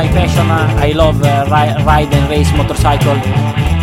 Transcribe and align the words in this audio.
my 0.00 0.08
passion. 0.08 0.50
I 0.50 0.92
love 0.92 1.22
uh, 1.22 1.44
ri- 1.54 1.84
ride 1.84 2.14
and 2.14 2.30
race 2.30 2.50
motorcycle. 2.56 3.79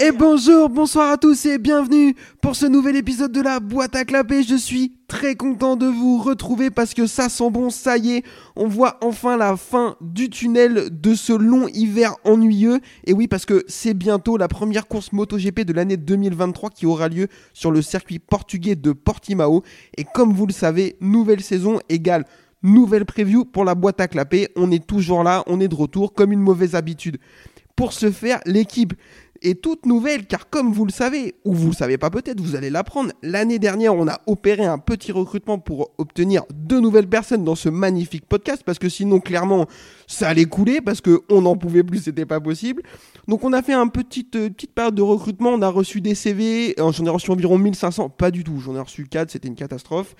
Et 0.00 0.10
bonjour, 0.10 0.70
bonsoir 0.70 1.12
à 1.12 1.16
tous 1.16 1.46
et 1.46 1.58
bienvenue 1.58 2.16
pour 2.40 2.56
ce 2.56 2.66
nouvel 2.66 2.96
épisode 2.96 3.30
de 3.30 3.40
la 3.40 3.60
boîte 3.60 3.94
à 3.94 4.04
clapper. 4.04 4.42
Je 4.42 4.56
suis 4.56 4.92
très 5.06 5.36
content 5.36 5.76
de 5.76 5.86
vous 5.86 6.20
retrouver 6.20 6.70
parce 6.70 6.94
que 6.94 7.06
ça 7.06 7.28
sent 7.28 7.48
bon, 7.50 7.70
ça 7.70 7.96
y 7.96 8.16
est, 8.16 8.24
on 8.56 8.66
voit 8.66 8.98
enfin 9.02 9.36
la 9.36 9.56
fin 9.56 9.96
du 10.00 10.30
tunnel 10.30 10.88
de 10.90 11.14
ce 11.14 11.32
long 11.32 11.68
hiver 11.68 12.16
ennuyeux. 12.24 12.80
Et 13.06 13.12
oui, 13.12 13.28
parce 13.28 13.46
que 13.46 13.64
c'est 13.68 13.94
bientôt 13.94 14.36
la 14.36 14.48
première 14.48 14.88
course 14.88 15.12
MotoGP 15.12 15.60
de 15.60 15.72
l'année 15.72 15.96
2023 15.96 16.70
qui 16.70 16.86
aura 16.86 17.08
lieu 17.08 17.28
sur 17.52 17.70
le 17.70 17.80
circuit 17.80 18.18
portugais 18.18 18.74
de 18.74 18.92
Portimao. 18.92 19.62
Et 19.96 20.04
comme 20.04 20.32
vous 20.32 20.46
le 20.46 20.52
savez, 20.52 20.96
nouvelle 21.00 21.42
saison 21.42 21.78
égale 21.88 22.24
nouvelle 22.64 23.04
preview 23.04 23.44
pour 23.44 23.64
la 23.64 23.74
boîte 23.74 24.00
à 24.00 24.08
clapper. 24.08 24.48
On 24.56 24.72
est 24.72 24.84
toujours 24.84 25.22
là, 25.22 25.44
on 25.46 25.60
est 25.60 25.68
de 25.68 25.74
retour 25.74 26.14
comme 26.14 26.32
une 26.32 26.40
mauvaise 26.40 26.74
habitude. 26.74 27.18
Pour 27.76 27.92
ce 27.92 28.10
faire, 28.12 28.40
l'équipe 28.46 28.94
est 29.44 29.60
toute 29.60 29.86
nouvelle 29.86 30.26
car 30.26 30.48
comme 30.48 30.72
vous 30.72 30.84
le 30.84 30.92
savez, 30.92 31.34
ou 31.44 31.52
vous 31.52 31.68
le 31.68 31.74
savez 31.74 31.98
pas 31.98 32.10
peut-être, 32.10 32.40
vous 32.40 32.56
allez 32.56 32.70
l'apprendre, 32.70 33.12
l'année 33.22 33.58
dernière 33.58 33.94
on 33.94 34.08
a 34.08 34.20
opéré 34.26 34.64
un 34.64 34.78
petit 34.78 35.12
recrutement 35.12 35.58
pour 35.58 35.90
obtenir 35.98 36.42
deux 36.52 36.80
nouvelles 36.80 37.08
personnes 37.08 37.44
dans 37.44 37.54
ce 37.54 37.68
magnifique 37.68 38.26
podcast 38.26 38.62
parce 38.64 38.78
que 38.78 38.88
sinon 38.88 39.20
clairement 39.20 39.66
ça 40.06 40.28
allait 40.28 40.44
couler 40.44 40.80
parce 40.80 41.00
qu'on 41.00 41.42
n'en 41.42 41.56
pouvait 41.56 41.82
plus, 41.82 42.04
c'était 42.04 42.26
pas 42.26 42.40
possible. 42.40 42.82
Donc 43.28 43.44
on 43.44 43.52
a 43.52 43.62
fait 43.62 43.74
une 43.74 43.90
petite, 43.90 44.36
euh, 44.36 44.50
petite 44.50 44.72
période 44.72 44.94
de 44.94 45.02
recrutement, 45.02 45.50
on 45.50 45.62
a 45.62 45.68
reçu 45.68 46.00
des 46.00 46.14
CV, 46.14 46.74
euh, 46.78 46.92
j'en 46.92 47.06
ai 47.06 47.10
reçu 47.10 47.30
environ 47.30 47.58
1500, 47.58 48.10
pas 48.10 48.30
du 48.30 48.44
tout, 48.44 48.60
j'en 48.60 48.74
ai 48.76 48.80
reçu 48.80 49.06
4, 49.06 49.30
c'était 49.30 49.48
une 49.48 49.54
catastrophe. 49.54 50.14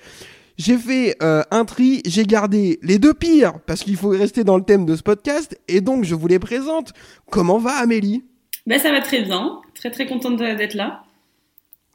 J'ai 0.57 0.77
fait 0.77 1.17
euh, 1.21 1.43
un 1.51 1.65
tri, 1.65 2.01
j'ai 2.05 2.23
gardé 2.23 2.79
les 2.81 2.97
deux 2.97 3.13
pires 3.13 3.59
parce 3.65 3.83
qu'il 3.83 3.97
faut 3.97 4.09
rester 4.09 4.43
dans 4.43 4.57
le 4.57 4.63
thème 4.63 4.85
de 4.85 4.95
ce 4.95 5.03
podcast 5.03 5.59
et 5.67 5.81
donc 5.81 6.05
je 6.05 6.15
vous 6.15 6.27
les 6.27 6.39
présente. 6.39 6.93
Comment 7.29 7.57
va 7.57 7.73
Amélie? 7.73 8.23
Ben, 8.65 8.79
ça 8.79 8.91
va 8.91 9.01
très 9.01 9.21
bien. 9.21 9.61
Très, 9.75 9.91
très 9.91 10.05
contente 10.07 10.37
d'être 10.37 10.73
là. 10.73 11.03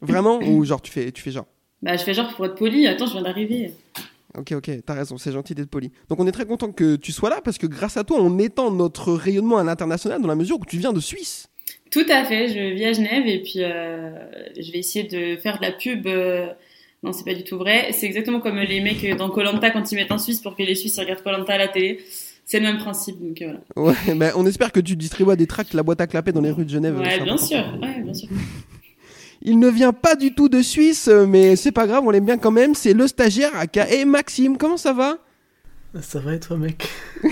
Vraiment 0.03 0.39
Ou 0.39 0.65
genre 0.65 0.81
tu 0.81 0.91
fais, 0.91 1.11
tu 1.13 1.23
fais 1.23 1.31
genre? 1.31 1.47
Bah, 1.83 1.97
je 1.97 2.03
fais 2.05 2.15
genre 2.15 2.33
pour 2.35 2.47
être 2.47 2.55
poli. 2.55 2.87
Attends, 2.87 3.07
je 3.07 3.13
viens 3.13 3.23
d'arriver. 3.23 3.73
Ok, 4.39 4.53
ok, 4.53 4.71
t'as 4.87 4.95
raison, 4.95 5.19
c'est 5.19 5.33
gentil 5.33 5.55
d'être 5.57 5.69
poli. 5.71 5.91
Donc 6.09 6.21
on 6.21 6.27
est 6.27 6.33
très 6.33 6.47
content 6.47 6.71
que 6.71 6.95
tu 6.97 7.11
sois 7.11 7.31
là 7.31 7.41
parce 7.43 7.59
que 7.59 7.67
grâce 7.67 7.97
à 7.97 8.05
toi, 8.05 8.19
on 8.21 8.39
étend 8.39 8.71
notre 8.71 9.13
rayonnement 9.13 9.59
à 9.59 9.65
l'international 9.65 10.23
dans 10.23 10.29
la 10.29 10.37
mesure 10.37 10.59
où 10.61 10.65
tu 10.65 10.77
viens 10.79 10.93
de 10.93 11.01
Suisse. 11.01 11.49
Tout 11.91 12.07
à 12.09 12.25
fait. 12.25 12.49
Je 12.49 12.75
vis 12.75 12.85
à 12.85 12.93
Genève 12.93 13.27
et 13.27 13.41
puis 13.43 13.55
euh, 13.57 14.11
je 14.57 14.71
vais 14.71 14.79
essayer 14.79 15.09
de 15.09 15.41
faire 15.41 15.59
de 15.59 15.63
la 15.63 15.73
pub. 15.73 16.07
euh, 16.07 16.47
Non, 17.03 17.13
c'est 17.13 17.25
pas 17.25 17.35
du 17.35 17.43
tout 17.43 17.59
vrai. 17.59 17.91
C'est 17.93 18.07
exactement 18.07 18.39
comme 18.41 18.59
les 18.61 18.81
mecs 18.81 19.17
dans 19.17 19.31
Colanta 19.31 19.71
quand 19.71 19.91
ils 19.91 19.97
mettent 19.97 20.13
en 20.13 20.19
Suisse 20.19 20.41
pour 20.41 20.55
que 20.57 20.63
les 20.63 20.77
Suisses 20.77 20.99
regardent 21.01 21.23
Colanta 21.25 21.55
à 21.55 21.59
la 21.59 21.69
télé. 21.69 21.99
C'est 22.51 22.59
le 22.59 22.67
même 22.67 22.79
principe. 22.79 23.21
Donc 23.21 23.41
euh, 23.43 23.55
voilà. 23.77 23.91
Ouais, 23.93 24.15
ben 24.17 24.33
on 24.35 24.45
espère 24.45 24.73
que 24.73 24.81
tu 24.81 24.97
distribues 24.97 25.37
des 25.37 25.47
tracts 25.47 25.73
la 25.73 25.85
boîte 25.85 26.01
à 26.01 26.09
clapper 26.09 26.33
dans 26.33 26.41
les 26.41 26.51
rues 26.51 26.65
de 26.65 26.71
Genève. 26.71 26.99
Ouais, 26.99 27.21
bien 27.21 27.37
sûr. 27.37 27.63
Ouais, 27.81 28.01
bien 28.03 28.13
sûr. 28.13 28.29
Il 29.43 29.61
ne 29.61 29.69
vient 29.69 29.93
pas 29.93 30.17
du 30.17 30.35
tout 30.35 30.49
de 30.49 30.61
Suisse, 30.61 31.09
mais 31.29 31.55
c'est 31.55 31.71
pas 31.71 31.87
grave, 31.87 32.03
on 32.05 32.11
l'aime 32.11 32.27
bien 32.27 32.39
quand 32.39 32.51
même. 32.51 32.75
C'est 32.75 32.93
le 32.93 33.07
stagiaire 33.07 33.55
aka 33.55 33.89
et 33.89 34.05
Maxime. 34.05 34.59
Comment 34.59 34.77
ça 34.77 34.93
va? 34.93 35.19
Ça 36.01 36.19
va 36.19 36.35
et 36.35 36.41
toi, 36.41 36.57
mec? 36.59 36.89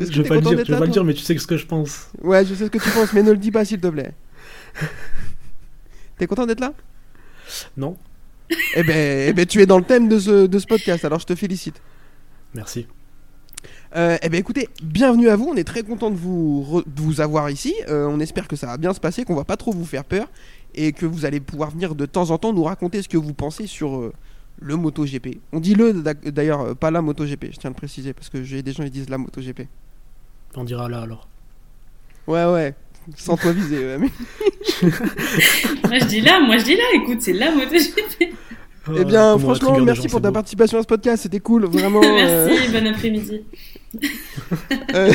Je 0.00 0.22
vais 0.22 0.28
pas 0.28 0.36
le 0.36 0.40
dire, 0.40 0.50
je 0.64 0.72
vais 0.72 0.78
pas 0.78 0.86
le 0.86 0.92
dire, 0.92 1.04
mais 1.04 1.12
tu 1.12 1.20
sais 1.20 1.36
ce 1.36 1.46
que 1.46 1.58
je 1.58 1.66
pense. 1.66 2.08
Ouais, 2.22 2.46
je 2.46 2.54
sais 2.54 2.64
ce 2.64 2.70
que 2.70 2.78
tu 2.78 2.88
penses, 2.90 3.12
mais 3.12 3.22
ne 3.22 3.32
le 3.32 3.36
dis 3.36 3.50
pas 3.50 3.66
s'il 3.66 3.80
te 3.80 3.88
plaît. 3.88 4.14
T'es 6.16 6.26
content 6.26 6.46
d'être 6.46 6.60
là? 6.60 6.72
Non 7.76 7.96
eh 8.74 8.82
ben, 8.82 9.28
eh 9.28 9.32
ben, 9.34 9.44
tu 9.44 9.60
es 9.60 9.66
dans 9.66 9.78
le 9.78 9.84
thème 9.84 10.08
de 10.08 10.18
ce, 10.18 10.46
de 10.46 10.58
ce 10.58 10.66
podcast, 10.66 11.04
alors 11.04 11.18
je 11.18 11.26
te 11.26 11.34
félicite. 11.34 11.82
Merci. 12.54 12.86
Euh, 13.96 14.16
eh 14.22 14.28
ben 14.28 14.38
écoutez, 14.38 14.68
bienvenue 14.82 15.28
à 15.28 15.36
vous. 15.36 15.46
On 15.46 15.56
est 15.56 15.64
très 15.64 15.82
content 15.82 16.10
de 16.10 16.16
vous, 16.16 16.64
re- 16.68 16.84
de 16.86 17.00
vous 17.02 17.20
avoir 17.20 17.50
ici. 17.50 17.74
Euh, 17.88 18.06
on 18.06 18.20
espère 18.20 18.48
que 18.48 18.56
ça 18.56 18.66
va 18.66 18.76
bien 18.78 18.92
se 18.94 19.00
passer, 19.00 19.24
qu'on 19.24 19.34
va 19.34 19.44
pas 19.44 19.56
trop 19.56 19.72
vous 19.72 19.84
faire 19.84 20.04
peur 20.04 20.28
et 20.74 20.92
que 20.92 21.04
vous 21.06 21.24
allez 21.24 21.40
pouvoir 21.40 21.70
venir 21.70 21.94
de 21.94 22.06
temps 22.06 22.30
en 22.30 22.38
temps 22.38 22.52
nous 22.52 22.62
raconter 22.64 23.02
ce 23.02 23.08
que 23.08 23.16
vous 23.18 23.34
pensez 23.34 23.66
sur 23.66 23.96
euh, 23.96 24.12
le 24.60 24.76
MotoGP. 24.76 25.40
On 25.52 25.60
dit 25.60 25.74
le 25.74 25.92
d'ailleurs, 25.92 26.60
euh, 26.60 26.74
pas 26.74 26.90
la 26.90 27.02
MotoGP. 27.02 27.46
Je 27.52 27.58
tiens 27.58 27.68
à 27.68 27.72
le 27.72 27.76
préciser 27.76 28.12
parce 28.12 28.28
que 28.30 28.42
j'ai 28.42 28.62
des 28.62 28.72
gens 28.72 28.84
qui 28.84 28.90
disent 28.90 29.10
la 29.10 29.18
MotoGP. 29.18 29.62
On 30.54 30.64
dira 30.64 30.88
là 30.88 31.02
alors. 31.02 31.28
Ouais 32.26 32.44
ouais. 32.46 32.74
Sans 33.16 33.36
toi 33.36 33.52
viser. 33.52 33.96
mais- 33.98 34.08
moi, 35.88 35.98
je 35.98 36.04
dis 36.06 36.20
là. 36.20 36.40
Moi, 36.40 36.58
je 36.58 36.64
dis 36.64 36.76
là. 36.76 36.84
Écoute, 36.94 37.20
c'est 37.22 37.32
la 37.32 37.50
moto. 37.54 37.74
Eh 38.88 39.04
bien, 39.04 39.32
Comment 39.34 39.38
franchement, 39.54 39.78
merci 39.80 40.02
gens, 40.04 40.08
pour 40.08 40.20
ta 40.22 40.28
beau. 40.28 40.34
participation 40.34 40.78
à 40.78 40.82
ce 40.82 40.86
podcast. 40.86 41.22
C'était 41.24 41.40
cool, 41.40 41.64
vraiment. 41.70 42.00
euh, 42.02 42.48
Merci. 42.48 42.72
Bon 42.72 42.86
après-midi. 42.86 43.40
Euh, 44.94 45.12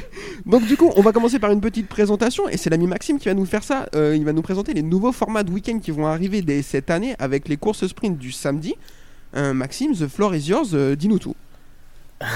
Donc 0.46 0.66
du 0.66 0.76
coup, 0.76 0.90
on 0.96 1.00
va 1.02 1.12
commencer 1.12 1.38
par 1.38 1.50
une 1.50 1.60
petite 1.62 1.88
présentation 1.88 2.46
et 2.48 2.56
c'est 2.58 2.68
l'ami 2.70 2.86
Maxime 2.86 3.18
qui 3.18 3.26
va 3.26 3.34
nous 3.34 3.46
faire 3.46 3.62
ça. 3.64 3.86
Euh, 3.94 4.14
il 4.16 4.24
va 4.24 4.32
nous 4.32 4.42
présenter 4.42 4.74
les 4.74 4.82
nouveaux 4.82 5.12
formats 5.12 5.42
de 5.42 5.50
week-end 5.50 5.78
qui 5.78 5.90
vont 5.90 6.06
arriver 6.06 6.42
dès 6.42 6.60
cette 6.62 6.90
année 6.90 7.14
avec 7.18 7.48
les 7.48 7.56
courses 7.56 7.86
sprint 7.86 8.18
du 8.18 8.30
samedi. 8.32 8.74
Euh, 9.36 9.52
Maxime, 9.54 9.94
the 9.94 10.08
floor 10.08 10.34
is 10.34 10.48
yours. 10.48 10.68
euh, 10.74 10.94
Dis-nous 10.94 11.18
tout. 11.18 11.34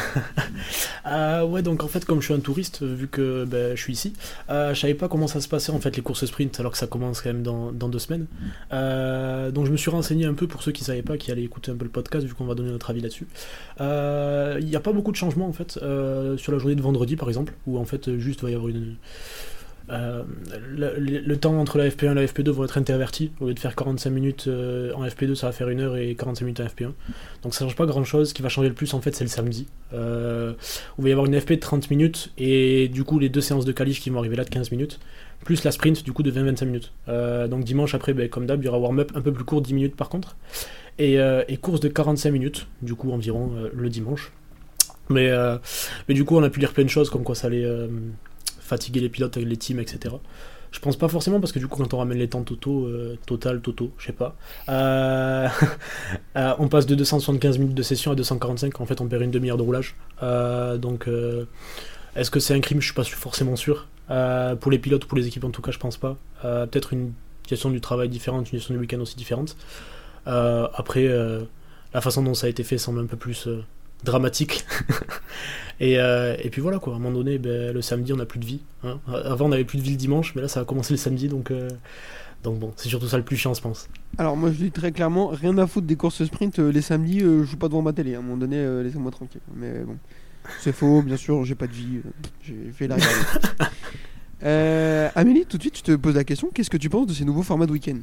Euh, 1.04 1.44
ouais, 1.44 1.62
donc 1.62 1.82
en 1.82 1.88
fait, 1.88 2.04
comme 2.04 2.20
je 2.20 2.26
suis 2.26 2.34
un 2.34 2.38
touriste, 2.38 2.82
euh, 2.82 2.94
vu 2.94 3.08
que 3.08 3.44
ben, 3.44 3.76
je 3.76 3.82
suis 3.82 3.92
ici, 3.92 4.12
euh, 4.50 4.72
je 4.72 4.80
savais 4.80 4.94
pas 4.94 5.08
comment 5.08 5.26
ça 5.26 5.40
se 5.40 5.48
passait 5.48 5.72
en 5.72 5.80
fait 5.80 5.96
les 5.96 6.02
courses 6.02 6.24
sprint 6.24 6.60
alors 6.60 6.70
que 6.70 6.78
ça 6.78 6.86
commence 6.86 7.20
quand 7.20 7.30
même 7.30 7.42
dans, 7.42 7.72
deux 7.72 7.98
semaines. 7.98 8.26
Donc 8.70 9.66
je 9.66 9.72
me 9.72 9.76
suis 9.76 9.90
renseigné 9.90 10.24
un 10.24 10.34
peu 10.34 10.46
pour 10.46 10.62
ceux 10.62 10.70
qui 10.70 10.84
savaient 10.84 11.02
pas, 11.02 11.16
qui 11.16 11.32
allaient 11.32 11.42
écouter 11.42 11.72
un 11.72 11.74
peu 11.74 11.84
le 11.84 11.90
podcast, 11.90 12.24
vu 12.24 12.34
qu'on 12.34 12.44
va 12.44 12.54
donner 12.54 12.70
notre 12.70 12.90
avis 12.90 13.00
là-dessus. 13.00 13.26
Il 13.80 14.64
n'y 14.64 14.76
a 14.76 14.80
pas 14.80 14.92
beaucoup 14.92 15.10
de 15.10 15.16
changements 15.16 15.48
en 15.48 15.52
fait 15.52 15.72
sur 15.72 16.52
la 16.52 16.58
journée 16.58 16.76
de 16.76 16.82
vendredi 16.82 17.16
par 17.16 17.28
exemple, 17.28 17.52
où 17.66 17.78
en 17.78 17.84
fait 17.84 18.16
juste 18.18 18.42
va 18.42 18.50
y 18.50 18.54
avoir 18.54 18.68
une. 18.68 18.94
Euh, 19.90 20.22
le, 20.70 21.36
temps 21.36 21.58
entre 21.58 21.78
la 21.78 21.88
FP1 21.88 22.12
et 22.12 22.14
la 22.14 22.26
FP2 22.26 22.50
vont 22.50 22.64
être 22.64 22.78
intervertis. 22.78 23.32
Au 23.40 23.48
lieu 23.48 23.54
de 23.54 23.58
faire 23.58 23.74
45 23.74 24.10
minutes 24.10 24.44
euh, 24.46 24.92
en 24.94 25.04
FP2, 25.04 25.34
ça 25.34 25.46
va 25.46 25.52
faire 25.52 25.68
1 25.68 25.78
heure 25.80 25.96
et 25.96 26.14
45 26.14 26.44
minutes 26.44 26.60
en 26.60 26.64
FP1. 26.64 26.92
Donc 27.42 27.54
ça 27.54 27.64
change 27.64 27.76
pas 27.76 27.86
grand 27.86 28.04
chose. 28.04 28.30
Ce 28.30 28.34
qui 28.34 28.42
va 28.42 28.48
changer 28.48 28.68
le 28.68 28.74
plus 28.74 28.94
en 28.94 29.00
fait, 29.00 29.14
c'est 29.14 29.24
le 29.24 29.30
samedi. 29.30 29.66
Euh, 29.92 30.52
où 30.98 31.00
il 31.00 31.02
va 31.04 31.08
y 31.08 31.12
avoir 31.12 31.26
une 31.26 31.38
FP 31.38 31.52
de 31.52 31.56
30 31.56 31.90
minutes 31.90 32.32
et 32.38 32.88
du 32.88 33.04
coup 33.04 33.18
les 33.18 33.28
deux 33.28 33.40
séances 33.40 33.64
de 33.64 33.72
qualif 33.72 34.00
qui 34.00 34.10
vont 34.10 34.18
arriver 34.18 34.36
là 34.36 34.44
de 34.44 34.50
15 34.50 34.70
minutes. 34.70 35.00
Plus 35.44 35.64
la 35.64 35.72
sprint 35.72 36.04
du 36.04 36.12
coup 36.12 36.22
de 36.22 36.30
20-25 36.30 36.64
minutes. 36.66 36.92
Euh, 37.08 37.48
donc 37.48 37.64
dimanche 37.64 37.94
après, 37.94 38.14
ben, 38.14 38.28
comme 38.28 38.46
d'hab, 38.46 38.62
il 38.62 38.66
y 38.66 38.68
aura 38.68 38.78
warm-up 38.78 39.10
un 39.14 39.20
peu 39.20 39.32
plus 39.32 39.44
court, 39.44 39.62
10 39.62 39.74
minutes 39.74 39.96
par 39.96 40.08
contre. 40.08 40.36
Et, 40.98 41.18
course 41.60 41.80
de 41.80 41.88
45 41.88 42.30
minutes, 42.30 42.68
du 42.80 42.94
coup 42.94 43.10
environ 43.10 43.50
le 43.72 43.88
dimanche. 43.88 44.30
Mais, 45.08 45.32
mais 46.08 46.14
du 46.14 46.24
coup 46.24 46.36
on 46.36 46.42
a 46.44 46.50
pu 46.50 46.60
lire 46.60 46.72
plein 46.72 46.84
de 46.84 46.88
choses 46.88 47.10
comme 47.10 47.24
quoi 47.24 47.34
ça 47.34 47.48
allait 47.48 47.66
fatiguer 48.62 49.00
les 49.00 49.08
pilotes, 49.08 49.36
les 49.36 49.56
teams, 49.56 49.80
etc. 49.80 50.14
Je 50.72 50.80
pense 50.80 50.96
pas 50.96 51.08
forcément 51.08 51.38
parce 51.38 51.52
que 51.52 51.58
du 51.58 51.68
coup 51.68 51.78
quand 51.78 51.92
on 51.92 51.98
ramène 51.98 52.16
les 52.16 52.28
temps 52.28 52.42
totaux, 52.42 52.86
euh, 52.86 53.18
total, 53.26 53.60
totaux, 53.60 53.92
je 53.98 54.06
sais 54.06 54.12
pas, 54.12 54.36
euh, 54.70 55.46
euh, 56.36 56.54
on 56.58 56.68
passe 56.68 56.86
de 56.86 56.94
275 56.94 57.58
minutes 57.58 57.74
de 57.74 57.82
session 57.82 58.10
à 58.10 58.14
245, 58.14 58.80
en 58.80 58.86
fait 58.86 59.00
on 59.02 59.06
perd 59.06 59.22
une 59.22 59.30
demi-heure 59.30 59.58
de 59.58 59.62
roulage. 59.62 59.94
Donc 60.22 61.08
est-ce 62.16 62.30
que 62.30 62.40
c'est 62.40 62.54
un 62.54 62.60
crime? 62.60 62.80
Je 62.80 62.86
suis 62.86 62.94
pas 62.94 63.04
forcément 63.04 63.56
sûr. 63.56 63.86
Pour 64.60 64.70
les 64.70 64.78
pilotes 64.78 65.04
ou 65.04 65.08
pour 65.08 65.18
les 65.18 65.26
équipes 65.26 65.44
en 65.44 65.50
tout 65.50 65.62
cas 65.62 65.72
je 65.72 65.78
pense 65.78 65.98
pas. 65.98 66.16
Peut-être 66.42 66.94
une 66.94 67.12
gestion 67.46 67.70
du 67.70 67.82
travail 67.82 68.08
différente, 68.08 68.50
une 68.50 68.58
gestion 68.58 68.74
du 68.74 68.80
week-end 68.80 69.00
aussi 69.00 69.16
différente. 69.16 69.56
Après, 70.24 71.06
la 71.92 72.00
façon 72.00 72.22
dont 72.22 72.34
ça 72.34 72.46
a 72.46 72.50
été 72.50 72.64
fait 72.64 72.78
semble 72.78 73.00
un 73.00 73.06
peu 73.06 73.18
plus 73.18 73.46
dramatique. 74.04 74.64
et, 75.80 75.98
euh, 75.98 76.36
et 76.42 76.50
puis 76.50 76.60
voilà 76.60 76.78
quoi, 76.78 76.92
à 76.92 76.96
un 76.96 76.98
moment 76.98 77.16
donné, 77.16 77.38
ben, 77.38 77.72
le 77.72 77.82
samedi 77.82 78.12
on 78.12 78.16
n'a 78.16 78.26
plus 78.26 78.40
de 78.40 78.44
vie. 78.46 78.60
hein. 78.84 79.00
Avant 79.24 79.48
on 79.48 79.52
avait 79.52 79.64
plus 79.64 79.78
de 79.78 79.82
vie 79.82 79.90
le 79.92 79.96
dimanche, 79.96 80.34
mais 80.34 80.42
là 80.42 80.48
ça 80.48 80.60
a 80.60 80.64
commencé 80.64 80.94
le 80.94 80.98
samedi 80.98 81.28
donc, 81.28 81.50
euh, 81.50 81.68
donc 82.42 82.58
bon, 82.58 82.72
c'est 82.76 82.88
surtout 82.88 83.08
ça 83.08 83.16
le 83.16 83.24
plus 83.24 83.36
chiant 83.36 83.54
je 83.54 83.60
pense. 83.60 83.88
Alors 84.18 84.36
moi 84.36 84.50
je 84.50 84.56
dis 84.56 84.70
très 84.70 84.92
clairement, 84.92 85.28
rien 85.28 85.56
à 85.58 85.66
foutre 85.66 85.86
des 85.86 85.96
courses 85.96 86.24
sprint 86.24 86.58
euh, 86.58 86.72
les 86.72 86.82
samedis. 86.82 87.22
euh, 87.22 87.44
je 87.44 87.50
joue 87.50 87.56
pas 87.56 87.68
devant 87.68 87.82
ma 87.82 87.92
télé. 87.92 88.14
À 88.14 88.18
un 88.18 88.22
moment 88.22 88.36
donné, 88.36 88.56
euh, 88.56 88.82
laissez-moi 88.82 89.10
tranquille. 89.10 89.40
Mais 89.54 89.80
bon, 89.80 89.96
c'est 90.60 90.72
faux. 90.72 91.02
Bien 91.02 91.16
sûr, 91.16 91.44
j'ai 91.44 91.54
pas 91.54 91.66
de 91.66 91.72
vie. 91.72 92.00
j'ai 92.42 92.72
fait 92.72 92.88
la 92.88 92.96
Amélie, 95.14 95.46
tout 95.46 95.56
de 95.56 95.62
suite, 95.62 95.78
je 95.78 95.82
te 95.84 95.92
pose 95.96 96.14
la 96.16 96.24
question. 96.24 96.50
Qu'est-ce 96.52 96.70
que 96.70 96.76
tu 96.76 96.90
penses 96.90 97.06
de 97.06 97.12
ces 97.12 97.24
nouveaux 97.24 97.42
formats 97.42 97.66
de 97.66 97.72
week-end? 97.72 97.98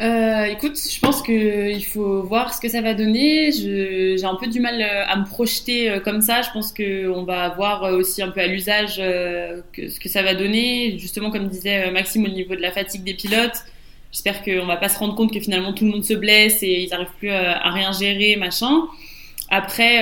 Euh, 0.00 0.46
écoute, 0.46 0.76
je 0.76 0.98
pense 0.98 1.22
qu'il 1.22 1.84
faut 1.84 2.22
voir 2.22 2.52
ce 2.52 2.60
que 2.60 2.68
ça 2.68 2.80
va 2.80 2.94
donner. 2.94 3.52
J'ai 3.52 4.24
un 4.24 4.34
peu 4.34 4.48
du 4.48 4.60
mal 4.60 4.80
euh, 4.82 5.04
à 5.06 5.16
me 5.16 5.24
projeter 5.24 5.88
euh, 5.88 6.00
comme 6.00 6.20
ça. 6.20 6.42
Je 6.42 6.50
pense 6.50 6.72
qu'on 6.72 7.22
va 7.22 7.50
voir 7.50 7.84
aussi 7.92 8.20
un 8.22 8.30
peu 8.30 8.40
à 8.40 8.46
l'usage 8.46 8.96
ce 8.96 10.00
que 10.00 10.08
ça 10.08 10.22
va 10.22 10.34
donner. 10.34 10.98
Justement, 10.98 11.30
comme 11.30 11.48
disait 11.48 11.90
Maxime, 11.90 12.24
au 12.24 12.28
niveau 12.28 12.56
de 12.56 12.60
la 12.60 12.72
fatigue 12.72 13.04
des 13.04 13.14
pilotes. 13.14 13.64
J'espère 14.10 14.42
qu'on 14.44 14.66
va 14.66 14.76
pas 14.76 14.88
se 14.88 14.98
rendre 14.98 15.16
compte 15.16 15.32
que 15.32 15.40
finalement 15.40 15.72
tout 15.72 15.84
le 15.84 15.90
monde 15.90 16.04
se 16.04 16.14
blesse 16.14 16.62
et 16.62 16.82
ils 16.82 16.88
n'arrivent 16.90 17.08
plus 17.18 17.30
à, 17.30 17.70
rien 17.70 17.90
gérer, 17.92 18.36
machin. 18.36 18.82
Après, 19.50 19.98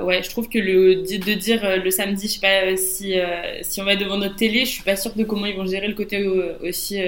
ouais, 0.00 0.22
je 0.22 0.30
trouve 0.30 0.48
que 0.48 0.58
de 0.58 1.34
dire 1.34 1.82
le 1.82 1.90
samedi, 1.90 2.28
je 2.28 2.32
sais 2.32 2.40
pas 2.40 2.76
si 2.78 3.14
si 3.62 3.80
on 3.80 3.84
va 3.84 3.92
être 3.92 4.00
devant 4.00 4.16
notre 4.16 4.36
télé, 4.36 4.60
je 4.60 4.70
suis 4.70 4.82
pas 4.82 4.96
sûre 4.96 5.12
de 5.14 5.24
comment 5.24 5.44
ils 5.44 5.56
vont 5.56 5.66
gérer 5.66 5.88
le 5.88 5.94
côté 5.94 6.26
aussi 6.62 6.98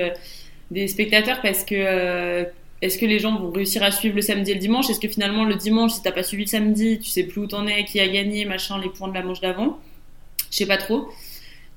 des 0.70 0.88
spectateurs 0.88 1.40
parce 1.42 1.64
que 1.64 1.74
euh, 1.76 2.44
est-ce 2.80 2.98
que 2.98 3.06
les 3.06 3.18
gens 3.18 3.38
vont 3.38 3.50
réussir 3.50 3.82
à 3.82 3.90
suivre 3.90 4.16
le 4.16 4.22
samedi 4.22 4.50
et 4.50 4.54
le 4.54 4.60
dimanche? 4.60 4.90
Est-ce 4.90 5.00
que 5.00 5.08
finalement 5.08 5.44
le 5.44 5.54
dimanche, 5.54 5.92
si 5.92 6.02
t'as 6.02 6.12
pas 6.12 6.22
suivi 6.22 6.44
le 6.44 6.48
samedi, 6.48 6.98
tu 6.98 7.10
sais 7.10 7.24
plus 7.24 7.42
où 7.42 7.46
t'en 7.46 7.66
es, 7.66 7.84
qui 7.84 8.00
a 8.00 8.08
gagné, 8.08 8.44
machin, 8.44 8.80
les 8.80 8.88
points 8.88 9.08
de 9.08 9.14
la 9.14 9.22
manche 9.22 9.40
d'avant? 9.40 9.78
Je 10.50 10.56
sais 10.56 10.66
pas 10.66 10.78
trop. 10.78 11.08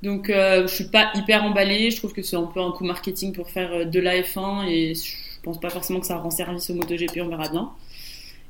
Donc 0.01 0.29
euh, 0.29 0.67
je 0.67 0.73
suis 0.73 0.85
pas 0.85 1.11
hyper 1.15 1.43
emballée. 1.43 1.91
Je 1.91 1.97
trouve 1.97 2.13
que 2.13 2.21
c'est 2.21 2.35
un 2.35 2.43
peu 2.43 2.59
un 2.59 2.71
coup 2.71 2.85
marketing 2.85 3.33
pour 3.33 3.49
faire 3.49 3.71
euh, 3.73 3.85
de 3.85 3.99
la 3.99 4.21
F1 4.21 4.67
et 4.67 4.95
je 4.95 5.41
pense 5.43 5.59
pas 5.59 5.69
forcément 5.69 5.99
que 5.99 6.07
ça 6.07 6.17
rend 6.17 6.31
service 6.31 6.69
au 6.69 6.73
MotoGP. 6.75 7.19
On 7.21 7.27
verra 7.27 7.49
bien. 7.49 7.69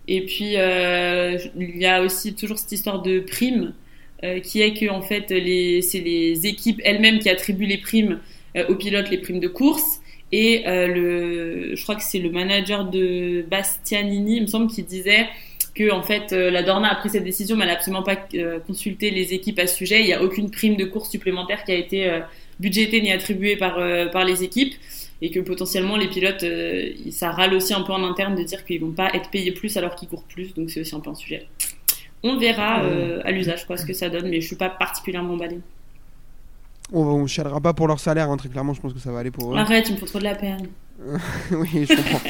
Et 0.08 0.26
puis 0.26 0.54
il 0.54 1.78
y 1.78 1.86
a 1.86 2.02
aussi 2.04 2.36
toujours 2.36 2.60
cette 2.60 2.72
histoire 2.72 3.02
de 3.02 3.22
primes 3.22 3.74
qui 4.44 4.62
est 4.62 4.74
que 4.76 4.88
en 4.92 5.02
fait 5.02 5.26
c'est 5.30 6.00
les 6.00 6.46
équipes 6.46 6.80
elles-mêmes 6.84 7.18
qui 7.18 7.28
attribuent 7.28 7.66
les 7.66 7.80
primes 7.80 8.20
aux 8.70 8.76
pilotes, 8.76 9.10
les 9.10 9.18
primes 9.18 9.40
de 9.40 9.48
course. 9.48 10.02
Et 10.32 10.68
euh, 10.68 10.88
le, 10.88 11.76
je 11.76 11.84
crois 11.84 11.96
que 11.96 12.04
c'est 12.04 12.20
le 12.20 12.30
manager 12.30 12.86
de 12.86 13.46
Bastianini, 13.50 14.38
il 14.38 14.42
me 14.44 14.48
semble, 14.48 14.72
qui 14.72 14.84
disait 14.84 15.28
que 15.76 15.92
en 15.92 16.02
fait 16.02 16.32
euh, 16.32 16.50
la 16.50 16.64
Dorna 16.64 16.92
a 16.92 16.96
pris 16.96 17.10
cette 17.10 17.24
décision, 17.24 17.56
mais 17.56 17.64
elle 17.64 17.70
n'a 17.70 17.76
absolument 17.76 18.04
pas 18.04 18.18
euh, 18.34 18.60
consulté 18.60 19.12
les 19.12 19.34
équipes 19.34 19.60
à 19.60 19.68
ce 19.68 19.76
sujet. 19.76 20.02
Il 20.02 20.06
n'y 20.06 20.14
a 20.14 20.24
aucune 20.24 20.50
prime 20.50 20.76
de 20.76 20.86
course 20.86 21.10
supplémentaire 21.10 21.64
qui 21.64 21.72
a 21.72 21.76
été 21.76 22.22
budgétée 22.60 23.02
ni 23.02 23.12
attribuée 23.12 23.56
par 23.56 23.78
par 24.12 24.26
les 24.26 24.44
équipes, 24.44 24.74
et 25.22 25.32
que 25.32 25.40
potentiellement 25.40 25.98
les 25.98 26.08
pilotes, 26.08 26.44
euh, 26.44 26.92
ça 27.12 27.32
râle 27.32 27.54
aussi 27.54 27.74
un 27.74 27.82
peu 27.82 27.94
en 27.94 28.04
interne 28.04 28.36
de 28.36 28.44
dire 28.44 28.66
qu'ils 28.66 28.82
vont 28.82 28.92
pas 28.92 29.10
être 29.14 29.30
payés 29.30 29.52
plus 29.52 29.76
alors 29.78 29.96
qu'ils 29.96 30.10
courent 30.10 30.24
plus. 30.24 30.54
Donc 30.54 30.70
c'est 30.70 30.82
aussi 30.82 30.96
un 30.96 31.00
peu 31.00 31.10
un 31.10 31.16
sujet. 31.16 31.48
On 32.24 32.38
verra 32.38 32.84
euh, 32.84 33.22
à 33.24 33.32
l'usage 33.32 33.66
quoi 33.66 33.78
ce 33.78 33.86
que 33.86 33.94
ça 33.94 34.10
donne, 34.10 34.30
mais 34.30 34.42
je 34.42 34.48
suis 34.48 34.56
pas 34.56 34.70
particulièrement 34.70 35.34
emballée. 35.34 35.60
On, 36.94 37.02
on 37.04 37.28
chialera 37.28 37.60
pas 37.62 37.74
pour 37.74 37.88
leur 37.88 38.00
salaire, 38.00 38.30
hein, 38.30 38.38
très 38.38 38.50
clairement, 38.50 38.74
je 38.74 38.82
pense 38.82 38.94
que 38.94 39.00
ça 39.00 39.12
va 39.12 39.20
aller 39.20 39.32
pour 39.32 39.54
eux. 39.54 39.58
Arrête, 39.58 39.86
tu 39.86 39.94
me 39.94 39.98
fais 39.98 40.06
trop 40.06 40.20
de 40.20 40.24
la 40.24 40.36
peine. 40.36 40.68
oui, 41.52 41.86
je 41.90 41.96
comprends. 41.96 42.22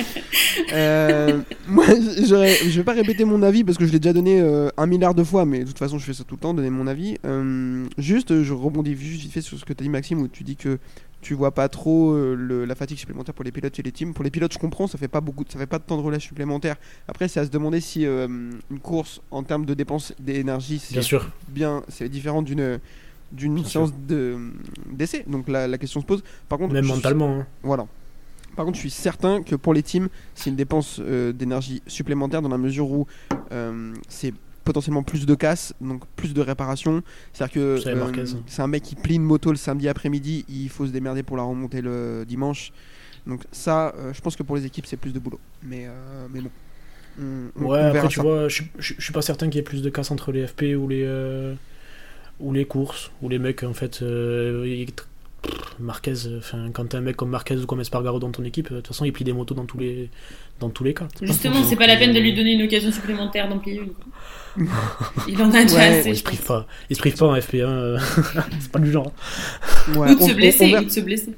Euh, 0.73 1.41
moi, 1.67 1.85
je 1.87 2.75
vais 2.77 2.83
pas 2.83 2.93
répéter 2.93 3.23
mon 3.25 3.43
avis 3.43 3.63
parce 3.63 3.77
que 3.77 3.85
je 3.85 3.91
l'ai 3.91 3.99
déjà 3.99 4.13
donné 4.13 4.39
euh, 4.41 4.69
un 4.77 4.85
milliard 4.87 5.13
de 5.13 5.23
fois, 5.23 5.45
mais 5.45 5.59
de 5.59 5.65
toute 5.65 5.77
façon, 5.77 5.97
je 5.99 6.05
fais 6.05 6.13
ça 6.13 6.23
tout 6.23 6.35
le 6.35 6.39
temps, 6.41 6.53
donner 6.53 6.69
mon 6.71 6.87
avis. 6.87 7.17
Euh, 7.25 7.85
juste, 7.97 8.41
je 8.41 8.53
rebondis 8.53 8.95
juste 8.95 9.21
vite 9.21 9.31
fait 9.33 9.41
sur 9.41 9.57
ce 9.59 9.65
que 9.65 9.73
tu 9.73 9.83
as 9.83 9.85
dit, 9.85 9.89
Maxime, 9.89 10.19
où 10.21 10.27
tu 10.27 10.43
dis 10.43 10.55
que 10.55 10.79
tu 11.21 11.33
vois 11.35 11.51
pas 11.51 11.69
trop 11.69 12.11
euh, 12.13 12.35
le- 12.35 12.65
la 12.65 12.75
fatigue 12.75 12.97
supplémentaire 12.97 13.33
pour 13.35 13.43
les 13.45 13.51
pilotes 13.51 13.77
et 13.79 13.83
les 13.83 13.91
teams. 13.91 14.13
Pour 14.13 14.23
les 14.23 14.31
pilotes, 14.31 14.53
je 14.53 14.59
comprends, 14.59 14.87
ça 14.87 14.97
fait 14.97 15.07
pas 15.07 15.21
beaucoup, 15.21 15.43
ça 15.47 15.59
fait 15.59 15.65
pas 15.67 15.79
de 15.79 15.83
temps 15.83 15.97
de 15.97 16.01
relais 16.01 16.19
supplémentaire. 16.19 16.75
Après, 17.07 17.27
c'est 17.27 17.39
à 17.39 17.45
se 17.45 17.49
demander 17.51 17.81
si 17.81 18.05
euh, 18.05 18.27
une 18.71 18.79
course 18.79 19.21
en 19.31 19.43
termes 19.43 19.65
de 19.65 19.73
dépenses 19.73 20.13
d'énergie, 20.19 20.79
c'est 20.79 20.93
Bien 20.93 21.01
sûr. 21.01 21.29
bien, 21.49 21.83
c'est 21.89 22.09
différent 22.09 22.41
d'une 22.41 22.79
d'une 23.31 23.63
séance 23.65 23.91
de 24.07 24.37
d'essai. 24.91 25.23
Donc 25.27 25.47
la, 25.49 25.67
la 25.67 25.77
question 25.77 26.01
se 26.01 26.05
pose. 26.05 26.23
Par 26.49 26.57
contre, 26.59 26.73
Même 26.73 26.83
je- 26.85 26.89
mentalement. 26.93 27.39
hein. 27.41 27.47
voilà. 27.63 27.85
Par 28.55 28.63
contre, 28.65 28.75
je 28.77 28.81
suis 28.81 28.89
certain 28.89 29.43
que 29.43 29.55
pour 29.55 29.73
les 29.73 29.83
teams, 29.83 30.07
c'est 30.33 30.49
une 30.49 30.55
dépense 30.55 30.99
euh, 31.01 31.33
d'énergie 31.33 31.81
supplémentaire 31.87 32.41
dans 32.41 32.49
la 32.49 32.57
mesure 32.57 32.89
où 32.89 33.05
euh, 33.51 33.93
c'est 34.07 34.33
potentiellement 34.63 35.03
plus 35.03 35.25
de 35.25 35.35
casse, 35.35 35.73
donc 35.81 36.03
plus 36.15 36.33
de 36.33 36.41
réparation. 36.41 37.03
C'est-à-dire 37.33 37.53
que 37.53 37.77
savez, 37.81 37.99
Marquez. 37.99 38.23
c'est 38.47 38.61
un 38.61 38.67
mec 38.67 38.81
qui 38.81 38.95
plie 38.95 39.15
une 39.15 39.23
moto 39.23 39.51
le 39.51 39.57
samedi 39.57 39.87
après-midi, 39.89 40.45
il 40.49 40.69
faut 40.69 40.87
se 40.87 40.91
démerder 40.91 41.21
pour 41.21 41.35
la 41.37 41.43
remonter 41.43 41.81
le 41.81 42.23
dimanche. 42.27 42.71
Donc 43.27 43.41
ça, 43.51 43.93
euh, 43.97 44.13
je 44.13 44.21
pense 44.21 44.35
que 44.35 44.43
pour 44.43 44.55
les 44.55 44.65
équipes, 44.65 44.85
c'est 44.85 44.97
plus 44.97 45.11
de 45.13 45.19
boulot. 45.19 45.39
Mais, 45.61 45.85
euh, 45.87 46.27
mais 46.33 46.41
bon. 46.41 46.49
On- 47.19 47.23
on- 47.57 47.65
Ouais, 47.67 47.79
on 47.79 47.85
après, 47.87 48.07
tu 48.07 48.15
ça. 48.15 48.21
vois, 48.21 48.47
je, 48.47 48.63
je, 48.79 48.93
je 48.97 49.03
suis 49.03 49.13
pas 49.13 49.21
certain 49.21 49.47
qu'il 49.47 49.55
y 49.57 49.59
ait 49.59 49.63
plus 49.63 49.81
de 49.81 49.89
casse 49.89 50.11
entre 50.11 50.31
les 50.31 50.47
FP 50.47 50.75
ou 50.77 50.87
les, 50.87 51.03
euh, 51.03 51.55
ou 52.39 52.53
les 52.53 52.65
courses, 52.65 53.11
ou 53.21 53.29
les 53.29 53.39
mecs, 53.39 53.63
en 53.63 53.73
fait. 53.73 54.01
euh, 54.01 54.85
Marquez, 55.79 56.13
enfin, 56.39 56.69
quand 56.73 56.85
t'as 56.89 56.97
un 56.97 57.01
mec 57.01 57.15
comme 57.17 57.29
Marquez 57.29 57.55
ou 57.57 57.65
comme 57.67 57.79
Espargaro 57.79 58.17
dans 58.17 58.31
ton 58.31 58.43
équipe, 58.43 58.71
de 58.71 58.77
toute 58.77 58.87
façon, 58.87 59.05
il 59.05 59.11
plie 59.13 59.23
des 59.25 59.33
motos 59.33 59.53
dans 59.53 59.65
tous 59.65 59.77
les, 59.77 60.09
dans 60.59 60.69
tous 60.71 60.83
les 60.83 60.93
cas. 60.95 61.07
Justement, 61.21 61.63
c'est 61.63 61.75
pas 61.75 61.85
la 61.85 61.97
peine 61.97 62.13
de 62.13 62.19
lui 62.19 62.33
donner 62.33 62.53
une 62.53 62.63
occasion 62.63 62.91
supplémentaire 62.91 63.47
d'en 63.47 63.59
plier 63.59 63.81
une. 64.57 64.65
Il 65.27 65.39
en 65.43 65.51
a 65.53 65.63
déjà 65.63 65.75
Ouais, 65.77 65.99
assez. 65.99 66.09
il 66.11 66.15
se 66.17 66.23
prive 66.23 66.41
pas, 66.43 66.65
il 66.89 66.95
se 66.95 67.01
prive 67.01 67.17
pas 67.17 67.25
en 67.27 67.35
FP1, 67.35 67.61
euh, 67.65 67.99
c'est 68.59 68.71
pas 68.71 68.79
du 68.79 68.89
genre. 68.91 69.11
Ouais, 69.95 70.11
Ou 70.11 70.15
de 70.15 70.23
on- 70.23 70.27
se 70.29 70.33
blesser, 70.33 70.73
on 70.75 70.81
ou 70.81 70.85
de 70.85 70.89
se 70.89 70.99
blesser. 71.01 71.33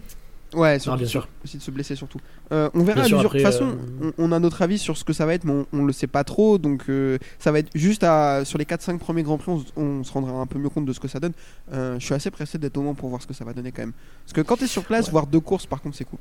Ouais, 0.53 0.79
surtout, 0.79 0.99
bien 0.99 1.07
sûr. 1.07 1.27
aussi 1.44 1.57
de 1.57 1.61
se 1.61 1.71
blesser 1.71 1.95
surtout. 1.95 2.19
Euh, 2.53 2.69
on 2.73 2.83
verra 2.83 3.01
Bien 3.01 3.03
à 3.03 3.07
l'usure. 3.17 3.29
De 3.29 3.38
toute 3.38 3.41
façon, 3.41 3.77
euh, 4.01 4.11
on, 4.17 4.29
on 4.29 4.31
a 4.31 4.39
notre 4.39 4.61
avis 4.61 4.77
sur 4.77 4.95
ce 4.97 5.03
que 5.03 5.11
ça 5.13 5.25
va 5.25 5.33
être, 5.33 5.44
mais 5.44 5.51
on, 5.51 5.65
on 5.73 5.83
le 5.85 5.91
sait 5.91 6.07
pas 6.07 6.23
trop. 6.23 6.57
Donc 6.57 6.85
euh, 6.89 7.17
ça 7.38 7.51
va 7.51 7.59
être 7.59 7.69
juste 7.75 8.03
à, 8.03 8.45
sur 8.45 8.57
les 8.57 8.65
4-5 8.65 8.97
premiers 8.97 9.23
Grands 9.23 9.38
Prix, 9.38 9.51
on, 9.75 10.03
se 10.03 10.11
rendra 10.11 10.31
un 10.33 10.45
peu 10.45 10.57
mieux 10.57 10.69
compte 10.69 10.85
de 10.85 10.94
ce 10.94 10.99
que 10.99 11.07
ça 11.07 11.19
donne. 11.19 11.33
Je 11.71 11.97
suis 11.99 12.13
assez 12.13 12.31
pressé 12.31 12.57
d'être 12.57 12.77
au 12.77 12.81
moment 12.81 12.95
pour 12.95 13.09
voir 13.09 13.21
ce 13.21 13.27
que 13.27 13.33
ça 13.33 13.44
va 13.44 13.53
donner 13.53 13.71
quand 13.71 13.81
même. 13.81 13.94
Parce 14.23 14.33
que 14.33 14.41
quand 14.41 14.55
tu 14.57 14.63
es 14.63 14.67
sur 14.67 14.83
place, 14.83 15.07
Ouais. 15.07 15.11
voir 15.11 15.27
deux 15.27 15.39
courses, 15.41 15.65
par 15.65 15.81
contre, 15.81 15.97
c'est 15.97 16.05
cool. 16.05 16.19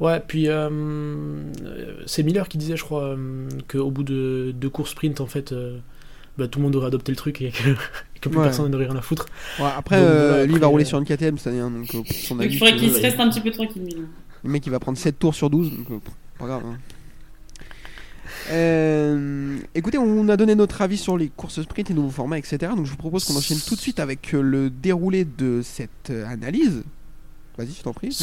Ouais, 0.00 0.20
puis 0.20 0.48
c'est 2.06 2.22
Miller 2.22 2.48
qui 2.48 2.58
disait, 2.58 2.76
je 2.76 2.84
crois, 2.84 3.16
qu'au 3.68 3.90
bout 3.90 4.02
de 4.04 4.52
deux 4.54 4.70
courses 4.70 4.90
sprint, 4.90 5.20
en 5.20 5.26
fait, 5.26 5.54
bah, 6.36 6.48
tout 6.48 6.58
le 6.58 6.64
monde 6.64 6.76
aurait 6.76 6.88
adopté 6.88 7.12
le 7.12 7.16
truc 7.16 7.40
et 7.42 7.50
que, 7.50 7.70
que 8.22 8.28
plus 8.30 8.38
Ouais. 8.38 8.44
personne 8.44 8.70
n'aurait 8.70 8.86
rien 8.86 8.96
à 8.96 9.02
foutre. 9.02 9.26
Ouais, 9.58 9.66
après, 9.76 9.96
Donc, 10.00 10.06
euh, 10.06 10.46
lui, 10.46 10.54
il 10.54 10.58
va 10.60 10.66
rouler 10.68 10.84
euh, 10.84 10.88
sur 10.88 10.98
une 10.98 11.04
KTM 11.04 11.36
cette 11.36 11.48
année. 11.48 11.60
hein, 11.60 11.70
donc, 11.70 11.94
euh, 11.94 11.98
pour 12.02 12.16
son 12.16 12.36
Donc 12.36 12.44
avis, 12.44 12.54
il 12.54 12.58
faudrait 12.58 12.76
qu'il 12.76 12.90
se 12.90 13.00
reste 13.02 13.20
un 13.20 13.28
petit 13.28 13.40
peu 13.42 13.50
tranquille, 13.50 14.06
le 14.44 14.50
mec, 14.50 14.66
il 14.66 14.70
va 14.70 14.80
prendre 14.80 14.96
7 14.98 15.18
tours 15.18 15.34
sur 15.34 15.50
12. 15.50 15.70
Donc, 15.70 15.90
euh, 15.90 15.98
pas 16.38 16.46
grave. 16.46 16.62
hein. 16.66 16.78
Euh, 18.50 19.58
écoutez, 19.74 19.98
on 19.98 20.28
a 20.28 20.36
donné 20.36 20.54
notre 20.54 20.82
avis 20.82 20.96
sur 20.96 21.16
les 21.16 21.28
courses 21.28 21.62
sprint, 21.62 21.88
les 21.90 21.94
nouveaux 21.94 22.10
formats, 22.10 22.38
etc. 22.38 22.72
Donc 22.74 22.86
je 22.86 22.90
vous 22.90 22.96
propose 22.96 23.24
qu'on 23.24 23.36
enchaîne 23.36 23.58
tout 23.66 23.74
de 23.76 23.80
suite 23.80 24.00
avec 24.00 24.32
le 24.32 24.68
déroulé 24.70 25.24
de 25.24 25.60
cette 25.62 26.10
analyse. 26.26 26.82
Vas-y, 27.56 27.68
je 27.78 27.82
t'en 27.82 27.92
prie. 27.92 28.16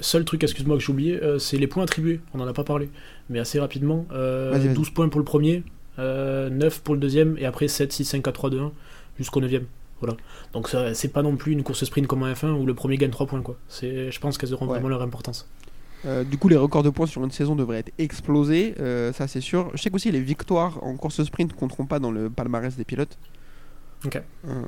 Seul, 0.00 0.24
truc, 0.24 0.42
excuse-moi, 0.42 0.76
que 0.76 0.82
j'ai 0.82 0.90
oublié, 0.92 1.22
euh, 1.22 1.38
c'est 1.38 1.56
les 1.56 1.68
points 1.68 1.84
attribués. 1.84 2.20
On 2.34 2.40
en 2.40 2.46
a 2.48 2.52
pas 2.52 2.64
parlé, 2.64 2.90
mais 3.30 3.38
assez 3.38 3.60
rapidement. 3.60 4.06
Euh, 4.12 4.50
Vas-y, 4.52 4.66
vas-y. 4.66 4.74
12 4.74 4.90
points 4.90 5.08
pour 5.08 5.20
le 5.20 5.24
premier, 5.24 5.62
euh, 6.00 6.50
9 6.50 6.80
pour 6.80 6.94
le 6.94 7.00
deuxième, 7.00 7.36
et 7.38 7.46
après 7.46 7.68
7, 7.68 7.92
6, 7.92 8.04
5, 8.04 8.22
4, 8.24 8.34
3, 8.34 8.50
2, 8.50 8.58
1, 8.60 8.72
jusqu'au 9.18 9.40
9 9.40 9.62
Voilà. 10.00 10.16
Donc 10.52 10.68
ça, 10.68 10.94
c'est 10.94 11.08
pas 11.12 11.22
non 11.22 11.36
plus 11.36 11.52
une 11.52 11.62
course 11.62 11.84
sprint 11.84 12.06
comme 12.06 12.22
en 12.22 12.26
F1 12.32 12.50
où 12.52 12.66
le 12.66 12.74
premier 12.74 12.96
gagne 12.96 13.10
3 13.10 13.26
points. 13.26 13.42
Quoi. 13.42 13.56
C'est, 13.68 14.10
je 14.10 14.20
pense 14.20 14.38
qu'elles 14.38 14.52
auront 14.54 14.66
Ouais. 14.66 14.72
vraiment 14.72 14.88
leur 14.88 15.02
importance. 15.02 15.48
Euh, 16.06 16.22
du 16.22 16.36
coup, 16.36 16.48
les 16.48 16.56
records 16.56 16.82
de 16.82 16.90
points 16.90 17.06
sur 17.06 17.24
une 17.24 17.30
saison 17.30 17.56
devraient 17.56 17.78
être 17.78 17.92
explosés, 17.98 18.74
euh, 18.78 19.10
ça 19.14 19.26
c'est 19.26 19.40
sûr. 19.40 19.70
Je 19.74 19.80
sais 19.80 19.88
qu'aussi 19.88 20.10
les 20.10 20.20
victoires 20.20 20.82
en 20.84 20.96
course 20.96 21.22
sprint 21.24 21.54
compteront 21.54 21.86
pas 21.86 21.98
dans 21.98 22.10
le 22.10 22.28
palmarès 22.28 22.76
des 22.76 22.84
pilotes. 22.84 23.16
Ok. 24.04 24.16
Euh, 24.46 24.62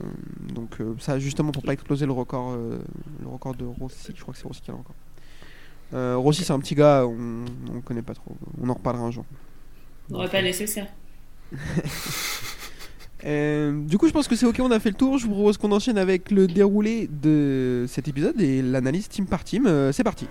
donc 0.54 0.81
euh, 0.81 0.94
ça 0.99 1.19
justement 1.19 1.52
pour 1.52 1.62
pas 1.62 1.75
exploser 1.75 2.06
le 2.06 2.12
record, 2.12 2.52
euh, 2.52 2.78
le 3.20 3.28
record 3.28 3.54
de 3.54 3.66
Rossi. 3.66 4.12
Je 4.16 4.23
crois 4.23 4.32
que 4.32 4.40
c'est 4.40 4.47
Rossi 4.49 4.62
qui 4.62 4.71
a 4.71 4.73
le 4.73 4.78
record. 4.78 4.94
Euh, 5.92 6.16
Rossi 6.16 6.42
c'est 6.42 6.54
un 6.54 6.59
petit 6.59 6.75
gars, 6.75 7.04
on, 7.06 7.44
on 7.71 7.80
connaît 7.82 8.00
pas 8.00 8.14
trop. 8.14 8.35
On 8.62 8.71
en 8.71 8.75
reparlera 8.75 9.04
un 9.04 9.11
jour. 9.11 9.26
On 10.09 10.14
n'aurait 10.14 10.30
pas 10.30 10.40
nécessaire. 10.40 10.87
Euh, 13.26 13.73
du 13.85 13.99
coup, 13.99 14.06
je 14.06 14.12
pense 14.12 14.28
que 14.28 14.37
c'est 14.37 14.47
ok, 14.47 14.61
on 14.61 14.71
a 14.71 14.78
fait 14.78 14.90
le 14.90 14.97
tour. 14.97 15.18
Je 15.18 15.26
vous 15.26 15.35
propose 15.35 15.56
qu'on 15.59 15.73
enchaîne 15.73 15.99
avec 15.99 16.30
le 16.30 16.47
déroulé 16.47 17.09
de 17.11 17.85
cet 17.88 18.06
épisode 18.09 18.40
et 18.40 18.62
l'analyse 18.62 19.09
team 19.09 19.26
par 19.26 19.42
team. 19.42 19.66
Euh, 19.66 19.90
c'est 19.92 20.04
parti. 20.04 20.28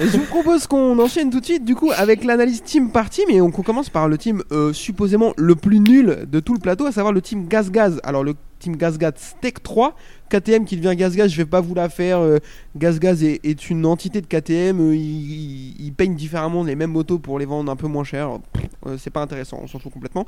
Et 0.00 0.06
je 0.06 0.16
vous 0.16 0.24
propose 0.24 0.66
qu'on 0.66 0.98
enchaîne 0.98 1.28
tout 1.28 1.40
de 1.40 1.44
suite 1.44 1.66
du 1.66 1.74
coup 1.74 1.90
avec 1.94 2.24
l'analyse 2.24 2.62
team 2.62 2.90
par 2.90 3.10
team 3.10 3.28
et 3.28 3.42
on 3.42 3.50
commence 3.50 3.90
par 3.90 4.08
le 4.08 4.16
team 4.16 4.42
euh, 4.50 4.72
supposément 4.72 5.34
le 5.36 5.54
plus 5.54 5.80
nul 5.80 6.26
de 6.26 6.40
tout 6.40 6.54
le 6.54 6.60
plateau, 6.60 6.86
à 6.86 6.92
savoir 6.92 7.12
le 7.12 7.20
team 7.20 7.46
Gaz 7.46 7.70
Gaz. 7.70 8.00
Alors 8.02 8.24
le 8.24 8.34
team 8.62 8.76
Gaz 8.76 8.96
Gaz 8.98 9.12
Tech 9.40 9.54
3, 9.62 9.94
KTM 10.30 10.64
qui 10.64 10.76
devient 10.76 10.96
Gaz 10.96 11.14
Gaz, 11.16 11.30
je 11.30 11.36
vais 11.36 11.44
pas 11.44 11.60
vous 11.60 11.74
la 11.74 11.88
faire. 11.88 12.18
euh, 12.20 12.38
Gaz 12.76 12.98
Gaz 12.98 13.22
est, 13.22 13.40
est 13.44 13.68
une 13.70 13.84
entité 13.84 14.20
de 14.20 14.26
KTM, 14.26 14.80
euh, 14.80 14.96
ils, 14.96 15.74
ils 15.84 15.92
peignent 15.92 16.14
différemment 16.14 16.64
les 16.64 16.74
mêmes 16.76 16.92
motos 16.92 17.18
pour 17.18 17.38
les 17.38 17.44
vendre 17.44 17.70
un 17.70 17.76
peu 17.76 17.86
moins 17.88 18.04
cher. 18.04 18.38
Euh, 18.86 18.96
c'est 18.98 19.10
pas 19.10 19.20
intéressant, 19.22 19.60
on 19.62 19.66
s'en 19.66 19.78
fout 19.78 19.92
complètement. 19.92 20.26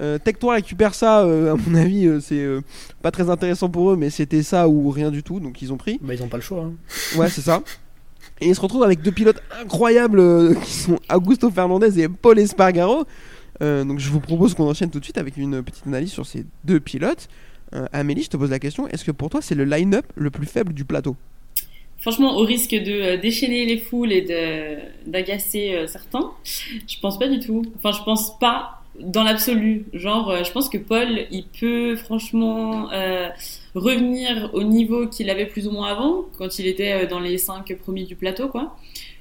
Euh, 0.00 0.18
Tech 0.18 0.36
3 0.38 0.54
récupère 0.54 0.94
ça, 0.94 1.20
euh, 1.22 1.54
à 1.54 1.56
mon 1.56 1.74
avis, 1.80 2.06
euh, 2.06 2.20
c'est 2.20 2.46
pas 3.02 3.10
très 3.10 3.30
intéressant 3.30 3.68
pour 3.68 3.92
eux, 3.92 3.96
mais 3.96 4.10
c'était 4.10 4.42
ça 4.42 4.68
ou 4.68 4.90
rien 4.90 5.10
du 5.10 5.22
tout, 5.22 5.38
donc 5.40 5.62
ils 5.62 5.72
ont 5.72 5.76
pris. 5.76 5.98
Bah, 6.02 6.14
ils 6.14 6.22
ont 6.22 6.28
pas 6.28 6.38
le 6.38 6.42
choix. 6.42 6.64
hein. 6.64 6.72
Ouais, 7.18 7.28
c'est 7.30 7.42
ça. 7.42 7.62
Et 8.40 8.48
ils 8.48 8.54
se 8.54 8.60
retrouvent 8.60 8.82
avec 8.84 9.00
deux 9.00 9.12
pilotes 9.12 9.40
incroyables 9.62 10.56
qui 10.64 10.72
sont 10.72 10.98
Augusto 11.12 11.50
Fernandez 11.50 12.00
et 12.00 12.08
Paul 12.08 12.38
Espargaro. 12.38 13.04
Euh, 13.62 13.84
donc 13.84 13.98
je 13.98 14.10
vous 14.10 14.20
propose 14.20 14.52
qu'on 14.52 14.68
enchaîne 14.68 14.90
tout 14.90 14.98
de 15.00 15.04
suite 15.04 15.16
avec 15.16 15.38
une 15.38 15.62
petite 15.62 15.86
analyse 15.86 16.10
sur 16.12 16.26
ces 16.26 16.44
deux 16.64 16.78
pilotes. 16.78 17.28
Euh, 17.74 17.86
Amélie, 17.92 18.22
je 18.22 18.30
te 18.30 18.36
pose 18.36 18.50
la 18.50 18.58
question, 18.58 18.86
est-ce 18.88 19.04
que 19.04 19.10
pour 19.10 19.30
toi 19.30 19.40
c'est 19.42 19.54
le 19.54 19.64
line-up 19.64 20.06
le 20.14 20.30
plus 20.30 20.46
faible 20.46 20.72
du 20.72 20.84
plateau 20.84 21.16
Franchement, 21.98 22.36
au 22.36 22.42
risque 22.42 22.72
de 22.72 22.92
euh, 22.92 23.16
déchaîner 23.16 23.64
les 23.64 23.78
foules 23.78 24.12
et 24.12 24.22
d'agacer 25.06 25.74
euh, 25.74 25.86
certains, 25.86 26.30
je 26.44 27.00
pense 27.00 27.18
pas 27.18 27.28
du 27.28 27.40
tout. 27.40 27.64
Enfin, 27.78 27.96
je 27.96 28.04
pense 28.04 28.38
pas 28.38 28.82
dans 29.00 29.24
l'absolu. 29.24 29.86
Genre, 29.92 30.44
je 30.44 30.50
pense 30.52 30.68
que 30.68 30.78
Paul, 30.78 31.26
il 31.30 31.44
peut 31.44 31.96
franchement 31.96 32.88
revenir 33.74 34.50
au 34.54 34.62
niveau 34.62 35.06
qu'il 35.06 35.28
avait 35.28 35.44
plus 35.44 35.66
ou 35.66 35.70
moins 35.70 35.88
avant, 35.88 36.24
quand 36.38 36.58
il 36.58 36.66
était 36.66 37.06
dans 37.06 37.20
les 37.20 37.36
cinq 37.36 37.74
premiers 37.76 38.04
du 38.04 38.16
plateau, 38.16 38.48
quoi. 38.48 38.74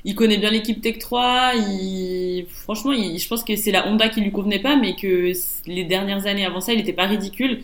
Il 0.06 0.14
connaît 0.14 0.38
bien 0.38 0.52
l'équipe 0.52 0.80
Tech 0.82 1.00
3. 1.00 1.54
Il... 1.56 2.46
Franchement, 2.50 2.94
je 2.94 3.28
pense 3.28 3.44
que 3.44 3.56
c'est 3.56 3.72
la 3.72 3.88
Honda 3.88 4.08
qui 4.08 4.22
lui 4.22 4.32
convenait 4.32 4.62
pas, 4.62 4.76
mais 4.78 4.96
que 4.96 5.34
les 5.66 5.84
dernières 5.84 6.28
années 6.28 6.46
avant 6.46 6.62
ça, 6.62 6.74
il 6.74 6.80
était 6.80 6.94
pas 6.94 7.08
ridicule. 7.08 7.64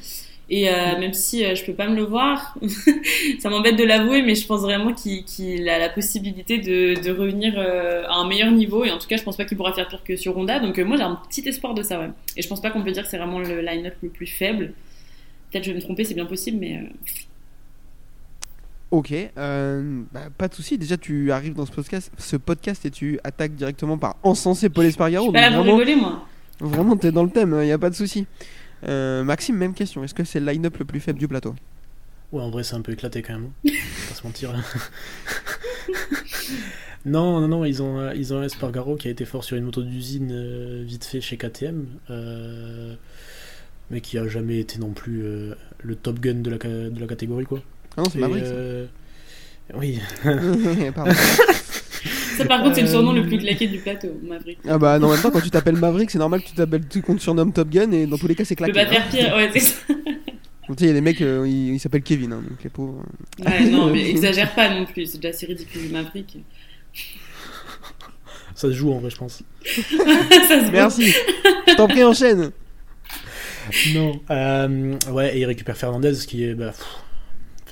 Et 0.54 0.68
euh, 0.70 1.00
même 1.00 1.14
si 1.14 1.46
euh, 1.46 1.56
je 1.56 1.64
peux 1.64 1.74
pas 1.74 1.88
me 1.88 1.96
le 1.96 2.04
voir, 2.04 2.58
ça 3.40 3.50
m'embête 3.50 3.78
de 3.78 3.86
l'avouer, 3.86 4.22
mais 4.22 4.36
je 4.36 4.46
pense 4.46 4.60
vraiment 4.64 4.94
qu'il 4.94 5.70
a 5.70 5.80
la 5.80 5.88
possibilité 5.88 6.58
de, 6.58 7.02
de 7.02 7.10
revenir 7.12 7.54
euh, 7.58 8.04
à 8.10 8.16
un 8.16 8.28
meilleur 8.28 8.52
niveau. 8.52 8.84
Et 8.84 8.92
en 8.92 8.98
tout 8.98 9.08
cas, 9.08 9.16
je 9.16 9.24
pense 9.24 9.38
pas 9.38 9.46
qu'il 9.46 9.56
pourra 9.56 9.72
faire 9.72 9.88
pire 9.88 10.04
que 10.04 10.18
sur 10.18 10.38
Honda. 10.38 10.60
Donc 10.60 10.78
euh, 10.78 10.84
moi, 10.84 10.98
j'ai 10.98 11.04
un 11.04 11.16
petit 11.30 11.48
espoir 11.48 11.74
de 11.74 11.82
ça, 11.84 12.02
ouais. 12.02 12.10
Et 12.36 12.42
je 12.42 12.50
pense 12.50 12.62
pas 12.62 12.70
qu'on 12.70 12.84
peut 12.84 12.92
dire 12.92 13.04
que 13.04 13.10
c'est 13.10 13.18
vraiment 13.18 13.40
le 13.40 13.62
line-up 13.62 13.94
le 14.04 14.10
plus 14.10 14.28
faible. 14.28 14.74
Peut-être 15.52 15.64
je 15.64 15.70
vais 15.70 15.78
me 15.78 15.82
tromper, 15.82 16.04
c'est 16.04 16.16
bien 16.16 16.26
possible, 16.26 16.58
mais 16.60 16.82
Ok, 18.92 19.14
bah, 19.38 20.22
pas 20.38 20.50
de 20.50 20.54
souci. 20.54 20.78
Déjà, 20.78 20.98
tu 20.98 21.32
arrives 21.32 21.54
dans 21.54 21.66
ce 21.66 21.72
podcast, 21.72 22.12
ce 22.18 22.36
podcast 22.36 22.86
et 22.86 22.92
tu 22.92 23.20
attaques 23.24 23.56
directement 23.56 23.98
par 23.98 24.18
encenser 24.22 24.68
Paul 24.70 24.84
je 24.84 24.90
Espargaro. 24.90 25.24
suis 25.28 25.32
pas 25.32 25.40
là 25.40 25.50
donc 25.50 25.56
pour 25.56 25.64
vraiment, 25.64 25.78
rigoler, 25.78 25.96
moi. 25.96 26.26
vraiment, 26.60 26.98
t'es 26.98 27.14
dans 27.14 27.24
le 27.24 27.30
thème, 27.30 27.58
il 27.62 27.68
y 27.68 27.72
a 27.72 27.78
pas 27.78 27.90
de 27.90 27.96
souci. 27.96 28.28
Euh, 28.88 29.24
Maxime, 29.24 29.56
même 29.58 29.74
question. 29.74 30.04
Est-ce 30.04 30.14
que 30.14 30.24
c'est 30.24 30.40
le 30.40 30.46
line-up 30.52 30.78
le 30.78 30.86
plus 30.86 31.00
faible 31.00 31.20
du 31.20 31.28
plateau? 31.28 31.56
Ouais, 32.32 32.42
en 32.42 32.50
vrai, 32.50 32.64
c'est 32.64 32.76
un 32.76 32.82
peu 32.82 32.92
éclaté 32.94 33.22
quand 33.22 33.34
même. 33.34 33.50
hein. 33.66 33.72
Pas 34.10 34.16
se 34.16 34.24
mentir. 34.26 34.54
non, 37.06 37.42
non, 37.42 37.48
non, 37.48 37.66
ils 37.66 37.82
ont, 37.82 38.00
euh, 38.00 38.14
ils 38.16 38.34
ont 38.34 38.38
un 38.40 38.44
Espargaro 38.44 38.96
qui 38.96 39.08
a 39.08 39.12
été 39.12 39.26
fort 39.26 39.44
sur 39.44 39.58
une 39.58 39.64
moto 39.66 39.82
d'usine 39.82 40.30
euh, 40.32 40.84
vite 40.86 41.04
fait 41.06 41.20
chez 41.22 41.38
KTM, 41.38 41.86
euh, 42.10 42.96
mais 43.90 44.02
qui 44.02 44.18
a 44.18 44.28
jamais 44.28 44.60
été 44.60 44.80
non 44.80 44.92
plus 44.92 45.24
euh, 45.24 45.56
le 45.84 45.96
top 45.96 46.20
gun 46.20 46.36
de 46.36 46.50
la, 46.50 46.58
ca- 46.62 46.90
de 46.90 47.00
la 47.00 47.08
catégorie, 47.08 47.46
quoi. 47.46 47.62
Ah 47.98 48.02
non, 48.02 48.10
c'est 48.10 48.20
Maverick. 48.20 48.46
euh, 48.46 48.86
Oui, 49.76 50.00
Pardon. 50.96 51.12
Ça, 52.38 52.46
par 52.46 52.62
contre, 52.64 52.76
c'est 52.76 52.82
le 52.82 52.88
surnom 52.88 53.12
le 53.14 53.22
Euh, 53.22 53.28
plus 53.28 53.38
claqué 53.38 53.68
du 53.68 53.80
plateau, 53.80 54.10
Maverick. 54.24 54.60
Ah 54.68 54.78
bah 54.78 54.98
non, 55.00 55.08
en 55.08 55.12
même 55.12 55.22
temps, 55.22 55.32
quand 55.32 55.42
tu 55.42 55.50
t'appelles 55.52 55.76
Maverick, 55.78 56.10
c'est 56.12 56.18
normal 56.20 56.42
que 56.42 56.48
tu 56.48 56.54
t'appelles, 56.54 56.88
tu 56.88 57.02
comptes 57.02 57.20
surnomme 57.22 57.52
Top 57.54 57.70
Gun 57.70 57.92
et 57.92 58.06
dans 58.08 58.18
tous 58.18 58.28
les 58.28 58.36
cas, 58.36 58.46
c'est 58.46 58.58
Je 58.60 58.64
peux 58.66 58.72
claqué. 58.72 58.90
pas 58.90 58.98
hein. 58.98 59.02
faire 59.10 59.10
pire, 59.10 59.36
ouais, 59.36 59.50
c'est 59.54 59.60
ça. 59.60 59.76
Tu 60.78 60.84
il 60.84 60.88
y 60.88 60.90
a 60.92 60.94
des 60.94 61.02
mecs, 61.02 61.20
euh, 61.22 61.46
ils 61.46 61.74
ils 61.74 61.80
s'appellent 61.82 62.02
Kevin, 62.04 62.32
hein, 62.32 62.42
donc 62.50 62.64
les 62.64 62.70
pauvres. 62.70 63.04
Ouais, 63.46 63.66
non, 63.66 63.88
mais 63.92 64.10
exagère 64.10 64.54
pas 64.56 64.70
non 64.74 64.86
plus, 64.86 65.06
c'est 65.06 65.18
déjà 65.18 65.30
assez 65.36 65.46
ridicule, 65.46 65.92
Maverick. 65.92 66.38
ça 68.56 68.68
se 68.70 68.72
joue 68.72 68.94
en 68.94 69.00
vrai, 69.00 69.10
je 69.10 69.18
pense. 69.18 69.44
ça 69.66 69.74
se. 70.66 70.72
Merci. 70.72 71.12
Je 71.68 71.76
t'en 71.76 71.88
prie, 71.90 72.04
enchaîne. 72.06 72.52
Non. 73.94 74.20
Euh, 74.30 74.96
ouais, 75.12 75.36
et 75.36 75.42
il 75.42 75.46
récupère 75.46 75.76
Fernandez, 75.76 76.14
ce 76.14 76.26
qui 76.26 76.46
est. 76.46 76.54
Bah, 76.54 76.72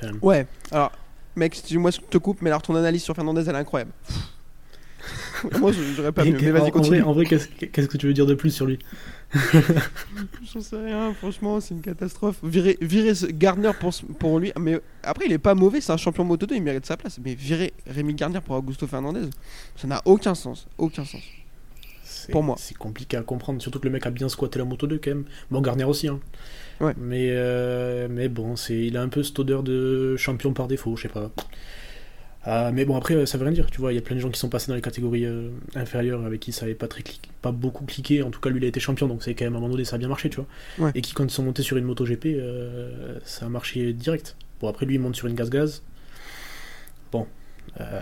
pff, 0.01 0.11
Ouais. 0.21 0.45
Alors, 0.71 0.91
mec, 1.37 1.53
excuse-moi, 1.53 1.91
je 1.91 1.99
te 1.99 2.17
coupe, 2.17 2.41
mais 2.41 2.49
alors 2.49 2.61
ton 2.61 2.75
analyse 2.75 3.03
sur 3.03 3.15
Fernandez, 3.15 3.43
elle 3.47 3.55
est 3.55 3.59
incroyable. 3.59 3.91
Moi, 5.59 5.71
je- 5.71 5.81
j'aurais 5.95 6.11
pas 6.11 6.25
mieux. 6.25 6.37
Mais 6.41 6.49
en, 6.49 6.53
vas-y, 6.53 6.61
vrai, 6.61 6.71
continue. 6.71 7.01
en 7.01 7.13
vrai, 7.13 7.25
qu'est-ce 7.25 7.47
qu'est-ce 7.47 7.87
que 7.87 7.97
tu 7.97 8.07
veux 8.07 8.13
dire 8.13 8.25
de 8.25 8.33
plus 8.33 8.51
sur 8.51 8.65
lui? 8.65 8.79
J'en 10.53 10.61
sais 10.61 10.77
rien, 10.83 11.13
franchement, 11.13 11.59
c'est 11.59 11.73
une 11.75 11.81
catastrophe. 11.81 12.37
Virer, 12.43 12.77
virer 12.81 13.13
ce 13.13 13.27
Gardner 13.27 13.71
pour, 13.79 13.93
pour 14.17 14.39
lui. 14.39 14.51
Mais 14.59 14.79
après, 15.03 15.25
il 15.27 15.31
est 15.31 15.37
pas 15.37 15.53
mauvais, 15.55 15.81
c'est 15.81 15.91
un 15.91 15.97
champion 15.97 16.23
Moto 16.23 16.45
2, 16.45 16.55
il 16.55 16.63
mérite 16.63 16.85
sa 16.85 16.97
place. 16.97 17.19
Mais 17.23 17.35
virer 17.35 17.73
Rémi 17.87 18.13
Gardner 18.15 18.39
pour 18.41 18.55
Augusto 18.55 18.87
Fernandez, 18.87 19.29
ça 19.75 19.87
n'a 19.87 20.01
aucun 20.05 20.35
sens. 20.35 20.67
Aucun 20.77 21.05
sens. 21.05 21.21
Pour 22.31 22.43
moi. 22.43 22.55
C'est 22.59 22.77
compliqué 22.77 23.17
à 23.17 23.21
comprendre, 23.21 23.61
surtout 23.61 23.79
que 23.79 23.85
le 23.85 23.91
mec 23.91 24.05
a 24.05 24.11
bien 24.11 24.29
squatté 24.29 24.59
la 24.59 24.65
moto 24.65 24.85
2 24.87 24.99
quand 25.03 25.09
même. 25.11 25.25
Bon, 25.49 25.61
Garnier 25.61 25.83
aussi, 25.85 26.07
hein. 26.07 26.19
Ouais. 26.79 26.93
Mais, 26.97 27.29
euh, 27.31 28.07
mais 28.09 28.29
bon, 28.29 28.55
c'est, 28.55 28.77
il 28.77 28.97
a 28.97 29.01
un 29.01 29.09
peu 29.09 29.23
cette 29.23 29.37
odeur 29.39 29.63
de 29.63 30.15
champion 30.17 30.53
par 30.53 30.67
défaut, 30.67 30.95
je 30.95 31.03
sais 31.03 31.07
pas. 31.09 31.31
Ah, 32.43 32.71
mais 32.73 32.85
bon, 32.85 32.95
après, 32.95 33.25
ça 33.25 33.37
veut 33.37 33.43
rien 33.43 33.53
dire, 33.53 33.69
tu 33.69 33.81
vois. 33.81 33.91
Il 33.91 33.95
y 33.95 33.99
a 33.99 34.01
plein 34.01 34.15
de 34.15 34.21
gens 34.21 34.29
qui 34.29 34.39
sont 34.39 34.47
passés 34.49 34.67
dans 34.69 34.75
les 34.75 34.81
catégories 34.81 35.25
euh, 35.25 35.49
inférieures 35.75 36.25
avec 36.25 36.39
qui 36.39 36.51
ça 36.53 36.65
avait 36.65 36.73
pas, 36.73 36.87
très 36.87 37.03
pas 37.41 37.51
beaucoup 37.51 37.85
cliqué. 37.85 38.23
En 38.23 38.31
tout 38.31 38.39
cas, 38.39 38.49
lui, 38.49 38.59
il 38.59 38.63
a 38.65 38.67
été 38.67 38.79
champion, 38.79 39.07
donc 39.07 39.23
c'est 39.23 39.33
quand 39.35 39.43
même 39.45 39.55
à 39.55 39.57
un 39.57 39.59
moment 39.59 39.71
donné, 39.73 39.83
ça 39.83 39.97
a 39.97 39.99
bien 39.99 40.07
marché, 40.07 40.29
tu 40.29 40.37
vois. 40.37 40.47
Ouais. 40.87 40.91
Et 40.95 41.01
qui, 41.01 41.13
quand 41.13 41.25
ils 41.25 41.29
sont 41.31 41.43
montés 41.43 41.63
sur 41.63 41.75
une 41.77 41.83
moto 41.83 42.05
GP, 42.05 42.25
euh, 42.27 43.19
ça 43.25 43.45
a 43.45 43.49
marché 43.49 43.91
direct. 43.93 44.37
Bon, 44.61 44.69
après, 44.69 44.85
lui, 44.85 44.95
il 44.95 44.99
monte 45.01 45.15
sur 45.17 45.27
une 45.27 45.35
gaz-gaz. 45.35 45.83
Bon. 47.11 47.27
Euh, 47.79 47.99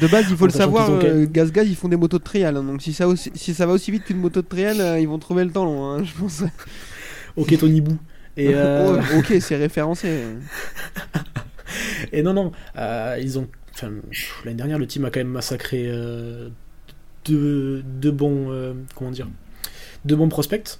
De 0.00 0.06
base, 0.08 0.26
il 0.28 0.36
faut 0.36 0.46
le 0.46 0.52
savoir, 0.52 0.86
qu'ils 0.98 1.08
ont 1.08 1.20
euh, 1.22 1.26
Gaz 1.30 1.52
Gaz, 1.52 1.68
ils 1.68 1.76
font 1.76 1.88
des 1.88 1.96
motos 1.96 2.18
de 2.18 2.24
trial. 2.24 2.56
hein, 2.56 2.64
donc 2.64 2.82
si 2.82 2.92
ça, 2.92 3.06
aussi- 3.08 3.30
si 3.34 3.54
ça 3.54 3.64
va 3.66 3.72
aussi 3.74 3.90
vite 3.92 4.04
qu'une 4.04 4.18
moto 4.18 4.42
de 4.42 4.46
trial, 4.46 5.00
ils 5.00 5.06
vont 5.08 5.18
trouver 5.20 5.44
le 5.44 5.50
temps 5.52 5.64
long, 5.64 5.84
hein, 5.84 6.04
je 6.04 6.12
pense. 6.20 6.42
ok, 7.36 7.56
Tony 7.58 7.80
Bou. 7.80 7.96
Et, 8.36 8.54
Oh, 8.54 8.96
ok, 9.18 9.34
c'est 9.40 9.56
référencé. 9.56 10.24
Et 12.12 12.22
non, 12.22 12.32
non, 12.32 12.52
euh, 12.76 13.18
ils 13.20 13.38
ont. 13.38 13.48
Enfin, 13.74 13.90
l'année 14.44 14.56
dernière, 14.56 14.78
le 14.78 14.86
team 14.86 15.04
a 15.04 15.10
quand 15.10 15.20
même 15.20 15.28
massacré 15.28 15.86
euh, 15.86 16.48
deux, 17.24 17.82
deux 17.82 18.10
bons. 18.10 18.50
euh, 18.50 18.74
comment 18.94 19.10
dire 19.10 19.28
Deux 20.04 20.16
bons 20.16 20.28
prospects. 20.28 20.78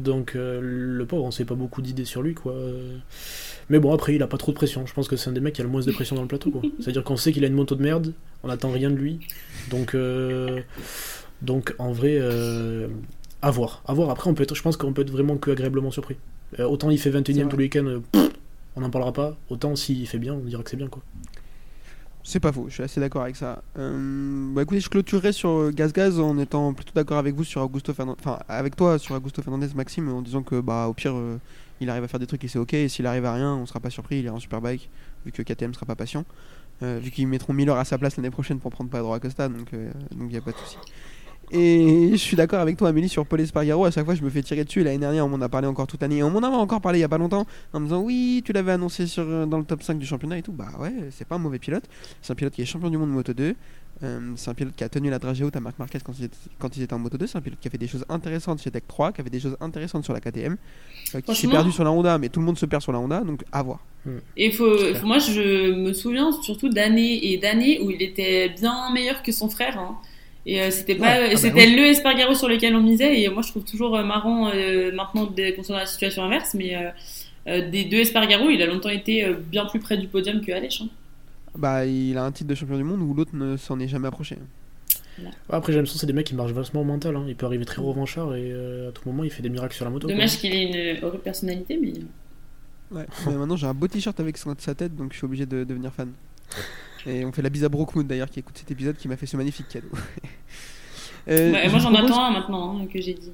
Donc, 0.00 0.32
le 0.34 1.04
pauvre, 1.04 1.24
on 1.24 1.30
sait 1.30 1.44
pas 1.44 1.54
beaucoup 1.54 1.82
d'idées 1.82 2.06
sur 2.06 2.22
lui, 2.22 2.32
quoi. 2.34 2.54
Mais 3.68 3.78
bon, 3.78 3.92
après, 3.92 4.14
il 4.14 4.22
a 4.22 4.26
pas 4.26 4.38
trop 4.38 4.52
de 4.52 4.56
pression. 4.56 4.86
Je 4.86 4.94
pense 4.94 5.06
que 5.06 5.16
c'est 5.16 5.28
un 5.28 5.34
des 5.34 5.40
mecs 5.40 5.54
qui 5.54 5.60
a 5.60 5.64
le 5.64 5.70
moins 5.70 5.82
de 5.82 5.92
pression 5.92 6.16
dans 6.16 6.22
le 6.22 6.28
plateau, 6.28 6.50
quoi. 6.50 6.62
C'est-à-dire 6.80 7.04
qu'on 7.04 7.18
sait 7.18 7.30
qu'il 7.30 7.44
a 7.44 7.46
une 7.46 7.54
moto 7.54 7.74
de 7.74 7.82
merde, 7.82 8.14
on 8.42 8.48
attend 8.48 8.70
rien 8.70 8.90
de 8.90 8.96
lui. 8.96 9.20
Donc, 9.70 9.94
euh, 9.94 10.62
donc 11.42 11.74
en 11.78 11.92
vrai, 11.92 12.18
à 13.44 13.50
voir. 13.50 13.82
À 13.86 13.92
voir. 13.92 14.08
Après, 14.08 14.30
on 14.30 14.34
peut 14.34 14.42
être, 14.42 14.54
je 14.54 14.62
pense 14.62 14.78
qu'on 14.78 14.94
peut 14.94 15.02
être 15.02 15.10
vraiment 15.10 15.36
que 15.36 15.50
agréablement 15.50 15.90
surpris. 15.90 16.16
Autant 16.58 16.88
il 16.90 16.98
fait 16.98 17.10
21ème 17.10 17.34
vrai. 17.34 17.48
tous 17.48 17.56
les 17.58 17.64
week-ends, 17.64 17.86
euh, 17.86 18.00
pff, 18.12 18.30
on 18.76 18.80
n'en 18.80 18.90
parlera 18.90 19.12
pas. 19.12 19.36
Autant 19.50 19.76
s'il 19.76 20.06
fait 20.06 20.18
bien, 20.18 20.34
on 20.34 20.44
dira 20.44 20.62
que 20.62 20.70
c'est 20.70 20.76
bien, 20.76 20.88
quoi. 20.88 21.02
C'est 22.26 22.40
pas 22.40 22.52
faux, 22.52 22.66
je 22.68 22.74
suis 22.74 22.82
assez 22.82 23.00
d'accord 23.00 23.20
avec 23.22 23.36
ça. 23.36 23.62
Euh, 23.78 24.54
bah 24.54 24.62
écoutez, 24.62 24.80
je 24.80 24.88
clôturerai 24.88 25.32
sur 25.32 25.50
euh, 25.50 25.70
Gaz 25.70 25.92
Gaz 25.92 26.18
en 26.18 26.38
étant 26.38 26.72
plutôt 26.72 26.92
d'accord 26.94 27.18
avec 27.18 27.34
vous 27.34 27.44
sur 27.44 27.60
Augusto 27.60 27.92
Fernandez, 27.92 28.18
enfin 28.18 28.38
avec 28.48 28.76
toi 28.76 28.98
sur 28.98 29.14
Augusto 29.14 29.42
Fernandez, 29.42 29.68
Maxime, 29.74 30.08
en 30.08 30.22
disant 30.22 30.42
que 30.42 30.58
bah 30.60 30.86
au 30.88 30.94
pire 30.94 31.12
euh, 31.14 31.38
il 31.82 31.90
arrive 31.90 32.02
à 32.04 32.08
faire 32.08 32.20
des 32.20 32.26
trucs 32.26 32.42
et 32.42 32.48
c'est 32.48 32.58
ok, 32.58 32.72
et 32.72 32.88
s'il 32.88 33.06
arrive 33.06 33.26
à 33.26 33.34
rien, 33.34 33.54
on 33.54 33.66
sera 33.66 33.78
pas 33.78 33.90
surpris, 33.90 34.20
il 34.20 34.26
est 34.26 34.30
en 34.30 34.40
superbike, 34.40 34.88
vu 35.26 35.32
que 35.32 35.42
KTM 35.42 35.74
sera 35.74 35.84
pas 35.84 35.96
patient, 35.96 36.24
Euh, 36.82 36.98
vu 36.98 37.10
qu'ils 37.10 37.28
mettront 37.28 37.52
Miller 37.52 37.76
à 37.76 37.84
sa 37.84 37.98
place 37.98 38.16
l'année 38.16 38.30
prochaine 38.30 38.58
pour 38.58 38.70
prendre 38.72 38.90
Pedro 38.90 39.12
Acosta, 39.12 39.48
donc 39.48 39.68
il 39.72 40.18
donc 40.18 40.32
y 40.32 40.36
a 40.38 40.40
pas 40.40 40.52
de 40.52 40.56
souci. 40.56 40.78
Et 41.56 42.08
je 42.10 42.16
suis 42.16 42.36
d'accord 42.36 42.58
avec 42.58 42.76
toi, 42.76 42.88
Amélie, 42.88 43.08
sur 43.08 43.24
Paul 43.24 43.40
Espargaro. 43.40 43.84
À 43.84 43.90
chaque 43.92 44.04
fois, 44.04 44.16
je 44.16 44.22
me 44.22 44.28
fais 44.30 44.42
tirer 44.42 44.64
dessus. 44.64 44.82
L'année 44.82 44.98
dernière, 44.98 45.24
on 45.24 45.28
m'en 45.28 45.40
a 45.40 45.48
parlé 45.48 45.68
encore 45.68 45.86
toute 45.86 46.02
l'année. 46.02 46.20
On 46.24 46.30
m'en 46.30 46.40
avait 46.42 46.56
encore 46.56 46.80
parlé 46.80 46.98
il 46.98 47.02
y 47.02 47.04
a 47.04 47.08
pas 47.08 47.16
longtemps 47.18 47.46
en 47.72 47.78
me 47.80 47.84
disant 47.84 48.00
Oui, 48.02 48.42
tu 48.44 48.52
l'avais 48.52 48.72
annoncé 48.72 49.06
sur, 49.06 49.22
euh, 49.24 49.46
dans 49.46 49.58
le 49.58 49.64
top 49.64 49.82
5 49.84 49.96
du 49.98 50.04
championnat 50.06 50.38
et 50.38 50.42
tout. 50.42 50.50
Bah 50.52 50.70
ouais, 50.80 50.92
c'est 51.12 51.26
pas 51.26 51.36
un 51.36 51.38
mauvais 51.38 51.60
pilote. 51.60 51.84
C'est 52.22 52.32
un 52.32 52.34
pilote 52.34 52.52
qui 52.54 52.62
est 52.62 52.64
champion 52.64 52.90
du 52.90 52.98
monde 52.98 53.10
Moto 53.10 53.32
2. 53.32 53.54
Euh, 54.02 54.20
c'est 54.34 54.50
un 54.50 54.54
pilote 54.54 54.74
qui 54.76 54.82
a 54.82 54.88
tenu 54.88 55.08
la 55.08 55.20
dragée 55.20 55.44
haute 55.44 55.54
à 55.54 55.60
Marc 55.60 55.78
Marquez 55.78 56.00
quand 56.04 56.12
il, 56.18 56.24
était, 56.24 56.36
quand 56.58 56.76
il 56.76 56.82
était 56.82 56.92
en 56.94 56.98
Moto 56.98 57.16
2. 57.16 57.28
C'est 57.28 57.38
un 57.38 57.40
pilote 57.40 57.60
qui 57.60 57.68
a 57.68 57.70
fait 57.70 57.78
des 57.78 57.86
choses 57.86 58.04
intéressantes 58.08 58.60
chez 58.60 58.72
Tech 58.72 58.82
3, 58.88 59.12
qui 59.12 59.20
a 59.20 59.24
fait 59.24 59.30
des 59.30 59.38
choses 59.38 59.56
intéressantes 59.60 60.02
sur 60.02 60.12
la 60.12 60.18
KTM, 60.20 60.56
euh, 61.14 61.20
qui 61.20 61.34
s'est 61.36 61.46
perdu 61.52 61.70
sur 61.70 61.84
la 61.84 61.92
Honda, 61.92 62.18
mais 62.18 62.30
tout 62.30 62.40
le 62.40 62.46
monde 62.46 62.58
se 62.58 62.66
perd 62.66 62.82
sur 62.82 62.90
la 62.90 62.98
Honda, 62.98 63.20
donc 63.20 63.44
à 63.52 63.62
voir. 63.62 63.78
Et 64.36 64.50
faut, 64.50 64.76
faut- 64.96 65.06
moi, 65.06 65.18
je 65.20 65.70
me 65.72 65.92
souviens 65.92 66.32
surtout 66.42 66.68
d'années 66.68 67.32
et 67.32 67.38
d'années 67.38 67.80
où 67.80 67.90
il 67.92 68.02
était 68.02 68.48
bien 68.48 68.92
meilleur 68.92 69.22
que 69.22 69.30
son 69.30 69.48
frère. 69.48 69.78
hein. 69.78 69.96
Et 70.46 70.60
euh, 70.60 70.70
c'était 70.70 70.94
pas, 70.94 71.04
Ouais, 71.18 71.24
ah 71.26 71.30
bah 71.30 71.36
c'était 71.36 71.66
oui. 71.66 71.74
le 71.76 71.82
Espargaro 71.86 72.34
sur 72.34 72.48
lequel 72.48 72.74
on 72.76 72.82
misait. 72.82 73.20
Et 73.22 73.28
moi, 73.28 73.42
je 73.42 73.48
trouve 73.50 73.64
toujours 73.64 73.96
euh, 73.96 74.04
marrant 74.04 74.50
euh, 74.54 74.92
maintenant 74.92 75.26
qu'on 75.26 75.62
soit 75.62 75.74
dans 75.74 75.80
la 75.80 75.86
situation 75.86 76.22
inverse. 76.24 76.54
Mais 76.54 76.76
euh, 76.76 76.90
euh, 77.48 77.70
des 77.70 77.84
deux 77.84 77.98
Espargaro, 77.98 78.50
il 78.50 78.60
a 78.62 78.66
longtemps 78.66 78.90
été 78.90 79.24
euh, 79.24 79.34
bien 79.34 79.64
plus 79.66 79.80
près 79.80 79.96
du 79.96 80.06
podium 80.08 80.40
que 80.42 80.52
Aleix. 80.52 80.80
hein. 80.82 80.88
Bah, 81.56 81.86
il 81.86 82.18
a 82.18 82.24
un 82.24 82.32
titre 82.32 82.50
de 82.50 82.54
champion 82.54 82.76
du 82.76 82.84
monde 82.84 83.00
où 83.00 83.14
l'autre 83.14 83.34
ne 83.34 83.56
s'en 83.56 83.78
est 83.80 83.88
jamais 83.88 84.08
approché. 84.08 84.36
Après, 85.48 85.72
j'ai 85.72 85.78
l'impression 85.78 85.94
que 85.94 86.00
c'est 86.00 86.06
des 86.08 86.12
mecs 86.12 86.26
qui 86.26 86.34
marchent 86.34 86.50
vachement 86.52 86.80
au 86.80 86.84
mental. 86.84 87.14
Hein. 87.16 87.24
Il 87.28 87.36
peut 87.36 87.46
arriver 87.46 87.64
très 87.64 87.80
revanchard 87.80 88.34
et 88.34 88.50
euh, 88.52 88.88
à 88.88 88.92
tout 88.92 89.02
moment, 89.06 89.22
il 89.22 89.30
fait 89.30 89.42
des 89.42 89.48
miracles 89.48 89.74
sur 89.76 89.84
la 89.84 89.90
moto. 89.92 90.08
Dommage 90.08 90.38
qu'il 90.38 90.52
ait 90.52 90.96
une 90.98 91.04
horrible 91.04 91.22
personnalité, 91.22 91.78
mais 91.80 91.92
Ouais. 92.90 93.06
mais 93.26 93.32
maintenant, 93.34 93.56
j'ai 93.56 93.66
un 93.68 93.74
beau 93.74 93.86
t-shirt 93.88 94.18
avec 94.20 94.36
son- 94.36 94.54
sa 94.58 94.74
tête, 94.74 94.94
donc 94.96 95.12
je 95.12 95.18
suis 95.18 95.24
obligé 95.24 95.46
de 95.46 95.64
devenir 95.64 95.92
fan. 95.92 96.10
Et 97.06 97.24
on 97.24 97.32
fait 97.32 97.42
la 97.42 97.50
bise 97.50 97.64
à 97.64 97.68
Brookmood 97.68 98.06
d'ailleurs, 98.06 98.30
qui 98.30 98.40
écoute 98.40 98.56
cet 98.56 98.70
épisode, 98.70 98.96
qui 98.96 99.08
m'a 99.08 99.16
fait 99.16 99.26
ce 99.26 99.36
magnifique 99.36 99.68
cadeau. 99.68 99.88
Euh, 101.26 101.52
moi 101.70 101.78
j'en 101.78 101.90
propose- 101.90 102.10
attends 102.10 102.24
un 102.26 102.30
maintenant 102.32 102.78
hein, 102.78 102.86
que 102.86 103.00
j'ai 103.00 103.14
dit. 103.14 103.32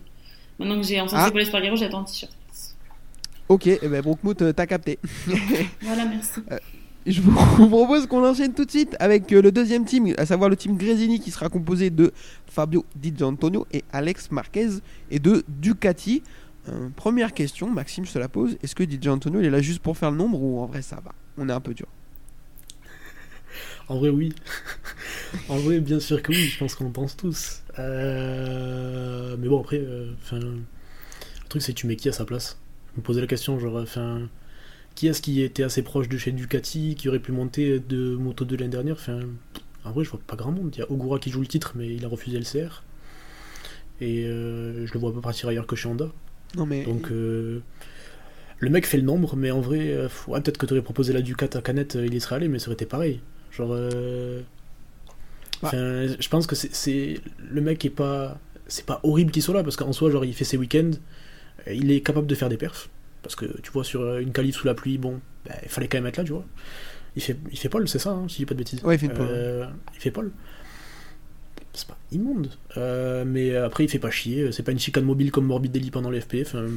Maintenant 0.60 0.80
que 0.80 0.86
j'ai 0.86 1.00
encensé 1.00 1.24
Ah. 1.26 1.28
pour 1.28 1.38
l'Espargaro, 1.40 1.74
j'attends 1.74 2.02
un 2.02 2.04
t-shirt. 2.04 2.30
Ok, 3.48 3.66
et 3.66 3.80
ben 3.82 4.00
euh, 4.06 4.52
t'as 4.52 4.66
capté. 4.66 5.00
Voilà, 5.82 6.04
merci. 6.04 6.40
Je 7.04 7.20
vous 7.20 7.32
propose 7.68 8.06
qu'on 8.06 8.24
enchaîne 8.24 8.54
tout 8.54 8.64
de 8.64 8.70
suite 8.70 8.94
avec 9.00 9.32
euh, 9.32 9.42
le 9.42 9.50
deuxième 9.50 9.84
team, 9.84 10.14
à 10.18 10.24
savoir 10.26 10.48
le 10.50 10.54
team 10.56 10.76
Grésini 10.76 11.18
qui 11.18 11.32
sera 11.32 11.48
composé 11.48 11.90
de 11.90 12.12
Fabio 12.46 12.84
Di 12.94 13.12
Gianantonio 13.16 13.66
et 13.72 13.82
Alex 13.92 14.30
Marquez 14.30 14.68
et 15.10 15.18
de 15.18 15.42
Ducati. 15.48 16.22
Euh, 16.68 16.90
première 16.94 17.32
question, 17.34 17.68
Maxime, 17.70 18.04
je 18.04 18.12
te 18.12 18.18
la 18.20 18.28
pose. 18.28 18.56
Est-ce 18.62 18.76
que 18.76 18.84
Di 18.84 18.98
Gianantonio 19.00 19.40
il 19.40 19.46
est 19.46 19.50
là 19.50 19.60
juste 19.60 19.80
pour 19.80 19.98
faire 19.98 20.12
le 20.12 20.16
nombre 20.18 20.40
ou 20.40 20.60
en 20.60 20.66
vrai 20.66 20.82
ça 20.82 20.96
va? 21.04 21.10
On 21.38 21.48
est 21.48 21.52
un 21.52 21.60
peu 21.60 21.74
dur. 21.74 21.86
En 23.88 23.98
vrai, 23.98 24.08
oui. 24.10 24.32
en 25.48 25.58
vrai, 25.58 25.80
bien 25.80 26.00
sûr 26.00 26.22
que 26.22 26.32
oui, 26.32 26.48
je 26.48 26.58
pense 26.58 26.74
qu'on 26.74 26.90
pense 26.90 27.16
tous. 27.16 27.62
Euh, 27.78 29.36
Mais 29.38 29.48
bon, 29.48 29.60
après, 29.60 29.78
euh, 29.80 30.12
le 30.32 30.62
truc, 31.48 31.62
c'est 31.62 31.72
que 31.74 31.78
tu 31.78 31.86
mets 31.86 31.96
qui 31.96 32.08
à 32.08 32.12
sa 32.12 32.24
place? 32.24 32.58
Je 32.94 33.00
me 33.00 33.04
posais 33.04 33.20
la 33.20 33.26
question, 33.26 33.58
genre, 33.58 33.76
enfin, 33.76 34.28
qui 34.94 35.08
est-ce 35.08 35.22
qui 35.22 35.42
était 35.42 35.64
assez 35.64 35.82
proche 35.82 36.08
de 36.08 36.18
chez 36.18 36.32
Ducati, 36.32 36.96
qui 36.96 37.08
aurait 37.08 37.20
pu 37.20 37.32
monter 37.32 37.80
de 37.80 38.16
Moto 38.16 38.44
2 38.44 38.56
l'année 38.56 38.70
dernière? 38.70 38.96
Enfin, 38.96 39.20
En 39.84 39.92
vrai, 39.92 40.04
je 40.04 40.10
vois 40.10 40.20
pas 40.26 40.36
grand 40.36 40.52
monde. 40.52 40.72
Il 40.76 40.80
y 40.80 40.82
a 40.82 40.90
Ogura 40.92 41.18
qui 41.18 41.30
joue 41.30 41.40
le 41.40 41.48
titre, 41.48 41.72
mais 41.76 41.88
il 41.94 42.04
a 42.04 42.08
refusé 42.08 42.38
le 42.38 42.44
CR. 42.44 42.84
Et 44.00 44.24
euh, 44.26 44.86
je 44.86 44.94
le 44.94 45.00
vois 45.00 45.12
pas 45.14 45.20
partir 45.20 45.48
ailleurs 45.48 45.66
que 45.66 45.76
chez 45.76 45.88
Honda. 45.88 46.10
Non 46.56 46.66
mais 46.66 46.84
Donc, 46.84 47.08
le 48.58 48.70
mec 48.70 48.86
fait 48.86 48.96
le 48.98 49.02
nombre, 49.04 49.36
mais 49.36 49.50
en 49.50 49.60
vrai, 49.60 49.96
ouais, 50.28 50.40
peut-être 50.40 50.58
que 50.58 50.66
tu 50.66 50.72
aurais 50.72 50.82
proposé 50.82 51.12
la 51.12 51.22
Ducat 51.22 51.48
à 51.54 51.62
Canette, 51.62 51.96
il 52.00 52.14
y 52.14 52.20
serait 52.20 52.36
allé, 52.36 52.48
mais 52.48 52.58
ça 52.58 52.66
aurait 52.68 52.74
été 52.74 52.86
pareil. 52.86 53.20
Genre. 53.52 53.76
Enfin, 55.62 56.06
je 56.18 56.28
pense 56.28 56.46
que 56.46 56.54
c'est 56.56 57.20
le 57.50 57.60
mec 57.60 57.84
est 57.84 57.90
pas 57.90 58.38
c'est 58.66 58.86
pas 58.86 59.00
horrible 59.02 59.30
qu'il 59.30 59.42
soit 59.42 59.54
là 59.54 59.62
parce 59.62 59.76
qu'en 59.76 59.92
soi 59.92 60.10
genre 60.10 60.24
il 60.24 60.32
fait 60.32 60.44
ses 60.44 60.56
week-ends 60.56 60.92
il 61.66 61.90
est 61.90 62.00
capable 62.00 62.26
de 62.26 62.34
faire 62.34 62.48
des 62.48 62.56
perfs. 62.56 62.88
Parce 63.22 63.36
que 63.36 63.44
tu 63.60 63.70
vois 63.70 63.84
sur 63.84 64.16
une 64.16 64.32
qualif 64.32 64.56
sous 64.56 64.66
la 64.66 64.74
pluie 64.74 64.96
bon 64.96 65.20
bah, 65.46 65.54
il 65.62 65.68
fallait 65.68 65.88
quand 65.88 65.98
même 65.98 66.06
être 66.06 66.16
là 66.16 66.24
tu 66.24 66.32
vois. 66.32 66.44
Il 67.16 67.22
fait 67.22 67.36
il 67.50 67.58
fait 67.58 67.68
Paul 67.68 67.88
c'est 67.88 67.98
ça 67.98 68.10
hein, 68.10 68.26
si 68.28 68.34
je 68.34 68.38
dis 68.38 68.46
pas 68.46 68.54
de 68.54 68.58
bêtises. 68.58 68.82
Ouais 68.82 68.94
il 68.94 68.98
fait 68.98 69.08
Paul. 69.08 69.26
Euh, 69.28 69.66
il 69.94 70.00
fait 70.00 70.10
Paul. 70.10 70.30
C'est 71.72 71.86
pas 71.86 71.98
immonde. 72.10 72.50
Euh, 72.76 73.24
mais 73.26 73.54
après 73.54 73.84
il 73.84 73.90
fait 73.90 73.98
pas 73.98 74.10
chier 74.10 74.50
c'est 74.52 74.62
pas 74.62 74.72
une 74.72 74.78
chicane 74.78 75.04
mobile 75.04 75.30
comme 75.30 75.44
Morbid 75.44 75.70
Daily 75.70 75.90
pendant 75.90 76.10
les 76.10 76.20
FPF 76.22 76.54
euh, 76.54 76.68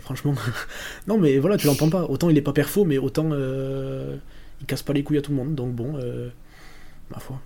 franchement. 0.00 0.34
Non 1.06 1.18
mais 1.18 1.38
voilà 1.38 1.58
tu 1.58 1.66
l'entends 1.66 1.90
pas. 1.90 2.04
Autant 2.04 2.30
il 2.30 2.38
est 2.38 2.42
pas 2.42 2.54
perfo 2.54 2.84
mais 2.84 2.96
autant 2.96 3.28
il 4.64 4.66
casse 4.66 4.82
pas 4.82 4.92
les 4.92 5.02
couilles 5.02 5.18
à 5.18 5.22
tout 5.22 5.30
le 5.30 5.36
monde 5.36 5.54
donc 5.54 5.72
bon 5.72 5.92
ma 7.10 7.18
foi 7.18 7.40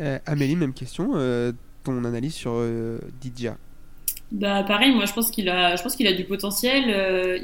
euh, 0.00 0.18
Amélie, 0.26 0.56
même 0.56 0.74
question. 0.74 1.12
Euh, 1.14 1.52
ton 1.84 2.04
analyse 2.04 2.34
sur 2.34 2.52
euh, 2.54 2.98
Didia 3.20 3.56
bah 4.32 4.64
pareil, 4.64 4.90
moi 4.92 5.04
je 5.04 5.12
pense 5.12 5.30
qu'il 5.30 5.48
a, 5.48 5.76
je 5.76 5.82
pense 5.82 5.94
qu'il 5.94 6.08
a 6.08 6.12
du 6.12 6.24
potentiel. 6.24 7.40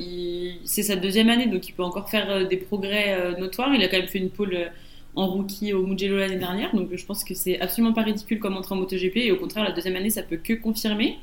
c'est 0.65 0.83
sa 0.83 0.97
deuxième 0.97 1.29
année, 1.29 1.47
donc 1.47 1.69
il 1.69 1.73
peut 1.73 1.85
encore 1.85 2.11
faire 2.11 2.49
des 2.49 2.57
progrès 2.57 3.39
notoires. 3.39 3.73
Il 3.75 3.83
a 3.85 3.89
quand 3.89 3.99
même 3.99 4.09
fait 4.09 4.19
une 4.19 4.31
pole 4.31 4.73
en 5.15 5.29
rookie 5.29 5.73
au 5.73 5.87
Mugello 5.87 6.17
l'année 6.17 6.39
dernière, 6.39 6.75
donc 6.75 6.89
je 6.93 7.05
pense 7.05 7.23
que 7.23 7.35
c'est 7.35 7.61
absolument 7.61 7.93
pas 7.93 8.03
ridicule 8.03 8.41
comme 8.41 8.57
entrée 8.57 8.75
en 8.75 8.79
MotoGP. 8.79 9.19
Et 9.19 9.31
au 9.31 9.37
contraire, 9.37 9.63
la 9.63 9.71
deuxième 9.71 9.95
année, 9.95 10.11
ça 10.11 10.23
peut 10.23 10.39
que 10.39 10.55
confirmer. 10.55 11.19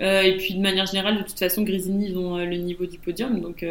et 0.00 0.36
puis 0.38 0.54
de 0.54 0.62
manière 0.62 0.86
générale, 0.86 1.18
de 1.18 1.22
toute 1.22 1.38
façon, 1.38 1.64
Grésini 1.64 2.10
ils 2.10 2.16
ont 2.16 2.38
le 2.38 2.56
niveau 2.56 2.86
du 2.86 2.98
podium, 2.98 3.40
donc 3.40 3.62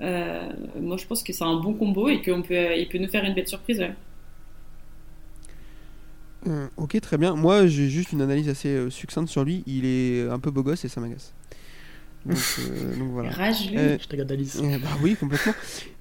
moi 0.00 0.96
je 0.96 1.06
pense 1.06 1.22
que 1.22 1.32
c'est 1.32 1.44
un 1.44 1.56
bon 1.56 1.74
combo 1.74 2.08
et 2.08 2.20
qu'il 2.22 2.42
peut, 2.42 2.76
il 2.76 2.88
peut 2.88 2.98
nous 2.98 3.08
faire 3.08 3.24
une 3.24 3.34
belle 3.34 3.48
surprise. 3.48 3.82
Euh, 6.46 6.68
ok, 6.76 7.00
très 7.00 7.18
bien. 7.18 7.34
Moi, 7.34 7.66
j'ai 7.66 7.88
juste 7.88 8.12
une 8.12 8.22
analyse 8.22 8.48
assez 8.48 8.68
euh, 8.68 8.90
succincte 8.90 9.28
sur 9.28 9.44
lui. 9.44 9.62
Il 9.66 9.84
est 9.84 10.28
un 10.28 10.38
peu 10.38 10.50
beau 10.50 10.62
gosse 10.62 10.84
et 10.84 10.88
ça 10.88 11.00
m'agace. 11.00 11.32
Donc, 12.26 12.38
euh, 12.60 12.94
voilà. 13.12 13.30
je 13.52 14.06
t'analyse. 14.06 14.60
bah 14.82 14.88
oui, 15.02 15.16
complètement. 15.16 15.54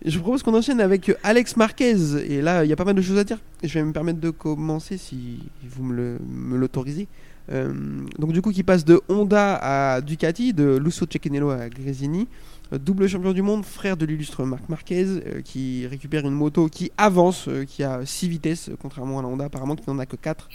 Je 0.06 0.18
vous 0.18 0.24
propose 0.24 0.44
qu'on 0.44 0.56
enchaîne 0.56 0.80
avec 0.80 1.12
Alex 1.24 1.58
Marquez. 1.58 1.96
Et 2.28 2.42
là, 2.42 2.64
il 2.64 2.70
y 2.70 2.74
a 2.74 2.76
pas 2.76 2.86
mal 2.86 2.96
de 2.96 3.02
choses 3.02 3.18
à 3.18 3.24
dire. 3.24 3.40
Je 3.64 3.74
vais 3.74 3.84
me 3.84 3.94
permettre 3.94 4.20
de 4.20 4.30
commencer 4.30 4.98
si 4.98 5.40
vous 5.64 5.84
me 5.84 6.58
l'autorisez. 6.58 7.08
donc, 7.50 8.32
du 8.32 8.42
coup, 8.42 8.52
qui 8.52 8.64
passe 8.64 8.86
de 8.86 9.02
Honda 9.10 9.56
à 9.56 10.02
Ducati, 10.02 10.54
de 10.54 10.78
Lusso 10.78 11.06
Cecchinello 11.10 11.50
à 11.50 11.70
Gresini. 11.70 12.28
Euh, 12.74 12.78
double 12.78 13.08
champion 13.08 13.34
du 13.34 13.42
monde, 13.42 13.64
frère 13.66 13.98
de 13.98 14.06
l'illustre 14.06 14.44
Marc 14.44 14.68
Marquez, 14.70 15.06
euh, 15.06 15.42
qui 15.42 15.88
récupère 15.88 16.26
une 16.26 16.34
moto 16.34 16.68
qui 16.68 16.92
avance, 16.98 17.48
euh, 17.48 17.66
qui 17.66 17.84
a 17.84 18.06
6 18.06 18.28
vitesses, 18.28 18.70
contrairement 18.82 19.20
à 19.20 19.22
la 19.22 19.28
Honda 19.28 19.46
apparemment 19.46 19.76
qui 19.76 19.90
n'en 19.90 20.00
a 20.00 20.06
que 20.06 20.16
4. 20.16 20.50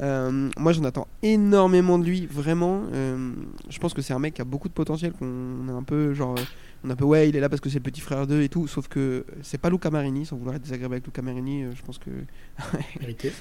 moi 0.00 0.72
j'en 0.72 0.84
attends 0.84 1.08
énormément 1.22 1.98
de 1.98 2.04
lui, 2.04 2.26
vraiment. 2.26 2.82
je 2.92 3.78
pense 3.78 3.94
que 3.94 4.02
c'est 4.02 4.12
un 4.12 4.18
mec 4.18 4.34
qui 4.34 4.42
a 4.42 4.44
beaucoup 4.44 4.68
de 4.68 4.74
potentiel, 4.74 5.12
qu'on 5.12 5.68
a 5.68 5.72
un 5.72 5.82
peu 5.82 6.12
genre 6.12 6.36
on 6.86 6.90
a 6.90 6.92
un 6.92 6.96
peu 6.96 7.04
ouais, 7.04 7.28
il 7.28 7.36
est 7.36 7.40
là 7.40 7.48
parce 7.48 7.60
que 7.60 7.68
c'est 7.68 7.78
le 7.78 7.82
petit 7.82 8.00
frère 8.00 8.26
d'eux 8.26 8.42
et 8.42 8.48
tout, 8.48 8.68
sauf 8.68 8.86
que 8.86 9.26
c'est 9.42 9.58
pas 9.58 9.70
Luca 9.70 9.90
Marini, 9.90 10.24
sans 10.24 10.36
vouloir 10.36 10.54
être 10.54 10.62
désagréable 10.62 10.94
avec 10.94 11.06
Luca 11.06 11.20
Marini, 11.20 11.64
euh, 11.64 11.72
je 11.74 11.82
pense 11.82 11.98
que. 11.98 12.10
Vérité. 13.00 13.32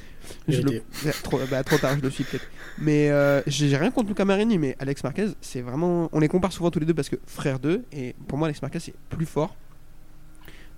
trop, 1.23 1.39
bah, 1.49 1.63
trop, 1.63 1.77
tard, 1.77 1.95
je 1.97 2.01
le 2.01 2.09
suis 2.09 2.23
peut-être. 2.23 2.47
Mais 2.79 3.11
euh, 3.11 3.41
j'ai 3.45 3.77
rien 3.77 3.91
contre 3.91 4.09
Luca 4.09 4.25
Marini, 4.25 4.57
mais 4.57 4.75
Alex 4.79 5.03
Marquez, 5.03 5.27
c'est 5.41 5.61
vraiment. 5.61 6.09
On 6.11 6.19
les 6.19 6.27
compare 6.27 6.51
souvent 6.51 6.71
tous 6.71 6.79
les 6.79 6.87
deux 6.87 6.93
parce 6.93 7.09
que 7.09 7.17
frère 7.27 7.59
d'eux, 7.59 7.83
et 7.91 8.15
pour 8.27 8.37
moi, 8.37 8.47
Alex 8.47 8.61
Marquez, 8.63 8.79
c'est 8.79 8.95
plus 9.09 9.27
fort. 9.27 9.55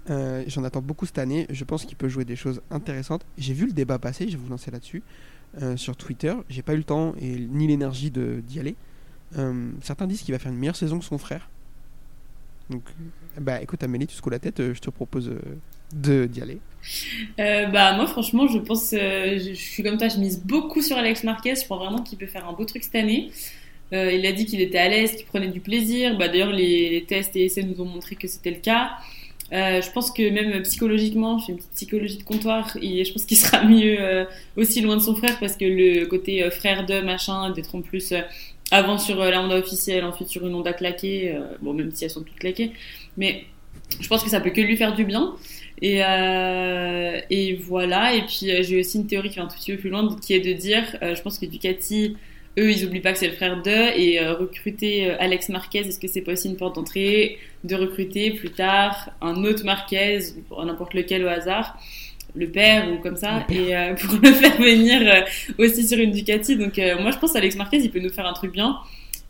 Euh, 0.09 0.43
j'en 0.47 0.63
attends 0.65 0.81
beaucoup 0.81 1.05
cette 1.05 1.19
année. 1.19 1.47
Je 1.49 1.63
pense 1.63 1.85
qu'il 1.85 1.95
peut 1.95 2.09
jouer 2.09 2.25
des 2.25 2.35
choses 2.35 2.61
intéressantes. 2.69 3.25
J'ai 3.37 3.53
vu 3.53 3.65
le 3.65 3.73
débat 3.73 3.97
passer, 3.97 4.27
je 4.27 4.37
vais 4.37 4.43
vous 4.43 4.49
lancer 4.49 4.71
là-dessus. 4.71 5.03
sur 5.77 5.95
Twitter, 5.95 6.33
j'ai 6.49 6.61
pas 6.61 6.73
eu 6.73 6.77
le 6.77 6.83
temps 6.83 7.15
et 7.19 7.39
ni 7.39 7.67
l'énergie 7.67 8.11
d'y 8.11 8.59
aller. 8.59 8.75
certains 9.81 10.07
disent 10.07 10.21
qu'il 10.21 10.33
va 10.33 10.39
faire 10.39 10.51
une 10.51 10.57
meilleure 10.57 10.75
saison 10.75 10.99
que 10.99 11.05
son 11.05 11.17
frère. 11.17 11.49
Donc, 12.69 12.83
bah 13.39 13.61
écoute 13.61 13.81
Amélie, 13.83 14.07
tu 14.07 14.15
secoues 14.15 14.29
la 14.29 14.39
tête, 14.39 14.59
euh, 14.59 14.73
je 14.73 14.81
te 14.81 14.89
propose 14.89 15.29
euh, 15.29 16.27
d'y 16.27 16.41
aller. 16.41 16.59
Euh, 17.39 17.65
bah 17.67 17.95
moi 17.95 18.07
franchement, 18.07 18.47
je 18.47 18.59
pense, 18.59 18.91
je, 18.91 19.53
suis 19.53 19.83
comme 19.83 19.97
toi, 19.97 20.09
je 20.09 20.17
mise 20.17 20.43
beaucoup 20.43 20.81
sur 20.81 20.97
Alex 20.97 21.23
Marquez. 21.23 21.55
Je 21.55 21.65
pense 21.65 21.79
vraiment 21.79 22.01
qu'il 22.01 22.17
peut 22.17 22.27
faire 22.27 22.47
un 22.47 22.53
beau 22.53 22.65
truc 22.65 22.83
cette 22.83 22.95
année. 22.95 23.31
il 23.91 24.25
a 24.25 24.31
dit 24.31 24.45
qu'il 24.45 24.61
était 24.61 24.77
à 24.77 24.89
l'aise, 24.89 25.15
qu'il 25.15 25.25
prenait 25.25 25.47
du 25.47 25.61
plaisir. 25.61 26.17
Bah, 26.17 26.27
D'ailleurs, 26.27 26.51
les, 26.51 27.05
tests 27.07 27.35
et 27.35 27.45
essais 27.45 27.63
nous 27.63 27.79
ont 27.81 27.85
montré 27.85 28.15
que 28.15 28.27
c'était 28.27 28.51
le 28.51 28.59
cas. 28.59 28.91
je 29.51 29.91
pense 29.91 30.11
que 30.11 30.29
même 30.29 30.61
psychologiquement, 30.63 31.39
je 31.39 31.45
fais 31.45 31.51
une 31.53 31.57
petite 31.57 31.73
psychologie 31.73 32.17
de 32.17 32.23
comptoir 32.23 32.77
et 32.81 33.05
je 33.05 33.13
pense 33.13 33.25
qu'il 33.25 33.37
sera 33.37 33.63
mieux 33.65 34.25
aussi 34.57 34.81
loin 34.81 34.97
de 34.97 35.01
son 35.01 35.15
frère 35.15 35.39
parce 35.39 35.55
que 35.55 35.65
le 35.65 36.05
côté 36.05 36.49
frère 36.51 36.85
de 36.85 36.99
machin, 36.99 37.51
d'être 37.51 37.75
en 37.75 37.81
plus 37.81 38.13
avant 38.71 38.97
sur 38.97 39.21
euh, 39.21 39.29
la 39.29 39.41
Honda 39.41 39.57
officielle, 39.57 40.03
ensuite 40.03 40.29
sur 40.29 40.45
une 40.45 40.55
Honda 40.55 40.73
claquée, 40.73 41.33
euh, 41.33 41.55
bon 41.61 41.73
même 41.73 41.91
si 41.91 42.03
elles 42.03 42.09
sont 42.11 42.23
toutes 42.23 42.39
claquées, 42.39 42.71
mais 43.15 43.45
je 43.99 44.07
pense 44.07 44.23
que 44.23 44.29
ça 44.29 44.39
peut 44.41 44.49
que 44.49 44.61
lui 44.61 44.77
faire 44.77 44.93
du 44.93 45.05
bien. 45.05 45.35
Et, 45.81 46.03
euh, 46.03 47.19
et 47.29 47.53
voilà, 47.55 48.15
et 48.15 48.21
puis 48.21 48.51
j'ai 48.63 48.79
aussi 48.79 48.97
une 48.97 49.07
théorie 49.07 49.29
qui 49.29 49.37
va 49.37 49.43
un 49.43 49.47
tout 49.47 49.57
petit 49.57 49.73
peu 49.73 49.77
plus 49.77 49.89
loin, 49.89 50.15
qui 50.21 50.33
est 50.33 50.39
de 50.39 50.53
dire, 50.53 50.83
je 51.01 51.21
pense 51.21 51.37
que 51.37 51.45
Ducati, 51.45 52.17
eux, 52.57 52.71
ils 52.71 52.83
oublient 52.83 52.99
pas 52.99 53.13
que 53.13 53.19
c'est 53.19 53.27
le 53.27 53.35
frère 53.35 53.61
d'eux, 53.61 53.91
et 53.95 54.19
recruter 54.27 55.11
Alex 55.11 55.49
Marquez, 55.49 55.81
est-ce 55.81 55.99
que 55.99 56.07
c'est 56.07 56.21
pas 56.21 56.33
aussi 56.33 56.49
une 56.49 56.57
porte 56.57 56.75
d'entrée 56.75 57.37
de 57.63 57.75
recruter 57.75 58.31
plus 58.31 58.49
tard 58.49 59.11
un 59.21 59.43
autre 59.43 59.63
Marquez, 59.65 60.19
n'importe 60.65 60.95
lequel 60.95 61.23
au 61.23 61.27
hasard? 61.27 61.77
Le 62.37 62.49
père 62.49 62.91
ou 62.91 62.97
comme 63.01 63.17
ça, 63.17 63.45
et 63.49 63.75
euh, 63.75 63.95
pour 63.95 64.15
le 64.21 64.31
faire 64.31 64.57
venir 64.57 65.01
euh, 65.01 65.63
aussi 65.63 65.87
sur 65.87 65.97
une 65.97 66.11
Ducati. 66.11 66.55
Donc 66.55 66.77
euh, 66.79 67.01
moi 67.01 67.11
je 67.11 67.17
pense 67.17 67.35
Alex 67.35 67.55
Marquez, 67.55 67.77
il 67.77 67.91
peut 67.91 67.99
nous 67.99 68.11
faire 68.11 68.27
un 68.27 68.33
truc 68.33 68.51
bien. 68.53 68.77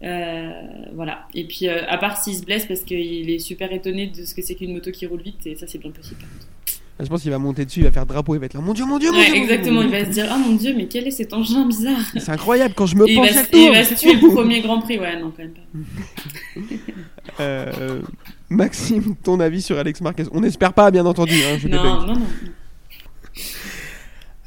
voilà. 0.02 1.28
Et 1.34 1.46
puis 1.46 1.68
à 1.68 1.98
part 1.98 2.22
s'il 2.22 2.36
se 2.36 2.44
blesse 2.44 2.66
parce 2.66 2.82
qu'il 2.82 3.30
est 3.30 3.40
super 3.40 3.72
étonné 3.72 4.08
de 4.08 4.26
ce 4.26 4.36
que 4.36 4.42
c'est 4.42 4.56
qu'une 4.56 4.74
moto 4.74 4.92
qui 4.92 5.06
roule 5.06 5.22
vite, 5.22 5.46
et 5.46 5.56
ça 5.56 5.66
c'est 5.68 5.80
bien 5.80 5.92
possible. 5.92 6.22
Ah, 7.00 7.04
je 7.04 7.10
pense 7.10 7.22
qu'il 7.22 7.30
va 7.30 7.38
monter 7.38 7.64
dessus, 7.64 7.82
il 7.82 7.84
va 7.84 7.92
faire 7.92 8.08
drapeau, 8.08 8.34
il 8.34 8.40
va 8.40 8.48
être 8.48 8.56
là, 8.56 8.60
mon 8.60 8.74
dieu, 8.74 8.84
mon 8.84 8.98
dieu, 8.98 9.12
mon 9.12 9.24
dieu. 9.24 9.36
exactement, 9.36 9.84
il 9.84 9.92
va 9.92 10.04
se 10.04 10.10
dire, 10.10 10.26
ah 10.32 10.38
mon 10.40 10.56
dieu, 10.56 10.74
mais 10.76 10.88
quel 10.88 11.06
est 11.06 11.12
cet 11.12 11.32
engin 11.32 11.68
bizarre 11.68 12.02
C'est 12.18 12.32
incroyable 12.32 12.74
quand 12.76 12.88
je 12.88 12.96
me 12.96 13.06
penche 13.06 13.38
à 13.38 13.44
Il 13.54 13.70
va 13.72 13.84
se 13.84 13.94
tuer 13.94 14.14
le 14.14 14.34
premier 14.34 14.62
Grand 14.62 14.80
Prix, 14.80 14.98
ouais, 14.98 15.20
non, 15.20 15.32
quand 15.32 15.44
même 15.44 15.54
pas. 17.38 18.02
Maxime, 18.50 19.16
ton 19.22 19.40
avis 19.40 19.62
sur 19.62 19.78
Alex 19.78 20.02
Marquez 20.02 20.24
On 20.32 20.42
n'espère 20.42 20.74
pas, 20.74 20.90
bien 20.90 21.06
entendu. 21.06 21.36
Hein, 21.36 21.58
je 21.60 21.68
non, 21.68 21.84
non, 21.84 22.08
non. 22.08 22.22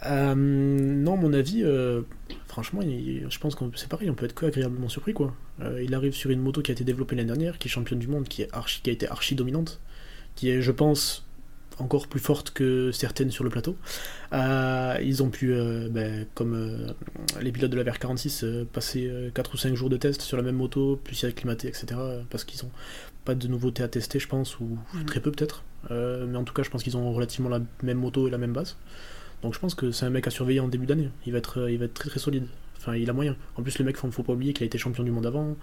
Euh, 0.06 0.34
non, 0.34 1.16
mon 1.16 1.32
avis, 1.32 1.62
euh, 1.62 2.02
franchement, 2.48 2.80
je 2.82 3.38
pense 3.38 3.54
que 3.54 3.64
c'est 3.74 3.88
pareil, 3.88 4.08
on 4.10 4.14
peut 4.14 4.26
être 4.26 4.34
que 4.34 4.46
agréablement 4.46 4.88
surpris. 4.88 5.12
quoi. 5.12 5.34
Euh, 5.60 5.82
il 5.82 5.94
arrive 5.94 6.14
sur 6.14 6.30
une 6.30 6.40
moto 6.40 6.62
qui 6.62 6.70
a 6.70 6.74
été 6.74 6.84
développée 6.84 7.16
l'année 7.16 7.26
dernière, 7.26 7.58
qui 7.58 7.68
est 7.68 7.70
championne 7.70 7.98
du 7.98 8.08
monde, 8.08 8.26
qui, 8.28 8.42
est 8.42 8.48
archi, 8.52 8.80
qui 8.82 8.90
a 8.90 8.92
été 8.92 9.08
archi 9.08 9.34
dominante, 9.34 9.80
qui 10.36 10.50
est, 10.50 10.62
je 10.62 10.72
pense, 10.72 11.26
encore 11.78 12.08
plus 12.08 12.20
forte 12.20 12.50
que 12.50 12.92
certaines 12.92 13.30
sur 13.30 13.44
le 13.44 13.50
plateau. 13.50 13.76
ils 14.32 15.22
ont 15.22 15.30
pu, 15.30 15.54
ben, 15.90 16.26
comme 16.34 16.94
les 17.40 17.52
pilotes 17.52 17.70
de 17.70 17.80
la 17.80 17.90
VR46, 17.90 18.66
passer 18.66 19.10
4 19.34 19.54
ou 19.54 19.56
5 19.56 19.74
jours 19.74 19.88
de 19.88 19.96
test 19.96 20.20
sur 20.20 20.36
la 20.36 20.42
même 20.42 20.56
moto, 20.56 21.00
plus 21.02 21.22
y 21.22 21.26
acclimater, 21.26 21.68
etc. 21.68 21.98
Parce 22.28 22.44
qu'ils 22.44 22.64
n'ont 22.64 22.72
pas 23.24 23.34
de 23.34 23.48
nouveautés 23.48 23.82
à 23.82 23.88
tester, 23.88 24.18
je 24.18 24.28
pense, 24.28 24.60
ou 24.60 24.78
mm. 24.92 25.04
très 25.06 25.20
peu 25.20 25.30
peut-être. 25.30 25.64
mais 25.90 26.36
en 26.36 26.44
tout 26.44 26.52
cas, 26.52 26.62
je 26.62 26.70
pense 26.70 26.82
qu'ils 26.82 26.98
ont 26.98 27.12
relativement 27.12 27.48
la 27.48 27.60
même 27.82 27.98
moto 27.98 28.28
et 28.28 28.30
la 28.30 28.38
même 28.38 28.52
base. 28.52 28.76
Donc 29.42 29.54
je 29.54 29.58
pense 29.58 29.74
que 29.74 29.90
c'est 29.90 30.04
un 30.04 30.10
mec 30.10 30.26
à 30.26 30.30
surveiller 30.30 30.60
en 30.60 30.68
début 30.68 30.86
d'année. 30.86 31.10
Il 31.26 31.32
va 31.32 31.38
être, 31.38 31.70
il 31.70 31.78
va 31.78 31.86
être 31.86 31.94
très 31.94 32.10
très 32.10 32.20
solide. 32.20 32.46
Enfin, 32.80 32.96
il 32.96 33.08
a 33.10 33.12
moyen. 33.12 33.36
En 33.56 33.62
plus, 33.62 33.78
le 33.78 33.84
mec, 33.84 33.96
il 34.02 34.06
ne 34.06 34.10
faut 34.10 34.22
pas 34.22 34.32
oublier 34.32 34.54
qu'il 34.54 34.64
a 34.64 34.66
été 34.66 34.78
champion 34.78 35.04
du 35.04 35.10
monde 35.10 35.26
avant. 35.26 35.56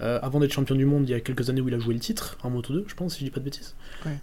Euh, 0.00 0.20
avant 0.22 0.38
d'être 0.38 0.52
champion 0.52 0.76
du 0.76 0.84
monde, 0.84 1.08
il 1.08 1.12
y 1.12 1.14
a 1.14 1.20
quelques 1.20 1.50
années 1.50 1.60
où 1.60 1.68
il 1.68 1.74
a 1.74 1.78
joué 1.78 1.94
le 1.94 2.00
titre 2.00 2.38
en 2.44 2.50
Moto 2.50 2.72
2, 2.72 2.84
je 2.86 2.94
pense, 2.94 3.14
si 3.14 3.20
je 3.20 3.24
dis 3.24 3.30
pas 3.30 3.40
de 3.40 3.44
bêtises. 3.44 3.74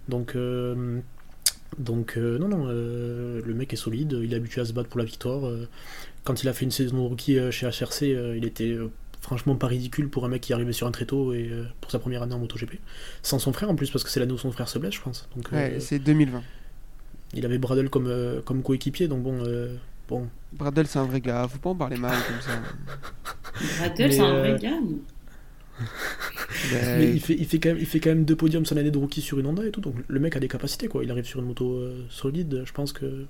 Donc, 0.08 0.34
euh, 0.34 1.00
donc 1.78 2.16
euh, 2.16 2.38
non, 2.38 2.48
non, 2.48 2.66
le 2.66 3.54
mec 3.54 3.72
est 3.74 3.76
solide. 3.76 4.18
Il 4.22 4.32
est 4.32 4.36
habitué 4.36 4.62
à 4.62 4.64
se 4.64 4.72
battre 4.72 4.88
pour 4.88 4.98
la 4.98 5.04
victoire. 5.04 5.50
quand 6.24 6.42
il 6.42 6.48
a 6.48 6.54
fait 6.54 6.64
une 6.64 6.70
saison 6.70 6.96
de 6.96 7.08
rookie 7.08 7.38
chez 7.50 7.66
HRC, 7.66 8.02
il 8.36 8.46
était 8.46 8.78
franchement 9.20 9.56
pas 9.56 9.66
ridicule 9.66 10.08
pour 10.08 10.24
un 10.24 10.28
mec 10.28 10.40
qui 10.40 10.54
arrivait 10.54 10.72
sur 10.72 10.86
un 10.86 10.90
tréteau 10.90 11.34
et 11.34 11.50
pour 11.82 11.90
sa 11.90 11.98
première 11.98 12.22
année 12.22 12.34
en 12.34 12.38
MotoGP. 12.38 12.78
Sans 13.22 13.38
son 13.38 13.52
frère 13.52 13.68
en 13.68 13.76
plus, 13.76 13.90
parce 13.90 14.04
que 14.04 14.10
c'est 14.10 14.20
l'année 14.20 14.32
où 14.32 14.38
son 14.38 14.52
frère 14.52 14.68
se 14.70 14.78
blesse, 14.78 14.94
je 14.94 15.02
pense. 15.02 15.28
Donc, 15.36 15.52
ouais, 15.52 15.80
c'est 15.80 15.98
2020 15.98 16.42
il 17.34 17.44
avait 17.44 17.58
Bradle 17.58 17.90
comme, 17.90 18.06
euh, 18.06 18.40
comme 18.42 18.62
coéquipier, 18.62 19.08
donc 19.08 19.22
bon. 19.22 19.38
Euh, 19.44 19.74
bon. 20.08 20.28
Bradle, 20.52 20.86
c'est 20.86 20.98
un 20.98 21.04
vrai 21.04 21.20
gars, 21.20 21.46
faut 21.48 21.58
pas 21.58 21.70
en 21.70 21.74
parler 21.74 21.96
mal 21.96 22.16
comme 22.26 22.40
ça. 22.40 22.52
Bradle, 23.78 24.12
c'est 24.12 24.20
un 24.20 24.38
vrai 24.38 24.52
euh, 24.52 24.58
gars. 24.58 24.78
Mais 26.72 27.12
il 27.12 27.20
fait, 27.20 27.34
il, 27.34 27.46
fait 27.46 27.60
quand 27.60 27.68
même, 27.68 27.78
il 27.78 27.86
fait 27.86 28.00
quand 28.00 28.10
même 28.10 28.24
deux 28.24 28.34
podiums 28.34 28.66
son 28.66 28.76
année 28.76 28.90
de 28.90 28.98
rookie 28.98 29.20
sur 29.20 29.38
une 29.38 29.46
Honda 29.46 29.64
et 29.64 29.70
tout, 29.70 29.80
donc 29.80 29.94
le 30.08 30.18
mec 30.18 30.34
a 30.36 30.40
des 30.40 30.48
capacités 30.48 30.88
quoi. 30.88 31.04
Il 31.04 31.10
arrive 31.10 31.24
sur 31.24 31.38
une 31.38 31.46
moto 31.46 31.80
solide, 32.10 32.62
je 32.64 32.72
pense 32.72 32.92
que 32.92 33.26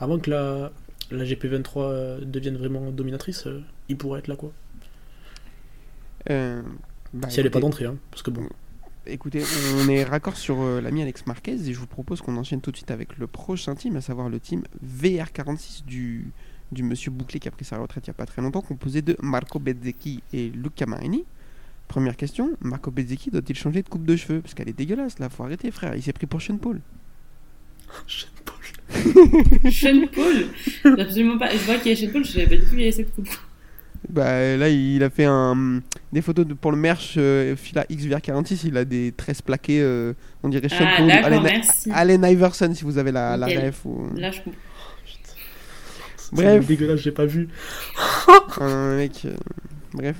avant 0.00 0.18
que 0.18 0.30
la, 0.30 0.72
la 1.10 1.24
GP23 1.24 2.24
devienne 2.24 2.56
vraiment 2.56 2.90
dominatrice, 2.90 3.48
il 3.90 3.98
pourrait 3.98 4.20
être 4.20 4.28
là 4.28 4.36
quoi. 4.36 4.52
Bah, 6.26 7.28
si 7.28 7.40
elle 7.40 7.46
est 7.46 7.50
pas 7.50 7.60
d'entrée, 7.60 7.84
hein, 7.84 7.96
parce 8.10 8.22
que 8.22 8.30
bon. 8.30 8.48
Écoutez, 9.06 9.42
on 9.76 9.88
est 9.88 10.04
raccord 10.04 10.36
sur 10.36 10.60
euh, 10.60 10.80
l'ami 10.80 11.02
Alex 11.02 11.26
Marquez 11.26 11.68
et 11.68 11.72
je 11.72 11.78
vous 11.78 11.86
propose 11.86 12.20
qu'on 12.20 12.36
enchaîne 12.36 12.60
tout 12.60 12.70
de 12.70 12.76
suite 12.76 12.90
avec 12.90 13.16
le 13.18 13.26
prochain 13.26 13.74
team, 13.74 13.96
à 13.96 14.00
savoir 14.00 14.28
le 14.28 14.40
team 14.40 14.62
VR46 14.84 15.84
du, 15.84 16.32
du 16.72 16.82
monsieur 16.82 17.10
Bouclé 17.10 17.40
qui 17.40 17.48
a 17.48 17.50
pris 17.50 17.64
sa 17.64 17.78
retraite 17.78 18.06
il 18.06 18.10
n'y 18.10 18.14
a 18.14 18.14
pas 18.14 18.26
très 18.26 18.42
longtemps, 18.42 18.62
composé 18.62 19.02
de 19.02 19.16
Marco 19.22 19.58
Bezzecchi 19.58 20.22
et 20.32 20.48
Luca 20.50 20.86
Marini. 20.86 21.24
Première 21.88 22.16
question, 22.16 22.56
Marco 22.60 22.90
Bezzecchi 22.90 23.30
doit-il 23.30 23.56
changer 23.56 23.82
de 23.82 23.88
coupe 23.88 24.06
de 24.06 24.16
cheveux? 24.16 24.40
Parce 24.40 24.54
qu'elle 24.54 24.68
est 24.68 24.76
dégueulasse 24.76 25.18
là, 25.18 25.28
faut 25.28 25.44
arrêter 25.44 25.70
frère, 25.70 25.94
il 25.94 26.02
s'est 26.02 26.12
pris 26.12 26.26
pour 26.26 26.40
Sean 26.40 26.56
Paul. 26.56 26.80
Sean 28.06 28.28
Paul. 28.44 28.52
Sean 29.72 30.06
Paul? 30.12 30.98
Absolument 30.98 31.38
pas. 31.38 31.50
Je 31.50 31.64
vois 31.64 31.76
qu'il 31.76 31.92
y 31.92 31.94
a 31.94 31.96
Sean 31.96 32.12
Paul, 32.12 32.24
je 32.24 32.32
savais 32.32 32.46
pas 32.46 32.56
du 32.56 32.62
tout 32.62 32.70
qu'il 32.70 32.80
y 32.80 32.82
avait 32.82 32.92
cette 32.92 33.14
coupe. 33.14 33.28
Bah 34.08 34.56
là, 34.56 34.68
il 34.68 35.02
a 35.02 35.10
fait 35.10 35.24
un, 35.24 35.80
des 36.12 36.20
photos 36.22 36.46
de, 36.46 36.54
pour 36.54 36.70
le 36.70 36.76
merch 36.76 37.14
euh, 37.16 37.56
Fila 37.56 37.84
XVR46. 37.90 38.60
Il 38.66 38.76
a 38.76 38.84
des 38.84 39.12
tresses 39.12 39.42
plaquées, 39.42 39.80
euh, 39.80 40.12
on 40.42 40.48
dirait 40.48 40.68
Sean 40.68 40.84
Ah, 40.86 41.02
d'accord, 41.02 41.26
Allen. 41.26 41.62
Allen 41.92 42.24
Iverson 42.24 42.72
si 42.74 42.84
vous 42.84 42.98
avez 42.98 43.12
la, 43.12 43.36
la 43.36 43.46
ref. 43.46 43.84
Ou... 43.86 44.08
Là, 44.16 44.30
je 44.30 44.38
comprends. 44.42 44.58
Bref. 46.32 46.62
C'est 46.62 46.66
dégueulasse, 46.68 47.00
j'ai 47.00 47.12
pas 47.12 47.26
vu. 47.26 47.48
Un 48.60 48.96
mec. 48.96 49.22
euh, 49.24 49.34
Bref. 49.92 50.16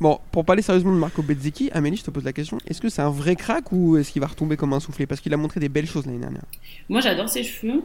Bon, 0.00 0.18
pour 0.32 0.44
parler 0.44 0.62
sérieusement 0.62 0.92
de 0.92 0.98
Marco 0.98 1.22
Bezzecchi, 1.22 1.70
Amélie, 1.72 1.96
je 1.96 2.04
te 2.04 2.10
pose 2.10 2.24
la 2.24 2.32
question 2.32 2.58
est-ce 2.66 2.80
que 2.80 2.88
c'est 2.88 3.02
un 3.02 3.10
vrai 3.10 3.36
crack 3.36 3.70
ou 3.72 3.96
est-ce 3.96 4.10
qu'il 4.10 4.20
va 4.20 4.26
retomber 4.26 4.56
comme 4.56 4.72
un 4.72 4.80
soufflé 4.80 5.06
Parce 5.06 5.20
qu'il 5.20 5.32
a 5.32 5.36
montré 5.36 5.60
des 5.60 5.68
belles 5.68 5.86
choses 5.86 6.06
l'année 6.06 6.18
dernière. 6.18 6.42
Moi, 6.88 7.00
j'adore 7.00 7.28
ses 7.28 7.44
cheveux. 7.44 7.82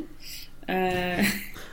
Euh, 0.70 1.22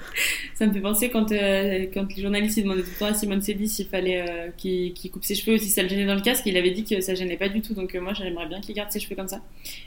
ça 0.55 0.67
me 0.67 0.73
fait 0.73 0.81
penser 0.81 1.09
quand, 1.11 1.31
euh, 1.33 1.87
quand 1.93 2.07
les 2.17 2.23
journalistes 2.23 2.59
demandaient 2.59 2.83
tout 2.83 2.91
le 2.93 2.99
temps 2.99 3.07
à 3.07 3.15
Simone 3.15 3.43
Sédis 3.43 3.69
s'il 3.69 3.87
fallait 3.87 4.25
euh, 4.29 4.49
qu'il 4.57 4.93
coupe 5.13 5.25
ses 5.25 5.35
cheveux 5.35 5.57
ou 5.57 5.59
si 5.59 5.69
ça 5.69 5.83
le 5.83 5.89
gênait 5.89 6.07
dans 6.07 6.15
le 6.15 6.21
casque. 6.21 6.45
Il 6.47 6.57
avait 6.57 6.71
dit 6.71 6.85
que 6.85 7.01
ça 7.01 7.15
gênait 7.15 7.37
pas 7.37 7.49
du 7.49 7.61
tout. 7.61 7.75
Donc, 7.75 7.95
euh, 7.95 8.01
moi, 8.01 8.13
j'aimerais 8.15 8.47
bien 8.47 8.61
qu'il 8.61 8.75
garde 8.75 8.91
ses 8.91 9.01
cheveux 9.01 9.17
comme 9.17 9.29
ça. 9.29 9.41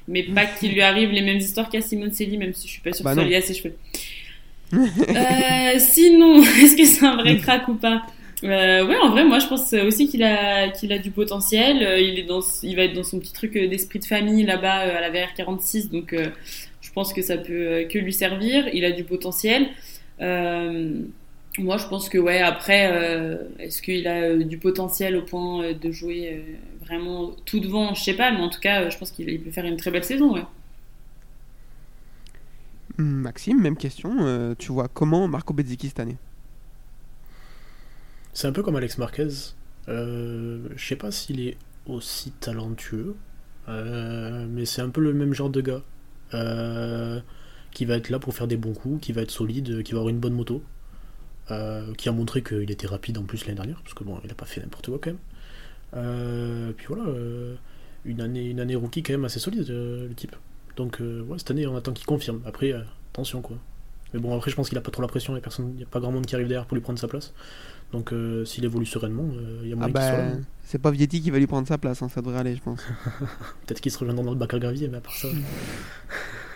Mais 0.08 0.24
pas 0.24 0.46
qu'il 0.60 0.72
lui 0.74 0.82
arrive 0.82 1.12
les 1.12 1.22
mêmes 1.22 1.38
histoires 1.38 1.70
qu'à 1.70 1.82
Simone 1.82 2.12
Sédis, 2.12 2.38
même 2.38 2.54
si 2.54 2.68
je 2.68 2.74
suis 2.74 2.82
pas 2.82 2.94
sûre 2.94 3.04
Bah 3.04 3.12
que 3.12 3.16
soit 3.16 3.24
non. 3.24 3.30
lié 3.30 3.36
à 3.38 3.42
ses 3.42 3.54
cheveux. 3.54 3.76
Euh, 4.72 5.80
sinon, 5.80 6.44
est-ce 6.62 6.76
que 6.78 6.86
c'est 6.86 7.04
un 7.06 7.16
vrai 7.16 7.38
crack 7.38 7.68
ou 7.68 7.74
pas? 7.74 8.04
Euh, 8.44 8.86
ouais, 8.86 8.96
en 8.98 9.10
vrai, 9.10 9.26
moi, 9.26 9.40
je 9.40 9.48
pense 9.48 9.74
aussi 9.74 10.08
qu'il 10.08 10.24
a 10.24 10.70
qu'il 10.70 10.94
a 10.94 11.00
du 11.00 11.12
potentiel. 11.12 11.84
Euh, 11.84 12.00
il 12.00 12.20
est 12.20 12.24
dans, 12.24 12.42
il 12.64 12.76
va 12.76 12.84
être 12.84 12.94
dans 12.94 13.04
son 13.04 13.20
petit 13.20 13.34
truc 13.34 13.56
euh, 13.58 13.68
d'esprit 13.68 14.00
de 14.00 14.06
famille 14.06 14.44
là-bas 14.46 14.86
euh, 14.86 14.98
à 14.98 15.02
la 15.02 15.10
VR 15.10 15.34
46, 15.36 15.90
donc 15.90 16.14
euh, 16.14 16.28
je 16.82 16.92
pense 16.92 17.14
que 17.14 17.22
ça 17.22 17.38
peut 17.38 17.52
euh, 17.68 17.86
que 17.86 17.98
lui 17.98 18.14
servir. 18.14 18.70
Il 18.74 18.86
a 18.86 18.92
du 18.92 19.04
potentiel. 19.04 19.68
Euh, 20.22 21.02
moi, 21.58 21.78
je 21.78 21.88
pense 21.88 22.10
que 22.10 22.18
ouais. 22.18 22.42
Après, 22.42 22.90
euh, 22.92 23.38
est-ce 23.60 23.82
qu'il 23.82 24.08
a 24.08 24.22
euh, 24.22 24.44
du 24.44 24.58
potentiel 24.58 25.16
au 25.16 25.22
point 25.24 25.64
euh, 25.64 25.74
de 25.74 25.92
jouer 25.92 26.34
euh, 26.34 26.86
vraiment 26.86 27.32
tout 27.46 27.60
devant? 27.60 27.94
Je 27.94 28.04
sais 28.04 28.14
pas, 28.16 28.32
mais 28.32 28.40
en 28.42 28.50
tout 28.50 28.60
cas, 28.60 28.84
euh, 28.84 28.90
je 28.90 28.98
pense 28.98 29.12
qu'il 29.12 29.30
il 29.30 29.42
peut 29.42 29.52
faire 29.52 29.66
une 29.66 29.78
très 29.78 29.92
belle 29.92 30.04
saison. 30.04 30.34
Ouais. 30.34 30.46
Hum, 32.98 33.06
Maxime, 33.22 33.62
même 33.62 33.78
question. 33.78 34.18
euh, 34.22 34.56
tu 34.58 34.72
vois 34.72 34.88
comment 34.88 35.28
Marco 35.28 35.54
Bezzecchi 35.54 35.88
cette 35.90 36.00
année? 36.00 36.18
C'est 38.34 38.48
un 38.48 38.52
peu 38.52 38.64
comme 38.64 38.76
Alex 38.76 38.98
Marquez. 38.98 39.28
Euh, 39.88 40.70
je 40.76 40.88
sais 40.88 40.96
pas 40.96 41.12
s'il 41.12 41.40
est 41.48 41.58
aussi 41.88 42.32
talentueux, 42.32 43.16
euh, 43.68 44.46
mais 44.50 44.66
c'est 44.66 44.82
un 44.82 44.90
peu 44.90 45.02
le 45.02 45.14
même 45.14 45.34
genre 45.34 45.50
de 45.50 45.62
gars. 45.62 45.82
Euh, 46.34 47.20
qui 47.72 47.86
va 47.86 47.96
être 47.96 48.10
là 48.10 48.20
pour 48.20 48.34
faire 48.34 48.48
des 48.48 48.58
bons 48.58 48.74
coups, 48.74 49.02
qui 49.02 49.12
va 49.14 49.22
être 49.22 49.32
solide, 49.32 49.84
qui 49.84 49.92
va 49.94 50.00
avoir 50.00 50.10
une 50.10 50.20
bonne 50.20 50.34
moto. 50.34 50.62
euh, 51.52 51.94
qui 51.96 52.08
a 52.10 52.12
montré 52.12 52.44
qu'il 52.44 52.70
était 52.70 52.86
rapide 52.86 53.18
en 53.18 53.24
plus 53.24 53.44
l'année 53.46 53.56
dernière, 53.56 53.82
parce 53.82 53.96
que 53.96 54.04
bon, 54.04 54.20
il 54.24 54.30
a 54.30 54.36
pas 54.36 54.46
fait 54.46 54.62
n'importe 54.62 54.88
quoi 54.90 55.00
quand 55.02 55.10
même. 55.10 55.20
Euh, 55.96 56.72
puis 56.78 56.86
voilà, 56.88 57.06
euh, 57.06 57.56
une, 58.06 58.22
année, 58.22 58.46
une 58.50 58.60
année 58.60 58.76
rookie 58.76 59.02
quand 59.02 59.14
même 59.14 59.26
assez 59.26 59.40
solide, 59.40 59.66
le 59.68 60.14
type. 60.16 60.36
Donc 60.76 61.00
ouais, 61.00 61.38
cette 61.40 61.50
année, 61.52 61.66
on 61.66 61.76
attend 61.76 61.92
qu'il 61.94 62.06
confirme. 62.06 62.42
Après, 62.46 62.72
attention 63.12 63.42
quoi. 63.42 63.58
Mais 64.14 64.20
bon, 64.20 64.36
après, 64.36 64.52
je 64.52 64.56
pense 64.56 64.70
qu'il 64.70 64.78
a 64.78 64.82
pas 64.82 64.92
trop 64.92 65.02
la 65.02 65.08
pression, 65.08 65.36
il 65.36 65.64
n'y 65.76 65.84
a 65.84 65.88
pas 65.88 66.00
grand 66.00 66.12
monde 66.12 66.26
qui 66.28 66.36
arrive 66.36 66.48
derrière 66.48 66.68
pour 66.68 66.76
lui 66.76 66.82
prendre 66.84 67.00
sa 67.00 67.08
place. 67.08 67.34
Donc 67.92 68.14
s'il 68.46 68.64
évolue 68.66 68.86
sereinement, 68.86 69.28
il 69.64 69.70
y 69.70 69.74
a 69.74 69.76
Ah 69.82 69.88
moyen 69.88 69.94
qu'il 69.94 70.04
soit 70.04 70.18
bah, 70.18 70.46
c'est 70.64 70.80
pas 70.80 70.92
Vietti 70.92 71.20
qui 71.20 71.32
va 71.32 71.40
lui 71.40 71.48
prendre 71.48 71.68
sa 71.68 71.80
place, 71.80 72.04
hein, 72.04 72.10
ça 72.10 72.22
devrait 72.22 72.38
aller, 72.38 72.56
je 72.56 72.62
pense. 72.62 72.80
Peut-être 73.66 73.82
qu'il 73.82 73.92
se 73.92 73.98
rejoindra 73.98 74.24
dans 74.24 74.32
le 74.32 74.38
bac 74.38 74.54
à 74.54 74.60
gravier, 74.60 74.88
mais 74.88 74.98
à 74.98 75.02
part 75.02 75.16
ça. 75.16 75.28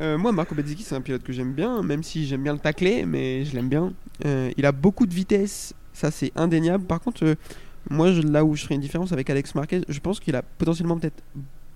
Euh, 0.00 0.16
moi, 0.16 0.32
Marco 0.32 0.54
Bezzecchi, 0.54 0.82
c'est 0.82 0.94
un 0.94 1.00
pilote 1.00 1.22
que 1.22 1.32
j'aime 1.32 1.52
bien, 1.52 1.82
même 1.82 2.02
si 2.02 2.26
j'aime 2.26 2.42
bien 2.42 2.54
le 2.54 2.58
tacler, 2.58 3.04
mais 3.04 3.44
je 3.44 3.54
l'aime 3.54 3.68
bien. 3.68 3.92
Euh, 4.24 4.50
il 4.56 4.64
a 4.64 4.72
beaucoup 4.72 5.06
de 5.06 5.12
vitesse, 5.12 5.74
ça 5.92 6.10
c'est 6.10 6.32
indéniable. 6.36 6.84
Par 6.84 7.00
contre, 7.00 7.24
euh, 7.24 7.34
moi, 7.90 8.10
je- 8.12 8.22
là 8.22 8.44
où 8.44 8.56
je 8.56 8.62
ferai 8.62 8.76
une 8.76 8.80
différence 8.80 9.12
avec 9.12 9.28
Alex 9.28 9.54
Marquez, 9.54 9.82
je 9.88 10.00
pense 10.00 10.18
qu'il 10.18 10.34
a 10.36 10.42
potentiellement 10.42 10.98
peut-être 10.98 11.22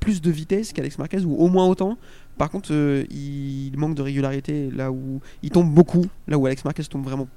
plus 0.00 0.22
de 0.22 0.30
vitesse 0.30 0.72
qu'Alex 0.72 0.98
Marquez, 0.98 1.20
ou 1.24 1.34
au 1.37 1.48
moins 1.48 1.66
autant. 1.66 1.98
Par 2.38 2.50
contre, 2.50 2.72
euh, 2.72 3.04
il 3.10 3.72
manque 3.76 3.94
de 3.94 4.02
régularité, 4.02 4.70
là 4.70 4.90
où 4.90 5.20
il 5.42 5.50
tombe 5.50 5.70
beaucoup, 5.72 6.06
là 6.26 6.38
où 6.38 6.46
Alex 6.46 6.64
Marquez 6.64 6.84
tombe 6.84 7.04
vraiment. 7.04 7.28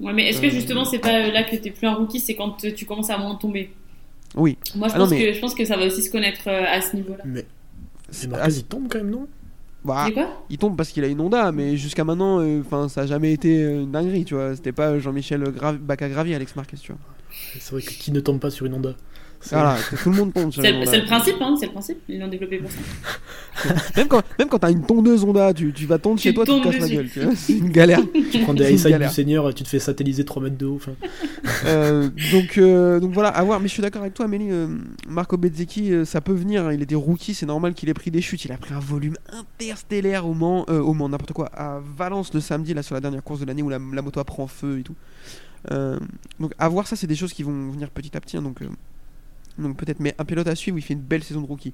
Ouais, 0.00 0.12
mais 0.12 0.28
est-ce 0.28 0.40
que 0.40 0.48
justement 0.50 0.84
c'est 0.84 0.98
pas 0.98 1.28
là 1.28 1.44
que 1.44 1.54
t'es 1.54 1.70
plus 1.70 1.86
un 1.86 1.94
rookie, 1.94 2.18
c'est 2.18 2.34
quand 2.34 2.56
tu 2.74 2.84
commences 2.86 3.10
à 3.10 3.18
moins 3.18 3.34
tomber? 3.36 3.72
Oui. 4.34 4.56
Moi, 4.74 4.88
je 4.88 4.94
Ah 4.94 4.98
non, 4.98 5.04
pense 5.04 5.10
mais- 5.10 5.20
que 5.26 5.32
je 5.32 5.40
pense 5.40 5.54
que 5.54 5.64
ça 5.64 5.76
va 5.76 5.86
aussi 5.86 6.02
se 6.02 6.10
connaître 6.10 6.48
à 6.48 6.80
ce 6.80 6.96
niveau-là. 6.96 7.22
Mais, 7.24 7.44
C'est- 8.10 8.26
mais 8.28 8.36
Marquez, 8.38 8.54
il 8.56 8.64
tombe 8.64 8.88
quand 8.88 8.98
même, 8.98 9.10
non? 9.10 9.28
Bah, 9.84 10.08
il 10.48 10.58
tombe 10.58 10.76
parce 10.76 10.90
qu'il 10.90 11.04
a 11.04 11.08
une 11.08 11.20
Honda, 11.20 11.50
mais 11.52 11.76
jusqu'à 11.76 12.04
maintenant, 12.04 12.40
euh, 12.40 12.60
enfin, 12.60 12.88
ça 12.88 13.02
a 13.02 13.06
jamais 13.06 13.32
été 13.32 13.62
une 13.62 13.90
dinguerie, 13.90 14.24
tu 14.24 14.34
vois. 14.34 14.54
C'était 14.54 14.72
pas 14.72 14.98
Jean-Michel 14.98 15.42
Gra 15.42 15.72
Bacagravi, 15.72 16.34
Alex 16.34 16.54
Marquez, 16.54 16.76
tu 16.76 16.92
vois. 16.92 17.00
C'est 17.58 17.72
vrai 17.72 17.82
que 17.82 17.90
qui 17.90 18.12
ne 18.12 18.20
tombe 18.20 18.38
pas 18.38 18.50
sur 18.50 18.66
une 18.66 18.74
Honda? 18.74 18.94
Voilà, 19.50 19.76
tout 20.02 20.10
le 20.10 20.16
monde 20.16 20.32
tombe. 20.32 20.52
sur 20.52 20.62
C'est 20.62 20.70
le, 20.72 20.78
Honda. 20.78 20.90
c'est 20.90 21.00
le 21.00 21.04
principe, 21.06 21.36
hein, 21.40 21.56
c'est 21.58 21.66
le 21.66 21.72
principe. 21.72 21.98
Ils 22.08 22.18
l'ont 22.20 22.28
développé 22.28 22.58
pour 22.58 22.70
ça. 22.70 22.78
Même 23.96 24.08
quand, 24.08 24.22
même 24.38 24.48
quand 24.48 24.58
t'as 24.58 24.70
une 24.70 24.84
tondeuse 24.84 25.24
Honda, 25.24 25.52
tu, 25.52 25.72
tu 25.72 25.84
vas 25.86 25.98
tondre 25.98 26.16
Tu 26.18 26.28
chez 26.28 26.34
toi, 26.34 26.44
tu 26.46 26.52
te 26.52 26.64
casses 26.64 26.78
la 26.80 26.88
gueule. 26.88 27.08
tu 27.12 27.20
vois, 27.20 27.32
C'est 27.36 27.52
une 27.58 27.68
galère. 27.70 28.00
Tu 28.30 28.38
prends 28.40 28.54
des 28.54 28.72
high 28.72 28.98
du 28.98 29.08
Seigneur, 29.08 29.52
tu 29.54 29.62
te 29.62 29.68
fais 29.68 29.78
satelliser 29.78 30.24
3 30.24 30.42
mètres 30.44 30.56
de 30.56 30.66
haut. 30.66 30.80
Euh, 31.66 32.08
donc, 32.32 32.56
euh, 32.58 32.98
donc 32.98 33.12
voilà, 33.12 33.28
à 33.28 33.42
voir. 33.44 33.60
Mais 33.60 33.68
je 33.68 33.72
suis 33.74 33.82
d'accord 33.82 34.00
avec 34.02 34.14
toi, 34.14 34.24
Amélie. 34.24 34.48
euh, 34.50 34.68
Marco 35.08 35.36
Bezzecchi, 35.36 35.92
euh, 35.92 36.04
ça 36.04 36.20
peut 36.20 36.32
venir. 36.32 36.66
hein, 36.66 36.72
Il 36.72 36.82
était 36.82 36.94
rookie, 36.94 37.34
c'est 37.34 37.46
normal 37.46 37.74
qu'il 37.74 37.88
ait 37.88 37.94
pris 37.94 38.10
des 38.10 38.22
chutes. 38.22 38.44
Il 38.44 38.52
a 38.52 38.56
pris 38.56 38.72
un 38.74 38.80
volume 38.80 39.16
interstellaire 39.32 40.26
au 40.26 40.34
Mans, 40.34 40.64
euh, 40.70 40.80
au 40.80 40.94
Mans, 40.94 41.08
n'importe 41.08 41.32
quoi, 41.34 41.46
à 41.54 41.80
Valence 41.96 42.32
le 42.34 42.40
samedi, 42.40 42.72
là 42.74 42.82
sur 42.82 42.94
la 42.94 43.00
dernière 43.00 43.22
course 43.22 43.40
de 43.40 43.44
l'année 43.46 43.62
où 43.62 43.68
la, 43.68 43.78
la 43.92 44.02
moto 44.02 44.18
apprend 44.18 44.46
feu 44.46 44.78
et 44.78 44.82
tout. 44.82 44.94
Euh, 45.70 45.98
donc 46.40 46.52
à 46.58 46.68
voir 46.68 46.86
ça, 46.88 46.96
c'est 46.96 47.06
des 47.06 47.14
choses 47.14 47.32
qui 47.32 47.42
vont 47.44 47.70
venir 47.70 47.90
petit 47.90 48.16
à 48.16 48.20
petit. 48.20 48.36
hein, 48.36 48.42
donc, 48.42 48.62
euh, 48.62 48.66
donc 49.58 49.76
peut-être, 49.76 50.00
mais 50.00 50.14
un 50.18 50.24
pilote 50.24 50.46
à 50.48 50.54
suivre, 50.54 50.78
il 50.78 50.82
fait 50.82 50.94
une 50.94 51.00
belle 51.00 51.22
saison 51.22 51.40
de 51.42 51.46
rookie. 51.46 51.72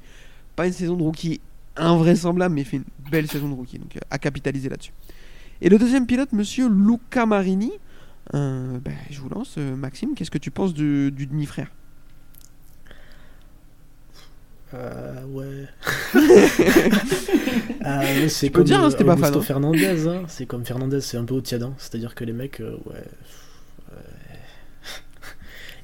Pas 0.56 0.66
une 0.66 0.72
saison 0.72 0.96
de 0.96 1.02
rookie 1.02 1.40
invraisemblable, 1.76 2.54
mais 2.54 2.62
il 2.62 2.66
fait 2.66 2.78
une 2.78 2.84
belle 3.10 3.28
saison 3.28 3.48
de 3.48 3.54
rookie. 3.54 3.78
Donc 3.78 3.96
euh, 3.96 4.00
à 4.10 4.18
capitaliser 4.18 4.68
là-dessus. 4.68 4.92
Et 5.60 5.68
le 5.68 5.78
deuxième 5.78 6.06
pilote, 6.06 6.32
monsieur 6.32 6.68
Luca 6.68 7.26
Marini. 7.26 7.72
Euh, 8.34 8.78
ben, 8.80 8.94
je 9.10 9.20
vous 9.20 9.28
lance, 9.30 9.54
euh, 9.56 9.74
Maxime, 9.74 10.14
qu'est-ce 10.14 10.30
que 10.30 10.38
tu 10.38 10.50
penses 10.50 10.74
du, 10.74 11.10
du 11.10 11.26
demi-frère? 11.26 11.68
Euh, 14.74 15.24
ouais. 15.24 15.66
Ah, 17.84 18.00
ouais, 18.00 18.28
c'est 18.28 18.50
peux 18.50 18.58
comme 18.58 18.64
dire, 18.64 18.80
hein, 18.84 18.90
euh, 18.90 19.04
pas 19.04 19.16
fan, 19.16 19.34
hein. 19.34 19.40
Fernandez. 19.40 20.06
hein. 20.06 20.24
C'est 20.28 20.44
comme 20.44 20.64
Fernandez, 20.66 21.00
c'est 21.00 21.16
un 21.16 21.24
peu 21.24 21.34
au 21.34 21.40
tiadin. 21.40 21.72
C'est-à-dire 21.78 22.14
que 22.14 22.24
les 22.24 22.34
mecs, 22.34 22.60
euh, 22.60 22.76
ouais. 22.84 22.96
ouais. 23.92 23.96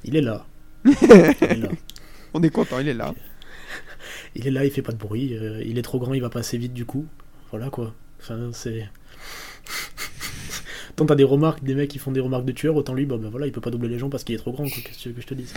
Il 0.03 0.15
est 0.15 0.21
là. 0.21 0.45
Est. 0.85 1.69
On 2.33 2.43
est 2.43 2.49
content, 2.49 2.79
il 2.79 2.87
est 2.89 2.93
là. 2.93 3.13
Il 4.35 4.45
est 4.47 4.51
là, 4.51 4.65
il 4.65 4.71
fait 4.71 4.81
pas 4.81 4.91
de 4.91 4.97
bruit. 4.97 5.33
euh, 5.35 5.61
il 5.65 5.77
est 5.77 5.81
trop 5.81 5.99
grand, 5.99 6.13
il 6.13 6.21
va 6.21 6.29
pas 6.29 6.39
assez 6.39 6.57
vite 6.57 6.73
du 6.73 6.85
coup. 6.85 7.05
Voilà 7.51 7.69
quoi. 7.69 7.93
Enfin, 8.21 8.49
c'est. 8.53 8.89
Tant 10.95 11.05
t'as 11.05 11.15
des 11.15 11.25
remarques, 11.25 11.61
des 11.63 11.75
mecs 11.75 11.89
qui 11.89 11.99
font 11.99 12.11
des 12.13 12.21
remarques 12.21 12.45
de 12.45 12.53
tueur, 12.53 12.73
autant 12.75 12.93
lui, 12.93 13.05
bah, 13.05 13.17
bah 13.21 13.27
voilà, 13.29 13.47
il 13.47 13.51
peut 13.51 13.59
pas 13.59 13.69
doubler 13.71 13.89
les 13.89 13.99
gens 13.99 14.09
parce 14.09 14.23
qu'il 14.23 14.33
est 14.33 14.37
trop 14.37 14.53
grand, 14.53 14.63
quoi. 14.63 14.77
Qu'est-ce 14.81 14.97
que 14.97 15.01
tu 15.03 15.09
veux 15.09 15.15
que 15.15 15.21
je 15.21 15.27
te 15.27 15.33
dise? 15.33 15.53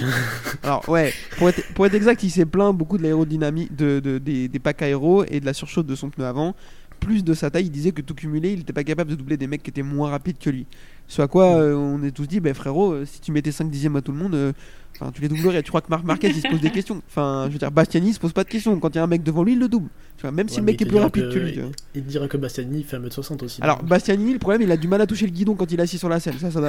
Alors, 0.64 0.88
ouais, 0.88 1.12
pour 1.38 1.48
être, 1.50 1.62
pour 1.74 1.86
être 1.86 1.94
exact, 1.94 2.22
il 2.24 2.30
s'est 2.30 2.46
plaint 2.46 2.76
beaucoup 2.76 2.98
de 2.98 3.04
l'aérodynamie, 3.04 3.68
de, 3.70 4.00
de- 4.00 4.18
des, 4.18 4.48
des 4.48 4.58
packs 4.58 4.82
aéro 4.82 5.24
et 5.24 5.38
de 5.38 5.46
la 5.46 5.52
surchauffe 5.54 5.86
de 5.86 5.94
son 5.94 6.10
pneu 6.10 6.24
avant. 6.26 6.56
Plus 7.02 7.24
de 7.24 7.34
sa 7.34 7.50
taille, 7.50 7.64
il 7.66 7.70
disait 7.70 7.90
que 7.90 8.00
tout 8.00 8.14
cumulé, 8.14 8.52
il 8.52 8.60
était 8.60 8.72
pas 8.72 8.84
capable 8.84 9.10
de 9.10 9.16
doubler 9.16 9.36
des 9.36 9.48
mecs 9.48 9.62
qui 9.62 9.70
étaient 9.70 9.82
moins 9.82 10.10
rapides 10.10 10.38
que 10.38 10.50
lui. 10.50 10.66
Ce 11.08 11.20
à 11.20 11.26
quoi 11.26 11.56
euh, 11.56 11.74
on 11.74 12.02
est 12.04 12.12
tous 12.12 12.26
dit, 12.26 12.38
bah 12.38 12.54
frérot, 12.54 12.92
euh, 12.92 13.04
si 13.04 13.20
tu 13.20 13.32
mettais 13.32 13.50
5 13.50 13.68
dixièmes 13.68 13.96
à 13.96 14.02
tout 14.02 14.12
le 14.12 14.18
monde, 14.18 14.34
euh, 14.34 14.52
tu 15.12 15.20
les 15.20 15.28
doublerais. 15.28 15.64
Tu 15.64 15.70
crois 15.70 15.80
que 15.80 15.88
Marc 15.90 16.04
Marquez 16.04 16.28
il 16.28 16.40
se 16.40 16.46
pose 16.46 16.60
des 16.60 16.70
questions 16.70 17.02
Enfin, 17.08 17.46
je 17.48 17.52
veux 17.54 17.58
dire, 17.58 17.72
Bastiani 17.72 18.10
il 18.10 18.14
se 18.14 18.20
pose 18.20 18.32
pas 18.32 18.44
de 18.44 18.48
questions. 18.48 18.78
Quand 18.78 18.90
il 18.90 18.96
y 18.96 18.98
a 19.00 19.02
un 19.02 19.08
mec 19.08 19.24
devant 19.24 19.42
lui, 19.42 19.54
il 19.54 19.58
le 19.58 19.68
double. 19.68 19.88
Tu 20.16 20.22
vois, 20.22 20.30
même 20.30 20.48
si 20.48 20.58
le 20.58 20.62
mec 20.62 20.80
il 20.80 20.84
est 20.84 20.86
plus 20.86 20.92
dira 20.92 21.04
rapide 21.06 21.28
que- 21.28 21.34
que 21.34 21.38
lui. 21.40 21.52
tu 21.54 21.60
vois. 21.60 21.70
Il 21.96 22.04
dira 22.04 22.28
que 22.28 22.36
Bastiani 22.36 22.84
fait 22.84 22.98
1m60 22.98 23.42
aussi. 23.42 23.60
Alors, 23.62 23.78
donc. 23.78 23.88
Bastianini, 23.88 24.32
le 24.32 24.38
problème, 24.38 24.62
il 24.62 24.70
a 24.70 24.76
du 24.76 24.86
mal 24.86 25.00
à 25.00 25.06
toucher 25.06 25.26
le 25.26 25.32
guidon 25.32 25.56
quand 25.56 25.70
il 25.72 25.80
est 25.80 25.82
assis 25.82 25.98
sur 25.98 26.08
la 26.08 26.20
selle. 26.20 26.38
Ça, 26.38 26.50
ça 26.52 26.60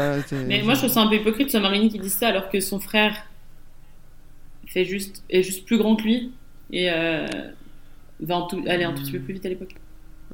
Mais 0.47 0.63
moi, 0.63 0.73
je 0.73 0.79
trouve 0.79 0.91
ça 0.91 1.01
un 1.03 1.07
peu 1.07 1.15
hypocrite, 1.15 1.51
ce 1.51 1.57
Marini 1.57 1.89
qui 1.89 1.99
dit 1.99 2.09
ça, 2.09 2.29
alors 2.29 2.49
que 2.49 2.59
son 2.59 2.79
frère 2.79 3.15
fait 4.65 4.83
juste, 4.85 5.23
est 5.29 5.43
juste 5.43 5.65
plus 5.65 5.77
grand 5.77 5.95
que 5.95 6.03
lui 6.03 6.31
et 6.71 6.89
euh, 6.89 7.27
va 8.19 8.37
en 8.37 8.47
tout, 8.47 8.63
aller 8.67 8.83
un 8.83 8.93
tout 8.93 9.03
petit 9.03 9.11
peu 9.11 9.19
plus 9.19 9.35
vite 9.35 9.45
à 9.45 9.49
l'époque. 9.49 9.75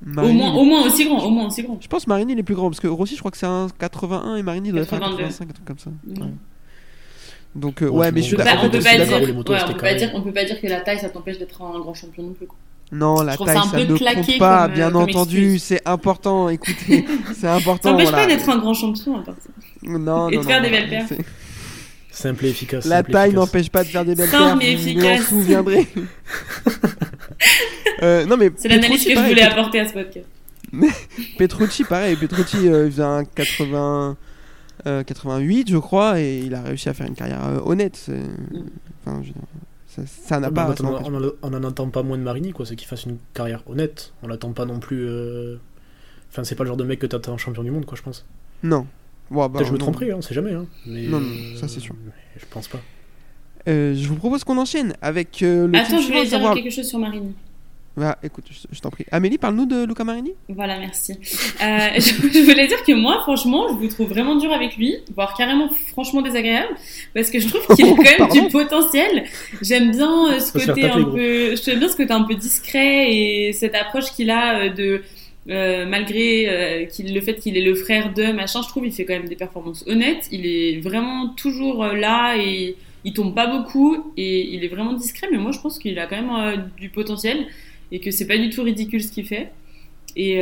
Au 0.05 0.27
moins, 0.29 0.53
au 0.53 0.63
moins 0.63 0.85
aussi 0.85 1.05
grand, 1.05 1.23
au 1.25 1.29
moins 1.29 1.47
aussi 1.47 1.63
grand. 1.63 1.77
Je 1.81 1.87
pense 1.87 2.07
Marini 2.07 2.33
il 2.33 2.39
est 2.39 2.43
plus 2.43 2.55
grand 2.55 2.69
parce 2.69 2.79
que 2.79 2.87
Rossi 2.87 3.15
je 3.15 3.19
crois 3.19 3.31
que 3.31 3.37
c'est 3.37 3.45
un 3.45 3.67
81 3.79 4.37
et 4.37 4.43
Marini 4.43 4.71
doit 4.71 4.85
faire 4.85 4.97
un 4.99 5.17
82. 5.17 5.23
85 5.23 5.49
un 5.49 5.53
truc 5.53 5.65
comme 5.65 5.77
ça. 5.79 5.89
Ouais. 6.07 6.27
Donc, 7.55 7.81
euh, 7.81 7.89
Ouais, 7.89 8.11
mais 8.11 8.21
je 8.21 8.27
suis 8.27 8.37
d'accord. 8.37 8.63
on 8.65 8.69
peut 8.69 8.79
pas 8.79 8.95
dire, 8.97 9.07
ouais, 9.09 9.33
on 9.35 9.43
peut 9.43 9.77
pas 9.77 9.93
dire, 9.95 10.11
on 10.13 10.21
peut 10.21 10.31
pas 10.31 10.45
dire 10.45 10.61
que 10.61 10.67
la 10.67 10.81
taille 10.81 10.99
ça 10.99 11.09
t'empêche 11.09 11.39
d'être 11.39 11.61
un 11.61 11.79
grand 11.79 11.93
champion 11.93 12.23
non 12.23 12.33
plus. 12.33 12.47
Quoi. 12.47 12.57
Non, 12.91 13.21
la 13.21 13.35
taille, 13.37 13.47
ça 13.47 13.59
un 13.61 13.63
ça 13.63 13.77
peu 13.77 13.83
ne 13.85 13.97
claqué 13.97 14.21
compte 14.21 14.37
pas, 14.39 14.63
comme, 14.63 14.71
euh, 14.71 14.75
bien 14.75 14.91
comme 14.91 15.01
entendu, 15.01 15.59
c'est 15.59 15.87
important, 15.87 16.49
écoutez, 16.49 17.05
c'est 17.27 17.41
Ça 17.41 17.55
important. 17.55 17.91
n'empêche 17.91 18.09
voilà. 18.09 18.23
pas 18.27 18.33
d'être 18.33 18.49
un 18.49 18.57
grand 18.57 18.73
champion 18.73 19.17
à 19.17 19.23
part 19.23 19.35
ça. 19.39 19.49
Non, 19.83 20.29
et 20.29 20.35
non, 20.35 20.41
de 20.41 20.45
faire 20.45 20.61
non, 20.61 20.63
des 20.63 20.71
belles 20.71 20.89
perfs. 20.89 21.13
Simple 22.11 22.45
et 22.45 22.49
efficace. 22.49 22.85
La 22.85 23.03
taille 23.03 23.29
efficace. 23.29 23.45
n'empêche 23.45 23.69
pas 23.69 23.83
de 23.83 23.89
faire 23.89 24.03
des 24.05 24.15
belles 24.15 24.29
Simple 24.29 24.57
mais 24.59 24.75
vous 24.75 24.81
vous 24.81 24.87
efficace. 24.89 25.27
souviendrez. 25.29 25.87
euh, 28.01 28.25
non, 28.25 28.37
mais 28.37 28.51
C'est 28.55 28.67
l'analyse 28.67 29.03
Petrucci, 29.03 29.05
que 29.05 29.09
je 29.11 29.15
pareil, 29.15 29.33
voulais 29.33 29.45
apporter 29.45 29.79
à 29.79 29.87
ce 29.87 29.93
podcast. 29.93 30.25
Petrucci, 31.37 31.83
pareil, 31.83 32.15
Petrucci 32.15 32.67
euh, 32.67 32.85
il 32.85 32.91
faisait 32.91 33.03
un 33.03 33.25
80, 33.25 34.17
euh, 34.87 35.03
88, 35.03 35.69
je 35.71 35.77
crois, 35.77 36.19
et 36.19 36.39
il 36.39 36.53
a 36.55 36.61
réussi 36.61 36.89
à 36.89 36.93
faire 36.93 37.07
une 37.07 37.15
carrière 37.15 37.45
euh, 37.45 37.59
honnête. 37.65 37.95
c'est- 37.95 38.21
Enfin, 39.05 39.21
je 39.23 39.31
ça- 39.87 40.03
ça 40.05 40.39
n'a 40.39 40.51
pas. 40.51 40.73
on, 40.81 40.85
en- 40.85 41.01
on 41.11 41.23
en- 41.27 41.31
on 41.41 41.53
en 41.53 41.63
attend 41.63 41.89
pas 41.89 42.03
moins 42.03 42.17
de 42.17 42.23
Marini, 42.23 42.51
quoi. 42.51 42.65
C'est 42.65 42.75
qu'il 42.75 42.87
fasse 42.87 43.05
une 43.05 43.17
carrière 43.33 43.63
honnête. 43.67 44.13
On 44.23 44.27
l'attend 44.27 44.51
pas 44.51 44.65
non 44.65 44.79
plus. 44.79 45.05
euh, 45.07 45.57
Enfin, 46.31 46.43
c'est 46.43 46.53
pas 46.53 46.63
le 46.63 46.67
genre 46.67 46.77
de 46.77 46.83
mec 46.83 46.99
que 46.99 47.07
t'attends 47.07 47.39
champion 47.39 47.63
du 47.63 47.71
monde, 47.71 47.85
quoi, 47.85 47.97
je 47.97 48.03
pense. 48.03 48.23
Non. 48.61 48.85
Bon, 49.31 49.47
bah, 49.47 49.59
je 49.63 49.67
me 49.71 49.77
non. 49.77 49.77
tromperai, 49.77 50.11
hein, 50.11 50.15
on 50.17 50.21
sait 50.21 50.33
jamais. 50.33 50.53
Hein. 50.53 50.65
Mais, 50.85 51.03
Non, 51.03 51.19
non, 51.19 51.27
euh, 51.29 51.57
ça, 51.57 51.67
c'est 51.67 51.79
sûr. 51.79 51.95
Je 52.37 52.45
pense 52.49 52.67
pas. 52.67 52.79
Euh, 53.67 53.93
je 53.95 54.07
vous 54.07 54.15
propose 54.15 54.43
qu'on 54.43 54.57
enchaîne 54.57 54.93
avec 55.01 55.43
euh, 55.43 55.67
le 55.67 55.75
Attends, 55.77 55.87
team 55.89 55.97
je 55.97 56.03
suivant, 56.03 56.17
voulais 56.19 56.29
dire 56.29 56.37
savoir- 56.37 56.55
quelque 56.55 56.69
chose 56.71 56.87
sur 56.87 56.99
Marini. 56.99 57.33
Bah, 57.97 58.17
écoute, 58.23 58.45
je, 58.49 58.59
je 58.71 58.79
t'en 58.79 58.89
prie. 58.91 59.05
Amélie, 59.11 59.37
parle-nous 59.37 59.65
de 59.65 59.83
Luca 59.83 60.05
Marini. 60.05 60.31
Voilà, 60.47 60.79
merci. 60.79 61.11
Euh, 61.13 61.17
je, 61.95 61.99
je 61.99 62.49
voulais 62.49 62.67
dire 62.67 62.81
que 62.83 62.93
moi, 62.93 63.19
franchement, 63.23 63.67
je 63.67 63.73
vous 63.73 63.87
trouve 63.89 64.07
vraiment 64.07 64.37
dur 64.37 64.53
avec 64.53 64.77
lui, 64.77 64.95
voire 65.13 65.33
carrément 65.35 65.67
franchement 65.91 66.21
désagréable, 66.21 66.73
parce 67.13 67.29
que 67.29 67.39
je 67.39 67.49
trouve 67.49 67.75
qu'il 67.75 67.85
a 67.85 67.89
quand 67.95 68.01
même 68.03 68.17
Pardon 68.19 68.41
du 68.45 68.47
potentiel. 68.47 69.25
J'aime 69.61 69.91
bien 69.91 70.31
euh, 70.33 70.39
ce 70.39 70.53
côté 70.53 70.85
un 70.89 71.03
peu, 71.03 71.55
bien 71.75 71.89
ce 71.89 71.97
côté 71.97 72.13
un 72.13 72.23
peu 72.23 72.35
discret 72.35 73.13
et 73.13 73.53
cette 73.53 73.75
approche 73.75 74.11
qu'il 74.15 74.29
a 74.29 74.59
euh, 74.61 74.69
de 74.69 75.01
euh, 75.47 75.85
malgré 75.85 76.47
euh, 76.47 76.85
qu'il, 76.85 77.13
le 77.13 77.21
fait 77.21 77.35
qu'il 77.35 77.57
est 77.57 77.61
le 77.61 77.73
frère 77.73 78.13
de 78.13 78.31
machin, 78.31 78.61
je 78.61 78.67
trouve 78.67 78.85
il 78.85 78.91
fait 78.91 79.05
quand 79.05 79.13
même 79.13 79.29
des 79.29 79.35
performances 79.35 79.85
honnêtes. 79.87 80.27
Il 80.31 80.45
est 80.45 80.79
vraiment 80.79 81.29
toujours 81.29 81.83
euh, 81.83 81.95
là 81.95 82.35
et 82.37 82.75
il 83.05 83.13
tombe 83.13 83.33
pas 83.33 83.47
beaucoup 83.47 84.11
et 84.17 84.53
il 84.53 84.63
est 84.63 84.67
vraiment 84.67 84.93
discret. 84.93 85.27
Mais 85.31 85.37
moi, 85.37 85.51
je 85.51 85.59
pense 85.59 85.79
qu'il 85.79 85.97
a 85.97 86.05
quand 86.07 86.21
même 86.21 86.69
du 86.77 86.89
potentiel 86.89 87.47
et 87.91 87.99
que 87.99 88.11
c'est 88.11 88.27
pas 88.27 88.37
du 88.37 88.49
tout 88.49 88.61
ridicule 88.63 89.01
ce 89.01 89.11
qu'il 89.11 89.25
fait. 89.25 89.51
Et, 90.15 90.39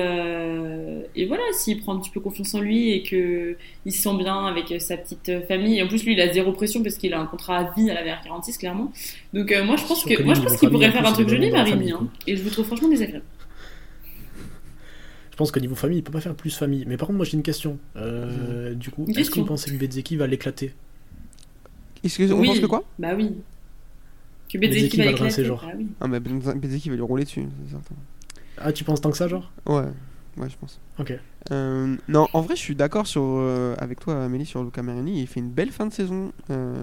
et 1.16 1.26
voilà, 1.26 1.44
s'il 1.52 1.80
prend 1.82 1.96
un 1.96 2.00
petit 2.00 2.10
peu 2.10 2.20
confiance 2.20 2.56
en 2.56 2.62
lui 2.62 2.94
et 2.94 3.04
que 3.04 3.58
il 3.86 3.92
se 3.92 4.02
sent 4.02 4.18
bien 4.18 4.48
avec 4.48 4.82
sa 4.82 4.98
petite 4.98 5.46
famille. 5.48 5.78
Et 5.78 5.84
en 5.84 5.88
plus, 5.88 6.04
lui, 6.04 6.14
il 6.14 6.22
a 6.22 6.34
zéro 6.34 6.52
pression 6.52 6.82
parce 6.82 6.96
qu'il 6.96 7.14
a 7.14 7.20
un 7.20 7.28
contrat 7.28 7.58
à 7.58 7.72
vie 7.76 7.92
à 7.92 7.94
la 7.94 8.04
VR46, 8.04 8.58
clairement. 8.58 8.92
Donc, 9.34 9.54
moi, 9.66 9.76
je 9.76 9.84
pense 9.84 10.04
que, 10.04 10.24
moi, 10.24 10.34
je 10.34 10.42
pense 10.42 10.58
qu'il 10.58 10.70
pourrait 10.70 10.92
faire 10.92 11.06
un 11.06 11.14
truc 11.14 11.30
joli, 11.30 11.52
famille, 11.52 11.92
hein. 11.92 12.08
Et 12.26 12.36
je 12.36 12.42
vous 12.42 12.50
trouve 12.50 12.66
franchement 12.66 12.88
désagréable. 12.88 13.26
Je 15.38 15.44
pense 15.44 15.52
qu'au 15.52 15.60
niveau 15.60 15.76
famille, 15.76 16.00
il 16.00 16.04
peut 16.04 16.12
pas 16.12 16.20
faire 16.20 16.34
plus 16.34 16.58
famille. 16.58 16.84
Mais 16.88 16.98
par 16.98 17.06
contre, 17.06 17.18
moi 17.18 17.26
j'ai 17.28 17.38
une 17.38 17.44
question. 17.44 17.78
Euh, 17.96 18.74
Du 18.74 18.90
coup, 18.90 19.06
est-ce 19.16 19.30
que 19.30 19.40
vous 19.40 19.46
pensez 19.46 19.70
que 19.70 19.78
Bezeki 19.78 20.16
va 20.16 20.26
l'éclater? 20.26 20.74
Est-ce 22.04 22.18
que 22.18 22.34
on 22.34 22.40
oui. 22.40 22.48
pense 22.48 22.60
que 22.60 22.66
quoi? 22.66 22.84
Bah 22.98 23.14
oui. 23.16 23.36
Que 24.52 24.58
Bezeki 24.58 24.98
va 24.98 25.04
va 25.04 25.10
le 25.12 25.16
éclater. 25.16 25.24
rincer, 25.30 25.46
genre. 25.46 25.64
Bah 25.64 25.74
oui. 25.78 25.88
Ah, 26.02 26.08
mais 26.08 26.20
Bezeki 26.20 26.90
va 26.90 26.96
lui 26.96 27.04
rouler 27.04 27.24
dessus, 27.26 27.46
c'est 27.66 27.72
certain. 27.72 27.94
Ah, 28.58 28.74
tu 28.74 28.84
penses 28.84 29.00
tant 29.00 29.12
que 29.12 29.18
ça, 29.18 29.28
genre? 29.28 29.52
Ouais, 29.68 29.84
ouais, 30.38 30.50
je 30.50 30.56
pense. 30.60 30.80
Ok. 31.00 31.14
Euh, 31.52 31.96
non, 32.10 32.28
en 32.34 32.42
vrai, 32.42 32.56
je 32.58 32.62
suis 32.62 32.76
d'accord 32.76 33.08
sur, 33.08 33.22
euh, 33.24 33.74
avec 33.78 34.02
toi, 34.02 34.22
Amélie, 34.26 34.46
sur 34.46 34.62
Luca 34.64 34.82
Marini. 34.82 35.22
Il 35.22 35.28
fait 35.28 35.40
une 35.40 35.50
belle 35.50 35.70
fin 35.70 35.86
de 35.86 35.94
saison. 35.94 36.34
Euh, 36.50 36.74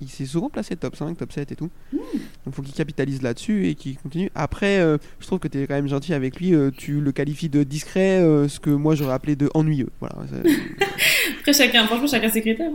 il 0.00 0.08
s'est 0.08 0.24
souvent 0.24 0.48
placé 0.48 0.76
top 0.76 0.96
5, 0.96 1.16
top 1.18 1.30
7 1.32 1.52
et 1.52 1.56
tout. 1.56 1.68
Donc, 1.92 2.00
il 2.46 2.52
faut 2.52 2.62
qu'il 2.62 2.72
capitalise 2.72 3.20
là-dessus 3.20 3.66
et 3.68 3.74
qu'il 3.74 3.98
continue. 3.98 4.30
Après, 4.34 4.78
euh, 4.78 4.96
je 5.20 5.26
trouve 5.26 5.40
que 5.40 5.48
tu 5.48 5.60
es 5.60 5.66
quand 5.66 5.74
même 5.74 5.88
gentil 5.88 6.14
avec 6.14 6.40
lui. 6.40 6.54
euh, 6.54 6.70
tu 6.74 7.00
le 7.00 7.12
qualifies 7.12 7.50
de 7.50 7.64
discret, 7.64 8.20
euh, 8.22 8.48
ce 8.48 8.60
que 8.60 8.70
moi 8.70 8.94
j'aurais 8.94 9.12
appelé 9.12 9.36
de 9.36 9.50
ennuyeux. 9.52 9.90
Voilà. 10.00 10.14
Après, 11.40 11.52
chacun, 11.52 11.84
franchement, 11.86 12.06
chacun 12.06 12.30
ses 12.30 12.40
critères. 12.40 12.70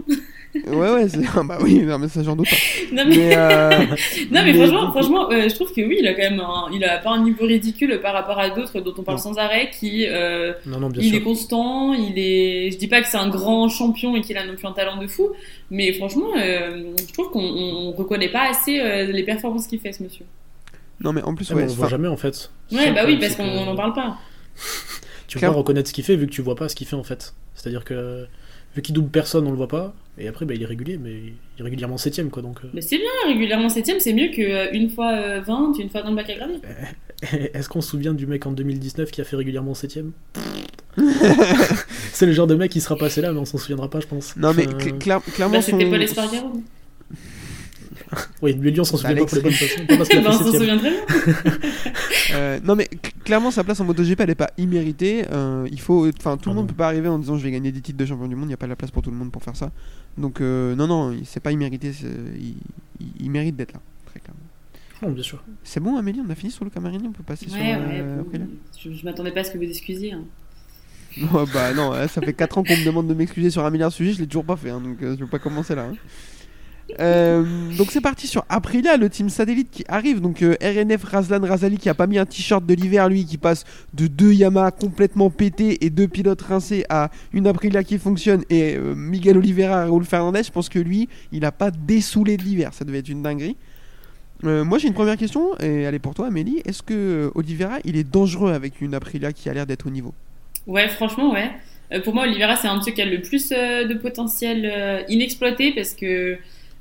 ouais, 0.67 0.91
ouais, 0.93 1.09
c'est... 1.09 1.19
ah 1.35 1.41
bah 1.43 1.57
oui, 1.61 1.79
non, 1.81 1.97
mais 1.97 2.09
ça, 2.09 2.21
j'en 2.21 2.35
doute 2.35 2.49
pas. 2.49 2.55
Non, 2.95 3.03
mais, 3.07 3.17
Mais, 3.17 3.35
euh, 3.35 3.69
non, 3.79 3.85
mais, 4.31 4.43
mais 4.45 4.53
franchement, 4.53 4.81
donc- 4.83 4.91
franchement 4.91 5.31
euh, 5.31 5.49
je 5.49 5.55
trouve 5.55 5.71
que 5.73 5.81
oui, 5.81 5.97
il 5.99 6.07
a 6.07 6.13
quand 6.13 6.29
même 6.29 6.39
un, 6.39 6.65
il 6.71 6.83
a 6.83 6.99
pas 6.99 7.09
un 7.11 7.23
niveau 7.23 7.45
ridicule 7.45 7.99
par 8.01 8.13
rapport 8.13 8.37
à 8.37 8.49
d'autres 8.51 8.79
dont 8.81 8.93
on 8.97 9.03
parle 9.03 9.17
Non. 9.17 9.23
sans 9.23 9.37
arrêt, 9.39 9.71
qui, 9.71 10.05
euh, 10.07 10.53
Non, 10.73 10.79
non, 10.79 10.89
bien 10.89 11.01
il 11.01 11.09
sûr. 11.09 11.17
est 11.17 11.21
constant, 11.21 11.93
il 11.93 12.13
est, 12.17 12.71
je 12.71 12.77
dis 12.77 12.87
pas 12.87 13.01
que 13.01 13.07
c'est 13.07 13.17
un 13.17 13.29
grand 13.29 13.69
champion 13.69 14.15
et 14.15 14.21
qu'il 14.21 14.37
a 14.37 14.45
non 14.45 14.55
plus 14.55 14.67
un 14.67 14.71
talent 14.73 14.97
de 15.01 15.07
fou, 15.07 15.29
mais 15.71 15.93
franchement, 15.93 16.27
euh, 16.37 16.91
je 17.07 17.13
trouve 17.13 17.29
qu'on 17.31 17.41
on, 17.43 17.87
on 17.87 17.91
reconnaît 17.93 18.29
pas 18.31 18.49
assez 18.49 18.79
euh, 18.79 19.05
les 19.11 19.23
performances 19.23 19.67
qu'il 19.67 19.79
fait, 19.79 19.93
ce 19.93 20.03
monsieur. 20.03 20.25
non, 21.01 21.13
mais 21.13 21.21
en 21.23 21.35
plus, 21.35 21.49
Ah, 21.51 21.55
ouais. 21.55 21.63
on 21.63 21.67
le 21.67 21.71
voit 21.71 21.89
jamais 21.89 22.07
en 22.07 22.17
fait. 22.17 22.51
Ouais, 22.71 22.91
bah 22.91 23.03
oui, 23.05 23.17
parce 23.19 23.35
qu'on 23.35 23.43
que 23.43 23.65
n'en 23.65 23.75
parle 23.75 23.93
pas. 23.93 24.17
Tu 25.27 25.39
peux 25.39 25.47
pas 25.47 25.51
reconnaître 25.53 25.87
ce 25.89 25.93
qu'il 25.93 26.03
fait 26.03 26.15
vu 26.15 26.27
que 26.27 26.31
tu 26.31 26.43
vois 26.43 26.55
pas 26.55 26.69
ce 26.69 26.75
qu'il 26.75 26.85
fait 26.85 26.95
en 26.95 27.03
fait. 27.03 27.33
C'est-à-dire 27.55 27.83
que 27.85 28.27
vu 28.75 28.81
qu'il 28.83 28.93
double 28.93 29.09
personne, 29.09 29.47
on 29.47 29.51
le 29.51 29.57
voit 29.57 29.67
pas. 29.67 29.95
Et 30.19 30.27
après, 30.27 30.45
bah, 30.45 30.53
il 30.53 30.61
est 30.61 30.65
régulier, 30.67 30.97
mais 30.97 31.11
il 31.11 31.33
est 31.59 31.63
régulièrement 31.63 31.97
septième 31.97 32.29
quoi. 32.29 32.43
Donc, 32.43 32.57
euh. 32.63 32.67
Mais 32.73 32.81
c'est 32.81 32.97
bien, 32.97 33.09
régulièrement 33.25 33.69
septième, 33.69 33.99
c'est 33.99 34.13
mieux 34.13 34.27
qu'une 34.27 34.89
fois 34.91 35.11
euh, 35.13 35.41
20, 35.41 35.73
une 35.79 35.89
fois 35.89 36.03
dans 36.03 36.11
le 36.11 36.15
bac 36.15 36.29
à 36.29 36.35
graver. 36.35 36.55
Est-ce 37.53 37.67
qu'on 37.67 37.81
se 37.81 37.89
souvient 37.89 38.13
du 38.13 38.27
mec 38.27 38.45
en 38.45 38.51
2019 38.51 39.09
qui 39.09 39.21
a 39.21 39.23
fait 39.23 39.35
régulièrement 39.37 39.73
septième? 39.73 40.11
C'est 42.13 42.25
le 42.25 42.31
genre 42.33 42.47
de 42.47 42.55
mec 42.55 42.71
qui 42.71 42.81
sera 42.81 42.95
passé 42.95 43.21
là, 43.21 43.31
mais 43.33 43.39
on 43.39 43.45
s'en 43.45 43.57
souviendra 43.57 43.89
pas, 43.89 43.99
je 43.99 44.07
pense. 44.07 44.35
Non, 44.37 44.53
mais 44.53 44.67
Enfin, 44.67 44.77
cl- 44.77 44.97
clair- 44.99 45.21
clairement, 45.33 45.55
Bah, 45.55 45.61
c'était 45.61 45.89
son- 45.89 45.93
Espargaro. 45.93 46.63
Oui, 48.43 48.53
lui, 48.53 48.69
lui, 48.71 48.79
on 48.79 48.83
s'en 48.83 48.97
souvient 48.97 49.15
pas 49.15 49.25
pour 49.25 49.35
les 49.37 49.41
bonnes 49.41 49.51
façons. 49.53 49.85
Pas 49.87 49.97
parce 49.97 50.09
Bah, 50.13 50.21
on 50.27 50.31
s'en 50.33 50.51
souvient 50.51 50.77
très 50.77 50.91
bien. 50.91 50.99
Euh, 52.35 52.59
non 52.63 52.75
mais 52.75 52.85
cl- 52.85 53.11
clairement 53.23 53.51
sa 53.51 53.63
place 53.63 53.79
en 53.79 53.85
MotoGP 53.85 54.19
elle 54.21 54.29
est 54.29 54.35
pas 54.35 54.51
imméritée. 54.57 55.25
Euh, 55.31 55.67
il 55.71 55.79
faut, 55.79 56.07
enfin 56.19 56.37
tout 56.37 56.49
le 56.49 56.53
Ah 56.53 56.55
monde 56.55 56.65
non. 56.65 56.67
peut 56.67 56.75
pas 56.75 56.87
arriver 56.87 57.07
en 57.07 57.17
disant 57.19 57.37
je 57.37 57.43
vais 57.43 57.51
gagner 57.51 57.71
des 57.71 57.81
titres 57.81 57.97
de 57.97 58.05
champion 58.05 58.27
du 58.27 58.35
monde. 58.35 58.49
Il 58.49 58.51
y 58.51 58.55
a 58.55 58.57
pas 58.57 58.67
la 58.67 58.75
place 58.75 58.91
pour 58.91 59.01
tout 59.01 59.09
le 59.11 59.17
monde 59.17 59.31
pour 59.31 59.43
faire 59.43 59.55
ça. 59.55 59.71
Donc 60.17 60.41
euh, 60.41 60.75
non 60.75 60.87
non 60.87 61.11
il- 61.11 61.25
c'est 61.25 61.39
pas 61.39 61.51
immérité. 61.51 61.91
Il, 62.39 62.55
il- 62.99 63.07
il 63.19 63.31
mérite 63.31 63.55
d'être 63.55 63.73
là 63.73 63.79
très 64.07 64.19
clairement. 64.19 64.39
Non, 65.01 65.09
bien 65.11 65.23
sûr. 65.23 65.43
C'est 65.63 65.79
bon 65.79 65.97
Amélie 65.97 66.21
on 66.25 66.29
a 66.29 66.35
fini 66.35 66.51
sur 66.51 66.63
le 66.65 66.69
Camarini 66.71 67.07
on 67.07 67.11
peut 67.11 67.23
passer 67.23 67.47
sur. 67.49 67.59
Ouais, 67.59 67.75
euh, 67.77 68.15
bon, 68.17 68.21
Aprilia 68.21 68.45
je, 68.79 68.91
je 68.93 69.05
m'attendais 69.05 69.31
pas 69.31 69.41
à 69.41 69.43
ce 69.43 69.51
que 69.51 69.57
vous 69.57 69.63
excusiez. 69.63 70.13
hein. 70.13 70.23
Ouais, 71.21 71.45
bah 71.53 71.73
non 71.73 71.93
ça 72.07 72.21
fait 72.21 72.33
4 72.33 72.57
ans 72.57 72.63
qu'on 72.63 72.77
me 72.77 72.83
demande 72.83 73.07
de 73.07 73.13
m'excuser 73.13 73.49
sur 73.51 73.63
un 73.65 73.69
milliard 73.69 73.89
de 73.89 73.93
sujets 73.93 74.13
je 74.13 74.19
l'ai 74.19 74.27
toujours 74.27 74.45
pas 74.45 74.55
fait 74.55 74.71
hein, 74.71 74.81
donc 74.81 75.01
euh, 75.03 75.15
je 75.17 75.23
vais 75.23 75.29
pas 75.29 75.39
commencer 75.39 75.75
là. 75.75 75.83
hein. 75.91 75.95
Euh, 76.99 77.43
donc 77.77 77.91
c'est 77.91 78.01
parti 78.01 78.27
sur 78.27 78.43
Aprilia, 78.49 78.97
le 78.97 79.09
team 79.09 79.29
satellite 79.29 79.69
qui 79.71 79.85
arrive. 79.87 80.19
Donc 80.19 80.41
euh, 80.43 80.55
RNF 80.61 81.03
Razlan 81.05 81.39
Razali 81.39 81.77
qui 81.77 81.89
a 81.89 81.93
pas 81.93 82.07
mis 82.07 82.17
un 82.17 82.25
t-shirt 82.25 82.65
de 82.65 82.73
l'hiver, 82.73 83.07
lui 83.09 83.25
qui 83.25 83.37
passe 83.37 83.63
de 83.93 84.07
deux 84.07 84.33
Yamaha 84.33 84.71
complètement 84.71 85.29
pétés 85.29 85.83
et 85.85 85.89
deux 85.89 86.07
pilotes 86.09 86.41
rincés 86.41 86.83
à 86.89 87.09
une 87.31 87.47
Aprilia 87.47 87.83
qui 87.83 87.97
fonctionne 87.97 88.43
et 88.49 88.77
Miguel 88.77 89.37
Oliveira 89.37 89.85
Raúl 89.85 90.03
Fernandez. 90.03 90.43
Je 90.43 90.51
pense 90.51 90.67
que 90.69 90.77
lui, 90.77 91.07
il 91.31 91.45
a 91.45 91.51
pas 91.51 91.71
dessoulé 91.71 92.35
de 92.37 92.43
l'hiver, 92.43 92.73
ça 92.73 92.83
devait 92.85 92.99
être 92.99 93.09
une 93.09 93.23
dinguerie. 93.23 93.55
Moi 94.43 94.77
j'ai 94.77 94.89
une 94.89 94.93
première 94.93 95.15
question 95.17 95.57
et 95.61 95.83
elle 95.83 95.95
est 95.95 95.99
pour 95.99 96.13
toi 96.13 96.27
Amélie. 96.27 96.61
Est-ce 96.65 96.83
que 96.83 97.31
Oliveira 97.33 97.77
il 97.85 97.95
est 97.95 98.03
dangereux 98.03 98.51
avec 98.51 98.81
une 98.81 98.93
Aprilia 98.93 99.31
qui 99.31 99.49
a 99.49 99.53
l'air 99.53 99.65
d'être 99.65 99.87
au 99.87 99.89
niveau? 99.89 100.13
Ouais, 100.67 100.87
franchement, 100.87 101.31
ouais. 101.33 101.51
Euh, 101.93 102.01
pour 102.01 102.13
moi, 102.13 102.23
Oliveira, 102.23 102.55
c'est 102.55 102.67
un 102.67 102.77
de 102.77 102.83
ceux 102.83 102.91
qui 102.91 103.01
a 103.01 103.05
le 103.05 103.21
plus 103.21 103.51
euh, 103.51 103.85
de 103.85 103.93
potentiel 103.93 104.69
euh, 104.71 105.01
inexploité 105.09 105.71
parce 105.73 105.93
que, 105.93 106.37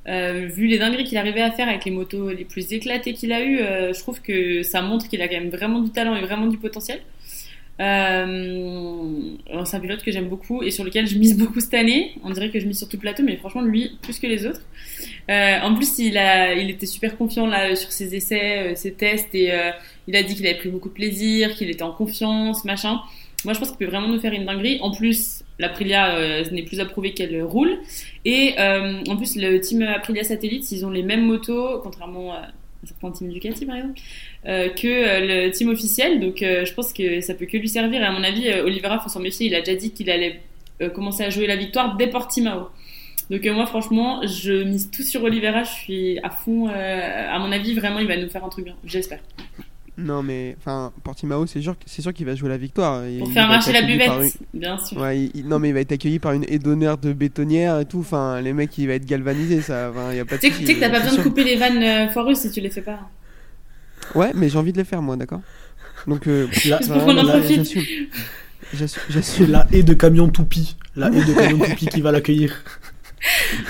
vu 0.07 0.67
les 0.67 0.79
dingueries 0.79 1.05
qu'il 1.05 1.19
arrivait 1.19 1.43
à 1.43 1.53
faire 1.53 1.69
avec 1.69 1.85
les 1.85 1.93
motos 1.93 2.31
les 2.31 2.45
plus 2.45 2.73
éclatées 2.73 3.13
qu'il 3.13 3.33
a 3.33 3.43
eu, 3.43 3.61
euh, 3.61 3.93
je 3.93 4.01
trouve 4.01 4.21
que 4.21 4.63
ça 4.63 4.83
montre 4.83 5.09
qu'il 5.09 5.23
a 5.23 5.29
quand 5.29 5.39
même 5.39 5.51
vraiment 5.51 5.81
du 5.81 5.91
talent 5.91 6.17
et 6.17 6.23
vraiment 6.23 6.47
du 6.47 6.59
potentiel. 6.59 7.01
C'est 7.79 7.85
un 9.77 9.81
pilote 9.81 10.03
que 10.03 10.13
j'aime 10.13 10.29
beaucoup 10.29 10.63
et 10.63 10.71
sur 10.71 10.85
lequel 10.85 11.07
je 11.07 11.19
mise 11.19 11.37
beaucoup 11.37 11.61
cette 11.61 11.75
année. 11.75 12.13
On 12.25 12.31
dirait 12.31 12.51
que 12.51 12.61
je 12.61 12.67
mise 12.67 12.79
sur 12.79 12.89
tout 12.89 12.99
plateau, 12.99 13.23
mais 13.25 13.37
franchement, 13.37 13.63
lui, 13.63 13.99
plus 14.03 14.19
que 14.21 14.27
les 14.27 14.47
autres. 14.47 14.63
En 15.29 15.75
plus, 15.75 15.99
il, 15.99 16.17
a, 16.19 16.53
il 16.55 16.71
était 16.71 16.87
super 16.87 17.17
confiant 17.17 17.47
là 17.47 17.75
sur 17.75 17.91
ses 17.91 18.15
essais, 18.15 18.75
ses 18.77 18.93
tests 18.93 19.35
et 19.35 19.53
il 20.07 20.17
a 20.17 20.23
dit 20.23 20.35
qu'il 20.37 20.47
avait 20.47 20.59
pris 20.59 20.69
beaucoup 20.69 20.89
de 20.91 20.95
plaisir, 20.95 21.55
qu'il 21.55 21.71
était 21.71 21.83
en 21.83 21.93
confiance, 21.93 22.65
machin. 22.65 23.01
Moi, 23.45 23.55
je 23.55 23.59
pense 23.59 23.69
qu'il 23.71 23.79
peut 23.79 23.87
vraiment 23.87 24.09
nous 24.09 24.21
faire 24.21 24.33
une 24.33 24.45
dinguerie. 24.45 24.79
En 24.81 24.91
plus, 24.91 25.43
l'Aprilia 25.59 26.15
euh, 26.17 26.45
n'est 26.51 26.63
plus 26.63 26.81
à 26.81 26.85
prouver 26.85 27.13
qu'elle 27.13 27.43
roule. 27.43 27.79
Et 28.25 28.55
euh, 28.59 29.03
en 29.09 29.17
plus, 29.17 29.37
le 29.37 29.61
team 29.61 29.83
Aprilia 29.83 30.25
Satellite, 30.25 30.71
ils 30.71 30.87
ont 30.87 30.91
les 30.91 31.03
mêmes 31.03 31.25
motos, 31.25 31.81
contrairement 31.83 32.35
à 32.35 32.49
certains 32.85 33.13
teams 33.13 33.29
Ducati 33.29 33.65
par 33.65 33.77
exemple, 33.77 34.01
euh, 34.47 34.69
que 34.71 34.89
euh, 34.89 35.47
le 35.47 35.51
team 35.53 35.69
officiel. 35.71 36.21
Donc, 36.21 36.39
je 36.41 36.73
pense 36.75 36.93
que 36.93 37.21
ça 37.21 37.35
peut 37.35 37.47
que 37.47 37.57
lui 37.57 37.69
servir. 37.69 38.01
Et 38.01 38.05
à 38.05 38.13
mon 38.13 38.23
avis, 38.23 38.49
Oliveira, 38.51 39.01
faut 39.01 39.09
s'en 39.09 39.21
méfier. 39.21 39.47
Il 39.47 39.55
a 39.55 39.61
déjà 39.61 39.77
dit 39.77 39.93
qu'il 39.93 40.11
allait 40.11 40.41
commencer 40.95 41.23
à 41.23 41.31
jouer 41.31 41.47
la 41.47 41.57
victoire 41.57 41.97
dès 41.97 42.09
Portimao. 42.09 42.69
Donc 43.31 43.47
moi, 43.47 43.67
franchement, 43.67 44.21
je 44.27 44.65
mise 44.65 44.91
tout 44.91 45.03
sur 45.03 45.23
Oliveira. 45.23 45.63
Je 45.63 45.71
suis 45.71 46.19
à 46.21 46.31
fond. 46.31 46.69
à 46.69 47.39
mon 47.39 47.51
avis, 47.53 47.75
vraiment, 47.75 47.99
il 47.99 48.07
va 48.07 48.17
nous 48.17 48.29
faire 48.29 48.45
un 48.45 48.49
truc 48.49 48.65
bien. 48.65 48.77
J'espère. 48.85 49.21
Non, 49.99 50.23
mais 50.23 50.57
enfin, 50.59 50.91
Portimao, 51.05 51.45
c'est 51.47 51.61
sûr, 51.61 51.77
c'est 51.85 52.01
sûr 52.01 52.15
qu'il 52.15 52.25
va 52.25 52.35
jouer 52.35 52.49
la 52.49 52.57
victoire. 52.57 53.01
Pour 53.19 53.29
Il 53.29 53.33
faire 53.35 53.47
va 53.47 53.55
marcher 53.55 53.73
la 53.73 53.83
buvette, 53.83 54.39
bien 54.55 54.79
sûr. 54.79 54.97
une- 54.97 55.03
Ouais, 55.03 55.31
il- 55.35 55.47
non, 55.47 55.59
mais 55.59 55.69
il 55.69 55.75
va 55.75 55.81
être 55.81 55.93
accueilli 55.93 56.19
par 56.19 56.33
une 56.33 56.45
haie 56.49 56.59
d'honneur 56.59 56.97
de 56.97 57.13
bétonnière 57.13 57.79
et 57.79 57.85
tout. 57.85 57.99
Enfin, 58.01 58.41
les 58.41 58.55
mecs, 58.55 58.77
il 58.79 58.87
va 58.89 58.95
être 58.95 59.05
galvanisé, 59.05 59.61
ça. 59.61 59.91
Enfin, 59.91 60.15
y 60.15 60.19
a 60.21 60.25
pas 60.25 60.37
de 60.37 60.41
Tu 60.41 60.51
sais 60.67 60.75
que 60.75 60.81
t'as 60.81 60.89
pas 60.89 61.01
besoin 61.01 61.19
de 61.19 61.23
couper 61.23 61.45
les 61.45 61.57
vannes 61.57 61.83
euh, 61.83 62.09
foireuses 62.09 62.39
si 62.39 62.51
tu 62.51 62.61
les 62.63 62.71
fais 62.71 62.81
pas. 62.81 63.01
Ouais, 64.15 64.33
mais 64.35 64.49
j'ai 64.49 64.57
envie 64.59 64.73
de 64.73 64.79
les 64.79 64.85
faire, 64.85 65.03
moi, 65.03 65.17
d'accord? 65.17 65.43
Donc, 66.07 66.27
euh, 66.27 66.47
pour 66.89 67.13
là, 67.13 67.23
profite. 67.25 67.57
j'assume. 67.59 67.83
J'assume. 68.73 69.03
j'assume. 69.11 69.51
la 69.51 69.67
haie 69.73 69.83
de 69.83 69.93
camion 69.93 70.29
toupie. 70.31 70.77
La 70.97 71.09
haie 71.09 71.23
de 71.25 71.35
camion 71.35 71.59
toupie 71.67 71.87
qui 71.87 72.01
va 72.01 72.13
l'accueillir. 72.13 72.63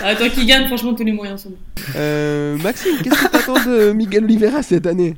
Ah, 0.02 0.14
toi 0.14 0.30
qui 0.30 0.46
gagne, 0.46 0.66
franchement, 0.66 0.94
tous 0.94 1.04
les 1.04 1.12
moyens 1.12 1.42
sont 1.42 1.50
bons. 1.50 1.58
Euh, 1.96 2.56
Maxime, 2.56 2.92
qu'est-ce 3.04 3.22
que 3.22 3.28
t'attends 3.30 3.62
de 3.66 3.92
Miguel 3.92 4.24
Oliveira 4.24 4.62
cette 4.62 4.87
année? 4.87 5.14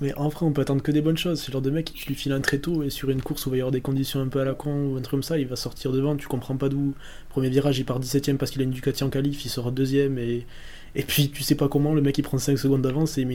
Mais 0.00 0.12
en 0.14 0.30
on 0.42 0.52
peut 0.52 0.60
attendre 0.60 0.82
que 0.82 0.92
des 0.92 1.00
bonnes 1.00 1.16
choses. 1.16 1.40
C'est 1.40 1.48
le 1.48 1.52
genre 1.54 1.62
de 1.62 1.70
mec, 1.70 1.92
tu 1.94 2.08
lui 2.08 2.14
files 2.14 2.32
un 2.32 2.40
tréteau 2.40 2.82
et 2.82 2.90
sur 2.90 3.08
une 3.08 3.22
course 3.22 3.46
où 3.46 3.48
il 3.48 3.52
va 3.52 3.56
y 3.56 3.60
avoir 3.60 3.72
des 3.72 3.80
conditions 3.80 4.20
un 4.20 4.28
peu 4.28 4.40
à 4.40 4.44
la 4.44 4.52
con 4.54 4.90
ou 4.90 4.96
un 4.96 5.00
truc 5.00 5.12
comme 5.12 5.22
ça, 5.22 5.38
il 5.38 5.46
va 5.46 5.56
sortir 5.56 5.90
devant, 5.92 6.16
tu 6.16 6.26
comprends 6.28 6.56
pas 6.56 6.68
d'où. 6.68 6.94
Premier 7.30 7.48
virage, 7.48 7.78
il 7.78 7.84
part 7.84 7.98
17ème 7.98 8.36
parce 8.36 8.50
qu'il 8.50 8.60
a 8.60 8.64
une 8.64 8.70
Ducati 8.70 9.04
en 9.04 9.10
qualif, 9.10 9.44
il 9.44 9.48
sera 9.48 9.70
deuxième 9.70 10.18
et, 10.18 10.46
et 10.94 11.02
puis 11.02 11.30
tu 11.30 11.42
sais 11.42 11.54
pas 11.54 11.68
comment, 11.68 11.94
le 11.94 12.02
mec 12.02 12.18
il 12.18 12.22
prend 12.22 12.38
5 12.38 12.58
secondes 12.58 12.82
d'avance 12.82 13.16
et 13.16 13.22
il 13.22 13.26
met, 13.28 13.34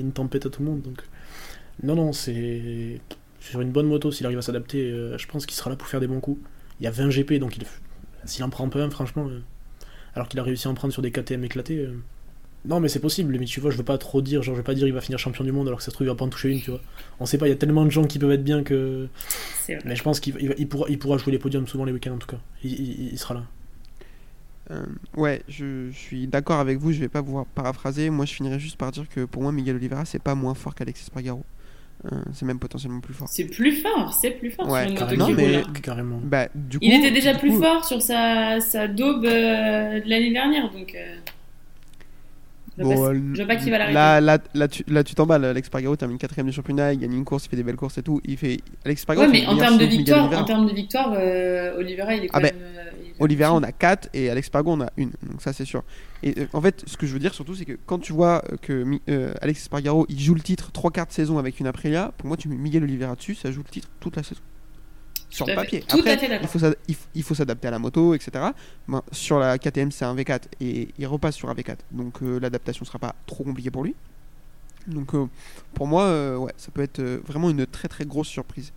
une, 0.00 0.12
tempête 0.12 0.46
à 0.46 0.50
tout 0.50 0.62
le 0.62 0.68
monde. 0.70 0.82
Donc, 0.82 1.02
non, 1.82 1.94
non, 1.94 2.12
c'est. 2.12 3.00
Sur 3.40 3.60
une 3.62 3.70
bonne 3.72 3.86
moto, 3.86 4.12
s'il 4.12 4.26
arrive 4.26 4.38
à 4.38 4.42
s'adapter, 4.42 4.90
euh, 4.90 5.16
je 5.16 5.26
pense 5.26 5.46
qu'il 5.46 5.56
sera 5.56 5.70
là 5.70 5.76
pour 5.76 5.88
faire 5.88 6.00
des 6.00 6.06
bons 6.06 6.20
coups. 6.20 6.40
Il 6.78 6.84
y 6.84 6.86
a 6.86 6.90
20 6.90 7.08
GP, 7.08 7.34
donc 7.34 7.56
il... 7.56 7.64
s'il 8.26 8.44
en 8.44 8.50
prend 8.50 8.68
pas 8.68 8.80
un, 8.82 8.90
franchement, 8.90 9.26
euh, 9.28 9.40
alors 10.14 10.28
qu'il 10.28 10.38
a 10.40 10.42
réussi 10.42 10.68
à 10.68 10.70
en 10.70 10.74
prendre 10.74 10.92
sur 10.92 11.02
des 11.02 11.10
KTM 11.10 11.42
éclatés. 11.44 11.78
euh, 11.78 11.94
non, 12.66 12.78
mais 12.80 12.88
c'est 12.88 13.00
possible, 13.00 13.36
mais 13.38 13.46
tu 13.46 13.58
vois, 13.60 13.70
je 13.70 13.76
veux 13.78 13.82
pas 13.84 13.96
trop 13.98 14.20
dire, 14.20 14.42
genre, 14.42 14.54
je 14.54 14.60
veux 14.60 14.64
pas 14.64 14.74
dire 14.74 14.86
il 14.86 14.92
va 14.92 15.00
finir 15.00 15.18
champion 15.18 15.44
du 15.44 15.52
monde 15.52 15.66
alors 15.68 15.78
que 15.78 15.84
ça 15.84 15.90
se 15.90 15.94
trouve, 15.94 16.06
il 16.06 16.10
va 16.10 16.14
pas 16.16 16.24
en 16.24 16.28
toucher 16.28 16.50
une, 16.50 16.60
tu 16.60 16.70
vois. 16.70 16.80
On 17.18 17.26
sait 17.26 17.38
pas, 17.38 17.46
il 17.46 17.50
y 17.50 17.52
a 17.52 17.56
tellement 17.56 17.84
de 17.84 17.90
gens 17.90 18.04
qui 18.04 18.18
peuvent 18.18 18.32
être 18.32 18.44
bien 18.44 18.62
que. 18.62 19.08
C'est 19.62 19.74
vrai. 19.76 19.82
Mais 19.86 19.96
je 19.96 20.02
pense 20.02 20.20
qu'il 20.20 20.34
il 20.40 20.48
va- 20.48 20.54
il 20.58 20.68
pourra, 20.68 20.86
il 20.90 20.98
pourra 20.98 21.16
jouer 21.18 21.32
les 21.32 21.38
podiums 21.38 21.66
souvent 21.66 21.84
les 21.84 21.92
week-ends 21.92 22.12
en 22.14 22.18
tout 22.18 22.26
cas. 22.28 22.38
Il, 22.62 22.72
il- 22.72 23.12
il 23.12 23.18
sera 23.18 23.34
là. 23.34 23.42
Euh, 24.70 24.82
ouais, 25.16 25.42
je, 25.48 25.90
je 25.90 25.96
suis 25.98 26.26
d'accord 26.28 26.60
avec 26.60 26.78
vous, 26.78 26.92
je 26.92 27.00
vais 27.00 27.08
pas 27.08 27.22
vous 27.22 27.44
paraphraser. 27.54 28.08
Moi, 28.10 28.24
je 28.24 28.34
finirai 28.34 28.60
juste 28.60 28.76
par 28.76 28.92
dire 28.92 29.08
que 29.08 29.24
pour 29.24 29.42
moi, 29.42 29.50
Miguel 29.52 29.76
Oliveira, 29.76 30.04
c'est 30.04 30.22
pas 30.22 30.34
moins 30.36 30.54
fort 30.54 30.74
qu'Alexis 30.74 31.04
Spargaro. 31.06 31.42
Euh, 32.10 32.16
c'est 32.32 32.46
même 32.46 32.58
potentiellement 32.58 33.00
plus 33.00 33.12
fort. 33.12 33.28
C'est 33.28 33.44
plus 33.44 33.72
fort, 33.72 34.14
c'est 34.14 34.30
plus 34.30 34.50
fort 34.50 34.68
Ouais, 34.70 34.82
sur 34.82 34.88
une 34.90 34.94
moto 34.94 35.06
carrément, 35.06 35.26
qui 35.26 35.34
mais-. 35.34 35.80
Carrément. 35.82 36.20
Bah, 36.22 36.48
du 36.54 36.78
coup, 36.78 36.84
Il 36.84 36.94
était 36.94 37.10
déjà 37.10 37.32
du 37.34 37.40
plus 37.40 37.50
coup, 37.50 37.60
fort 37.62 37.84
sur 37.84 38.00
sa, 38.00 38.60
sa 38.60 38.86
daube 38.88 39.24
euh, 39.24 40.00
de 40.00 40.08
l'année 40.08 40.32
dernière, 40.32 40.70
donc. 40.70 40.94
Je 42.78 42.82
Bon, 42.84 42.90
pas- 42.94 43.14
je 43.14 43.36
vois 43.36 43.46
pas 43.46 43.56
qui 43.56 43.70
va 43.70 43.78
l'arrêter. 43.78 43.94
Là, 43.94 44.20
là, 44.20 44.38
là, 44.54 44.68
tu 44.68 44.84
là, 44.88 45.04
tu 45.04 45.14
t'emballes. 45.14 45.44
Alex 45.44 45.66
Spargaro 45.66 45.96
termine 45.96 46.18
quatrième 46.18 46.46
du 46.46 46.52
championnat, 46.52 46.92
il 46.92 46.98
gagne 47.00 47.12
une 47.12 47.24
course, 47.24 47.46
il 47.46 47.48
fait 47.50 47.56
des 47.56 47.62
belles 47.62 47.76
courses 47.76 47.98
et 47.98 48.02
tout. 48.02 48.20
Il 48.24 48.36
fait 48.36 48.60
Alex 48.84 49.02
Spargaro. 49.02 49.26
Ouais, 49.26 49.32
mais 49.32 49.46
en 49.46 49.56
termes 49.56 49.78
de 49.78 49.84
victoire, 49.84 50.32
en 50.32 50.44
termes 50.44 50.66
de 50.68 50.72
victoire, 50.74 51.12
euh, 51.18 51.76
Oliveira, 51.78 52.14
il 52.14 52.24
est 52.24 52.28
quand 52.28 52.38
Ah 52.38 52.40
ben, 52.40 52.54
même. 52.54 52.64
il 53.02 53.08
est 53.10 53.14
Oliveira, 53.22 53.54
on 53.54 53.62
a 53.62 53.72
4 53.72 54.08
et 54.14 54.30
Alex 54.30 54.46
Spargo, 54.46 54.72
on 54.72 54.80
a 54.80 54.90
une. 54.96 55.10
Donc 55.28 55.40
ça, 55.42 55.52
c'est 55.52 55.64
sûr. 55.64 55.82
Et 56.22 56.34
euh, 56.38 56.46
en 56.52 56.60
fait, 56.60 56.82
ce 56.86 56.96
que 56.96 57.06
je 57.06 57.12
veux 57.12 57.18
dire 57.18 57.34
surtout, 57.34 57.54
c'est 57.54 57.64
que 57.64 57.76
quand 57.86 57.98
tu 57.98 58.12
vois 58.12 58.42
euh, 58.52 58.56
que 58.60 58.84
euh, 59.08 59.32
Alex 59.40 59.64
Spargaro, 59.64 60.06
il 60.08 60.18
joue 60.20 60.34
le 60.34 60.40
titre 60.40 60.70
3 60.72 60.90
quarts 60.90 61.06
de 61.06 61.12
saison 61.12 61.38
avec 61.38 61.60
une 61.60 61.66
Aprilia, 61.66 62.12
pour 62.18 62.28
moi, 62.28 62.36
tu 62.36 62.48
mets 62.48 62.56
Miguel 62.56 62.82
Oliveira 62.84 63.14
dessus, 63.16 63.34
ça 63.34 63.50
joue 63.50 63.60
le 63.64 63.70
titre 63.70 63.88
toute 64.00 64.16
la 64.16 64.22
saison. 64.22 64.40
Sur 65.30 65.46
le 65.46 65.54
papier. 65.54 65.84
Après, 65.88 66.18
il 66.42 66.48
faut 66.48 66.58
il, 67.14 67.22
faut 67.22 67.34
s'adapter 67.34 67.68
à 67.68 67.70
la 67.70 67.78
moto, 67.78 68.14
etc. 68.14 68.46
Ben, 68.88 69.02
sur 69.12 69.38
la 69.38 69.58
KTM, 69.58 69.90
c'est 69.92 70.04
un 70.04 70.14
V4 70.14 70.42
et 70.60 70.88
il 70.98 71.06
repasse 71.06 71.36
sur 71.36 71.48
un 71.48 71.54
V4. 71.54 71.76
Donc 71.92 72.22
euh, 72.22 72.40
l'adaptation 72.40 72.84
sera 72.84 72.98
pas 72.98 73.14
trop 73.26 73.44
compliquée 73.44 73.70
pour 73.70 73.84
lui. 73.84 73.94
Donc 74.86 75.14
euh, 75.14 75.26
pour 75.74 75.86
moi, 75.86 76.04
euh, 76.04 76.36
ouais, 76.36 76.52
ça 76.56 76.70
peut 76.70 76.82
être 76.82 77.00
euh, 77.00 77.20
vraiment 77.26 77.50
une 77.50 77.66
très 77.66 77.88
très 77.88 78.04
grosse 78.04 78.28
surprise. 78.28 78.72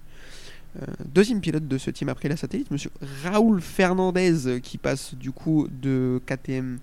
Deuxième 1.06 1.40
pilote 1.40 1.68
de 1.68 1.78
ce 1.78 1.92
team 1.92 2.10
après 2.10 2.28
la 2.28 2.36
satellite, 2.36 2.72
monsieur 2.72 2.90
Raoul 3.24 3.62
Fernandez, 3.62 4.60
qui 4.60 4.80
passe 4.80 5.14
du 5.14 5.32
coup 5.32 5.68
de 5.70 6.20
KTM 6.26 6.80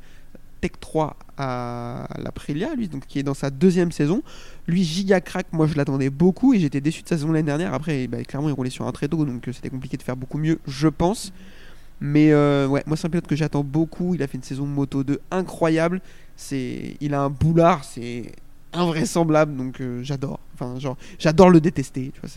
Tech 0.61 0.73
3 0.81 1.17
à 1.39 2.07
l'Aprilia, 2.19 2.75
lui, 2.75 2.89
donc 2.89 3.07
qui 3.07 3.19
est 3.19 3.23
dans 3.23 3.35
sa 3.35 3.51
deuxième 3.51 3.93
saison. 3.93 4.23
Lui, 4.67 4.85
giga 4.85 5.21
crack, 5.21 5.47
moi 5.53 5.67
je 5.67 5.77
l'attendais 5.77 6.11
beaucoup 6.11 6.53
et 6.55 6.61
j'étais 6.61 6.81
déçu 6.81 7.03
de 7.03 7.09
sa 7.09 7.17
saison 7.17 7.33
l'année 7.33 7.47
dernière. 7.47 7.73
Après, 7.75 8.07
bah, 8.07 8.23
clairement, 8.25 8.49
il 8.49 8.53
roulait 8.53 8.71
sur 8.71 8.87
un 8.87 8.93
tréteau, 8.93 9.25
donc 9.25 9.49
euh, 9.49 9.53
c'était 9.53 9.71
compliqué 9.71 9.97
de 9.97 10.03
faire 10.03 10.17
beaucoup 10.17 10.39
mieux, 10.39 10.59
je 10.67 10.89
pense. 10.89 11.33
Mais 12.03 12.33
euh, 12.33 12.67
ouais, 12.67 12.83
moi 12.87 12.97
c'est 12.97 13.07
un 13.07 13.11
pilote 13.11 13.27
que 13.27 13.37
j'attends 13.37 13.65
beaucoup. 13.65 14.15
Il 14.15 14.23
a 14.23 14.27
fait 14.27 14.39
une 14.39 14.43
saison 14.43 14.67
Moto 14.67 15.05
2 15.05 15.21
incroyable. 15.31 16.01
Il 16.51 17.13
a 17.15 17.21
un 17.23 17.31
boulard, 17.31 17.85
c'est 17.85 18.33
invraisemblable, 18.73 19.57
donc 19.57 19.81
euh, 19.81 20.03
j'adore. 20.03 20.41
Enfin, 20.55 20.79
genre, 20.79 20.97
j'adore 21.19 21.51
le 21.51 21.61
détester. 21.61 22.13
Tu 22.15 22.21
vois, 22.21 22.31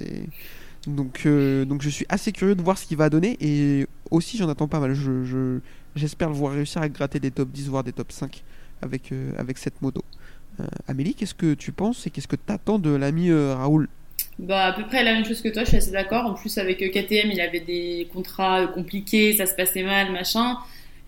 donc, 0.86 1.22
je 1.24 1.90
suis 1.90 2.06
assez 2.10 2.34
curieux 2.34 2.56
de 2.56 2.62
voir 2.62 2.78
ce 2.78 2.86
qu'il 2.86 2.98
va 2.98 3.10
donner 3.10 3.38
et 3.40 3.88
aussi 4.12 4.38
j'en 4.38 4.50
attends 4.50 4.68
pas 4.68 4.82
mal. 4.82 4.94
Je- 4.94 5.60
j'espère 5.96 6.30
le 6.30 6.36
voir 6.36 6.54
réussir 6.54 6.82
à 6.82 6.90
gratter 6.90 7.20
des 7.20 7.32
top 7.32 7.50
10 7.50 7.70
voire 7.70 7.84
des 7.84 7.94
top 7.94 8.12
5 8.12 8.44
avec, 8.82 9.12
euh, 9.12 9.32
avec 9.38 9.58
cette 9.58 9.82
moto. 9.82 10.04
Euh, 10.60 10.66
Amélie, 10.88 11.16
qu'est-ce 11.16 11.34
que 11.34 11.54
tu 11.54 11.72
penses 11.72 12.06
et 12.06 12.10
qu'est-ce 12.10 12.28
que 12.28 12.36
tu 12.36 12.52
attends 12.52 12.80
de 12.80 12.92
l'ami 12.92 13.30
euh, 13.30 13.56
Raoul? 13.56 13.88
Bah, 14.40 14.66
à 14.66 14.74
peu 14.74 14.86
près 14.86 15.04
la 15.04 15.14
même 15.14 15.26
chose 15.26 15.42
que 15.42 15.50
toi, 15.50 15.64
je 15.64 15.70
suis 15.70 15.78
assez 15.78 15.92
d'accord. 15.92 16.26
En 16.26 16.34
plus, 16.34 16.58
avec 16.58 16.80
KTM, 16.80 17.32
il 17.32 17.42
avait 17.42 17.60
des 17.60 18.08
contrats 18.14 18.68
compliqués, 18.68 19.36
ça 19.36 19.46
se 19.46 19.56
passait 19.56 19.84
mal, 19.84 20.12
machin. 20.12 20.58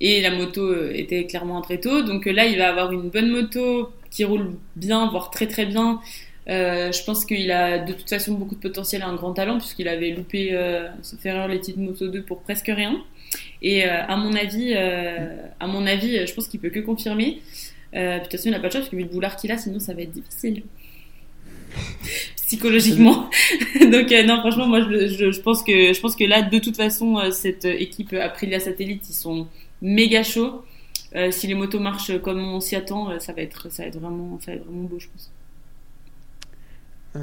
Et 0.01 0.21
la 0.21 0.31
moto 0.31 0.89
était 0.91 1.25
clairement 1.25 1.57
un 1.57 1.61
tréteau. 1.61 2.01
Donc 2.01 2.25
là, 2.25 2.45
il 2.45 2.57
va 2.57 2.69
avoir 2.69 2.91
une 2.91 3.09
bonne 3.09 3.29
moto 3.29 3.91
qui 4.11 4.23
roule 4.23 4.55
bien, 4.75 5.09
voire 5.09 5.31
très 5.31 5.47
très 5.47 5.65
bien. 5.65 6.01
Je 6.47 7.05
pense 7.05 7.25
qu'il 7.25 7.49
a 7.51 7.79
de 7.79 7.93
toute 7.93 8.09
façon 8.09 8.33
beaucoup 8.33 8.55
de 8.55 8.59
potentiel 8.59 9.01
et 9.01 9.05
un 9.05 9.15
grand 9.15 9.33
talent, 9.33 9.57
puisqu'il 9.57 9.87
avait 9.87 10.11
loupé, 10.11 10.49
euh, 10.53 10.87
sauf 11.01 11.25
erreur, 11.25 11.47
les 11.47 11.59
titres 11.59 11.79
Moto 11.79 12.07
2 12.07 12.21
pour 12.21 12.41
presque 12.41 12.67
rien. 12.67 13.01
Et 13.61 13.85
euh, 13.85 14.03
à 14.05 14.17
mon 14.17 14.33
avis, 14.33 14.73
euh, 14.75 15.47
à 15.59 15.67
mon 15.67 15.85
avis, 15.85 16.25
je 16.25 16.33
pense 16.33 16.47
qu'il 16.47 16.59
peut 16.59 16.69
que 16.69 16.79
confirmer. 16.79 17.41
Euh, 17.95 18.17
de 18.17 18.23
toute 18.23 18.31
façon, 18.33 18.49
il 18.49 18.51
n'a 18.51 18.59
pas 18.59 18.67
de 18.67 18.73
choix, 18.73 18.81
parce 18.81 18.89
que 18.89 18.95
vu 18.95 19.03
le 19.03 19.09
boulard 19.09 19.35
qu'il 19.37 19.51
a, 19.51 19.57
sinon 19.57 19.79
ça 19.79 19.93
va 19.93 20.01
être 20.01 20.11
difficile. 20.11 20.63
Psychologiquement. 22.35 23.29
Donc 23.81 24.11
euh, 24.11 24.23
non, 24.23 24.39
franchement, 24.39 24.67
moi 24.67 24.81
je, 24.81 25.07
je, 25.07 25.31
je 25.31 25.41
pense 25.41 25.63
que 25.63 25.93
je 25.93 25.99
pense 25.99 26.15
que 26.15 26.25
là, 26.25 26.41
de 26.41 26.59
toute 26.59 26.75
façon, 26.75 27.17
euh, 27.17 27.31
cette 27.31 27.65
équipe 27.65 28.13
Aprilia 28.13 28.59
Satellite, 28.59 29.09
ils 29.09 29.13
sont 29.13 29.47
méga 29.81 30.23
chauds. 30.23 30.63
Euh, 31.15 31.31
si 31.31 31.47
les 31.47 31.55
motos 31.55 31.79
marchent 31.79 32.19
comme 32.21 32.39
on 32.39 32.59
s'y 32.59 32.75
attend, 32.75 33.19
ça 33.19 33.33
va 33.33 33.41
être 33.41 33.71
ça 33.71 33.83
va 33.83 33.89
être 33.89 33.99
vraiment 33.99 34.39
ça 34.41 34.51
va 34.51 34.57
être 34.57 34.65
vraiment 34.65 34.83
beau, 34.83 34.99
je 34.99 35.07
pense. 35.07 35.31
Euh, 37.15 37.19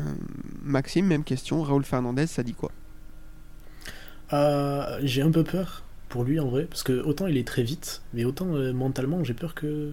Maxime, 0.63 1.07
même 1.07 1.25
question. 1.25 1.63
Raoul 1.63 1.85
Fernandez, 1.85 2.27
ça 2.27 2.43
dit 2.43 2.55
quoi? 2.55 2.71
Euh, 4.33 4.99
j'ai 5.03 5.23
un 5.23 5.31
peu 5.31 5.45
peur 5.45 5.85
pour 6.13 6.25
lui 6.25 6.39
en 6.41 6.49
vrai, 6.49 6.65
parce 6.71 6.83
que 6.83 6.93
autant 7.03 7.27
il 7.27 7.37
est 7.37 7.47
très 7.47 7.63
vite, 7.63 8.03
mais 8.15 8.25
autant 8.25 8.55
euh, 8.55 8.73
mentalement 8.73 9.25
j'ai 9.25 9.35
peur 9.35 9.55
que 9.55 9.91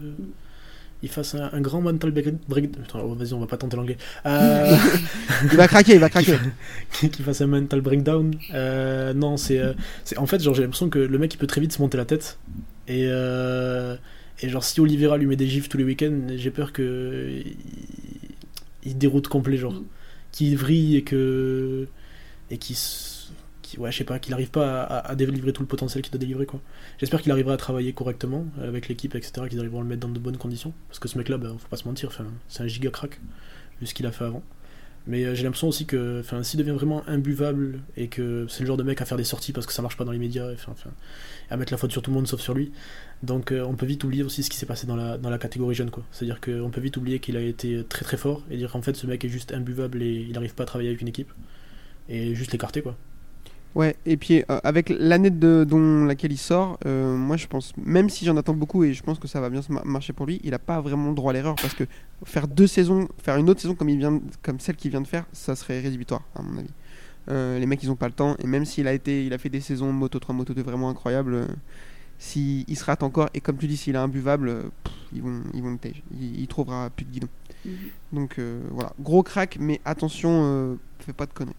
il 1.01 1.07
fasse 1.09 1.33
un, 1.35 1.49
un 1.53 1.61
grand 1.61 1.79
mental 1.81 2.11
break. 2.11 2.27
break- 2.49 2.71
Attends, 2.83 2.99
oh, 3.05 3.15
vas-y, 3.15 3.33
on 3.33 3.39
va 3.39 3.47
pas 3.47 3.55
tenter 3.55 3.77
l'anglais. 3.77 3.95
Euh, 4.25 4.75
Il 5.51 5.55
va 5.57 5.67
craquer, 5.69 5.93
il 5.93 5.99
va 5.99 6.09
craquer. 6.09 6.35
qu'il 6.91 7.23
fasse 7.23 7.39
un 7.39 7.47
mental 7.47 7.79
breakdown. 7.79 8.33
Euh, 8.53 9.13
non, 9.13 9.37
c'est, 9.37 9.59
euh, 9.59 9.71
c'est 10.03 10.17
en 10.17 10.25
fait 10.25 10.41
genre 10.43 10.53
j'ai 10.53 10.63
l'impression 10.63 10.89
que 10.89 10.99
le 10.99 11.17
mec 11.17 11.33
il 11.33 11.37
peut 11.37 11.47
très 11.47 11.61
vite 11.61 11.71
se 11.71 11.81
monter 11.81 11.95
la 11.97 12.03
tête 12.03 12.37
et 12.89 13.05
euh, 13.07 13.95
et 14.41 14.49
genre 14.49 14.63
si 14.63 14.81
Oliveira 14.81 15.15
lui 15.17 15.25
met 15.27 15.37
des 15.37 15.47
gifs 15.47 15.69
tous 15.69 15.77
les 15.77 15.85
week-ends, 15.85 16.19
j'ai 16.35 16.51
peur 16.51 16.73
que 16.73 17.29
il, 17.45 17.55
il 18.83 18.97
déroute 18.97 19.27
complet 19.29 19.55
genre, 19.57 19.73
Mm. 19.73 19.85
qu'il 20.33 20.57
vrille 20.57 20.97
et 20.97 21.03
que 21.03 21.87
et 22.51 22.57
qu'il 22.57 22.75
s- 22.75 23.08
ouais 23.77 23.91
je 23.91 23.97
sais 23.97 24.03
pas 24.03 24.19
qu'il 24.19 24.33
arrive 24.33 24.49
pas 24.49 24.83
à, 24.83 25.15
délivrer 25.15 25.53
tout 25.53 25.61
le 25.61 25.67
potentiel 25.67 26.03
qu'il 26.03 26.11
doit 26.11 26.19
délivrer 26.19 26.45
quoi. 26.45 26.59
J'espère 26.97 27.21
qu'il 27.21 27.31
arrivera 27.31 27.53
à 27.53 27.57
travailler 27.57 27.93
correctement 27.93 28.45
avec 28.61 28.87
l'équipe 28.87 29.15
etc 29.15 29.47
qu'ils 29.49 29.59
arriveront 29.59 29.79
à 29.79 29.83
le 29.83 29.89
mettre 29.89 30.01
dans 30.01 30.13
de 30.13 30.19
bonnes 30.19 30.37
conditions 30.37 30.73
parce 30.87 30.99
que 30.99 31.07
ce 31.07 31.17
mec 31.17 31.29
là 31.29 31.37
bah, 31.37 31.49
faut 31.57 31.67
pas 31.67 31.77
se 31.77 31.87
mentir, 31.87 32.11
c'est 32.47 32.63
un 32.63 32.67
giga 32.67 32.89
crack 32.89 33.19
vu 33.79 33.87
ce 33.87 33.93
qu'il 33.93 34.05
a 34.05 34.11
fait 34.11 34.25
avant. 34.25 34.43
Mais 35.07 35.25
euh, 35.25 35.33
j'ai 35.33 35.43
l'impression 35.43 35.67
aussi 35.67 35.85
que 35.85 36.21
s'il 36.43 36.59
devient 36.59 36.71
vraiment 36.71 37.03
imbuvable 37.07 37.79
et 37.97 38.07
que 38.09 38.45
c'est 38.47 38.61
le 38.61 38.67
genre 38.67 38.77
de 38.77 38.83
mec 38.83 39.01
à 39.01 39.05
faire 39.05 39.17
des 39.17 39.23
sorties 39.23 39.53
parce 39.53 39.65
que 39.65 39.73
ça 39.73 39.81
marche 39.81 39.97
pas 39.97 40.05
dans 40.05 40.11
les 40.11 40.19
médias, 40.19 40.51
enfin, 40.51 40.73
à 41.49 41.57
mettre 41.57 41.73
la 41.73 41.77
faute 41.77 41.91
sur 41.91 42.01
tout 42.01 42.11
le 42.11 42.15
monde 42.15 42.27
sauf 42.27 42.41
sur 42.41 42.53
lui. 42.53 42.71
Donc 43.23 43.51
euh, 43.51 43.63
on 43.63 43.73
peut 43.73 43.85
vite 43.85 44.03
oublier 44.03 44.23
aussi 44.23 44.43
ce 44.43 44.49
qui 44.49 44.57
s'est 44.57 44.65
passé 44.65 44.87
dans 44.87 44.95
la, 44.95 45.17
dans 45.17 45.29
la 45.29 45.37
catégorie 45.37 45.75
jeune. 45.75 45.89
quoi. 45.89 46.03
C'est-à-dire 46.11 46.39
qu'on 46.39 46.69
peut 46.69 46.81
vite 46.81 46.97
oublier 46.97 47.19
qu'il 47.19 47.37
a 47.37 47.41
été 47.41 47.83
très 47.85 48.05
très 48.05 48.17
fort 48.17 48.43
et 48.51 48.57
dire 48.57 48.71
qu'en 48.71 48.81
fait 48.81 48.95
ce 48.95 49.07
mec 49.07 49.23
est 49.25 49.29
juste 49.29 49.53
imbuvable 49.53 50.03
et 50.03 50.13
il 50.13 50.33
n'arrive 50.33 50.53
pas 50.53 50.63
à 50.63 50.67
travailler 50.67 50.89
avec 50.89 51.01
une 51.01 51.07
équipe. 51.07 51.31
Et 52.07 52.35
juste 52.35 52.51
l'écarter 52.51 52.81
quoi. 52.81 52.95
Ouais, 53.75 53.95
et 54.05 54.17
puis 54.17 54.43
euh, 54.49 54.59
avec 54.63 54.89
l'année 54.89 55.29
de, 55.29 55.63
dont 55.67 56.05
laquelle 56.05 56.31
il 56.31 56.37
sort, 56.39 56.79
euh, 56.87 57.15
moi 57.15 57.37
je 57.37 57.45
pense, 57.45 57.71
même 57.77 58.09
si 58.09 58.25
j'en 58.25 58.35
attends 58.35 58.55
beaucoup 58.55 58.83
et 58.83 58.93
je 58.93 59.03
pense 59.03 59.19
que 59.19 59.27
ça 59.27 59.39
va 59.39 59.49
bien 59.51 59.61
se 59.61 59.71
ma- 59.71 59.83
marcher 59.83 60.11
pour 60.11 60.25
lui, 60.25 60.41
il 60.43 60.55
a 60.55 60.59
pas 60.59 60.81
vraiment 60.81 61.09
le 61.09 61.15
droit 61.15 61.31
à 61.31 61.33
l'erreur 61.33 61.55
parce 61.55 61.75
que 61.75 61.83
faire 62.25 62.47
deux 62.47 62.65
saisons, 62.65 63.07
faire 63.19 63.37
une 63.37 63.47
autre 63.47 63.61
saison 63.61 63.75
comme, 63.75 63.89
il 63.89 63.99
vient, 63.99 64.19
comme 64.41 64.59
celle 64.59 64.75
qu'il 64.75 64.89
vient 64.89 65.01
de 65.01 65.07
faire, 65.07 65.25
ça 65.33 65.55
serait 65.55 65.81
rédhibitoire 65.81 66.23
à 66.35 66.41
mon 66.41 66.57
avis. 66.57 66.71
Euh, 67.29 67.59
les 67.59 67.67
mecs 67.67 67.83
ils 67.83 67.91
ont 67.91 67.95
pas 67.95 68.07
le 68.07 68.13
temps 68.13 68.35
et 68.39 68.47
même 68.47 68.65
s'il 68.65 68.87
a 68.87 68.93
été, 68.93 69.23
il 69.25 69.33
a 69.33 69.37
fait 69.37 69.49
des 69.49 69.61
saisons 69.61 69.93
Moto 69.93 70.17
3, 70.17 70.33
Moto 70.33 70.55
2 70.55 70.63
vraiment 70.63 70.89
incroyables, 70.89 71.33
euh, 71.35 71.45
s'il 72.17 72.65
il 72.67 72.75
se 72.75 72.83
rate 72.83 73.03
encore, 73.03 73.29
et 73.35 73.39
comme 73.39 73.57
tu 73.57 73.67
dis, 73.67 73.77
s'il 73.77 73.93
est 73.93 73.99
imbuvable, 73.99 74.71
pff, 74.83 74.93
ils 75.13 75.21
vont, 75.21 75.41
ils 75.53 75.61
vont 75.61 75.71
le 75.71 75.77
tège. 75.77 76.01
Il, 76.19 76.39
il 76.41 76.47
trouvera 76.47 76.89
plus 76.89 77.05
de 77.05 77.11
guidon. 77.11 77.27
Mhm. 77.65 77.71
Donc 78.13 78.39
voilà, 78.71 78.93
gros 78.99 79.21
crack, 79.21 79.57
mais 79.59 79.79
attention, 79.85 80.29
euh, 80.43 80.75
fais 80.99 81.13
pas 81.13 81.27
de 81.27 81.33
conneries. 81.33 81.55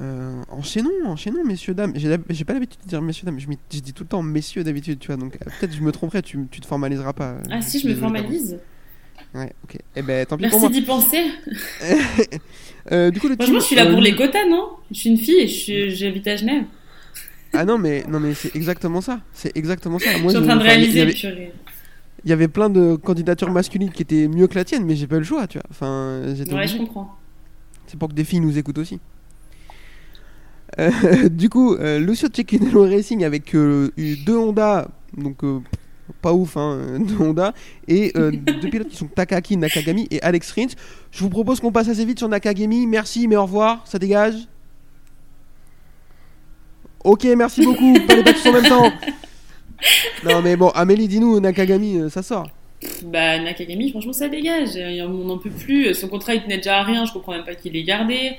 Euh, 0.00 0.42
enchaînons, 0.48 0.88
enchaînons, 1.06 1.44
messieurs, 1.44 1.74
dames. 1.74 1.92
J'ai 1.96 2.44
pas 2.44 2.54
l'habitude 2.54 2.80
de 2.82 2.88
dire 2.88 3.02
messieurs, 3.02 3.26
dames, 3.26 3.38
je, 3.38 3.46
dis 3.80 3.92
tout 3.92 4.04
le 4.04 4.08
temps 4.08 4.22
messieurs 4.22 4.64
d'habitude, 4.64 4.98
tu 4.98 5.08
vois, 5.08 5.16
donc 5.16 5.34
euh, 5.36 5.50
peut-être 5.58 5.74
je 5.74 5.82
me 5.82 5.92
tromperai, 5.92 6.22
tu, 6.22 6.38
tu 6.50 6.60
te 6.60 6.66
formaliseras 6.66 7.12
pas. 7.12 7.32
euh, 7.32 7.40
Ah 7.50 7.60
si, 7.60 7.80
je 7.80 7.88
me 7.88 7.94
formalise. 7.94 8.58
Ouais, 9.34 9.52
ok. 9.64 9.76
Eh 9.96 10.02
ben, 10.02 10.24
tant 10.26 10.36
pis 10.38 10.48
pour 10.48 10.60
Merci 10.60 10.80
d'y 10.80 10.86
penser. 10.86 11.24
Euh, 12.92 13.10
du 13.10 13.20
coup, 13.20 13.28
le 13.28 13.34
Franchement, 13.34 13.52
team, 13.58 13.60
je 13.60 13.66
suis 13.66 13.76
là 13.76 13.84
euh, 13.86 13.92
pour 13.92 14.00
les 14.00 14.16
quotas, 14.16 14.46
non? 14.48 14.70
Je 14.90 14.98
suis 14.98 15.10
une 15.10 15.18
fille 15.18 15.40
et 15.40 15.90
j'habite 15.90 16.26
à 16.26 16.36
Genève. 16.36 16.64
Ah 17.52 17.64
non, 17.66 17.76
mais, 17.78 18.04
non, 18.08 18.18
mais 18.18 18.32
c'est 18.32 18.56
exactement 18.56 19.02
ça. 19.02 19.20
C'est 19.34 19.54
exactement 19.56 19.98
ça. 19.98 20.16
Moi, 20.18 20.32
je 20.32 20.38
suis 20.38 20.38
en 20.38 20.42
train 20.48 20.56
de 20.56 20.62
réaliser, 20.62 21.02
avait- 21.02 21.12
purée. 21.12 21.52
Il 22.24 22.30
y 22.30 22.32
avait 22.32 22.48
plein 22.48 22.70
de 22.70 22.96
candidatures 22.96 23.50
masculines 23.50 23.90
qui 23.92 24.02
étaient 24.02 24.28
mieux 24.28 24.46
que 24.46 24.54
la 24.54 24.64
tienne, 24.64 24.84
mais 24.86 24.96
j'ai 24.96 25.06
pas 25.06 25.16
eu 25.16 25.20
le 25.20 25.24
choix, 25.24 25.46
tu 25.46 25.58
vois. 25.58 25.66
Enfin, 25.70 26.22
Ouais, 26.24 26.66
je 26.66 26.78
comprends. 26.78 27.16
C'est 27.86 27.98
pour 27.98 28.08
que 28.08 28.14
des 28.14 28.24
filles 28.24 28.40
nous 28.40 28.56
écoutent 28.58 28.78
aussi. 28.78 28.98
Euh, 30.78 31.28
du 31.28 31.48
coup, 31.48 31.74
euh, 31.74 31.98
Lucio 31.98 32.28
Cecchinello 32.32 32.82
Racing 32.82 33.24
avec 33.24 33.54
euh, 33.54 33.90
eu 33.96 34.16
deux 34.16 34.36
Honda, 34.36 34.88
donc 35.16 35.38
pas 36.22 36.32
ouf, 36.32 36.56
hein, 36.56 36.98
deux 37.00 37.22
Honda, 37.22 37.54
et 37.88 38.12
euh, 38.16 38.30
deux 38.30 38.70
pilotes 38.70 38.88
qui 38.88 38.96
sont 38.96 39.06
Takaki 39.06 39.56
Nakagami 39.56 40.06
et 40.10 40.22
Alex 40.22 40.52
Rins. 40.52 40.74
Je 41.10 41.20
vous 41.20 41.30
propose 41.30 41.60
qu'on 41.60 41.72
passe 41.72 41.88
assez 41.88 42.04
vite 42.04 42.18
sur 42.18 42.28
Nakagami. 42.28 42.86
Merci, 42.86 43.26
mais 43.26 43.36
au 43.36 43.42
revoir, 43.42 43.86
ça 43.86 43.98
dégage. 43.98 44.34
Ok, 47.02 47.24
merci 47.36 47.64
beaucoup. 47.64 47.94
pas 48.06 48.14
les 48.14 48.22
pas 48.22 48.32
tous 48.32 48.46
en 48.48 48.52
même 48.52 48.68
temps. 48.68 48.92
Non, 50.22 50.42
mais 50.42 50.56
bon, 50.56 50.68
Amélie, 50.68 51.08
dis-nous, 51.08 51.40
Nakagami, 51.40 52.10
ça 52.10 52.22
sort. 52.22 52.46
Bah, 53.02 53.38
Nakagami, 53.38 53.88
franchement, 53.88 54.12
ça 54.12 54.28
dégage. 54.28 54.76
On 54.76 55.24
n'en 55.24 55.38
peut 55.38 55.48
plus. 55.48 55.94
Son 55.94 56.06
contrat, 56.06 56.34
il 56.34 56.42
tenait 56.42 56.58
déjà 56.58 56.80
à 56.80 56.82
rien. 56.82 57.06
Je 57.06 57.12
comprends 57.14 57.32
même 57.32 57.46
pas 57.46 57.54
qu'il 57.54 57.72
l'ait 57.72 57.82
gardé. 57.82 58.36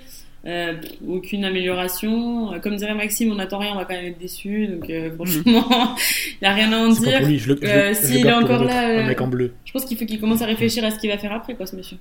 Euh, 0.48 0.74
aucune 1.08 1.46
amélioration. 1.46 2.54
Euh, 2.54 2.60
Comme 2.60 2.76
dirait 2.76 2.96
Maxime, 2.96 3.32
on 3.32 3.36
n'attend 3.36 3.60
rien, 3.60 3.74
on 3.74 3.76
va 3.76 3.86
quand 3.86 3.94
même 3.94 4.06
être 4.06 4.18
déçus. 4.20 4.68
Donc, 4.68 4.90
euh, 4.90 5.14
franchement, 5.14 5.68
il 6.32 6.38
n'y 6.42 6.48
a 6.48 6.54
rien 6.54 6.74
à 6.74 6.78
en 6.78 6.90
dire. 6.90 7.20
pour 7.20 7.28
lui, 7.28 7.38
je 7.38 7.50
le, 7.54 7.60
je 7.62 7.68
le- 7.68 7.72
Euh, 7.72 7.94
s'il 7.94 8.26
est 8.26 8.34
encore 8.34 8.64
là, 8.64 9.04
Un 9.04 9.08
mec 9.08 9.22
en 9.22 9.28
bleu. 9.28 9.54
Je 9.66 9.72
pense 9.72 9.86
qu'il 9.86 9.98
faut 9.98 10.06
qu'il 10.06 10.20
commence 10.20 10.42
à 10.42 10.48
réfléchir 10.48 10.84
à 10.84 10.90
ce 10.90 10.98
qu'il 10.98 11.12
va 11.12 11.18
faire 11.20 11.32
après, 11.32 11.54
quoi, 11.54 11.68
ce 11.68 11.76
monsieur. 11.76 11.98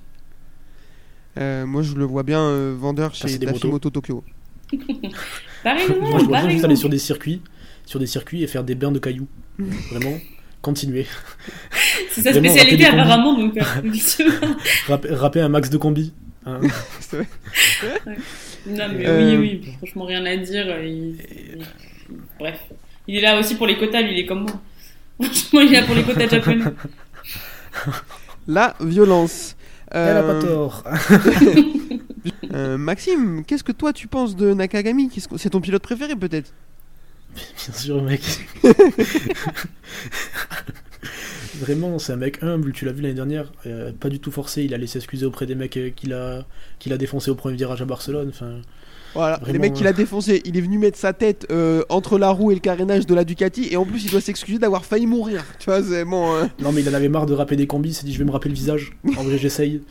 Euh, 1.37 1.65
moi, 1.67 1.83
je 1.83 1.93
le 1.93 2.03
vois 2.03 2.23
bien 2.23 2.41
euh, 2.41 2.75
vendeur 2.77 3.13
chez 3.13 3.37
Dafimoto 3.37 3.89
Tokyo. 3.91 4.23
Pareil, 5.63 5.85
non, 5.89 6.09
Moi, 6.09 6.19
je 6.19 6.25
vois 6.25 6.39
bien 6.41 6.49
juste 6.49 6.65
aller 6.65 6.75
sur 6.75 6.89
des 6.89 6.97
circuits, 6.97 7.41
sur 7.85 7.99
des 7.99 8.07
circuits 8.07 8.41
et 8.43 8.47
faire 8.47 8.63
des 8.63 8.73
bains 8.75 8.91
de 8.91 8.99
cailloux. 8.99 9.27
Vraiment, 9.91 10.17
continuer. 10.63 11.05
C'est 12.09 12.21
sa 12.23 12.33
spécialité, 12.33 12.85
apparemment. 12.85 13.37
Donc, 13.37 13.55
euh, 13.57 15.03
rapper 15.11 15.41
un 15.41 15.49
max 15.49 15.69
de 15.69 15.77
combi. 15.77 16.11
Hein. 16.45 16.59
C'est 16.99 17.17
vrai. 17.17 17.27
non, 18.67 18.87
mais 18.93 19.07
Euh, 19.07 19.37
oui, 19.39 19.59
oui. 19.63 19.73
Franchement, 19.77 20.05
rien 20.05 20.25
à 20.25 20.35
dire. 20.37 20.65
euh, 20.67 20.83
il- 20.85 21.15
il- 21.59 21.65
Bref. 22.39 22.59
Il 23.07 23.15
est 23.17 23.21
là 23.21 23.39
aussi 23.39 23.55
pour 23.55 23.67
les 23.67 23.77
quotas, 23.77 24.01
lui, 24.01 24.13
il 24.13 24.19
est 24.19 24.25
comme 24.25 24.43
moi. 24.43 24.61
Franchement, 25.21 25.61
il 25.61 25.73
est 25.73 25.79
là 25.81 25.85
pour 25.85 25.95
les 25.95 26.03
quotas 26.03 26.27
japonais. 26.27 26.65
La 28.47 28.75
violence. 28.81 29.55
Elle 29.91 30.17
a 30.17 30.23
pas 30.23 30.29
Euh, 30.33 30.41
tort. 30.41 30.83
euh, 32.53 32.77
Maxime, 32.77 33.43
qu'est-ce 33.45 33.63
que 33.63 33.71
toi 33.73 33.91
tu 33.93 34.07
penses 34.07 34.35
de 34.35 34.53
Nakagami 34.53 35.09
C'est 35.37 35.49
ton 35.49 35.59
pilote 35.61 35.83
préféré 35.83 36.15
peut-être? 36.15 36.53
Bien 37.35 37.73
sûr, 37.75 38.01
mec. 38.01 38.21
Vraiment, 41.59 41.99
c'est 41.99 42.13
un 42.13 42.17
mec 42.17 42.41
humble, 42.41 42.71
tu 42.71 42.85
l'as 42.85 42.91
vu 42.91 43.01
l'année 43.01 43.13
dernière, 43.13 43.51
euh, 43.65 43.91
pas 43.99 44.09
du 44.09 44.19
tout 44.19 44.31
forcé, 44.31 44.63
il 44.63 44.73
a 44.73 44.77
laissé 44.77 44.97
excuser 44.99 45.25
auprès 45.25 45.45
des 45.45 45.55
mecs 45.55 45.75
euh, 45.77 45.89
qu'il 45.89 46.13
a, 46.13 46.45
qu'il 46.79 46.93
a 46.93 46.97
défoncé 46.97 47.29
au 47.31 47.35
premier 47.35 47.55
virage 47.57 47.81
à 47.81 47.85
Barcelone. 47.85 48.29
Enfin, 48.29 48.61
Voilà, 49.13 49.37
Vraiment, 49.37 49.53
les 49.53 49.59
mecs 49.59 49.73
qu'il 49.73 49.87
a 49.87 49.93
défoncé, 49.93 50.41
il 50.45 50.55
est 50.57 50.61
venu 50.61 50.77
mettre 50.77 50.97
sa 50.97 51.11
tête 51.11 51.45
euh, 51.51 51.83
entre 51.89 52.17
la 52.17 52.29
roue 52.29 52.51
et 52.51 52.53
le 52.53 52.61
carénage 52.61 53.05
de 53.05 53.13
la 53.13 53.25
Ducati 53.25 53.67
et 53.69 53.75
en 53.77 53.85
plus 53.85 54.05
il 54.05 54.11
doit 54.11 54.21
s'excuser 54.21 54.57
d'avoir 54.59 54.85
failli 54.85 55.07
mourir. 55.07 55.43
Tu 55.59 55.65
vois, 55.65 55.83
c'est 55.83 56.05
bon. 56.05 56.33
euh, 56.35 56.45
non, 56.61 56.71
mais 56.71 56.81
il 56.81 56.89
en 56.89 56.93
avait 56.93 57.09
marre 57.09 57.25
de 57.25 57.33
rapper 57.33 57.57
des 57.57 57.67
combis, 57.67 57.89
il 57.89 57.93
s'est 57.93 58.05
dit 58.05 58.13
je 58.13 58.19
vais 58.19 58.25
me 58.25 58.31
rapper 58.31 58.47
le 58.49 58.55
visage. 58.55 58.93
En 59.17 59.23
vrai, 59.23 59.37
j'essaye. 59.37 59.81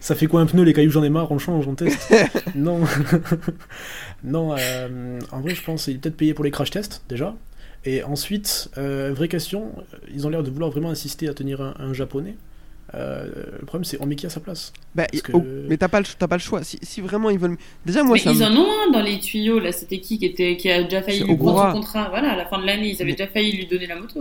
Ça 0.00 0.14
fait 0.14 0.26
quoi 0.26 0.40
un 0.42 0.46
pneu, 0.46 0.62
les 0.62 0.72
cailloux, 0.72 0.90
j'en 0.92 1.02
ai 1.02 1.08
marre, 1.08 1.32
on 1.32 1.38
change, 1.38 1.66
on 1.66 1.74
teste. 1.74 2.14
non. 2.54 2.80
non, 4.24 4.54
euh, 4.56 5.18
en 5.32 5.40
vrai, 5.40 5.54
je 5.54 5.62
pense 5.64 5.84
qu'il 5.84 5.94
est 5.94 5.98
peut-être 5.98 6.16
payé 6.16 6.34
pour 6.34 6.44
les 6.44 6.50
crash 6.50 6.70
tests, 6.70 7.02
déjà. 7.08 7.34
Et 7.86 8.02
ensuite, 8.02 8.68
euh, 8.78 9.12
vraie 9.14 9.28
question, 9.28 9.72
ils 10.12 10.26
ont 10.26 10.30
l'air 10.30 10.42
de 10.42 10.50
vouloir 10.50 10.70
vraiment 10.70 10.90
insister 10.90 11.28
à 11.28 11.34
tenir 11.34 11.60
un, 11.60 11.74
un 11.78 11.92
japonais. 11.94 12.34
Euh, 12.94 13.26
le 13.60 13.66
problème, 13.66 13.84
c'est 13.84 14.00
on 14.00 14.06
met 14.06 14.14
qui 14.16 14.26
à 14.26 14.30
sa 14.30 14.38
place 14.40 14.72
Bah, 14.94 15.06
oh, 15.32 15.42
mais 15.68 15.76
t'as 15.76 15.88
pas, 15.88 16.00
le- 16.00 16.06
t'as 16.18 16.28
pas 16.28 16.36
le 16.36 16.40
choix. 16.42 16.62
Si, 16.62 16.78
si 16.82 17.00
vraiment 17.00 17.30
ils 17.30 17.38
veulent. 17.38 17.56
Déjà, 17.84 18.02
moi 18.04 18.14
mais 18.14 18.20
ça 18.22 18.32
ils 18.32 18.38
me- 18.38 18.44
en 18.44 18.56
ont 18.56 18.68
un 18.88 18.92
dans 18.92 19.02
les 19.02 19.18
tuyaux, 19.18 19.58
là. 19.58 19.72
C'était 19.72 19.98
qui 20.00 20.18
qui, 20.18 20.26
était, 20.26 20.56
qui 20.56 20.70
a 20.70 20.82
déjà 20.84 21.02
failli 21.02 21.22
lui 21.24 21.36
prendre 21.36 21.72
son 21.72 21.80
contrat? 21.80 22.08
Voilà, 22.10 22.32
à 22.32 22.36
la 22.36 22.46
fin 22.46 22.60
de 22.60 22.66
l'année, 22.66 22.90
ils 22.90 22.94
avaient 22.96 23.06
Mais- 23.06 23.16
déjà 23.16 23.26
failli 23.28 23.52
lui 23.56 23.66
donner 23.66 23.86
la 23.86 23.96
moto. 23.96 24.20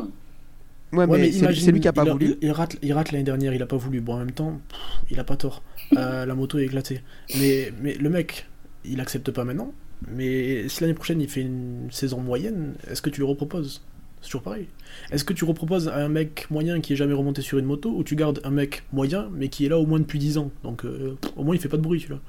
Ouais, 0.93 1.07
mais, 1.07 1.31
c'est- 1.31 1.39
imagine, 1.39 1.65
c'est 1.65 1.71
lui 1.71 1.79
qui 1.79 1.87
a 1.87 1.93
pas 1.93 2.03
il 2.05 2.11
voulu. 2.11 2.37
Il, 2.41 2.47
il 2.47 2.51
rate, 2.51 2.77
il 2.81 2.93
rate 2.93 3.11
l'année 3.11 3.23
dernière, 3.23 3.53
il 3.53 3.61
a 3.61 3.65
pas 3.67 3.77
voulu. 3.77 3.99
Bon, 4.01 4.13
en 4.13 4.19
même 4.19 4.31
temps, 4.31 4.59
pff, 4.69 4.79
il 5.11 5.19
a 5.19 5.23
pas 5.23 5.35
tort. 5.37 5.61
Euh, 5.97 6.25
la 6.25 6.35
moto 6.35 6.57
est 6.57 6.65
éclatée. 6.65 7.01
Mais, 7.39 7.71
mais 7.81 7.93
le 7.95 8.09
mec, 8.09 8.47
il 8.83 8.99
accepte 8.99 9.29
pas 9.31 9.43
maintenant. 9.43 9.73
Mais 10.11 10.67
si 10.69 10.81
l'année 10.81 10.93
prochaine 10.93 11.21
il 11.21 11.29
fait 11.29 11.41
une 11.41 11.87
saison 11.91 12.19
moyenne, 12.21 12.75
est-ce 12.89 13.01
que 13.01 13.09
tu 13.09 13.21
lui 13.21 13.27
reproposes 13.27 13.81
C'est 14.21 14.27
toujours 14.27 14.43
pareil. 14.43 14.67
Est-ce 15.11 15.23
que 15.23 15.33
tu 15.33 15.45
reproposes 15.45 15.87
à 15.87 15.97
un 16.03 16.09
mec 16.09 16.47
moyen 16.51 16.79
qui 16.81 16.93
est 16.93 16.95
jamais 16.95 17.13
remonté 17.13 17.41
sur 17.41 17.57
une 17.57 17.65
moto 17.65 17.91
ou 17.95 18.03
tu 18.03 18.15
gardes 18.15 18.39
un 18.43 18.51
mec 18.51 18.83
moyen 18.93 19.29
mais 19.33 19.49
qui 19.49 19.65
est 19.65 19.69
là 19.69 19.77
au 19.79 19.85
moins 19.85 19.99
depuis 19.99 20.19
10 20.19 20.37
ans 20.37 20.51
Donc 20.63 20.85
euh, 20.85 21.15
au 21.35 21.43
moins 21.43 21.55
il 21.55 21.61
fait 21.61 21.69
pas 21.69 21.77
de 21.77 21.81
bruit 21.81 21.99
celui-là. 21.99 22.19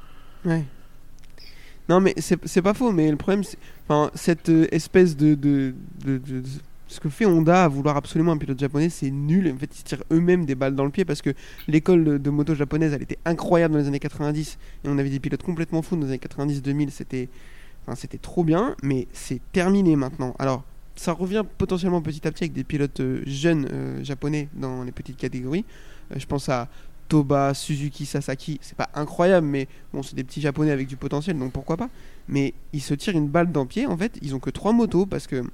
Ouais. 0.44 0.64
Non, 1.88 2.00
mais 2.00 2.14
c'est 2.18 2.62
pas 2.62 2.74
faux, 2.74 2.90
mais 2.90 3.08
le 3.10 3.16
problème, 3.16 3.44
c'est. 3.44 3.58
Cette 4.14 4.48
euh, 4.48 4.66
espèce 4.72 5.16
de, 5.16 5.34
de, 5.36 5.72
de- 6.04 6.42
Ce 6.88 6.98
que 6.98 7.08
fait 7.08 7.26
Honda 7.26 7.62
à 7.64 7.68
vouloir 7.68 7.96
absolument 7.96 8.32
un 8.32 8.38
pilote 8.38 8.58
japonais, 8.58 8.88
c'est 8.88 9.10
nul. 9.10 9.48
En 9.54 9.56
fait, 9.56 9.70
ils 9.78 9.84
tirent 9.84 10.02
eux-mêmes 10.12 10.46
des 10.46 10.56
balles 10.56 10.74
dans 10.74 10.84
le 10.84 10.90
pied 10.90 11.04
parce 11.04 11.22
que 11.22 11.30
l'école 11.68 12.02
de, 12.04 12.18
de 12.18 12.30
moto 12.30 12.56
japonaise, 12.56 12.92
elle 12.92 13.02
était 13.02 13.18
incroyable 13.24 13.74
dans 13.74 13.80
les 13.80 13.86
années 13.86 14.00
90 14.00 14.58
et 14.84 14.88
on 14.88 14.98
avait 14.98 15.10
des 15.10 15.20
pilotes 15.20 15.44
complètement 15.44 15.80
fous 15.80 15.94
dans 15.94 16.02
les 16.06 16.08
années 16.08 16.18
90-2000. 16.58 16.90
C'était. 16.90 17.28
Enfin, 17.86 17.94
c'était 17.94 18.18
trop 18.18 18.42
bien, 18.42 18.74
mais 18.82 19.06
c'est 19.12 19.40
terminé 19.52 19.94
maintenant. 19.94 20.34
Alors, 20.38 20.64
ça 20.96 21.12
revient 21.12 21.44
potentiellement 21.58 22.02
petit 22.02 22.26
à 22.26 22.32
petit 22.32 22.44
avec 22.44 22.52
des 22.52 22.64
pilotes 22.64 23.00
euh, 23.00 23.22
jeunes 23.26 23.68
euh, 23.72 24.02
japonais 24.02 24.48
dans 24.54 24.82
les 24.82 24.92
petites 24.92 25.16
catégories. 25.16 25.64
Euh, 26.12 26.18
je 26.18 26.26
pense 26.26 26.48
à 26.48 26.68
Toba, 27.08 27.54
Suzuki, 27.54 28.06
Sasaki. 28.06 28.58
C'est 28.60 28.76
pas 28.76 28.88
incroyable, 28.94 29.46
mais 29.46 29.68
bon, 29.92 30.02
c'est 30.02 30.16
des 30.16 30.24
petits 30.24 30.40
japonais 30.40 30.72
avec 30.72 30.88
du 30.88 30.96
potentiel, 30.96 31.38
donc 31.38 31.52
pourquoi 31.52 31.76
pas. 31.76 31.90
Mais 32.28 32.54
ils 32.72 32.80
se 32.80 32.94
tirent 32.94 33.16
une 33.16 33.28
balle 33.28 33.52
dans 33.52 33.62
le 33.62 33.68
pied. 33.68 33.86
En 33.86 33.96
fait, 33.96 34.18
ils 34.22 34.34
ont 34.34 34.40
que 34.40 34.50
trois 34.50 34.72
motos 34.72 35.06
parce 35.06 35.26
que. 35.26 35.44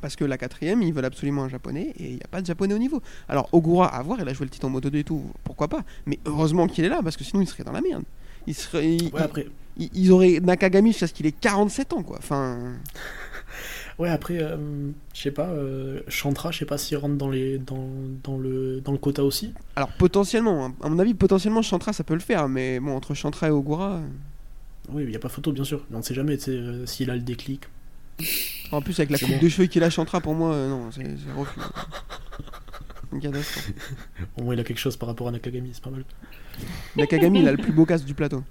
Parce 0.00 0.16
que 0.16 0.24
la 0.24 0.36
quatrième, 0.36 0.82
ils 0.82 0.92
veulent 0.92 1.04
absolument 1.04 1.44
un 1.44 1.48
japonais 1.48 1.94
et 1.96 2.08
il 2.08 2.16
n'y 2.16 2.22
a 2.24 2.28
pas 2.28 2.40
de 2.40 2.46
japonais 2.46 2.74
au 2.74 2.78
niveau. 2.78 3.00
Alors, 3.28 3.48
Ogura, 3.52 3.86
à 3.86 4.02
voir, 4.02 4.18
il 4.20 4.28
a 4.28 4.32
joué 4.32 4.46
le 4.46 4.50
titre 4.50 4.66
en 4.66 4.70
moto 4.70 4.90
2 4.90 4.98
et 4.98 5.04
tout, 5.04 5.22
pourquoi 5.44 5.68
pas. 5.68 5.84
Mais 6.06 6.18
heureusement 6.26 6.66
qu'il 6.66 6.84
est 6.84 6.88
là 6.88 7.02
parce 7.04 7.16
que 7.16 7.22
sinon 7.22 7.40
il 7.40 7.46
serait 7.46 7.62
dans 7.62 7.70
la 7.70 7.80
merde. 7.80 8.02
Il 8.46 8.54
serait, 8.54 8.94
il- 8.96 9.12
Ouais, 9.14 9.20
après, 9.22 9.46
il- 9.76 9.90
ils 9.94 10.10
auraient 10.12 10.40
Nakagami 10.40 10.90
jusqu'à 10.92 11.06
ce 11.06 11.12
qu'il 11.14 11.26
ait 11.26 11.32
47 11.32 11.92
ans, 11.92 12.02
quoi. 12.02 12.16
Enfin. 12.18 12.72
ouais, 13.98 14.08
après 14.08 14.38
euh, 14.42 14.56
je 15.14 15.20
sais 15.20 15.30
pas, 15.30 15.48
euh, 15.48 16.00
Chantra, 16.08 16.50
je 16.50 16.58
sais 16.58 16.64
pas 16.64 16.78
s'il 16.78 16.96
rentre 16.96 17.16
dans, 17.16 17.30
les, 17.30 17.58
dans, 17.58 17.88
dans, 18.24 18.38
le, 18.38 18.80
dans 18.80 18.92
le 18.92 18.98
quota 18.98 19.22
aussi. 19.24 19.52
Alors, 19.76 19.90
potentiellement, 19.92 20.66
hein. 20.66 20.74
à 20.82 20.88
mon 20.88 20.98
avis, 20.98 21.14
potentiellement, 21.14 21.62
Chantra, 21.62 21.92
ça 21.92 22.04
peut 22.04 22.14
le 22.14 22.20
faire, 22.20 22.48
mais 22.48 22.80
bon, 22.80 22.96
entre 22.96 23.14
Chantra 23.14 23.48
et 23.48 23.50
Ogura. 23.50 23.96
euh, 23.96 24.06
Oui, 24.90 25.02
il 25.04 25.08
n'y 25.10 25.16
a 25.16 25.20
pas 25.20 25.28
photo, 25.28 25.52
bien 25.52 25.64
sûr. 25.64 25.84
Mais 25.90 25.96
on 25.96 26.02
sait 26.02 26.14
jamais 26.14 26.36
euh, 26.48 26.84
s'il 26.86 27.10
a 27.10 27.14
le 27.14 27.22
déclic. 27.22 27.62
En 28.72 28.82
plus, 28.82 28.98
avec 29.00 29.10
la 29.10 29.18
coupe 29.18 29.30
bon. 29.30 29.38
de 29.42 29.48
cheveux 29.48 29.66
qu'il 29.66 29.82
a 29.82 29.90
Chantra, 29.90 30.20
pour 30.20 30.34
moi, 30.34 30.52
euh, 30.54 30.68
non, 30.68 30.90
c'est 30.92 31.02
c'est 31.02 31.38
refus. 31.38 31.60
Une 33.12 33.20
catastrophe. 33.20 33.72
Au 34.38 34.42
moins, 34.42 34.54
il 34.54 34.60
a 34.60 34.64
quelque 34.64 34.78
chose 34.78 34.96
par 34.96 35.08
rapport 35.08 35.28
à 35.28 35.30
Nakagami, 35.32 35.70
c'est 35.74 35.82
pas 35.82 35.90
mal. 35.90 36.04
Nakagami, 36.96 37.40
il 37.40 37.48
a 37.48 37.52
le 37.52 37.58
plus 37.58 37.72
beau 37.72 37.84
casque 37.86 38.04
du 38.04 38.14
plateau. 38.14 38.42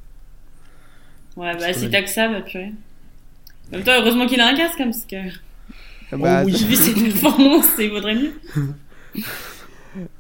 Ouais, 1.38 1.54
bah, 1.56 1.74
C'est 1.74 1.80
si 1.82 1.90
t'as 1.90 2.02
que 2.02 2.10
ça, 2.10 2.28
bah, 2.28 2.42
purée. 2.42 2.74
En 3.72 3.78
même 3.78 3.84
temps, 3.84 3.94
heureusement 3.98 4.28
qu'il 4.28 4.40
a 4.42 4.48
un 4.48 4.56
casque, 4.56 4.80
hein, 4.82 4.86
parce 4.92 5.06
que. 5.06 5.16
Ah 6.12 6.18
bah, 6.18 6.42
Oh 6.44 6.46
oui. 6.48 6.66
Vu 6.66 6.76
ses 6.76 6.94
performances, 7.12 7.68
il 7.80 7.90
vaudrait 7.90 8.16
mieux. 8.16 8.34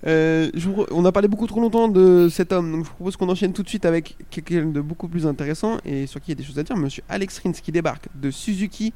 Euh, 0.06 0.50
je 0.54 0.68
vous 0.68 0.84
re- 0.84 0.88
on 0.92 1.06
a 1.06 1.12
parlé 1.14 1.30
beaucoup 1.30 1.48
trop 1.48 1.62
longtemps 1.62 1.88
de 1.88 2.28
cet 2.30 2.52
homme, 2.52 2.72
donc 2.74 2.84
je 2.84 2.90
vous 2.90 2.96
propose 2.96 3.16
qu'on 3.16 3.30
enchaîne 3.30 3.54
tout 3.54 3.64
de 3.64 3.70
suite 3.70 3.86
avec 3.86 4.18
quelqu'un 4.30 4.66
de 4.66 4.82
beaucoup 4.82 5.08
plus 5.08 5.26
intéressant 5.26 5.78
et 5.86 6.08
sur 6.08 6.20
qui 6.20 6.32
il 6.32 6.32
y 6.32 6.34
a 6.34 6.36
des 6.36 6.44
choses 6.44 6.60
à 6.60 6.64
dire. 6.64 6.76
Monsieur 6.76 7.04
Alex 7.08 7.40
Rins 7.40 7.54
qui 7.54 7.72
débarque 7.72 8.08
de 8.14 8.32
Suzuki 8.32 8.92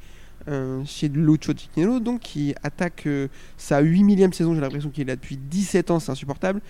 euh, 0.48 0.82
chez 0.84 1.08
Lucio 1.08 1.54
Cicchinello, 1.56 1.98
donc 1.98 2.20
qui 2.20 2.54
attaque 2.62 3.04
euh, 3.06 3.28
sa 3.56 3.80
8 3.80 4.02
millième 4.02 4.34
saison. 4.34 4.54
J'ai 4.54 4.60
l'impression 4.60 4.90
qu'il 4.90 5.02
est 5.04 5.06
là 5.06 5.16
depuis 5.16 5.38
17 5.38 5.90
ans, 5.92 5.98
c'est 5.98 6.12
insupportable. 6.12 6.60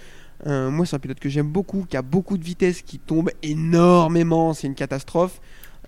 Euh, 0.46 0.70
moi, 0.70 0.86
c'est 0.86 0.96
un 0.96 0.98
pilote 0.98 1.18
que 1.18 1.28
j'aime 1.28 1.48
beaucoup, 1.48 1.86
qui 1.88 1.96
a 1.96 2.02
beaucoup 2.02 2.36
de 2.36 2.44
vitesse, 2.44 2.82
qui 2.82 2.98
tombe 2.98 3.30
énormément, 3.42 4.52
c'est 4.54 4.66
une 4.66 4.74
catastrophe. 4.74 5.40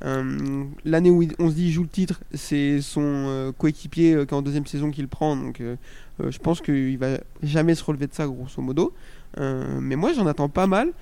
Euh, 0.04 0.64
L'année 0.84 1.10
où 1.10 1.24
on 1.38 1.50
se 1.50 1.54
dit 1.54 1.66
il 1.66 1.72
joue 1.72 1.82
le 1.82 1.88
titre, 1.88 2.20
c'est 2.32 2.80
son 2.80 3.02
euh, 3.04 3.52
coéquipier 3.52 4.12
qui 4.12 4.18
est 4.18 4.32
en 4.32 4.42
deuxième 4.42 4.66
saison 4.66 4.92
qui 4.92 5.02
le 5.02 5.08
prend. 5.08 5.36
Donc 5.36 5.60
je 5.60 6.38
pense 6.38 6.60
qu'il 6.60 6.98
va 6.98 7.18
jamais 7.42 7.74
se 7.74 7.84
relever 7.84 8.06
de 8.06 8.14
ça, 8.14 8.26
grosso 8.26 8.62
modo. 8.62 8.94
Mais 9.36 9.96
moi, 9.96 10.12
j'en 10.12 10.26
attends 10.26 10.48
pas 10.48 10.66
mal. 10.66 10.92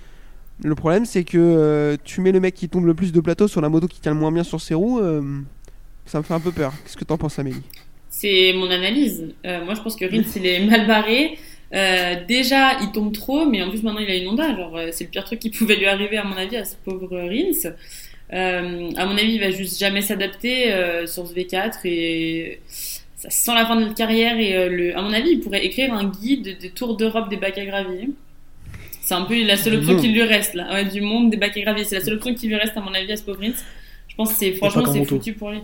Le 0.63 0.75
problème, 0.75 1.05
c'est 1.05 1.25
que 1.25 1.99
tu 2.05 2.23
mets 2.23 2.33
le 2.33 2.41
mec 2.41 2.55
qui 2.55 2.69
tombe 2.69 2.87
le 2.87 2.95
plus 2.95 3.13
de 3.13 3.21
plateau 3.21 3.49
sur 3.49 3.61
la 3.61 3.69
moto 3.69 3.87
qui 3.87 4.01
tient 4.01 4.15
le 4.15 4.19
moins 4.19 4.33
bien 4.33 4.45
sur 4.45 4.61
ses 4.61 4.75
roues. 4.75 5.01
ça 6.07 6.19
me 6.19 6.23
fait 6.23 6.35
un 6.35 6.41
peu 6.41 6.53
peur. 6.53 6.73
Qu'est-ce 6.83 6.97
que 6.97 7.05
t'en 7.05 7.19
penses, 7.19 7.39
Amélie? 7.39 7.63
C'est 8.09 8.55
mon 8.55 8.71
analyse. 8.71 9.35
Moi, 9.45 9.75
je 9.75 9.83
pense 9.83 9.97
que 9.97 10.07
Rins, 10.07 10.25
il 10.37 10.47
est 10.47 10.67
mal 10.67 10.87
barré. 10.87 11.39
Euh, 11.75 12.15
déjà, 12.27 12.79
il 12.81 12.93
tombe 12.93 13.13
trop, 13.13 13.45
mais 13.47 13.63
en 13.63 13.71
plus, 13.71 13.83
maintenant, 13.83 14.01
il 14.01 14.11
a 14.11 14.15
une 14.15 14.29
Honda. 14.29 14.55
Genre, 14.57 14.77
euh, 14.77 14.89
c'est 14.93 15.05
le 15.05 15.11
pire 15.11 15.25
truc 15.25 15.39
qui 15.39 15.51
pouvait 15.51 15.77
lui 15.77 15.87
arriver, 15.87 16.17
à 16.17 16.25
mon 16.25 16.37
avis, 16.37 16.57
à 16.57 16.65
ce 16.65 16.77
pauvre 16.77 17.09
Rins. 17.11 17.73
Euh, 18.33 18.91
à 18.97 19.07
mon 19.07 19.17
avis, 19.17 19.35
il 19.35 19.41
va 19.41 19.51
juste 19.51 19.79
jamais 19.79 20.03
s'adapter 20.03 20.73
euh, 20.73 21.07
sur 21.07 21.27
ce 21.27 21.35
V4 21.35 21.79
et 21.85 22.61
ça 23.17 23.31
sent 23.31 23.55
la 23.55 23.67
fin 23.67 23.77
de 23.77 23.83
notre 23.83 23.95
carrière. 23.95 24.39
Et 24.39 24.69
le, 24.69 24.97
à 24.97 25.03
mon 25.03 25.13
avis, 25.13 25.31
il 25.31 25.41
pourrait 25.41 25.65
écrire 25.65 25.93
un 25.95 26.09
guide 26.09 26.59
des 26.59 26.71
tours 26.71 26.97
d'Europe 26.97 27.29
des 27.29 27.37
bacs 27.37 27.59
à 27.59 27.65
gravier. 27.65 28.11
C'est 29.01 29.15
un 29.15 29.23
peu 29.23 29.41
la 29.45 29.57
seule 29.57 29.77
option 29.77 29.97
qui 29.97 30.09
lui 30.09 30.23
reste 30.23 30.55
là. 30.55 30.73
Ouais, 30.73 30.85
du 30.85 31.01
monde 31.01 31.31
des 31.31 31.37
bacs 31.37 31.57
à 31.57 31.61
gravier. 31.61 31.85
C'est 31.85 31.97
la 31.97 32.05
seule 32.05 32.15
option 32.15 32.35
qui 32.35 32.49
lui 32.49 32.57
reste, 32.57 32.77
à 32.77 32.81
mon 32.81 32.93
avis, 32.93 33.13
à 33.13 33.17
ce 33.17 33.23
pauvre 33.23 33.41
Rins. 33.41 33.53
Je 34.09 34.15
pense 34.17 34.33
que 34.33 34.39
c'est 34.39 34.53
franchement 34.53 34.93
c'est 34.93 35.05
foutu 35.05 35.33
pour 35.35 35.51
lui. 35.51 35.61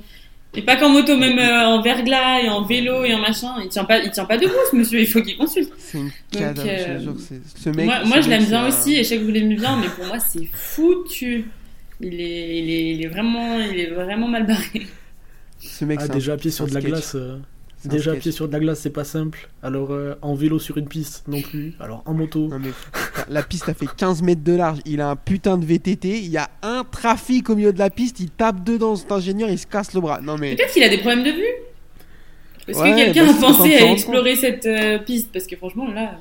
Et 0.54 0.60
pas 0.62 0.76
qu'en 0.76 0.90
moto, 0.90 1.16
même 1.16 1.38
euh, 1.38 1.64
en 1.66 1.80
verglas 1.80 2.40
et 2.42 2.48
en 2.50 2.62
vélo 2.62 3.04
et 3.04 3.14
en 3.14 3.18
machin. 3.20 3.54
Il 3.62 3.68
tient 3.68 3.84
pas, 3.84 3.98
il 4.00 4.10
tient 4.10 4.26
pas 4.26 4.36
debout, 4.36 4.52
ce 4.70 4.76
monsieur. 4.76 5.00
Il 5.00 5.06
faut 5.06 5.22
qu'il 5.22 5.36
consulte. 5.38 5.72
C'est 5.78 5.98
une 5.98 6.04
Donc, 6.04 6.12
cata, 6.42 6.62
je 6.62 6.84
te 6.98 7.02
jure, 7.02 7.14
c'est- 7.18 7.40
Ce 7.62 7.70
mec. 7.70 7.86
moi, 7.86 8.02
ce 8.16 8.22
je 8.22 8.28
l'aime 8.28 8.44
bien 8.44 8.64
un- 8.64 8.68
aussi, 8.68 8.94
et 8.94 8.98
je 8.98 9.08
sais 9.08 9.18
que 9.18 9.24
vous 9.24 9.30
l'aimez 9.30 9.54
bien, 9.56 9.76
mais 9.80 9.88
pour 9.88 10.04
moi, 10.04 10.18
c'est 10.18 10.44
foutu. 10.52 11.46
Il 12.00 12.20
est, 12.20 12.58
il 12.58 12.70
est, 12.70 12.94
il 12.96 13.04
est 13.04 13.08
vraiment, 13.08 13.58
il 13.60 13.78
est 13.78 13.90
vraiment 13.90 14.28
mal 14.28 14.44
barré. 14.46 14.86
Ce 15.58 15.84
mec, 15.84 16.00
Ah, 16.02 16.08
déjà 16.08 16.32
à 16.34 16.36
pied 16.36 16.50
sur 16.50 16.66
de 16.66 16.74
la 16.74 16.80
sketch. 16.80 16.92
glace. 16.92 17.12
euh, 17.14 17.38
Déjà 17.84 18.14
pied 18.14 18.30
sur 18.32 18.46
de 18.48 18.52
la 18.52 18.60
glace, 18.60 18.80
c'est 18.80 18.90
pas 18.90 19.04
simple. 19.04 19.48
Alors 19.62 19.90
euh, 19.92 20.14
en 20.22 20.34
vélo 20.34 20.58
sur 20.58 20.76
une 20.78 20.86
piste 20.88 21.24
non 21.26 21.40
plus. 21.42 21.74
Alors 21.80 22.02
en 22.06 22.14
moto. 22.14 22.48
Non, 22.48 22.58
mais, 22.60 22.70
la 23.28 23.42
piste 23.42 23.68
a 23.68 23.74
fait 23.74 23.86
15 23.96 24.22
mètres 24.22 24.44
de 24.44 24.52
large. 24.54 24.78
Il 24.86 25.00
a 25.00 25.10
un 25.10 25.16
putain 25.16 25.58
de 25.58 25.64
VTT. 25.64 26.18
Il 26.20 26.30
y 26.30 26.36
a 26.38 26.48
un 26.62 26.84
trafic 26.84 27.50
au 27.50 27.56
milieu 27.56 27.72
de 27.72 27.78
la 27.78 27.90
piste. 27.90 28.20
Il 28.20 28.30
tape 28.30 28.62
dedans. 28.64 28.94
Cet 28.96 29.10
ingénieur, 29.12 29.48
il 29.50 29.58
se 29.58 29.66
casse 29.66 29.94
le 29.94 30.00
bras. 30.00 30.20
Non, 30.20 30.38
mais. 30.38 30.54
Peut-être 30.54 30.72
qu'il 30.72 30.82
a 30.84 30.88
des 30.88 30.98
problèmes 30.98 31.24
de 31.24 31.30
vue. 31.30 31.44
Est-ce 32.68 32.78
Ouais, 32.78 32.90
que 32.92 32.96
quelqu'un 32.96 33.26
bah, 33.26 33.32
a 33.36 33.40
pensé 33.40 33.74
à 33.74 33.90
explorer 33.90 34.36
cette 34.36 34.66
euh, 34.66 34.98
piste? 35.00 35.30
Parce 35.32 35.46
que 35.48 35.56
franchement, 35.56 35.90
là, 35.90 36.16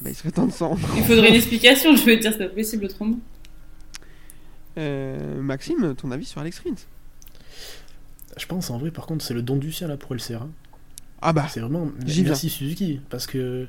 bah, 0.00 0.10
il 0.10 0.14
serait 0.14 0.30
temps 0.30 0.46
de 0.46 0.52
s'en. 0.52 0.76
il 0.96 1.02
faudrait 1.02 1.30
une 1.30 1.34
explication. 1.34 1.96
Je 1.96 2.04
veux 2.04 2.16
dire, 2.16 2.30
c'est 2.32 2.46
pas 2.48 2.54
possible 2.54 2.84
autrement. 2.84 3.18
Euh, 4.78 5.40
Maxime, 5.40 5.94
ton 5.96 6.10
avis 6.10 6.24
sur 6.24 6.40
Alex 6.40 6.60
Rins? 6.60 6.74
Je 8.36 8.46
pense 8.46 8.70
en 8.70 8.78
vrai, 8.78 8.90
par 8.90 9.06
contre, 9.06 9.24
c'est 9.24 9.34
le 9.34 9.42
don 9.42 9.56
du 9.56 9.72
ciel 9.72 9.88
là, 9.90 9.96
pour 9.96 10.14
LCR. 10.14 10.42
hein. 10.42 10.50
Ah 11.24 11.32
bah, 11.32 11.46
C'est 11.48 11.60
vraiment. 11.60 11.90
J'y 12.06 12.22
Merci 12.22 12.50
Suzuki. 12.50 13.00
Parce 13.08 13.26
que. 13.26 13.66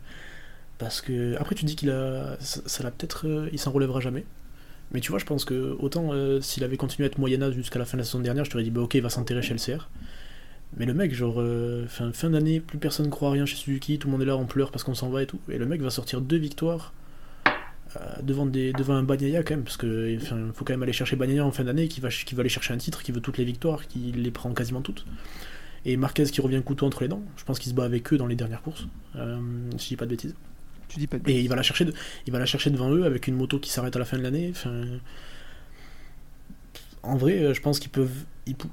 Parce 0.78 1.02
que. 1.02 1.36
Après, 1.40 1.56
tu 1.56 1.64
dis 1.64 1.76
qu'il 1.78 1.90
a. 1.90 2.38
Ça, 2.42 2.84
l'a 2.84 2.92
peut-être. 2.92 3.28
euh, 3.28 3.50
il 3.54 3.58
s'en 3.60 3.72
relèvera 3.72 4.02
jamais. 4.02 4.26
Mais 4.92 5.00
tu 5.00 5.10
vois, 5.10 5.20
je 5.20 5.26
pense 5.26 5.46
que 5.46 5.76
autant 5.80 6.10
euh, 6.12 6.42
s'il 6.42 6.64
avait 6.66 6.78
continué 6.78 7.06
à 7.06 7.08
être 7.08 7.18
moyen 7.18 7.42
âge 7.42 7.54
jusqu'à 7.56 7.80
la 7.80 7.86
fin 7.86 7.98
de 7.98 8.02
la 8.02 8.06
saison 8.06 8.20
dernière, 8.20 8.44
je 8.46 8.52
t'aurais 8.52 8.64
dit, 8.66 8.72
bah 8.72 8.82
ok, 8.82 8.94
il 8.96 9.02
va 9.02 9.10
s'enterrer 9.10 9.42
chez 9.42 9.54
LCR. 9.54 9.90
Mais 10.78 10.86
le 10.86 10.94
mec, 10.94 11.14
genre, 11.14 11.36
euh, 11.40 11.88
fin, 11.88 12.12
fin 12.12 12.30
d'année, 12.30 12.60
plus 12.60 12.78
personne 12.78 13.10
croit 13.10 13.30
à 13.30 13.32
rien 13.32 13.46
chez 13.46 13.56
Suzuki, 13.56 13.98
tout 13.98 14.10
le 14.10 14.12
monde 14.12 14.22
est 14.22 14.26
là, 14.26 14.36
on 14.36 14.46
pleure 14.46 14.72
parce 14.72 14.84
qu'on 14.84 14.94
s'en 14.94 15.10
va 15.10 15.24
et 15.24 15.26
tout. 15.26 15.40
Et 15.50 15.58
le 15.58 15.66
mec 15.66 15.82
va 15.82 15.90
sortir 15.90 16.20
deux 16.22 16.38
victoires 16.38 16.94
devant, 18.22 18.46
des, 18.46 18.74
devant 18.74 18.96
un 18.96 19.04
Bagnaia 19.04 19.42
quand 19.42 19.54
même, 19.54 19.64
parce 19.64 19.78
que 19.78 20.18
enfin, 20.22 20.38
faut 20.54 20.66
quand 20.66 20.74
même 20.74 20.84
aller 20.84 20.92
chercher 20.92 21.16
Bagnaia 21.16 21.46
en 21.46 21.52
fin 21.52 21.64
d'année, 21.64 21.88
qui 21.88 22.02
va, 22.02 22.10
qui 22.10 22.36
va 22.36 22.42
aller 22.42 22.50
chercher 22.50 22.74
un 22.74 22.78
titre, 22.78 23.02
qui 23.04 23.14
veut 23.14 23.22
toutes 23.22 23.38
les 23.38 23.46
victoires, 23.46 23.88
qui 23.88 24.12
les 24.12 24.32
prend 24.32 24.54
quasiment 24.54 24.82
toutes. 24.82 25.06
Et 25.86 25.98
Marquez 25.98 26.24
qui 26.26 26.42
revient 26.42 26.62
couteau 26.66 26.86
entre 26.88 27.02
les 27.04 27.08
dents, 27.08 27.22
je 27.38 27.44
pense 27.44 27.60
qu'il 27.60 27.70
se 27.70 27.76
bat 27.76 27.84
avec 27.84 28.12
eux 28.12 28.18
dans 28.18 28.28
les 28.28 28.36
dernières 28.36 28.62
courses, 28.62 28.88
euh, 29.16 29.38
si 29.78 29.86
je 29.86 29.90
dis 29.90 29.96
pas 29.98 30.06
de 30.06 30.12
bêtises. 30.12 30.36
tu 30.88 31.00
dis 31.00 31.08
pas 31.08 31.20
de 31.20 31.30
Et 31.30 31.42
il 31.42 31.48
va 31.48 31.56
la 31.56 31.64
chercher, 31.64 31.86
de- 31.86 31.94
il 32.26 32.34
va 32.34 32.40
la 32.40 32.46
chercher 32.46 32.70
devant 32.72 32.92
eux 32.92 33.06
avec 33.06 33.28
une 33.28 33.36
moto 33.36 33.60
qui 33.60 33.70
s'arrête 33.70 33.96
à 33.96 34.00
la 34.00 34.06
fin 34.06 34.18
de 34.18 34.24
l'année. 34.24 34.50
Enfin, 34.52 34.84
en 37.04 37.18
vrai, 37.18 37.40
euh, 37.40 37.54
je 37.54 37.62
pense 37.62 37.80
qu'ils 37.80 37.92
peuvent, 37.92 38.26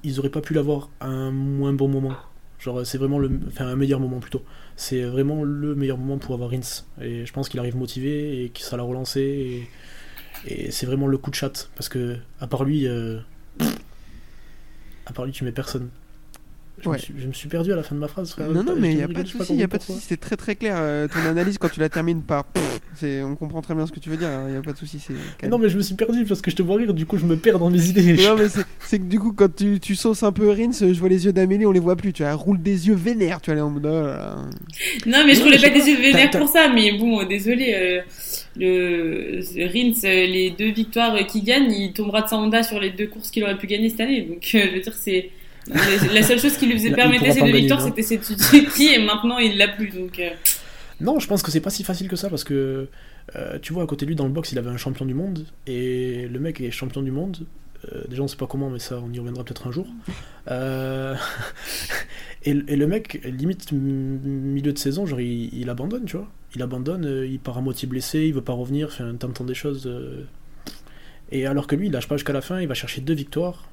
ils, 0.03 0.19
auraient 0.19 0.31
pas 0.31 0.41
pu 0.41 0.55
l'avoir 0.55 0.91
à 1.01 1.07
un 1.07 1.31
moins 1.31 1.73
bon 1.73 1.89
moment. 1.89 2.15
Genre, 2.59 2.87
c'est 2.87 2.99
vraiment 2.99 3.19
le, 3.19 3.31
enfin 3.49 3.67
un 3.67 3.77
meilleur 3.77 4.01
moment 4.01 4.21
plutôt. 4.21 4.43
C'est 4.77 5.03
vraiment 5.03 5.43
le 5.45 5.75
meilleur 5.75 5.99
moment 5.99 6.19
pour 6.19 6.35
avoir 6.35 6.51
Rins. 6.51 6.85
Et 7.01 7.27
je 7.27 7.33
pense 7.33 7.49
qu'il 7.49 7.59
arrive 7.61 7.77
motivé 7.77 8.45
et 8.45 8.49
que 8.51 8.61
ça 8.61 8.77
l'a 8.77 8.85
relancé. 8.85 9.69
Et, 10.47 10.67
et 10.67 10.71
c'est 10.71 10.87
vraiment 10.87 11.07
le 11.09 11.19
coup 11.19 11.31
de 11.31 11.35
chat 11.35 11.69
parce 11.75 11.89
que 11.89 12.17
à 12.41 12.47
part 12.47 12.65
lui, 12.65 12.87
euh, 12.87 13.19
à 15.07 15.13
part 15.13 15.25
lui, 15.25 15.33
tu 15.33 15.45
mets 15.45 15.53
personne. 15.53 15.89
Je, 16.81 16.89
Ouais. 16.89 16.97
me 16.97 17.01
suis, 17.03 17.15
je 17.19 17.27
me 17.29 17.33
suis 17.33 17.49
perdu 17.49 17.71
à 17.73 17.77
la 17.77 17.83
fin 17.83 17.95
de 17.95 18.01
ma 18.01 18.09
phrase. 18.09 18.31
frère. 18.33 18.49
Non, 18.51 18.63
non, 18.65 18.75
mais 18.77 18.91
il 18.93 18.97
n'y 18.97 19.03
a 19.03 19.09
pas 19.09 19.23
de 19.23 19.29
souci, 19.29 19.53
il 19.55 19.61
y 19.61 19.63
a 19.63 19.69
pas 19.69 19.77
de 19.79 19.83
souci, 19.83 20.01
c'est 20.01 20.19
très 20.19 20.37
très 20.37 20.57
clair. 20.57 20.75
euh, 20.79 21.07
ton 21.07 21.21
analyse, 21.29 21.59
quand 21.59 21.69
tu 21.69 21.79
la 21.81 21.89
termines 21.89 22.23
par. 22.23 22.45
c'est- 22.97 23.23
On 23.23 23.37
comprend 23.37 23.61
très 23.63 23.75
bien 23.75 23.87
ce 23.87 23.93
que 23.93 24.01
tu 24.01 24.09
veux 24.11 24.17
dire, 24.17 24.29
il 24.47 24.53
n'y 24.53 24.57
a 24.59 24.63
pas 24.63 24.73
de 24.73 24.79
souci. 24.79 24.99
Non 25.49 25.59
mais 25.59 25.69
je 25.69 25.77
me 25.77 25.83
suis 25.83 25.95
perdu 25.95 26.25
parce 26.25 26.41
que 26.41 26.51
je 26.51 26.57
te 26.57 26.63
vois 26.63 26.77
rire, 26.77 26.93
du 26.95 27.05
coup 27.07 27.19
je 27.19 27.27
me 27.27 27.37
perds 27.37 27.59
dans 27.59 27.71
mes 27.71 27.85
idées. 27.87 28.15
Non, 28.15 28.37
mais 28.37 28.49
c'est- 28.49 28.99
que 28.99 29.05
du 29.05 29.21
coup, 29.21 29.33
quand 29.33 29.55
tu, 29.55 29.79
tu 29.81 29.95
sauces 29.95 30.23
un 30.23 30.33
peu 30.33 30.49
Rins, 30.51 30.73
je 30.73 30.99
vois 30.99 31.09
les 31.11 31.25
yeux 31.27 31.33
d'Amélie, 31.33 31.67
on 31.67 31.73
les 31.73 31.79
voit 31.81 31.95
plus. 31.97 32.13
Tu 32.13 32.23
vois, 32.23 32.33
elle 32.33 32.37
roule 32.39 32.61
des 32.61 32.89
yeux 32.89 32.95
vénères, 32.95 33.41
tu 33.41 33.51
vois, 33.51 33.59
est 33.59 33.63
en 33.63 33.71
mode. 33.71 33.87
oh. 33.87 34.49
Non, 35.07 35.25
mais 35.27 35.35
je 35.35 35.39
Non, 35.41 35.45
voulais 35.47 35.59
je 35.59 35.63
pas 35.67 35.71
des 35.79 35.87
yeux 35.91 36.01
vénères 36.01 36.31
pour 36.31 36.49
ça, 36.49 36.69
mais 36.75 36.93
bon, 36.99 37.21
euh, 37.21 37.25
désolé. 37.27 37.75
euh, 37.75 38.01
le 38.57 39.41
Rins, 39.67 39.93
euh, 40.05 40.27
les 40.27 40.51
deux 40.59 40.73
victoires 40.73 41.15
euh, 41.15 41.23
qu'il 41.25 41.45
gagne, 41.45 41.71
il 41.73 41.93
tombera 41.93 42.23
de 42.23 42.29
sa 42.29 42.37
Honda 42.37 42.63
sur 42.63 42.81
les 42.81 42.91
deux 42.91 43.07
courses 43.07 43.31
qu'il 43.31 43.43
aurait 43.45 43.57
pu 43.59 43.67
gagner 43.67 43.89
cette 43.89 44.01
année. 44.01 44.23
Donc, 44.23 44.49
euh, 44.55 44.61
je 44.71 44.75
veux 44.77 44.81
dire, 44.81 44.95
c'est 44.95 45.31
la- 45.69 46.13
la 46.15 46.23
seule 46.23 46.39
chose 46.41 46.57
qui 46.57 46.67
lui 46.67 46.75
faisait 46.75 46.91
permettre 46.93 47.25
ces 47.33 47.41
deux 47.41 47.53
victoires, 47.61 47.81
c'était 47.83 48.03
cette 48.03 48.25
Suzuki, 48.25 48.95
et 48.95 48.99
maintenant 49.05 49.39
il 49.39 49.57
l'a 49.59 49.69
plus. 49.69 49.89
Donc, 49.91 50.19
euh, 50.19 50.31
Non, 51.01 51.19
je 51.19 51.27
pense 51.27 51.43
que 51.43 51.51
c'est 51.51 51.61
pas 51.61 51.71
si 51.71 51.85
facile 51.85 52.09
que 52.09 52.17
ça 52.17 52.29
parce 52.31 52.45
que 52.45 52.89
euh, 53.37 53.59
tu 53.61 53.73
vois 53.73 53.83
à 53.85 53.87
côté 53.87 54.05
de 54.05 54.11
lui 54.11 54.17
dans 54.17 54.25
le 54.27 54.33
box 54.33 54.53
il 54.53 54.59
avait 54.59 54.71
un 54.71 54.77
champion 54.77 55.05
du 55.05 55.15
monde 55.15 55.47
et 55.67 56.27
le 56.29 56.39
mec 56.41 56.61
est 56.61 56.71
champion 56.71 57.03
du 57.03 57.11
monde. 57.13 57.39
Euh, 57.93 58.03
déjà 58.09 58.23
on 58.23 58.29
sait 58.29 58.37
pas 58.37 58.47
comment 58.47 58.71
mais 58.71 58.79
ça 58.79 59.01
on 59.05 59.13
y 59.13 59.19
reviendra 59.19 59.43
peut-être 59.45 59.67
un 59.67 59.73
jour. 59.73 59.87
Et, 62.45 62.55
le- 62.55 62.69
et 62.69 62.75
le 62.77 62.87
mec 62.89 63.21
limite 63.25 63.71
milieu 63.71 64.73
de 64.73 64.79
saison 64.79 65.07
genre 65.07 65.21
il, 65.21 65.51
il 65.57 65.71
abandonne 65.71 66.05
tu 66.07 66.17
vois. 66.17 66.29
Il 66.57 66.63
abandonne, 66.63 67.25
il 67.31 67.39
part 67.39 67.57
à 67.57 67.61
moitié 67.63 67.87
blessé, 67.89 68.25
il 68.27 68.35
veut 68.35 68.43
pas 68.43 68.53
revenir, 68.53 68.89
enfin 68.89 69.15
t'entends 69.19 69.45
des 69.45 69.55
choses. 69.55 69.89
Et 71.31 71.47
alors 71.47 71.67
que 71.67 71.77
lui 71.77 71.87
il 71.87 71.93
lâche 71.93 72.09
pas 72.09 72.17
jusqu'à 72.17 72.33
la 72.33 72.41
fin, 72.43 72.61
il 72.61 72.67
va 72.69 72.75
chercher 72.75 73.01
deux 73.01 73.15
victoires. 73.15 73.69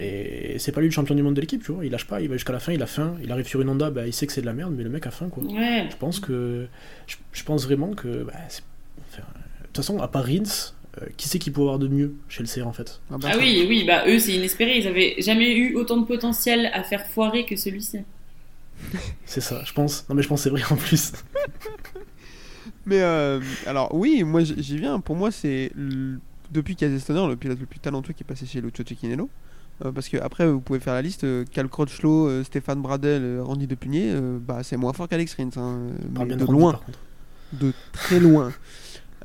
Et 0.00 0.58
c'est 0.58 0.72
pas 0.72 0.80
lui 0.80 0.88
le 0.88 0.92
champion 0.92 1.14
du 1.14 1.22
monde 1.22 1.34
de 1.34 1.40
l'équipe, 1.40 1.62
tu 1.64 1.72
vois. 1.72 1.84
Il 1.84 1.92
lâche 1.92 2.06
pas, 2.06 2.20
il 2.20 2.28
va 2.28 2.34
jusqu'à 2.36 2.52
la 2.52 2.60
fin, 2.60 2.72
il 2.72 2.82
a 2.82 2.86
faim. 2.86 3.14
Il 3.22 3.30
arrive 3.32 3.46
sur 3.46 3.60
une 3.60 3.68
Honda, 3.68 3.90
bah, 3.90 4.06
il 4.06 4.12
sait 4.12 4.26
que 4.26 4.32
c'est 4.32 4.40
de 4.40 4.46
la 4.46 4.52
merde, 4.52 4.74
mais 4.76 4.82
le 4.84 4.90
mec 4.90 5.06
a 5.06 5.10
faim, 5.10 5.28
quoi. 5.28 5.42
ouais. 5.44 5.88
Je 5.90 5.96
pense 5.96 6.20
que. 6.20 6.66
Je, 7.06 7.16
je 7.32 7.44
pense 7.44 7.64
vraiment 7.64 7.94
que. 7.94 8.24
bah, 8.24 8.32
enfin, 8.46 9.22
de 9.22 9.66
toute 9.66 9.76
façon, 9.76 10.00
à 10.00 10.08
part 10.08 10.24
Rins, 10.24 10.72
euh, 11.00 11.06
qui 11.16 11.28
c'est 11.28 11.38
qui 11.38 11.50
peut 11.50 11.60
avoir 11.60 11.78
de 11.78 11.86
mieux 11.88 12.14
chez 12.28 12.42
le 12.42 12.48
CR 12.48 12.66
en 12.66 12.72
fait? 12.72 13.00
Bah, 13.10 13.18
Ah 13.24 13.36
oui, 13.38 13.64
oui, 13.68 13.84
bah 13.86 14.04
eux 14.08 14.18
c'est 14.18 14.32
inespéré. 14.32 14.78
Ils 14.78 14.86
avaient 14.88 15.14
jamais 15.18 15.54
eu 15.56 15.76
autant 15.76 15.96
de 15.96 16.04
potentiel 16.06 16.70
à 16.72 16.82
faire 16.82 17.06
foirer 17.06 17.44
que 17.46 17.54
celui-ci. 17.56 17.98
C'est 19.26 19.42
ça, 19.42 19.62
je 19.64 19.72
pense. 19.74 20.08
Non, 20.08 20.14
mais 20.14 20.22
je 20.22 20.28
pense 20.28 20.40
que 20.40 20.44
c'est 20.44 20.50
vrai 20.50 20.62
en 20.70 20.76
plus. 20.76 21.12
Mais 22.86 23.02
euh, 23.02 23.40
alors, 23.66 23.94
oui, 23.94 24.24
moi 24.24 24.42
j'y 24.42 24.78
viens. 24.78 25.00
Pour 25.00 25.16
moi, 25.16 25.30
c'est 25.30 25.70
depuis 26.50 26.76
Kazestoner, 26.76 27.28
le 27.28 27.36
pilote 27.36 27.60
le 27.60 27.66
plus 27.66 27.78
talentueux 27.78 28.14
qui 28.14 28.22
est 28.22 28.26
passé 28.26 28.46
chez 28.46 28.60
Lucio 28.60 28.84
Cecchinello. 28.84 29.28
Euh, 29.84 29.92
parce 29.92 30.08
que 30.08 30.16
après, 30.18 30.46
vous 30.50 30.60
pouvez 30.60 30.80
faire 30.80 30.94
la 30.94 31.02
liste 31.02 31.24
euh, 31.24 31.44
Cal 31.50 31.68
Crutchlow, 31.68 32.28
euh, 32.28 32.44
Stéphane 32.44 32.82
Bradel, 32.82 33.22
euh, 33.22 33.42
Randy 33.42 33.66
Depugné, 33.66 34.10
euh, 34.12 34.38
bah, 34.40 34.58
c'est 34.62 34.76
moins 34.76 34.92
fort 34.92 35.08
qu'Alex 35.08 35.34
Rins. 35.34 35.48
hein, 35.56 35.78
euh, 35.78 35.92
mais 36.28 36.36
de 36.36 36.44
Randy, 36.44 36.58
loin, 36.60 36.80
de 37.52 37.72
très 37.92 38.20
loin. 38.20 38.52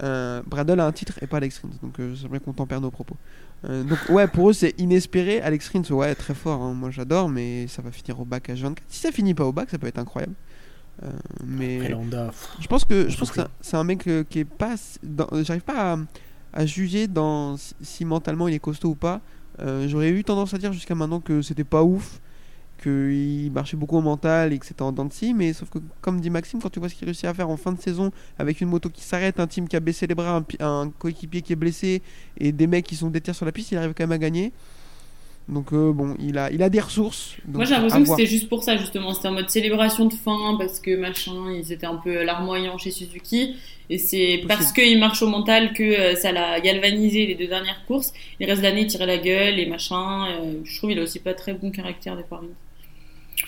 Euh, 0.03 0.41
Bradel 0.45 0.81
a 0.81 0.85
un 0.85 0.91
titre 0.91 1.13
et 1.21 1.25
pas 1.25 1.37
Alex 1.37 1.59
Rins, 1.59 1.69
donc 1.81 1.97
euh, 2.01 2.13
j'aimerais 2.15 2.41
qu'on 2.41 2.51
t'en 2.51 2.65
perde 2.65 2.83
nos 2.83 2.91
propos. 2.91 3.15
Euh, 3.63 3.81
donc 3.85 3.97
ouais, 4.09 4.27
pour 4.27 4.49
eux 4.49 4.53
c'est 4.53 4.77
inespéré. 4.77 5.39
Alex 5.39 5.69
Rins, 5.69 5.89
ouais, 5.91 6.13
très 6.15 6.33
fort, 6.33 6.61
hein, 6.61 6.73
moi 6.73 6.91
j'adore, 6.91 7.29
mais 7.29 7.67
ça 7.67 7.81
va 7.81 7.91
finir 7.91 8.19
au 8.19 8.25
bac 8.25 8.49
H24. 8.49 8.75
Si 8.89 8.99
ça 8.99 9.13
finit 9.13 9.33
pas 9.33 9.45
au 9.45 9.53
bac, 9.53 9.69
ça 9.69 9.77
peut 9.77 9.87
être 9.87 9.97
incroyable. 9.97 10.33
Euh, 11.03 11.09
mais 11.45 11.77
Après 11.79 11.93
pff, 12.27 12.49
je 12.59 12.67
pense 12.67 12.83
que 12.83 13.07
je 13.07 13.17
pense 13.17 13.31
que 13.31 13.39
c'est 13.61 13.77
un- 13.77 13.85
mec 13.85 14.05
euh, 14.07 14.25
qui 14.29 14.39
est 14.39 14.43
pas 14.43 14.75
j'arrive 15.43 15.61
pas 15.63 15.93
à, 15.93 15.97
à 16.51 16.65
juger 16.65 17.07
dans 17.07 17.55
si 17.81 18.03
mentalement 18.03 18.49
il 18.49 18.53
est 18.53 18.59
costaud 18.59 18.89
ou 18.89 18.95
pas. 18.95 19.21
Euh, 19.59 19.87
J'aurais 19.87 20.09
eu 20.09 20.23
tendance 20.23 20.53
à 20.53 20.57
dire 20.57 20.73
jusqu'à 20.73 20.95
maintenant 20.95 21.19
que 21.21 21.41
c'était 21.41 21.63
pas 21.63 21.83
ouf, 21.83 22.19
qu'il 22.81 23.51
marchait 23.53 23.77
beaucoup 23.77 23.97
au 23.97 24.01
mental 24.01 24.53
et 24.53 24.59
que 24.59 24.65
c'était 24.65 24.81
en 24.81 24.91
dents 24.91 25.05
de 25.05 25.13
scie, 25.13 25.33
mais 25.33 25.53
sauf 25.53 25.69
que 25.69 25.79
comme 26.01 26.19
dit 26.21 26.29
Maxime, 26.29 26.61
quand 26.61 26.69
tu 26.69 26.79
vois 26.79 26.89
ce 26.89 26.95
qu'il 26.95 27.05
réussit 27.05 27.25
à 27.25 27.33
faire 27.33 27.49
en 27.49 27.57
fin 27.57 27.71
de 27.71 27.79
saison 27.81 28.11
avec 28.37 28.61
une 28.61 28.69
moto 28.69 28.89
qui 28.89 29.01
s'arrête, 29.01 29.39
un 29.39 29.47
team 29.47 29.67
qui 29.67 29.75
a 29.75 29.79
baissé 29.79 30.07
les 30.07 30.15
bras, 30.15 30.35
un, 30.35 30.41
pi- 30.41 30.57
un 30.59 30.91
coéquipier 30.99 31.41
qui 31.41 31.53
est 31.53 31.55
blessé 31.55 32.01
et 32.37 32.51
des 32.51 32.67
mecs 32.67 32.85
qui 32.85 32.95
sont 32.95 33.09
déter 33.09 33.33
sur 33.33 33.45
la 33.45 33.51
piste, 33.53 33.71
il 33.71 33.77
arrive 33.77 33.93
quand 33.95 34.03
même 34.03 34.11
à 34.11 34.17
gagner. 34.17 34.51
Donc 35.47 35.73
euh, 35.73 35.91
bon, 35.91 36.15
il 36.19 36.37
a, 36.37 36.49
il 36.51 36.63
a 36.63 36.69
des 36.69 36.79
ressources. 36.79 37.35
donc 37.45 37.57
Moi 37.57 37.65
j'ai 37.65 37.75
l'impression 37.75 38.01
que 38.01 38.09
c'était 38.09 38.25
juste 38.25 38.49
pour 38.49 38.63
ça 38.63 38.77
justement, 38.77 39.13
c'était 39.13 39.27
en 39.27 39.33
mode 39.33 39.49
célébration 39.49 40.05
de 40.05 40.13
fin 40.13 40.55
parce 40.57 40.79
que 40.79 40.95
machin, 40.95 41.51
ils 41.53 41.71
étaient 41.71 41.85
un 41.85 41.97
peu 41.97 42.23
larmoyants 42.23 42.77
chez 42.79 42.89
Suzuki 42.89 43.55
et 43.89 43.99
c'est 43.99 44.43
parce 44.47 44.71
qu'il 44.71 44.99
marche 44.99 45.21
au 45.21 45.27
mental 45.27 45.73
que 45.73 45.83
euh, 45.83 46.15
ça 46.15 46.31
l'a 46.31 46.59
galvanisé 46.59 47.27
les 47.27 47.35
deux 47.35 47.47
dernières 47.47 47.85
courses. 47.85 48.11
Le 48.39 48.47
reste 48.47 48.63
l'année 48.63 48.81
il 48.81 48.87
tirait 48.87 49.05
la 49.05 49.19
gueule 49.19 49.59
et 49.59 49.67
machin. 49.67 50.27
euh, 50.29 50.53
je 50.63 50.77
trouve 50.77 50.91
il 50.91 50.99
a 50.99 51.03
aussi 51.03 51.19
pas 51.19 51.35
très 51.35 51.53
bon 51.53 51.69
caractère 51.69 52.17
des 52.17 52.23
fois. 52.23 52.41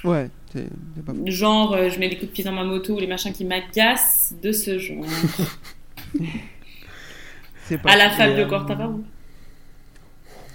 Ouais, 0.04 0.30
c'est 0.54 0.70
pas 1.04 1.14
faux. 1.14 1.26
Genre 1.26 1.89
je 1.89 2.00
mets 2.00 2.10
des 2.10 2.18
coups 2.18 2.30
de 2.30 2.34
pied 2.36 2.43
dans 2.43 2.52
ma 2.52 2.64
moto 2.64 2.95
ou 2.95 3.00
les 3.00 3.08
machins 3.08 3.34
qui 3.34 3.43
m'agacent 3.45 4.36
de 4.43 4.52
ce 4.52 4.78
genre. 4.78 5.04
C'est 7.68 7.82
pas 7.82 7.91
à 7.91 7.98
la 7.98 8.30
de 8.34 8.41
euh, 8.41 8.45
Quartararo. 8.48 9.04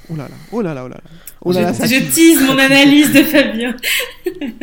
Oh 0.08 0.16
là 0.16 0.28
là, 0.28 0.34
oh 0.50 0.62
là 0.62 0.74
là, 0.74 0.84
oh 0.84 0.88
là 0.88 0.96
là. 0.96 1.10
Oh 1.44 1.52
là 1.52 1.60
là, 1.62 1.72
je, 1.72 1.78
ça 1.78 1.86
je 1.86 1.96
tue. 1.96 2.08
tease 2.08 2.40
mon 2.46 2.56
analyse 2.58 3.12
de 3.12 3.22
Fabien. 3.22 3.76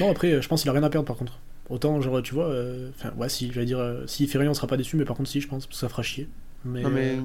Non, 0.00 0.10
après, 0.10 0.32
euh, 0.32 0.42
je 0.42 0.48
pense 0.48 0.62
qu'il 0.62 0.70
a 0.70 0.72
rien 0.72 0.82
à 0.82 0.90
perdre 0.90 1.06
par 1.06 1.16
contre. 1.16 1.38
Autant, 1.68 2.00
genre, 2.00 2.22
tu 2.22 2.34
vois, 2.34 2.46
euh, 2.48 2.90
enfin, 2.98 3.12
ouais, 3.16 3.28
si, 3.28 3.52
j'allais 3.52 3.66
dire, 3.66 3.78
euh, 3.78 4.06
s'il 4.06 4.28
fait 4.28 4.38
rien, 4.38 4.50
on 4.50 4.54
sera 4.54 4.66
pas 4.66 4.76
déçu, 4.76 4.96
mais 4.96 5.04
par 5.04 5.16
contre, 5.16 5.28
si, 5.28 5.40
je 5.40 5.46
pense, 5.48 5.66
parce 5.66 5.76
que 5.78 5.80
ça 5.80 5.88
fera 5.88 6.02
chier. 6.02 6.28
Mais, 6.64 6.82
Non, 6.82 6.88
mais... 6.90 7.16
euh, 7.16 7.20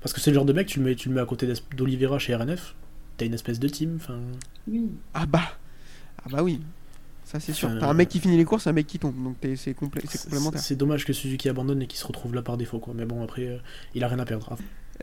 parce 0.00 0.12
que 0.12 0.20
c'est 0.20 0.30
le 0.30 0.34
genre 0.34 0.44
de 0.44 0.52
mec, 0.52 0.66
tu 0.68 0.78
le 0.78 0.84
mets, 0.84 0.94
tu 0.94 1.08
le 1.08 1.14
mets 1.14 1.20
à 1.20 1.24
côté 1.26 1.48
d'Olivera 1.76 2.18
chez 2.18 2.34
RNF, 2.36 2.74
t'as 3.16 3.24
une 3.26 3.34
espèce 3.34 3.58
de 3.58 3.66
team, 3.68 3.94
enfin. 3.96 4.18
Oui. 4.68 4.88
Ah 5.14 5.26
bah 5.26 5.56
Ah 6.24 6.28
bah 6.30 6.42
oui 6.44 6.60
Ça 7.24 7.40
c'est 7.40 7.52
sûr. 7.54 7.70
T'as 7.80 7.88
un 7.88 7.94
mec 7.94 8.08
qui 8.08 8.20
finit 8.20 8.36
les 8.36 8.44
courses, 8.44 8.66
un 8.68 8.72
mec 8.72 8.86
qui 8.86 8.98
tombe. 9.00 9.14
Donc 9.24 9.36
c'est 9.56 9.72
complé- 9.72 10.02
c'est 10.08 10.18
C'est 10.18 10.24
complémentaire. 10.24 10.60
c'est 10.60 10.76
dommage 10.76 11.04
que 11.06 11.12
Suzuki 11.12 11.48
abandonne 11.48 11.82
et 11.82 11.86
qu'il 11.88 11.98
se 11.98 12.06
retrouve 12.06 12.34
là 12.34 12.42
par 12.42 12.56
défaut, 12.56 12.78
quoi. 12.78 12.94
Mais 12.96 13.06
bon, 13.06 13.24
après, 13.24 13.46
euh, 13.48 13.56
il 13.94 14.04
a 14.04 14.08
rien 14.08 14.18
à 14.20 14.24
perdre. 14.26 14.56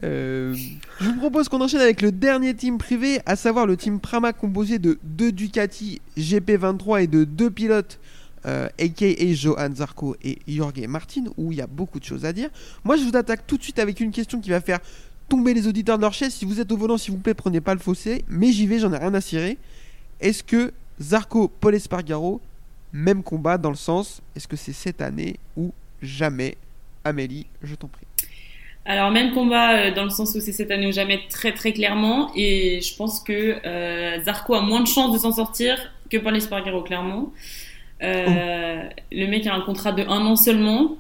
Euh, 0.04 0.56
je 1.00 1.06
vous 1.06 1.18
propose 1.18 1.50
qu'on 1.50 1.62
enchaîne 1.62 1.82
avec 1.82 2.02
le 2.02 2.12
dernier 2.12 2.56
team 2.56 2.78
privé, 2.78 3.20
à 3.26 3.36
savoir 3.36 3.66
le 3.66 3.78
team 3.78 4.00
Prama 4.00 4.34
composé 4.34 4.80
de 4.80 4.98
deux 5.04 5.32
Ducati 5.32 6.02
GP23 6.18 7.04
et 7.04 7.08
de 7.08 7.24
deux 7.24 7.52
pilotes, 7.52 8.00
euh, 8.46 8.68
aka 8.80 9.34
Johan 9.34 9.76
Zarco 9.76 10.16
et 10.24 10.40
Jorge 10.48 10.86
Martin, 10.88 11.26
où 11.38 11.52
il 11.52 11.60
y 11.60 11.62
a 11.62 11.68
beaucoup 11.68 12.00
de 12.00 12.06
choses 12.06 12.26
à 12.26 12.34
dire. 12.34 12.50
Moi, 12.84 12.98
je 12.98 13.04
vous 13.04 13.16
attaque 13.16 13.46
tout 13.46 13.58
de 13.58 13.64
suite 13.64 13.80
avec 13.80 14.00
une 14.00 14.12
question 14.12 14.42
qui 14.42 14.50
va 14.50 14.62
faire 14.62 14.80
tomber 15.30 15.54
les 15.54 15.68
auditeurs 15.68 15.98
de 15.98 16.02
leur 16.02 16.14
chaise. 16.14 16.34
Si 16.34 16.46
vous 16.46 16.60
êtes 16.60 16.72
au 16.72 16.78
volant, 16.78 16.98
s'il 16.98 17.14
vous 17.14 17.20
plaît, 17.20 17.34
prenez 17.34 17.62
pas 17.62 17.74
le 17.74 17.80
fossé. 17.80 18.26
Mais 18.28 18.52
j'y 18.52 18.68
vais, 18.68 18.80
j'en 18.80 18.92
ai 18.92 18.98
rien 18.98 19.14
à 19.14 19.22
cirer. 19.22 19.58
Est-ce 20.20 20.44
que 20.44 20.74
Zarco, 21.02 21.48
Paul 21.48 21.76
Espargaro, 21.76 22.42
même 22.92 23.24
combat 23.24 23.58
dans 23.58 23.70
le 23.70 23.76
sens, 23.76 24.22
est-ce 24.36 24.48
que 24.48 24.56
c'est 24.56 24.74
cette 24.74 25.02
année 25.02 25.38
ou 25.58 25.74
jamais? 26.02 26.58
Amélie, 27.06 27.48
je 27.62 27.76
t'en 27.76 27.88
prie. 27.88 28.06
Alors 28.86 29.12
même 29.12 29.32
combat 29.34 29.78
euh, 29.78 29.92
dans 29.94 30.04
le 30.04 30.10
sens 30.10 30.36
où 30.36 30.42
c'est 30.42 30.52
cette 30.52 30.70
année 30.72 30.88
ou 30.88 30.92
jamais 30.92 31.22
très 31.30 31.54
très 31.54 31.72
clairement 31.72 32.32
et 32.36 32.82
je 32.82 32.96
pense 32.96 33.22
que 33.22 33.56
euh, 33.66 34.22
Zarco 34.24 34.56
a 34.56 34.62
moins 34.62 34.82
de 34.82 34.88
chances 34.88 35.14
de 35.14 35.18
s'en 35.18 35.32
sortir 35.32 35.78
que 36.10 36.18
Paul 36.18 36.36
Espargaro 36.36 36.82
clairement. 36.82 37.32
Euh, 38.04 38.84
Le 39.12 39.28
mec 39.28 39.48
a 39.48 39.54
un 39.54 39.62
contrat 39.62 39.94
de 39.94 40.04
un 40.04 40.26
an 40.26 40.36
seulement. 40.36 40.98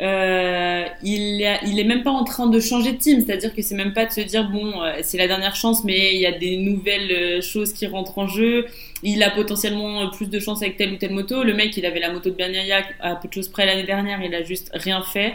Euh, 0.00 0.84
il, 1.02 1.42
est, 1.42 1.58
il 1.66 1.78
est 1.78 1.84
même 1.84 2.02
pas 2.02 2.10
en 2.10 2.24
train 2.24 2.46
de 2.46 2.58
changer 2.58 2.92
de 2.92 2.96
team, 2.96 3.20
c'est-à-dire 3.20 3.54
que 3.54 3.60
c'est 3.60 3.74
même 3.74 3.92
pas 3.92 4.06
de 4.06 4.12
se 4.12 4.22
dire 4.22 4.48
bon 4.48 4.80
euh, 4.80 5.00
c'est 5.02 5.18
la 5.18 5.26
dernière 5.26 5.54
chance 5.56 5.84
mais 5.84 6.14
il 6.14 6.20
y 6.20 6.24
a 6.24 6.32
des 6.32 6.56
nouvelles 6.56 7.42
choses 7.42 7.72
qui 7.74 7.86
rentrent 7.88 8.18
en 8.18 8.28
jeu. 8.28 8.66
Il 9.02 9.22
a 9.22 9.30
potentiellement 9.30 10.08
plus 10.10 10.30
de 10.30 10.38
chance 10.38 10.62
avec 10.62 10.76
telle 10.76 10.92
ou 10.92 10.96
telle 10.96 11.12
moto. 11.12 11.42
Le 11.42 11.54
mec 11.54 11.76
il 11.76 11.84
avait 11.84 12.00
la 12.00 12.12
moto 12.12 12.30
de 12.30 12.36
Bagnaia 12.36 12.82
à 13.00 13.16
peu 13.16 13.26
de 13.28 13.32
choses 13.34 13.48
près 13.48 13.66
l'année 13.66 13.82
dernière, 13.82 14.22
il 14.22 14.34
a 14.34 14.42
juste 14.44 14.70
rien 14.74 15.02
fait 15.02 15.34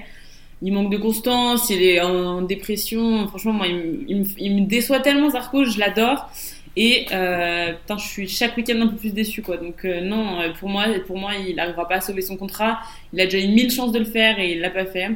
il 0.61 0.73
manque 0.73 0.91
de 0.91 0.97
constance, 0.97 1.69
il 1.69 1.81
est 1.83 2.01
en 2.01 2.41
dépression. 2.41 3.27
Franchement, 3.27 3.53
moi, 3.53 3.67
il, 3.67 4.05
il 4.07 4.25
il 4.37 4.61
me 4.61 4.67
déçoit 4.67 4.99
tellement, 4.99 5.29
Zarco, 5.29 5.65
je 5.65 5.79
l'adore. 5.79 6.29
Et 6.77 7.05
euh, 7.13 7.71
putain, 7.73 7.97
je 7.97 8.07
suis 8.07 8.27
chaque 8.27 8.57
week-end 8.57 8.79
un 8.81 8.87
peu 8.87 8.97
plus 8.97 9.13
déçu, 9.13 9.41
quoi. 9.41 9.57
Donc 9.57 9.85
euh, 9.85 10.01
non, 10.01 10.41
euh, 10.41 10.51
pour 10.59 10.69
moi, 10.69 10.85
pour 11.07 11.17
moi, 11.17 11.31
il 11.35 11.55
n'arrivera 11.55 11.87
pas 11.87 11.95
à 11.95 12.01
sauver 12.01 12.21
son 12.21 12.35
contrat. 12.35 12.79
Il 13.13 13.21
a 13.21 13.25
déjà 13.25 13.39
eu 13.39 13.47
mille 13.47 13.71
chances 13.71 13.93
de 13.93 13.99
le 13.99 14.05
faire 14.05 14.39
et 14.39 14.53
il 14.53 14.59
l'a 14.59 14.69
pas 14.69 14.85
fait. 14.85 15.11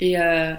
Et 0.00 0.18
euh, 0.18 0.54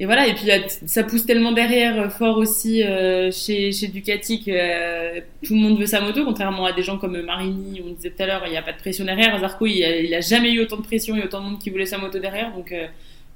et 0.00 0.06
voilà. 0.06 0.28
Et 0.28 0.34
puis 0.34 0.46
ça 0.86 1.02
pousse 1.02 1.26
tellement 1.26 1.52
derrière, 1.52 2.00
euh, 2.00 2.08
fort 2.08 2.38
aussi 2.38 2.82
euh, 2.84 3.30
chez 3.32 3.72
chez 3.72 3.88
Ducati 3.88 4.42
que 4.44 4.50
euh, 4.52 5.20
tout 5.42 5.54
le 5.54 5.60
monde 5.60 5.78
veut 5.78 5.86
sa 5.86 6.00
moto, 6.00 6.24
contrairement 6.24 6.66
à 6.66 6.72
des 6.72 6.82
gens 6.82 6.98
comme 6.98 7.20
Marini, 7.20 7.82
on 7.84 7.92
disait 7.92 8.10
tout 8.10 8.22
à 8.22 8.26
l'heure, 8.26 8.42
il 8.46 8.50
n'y 8.50 8.56
a 8.56 8.62
pas 8.62 8.72
de 8.72 8.78
pression 8.78 9.04
derrière. 9.04 9.38
Zarco, 9.40 9.66
il 9.66 9.84
a, 9.84 9.98
il 9.98 10.14
a 10.14 10.20
jamais 10.20 10.52
eu 10.52 10.60
autant 10.60 10.76
de 10.76 10.82
pression 10.82 11.16
et 11.16 11.24
autant 11.24 11.40
de 11.40 11.46
monde 11.50 11.58
qui 11.58 11.70
voulait 11.70 11.86
sa 11.86 11.98
moto 11.98 12.18
derrière. 12.20 12.54
Donc 12.54 12.70
euh, 12.70 12.86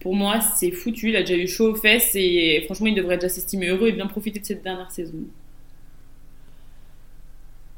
pour 0.01 0.15
moi, 0.15 0.41
c'est 0.41 0.71
foutu. 0.71 1.09
Il 1.09 1.17
a 1.17 1.23
déjà 1.23 1.35
eu 1.35 1.49
chaud 1.49 1.73
aux 1.73 1.75
fesses 1.75 2.13
et 2.15 2.63
franchement, 2.67 2.87
il 2.87 2.95
devrait 2.95 3.17
déjà 3.17 3.29
s'estimer 3.29 3.69
heureux 3.69 3.89
et 3.89 3.93
bien 3.93 4.07
profiter 4.07 4.39
de 4.39 4.45
cette 4.45 4.63
dernière 4.63 4.91
saison. 4.93 5.19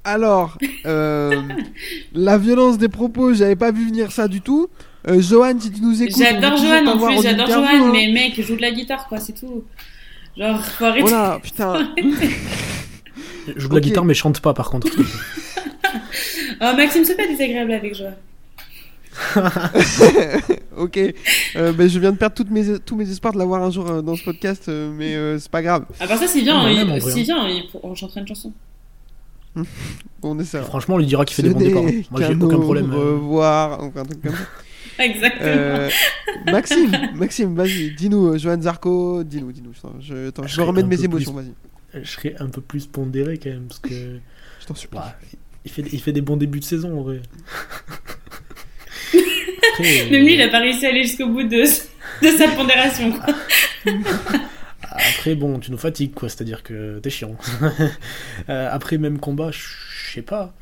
Alors, 0.07 0.59
la 0.85 2.39
violence 2.39 2.77
des 2.77 2.91
propos, 2.91 3.33
j'avais 3.33 3.57
pas 3.57 3.73
vu 3.73 3.87
venir 3.87 4.13
ça 4.13 4.29
du 4.29 4.43
tout. 4.43 4.69
Euh, 5.07 5.21
Johan, 5.21 5.53
si 5.61 5.71
tu 5.71 5.81
nous 5.83 6.03
écoutes, 6.03 6.17
on 6.17 6.25
J'adore 6.25 6.57
Johan 6.57 6.87
en 6.87 6.99
plus, 6.99 7.23
j'adore 7.23 7.47
Johan, 7.47 7.67
hein. 7.67 7.91
mais 7.93 8.09
mec, 8.13 8.41
joue 8.41 8.57
de 8.57 8.63
la 8.63 8.71
guitare 8.71 9.07
quoi, 9.07 9.21
c'est 9.21 9.35
tout. 9.35 9.65
Genre, 10.37 10.65
faut 10.65 10.85
arrêter. 10.87 11.05
Oh 11.07 11.11
là, 11.11 11.39
putain. 11.43 11.91
Je 13.55 13.61
joue 13.61 13.69
de 13.69 13.75
la 13.75 13.81
guitare, 13.81 14.05
mais 14.05 14.15
chante 14.15 14.41
pas 14.41 14.55
par 14.55 14.71
contre. 14.71 14.89
Oh, 16.61 16.73
Maxime, 16.77 17.05
c'est 17.05 17.17
pas 17.17 17.27
désagréable 17.27 17.73
avec 17.73 17.95
Johan. 17.95 18.15
ok. 20.77 20.99
Euh, 21.57 21.73
ben, 21.73 21.89
je 21.89 21.99
viens 21.99 22.13
de 22.13 22.17
perdre 22.17 22.35
toutes 22.35 22.51
mes, 22.51 22.79
tous 22.81 22.97
mes 22.97 23.09
espoirs 23.11 23.33
de 23.33 23.39
l'avoir 23.39 23.63
un 23.63 23.71
jour 23.71 23.89
euh, 23.91 24.03
dans 24.03 24.17
ce 24.17 24.25
podcast, 24.25 24.69
euh, 24.69 24.91
mais 24.97 25.15
euh, 25.15 25.39
c'est 25.39 25.51
pas 25.51 25.63
grave. 25.63 25.85
À 26.01 26.07
part 26.07 26.19
ça, 26.19 26.27
s'il 26.27 26.45
vient, 26.45 26.65
Ouais, 26.65 26.73
il, 26.75 26.79
même, 26.79 26.91
en 26.93 26.99
vrai, 26.99 27.13
s'il 27.13 27.31
hein. 27.31 27.47
vient, 27.47 27.49
il, 27.49 27.65
on 27.83 27.95
chantera 27.95 28.21
une 28.21 28.27
chanson. 28.29 28.53
On 30.23 30.39
est 30.39 30.45
ça. 30.45 30.63
Franchement, 30.63 30.97
on 30.97 30.99
lui 30.99 31.07
dira 31.07 31.25
qu'il 31.25 31.35
fait 31.37 31.43
des 31.43 31.51
bons 31.51 31.61
départs. 31.61 31.83
hein. 31.85 32.03
Moi, 32.11 32.21
j'ai 32.23 32.35
aucun 32.35 32.57
au 32.57 32.61
problème. 32.61 32.93
euh. 32.93 33.13
revoir, 33.15 33.81
enfin, 33.83 34.01
un 34.01 34.05
truc 34.05 34.23
comme 34.23 34.33
ça. 34.33 34.39
Exactement. 34.99 35.45
Euh, 35.47 35.91
Maxime, 36.47 36.91
Maxime, 37.15 37.55
vas-y, 37.55 37.91
dis-nous, 37.97 38.35
euh, 38.35 38.39
Johan 38.39 38.61
Zarco, 38.61 39.25
dis-nous, 39.25 39.53
dis-nous. 39.53 39.71
Attends, 39.73 39.95
Je, 40.01 40.29
attends, 40.29 40.47
je 40.47 40.61
me 40.61 40.67
remets 40.67 40.83
de 40.83 40.89
mes 40.89 41.03
émotions, 41.05 41.33
plus- 41.35 41.43
vas-y. 41.43 42.05
Je 42.05 42.11
serais 42.11 42.35
un 42.41 42.49
peu 42.49 42.61
plus 42.61 42.87
pondéré 42.87 43.39
quand 43.39 43.51
même, 43.51 43.67
parce 43.69 43.81
que. 43.81 43.89
Je 44.61 44.67
t'en 44.67 44.75
supplie. 44.75 44.99
bah, 44.99 45.15
il, 45.65 45.71
fait, 45.71 45.83
il 45.93 46.01
fait 46.01 46.13
des 46.13 46.23
bons 46.23 46.37
débuts 46.39 46.61
de 46.61 46.65
saison 46.65 46.99
en 46.99 47.03
vrai. 47.03 47.21
Après, 49.73 50.03
euh, 50.07 50.11
Même 50.11 50.23
lui, 50.25 50.35
il 50.35 50.43
a 50.43 50.49
pas 50.49 50.61
réussi 50.61 50.87
à 50.87 50.91
aller 50.91 51.03
jusqu'au 51.05 51.29
bout 51.29 51.43
de, 51.43 51.63
de 52.23 52.29
sa 52.39 52.49
pondération. 52.49 53.13
Quoi. 53.13 53.35
Après, 54.83 55.35
bon, 55.35 55.59
tu 55.59 55.71
nous 55.73 55.79
fatigues, 55.79 56.15
quoi, 56.15 56.29
c'est-à-dire 56.29 56.63
que 56.63 56.99
t'es 57.01 57.11
chiant. 57.11 57.37
Euh, 58.49 58.69
après, 58.71 58.99
même 58.99 59.19
combat, 59.19 59.51
je 59.51 59.59
je 60.07 60.13
sais 60.21 60.23
pas. 60.23 60.55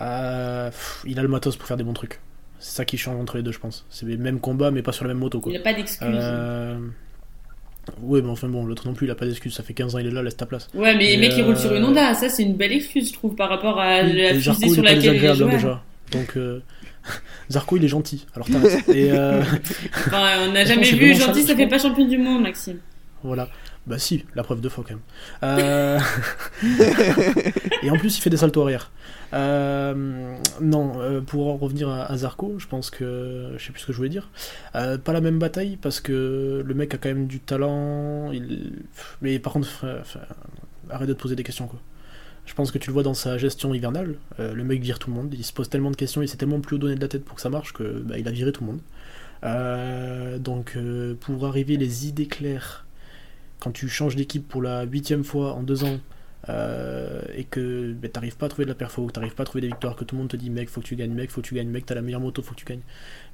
Euh, 0.00 0.70
pff, 0.70 1.02
il 1.06 1.18
a 1.18 1.22
le 1.22 1.28
matos 1.28 1.56
pour 1.56 1.66
faire 1.68 1.76
des 1.76 1.84
bons 1.84 1.92
trucs. 1.92 2.18
C'est 2.60 2.76
ça 2.76 2.84
qui 2.84 2.98
change 2.98 3.18
entre 3.20 3.36
les 3.38 3.42
deux, 3.42 3.52
je 3.52 3.58
pense. 3.58 3.86
C'est 3.90 4.06
les 4.06 4.16
mêmes 4.16 4.38
combats, 4.38 4.70
mais 4.70 4.82
pas 4.82 4.92
sur 4.92 5.04
la 5.04 5.08
même 5.08 5.18
moto, 5.18 5.40
quoi. 5.40 5.50
Il 5.52 5.56
a 5.56 5.60
pas 5.62 5.72
d'excuses. 5.74 6.08
Euh... 6.10 6.78
Ouais, 8.02 8.20
mais 8.22 8.28
enfin 8.28 8.48
bon, 8.48 8.64
l'autre 8.66 8.86
non 8.86 8.92
plus, 8.94 9.06
il 9.06 9.10
a 9.10 9.14
pas 9.14 9.26
d'excuse. 9.26 9.54
Ça 9.54 9.62
fait 9.62 9.72
15 9.72 9.94
ans, 9.94 9.98
il 9.98 10.06
est 10.06 10.10
là, 10.10 10.22
laisse 10.22 10.36
ta 10.36 10.46
place. 10.46 10.68
Ouais, 10.74 10.94
mais 10.94 11.12
Et 11.12 11.16
le 11.16 11.22
mec, 11.22 11.32
il 11.36 11.42
roule 11.42 11.56
sur 11.56 11.74
une 11.74 11.82
euh, 11.82 11.86
Honda. 11.88 12.14
Ça, 12.14 12.28
c'est 12.28 12.42
une 12.42 12.54
belle 12.54 12.72
excuse, 12.72 13.08
je 13.08 13.12
trouve, 13.14 13.34
par 13.34 13.48
rapport 13.48 13.80
à 13.80 14.02
Oui, 14.02 14.12
la 14.12 14.34
fusée 14.34 14.68
sur 14.68 14.82
laquelle 14.82 15.16
il 15.16 15.24
est 15.24 15.28
hein, 15.28 15.46
déjà. 15.48 15.82
Donc, 16.12 16.36
euh, 16.36 16.60
Zarco, 17.50 17.76
il 17.78 17.84
est 17.84 17.88
gentil. 17.88 18.26
Alors. 18.34 18.46
Et 18.94 19.10
Enfin, 20.06 20.28
on 20.46 20.52
n'a 20.52 20.64
jamais 20.66 20.90
vu 20.90 21.14
gentil, 21.14 21.42
ça, 21.42 21.48
ça 21.48 21.56
fait 21.56 21.66
pas 21.66 21.78
champion 21.78 22.06
du 22.06 22.18
monde, 22.18 22.42
Maxime. 22.42 22.78
voilà. 23.22 23.48
Bah 23.86 23.98
si, 23.98 24.24
la 24.34 24.42
preuve 24.42 24.60
deux 24.60 24.68
fois 24.68 24.84
quand 24.86 24.94
même. 24.94 25.02
Euh, 25.42 25.98
et 27.82 27.90
en 27.90 27.96
plus, 27.96 28.18
il 28.18 28.20
fait 28.20 28.30
des 28.30 28.36
saltos 28.36 28.62
arrière. 28.62 28.90
Euh, 29.32 30.36
non, 30.60 31.00
euh, 31.00 31.20
pour 31.22 31.48
en 31.48 31.56
revenir 31.56 31.88
à, 31.88 32.04
à 32.04 32.16
Zarco, 32.18 32.58
je 32.58 32.66
pense 32.66 32.90
que 32.90 33.54
je 33.56 33.64
sais 33.64 33.72
plus 33.72 33.80
ce 33.80 33.86
que 33.86 33.92
je 33.92 33.96
voulais 33.96 34.10
dire. 34.10 34.28
Pas 34.72 35.12
la 35.12 35.20
même 35.20 35.38
bataille 35.38 35.76
parce 35.80 36.00
que 36.00 36.62
le 36.64 36.74
mec 36.74 36.94
a 36.94 36.98
quand 36.98 37.08
même 37.08 37.26
du 37.26 37.40
talent. 37.40 38.32
Il... 38.32 38.84
Mais 39.22 39.38
par 39.38 39.54
contre, 39.54 39.68
enfin, 40.00 40.20
arrête 40.90 41.08
de 41.08 41.14
te 41.14 41.20
poser 41.20 41.36
des 41.36 41.44
questions 41.44 41.66
quoi. 41.66 41.80
Je 42.44 42.54
pense 42.54 42.72
que 42.72 42.78
tu 42.78 42.88
le 42.88 42.94
vois 42.94 43.02
dans 43.04 43.14
sa 43.14 43.38
gestion 43.38 43.72
hivernale. 43.72 44.16
Le 44.38 44.62
mec 44.62 44.82
vire 44.82 44.98
tout 44.98 45.08
le 45.08 45.16
monde. 45.16 45.32
Il 45.32 45.44
se 45.44 45.52
pose 45.52 45.70
tellement 45.70 45.90
de 45.90 45.96
questions, 45.96 46.20
il 46.20 46.28
s'est 46.28 46.36
tellement 46.36 46.60
plus 46.60 46.78
donné 46.78 46.96
de 46.96 47.00
la 47.00 47.08
tête 47.08 47.24
pour 47.24 47.36
que 47.36 47.42
ça 47.42 47.50
marche 47.50 47.72
que 47.72 48.00
bah, 48.00 48.18
il 48.18 48.28
a 48.28 48.30
viré 48.30 48.52
tout 48.52 48.64
le 48.64 48.72
monde. 48.72 50.40
Donc 50.42 50.76
pour 51.20 51.46
arriver 51.46 51.76
les 51.76 52.08
idées 52.08 52.26
claires, 52.26 52.84
quand 53.60 53.70
tu 53.70 53.88
changes 53.88 54.16
d'équipe 54.16 54.46
pour 54.48 54.62
la 54.62 54.82
huitième 54.82 55.22
fois 55.22 55.52
en 55.52 55.62
deux 55.62 55.84
ans 55.84 55.98
euh, 56.48 57.20
et 57.34 57.44
que 57.44 57.92
bah, 57.92 58.08
t'arrives 58.08 58.36
pas 58.36 58.46
à 58.46 58.48
trouver 58.48 58.64
de 58.64 58.70
la 58.70 58.74
perfo, 58.74 59.06
que 59.06 59.12
t'arrives 59.12 59.34
pas 59.34 59.42
à 59.42 59.46
trouver 59.46 59.60
des 59.60 59.68
victoires, 59.68 59.94
que 59.94 60.04
tout 60.04 60.16
le 60.16 60.20
monde 60.20 60.30
te 60.30 60.36
dit 60.36 60.50
mec 60.50 60.68
faut 60.68 60.80
que 60.80 60.86
tu 60.86 60.96
gagnes, 60.96 61.12
mec 61.12 61.30
faut 61.30 61.42
que 61.42 61.46
tu 61.46 61.54
gagnes, 61.54 61.68
mec 61.68 61.86
t'as 61.86 61.94
la 61.94 62.02
meilleure 62.02 62.20
moto, 62.20 62.42
faut 62.42 62.54
que 62.54 62.60
tu 62.60 62.64
gagnes, 62.64 62.80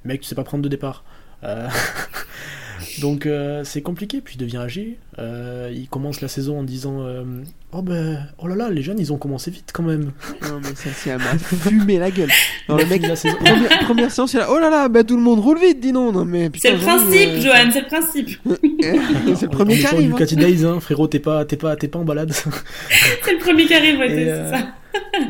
mec 0.03 0.21
tu 0.21 0.27
sais 0.27 0.35
pas 0.35 0.43
prendre 0.43 0.63
de 0.63 0.69
départ. 0.69 1.03
Euh, 1.43 1.69
Donc 3.01 3.25
euh, 3.25 3.63
c'est 3.63 3.81
compliqué, 3.81 4.21
puis 4.21 4.35
il 4.35 4.39
devient 4.39 4.57
âgé. 4.57 4.97
Euh, 5.19 5.71
il 5.73 5.87
commence 5.87 6.21
la 6.21 6.27
saison 6.27 6.59
en 6.59 6.63
disant 6.63 7.01
euh, 7.01 7.23
Oh 7.71 7.81
ben, 7.81 8.19
oh 8.37 8.47
là 8.47 8.55
là, 8.55 8.69
les 8.69 8.81
jeunes 8.81 8.99
ils 8.99 9.11
ont 9.11 9.17
commencé 9.17 9.51
vite 9.51 9.71
quand 9.73 9.83
même. 9.83 10.11
Non, 10.43 10.59
mais 10.61 10.75
ça, 10.75 10.89
c'est 10.95 11.11
à 11.11 11.17
m'a 11.17 11.37
fumé 11.37 11.99
la 11.99 12.11
gueule. 12.11 12.29
Non, 12.69 12.77
le 12.77 12.83
a 12.83 12.85
mec, 12.85 13.01
la 13.01 13.15
saison. 13.15 13.35
première, 13.37 13.79
première 13.79 14.11
séance, 14.11 14.33
il 14.33 14.39
là, 14.39 14.47
oh 14.51 14.59
là 14.59 14.69
là, 14.69 14.89
bah 14.89 15.03
tout 15.03 15.17
le 15.17 15.23
monde 15.23 15.39
roule 15.39 15.59
vite, 15.59 15.79
dis 15.79 15.91
non. 15.91 16.11
Non, 16.11 16.25
mais 16.25 16.49
putain, 16.49 16.69
C'est 16.69 16.75
le 16.75 16.81
principe, 16.81 17.29
Johan, 17.41 17.69
c'est 17.71 17.81
le 17.81 17.87
principe. 17.87 18.29
c'est 19.35 19.41
le 19.43 19.49
premier 19.49 19.77
qui 19.77 19.85
arrive. 19.85 20.13
hein. 20.13 20.25
Days, 20.37 20.65
hein, 20.65 20.79
frérot, 20.79 21.07
t'es 21.07 21.19
pas, 21.19 21.45
t'es 21.45 21.57
pas, 21.57 21.75
t'es 21.75 21.87
pas 21.87 21.99
en 21.99 22.05
balade. 22.05 22.31
C'est 23.23 23.33
le 23.33 23.39
premier 23.39 23.65
qui 23.65 23.73
arrive, 23.73 23.97
ouais, 23.99 24.09
c'est 24.09 24.29
euh, 24.29 24.51
ça. 24.51 24.57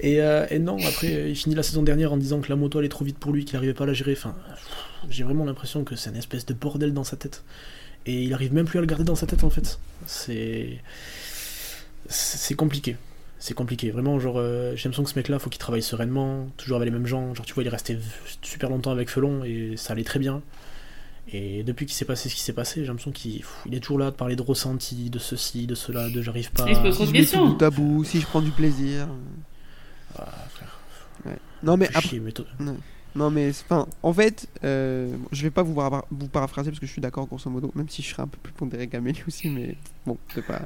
Et, 0.00 0.20
euh, 0.20 0.46
et 0.50 0.58
non, 0.58 0.76
après, 0.86 1.30
il 1.30 1.36
finit 1.36 1.54
la 1.54 1.62
saison 1.62 1.82
dernière 1.82 2.12
en 2.12 2.16
disant 2.16 2.40
que 2.40 2.48
la 2.50 2.56
moto 2.56 2.78
allait 2.78 2.88
trop 2.88 3.04
vite 3.04 3.18
pour 3.18 3.32
lui, 3.32 3.44
qu'il 3.44 3.56
arrivait 3.56 3.74
pas 3.74 3.84
à 3.84 3.86
la 3.86 3.92
gérer. 3.94 4.12
Enfin, 4.12 4.34
j'ai 5.08 5.24
vraiment 5.24 5.44
l'impression 5.44 5.84
que 5.84 5.96
c'est 5.96 6.10
une 6.10 6.16
espèce 6.16 6.44
de 6.46 6.54
bordel 6.54 6.92
dans 6.92 7.04
sa 7.04 7.16
tête. 7.16 7.44
Et 8.04 8.22
il 8.22 8.32
arrive 8.34 8.52
même 8.52 8.66
plus 8.66 8.78
à 8.78 8.82
le 8.82 8.86
garder 8.86 9.04
dans 9.04 9.16
sa 9.16 9.26
tête 9.26 9.42
en 9.42 9.50
fait. 9.50 9.78
C'est. 10.06 10.78
C'est 12.08 12.54
compliqué. 12.54 12.96
C'est 13.38 13.54
compliqué. 13.54 13.90
Vraiment, 13.90 14.18
genre, 14.20 14.36
euh, 14.38 14.76
j'ai 14.76 14.84
l'impression 14.84 15.02
que 15.02 15.10
ce 15.10 15.16
mec-là, 15.16 15.38
faut 15.38 15.50
qu'il 15.50 15.58
travaille 15.58 15.82
sereinement, 15.82 16.46
toujours 16.56 16.76
avec 16.76 16.86
les 16.88 16.92
mêmes 16.96 17.06
gens. 17.06 17.34
Genre, 17.34 17.44
tu 17.44 17.52
vois, 17.54 17.64
il 17.64 17.66
est 17.66 17.70
resté 17.70 17.98
super 18.42 18.70
longtemps 18.70 18.92
avec 18.92 19.08
Felon 19.10 19.44
et 19.44 19.74
ça 19.76 19.92
allait 19.92 20.04
très 20.04 20.18
bien. 20.18 20.42
Et 21.32 21.64
depuis 21.64 21.86
qu'il 21.86 21.94
s'est 21.96 22.04
passé 22.04 22.28
ce 22.28 22.34
qui 22.36 22.40
s'est 22.40 22.52
passé, 22.52 22.82
j'ai 22.82 22.86
l'impression 22.86 23.10
qu'il 23.10 23.42
il 23.66 23.74
est 23.74 23.80
toujours 23.80 23.98
là 23.98 24.12
de 24.12 24.16
parler 24.16 24.36
de 24.36 24.42
ressenti, 24.42 25.10
de 25.10 25.18
ceci, 25.18 25.66
de 25.66 25.74
cela, 25.74 26.08
de 26.08 26.22
j'arrive 26.22 26.52
pas. 26.52 26.66
Il 26.68 26.76
se 26.76 26.80
pose 26.80 26.96
Si 26.96 27.06
je 27.06 27.10
mets 27.10 27.18
tout 27.18 27.22
questions. 27.24 27.48
bout 27.48 27.62
à 27.64 27.70
bout, 27.70 28.04
si 28.04 28.20
je 28.20 28.26
prends 28.26 28.40
du 28.42 28.52
plaisir. 28.52 29.08
Frère, 30.50 31.36
Non, 31.62 31.76
mais 31.76 31.88
après. 31.88 32.00
chier, 32.02 32.20
mais 32.20 32.32
toi- 32.32 32.44
Non 33.14 33.30
mais 33.30 33.48
enfin, 33.48 33.86
en 34.02 34.12
fait, 34.12 34.46
euh, 34.62 35.08
je 35.32 35.42
vais 35.42 35.50
pas 35.50 35.62
vous, 35.62 35.74
vous 36.10 36.28
paraphraser 36.28 36.70
parce 36.70 36.78
que 36.80 36.84
je 36.86 36.92
suis 36.92 37.00
d'accord 37.00 37.26
grosso 37.26 37.48
modo, 37.48 37.72
même 37.74 37.88
si 37.88 38.02
je 38.02 38.10
serais 38.10 38.22
un 38.22 38.26
peu 38.26 38.36
plus 38.42 38.52
pondéré 38.52 38.88
qu'Amélie 38.88 39.22
aussi, 39.26 39.48
mais 39.48 39.74
bon, 40.06 40.18
c'est 40.34 40.44
pas, 40.44 40.60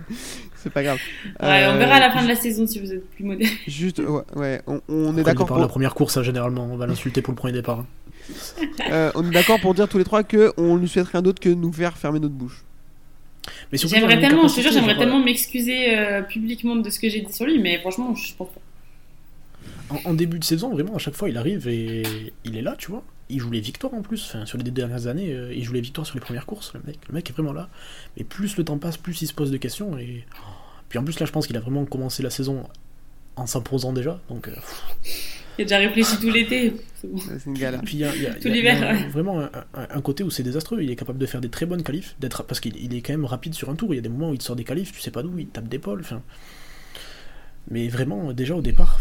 c'est 0.56 0.70
pas 0.72 0.82
grave. 0.82 0.98
Ouais, 1.40 1.66
on 1.68 1.74
Euh, 1.74 1.78
verra 1.78 1.94
à 1.94 2.00
la 2.00 2.10
fin 2.10 2.22
de 2.24 2.28
la 2.28 2.34
saison 2.34 2.66
si 2.66 2.80
vous 2.80 2.92
êtes 2.92 3.08
plus 3.10 3.22
modéré. 3.24 3.52
Juste, 3.68 4.00
ouais, 4.00 4.22
ouais, 4.34 4.62
on, 4.66 4.80
on 4.88 5.16
est 5.16 5.22
d'accord 5.22 5.46
de 5.46 5.52
la 5.54 5.58
pour, 5.60 5.68
première 5.68 5.94
course, 5.94 6.16
hein, 6.16 6.24
généralement, 6.24 6.64
on 6.64 6.76
va 6.76 6.88
l'insulter 6.88 7.22
pour 7.22 7.32
le 7.32 7.36
premier 7.36 7.52
départ. 7.52 7.80
hein. 7.80 7.86
euh, 8.90 9.12
on 9.14 9.24
est 9.28 9.32
d'accord 9.32 9.60
pour 9.60 9.72
dire 9.74 9.88
tous 9.88 9.98
les 9.98 10.04
trois 10.04 10.24
que 10.24 10.52
on 10.56 10.74
lui 10.76 10.88
souhaite 10.88 11.06
rien 11.06 11.22
d'autre 11.22 11.40
que 11.40 11.48
nous 11.48 11.72
faire 11.72 11.96
fermer 11.96 12.18
notre 12.18 12.34
bouche. 12.34 12.64
Mais 13.72 13.78
J'aimerais 13.78 14.20
tellement, 14.20 14.48
je 14.48 14.56
te 14.56 14.60
jure, 14.60 14.70
capacité, 14.70 14.72
j'aimerais 14.72 14.98
tellement 14.98 15.24
m'excuser 15.24 15.96
euh, 15.98 16.22
publiquement 16.22 16.76
de 16.76 16.90
ce 16.90 16.98
que 16.98 17.08
j'ai 17.08 17.20
dit 17.20 17.32
sur 17.32 17.46
lui, 17.46 17.58
mais 17.60 17.78
franchement, 17.78 18.14
je 18.14 18.34
pense 18.34 18.48
pas. 18.48 18.60
En, 19.90 20.10
en 20.10 20.14
début 20.14 20.38
de 20.38 20.44
saison, 20.44 20.70
vraiment, 20.70 20.94
à 20.94 20.98
chaque 20.98 21.14
fois, 21.14 21.28
il 21.28 21.36
arrive 21.36 21.66
et 21.68 22.02
il 22.44 22.56
est 22.56 22.62
là, 22.62 22.76
tu 22.78 22.90
vois. 22.90 23.02
Il 23.28 23.38
joue 23.40 23.50
les 23.50 23.60
victoires 23.60 23.94
en 23.94 24.02
plus. 24.02 24.24
Enfin, 24.26 24.46
sur 24.46 24.58
les 24.58 24.64
deux 24.64 24.70
dernières 24.70 25.06
années, 25.06 25.32
euh, 25.32 25.52
il 25.54 25.62
joue 25.64 25.72
les 25.72 25.80
victoires 25.80 26.06
sur 26.06 26.14
les 26.16 26.20
premières 26.20 26.46
courses. 26.46 26.72
Le 26.74 26.80
mec, 26.86 26.98
le 27.08 27.14
mec 27.14 27.28
est 27.28 27.32
vraiment 27.32 27.52
là. 27.52 27.68
Mais 28.16 28.24
plus 28.24 28.56
le 28.56 28.64
temps 28.64 28.78
passe, 28.78 28.96
plus 28.96 29.20
il 29.22 29.26
se 29.26 29.34
pose 29.34 29.50
de 29.50 29.56
questions. 29.56 29.96
Et 29.98 30.24
puis 30.88 30.98
en 30.98 31.04
plus, 31.04 31.18
là, 31.20 31.26
je 31.26 31.32
pense 31.32 31.46
qu'il 31.46 31.56
a 31.56 31.60
vraiment 31.60 31.84
commencé 31.84 32.22
la 32.22 32.30
saison 32.30 32.64
en 33.36 33.46
s'imposant 33.46 33.92
déjà. 33.92 34.20
Donc, 34.28 34.48
euh. 34.48 34.54
Il 35.58 35.62
a 35.62 35.64
déjà 35.64 35.78
réfléchi 35.78 36.18
tout 36.20 36.30
l'été. 36.30 36.74
c'est 36.94 37.08
bon. 37.10 37.18
Ouais, 37.18 37.22
C'est 37.38 37.46
une 37.46 37.58
galère. 37.58 37.80
puis 37.84 37.96
il 37.98 38.00
y 38.00 38.04
a, 38.04 38.14
y 38.16 38.26
a- 38.26 38.34
Tout 38.34 38.40
il 38.44 38.48
y 38.48 38.50
a- 38.50 38.54
l'hiver, 38.54 38.76
il 38.76 38.80
y 38.80 38.84
a 38.84 38.92
ouais. 39.04 39.08
vraiment 39.08 39.40
un, 39.40 39.50
un- 39.74 39.88
un 39.90 40.00
côté 40.00 40.22
où 40.24 40.30
c'est 40.30 40.42
désastreux. 40.42 40.82
Il 40.82 40.90
est 40.90 40.96
capable 40.96 41.18
de 41.18 41.26
faire 41.26 41.40
des 41.40 41.50
très 41.50 41.66
bonnes 41.66 41.82
qualifs, 41.82 42.16
d'être 42.18 42.44
parce 42.44 42.60
qu'il 42.60 42.76
il 42.76 42.94
est 42.94 43.02
quand 43.02 43.12
même 43.12 43.24
rapide 43.26 43.54
sur 43.54 43.68
un 43.70 43.74
tour. 43.74 43.92
Il 43.92 43.96
y 43.96 43.98
a 43.98 44.02
des 44.02 44.08
moments 44.08 44.30
où 44.30 44.34
il 44.34 44.38
te 44.38 44.44
sort 44.44 44.56
des 44.56 44.64
qualifs, 44.64 44.92
tu 44.92 45.00
sais 45.00 45.10
pas 45.10 45.22
d'où, 45.22 45.38
il 45.38 45.46
tape 45.48 45.68
d'épaule. 45.68 46.00
Enfin, 46.00 46.22
mais 47.70 47.88
vraiment, 47.88 48.32
déjà 48.32 48.56
au 48.56 48.62
départ, 48.62 48.98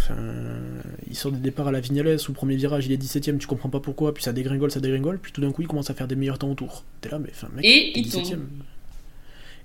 il 1.09 1.15
sort 1.15 1.31
des 1.31 1.39
départs 1.39 1.67
à 1.67 1.71
la 1.71 1.79
Vignales, 1.79 2.17
au 2.27 2.31
premier 2.33 2.55
virage, 2.55 2.85
il 2.85 2.91
est 2.91 3.01
17ème, 3.01 3.37
tu 3.37 3.47
comprends 3.47 3.69
pas 3.69 3.79
pourquoi, 3.79 4.13
puis 4.13 4.23
ça 4.23 4.31
dégringole, 4.31 4.71
ça 4.71 4.79
dégringole, 4.79 5.19
puis 5.19 5.31
tout 5.31 5.41
d'un 5.41 5.51
coup, 5.51 5.63
il 5.63 5.67
commence 5.67 5.89
à 5.89 5.93
faire 5.93 6.07
des 6.07 6.15
meilleurs 6.15 6.37
temps 6.37 6.51
au 6.51 6.55
tour. 6.55 6.83
T'es 7.01 7.09
là, 7.09 7.19
mais 7.19 7.29
enfin, 7.31 7.49
mec, 7.55 7.65
Et 7.65 7.97
il 7.97 8.09
tombe. 8.09 8.39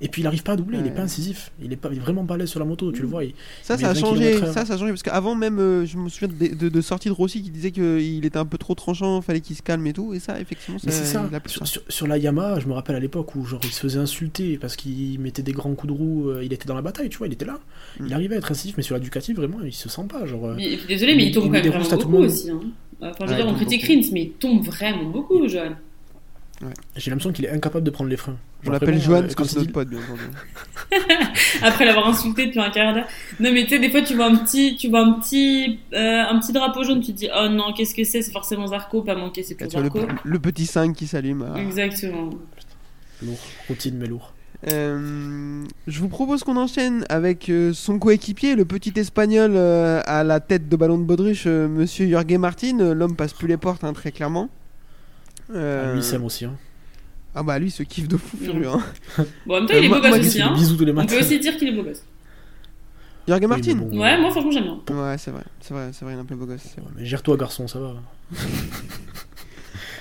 17ème. 0.05 0.07
Et 0.07 0.09
puis 0.09 0.23
il 0.23 0.27
arrive 0.27 0.43
pas 0.43 0.53
à 0.53 0.57
doubler, 0.57 0.79
il 0.79 0.87
est 0.87 0.91
Ouais. 0.91 0.95
pas 0.95 1.03
incisif, 1.03 1.51
il 1.63 1.73
est, 1.73 1.77
pas, 1.77 1.89
il 1.93 1.97
est 1.97 2.01
vraiment 2.01 2.27
l'aise 2.37 2.49
sur 2.49 2.61
la 2.61 2.67
moto, 2.67 2.93
tu 2.93 3.03
le 3.03 3.09
vois. 3.09 3.25
il- 3.25 3.35
Ça, 3.63 3.77
ça 3.79 3.91
a 3.91 3.93
20 3.93 4.01
changé. 4.01 4.39
Ça, 4.39 4.65
ça 4.67 4.75
a 4.75 4.79
changé 4.79 4.91
parce 4.91 5.03
qu'avant 5.03 5.35
même, 5.35 5.59
euh, 5.59 5.87
je 5.87 5.97
me 5.97 6.09
souviens 6.09 6.29
de, 6.29 6.55
de, 6.55 6.69
de 6.69 6.81
sorties 6.81 7.09
de 7.09 7.13
Rossi 7.15 7.43
qui 7.43 7.51
disait 7.51 7.71
qu'il 7.71 8.25
était 8.25 8.39
un 8.39 8.45
peu 8.47 8.59
trop 8.59 8.75
tranchant, 8.75 9.21
fallait 9.23 9.41
qu'il 9.41 9.57
se 9.57 9.63
calme 9.63 9.87
et 9.87 9.93
tout. 9.93 10.15
Et 10.15 10.19
ça, 10.21 10.41
effectivement, 10.41 10.79
ça, 10.79 10.91
c'est 10.91 11.05
ça, 11.05 11.27
il 11.31 11.35
a 11.35 11.41
plus 11.41 11.51
sur, 11.53 11.67
ça. 11.67 11.73
sur- 11.73 11.83
sur 11.89 12.07
la 12.07 12.19
Yamaha, 12.19 12.61
je 12.61 12.67
me 12.67 12.73
rappelle 12.73 12.97
à 12.97 13.01
l'époque 13.01 13.35
où 13.35 13.45
genre 13.45 13.61
il 13.65 13.71
se 13.71 13.81
faisait 13.81 13.99
insulter 13.99 14.59
parce 14.59 14.77
qu'il 14.77 15.19
mettait 15.21 15.43
des 15.43 15.53
grands 15.53 15.75
coups 15.75 15.93
de 15.93 15.99
roue, 15.99 16.29
euh, 16.31 16.45
il 16.45 16.53
était 16.53 16.67
dans 16.67 16.75
la 16.75 16.83
bataille, 16.83 17.09
tu 17.09 17.19
vois, 17.19 17.27
il 17.27 17.33
était 17.33 17.45
là. 17.47 17.59
Mm. 18.01 18.07
Il 18.07 18.13
arrivait 18.15 18.35
à 18.35 18.39
être 18.39 18.51
incisif, 18.53 18.75
mais 18.77 18.83
sur 18.83 18.95
la 18.95 19.01
Ducati, 19.01 19.33
vraiment, 19.33 19.59
il 19.65 19.73
se 19.73 19.89
sent 19.89 20.03
pas. 20.09 20.27
Genre, 20.27 20.45
euh, 20.47 20.55
Mais- 20.57 20.79
désolé, 20.89 21.15
mais 21.17 21.25
il 21.25 21.29
Il- 21.29 21.35
tombe 21.35 21.45
quand 21.45 21.51
même 21.51 21.67
vraiment 21.67 21.89
beaucoup 21.89 22.17
aussi. 22.19 22.51
Hein. 22.51 22.61
Enfin, 23.01 23.13
je 23.21 23.25
veux 23.25 23.31
Ouais, 23.33 23.37
dire, 23.37 23.47
on 23.49 23.55
critique. 23.55 23.83
Rins, 23.85 24.11
mais 24.13 24.23
il 24.23 24.31
tombe 24.33 24.65
vraiment 24.65 25.05
beaucoup, 25.11 25.47
Johan. 25.49 25.73
J'ai 26.97 27.11
l'impression 27.11 27.33
qu'il 27.33 27.45
est 27.45 27.51
incapable 27.51 27.85
de 27.85 27.91
prendre 27.91 28.11
les 28.11 28.17
freins. 28.17 28.37
On 28.63 28.65
Genre, 28.67 28.73
l'appelle 28.75 28.97
vraiment, 28.97 29.05
Johan 29.05 29.17
euh, 29.19 29.23
parce 29.23 29.35
que 29.35 29.45
c'est 29.45 29.59
notre 29.59 29.73
pote, 29.73 29.89
bien 29.89 29.99
entendu. 30.01 30.23
Après 31.63 31.85
l'avoir 31.85 32.09
insulté 32.09 32.47
depuis 32.47 32.61
un 32.61 32.71
quart 32.71 32.95
d'heure. 32.95 33.07
Non, 33.41 33.53
mais 33.53 33.65
tu 33.65 33.71
sais, 33.71 33.79
des 33.79 33.91
fois, 33.91 34.03
tu 34.03 34.15
vois 34.15 34.27
un 34.27 34.37
petit, 34.37 34.77
tu 34.77 34.89
vois 34.89 35.01
un 35.01 35.13
petit, 35.15 35.79
euh, 35.93 36.23
un 36.29 36.39
petit 36.41 36.53
drapeau 36.53 36.83
jaune, 36.85 37.01
tu 37.01 37.13
te 37.13 37.19
dis, 37.19 37.29
oh 37.37 37.49
non, 37.49 37.73
qu'est-ce 37.77 37.95
que 37.95 38.05
c'est 38.05 38.23
C'est 38.23 38.33
forcément 38.33 38.67
Zarco, 38.67 39.03
pas 39.03 39.15
manqué, 39.15 39.43
c'est 39.43 39.61
le, 39.61 39.69
Zarco. 39.69 40.01
le 40.23 40.39
petit 40.39 40.67
5 40.67 40.95
qui 40.95 41.07
s'allume. 41.07 41.45
ah. 41.55 41.59
Exactement. 41.61 42.31
Lourd, 43.23 43.39
routine, 43.69 43.97
mais 43.99 44.07
lourd. 44.07 44.33
Euh, 44.73 45.63
je 45.87 46.01
vous 46.01 46.09
propose 46.09 46.43
qu'on 46.43 46.57
enchaîne 46.57 47.05
avec 47.11 47.51
euh, 47.51 47.73
son 47.75 47.99
coéquipier, 47.99 48.55
le 48.57 48.65
petit 48.65 48.93
espagnol 48.97 49.53
euh, 49.55 50.01
à 50.07 50.25
la 50.25 50.41
tête 50.41 50.69
de 50.69 50.77
ballon 50.77 50.97
de 50.99 51.05
baudruche, 51.05 51.45
euh, 51.47 51.69
monsieur 51.69 52.09
Jorge 52.09 52.33
Martin. 52.39 52.95
L'homme 52.95 53.15
passe 53.17 53.35
plus 53.35 53.47
les 53.49 53.59
portes, 53.59 53.85
hein, 53.85 53.93
très 53.93 54.11
clairement. 54.11 54.49
Euh, 55.53 55.91
Ah, 55.93 55.95
lui, 55.95 56.03
Sam 56.03 56.25
aussi. 56.25 56.45
Hein. 56.45 56.57
ah 57.35 57.43
bah 57.43 57.59
lui 57.59 57.71
se 57.71 57.83
kiffe 57.83 58.09
de 58.09 58.17
fou 58.17 58.37
furieux. 58.37 58.69
Hein. 58.69 58.81
Bon, 59.47 59.57
en 59.57 59.59
même 59.61 59.69
temps, 59.69 59.75
Euh, 59.75 59.79
il 59.81 59.85
est 59.85 59.89
beau 59.89 60.01
gosse 60.01 60.19
aussi, 60.21 60.41
hein. 60.43 60.55
bisous 60.55 60.77
tous 60.77 60.85
les 60.85 60.93
On 60.93 60.95
matins. 60.97 61.15
peut 61.17 61.21
aussi 61.21 61.39
dire 61.41 61.57
qu'il 61.57 61.69
est 61.69 61.73
beau 61.73 61.83
gosse. 61.83 62.03
Jorge 63.27 63.41
Oui, 63.41 63.47
Martin 63.47 63.75
bon, 63.77 63.99
Ouais, 64.01 64.21
moi, 64.21 64.31
franchement, 64.31 64.51
j'aime 64.51 64.65
bien. 64.65 64.75
Ouais, 64.97 65.17
c'est 65.19 65.31
vrai, 65.31 65.43
c'est 65.61 65.73
vrai, 65.75 65.91
c'est 65.93 66.05
vrai, 66.05 66.15
il 66.15 66.17
est 66.19 66.21
un 66.21 66.25
peu 66.25 66.35
beau 66.35 66.47
gosse. 66.47 66.65
ouais, 66.77 66.85
mais 66.97 67.05
gère-toi, 67.07 67.37
garçon, 67.37 67.67
ça 67.69 67.79
va. 67.79 67.95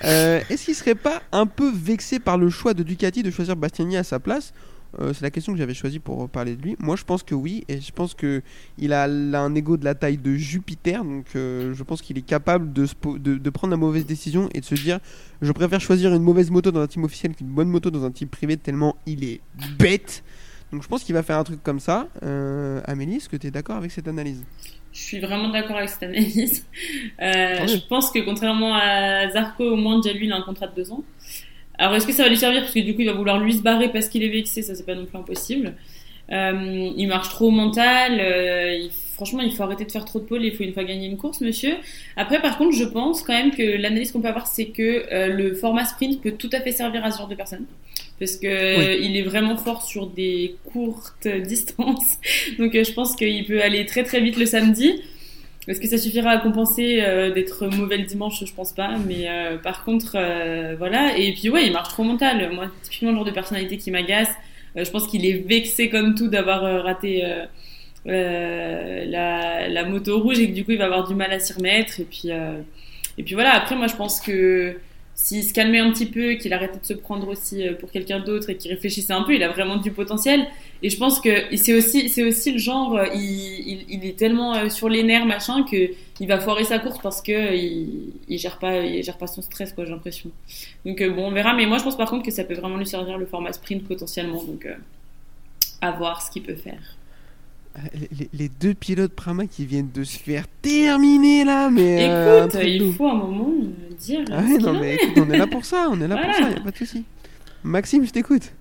Euh, 0.06 0.41
Est-ce 0.50 0.66
qu'il 0.66 0.76
serait 0.76 0.96
pas 0.96 1.22
un 1.32 1.46
peu 1.46 1.72
vexé 1.74 2.20
par 2.20 2.38
le 2.38 2.50
choix 2.50 2.74
de 2.74 2.84
Ducati 2.84 3.24
de 3.24 3.32
choisir 3.32 3.56
Bastiani 3.56 3.96
à 3.98 4.04
sa 4.04 4.20
place 4.20 4.54
Euh, 5.00 5.14
C'est 5.14 5.24
la 5.24 5.32
question 5.32 5.54
que 5.54 5.58
j'avais 5.58 5.74
choisie 5.74 6.00
pour 6.00 6.30
parler 6.30 6.56
de 6.56 6.62
lui. 6.62 6.76
Moi, 6.80 6.96
je 6.96 7.04
pense 7.04 7.24
que 7.24 7.36
oui, 7.36 7.64
et 7.68 7.82
je 7.82 7.91
pense 7.91 8.14
que 8.14 8.41
il 8.78 8.94
a, 8.94 9.08
il 9.08 9.34
a 9.36 9.41
un 9.41 9.56
ego 9.56 9.78
de 9.78 9.86
la 9.86 9.96
taille 9.96 10.18
de 10.18 10.36
Jupiter, 10.36 11.04
donc 11.04 11.26
euh, 11.36 11.74
je 11.74 11.84
pense 11.84 12.02
qu'il 12.02 12.18
est 12.18 12.26
capable 12.26 12.74
de, 12.74 13.50
prendre 13.50 13.72
la 13.72 13.78
mauvaise 13.78 14.06
décision 14.06 14.50
et 14.54 14.60
de 14.60 14.66
se 14.66 14.76
dire 14.76 15.00
je 15.41 15.52
préfère 15.52 15.82
choisir 15.82 16.14
une 16.14 16.24
mauvaise 16.24 16.52
moto 16.52 16.72
dans 16.72 16.82
un 16.82 16.88
team 16.88 17.04
officiel 17.04 17.36
qu'une 17.36 17.48
bonne 17.48 17.70
moto 17.70 17.91
dans 17.91 18.04
un 18.04 18.12
team 18.12 18.28
privé 18.28 18.58
tellement 18.58 18.96
il 19.06 19.24
est 19.24 19.41
bête. 19.78 20.24
Donc 20.72 20.82
je 20.82 20.88
pense 20.88 21.04
qu'il 21.04 21.14
va 21.14 21.22
faire 21.22 21.38
un 21.38 21.44
truc 21.44 21.62
comme 21.62 21.80
ça. 21.80 22.08
Euh, 22.24 22.82
Amélie, 22.86 23.18
est-ce 23.18 23.30
que 23.30 23.38
tu 23.38 23.48
es 23.48 23.52
d'accord 23.52 23.76
avec 23.76 23.91
cette 23.91 24.08
analyse? 24.08 24.44
Je 24.91 25.00
suis 25.00 25.20
vraiment 25.20 25.50
d'accord 25.50 25.78
avec 25.78 25.89
cette 25.89 26.04
analyse. 26.04 26.66
Euh, 27.22 27.68
je 27.68 27.88
pense 27.88 28.12
que 28.12 28.20
contrairement 28.20 28.76
à 28.76 29.30
Zarco, 29.30 29.64
au 29.64 29.76
moins 29.76 30.00
déjà 30.00 30.14
lui, 30.18 30.26
il 30.26 30.34
a 30.34 30.36
un 30.36 30.41
contrat 30.41 30.68
de 30.68 30.76
deux 30.76 30.91
ans. 30.91 31.04
Alors 31.78 31.95
est-ce 31.95 32.05
que 32.07 32.13
ça 32.13 32.24
va 32.24 32.30
lui 32.30 32.38
servir? 32.38 32.61
Parce 32.61 32.74
que 32.74 32.80
du 32.80 32.93
coup 32.95 33.01
il 33.01 33.07
va 33.07 33.13
vouloir 33.13 33.39
lui 33.39 33.53
se 33.53 33.61
barrer 33.61 33.89
parce 33.91 34.07
qu'il 34.07 34.24
est 34.24 34.30
vexé, 34.30 34.61
ça 34.61 34.76
c'est 34.76 34.86
pas 34.86 34.95
non 34.95 35.05
plus 35.05 35.17
impossible. 35.17 35.74
Euh, 36.32 36.89
il 36.95 37.07
marche 37.07 37.30
trop 37.30 37.47
au 37.47 37.51
mental. 37.51 38.19
euh, 38.19 38.74
il- 38.74 38.91
franchement, 39.15 39.41
il 39.41 39.51
faut 39.53 39.63
arrêter 39.63 39.86
de 39.86 39.91
faire 39.91 40.05
trop 40.05 40.19
de 40.19 40.26
pôles. 40.26 40.43
Il 40.43 40.53
faut 40.53 40.63
une 40.63 40.74
fois 40.74 40.84
gagner 40.84 41.05
une 41.07 41.17
course, 41.17 41.41
monsieur. 41.41 41.76
Après, 42.15 42.41
par 42.41 42.57
contre, 42.57 42.76
je 42.76 42.84
pense 42.86 43.21
quand 43.21 43.34
même 43.34 43.51
que 43.51 43.61
l'analyse 43.78 44.11
qu'on 44.11 44.21
peut 44.21 44.28
avoir, 44.30 44.47
c'est 44.47 44.67
que 44.67 45.05
euh, 45.13 45.28
le 45.28 45.53
format 45.53 45.86
sprint 45.86 46.21
peut 46.21 46.32
tout 46.32 46.49
à 46.53 46.61
fait 46.61 46.71
servir 46.71 47.03
à 47.05 47.11
ce 47.11 47.19
genre 47.19 47.28
de 47.28 47.36
personnes. 47.36 47.65
Parce 48.19 48.38
que 48.38 48.47
euh, 48.47 48.95
il 49.01 49.17
est 49.17 49.21
vraiment 49.21 49.57
fort 49.57 49.82
sur 49.84 50.07
des 50.07 50.55
courtes 50.71 51.28
distances. 51.45 52.17
Donc 52.57 52.74
euh, 52.76 52.84
je 52.84 52.93
pense 52.93 53.15
qu'il 53.15 53.45
peut 53.45 53.61
aller 53.61 53.86
très 53.86 54.03
très 54.03 54.21
vite 54.21 54.38
le 54.38 54.45
samedi. 54.45 55.01
Est-ce 55.68 55.80
que 55.80 55.88
ça 55.88 55.97
suffira 55.97 56.32
à 56.32 56.38
compenser 56.39 56.99
euh, 57.01 57.32
d'être 57.32 57.68
mauvais 57.68 57.97
le 57.97 58.03
dimanche? 58.03 58.43
Je 58.45 58.53
pense 58.53 58.74
pas. 58.74 58.97
Mais 59.07 59.30
euh, 59.30 59.57
par 59.57 59.86
contre, 59.86 60.16
euh, 60.16 60.76
voilà. 60.78 61.18
Et 61.18 61.32
puis 61.34 61.49
ouais, 61.49 61.66
il 61.66 61.72
marche 61.72 61.89
trop 61.89 62.03
mental. 62.03 62.51
Moi, 62.53 62.66
typiquement 62.84 63.11
le 63.11 63.16
genre 63.16 63.26
de 63.26 63.32
personnalité 63.32 63.78
qui 63.78 63.89
m'agace. 63.89 64.32
Euh, 64.76 64.84
je 64.84 64.91
pense 64.91 65.07
qu'il 65.07 65.26
est 65.26 65.47
vexé 65.47 65.89
comme 65.89 66.16
tout 66.16 66.28
d'avoir 66.28 66.66
euh, 66.66 66.82
raté 66.82 67.24
euh, 68.07 69.05
la, 69.05 69.70
la 69.70 69.86
moto 69.86 70.20
rouge 70.20 70.39
et 70.39 70.49
que 70.49 70.53
du 70.53 70.66
coup 70.66 70.72
il 70.72 70.78
va 70.78 70.86
avoir 70.86 71.07
du 71.07 71.16
mal 71.16 71.32
à 71.32 71.39
s'y 71.39 71.53
remettre. 71.53 71.99
Et 72.01 72.03
puis, 72.03 72.30
et 73.18 73.24
puis 73.24 73.34
voilà. 73.36 73.53
Après, 73.55 73.76
moi, 73.76 73.88
je 73.88 73.95
pense 73.95 74.20
que 74.20 74.76
s'il 75.16 75.43
se 75.43 75.53
calmait 75.53 75.80
un 75.80 75.91
petit 75.91 76.07
peu, 76.07 76.34
qu'il 76.34 76.53
arrêtait 76.53 76.80
de 76.80 76.86
se 76.86 76.93
prendre 76.93 77.28
aussi 77.28 77.68
euh, 77.68 77.74
pour 77.74 77.91
quelqu'un 77.91 78.20
d'autre 78.20 78.49
et 78.49 78.57
qu'il 78.57 78.72
réfléchissait 78.72 79.14
un 79.14 79.24
peu, 79.24 79.36
il 79.36 79.43
a 79.43 79.49
vraiment 79.49 79.78
du 79.78 79.91
potentiel. 79.91 80.47
Et 80.82 80.89
je 80.89 80.97
pense 80.97 81.20
que 81.20 81.30
c'est 81.55 81.74
aussi, 81.74 82.09
c'est 82.09 82.24
aussi 82.24 82.51
le 82.51 82.57
genre, 82.57 82.97
euh, 82.97 83.05
il, 83.14 83.86
il, 83.89 84.05
est 84.05 84.18
tellement 84.18 84.55
euh, 84.55 84.70
sur 84.70 84.89
les 84.89 85.03
nerfs, 85.03 85.26
machin, 85.26 85.64
que 85.64 85.91
il 86.20 86.28
va 86.28 86.39
foirer 86.39 86.64
sa 86.64 86.80
course 86.80 86.99
parce 87.01 87.22
que 87.22 87.55
il, 87.55 88.38
gère 88.38 88.59
pas, 88.59 88.86
gère 89.01 89.18
pas 89.18 89.28
son 89.28 89.41
stress, 89.41 89.72
quoi, 89.74 89.86
j'ai 89.86 89.91
l'impression. 89.91 90.32
Donc 90.86 91.01
bon, 91.03 91.28
on 91.28 91.32
verra. 91.32 91.53
Mais 91.53 91.66
moi, 91.66 91.78
je 91.78 91.84
pense 91.84 91.97
par 91.97 92.09
contre 92.09 92.26
que 92.26 92.32
ça 92.32 92.43
peut 92.43 92.55
vraiment 92.55 92.78
lui 92.78 92.88
servir 92.88 93.18
le 93.18 93.26
format 93.26 93.53
sprint 93.53 93.88
potentiellement. 93.88 94.43
Donc 94.43 94.68
à 95.82 95.91
voir 95.91 96.22
ce 96.22 96.32
qu'il 96.32 96.43
peut 96.43 96.55
faire. 96.55 96.97
Les, 98.34 98.49
deux 98.49 98.76
pilotes 98.76 99.13
Prama 99.13 99.47
qui 99.47 99.65
viennent 99.65 99.89
de 99.91 100.03
se 100.03 100.19
faire 100.19 100.45
terminer 100.61 101.43
là, 101.43 101.69
mais. 101.71 102.07
euh, 102.07 102.41
un 102.43 102.47
Écoute, 102.47 102.51
truc 102.59 102.63
de 102.65 102.69
il 102.86 102.93
faut 102.93 103.09
un 103.09 103.15
moment 103.15 103.49
euh, 103.63 103.95
dire. 103.95 104.19
Ah 104.32 104.43
ce 104.47 104.51
ouais, 104.53 104.57
non, 104.59 104.80
mais 104.80 104.91
est. 104.93 104.95
écoute, 105.03 105.24
on 105.28 105.32
est 105.32 105.38
là 105.38 105.47
pour 105.47 105.65
ça, 105.65 105.88
on 105.91 105.99
est 105.99 106.07
là 106.07 106.17
pour 106.17 106.34
ça, 106.36 106.49
y 106.51 106.55
a 106.55 106.59
pas 106.59 106.71
de 106.71 106.78
souci. 106.78 107.03
Maxime, 107.63 108.05
je 108.05 108.11
t'écoute. 108.11 108.53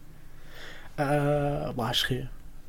Euh, 1.00 1.72
bah, 1.76 1.90
je 1.92 1.98
serais 1.98 2.24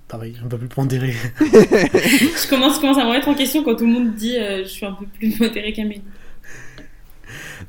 pareil, 0.09 0.35
un 0.43 0.47
peu 0.47 0.57
plus 0.57 0.67
pondéré. 0.67 1.13
Je 1.39 2.49
commence, 2.49 2.75
je 2.75 2.81
commence 2.81 2.97
à 2.97 3.03
me 3.03 3.09
remettre 3.09 3.27
en 3.29 3.35
question 3.35 3.63
quand 3.63 3.75
tout 3.75 3.85
le 3.85 3.91
monde 3.93 4.13
dit 4.15 4.37
euh, 4.37 4.63
je 4.63 4.69
suis 4.69 4.85
un 4.85 4.91
peu 4.93 5.05
plus 5.05 5.39
modéré 5.39 5.71
qu'Amélie. 5.73 6.01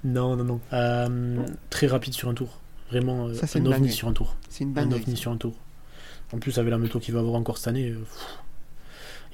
non, 0.04 0.36
non, 0.36 0.44
non. 0.44 0.60
Euh, 0.72 1.38
très 1.70 1.86
rapide 1.86 2.12
sur 2.14 2.28
un 2.28 2.34
tour. 2.34 2.60
Vraiment, 2.90 3.28
euh, 3.28 3.34
Ça, 3.34 3.46
c'est 3.46 3.58
un 3.60 3.62
une 3.62 3.72
ovni 3.72 3.90
sur 3.90 4.08
un 4.08 4.12
tour. 4.12 4.36
C'est 4.48 4.64
une 4.64 4.76
Un 4.78 4.90
ovni 4.92 5.16
sur 5.16 5.30
un 5.32 5.36
tour. 5.36 5.54
En 6.32 6.38
plus, 6.38 6.58
avec 6.58 6.70
la 6.70 6.78
moto 6.78 6.98
qu'il 6.98 7.14
va 7.14 7.20
avoir 7.20 7.34
encore 7.36 7.56
cette 7.58 7.68
année, 7.68 7.90
euh, 7.90 7.98
pff, 8.00 8.38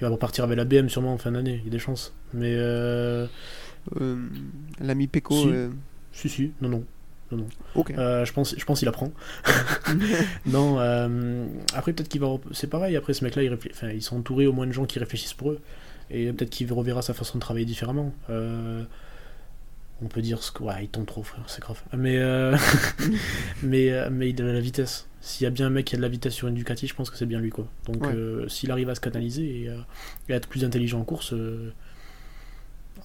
il 0.01 0.05
va 0.05 0.09
repartir 0.11 0.45
avec 0.45 0.57
la 0.57 0.65
BM 0.65 0.89
sûrement 0.89 1.13
en 1.13 1.19
fin 1.19 1.33
d'année, 1.33 1.59
il 1.63 1.65
y 1.67 1.69
a 1.69 1.71
des 1.73 1.79
chances. 1.79 2.15
Mais 2.33 2.55
euh, 2.57 3.27
Euh, 4.01 4.17
L'ami 4.81 5.07
Peko. 5.07 5.35
Si. 5.35 5.49
euh, 5.49 5.69
si, 6.13 6.29
si, 6.29 6.53
non, 6.61 6.69
non. 6.69 6.85
Ok. 7.77 7.93
Euh, 7.97 8.25
je 8.25 8.33
pense, 8.33 8.55
je 8.59 8.65
pense 8.65 8.81
qu'il 8.81 8.89
apprend. 8.89 9.13
non, 10.47 10.79
euh, 10.81 11.47
après 11.75 11.93
peut-être 11.93 12.09
qu'il 12.09 12.21
va, 12.21 12.29
c'est 12.53 12.67
pareil. 12.69 12.97
Après 12.97 13.13
ce 13.15 13.25
mec-là, 13.25 13.43
il 13.43 13.53
réfléch- 13.53 13.71
enfin, 13.73 13.91
ils 13.91 14.03
sont 14.03 14.17
entourés 14.19 14.47
au 14.47 14.53
moins 14.53 14.67
de 14.67 14.73
gens 14.73 14.85
qui 14.85 14.99
réfléchissent 14.99 15.35
pour 15.35 15.53
eux, 15.53 15.61
et 16.11 16.33
peut-être 16.33 16.51
qu'il 16.51 16.71
reverra 16.73 17.03
sa 17.03 17.15
façon 17.15 17.39
de 17.39 17.41
travailler 17.41 17.67
différemment. 17.67 18.13
Euh, 18.31 18.83
on 20.03 20.07
peut 20.09 20.23
dire 20.23 20.43
ce 20.43 20.51
que, 20.53 20.63
ouais, 20.63 20.85
il 20.85 20.89
tombe 20.89 21.07
trop, 21.07 21.23
frère, 21.23 21.43
c'est 21.47 21.61
grave. 21.61 21.81
Mais, 21.97 22.19
euh, 22.19 22.57
mais, 23.63 23.91
euh, 23.91 24.09
mais 24.11 24.31
il 24.31 24.41
a 24.43 24.53
la 24.53 24.61
vitesse. 24.61 25.07
S'il 25.21 25.45
y 25.45 25.47
a 25.47 25.51
bien 25.51 25.67
un 25.67 25.71
mec 25.71 25.85
qui 25.87 25.95
a 25.95 25.99
de 25.99 26.03
la 26.03 26.09
vitesse 26.09 26.33
sur 26.35 26.49
une 26.49 26.55
Ducati, 26.55 26.87
je 26.87 26.95
pense 26.95 27.11
que 27.11 27.17
c'est 27.19 27.27
bien 27.27 27.41
lui, 27.41 27.51
quoi. 27.51 27.67
Donc, 27.87 28.03
Ouais. 28.07 28.13
euh, 28.15 28.49
s'il 28.49 28.71
arrive 28.71 28.89
à 28.89 28.95
se 28.95 29.01
canaliser 29.01 29.63
et, 29.65 29.69
euh, 29.69 29.77
et 30.29 30.33
à 30.33 30.37
être 30.37 30.49
plus 30.49 30.65
intelligent 30.65 30.99
en 31.01 31.05
course, 31.05 31.33
euh, 31.35 31.73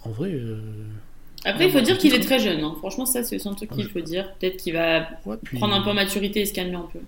en 0.06 0.12
vrai. 0.12 0.32
euh, 0.34 0.58
Après, 1.44 1.66
il 1.68 1.72
faut 1.72 1.82
dire 1.82 1.98
qu'il 1.98 2.14
est 2.14 2.22
très 2.22 2.40
jeune. 2.40 2.64
hein. 2.64 2.74
Franchement, 2.80 3.06
ça, 3.06 3.24
c'est 3.24 3.46
un 3.46 3.54
truc 3.54 3.72
qu'il 3.72 3.90
faut 3.90 4.00
dire. 4.02 4.34
Peut-être 4.40 4.58
qu'il 4.58 4.74
va 4.74 5.10
ouais, 5.26 5.36
puis- 5.44 5.58
prendre 5.58 5.74
un 5.76 5.82
peu 5.82 5.90
en 5.90 5.94
maturité 5.94 6.42
et 6.42 6.46
se 6.46 6.54
calmer 6.54 6.76
un 6.76 6.88
peu. 6.92 7.00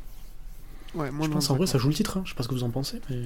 Ouais, 0.94 1.10
moi, 1.12 1.26
Je 1.28 1.32
pense 1.32 1.50
en 1.50 1.56
vrai, 1.56 1.68
ça 1.68 1.78
joue 1.78 1.88
le 1.90 1.94
titre. 1.94 2.18
hein. 2.18 2.22
Je 2.26 2.32
sais 2.32 2.36
pas 2.36 2.44
ce 2.44 2.48
que 2.50 2.54
vous 2.54 2.64
en 2.64 2.70
pensez. 2.70 3.00
Mais... 3.10 3.18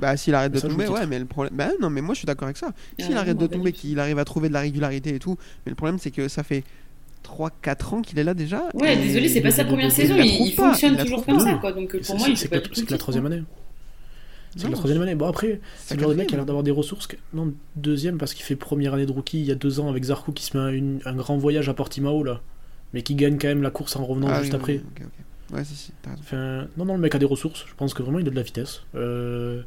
Bah, 0.00 0.16
s'il 0.16 0.34
arrête 0.34 0.52
de 0.52 0.58
Ça 0.58 0.68
tomber, 0.68 0.88
ouais, 0.88 1.06
mais 1.06 1.18
le 1.18 1.24
problème. 1.24 1.54
Bah, 1.56 1.70
non, 1.80 1.88
mais 1.90 2.00
moi, 2.00 2.14
je 2.14 2.18
suis 2.18 2.26
d'accord 2.26 2.46
avec 2.46 2.56
ça. 2.56 2.72
S'il 2.98 3.16
arrête 3.16 3.38
de 3.38 3.46
tomber, 3.46 3.72
qu'il 3.72 3.98
arrive 4.00 4.18
à 4.18 4.24
trouver 4.24 4.48
de 4.48 4.52
la 4.54 4.60
régularité 4.60 5.14
et 5.14 5.18
tout. 5.18 5.36
Mais 5.64 5.70
le 5.70 5.76
problème, 5.76 5.98
c'est 5.98 6.10
que 6.10 6.28
ça 6.28 6.42
fait 6.42 6.64
3-4 7.22 7.94
ans 7.94 8.02
qu'il 8.02 8.18
est 8.18 8.24
là 8.24 8.34
déjà. 8.34 8.64
Ouais, 8.74 8.94
et 8.94 8.96
désolé, 8.96 9.28
c'est 9.28 9.40
pas 9.40 9.50
sa 9.50 9.64
première 9.64 9.90
saison. 9.92 10.16
Il, 10.18 10.46
il 10.48 10.52
fonctionne 10.52 10.94
il 10.98 11.04
toujours 11.04 11.24
comme 11.24 11.40
ça, 11.40 11.54
quoi. 11.54 11.72
Donc, 11.72 11.94
euh, 11.94 11.98
C'est- 12.02 12.06
pour 12.08 12.18
moi, 12.18 12.28
il 12.28 12.36
c'est 12.36 12.48
que, 12.48 12.74
c'est 12.74 12.90
la 12.90 12.98
troisième 12.98 13.26
année. 13.26 13.42
C'est 14.56 14.64
Non, 14.64 14.70
la 14.70 14.76
troisième 14.76 15.02
année. 15.02 15.14
Bon, 15.16 15.26
après, 15.26 15.60
c'est 15.78 15.88
c'est 15.88 15.94
le 15.96 16.00
genre 16.02 16.10
de 16.10 16.16
mec 16.16 16.28
qui 16.28 16.34
a 16.34 16.36
l'air 16.36 16.46
d'avoir 16.46 16.62
des 16.62 16.70
ressources. 16.70 17.06
que- 17.08 17.16
Non, 17.32 17.52
deuxième, 17.76 18.18
parce 18.18 18.34
qu'il 18.34 18.44
fait 18.44 18.54
première 18.56 18.94
année 18.94 19.06
de 19.06 19.10
rookie 19.12 19.40
il 19.40 19.46
y 19.46 19.50
a 19.50 19.56
deux 19.56 19.80
ans 19.80 19.88
avec 19.88 20.04
Zarco 20.04 20.30
qui 20.32 20.44
se 20.44 20.56
met 20.56 20.62
un, 20.62 20.68
une- 20.72 21.00
un 21.06 21.14
grand 21.14 21.36
voyage 21.36 21.68
à 21.68 21.74
Portimao, 21.74 22.22
là. 22.22 22.40
Mais 22.92 23.02
qui 23.02 23.16
gagne 23.16 23.36
quand 23.38 23.48
même 23.48 23.62
la 23.62 23.70
course 23.70 23.96
en 23.96 24.04
revenant 24.04 24.28
Ah, 24.30 24.40
juste 24.40 24.52
oui, 24.52 24.56
après. 24.56 24.72
oui, 24.74 24.82
ok, 24.96 25.02
ok. 25.06 25.56
Ouais, 25.56 25.64
si, 25.64 25.74
si. 25.74 25.92
Enfin, 26.20 26.68
non, 26.76 26.84
non, 26.84 26.94
le 26.94 27.00
mec 27.00 27.14
a 27.14 27.18
des 27.18 27.26
ressources. 27.26 27.64
Je 27.68 27.74
pense 27.74 27.94
que 27.94 28.02
vraiment 28.02 28.18
il 28.20 28.26
a 28.28 28.30
de 28.30 28.36
la 28.36 28.42
vitesse. 28.42 28.82
Euh, 28.94 29.62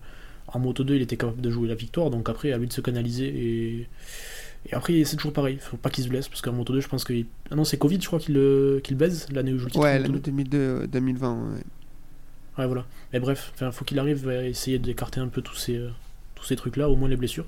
en 0.48 0.60
Moto 0.60 0.84
2, 0.84 0.95
il 0.95 1.02
était 1.02 1.18
capable 1.18 1.41
de 1.41 1.50
jouer 1.50 1.68
la 1.68 1.76
victoire, 1.76 2.10
donc 2.10 2.30
après, 2.30 2.52
à 2.54 2.58
lui 2.58 2.68
de 2.68 2.74
se 2.74 2.82
canaliser. 2.82 3.28
Et, 3.28 3.88
et 4.70 4.74
après, 4.74 5.04
c'est 5.04 5.16
toujours 5.18 5.34
pareil. 5.34 5.58
Faut 5.60 5.78
pas 5.78 5.89
qu'il 5.89 6.04
se 6.04 6.10
blesse, 6.10 6.28
parce 6.30 6.41
qu'en 6.41 6.54
Moto 6.54 6.74
2, 6.74 6.80
je 6.82 6.88
pense 6.88 7.04
que. 7.04 7.14
Ah 7.52 7.56
non, 7.56 7.64
c'est 7.64 7.78
Covid, 7.78 8.00
je 8.02 8.08
crois 8.08 8.20
qu'il 8.20 8.36
le- 8.36 8.80
qu'il 8.84 8.95
baise 8.98 9.28
l'année 9.32 9.54
où 9.54 9.58
joue 9.60 9.66
le 9.66 9.72
titre. 9.72 9.84
Ouais, 9.84 10.00
l'année 10.00 10.14
2. 10.16 10.20
2002, 10.20 10.58
euh, 10.58 10.88
2020. 10.88 11.34
ouais. 11.54 11.60
Ouais, 12.58 12.66
voilà. 12.66 12.86
Mais 13.14 13.20
bref, 13.20 13.54
faut 13.72 13.86
qu'il 13.86 14.00
arrive 14.00 14.28
à 14.30 14.43
essayer 14.43 14.80
d'écarter 14.80 15.20
un 15.20 15.28
peu 15.28 15.41
tous 15.43 15.56
ces, 15.56 15.78
euh, 15.78 15.89
tous 16.36 16.43
ces 16.45 16.56
trucs-là, 16.56 16.89
au 16.89 16.95
moins 16.95 17.08
les 17.10 17.16
blessures, 17.18 17.45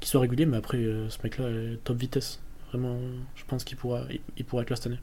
qui 0.00 0.08
soient 0.08 0.20
réguliers, 0.22 0.46
mais 0.46 0.56
après, 0.56 0.78
euh, 0.78 1.08
ce 1.10 1.18
mec-là 1.22 1.48
est 1.50 1.78
top 1.84 1.98
vitesse. 1.98 2.40
Vraiment, 2.70 2.96
je 3.36 3.42
pense 3.46 3.64
qu'il 3.64 3.76
pourra, 3.76 4.04
il, 4.10 4.20
il 4.38 4.44
pourra 4.44 4.62
être 4.62 4.70
là 4.70 4.76
cette 4.76 4.86
année. 4.86 5.00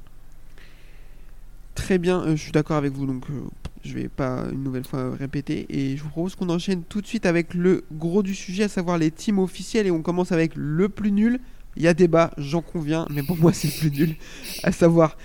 Très 1.76 1.98
bien, 1.98 2.22
euh, 2.24 2.36
je 2.36 2.42
suis 2.42 2.52
d'accord 2.52 2.78
avec 2.78 2.94
vous, 2.94 3.06
donc 3.06 3.26
euh, 3.30 3.42
je 3.86 3.94
vais 3.94 4.10
pas 4.10 4.46
une 4.52 4.64
nouvelle 4.64 4.86
fois 4.86 5.16
répéter. 5.16 5.66
Et 5.70 5.96
je 5.96 6.04
vous 6.04 6.10
propose 6.10 6.36
qu'on 6.36 6.50
enchaîne 6.50 6.84
tout 6.84 7.02
de 7.02 7.08
suite 7.08 7.26
avec 7.26 7.54
le 7.54 7.84
gros 7.92 8.24
du 8.24 8.36
sujet, 8.36 8.64
à 8.64 8.68
savoir 8.68 8.98
les 8.98 9.12
teams 9.12 9.40
officiels. 9.40 9.88
Et 9.88 9.92
on 9.92 10.02
commence 10.02 10.32
avec 10.32 10.52
le 10.56 10.90
plus 10.90 11.12
nul. 11.12 11.40
Il 11.78 11.84
y 11.84 11.88
a 11.88 11.94
débat, 11.94 12.32
j'en 12.38 12.62
conviens, 12.62 13.06
mais 13.10 13.22
pour 13.22 13.38
moi 13.38 13.54
c'est 13.54 13.68
le 13.68 13.90
plus 13.90 13.92
nul. 13.92 14.16
À 14.64 14.72
savoir 14.72 15.18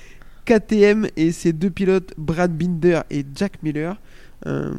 KTM 0.44 1.06
et 1.16 1.32
ses 1.32 1.52
deux 1.52 1.70
pilotes, 1.70 2.12
Brad 2.18 2.56
Binder 2.56 3.02
et 3.10 3.24
Jack 3.34 3.62
Miller. 3.62 3.96
Euh, 4.46 4.72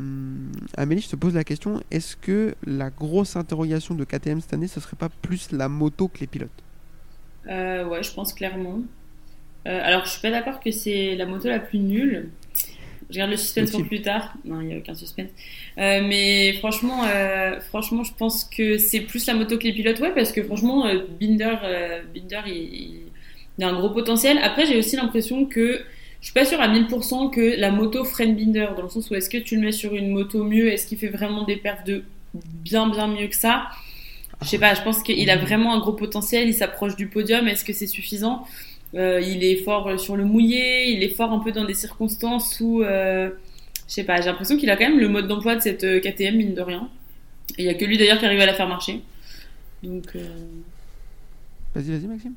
Amélie, 0.76 1.02
je 1.02 1.10
te 1.10 1.16
pose 1.16 1.36
la 1.36 1.44
question 1.44 1.82
est-ce 1.92 2.16
que 2.16 2.56
la 2.66 2.90
grosse 2.90 3.36
interrogation 3.36 3.96
de 3.96 4.04
KTM 4.04 4.42
cette 4.42 4.54
année, 4.54 4.68
ce 4.68 4.80
serait 4.80 4.98
pas 4.98 5.10
plus 5.10 5.52
la 5.52 5.70
moto 5.70 6.08
que 6.08 6.20
les 6.20 6.28
pilotes? 6.28 6.50
Euh, 7.48 7.86
ouais, 7.86 8.04
je 8.04 8.12
pense 8.12 8.34
clairement. 8.34 8.82
Euh, 9.68 9.80
alors, 9.84 10.06
je 10.06 10.12
suis 10.12 10.22
pas 10.22 10.32
d'accord 10.32 10.60
que 10.60 10.72
c'est 10.72 11.16
la 11.16 11.26
moto 11.26 11.48
la 11.48 11.60
plus 11.60 11.80
nulle. 11.80 12.30
Je 13.12 13.18
garde 13.18 13.32
le 13.32 13.38
suspense 13.38 13.72
pour 13.72 13.84
plus 13.86 14.02
tard. 14.02 14.34
Non, 14.46 14.62
il 14.62 14.68
n'y 14.68 14.74
a 14.74 14.78
aucun 14.78 14.96
suspense. 14.96 15.30
Euh, 15.78 16.02
mais 16.08 16.54
franchement, 16.54 17.04
euh, 17.06 17.60
franchement, 17.60 18.04
je 18.04 18.14
pense 18.14 18.46
que 18.46 18.78
c'est 18.78 19.02
plus 19.02 19.26
la 19.28 19.34
moto 19.34 19.58
que 19.58 19.64
les 19.66 19.74
pilotes. 19.74 20.00
Ouais, 20.00 20.14
parce 20.16 20.32
que 20.32 20.42
franchement, 20.44 20.86
euh, 20.88 21.00
Binder, 21.20 21.56
Binder, 22.14 22.42
il, 22.48 22.54
il- 22.54 23.02
il 23.58 23.64
a 23.64 23.68
un 23.68 23.74
gros 23.74 23.90
potentiel. 23.90 24.38
Après, 24.42 24.66
j'ai 24.66 24.78
aussi 24.78 24.96
l'impression 24.96 25.46
que 25.46 25.82
je 26.22 26.26
suis 26.26 26.34
pas 26.34 26.46
sûre 26.46 26.62
à 26.62 26.68
1000% 26.70 27.30
que 27.30 27.60
la 27.60 27.70
moto 27.72 28.04
freine 28.06 28.36
Binder, 28.36 28.68
dans 28.78 28.84
le 28.84 28.90
sens 28.90 29.10
où 29.10 29.16
est-ce 29.16 29.30
que 29.30 29.38
tu 29.38 29.56
le 29.56 29.62
mets 29.62 29.72
sur 29.74 29.94
une 29.94 30.10
moto 30.12 30.44
mieux, 30.44 30.72
est-ce 30.72 30.88
qu'il 30.88 30.98
fait 30.98 31.10
vraiment 31.10 31.44
des 31.44 31.58
perfs 31.58 31.84
de 31.84 32.04
bien 32.34 32.88
bien 32.90 33.08
mieux 33.08 33.28
que 33.28 33.36
ça? 33.36 33.68
Je 34.42 34.48
sais 34.48 34.58
pas, 34.60 34.74
je 34.74 34.82
pense 34.82 35.04
qu'il 35.04 35.30
a 35.30 35.38
vraiment 35.38 35.74
un 35.76 35.80
gros 35.80 35.94
potentiel, 35.94 36.48
il 36.48 36.54
s'approche 36.54 36.96
du 36.96 37.08
podium, 37.08 37.48
est-ce 37.48 37.64
que 37.64 37.74
c'est 37.74 37.88
suffisant? 37.88 38.48
Euh, 38.96 39.22
Il 39.22 39.44
est 39.44 39.58
fort 39.58 40.00
sur 40.00 40.16
le 40.18 40.26
mouillé, 40.26 40.92
il 40.92 41.04
est 41.04 41.16
fort 41.16 41.32
un 41.32 41.40
peu 41.40 41.52
dans 41.52 41.66
des 41.66 41.74
circonstances 41.74 42.60
où, 42.60 42.84
euh, 42.84 43.30
je 43.88 43.94
sais 43.94 44.04
pas, 44.04 44.20
j'ai 44.20 44.28
l'impression 44.28 44.58
qu'il 44.58 44.70
a 44.70 44.76
quand 44.76 44.90
même 44.90 45.00
le 45.00 45.08
mode 45.08 45.28
d'emploi 45.28 45.56
de 45.56 45.62
cette 45.62 45.84
euh, 45.84 46.00
KTM, 46.00 46.36
mine 46.36 46.54
de 46.54 46.62
rien. 46.62 46.90
Et 47.58 47.64
il 47.64 47.66
y 47.66 47.70
a 47.70 47.74
que 47.74 47.86
lui 47.86 47.98
d'ailleurs 47.98 48.20
qui 48.20 48.26
arrive 48.26 48.40
à 48.42 48.46
la 48.46 48.54
faire 48.54 48.68
marcher. 48.68 49.02
Donc, 49.84 50.06
euh, 50.16 50.20
Vas-y, 51.74 51.86
vas-y, 51.92 52.08
Maxime. 52.08 52.34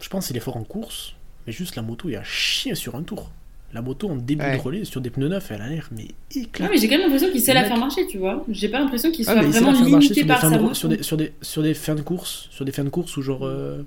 Je 0.00 0.08
pense 0.08 0.26
qu'il 0.26 0.36
est 0.36 0.40
fort 0.40 0.56
en 0.56 0.64
course, 0.64 1.14
mais 1.46 1.52
juste 1.52 1.76
la 1.76 1.82
moto, 1.82 2.08
il 2.08 2.16
a 2.16 2.24
chier 2.24 2.74
sur 2.74 2.94
un 2.94 3.02
tour. 3.02 3.30
La 3.74 3.80
moto 3.80 4.08
en 4.10 4.16
début 4.16 4.44
Ouais. 4.44 4.56
de 4.56 4.60
relais, 4.60 4.84
sur 4.84 5.00
des 5.00 5.08
pneus 5.10 5.28
neufs, 5.28 5.50
elle 5.50 5.62
a 5.62 5.68
l'air 5.68 5.88
mais 5.92 6.08
Ah, 6.10 6.38
éclatée. 6.40 6.72
mais 6.74 6.78
j'ai 6.80 6.88
quand 6.88 6.94
même 6.96 7.02
l'impression 7.04 7.30
qu'il 7.30 7.40
sait 7.40 7.54
la 7.54 7.64
faire 7.64 7.76
marcher, 7.78 8.06
tu 8.06 8.18
vois. 8.18 8.44
J'ai 8.50 8.68
pas 8.68 8.78
l'impression 8.80 9.10
qu'il 9.10 9.24
Ah, 9.28 9.32
soit 9.32 9.42
vraiment 9.42 9.72
faire 9.74 9.88
marcher 9.88 10.08
limité 10.08 10.24
par 10.24 10.40
sa 10.40 10.50
moto. 10.50 10.74
sur, 10.74 10.88
des, 10.90 11.02
sur, 11.02 11.16
des, 11.16 11.32
sur 11.40 11.62
des 11.62 11.72
fins 11.74 11.94
de 11.94 12.02
course, 12.02 12.48
sur 12.50 12.64
des 12.66 12.72
fins 12.72 12.84
de 12.84 12.90
course 12.90 13.16
où 13.16 13.22
genre 13.22 13.46
euh, 13.46 13.82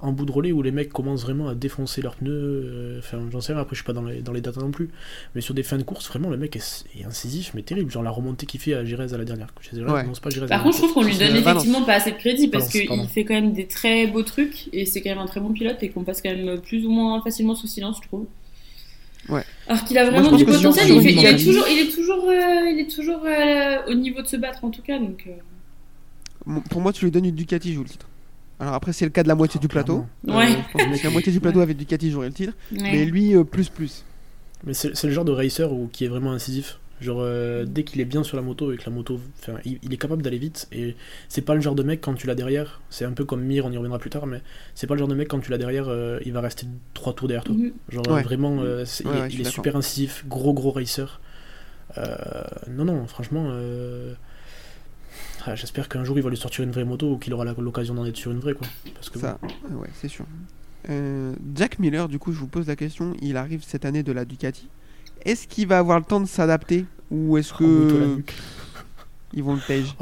en 0.00 0.12
bout 0.12 0.24
de 0.26 0.30
relais 0.32 0.52
où 0.52 0.62
les 0.62 0.70
mecs 0.70 0.92
commencent 0.92 1.22
vraiment 1.22 1.48
à 1.48 1.54
défoncer 1.56 2.02
leurs 2.02 2.14
pneus. 2.14 2.30
euh, 2.32 2.98
Enfin, 3.00 3.18
j'en 3.32 3.40
sais 3.40 3.52
rien. 3.52 3.60
Après, 3.62 3.74
je 3.74 3.80
suis 3.80 3.84
pas 3.86 3.92
dans 3.92 4.02
les, 4.04 4.20
dans 4.22 4.32
les 4.32 4.40
datas 4.40 4.60
non 4.60 4.70
plus, 4.70 4.90
mais 5.34 5.40
sur 5.40 5.54
des 5.54 5.62
fins 5.64 5.76
de 5.76 5.82
course, 5.82 6.06
vraiment 6.08 6.30
le 6.30 6.36
mec 6.36 6.54
est, 6.54 6.84
est 6.98 7.04
incisif, 7.04 7.50
mais 7.54 7.62
terrible. 7.62 7.90
Genre 7.90 8.02
la 8.04 8.10
remontée 8.10 8.46
qu'il 8.46 8.60
fait 8.60 8.74
à 8.74 8.84
Girez 8.84 9.12
à 9.12 9.18
la 9.18 9.24
dernière. 9.24 9.48
Girez, 9.60 9.82
Ouais. 9.90 10.04
Non, 10.04 10.14
c'est 10.14 10.22
pas 10.22 10.30
Girez. 10.30 10.46
Par 10.46 10.62
contre, 10.62 10.76
je 10.76 10.82
trouve 10.82 10.94
qu'on 10.94 11.02
lui 11.02 11.16
donne 11.16 11.34
effectivement 11.36 11.82
pas 11.82 11.94
assez 11.94 12.12
de 12.12 12.16
crédit 12.16 12.46
parce 12.48 12.68
qu'il 12.68 13.08
fait 13.08 13.24
quand 13.24 13.34
même 13.34 13.52
des 13.52 13.66
très 13.66 14.06
beaux 14.06 14.22
trucs 14.22 14.68
et 14.72 14.86
c'est 14.86 15.00
quand 15.00 15.10
même 15.10 15.18
un 15.18 15.26
très 15.26 15.40
bon 15.40 15.52
pilote 15.52 15.82
et 15.82 15.88
qu'on 15.88 16.04
passe 16.04 16.22
quand 16.22 16.30
même 16.34 16.60
plus 16.60 16.86
ou 16.86 16.90
moins 16.90 17.20
facilement 17.22 17.54
sous 17.56 17.66
silence, 17.66 17.98
je 18.02 18.06
trouve. 18.08 18.26
Ouais. 19.28 19.42
Alors 19.66 19.84
qu'il 19.84 19.98
a 19.98 20.08
vraiment 20.08 20.30
je 20.30 20.36
du 20.36 20.44
potentiel, 20.46 20.88
il, 20.90 21.02
fait- 21.02 21.12
il 21.12 21.26
a 21.26 21.34
toujours, 21.34 21.64
il 21.68 21.78
est 21.80 21.90
toujours, 21.92 22.24
euh, 22.24 22.70
il 22.70 22.78
est 22.80 22.90
toujours 22.90 23.20
euh, 23.26 23.90
au 23.90 23.94
niveau 23.94 24.22
de 24.22 24.26
se 24.28 24.36
battre 24.36 24.64
en 24.64 24.70
tout 24.70 24.80
cas. 24.80 24.98
Donc, 24.98 25.24
euh, 25.26 26.60
Pour 26.70 26.80
moi, 26.80 26.92
tu 26.92 27.04
lui 27.04 27.10
donnes 27.10 27.26
une 27.26 27.34
Ducati, 27.34 27.70
il 27.70 27.74
joue 27.74 27.82
le 27.82 27.88
titre. 27.88 28.06
Alors 28.60 28.74
après, 28.74 28.92
c'est 28.92 29.04
le 29.04 29.10
cas 29.10 29.22
de 29.22 29.28
la 29.28 29.34
moitié 29.34 29.58
Oh, 29.58 29.62
du 29.62 29.68
plateau. 29.68 30.04
Ouais. 30.26 30.48
je 30.76 30.84
pense 30.86 30.98
que 31.00 31.04
la 31.04 31.10
moitié 31.12 31.32
du 31.32 31.40
plateau 31.40 31.60
avait 31.60 31.74
Ducati, 31.74 32.10
j'aurais 32.10 32.28
le 32.28 32.34
titre. 32.34 32.54
ouais. 32.72 32.78
Mais 32.82 33.04
lui, 33.04 33.36
euh, 33.36 33.44
plus 33.44 33.68
plus. 33.68 34.04
Mais 34.64 34.74
c'est 34.74 35.04
le 35.04 35.10
genre 35.12 35.24
de 35.24 35.30
racer 35.32 35.72
où, 35.72 35.88
qui 35.92 36.04
est 36.04 36.08
vraiment 36.08 36.32
incisif. 36.32 36.78
Genre, 37.00 37.18
euh, 37.20 37.64
dès 37.64 37.84
qu'il 37.84 38.00
est 38.00 38.04
bien 38.04 38.24
sur 38.24 38.36
la 38.36 38.42
moto 38.42 38.72
et 38.72 38.76
que 38.76 38.82
la 38.84 38.90
moto. 38.90 39.20
Enfin, 39.40 39.60
il, 39.64 39.78
il 39.84 39.92
est 39.94 39.96
capable 39.96 40.20
d'aller 40.22 40.38
vite. 40.38 40.66
Et 40.72 40.96
c'est 41.28 41.42
pas 41.42 41.54
le 41.54 41.60
genre 41.60 41.76
de 41.76 41.84
mec 41.84 42.00
quand 42.00 42.14
tu 42.14 42.26
l'as 42.26 42.34
derrière. 42.34 42.80
C'est 42.90 43.04
un 43.04 43.12
peu 43.12 43.24
comme 43.24 43.40
Mir, 43.42 43.64
on 43.66 43.70
y 43.70 43.76
reviendra 43.76 44.00
plus 44.00 44.10
tard. 44.10 44.26
Mais 44.26 44.42
c'est 44.74 44.88
pas 44.88 44.94
le 44.94 44.98
genre 44.98 45.06
de 45.06 45.14
mec 45.14 45.28
quand 45.28 45.38
tu 45.38 45.52
l'as 45.52 45.58
derrière, 45.58 45.84
euh, 45.88 46.18
il 46.26 46.32
va 46.32 46.40
rester 46.40 46.66
trois 46.94 47.12
tours 47.12 47.28
derrière 47.28 47.44
toi. 47.44 47.54
Mhm. 47.54 47.72
Genre, 47.90 48.08
Ouais. 48.08 48.18
euh, 48.18 48.22
vraiment, 48.22 48.58
euh, 48.62 48.84
il, 49.04 49.06
est- 49.10 49.34
il 49.34 49.46
super 49.46 49.76
incisif. 49.76 50.24
Gros, 50.26 50.52
gros 50.52 50.72
racer. 50.72 51.20
Euh, 51.96 52.16
non, 52.68 52.84
non, 52.84 53.06
franchement. 53.06 53.46
euh, 53.50 54.14
J'espère 55.54 55.88
qu'un 55.88 56.04
jour 56.04 56.16
il 56.18 56.22
va 56.22 56.30
lui 56.30 56.36
sortir 56.36 56.64
une 56.64 56.70
vraie 56.70 56.84
moto 56.84 57.12
ou 57.12 57.18
qu'il 57.18 57.32
aura 57.34 57.44
l'occasion 57.44 57.94
d'en 57.94 58.04
être 58.06 58.16
sur 58.16 58.30
une 58.30 58.40
vraie. 58.40 58.54
Quoi. 58.54 58.66
Parce 58.94 59.10
que 59.10 59.18
Ça, 59.18 59.38
ouais, 59.70 59.88
c'est 59.94 60.08
sûr. 60.08 60.24
Euh, 60.90 61.34
Jack 61.54 61.78
Miller, 61.78 62.08
du 62.08 62.18
coup, 62.18 62.32
je 62.32 62.38
vous 62.38 62.46
pose 62.46 62.66
la 62.68 62.76
question. 62.76 63.14
Il 63.20 63.36
arrive 63.36 63.62
cette 63.64 63.84
année 63.84 64.02
de 64.02 64.12
la 64.12 64.24
Ducati. 64.24 64.68
Est-ce 65.24 65.46
qu'il 65.48 65.66
va 65.66 65.78
avoir 65.78 65.98
le 65.98 66.04
temps 66.04 66.20
de 66.20 66.26
s'adapter 66.26 66.84
ou 67.10 67.36
est-ce 67.38 67.52
la 67.52 67.58
que 67.58 68.22
ils 69.34 69.42
vont 69.42 69.54
le 69.54 69.60
page 69.66 69.94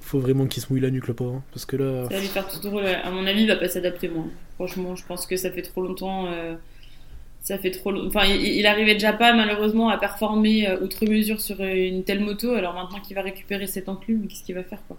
Faut 0.00 0.18
vraiment 0.20 0.46
qu'il 0.46 0.62
se 0.62 0.72
mouille 0.72 0.80
la 0.82 0.90
nuque, 0.90 1.06
le 1.08 1.14
pauvre. 1.14 1.36
hein, 1.36 1.42
Parce 1.52 1.64
que 1.64 1.76
là. 1.76 2.04
Ça 2.08 2.14
va 2.16 2.20
lui 2.20 2.26
faire 2.26 2.48
tout 2.48 2.60
drôle. 2.60 2.82
ouais. 2.84 2.96
À 2.96 3.10
mon 3.10 3.26
avis, 3.26 3.42
il 3.42 3.48
va 3.48 3.56
pas 3.56 3.68
s'adapter, 3.68 4.08
moi. 4.08 4.24
Franchement, 4.56 4.96
je 4.96 5.04
pense 5.06 5.26
que 5.26 5.36
ça 5.36 5.50
fait 5.50 5.62
trop 5.62 5.82
longtemps. 5.82 6.26
euh, 6.26 6.54
ça 7.46 7.58
fait 7.58 7.70
trop 7.70 7.92
long. 7.92 8.04
Enfin, 8.08 8.24
il, 8.24 8.44
il 8.44 8.66
arrivait 8.66 8.94
déjà 8.94 9.12
pas 9.12 9.32
malheureusement 9.32 9.88
à 9.88 9.98
performer 9.98 10.68
euh, 10.68 10.80
outre 10.80 11.06
mesure 11.06 11.40
sur 11.40 11.60
euh, 11.60 11.72
une 11.72 12.02
telle 12.02 12.18
moto. 12.18 12.54
Alors 12.54 12.74
maintenant 12.74 12.98
qu'il 12.98 13.14
va 13.14 13.22
récupérer 13.22 13.68
cette 13.68 13.88
enclume, 13.88 14.26
qu'est-ce 14.26 14.42
qu'il 14.42 14.56
va 14.56 14.64
faire 14.64 14.82
quoi? 14.88 14.98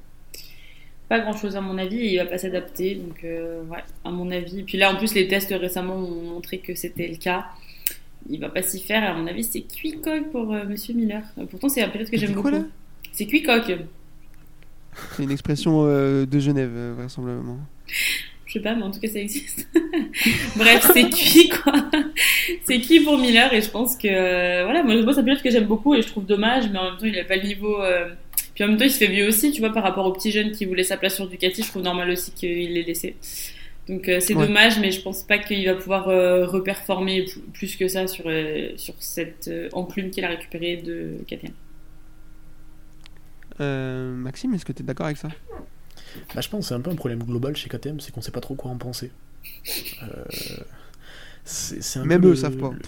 Pas 1.09 1.19
grand 1.19 1.33
chose 1.33 1.57
à 1.57 1.61
mon 1.61 1.77
avis 1.77 1.99
et 1.99 2.13
il 2.13 2.17
va 2.17 2.25
pas 2.25 2.37
s'adapter. 2.37 2.95
Donc 2.95 3.25
euh, 3.25 3.61
ouais, 3.65 3.83
à 4.05 4.11
mon 4.11 4.31
avis. 4.31 4.63
Puis 4.63 4.77
là 4.77 4.93
en 4.93 4.95
plus 4.95 5.13
les 5.13 5.27
tests 5.27 5.53
récemment 5.53 5.95
ont 5.95 6.21
montré 6.35 6.59
que 6.59 6.73
c'était 6.73 7.09
le 7.09 7.17
cas. 7.17 7.47
Il 8.29 8.39
va 8.39 8.47
pas 8.47 8.61
s'y 8.61 8.79
faire. 8.79 9.03
Et 9.03 9.07
à 9.07 9.13
mon 9.13 9.27
avis 9.27 9.43
c'est 9.43 9.63
cuit 9.63 9.99
pour 10.31 10.53
euh, 10.53 10.63
Monsieur 10.63 10.93
Miller. 10.93 11.23
Pourtant 11.51 11.67
c'est 11.67 11.81
un 11.81 11.89
pilote 11.89 12.09
que 12.09 12.17
j'aime 12.17 12.31
beaucoup. 12.31 12.49
C'est 13.11 13.25
cuit 13.25 13.43
coq. 13.43 13.77
C'est 15.17 15.23
une 15.23 15.31
expression 15.31 15.83
de 15.83 16.39
Genève, 16.39 16.93
vraisemblablement. 16.95 17.59
Je 18.47 18.53
sais 18.53 18.59
pas, 18.61 18.75
mais 18.75 18.83
en 18.83 18.91
tout 18.91 18.99
cas, 19.01 19.09
ça 19.09 19.19
existe. 19.19 19.67
Bref, 20.55 20.89
c'est 20.93 21.09
cuit, 21.09 21.49
quoi? 21.49 21.73
c'est 22.63 22.79
cuit 22.79 23.01
pour 23.01 23.17
Miller, 23.17 23.53
et 23.53 23.61
je 23.61 23.69
pense 23.69 23.97
que, 23.97 24.07
euh, 24.07 24.63
voilà, 24.63 24.83
moi, 24.83 24.95
moi 25.03 25.13
c'est 25.13 25.19
un 25.19 25.23
pilote 25.23 25.41
que 25.43 25.51
j'aime 25.51 25.65
beaucoup, 25.65 25.93
et 25.95 26.01
je 26.01 26.07
trouve 26.07 26.25
dommage, 26.25 26.69
mais 26.71 26.79
en 26.79 26.91
même 26.91 26.97
temps, 26.97 27.05
il 27.05 27.19
a 27.19 27.25
pas 27.25 27.35
le 27.35 27.43
niveau, 27.43 27.81
euh, 27.81 28.07
puis 28.55 28.63
en 28.63 28.67
même 28.69 28.77
temps, 28.77 28.85
il 28.85 28.91
se 28.91 28.97
fait 28.99 29.07
vieux 29.07 29.27
aussi, 29.27 29.51
tu 29.51 29.59
vois, 29.59 29.73
par 29.73 29.83
rapport 29.83 30.05
aux 30.05 30.13
petits 30.13 30.31
jeunes 30.31 30.51
qui 30.53 30.63
voulaient 30.65 30.83
sa 30.83 30.95
place 30.97 31.15
sur 31.15 31.27
Ducati, 31.27 31.61
je 31.61 31.67
trouve 31.67 31.83
normal 31.83 32.09
aussi 32.09 32.31
qu'il 32.31 32.73
l'ait 32.73 32.83
laissé. 32.83 33.15
Donc, 33.89 34.07
euh, 34.09 34.19
c'est 34.21 34.33
Ouais. 34.33 34.47
dommage, 34.47 34.79
mais 34.79 34.91
je 34.91 35.01
pense 35.01 35.23
pas 35.23 35.37
qu'il 35.37 35.65
va 35.65 35.73
pouvoir 35.75 36.07
euh, 36.09 36.45
reperformer 36.45 37.25
plus 37.53 37.75
que 37.75 37.87
ça 37.89 38.07
sur, 38.07 38.25
euh, 38.27 38.69
sur 38.77 38.93
cette 38.99 39.49
enclume 39.73 40.09
qu'il 40.09 40.23
a 40.25 40.29
récupérée 40.29 40.77
de 40.77 41.17
KTM. 41.27 41.51
Maxime, 43.59 44.53
est-ce 44.53 44.65
que 44.65 44.71
tu 44.71 44.83
es 44.83 44.85
d'accord 44.85 45.07
avec 45.07 45.17
ça? 45.17 45.29
Bah, 46.35 46.41
je 46.41 46.49
pense 46.49 46.61
que 46.61 46.67
c'est 46.69 46.73
un 46.75 46.81
peu 46.81 46.91
un 46.91 46.95
problème 46.95 47.23
global 47.23 47.55
chez 47.55 47.69
KTM, 47.69 47.99
c'est 47.99 48.11
qu'on 48.11 48.21
sait 48.21 48.31
pas 48.31 48.41
trop 48.41 48.55
quoi 48.55 48.71
en 48.71 48.77
penser. 48.77 49.11
Euh, 50.03 50.23
c'est 51.43 51.81
c'est 51.81 51.99
un 51.99 52.05
Même 52.05 52.21
peu 52.21 52.27
eux 52.27 52.31
le- 52.31 52.35
savent 52.35 52.57
pas. 52.57 52.71
le- 52.71 52.79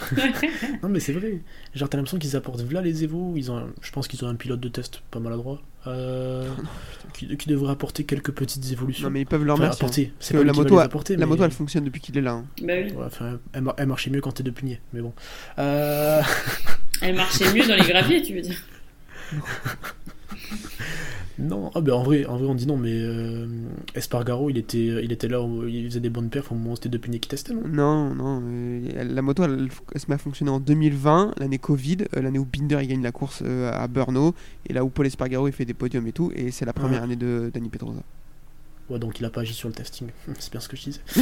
non 0.82 0.88
mais 0.88 0.98
c'est 0.98 1.12
vrai. 1.12 1.40
Genre 1.74 1.86
t'as 1.90 1.98
l'impression 1.98 2.18
qu'ils 2.18 2.34
apportent 2.34 2.62
là 2.72 2.80
les 2.80 3.04
Evo. 3.04 3.34
Ils 3.36 3.50
ont, 3.50 3.58
un- 3.58 3.68
je 3.82 3.90
pense 3.90 4.08
qu'ils 4.08 4.24
ont 4.24 4.28
un 4.28 4.34
pilote 4.34 4.58
de 4.60 4.68
test 4.70 5.02
pas 5.10 5.18
maladroit, 5.20 5.60
euh, 5.86 6.48
qui, 7.12 7.36
qui 7.36 7.48
devrait 7.50 7.70
apporter 7.72 8.04
quelques 8.04 8.32
petites 8.32 8.70
évolutions. 8.72 9.04
Non, 9.08 9.10
mais 9.10 9.20
ils 9.20 9.26
peuvent 9.26 9.44
leur 9.44 9.56
Enfin, 9.56 9.64
remercier. 9.64 9.84
hein. 9.84 9.86
apporter. 9.86 10.12
C'est 10.20 10.34
pas 10.38 10.42
la 10.44 10.52
moto 10.54 10.74
les 10.76 10.80
a- 10.80 10.84
apporter, 10.84 11.16
La 11.16 11.26
mais- 11.26 11.26
moto, 11.26 11.44
elle 11.44 11.50
fonctionne 11.50 11.84
depuis 11.84 12.00
qu'il 12.00 12.16
est 12.16 12.22
là. 12.22 12.32
hein. 12.32 12.46
bah 12.62 12.72
oui. 12.82 12.92
Ouais, 12.92 13.04
enfin, 13.04 13.38
elle, 13.52 13.60
mar- 13.62 13.74
elle 13.76 13.88
marchait 13.88 14.08
mieux 14.10 14.22
quand 14.22 14.32
t'es 14.32 14.42
de 14.42 14.50
punier, 14.50 14.80
mais 14.94 15.02
bon. 15.02 15.12
Euh, 15.58 16.22
Elle 17.02 17.16
marchait 17.16 17.52
mieux 17.52 17.66
dans 17.68 17.76
les 17.76 17.86
graviers, 17.86 18.22
tu 18.22 18.34
veux 18.34 18.40
dire. 18.42 18.56
Non, 21.38 21.70
ah 21.74 21.80
ben 21.80 21.92
en 21.94 22.02
vrai, 22.02 22.26
en 22.26 22.36
vrai 22.36 22.46
on 22.48 22.54
dit 22.54 22.66
non, 22.66 22.76
mais 22.76 22.92
euh, 22.92 23.46
Espargaro 23.94 24.50
il 24.50 24.58
était, 24.58 25.02
il 25.02 25.10
était 25.12 25.28
là, 25.28 25.40
où 25.42 25.66
il 25.66 25.86
faisait 25.86 26.00
des 26.00 26.10
bonnes 26.10 26.28
perfs 26.28 26.52
au 26.52 26.54
moment 26.54 26.72
où 26.72 26.76
c'était 26.76 26.90
Depugné 26.90 27.18
qui 27.18 27.28
testait, 27.30 27.54
non? 27.54 27.62
Non, 27.66 28.42
euh, 28.44 29.04
la 29.04 29.22
moto, 29.22 29.44
elle, 29.44 29.68
elle 29.94 30.00
se 30.00 30.06
met 30.08 30.14
à 30.14 30.18
fonctionner 30.18 30.50
en 30.50 30.60
2020, 30.60 31.34
l'année 31.38 31.58
Covid, 31.58 31.98
euh, 32.16 32.20
l'année 32.20 32.38
où 32.38 32.44
Binder 32.44 32.78
il 32.82 32.88
gagne 32.88 33.02
la 33.02 33.12
course 33.12 33.42
euh, 33.44 33.70
à 33.72 33.86
Brno, 33.88 34.34
et 34.68 34.72
là 34.74 34.84
où 34.84 34.90
Paul 34.90 35.06
Espargaro 35.06 35.46
il 35.48 35.52
fait 35.52 35.64
des 35.64 35.72
podiums 35.74 36.06
et 36.06 36.12
tout, 36.12 36.30
et 36.34 36.50
c'est 36.50 36.64
la 36.66 36.72
première 36.74 36.98
Ouais. 36.98 37.04
année 37.04 37.16
de 37.16 37.50
Dani 37.54 37.68
Pedrosa. 37.70 38.00
Ouais, 38.90 38.98
donc 38.98 39.20
il 39.20 39.24
a 39.24 39.30
pas 39.30 39.40
agi 39.42 39.54
sur 39.54 39.68
le 39.68 39.74
testing. 39.74 40.08
c'est 40.38 40.50
bien 40.50 40.60
ce 40.60 40.68
que 40.68 40.76
je 40.76 40.82
disais. 40.84 41.00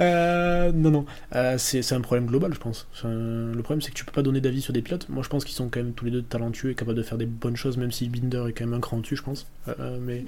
Euh, 0.00 0.72
non, 0.72 0.90
non. 0.90 1.04
Euh, 1.34 1.58
c'est 1.58 1.92
un 1.92 2.00
problème 2.00 2.26
global, 2.26 2.54
je 2.54 2.58
pense. 2.58 2.86
Le 3.04 3.60
problème, 3.62 3.80
c'est 3.82 3.90
que 3.90 3.96
tu 3.96 4.04
peux 4.04 4.12
pas 4.12 4.22
donner 4.22 4.40
d'avis 4.40 4.62
sur 4.62 4.72
des 4.72 4.82
pilotes. 4.82 5.08
Moi, 5.08 5.22
je 5.22 5.28
pense 5.28 5.44
qu'ils 5.44 5.54
sont 5.56 5.68
quand 5.68 5.80
même 5.80 5.92
tous 5.92 6.04
les 6.04 6.10
deux 6.10 6.22
talentueux 6.22 6.70
et 6.70 6.74
capables 6.74 6.96
de 6.96 7.02
faire 7.02 7.18
des 7.18 7.26
bonnes 7.26 7.56
choses, 7.56 7.76
même 7.76 7.90
si 7.92 8.08
Binder 8.08 8.44
est 8.48 8.52
quand 8.52 8.64
même 8.64 8.74
un 8.74 8.80
cran 8.80 8.98
dessus, 8.98 9.16
je 9.16 9.22
pense. 9.22 9.46
Euh, 9.68 9.98
mais 10.00 10.24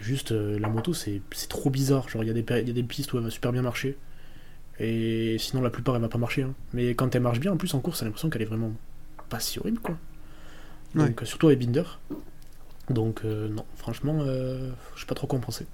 juste, 0.00 0.30
la 0.32 0.68
moto, 0.68 0.92
c'est 0.94 1.20
trop 1.48 1.70
bizarre. 1.70 2.08
Genre, 2.08 2.22
il 2.24 2.26
y, 2.26 2.30
a 2.30 2.34
des 2.34 2.42
péri- 2.42 2.62
il 2.62 2.68
y 2.68 2.70
a 2.70 2.74
des 2.74 2.82
pistes 2.82 3.12
où 3.12 3.16
elle 3.18 3.24
va 3.24 3.30
super 3.30 3.52
bien 3.52 3.62
marcher. 3.62 3.96
Et 4.78 5.36
sinon, 5.38 5.62
la 5.62 5.70
plupart, 5.70 5.96
elle 5.96 6.02
va 6.02 6.08
pas 6.08 6.18
marcher. 6.18 6.42
hein. 6.42 6.54
Mais 6.74 6.94
quand 6.94 7.14
elle 7.14 7.22
marche 7.22 7.40
bien, 7.40 7.52
en 7.52 7.56
plus, 7.56 7.72
en 7.74 7.80
course, 7.80 8.00
t'as 8.00 8.04
l'impression 8.04 8.28
qu'elle 8.30 8.42
est 8.42 8.46
vraiment 8.46 8.72
pas 9.28 9.40
si 9.40 9.58
horrible, 9.58 9.78
quoi. 9.80 9.96
Donc, 11.06 11.22
surtout 11.24 11.46
avec 11.48 11.58
Binder. 11.58 11.84
Donc, 12.90 13.22
euh, 13.24 13.48
non, 13.48 13.64
franchement, 13.76 14.18
euh, 14.20 14.70
je 14.94 15.00
sais 15.00 15.06
pas 15.06 15.14
trop 15.14 15.26
penser. 15.26 15.66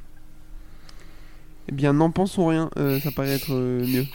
Eh 1.69 1.73
bien, 1.73 1.93
n'en 1.93 2.11
pensons 2.11 2.47
rien, 2.47 2.71
euh, 2.77 2.99
ça 2.99 3.11
paraît 3.13 3.35
être 3.35 3.53
euh, 3.53 3.87
mieux. 3.87 4.07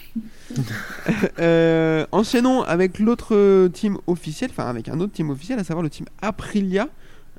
Enchaînons 2.12 2.64
avec 2.64 3.00
l'autre 3.00 3.68
team 3.70 3.98
officiel, 4.08 4.50
enfin 4.52 4.68
avec 4.68 4.90
un 4.90 5.00
autre 5.00 5.14
team 5.14 5.30
officiel, 5.30 5.58
à 5.60 5.64
savoir 5.64 5.84
le 5.84 5.90
team 5.90 6.08
Aprilia, 6.22 6.90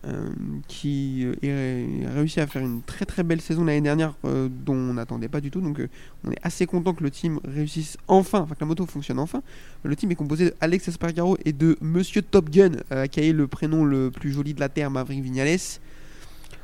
euh, 0.05 0.28
qui 0.68 1.24
euh, 1.26 1.34
est- 1.42 2.07
a 2.07 2.11
réussi 2.12 2.40
à 2.40 2.46
faire 2.46 2.62
une 2.62 2.82
très 2.82 3.05
très 3.05 3.22
belle 3.22 3.40
saison 3.40 3.64
l'année 3.64 3.80
dernière, 3.80 4.14
euh, 4.24 4.49
dont 4.51 4.74
on 4.74 4.94
n'attendait 4.94 5.28
pas 5.28 5.40
du 5.40 5.51
tout. 5.51 5.61
Donc, 5.61 5.80
on 6.24 6.30
est 6.30 6.38
assez 6.42 6.66
content 6.66 6.94
que 6.94 7.03
le 7.03 7.11
team 7.11 7.40
réussisse 7.44 7.96
enfin, 8.09 8.40
enfin 8.40 8.55
que 8.55 8.61
la 8.61 8.66
moto 8.66 8.86
fonctionne 8.86 9.18
enfin. 9.18 9.42
Le 9.82 9.94
team 9.96 10.11
est 10.11 10.14
composé 10.16 10.53
d'Alex 10.61 10.88
Espargaro 10.88 11.36
et 11.44 11.53
de 11.53 11.76
Monsieur 11.80 12.22
Top 12.22 12.51
Gun, 12.51 12.72
qui 13.11 13.28
eu 13.28 13.32
le 13.32 13.46
prénom 13.46 13.84
le 13.84 14.11
plus 14.11 14.32
joli 14.32 14.55
de 14.55 14.61
la 14.61 14.68
terre, 14.68 14.90
Maverick 14.90 15.22
Vignales. 15.22 15.59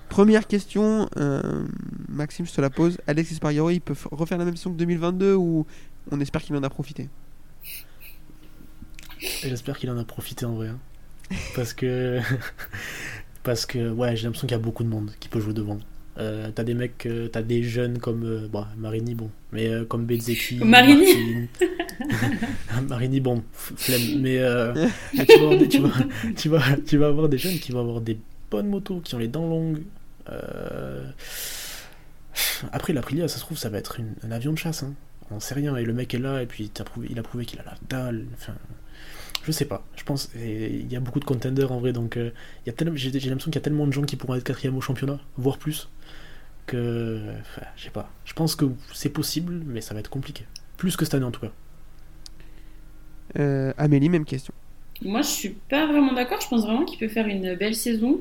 Première 0.09 0.47
question, 0.47 1.09
Maxime, 2.09 2.47
je 2.47 2.53
te 2.53 2.61
la 2.61 2.71
pose. 2.71 2.99
Alex 3.07 3.33
Espargaro, 3.33 3.71
il 3.71 3.81
peut 3.81 3.95
f- 3.95 4.07
refaire 4.13 4.39
la 4.39 4.45
même 4.45 4.57
saison 4.57 4.73
que 4.73 4.77
2022 4.79 5.35
ou 5.35 5.67
on 6.11 6.21
espère 6.21 6.43
qu'il 6.43 6.55
en 6.57 6.63
a 6.63 6.71
profité? 6.71 7.09
J'espère 9.43 9.79
qu'il 9.79 9.91
en 9.91 9.99
a 9.99 10.05
profité 10.05 10.45
en 10.45 10.55
vrai. 10.55 10.69
hein. 10.69 10.79
Parce 11.57 11.73
que. 11.73 12.21
Parce 13.45 13.67
que, 13.67 13.91
ouais, 13.91 14.17
j'ai 14.17 14.25
l'impression 14.25 14.47
qu'il 14.49 14.57
y 14.57 14.61
a 14.61 14.63
beaucoup 14.63 14.83
de 14.83 14.89
monde 14.89 15.13
qui 15.21 15.29
peut 15.29 15.39
jouer 15.41 15.53
devant. 15.55 15.79
Euh, 16.17 16.51
t'as 16.55 16.63
des 16.65 16.75
mecs, 16.75 17.07
euh, 17.07 17.29
t'as 17.29 17.43
des 17.43 17.63
jeunes 17.65 17.99
comme 17.99 18.25
euh, 18.25 18.49
bah, 18.53 18.69
Marini, 18.77 19.15
bon, 19.15 19.31
mais 19.53 19.69
euh, 19.69 19.85
comme 19.85 20.07
Comme 20.59 20.71
Marini. 20.71 21.49
Martin. 21.61 22.83
Marini, 22.89 23.21
bon, 23.21 23.43
flemme, 23.53 24.21
mais, 24.21 24.39
euh, 24.39 24.73
mais 25.17 25.27
tu, 25.27 25.39
vas 25.39 25.45
avoir 25.45 25.59
des- 25.59 25.69
tu, 25.69 25.79
vas, 25.81 25.91
tu, 26.37 26.49
vas, 26.49 26.63
tu 26.87 26.97
vas 26.99 27.07
avoir 27.09 27.29
des 27.29 27.39
jeunes 27.39 27.59
qui 27.59 27.73
vont 27.73 27.81
avoir 27.81 28.01
des 28.01 28.17
bonnes 28.51 28.69
motos, 28.69 29.01
qui 29.01 29.15
ont 29.15 29.19
les 29.19 29.29
dents 29.29 29.47
longues. 29.49 29.83
Euh, 30.31 31.05
Après, 32.73 32.93
l'Aprilia, 32.93 33.29
ça 33.29 33.37
se 33.37 33.41
trouve, 33.41 33.59
ça 33.59 33.69
va 33.69 33.79
être 33.79 33.99
une- 34.01 34.15
un 34.27 34.31
avion 34.31 34.53
de 34.53 34.59
chasse, 34.59 34.83
hein. 34.85 34.95
on 35.31 35.41
sait 35.41 35.55
rien, 35.55 35.77
et 35.77 35.85
le 35.85 35.93
mec 35.93 36.15
est 36.15 36.19
là, 36.19 36.43
et 36.43 36.47
puis 36.47 36.71
prouvé- 36.85 37.09
il 37.11 37.19
a 37.19 37.23
prouvé 37.23 37.45
qu'il 37.45 37.59
a 37.61 37.65
la 37.65 37.75
dalle, 37.89 38.25
enfin. 38.35 38.55
Je 39.47 39.53
sais 39.53 39.67
pas, 39.67 39.85
je 39.97 40.05
pense, 40.05 40.31
il 40.37 40.91
y 40.91 40.97
a 40.97 41.01
beaucoup 41.01 41.21
de 41.21 41.25
contenders 41.27 41.71
en 41.71 41.79
vrai, 41.79 41.93
donc 41.93 42.17
euh, 42.17 42.31
il 42.65 42.69
y 42.69 42.71
a 42.71 42.73
tellement- 42.73 42.97
j'ai 42.97 43.11
j'ai 43.21 43.29
l'impression 43.29 43.51
qu'il 43.51 43.57
y 43.61 43.63
a 43.63 43.65
tellement 43.65 43.87
de 43.87 43.93
gens 43.93 44.03
qui 44.03 44.17
pourront 44.17 44.35
être 44.37 44.45
quatrième 44.45 44.77
au 44.77 44.81
championnat, 44.81 45.21
voire 45.37 45.59
plus, 45.59 45.91
que, 46.67 47.21
enfin, 47.41 47.63
je 47.77 47.85
sais 47.85 47.91
pas, 47.91 48.11
je 48.25 48.35
pense 48.35 48.57
que 48.57 48.67
c'est 48.95 49.11
possible, 49.11 49.63
mais 49.67 49.81
ça 49.83 49.95
va 49.95 50.01
être 50.01 50.11
compliqué. 50.11 50.47
Plus 50.79 50.97
que 50.97 51.05
cette 51.07 51.15
année 51.15 51.27
en 51.27 51.33
tout 51.33 51.41
cas. 51.43 51.53
Euh, 53.39 53.73
Amélie, 53.77 54.09
même 54.09 54.25
question. 54.25 54.55
Moi, 55.03 55.23
je 55.23 55.29
suis 55.29 55.49
pas 55.69 55.87
vraiment 55.87 56.13
d'accord. 56.13 56.41
Je 56.41 56.49
pense 56.49 56.63
vraiment 56.63 56.85
qu'il 56.85 56.99
peut 56.99 57.09
faire 57.09 57.27
une 57.27 57.55
belle 57.57 57.75
saison. 57.75 58.21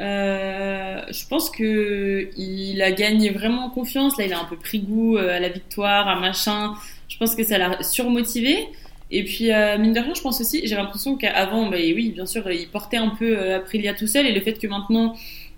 Euh, 0.00 1.02
je 1.10 1.26
pense 1.28 1.50
que 1.50 2.30
il 2.36 2.82
a 2.82 2.92
gagné 2.92 3.30
vraiment 3.30 3.66
en 3.66 3.70
confiance. 3.70 4.18
Là, 4.18 4.26
il 4.26 4.32
a 4.32 4.40
un 4.40 4.44
peu 4.46 4.56
pris 4.58 4.80
goût 4.80 5.16
euh, 5.18 5.36
à 5.36 5.40
la 5.40 5.48
victoire, 5.50 6.08
à 6.08 6.20
machin. 6.20 6.74
Je 7.08 7.18
pense 7.18 7.34
que 7.36 7.44
ça 7.44 7.58
l'a 7.58 7.82
surmotivé. 7.82 8.68
Et 9.10 9.24
puis, 9.24 9.52
euh, 9.52 9.78
mine 9.78 9.92
de 9.92 10.00
rien, 10.00 10.14
je 10.14 10.20
pense 10.20 10.40
aussi, 10.40 10.66
j'ai 10.66 10.74
l'impression 10.74 11.16
qu'avant, 11.16 11.68
bah, 11.68 11.76
oui, 11.78 12.10
bien 12.10 12.26
sûr, 12.26 12.50
il 12.50 12.68
portait 12.68 12.96
un 12.96 13.10
peu 13.10 13.38
euh, 13.38 13.56
Aprilia 13.56 13.94
tout 13.94 14.06
seul. 14.06 14.26
Et 14.26 14.32
le 14.32 14.40
fait 14.40 14.54
que 14.54 14.66
maintenant, 14.66 15.14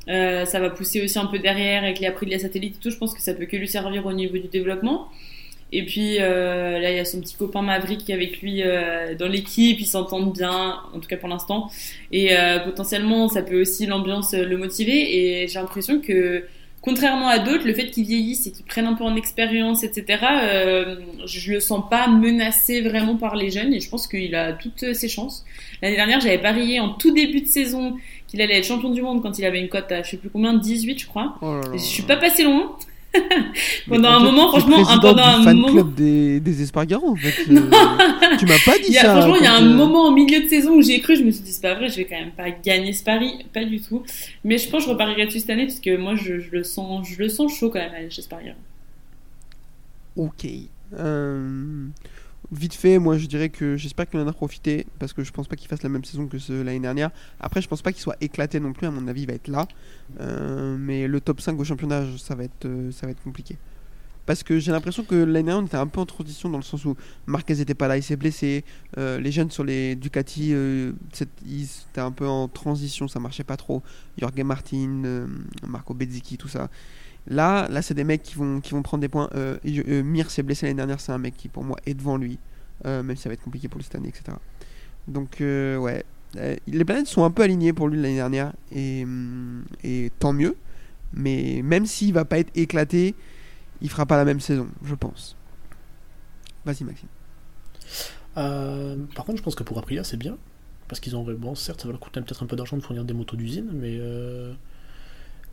euh, 0.08 0.44
ça 0.44 0.60
va 0.60 0.70
pousser 0.70 1.02
aussi 1.02 1.18
un 1.18 1.26
peu 1.26 1.38
derrière 1.38 1.82
avec 1.84 1.98
les 2.00 2.06
Aprilia 2.06 2.38
satellites 2.38 2.76
et 2.76 2.80
tout, 2.80 2.90
je 2.90 2.98
pense 2.98 3.14
que 3.14 3.22
ça 3.22 3.34
peut 3.34 3.46
que 3.46 3.56
lui 3.56 3.68
servir 3.68 4.04
au 4.06 4.12
niveau 4.12 4.36
du 4.36 4.48
développement. 4.48 5.08
Et 5.70 5.84
puis 5.84 6.16
euh, 6.18 6.78
là, 6.78 6.90
il 6.90 6.96
y 6.96 7.00
a 7.00 7.04
son 7.04 7.20
petit 7.20 7.36
copain 7.36 7.60
Maverick 7.60 8.04
qui 8.04 8.12
est 8.12 8.14
avec 8.14 8.40
lui 8.40 8.62
dans 9.18 9.28
l'équipe, 9.28 9.78
ils 9.78 9.86
s'entendent 9.86 10.32
bien, 10.32 10.76
en 10.94 10.98
tout 10.98 11.08
cas 11.08 11.18
pour 11.18 11.28
l'instant. 11.28 11.70
Et 12.10 12.30
potentiellement, 12.64 13.28
ça 13.28 13.42
peut 13.42 13.60
aussi 13.60 13.84
l'ambiance 13.84 14.32
le 14.32 14.56
motiver. 14.56 15.42
Et 15.42 15.48
j'ai 15.48 15.58
l'impression 15.58 16.00
que, 16.00 16.44
contrairement 16.88 17.28
à 17.28 17.38
d'autres, 17.38 17.66
le 17.66 17.74
fait 17.74 17.90
qu'ils 17.90 18.06
vieillissent 18.06 18.46
et 18.46 18.50
qu'ils 18.50 18.64
prennent 18.64 18.86
un 18.86 18.94
peu 18.94 19.04
en 19.04 19.14
expérience, 19.14 19.84
etc., 19.84 20.24
euh, 20.42 20.96
je 21.26 21.52
le 21.52 21.60
sens 21.60 21.84
pas 21.90 22.08
menacé 22.08 22.80
vraiment 22.80 23.16
par 23.16 23.36
les 23.36 23.50
jeunes. 23.50 23.74
Et 23.74 23.80
je 23.80 23.90
pense 23.90 24.08
qu'il 24.08 24.34
a 24.34 24.54
toutes 24.54 24.94
ses 24.94 25.08
chances. 25.08 25.44
L'année 25.82 25.96
dernière, 25.96 26.20
j'avais 26.20 26.38
parié 26.38 26.80
en 26.80 26.94
tout 26.94 27.12
début 27.12 27.42
de 27.42 27.46
saison 27.46 27.96
qu'il 28.26 28.40
allait 28.40 28.58
être 28.58 28.64
champion 28.64 28.88
du 28.88 29.02
monde 29.02 29.22
quand 29.22 29.38
il 29.38 29.44
avait 29.44 29.60
une 29.60 29.68
cote 29.68 29.92
à 29.92 30.02
je 30.02 30.12
sais 30.12 30.16
plus 30.16 30.30
combien, 30.30 30.54
18 30.54 30.98
je 30.98 31.06
crois. 31.06 31.36
Oh 31.42 31.54
là 31.54 31.60
là. 31.60 31.74
Et 31.74 31.78
je 31.78 31.84
suis 31.84 32.02
pas 32.04 32.16
passé 32.16 32.44
loin. 32.44 32.74
Pendant 33.88 34.08
en 34.10 34.12
un 34.16 34.20
moment, 34.24 34.48
franchement, 34.50 34.88
un- 34.88 34.98
pendant 34.98 35.22
un 35.22 35.42
fan 35.42 35.56
moment- 35.56 35.72
club 35.72 35.94
des, 35.94 36.40
des 36.40 36.62
Espargaro, 36.62 37.08
en 37.08 37.16
fait. 37.16 37.34
euh, 37.50 37.60
tu 38.38 38.46
m'as 38.46 38.58
pas 38.64 38.78
dit 38.78 38.96
a, 38.98 39.02
ça. 39.02 39.16
franchement, 39.16 39.36
il 39.36 39.44
y 39.44 39.46
a 39.46 39.54
un 39.54 39.66
euh, 39.66 39.74
moment 39.74 40.06
en 40.06 40.12
milieu 40.12 40.42
de 40.42 40.48
saison 40.48 40.74
où 40.76 40.82
j'y 40.82 40.92
ai 40.92 41.00
cru, 41.00 41.16
je 41.16 41.22
me 41.22 41.30
suis 41.30 41.42
dit, 41.42 41.52
c'est 41.52 41.62
pas 41.62 41.74
vrai, 41.74 41.88
je 41.88 41.96
vais 41.96 42.04
quand 42.04 42.18
même 42.18 42.32
pas 42.32 42.50
gagner 42.50 42.92
ce 42.92 43.02
pari, 43.04 43.46
pas 43.52 43.64
du 43.64 43.80
tout. 43.80 44.02
Mais 44.44 44.58
je 44.58 44.68
pense 44.68 44.80
que 44.82 44.86
je 44.86 44.92
reparierai 44.92 45.26
dessus 45.26 45.40
cette 45.40 45.50
année 45.50 45.66
parce 45.66 45.80
que 45.80 45.96
moi, 45.96 46.14
je, 46.16 46.40
je 46.40 46.50
le, 46.52 46.64
sens, 46.64 47.06
je 47.08 47.18
le 47.18 47.28
sens 47.28 47.54
chaud 47.56 47.70
quand 47.70 47.78
même 47.80 47.94
aller 47.94 48.10
chez 48.10 48.22
Sparrier. 48.22 48.54
Ok. 50.16 50.46
Euh, 50.98 51.86
vite 52.52 52.74
fait, 52.74 52.98
moi 52.98 53.18
je 53.18 53.26
dirais 53.26 53.48
que 53.48 53.76
j'espère 53.76 54.08
qu'il 54.08 54.20
en 54.20 54.26
a 54.26 54.32
profité 54.32 54.86
parce 54.98 55.12
que 55.12 55.22
je 55.22 55.32
pense 55.32 55.48
pas 55.48 55.56
qu'il 55.56 55.68
fasse 55.68 55.82
la 55.82 55.88
même 55.88 56.04
saison 56.04 56.26
que 56.26 56.36
l'année 56.62 56.80
dernière. 56.80 57.10
Après, 57.40 57.60
je 57.60 57.68
pense 57.68 57.82
pas 57.82 57.92
qu'il 57.92 58.00
soit 58.00 58.16
éclaté 58.20 58.60
non 58.60 58.72
plus. 58.72 58.86
À 58.86 58.90
mon 58.90 59.06
avis, 59.08 59.22
il 59.22 59.26
va 59.26 59.34
être 59.34 59.48
là. 59.48 59.66
Euh, 60.20 60.76
mais 60.78 61.06
le 61.06 61.20
top 61.20 61.40
5 61.40 61.58
au 61.58 61.64
championnat, 61.64 62.04
ça 62.18 62.34
va 62.34 62.44
être, 62.44 62.64
euh, 62.64 62.90
ça 62.92 63.06
va 63.06 63.12
être 63.12 63.22
compliqué. 63.22 63.56
parce 64.26 64.42
que 64.42 64.58
j'ai 64.58 64.72
l'impression 64.72 65.04
que 65.04 65.14
l'année 65.14 65.44
dernière 65.44 65.62
on 65.62 65.66
était 65.66 65.78
un 65.78 65.86
peu 65.86 66.00
en 66.00 66.06
transition 66.06 66.50
dans 66.50 66.58
le 66.58 66.62
sens 66.62 66.84
où 66.84 66.94
Marquez 67.24 67.62
était 67.62 67.72
pas 67.74 67.88
là, 67.88 67.96
il 67.96 68.02
s'est 68.02 68.16
blessé. 68.16 68.62
euh, 68.98 69.18
les 69.18 69.32
jeunes 69.32 69.50
sur 69.50 69.64
les 69.64 69.96
Ducati, 69.96 70.50
ils 70.50 71.68
étaient 71.90 72.02
un 72.02 72.12
peu 72.12 72.26
en 72.28 72.46
transition, 72.46 73.08
ça 73.08 73.20
marchait 73.20 73.44
pas 73.44 73.56
trop. 73.56 73.82
Jorge 74.18 74.42
Martin, 74.42 75.26
Marco 75.66 75.94
Bezzecchi, 75.94 76.36
tout 76.36 76.48
ça. 76.48 76.68
Là, 77.26 77.68
là 77.68 77.82
c'est 77.82 77.94
des 77.94 78.04
mecs 78.04 78.22
qui 78.22 78.36
vont, 78.36 78.60
qui 78.60 78.72
vont 78.72 78.82
prendre 78.82 79.00
des 79.00 79.08
points. 79.08 79.28
Euh, 79.34 79.58
euh, 79.66 80.02
Mir 80.02 80.30
s'est 80.30 80.42
blessé 80.42 80.66
l'année 80.66 80.76
dernière, 80.76 81.00
c'est 81.00 81.12
un 81.12 81.18
mec 81.18 81.36
qui 81.36 81.48
pour 81.48 81.64
moi 81.64 81.76
est 81.86 81.94
devant 81.94 82.16
lui, 82.16 82.38
euh, 82.86 83.02
même 83.02 83.16
si 83.16 83.22
ça 83.22 83.28
va 83.28 83.34
être 83.34 83.42
compliqué 83.42 83.68
pour 83.68 83.78
lui 83.78 83.84
cette 83.84 83.96
année, 83.96 84.08
etc. 84.08 84.36
Donc 85.06 85.40
euh, 85.40 85.76
ouais, 85.76 86.04
les 86.66 86.84
planètes 86.84 87.06
sont 87.06 87.24
un 87.24 87.30
peu 87.30 87.42
alignées 87.42 87.72
pour 87.72 87.88
lui 87.88 88.00
l'année 88.00 88.16
dernière 88.16 88.52
et, 88.72 89.04
hum, 89.04 89.64
et 89.84 90.10
tant 90.18 90.32
mieux. 90.32 90.56
Mais 91.12 91.62
même 91.64 91.86
s'il 91.86 92.12
va 92.12 92.24
pas 92.24 92.38
être 92.38 92.50
éclaté, 92.54 93.14
il 93.80 93.88
fera 93.88 94.04
pas 94.04 94.16
la 94.16 94.24
même 94.24 94.40
saison, 94.40 94.68
je 94.84 94.94
pense. 94.94 95.36
Vas-y 96.64 96.84
Maxime. 96.84 97.08
Par 98.34 99.24
contre, 99.24 99.38
je 99.38 99.42
pense 99.42 99.54
que 99.54 99.62
pour 99.62 99.78
Aprilia, 99.78 100.04
c'est 100.04 100.16
bien. 100.16 100.36
Parce 100.86 101.00
qu'ils 101.00 101.16
ont. 101.16 101.24
Bon, 101.24 101.54
certes, 101.54 101.80
ça 101.80 101.88
va 101.88 101.92
leur 101.92 102.00
coûter 102.00 102.20
peut-être 102.20 102.42
un 102.42 102.46
peu 102.46 102.56
d'argent 102.56 102.76
de 102.76 102.82
fournir 102.82 103.04
des 103.04 103.14
motos 103.14 103.36
d'usine, 103.36 103.70
mais. 103.72 103.98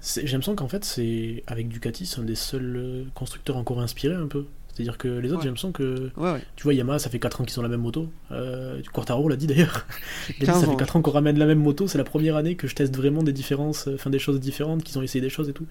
J'ai 0.05 0.21
l'impression 0.23 0.55
qu'en 0.55 0.67
fait, 0.67 0.85
c'est 0.85 1.43
avec 1.47 1.67
Ducati, 1.67 2.05
c'est 2.05 2.19
un 2.19 2.23
des 2.23 2.35
seuls 2.35 2.75
euh, 2.77 3.03
constructeurs 3.15 3.57
encore 3.57 3.81
inspirés 3.81 4.15
un 4.15 4.27
peu. 4.27 4.45
C'est-à-dire 4.73 4.97
que 4.97 5.07
les 5.07 5.29
autres, 5.29 5.37
Ouais. 5.37 5.43
j'ai 5.43 5.47
l'impression 5.47 5.71
que. 5.71 6.11
Ouais, 6.17 6.33
ouais. 6.33 6.41
Tu 6.57 6.63
vois, 6.63 6.73
Yamaha, 6.73 6.99
ça 6.99 7.09
fait 7.09 7.17
4 7.17 7.39
ans 7.39 7.43
qu'ils 7.45 7.57
ont 7.59 7.63
la 7.63 7.69
même 7.69 7.79
moto. 7.81 8.09
Euh, 8.31 8.81
Quartaro 8.93 9.29
l'a 9.29 9.37
dit 9.37 9.47
d'ailleurs. 9.47 9.87
Il 10.29 10.35
a 10.35 10.39
dit, 10.39 10.45
15 10.47 10.61
ça 10.61 10.67
fait 10.69 10.75
4 10.75 10.97
ans 10.97 11.01
qu'on 11.01 11.11
ramène 11.11 11.39
la 11.39 11.45
même 11.45 11.59
moto. 11.61 11.87
C'est 11.87 11.97
la 11.97 12.03
première 12.03 12.35
année 12.35 12.55
que 12.55 12.67
je 12.67 12.75
teste 12.75 12.95
vraiment 12.95 13.23
des 13.23 13.31
différences, 13.31 13.87
euh, 13.87 13.95
enfin 13.95 14.09
des 14.09 14.19
choses 14.19 14.39
différentes, 14.41 14.83
qu'ils 14.83 14.99
ont 14.99 15.01
essayé 15.01 15.21
des 15.21 15.29
choses 15.29 15.47
et 15.47 15.53
tout. 15.53 15.65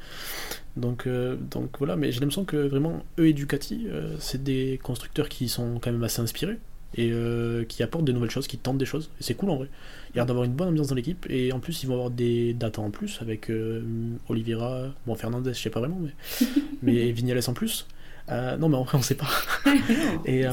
Donc, 0.76 1.06
euh, 1.06 1.36
donc 1.50 1.76
voilà, 1.78 1.96
mais 1.96 2.12
j'ai 2.12 2.20
l'impression 2.20 2.44
que 2.46 2.56
vraiment, 2.56 3.04
eux 3.18 3.28
et 3.28 3.34
Ducati, 3.34 3.86
euh, 3.90 4.16
c'est 4.20 4.42
des 4.42 4.80
constructeurs 4.82 5.28
qui 5.28 5.48
sont 5.50 5.78
quand 5.80 5.92
même 5.92 6.02
assez 6.02 6.22
inspirés 6.22 6.58
et 6.96 7.12
qui 7.68 7.82
apportent 7.82 8.04
de 8.04 8.12
nouvelles 8.12 8.30
choses, 8.30 8.46
qui 8.46 8.56
tentent 8.56 8.78
des 8.78 8.86
choses. 8.86 9.10
Et 9.20 9.24
c'est 9.24 9.34
cool 9.34 9.50
en 9.50 9.56
vrai. 9.56 9.68
Il 10.14 10.18
y 10.18 10.20
a 10.20 10.22
l'air 10.22 10.26
d'avoir 10.26 10.44
une 10.44 10.52
bonne 10.52 10.68
ambiance 10.68 10.88
dans 10.88 10.94
l'équipe. 10.94 11.26
Et 11.28 11.52
en 11.52 11.58
plus, 11.60 11.82
ils 11.82 11.86
vont 11.86 11.94
avoir 11.94 12.10
des 12.10 12.54
datas 12.54 12.80
en 12.82 12.90
plus 12.90 13.20
avec 13.20 13.50
euh, 13.50 13.82
Oliveira, 14.28 14.86
bon, 15.06 15.14
Fernandez, 15.16 15.52
je 15.54 15.58
sais 15.60 15.70
pas 15.70 15.80
vraiment, 15.80 16.00
mais, 16.00 16.12
mais 16.82 17.10
Vignales 17.12 17.40
en 17.48 17.52
plus. 17.52 17.86
Euh, 18.30 18.56
non, 18.56 18.68
mais 18.68 18.76
en 18.76 18.84
vrai, 18.84 18.96
on 18.98 19.02
sait 19.02 19.16
pas. 19.16 19.28
Et, 20.24 20.46
euh, 20.46 20.52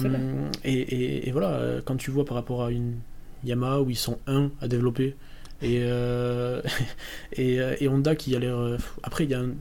et, 0.64 0.74
et, 0.74 1.30
et 1.30 1.32
voilà, 1.32 1.50
euh, 1.52 1.82
quand 1.84 1.96
tu 1.96 2.12
vois 2.12 2.26
par 2.26 2.36
rapport 2.36 2.64
à 2.64 2.72
une 2.72 2.96
Yamaha 3.44 3.82
où 3.82 3.90
ils 3.90 3.96
sont 3.96 4.18
un 4.28 4.52
à 4.62 4.68
développer 4.68 5.16
et, 5.62 5.80
et, 7.38 7.88
Honda 7.88 8.16
qui 8.16 8.36
a 8.36 8.40
l'air. 8.40 8.58
Après, 9.04 9.24
il 9.26 9.30
y 9.30 9.34
a 9.36 9.40
un- 9.42 9.54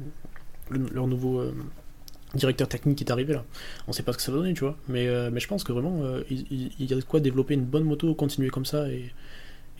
leur 0.92 1.06
nouveau 1.06 1.44
directeur 2.34 2.68
technique 2.68 2.98
qui 2.98 3.04
est 3.04 3.10
arrivé 3.10 3.34
là. 3.34 3.44
On 3.88 3.92
sait 3.92 4.02
pas 4.02 4.12
ce 4.12 4.18
que 4.18 4.22
ça 4.22 4.32
va 4.32 4.38
donner, 4.38 4.54
tu 4.54 4.60
vois. 4.60 4.76
Mais, 4.88 5.08
euh, 5.08 5.30
mais 5.32 5.40
je 5.40 5.48
pense 5.48 5.64
que 5.64 5.72
vraiment, 5.72 6.02
euh, 6.04 6.22
il, 6.30 6.46
il- 6.50 6.70
il 6.78 6.90
y 6.90 6.92
a 6.92 6.96
de 6.96 7.02
quoi 7.02 7.20
développer 7.20 7.54
une 7.54 7.64
bonne 7.64 7.84
moto, 7.84 8.14
continuer 8.14 8.50
comme 8.50 8.64
ça 8.64 8.88
et, 8.88 9.12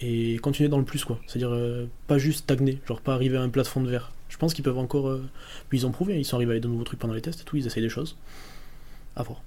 et 0.00 0.38
continuer 0.38 0.68
dans 0.68 0.78
le 0.78 0.84
plus, 0.84 1.04
quoi. 1.04 1.20
C'est-à-dire 1.26 1.50
euh, 1.52 1.86
pas 2.06 2.18
juste 2.18 2.40
stagner, 2.40 2.80
genre 2.88 3.00
pas 3.00 3.14
arriver 3.14 3.36
à 3.36 3.42
un 3.42 3.48
plafond 3.50 3.82
de 3.82 3.88
verre. 3.90 4.12
Je 4.28 4.36
pense 4.38 4.54
qu'ils 4.54 4.64
peuvent 4.64 4.78
encore. 4.78 5.08
euh, 5.08 5.22
Puis 5.68 5.78
ils 5.80 5.86
ont 5.86 5.90
prouvé, 5.92 6.18
ils 6.18 6.24
sont 6.24 6.36
arrivés 6.36 6.52
avec 6.52 6.62
de 6.62 6.68
nouveaux 6.68 6.84
trucs 6.84 6.98
pendant 7.00 7.14
les 7.14 7.22
tests 7.22 7.40
et 7.42 7.44
tout, 7.44 7.56
ils 7.56 7.66
essayent 7.66 7.82
des 7.82 7.88
choses. 7.88 8.16
À 9.16 9.22
voir. 9.22 9.42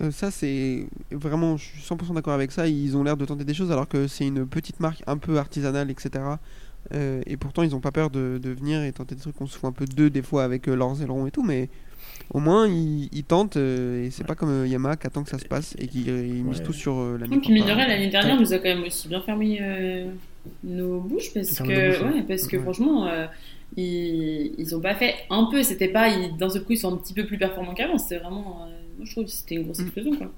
Euh, 0.00 0.10
ça, 0.10 0.30
c'est 0.30 0.86
vraiment, 1.10 1.56
je 1.56 1.64
suis 1.64 1.80
100% 1.82 2.14
d'accord 2.14 2.32
avec 2.34 2.52
ça. 2.52 2.68
Ils 2.68 2.96
ont 2.96 3.02
l'air 3.02 3.16
de 3.16 3.24
tenter 3.24 3.44
des 3.44 3.54
choses 3.54 3.72
alors 3.72 3.88
que 3.88 4.06
c'est 4.06 4.26
une 4.26 4.46
petite 4.46 4.80
marque 4.80 5.02
un 5.06 5.16
peu 5.18 5.38
artisanale, 5.38 5.90
etc. 5.90 6.24
Euh, 6.94 7.22
et 7.26 7.36
pourtant, 7.36 7.62
ils 7.62 7.74
ont 7.74 7.80
pas 7.80 7.92
peur 7.92 8.10
de, 8.10 8.38
de 8.42 8.50
venir 8.50 8.82
et 8.82 8.92
tenter 8.92 9.14
des 9.14 9.20
trucs. 9.20 9.40
On 9.40 9.46
se 9.46 9.58
fout 9.58 9.68
un 9.68 9.72
peu 9.72 9.84
d'eux 9.86 10.10
des 10.10 10.22
fois 10.22 10.44
avec 10.44 10.68
euh, 10.68 10.74
leurs 10.74 11.02
ailerons 11.02 11.26
et 11.26 11.30
tout, 11.30 11.42
mais 11.42 11.68
au 12.32 12.38
moins 12.40 12.66
ils, 12.68 13.08
ils 13.12 13.24
tentent. 13.24 13.56
euh, 13.56 14.04
et 14.04 14.10
c'est 14.10 14.24
pas 14.26 14.34
comme 14.34 14.50
euh, 14.50 14.66
Yamaha 14.66 14.96
qui 14.96 15.06
attend 15.06 15.22
que 15.24 15.30
ça 15.30 15.38
se 15.38 15.44
passe 15.46 15.74
et 15.78 15.86
qui 15.86 16.10
euh, 16.10 16.24
ils 16.26 16.44
misent 16.44 16.58
Ouais. 16.60 16.64
tout 16.66 16.72
sur 16.72 16.98
euh, 16.98 17.18
l'année 17.18 17.36
Et 17.36 17.38
puis 17.40 17.48
mine 17.52 17.62
de 17.62 17.68
prochaine. 17.68 17.78
rien, 17.78 17.88
l'année 17.88 18.10
dernière, 18.10 18.40
nous 18.40 18.52
a 18.52 18.58
quand 18.58 18.64
même 18.68 18.82
aussi 18.84 19.08
bien 19.08 19.20
fermé 19.22 19.58
euh, 19.60 20.10
nos 20.64 21.00
bouches 21.00 21.32
parce 21.34 21.58
que, 21.58 21.64
ouais. 22.14 22.22
parce 22.28 22.46
que 22.46 22.56
Ouais. 22.56 22.62
franchement, 22.62 23.06
euh, 23.06 23.26
ils, 23.76 24.52
ils 24.58 24.74
ont 24.74 24.80
pas 24.80 24.94
fait 24.94 25.14
un 25.30 25.44
peu. 25.50 25.62
C'était 25.62 25.88
pas, 25.88 26.08
ils- 26.08 26.36
d'un 26.36 26.48
seul 26.50 26.62
coup, 26.64 26.72
ils 26.72 26.78
sont 26.78 26.92
un 26.92 26.96
petit 26.96 27.14
peu 27.14 27.24
plus 27.26 27.38
performants 27.38 27.74
qu'avant. 27.74 27.98
C'était 27.98 28.18
vraiment, 28.18 28.66
euh, 28.66 28.70
moi 28.98 29.04
je 29.06 29.12
trouve 29.12 29.24
que 29.24 29.30
c'était 29.30 29.56
une 29.56 29.64
grosse 29.64 29.78
Mm. 29.78 29.82
explosion 29.82 30.16
quoi. 30.16 30.32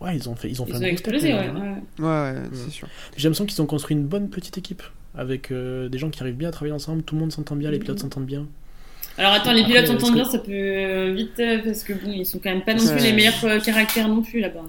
Ouais, 0.00 0.14
ils 0.16 0.28
ont 0.28 0.34
fait, 0.34 0.50
ils 0.50 0.60
ont 0.60 0.66
Ils 0.66 0.72
fait 0.72 0.74
ont 0.74 0.76
un 0.76 0.80
step, 0.80 0.92
explosé, 0.92 1.32
ouais. 1.32 1.38
ouais. 1.38 1.48
Ouais, 1.48 2.04
ouais, 2.04 2.32
Ouais. 2.32 2.42
c'est 2.52 2.70
sûr. 2.70 2.86
J'ai 3.16 3.28
l'impression 3.28 3.46
qu'ils 3.46 3.62
ont 3.62 3.66
construit 3.66 3.96
une 3.96 4.04
bonne 4.06 4.28
petite 4.28 4.58
équipe 4.58 4.82
avec 5.14 5.50
euh, 5.50 5.88
des 5.88 5.96
gens 5.96 6.10
qui 6.10 6.20
arrivent 6.22 6.36
bien 6.36 6.50
à 6.50 6.52
travailler 6.52 6.74
ensemble, 6.74 7.02
tout 7.02 7.14
le 7.14 7.22
monde 7.22 7.32
s'entend 7.32 7.56
bien, 7.56 7.70
les 7.70 7.78
pilotes 7.78 7.96
Mhm. 7.96 8.02
s'entendent 8.02 8.26
bien. 8.26 8.46
Alors 9.18 9.32
attends, 9.32 9.52
les 9.52 9.64
pilotes 9.64 9.86
que- 9.86 10.12
bien, 10.12 10.24
ça 10.24 10.38
peut 10.38 10.50
euh, 10.52 11.12
vite 11.14 11.38
euh, 11.40 11.58
parce 11.64 11.82
que 11.84 11.92
bon, 11.94 12.12
ils 12.12 12.26
sont 12.26 12.38
quand 12.38 12.50
même 12.50 12.62
pas 12.62 12.74
non 12.74 12.86
plus 12.86 13.02
les 13.02 13.12
meilleurs 13.12 13.44
euh, 13.44 13.60
caractères 13.60 14.08
non 14.08 14.22
plus 14.22 14.40
là-bas. 14.40 14.64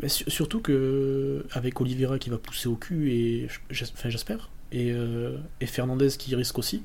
Mais 0.00 0.08
su- 0.10 0.28
surtout 0.30 0.60
que 0.60 1.44
avec 1.52 1.80
Oliveira 1.80 2.18
qui 2.18 2.28
va 2.28 2.36
pousser 2.36 2.68
au 2.68 2.74
cul 2.74 3.12
et 3.12 3.48
enfin 3.94 4.10
j'espère 4.10 4.50
et, 4.72 4.90
euh, 4.92 5.36
et 5.62 5.66
Fernandez 5.66 6.08
qui 6.18 6.34
risque 6.34 6.58
aussi 6.58 6.82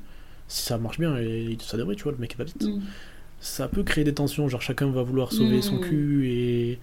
si 0.48 0.62
ça 0.62 0.78
marche 0.78 0.98
bien 0.98 1.16
et 1.18 1.58
ça 1.60 1.76
devrait 1.76 1.94
tu 1.94 2.04
vois 2.04 2.12
le 2.12 2.18
mec 2.18 2.36
va 2.38 2.44
vite 2.44 2.62
Mm. 2.64 2.80
ça 3.40 3.68
peut 3.68 3.82
créer 3.82 4.04
des 4.04 4.14
tensions 4.14 4.48
genre 4.48 4.62
chacun 4.62 4.86
va 4.90 5.02
vouloir 5.02 5.30
sauver 5.32 5.60
son 5.60 5.76
Mm. 5.76 5.80
cul 5.80 6.26
et 6.30 6.78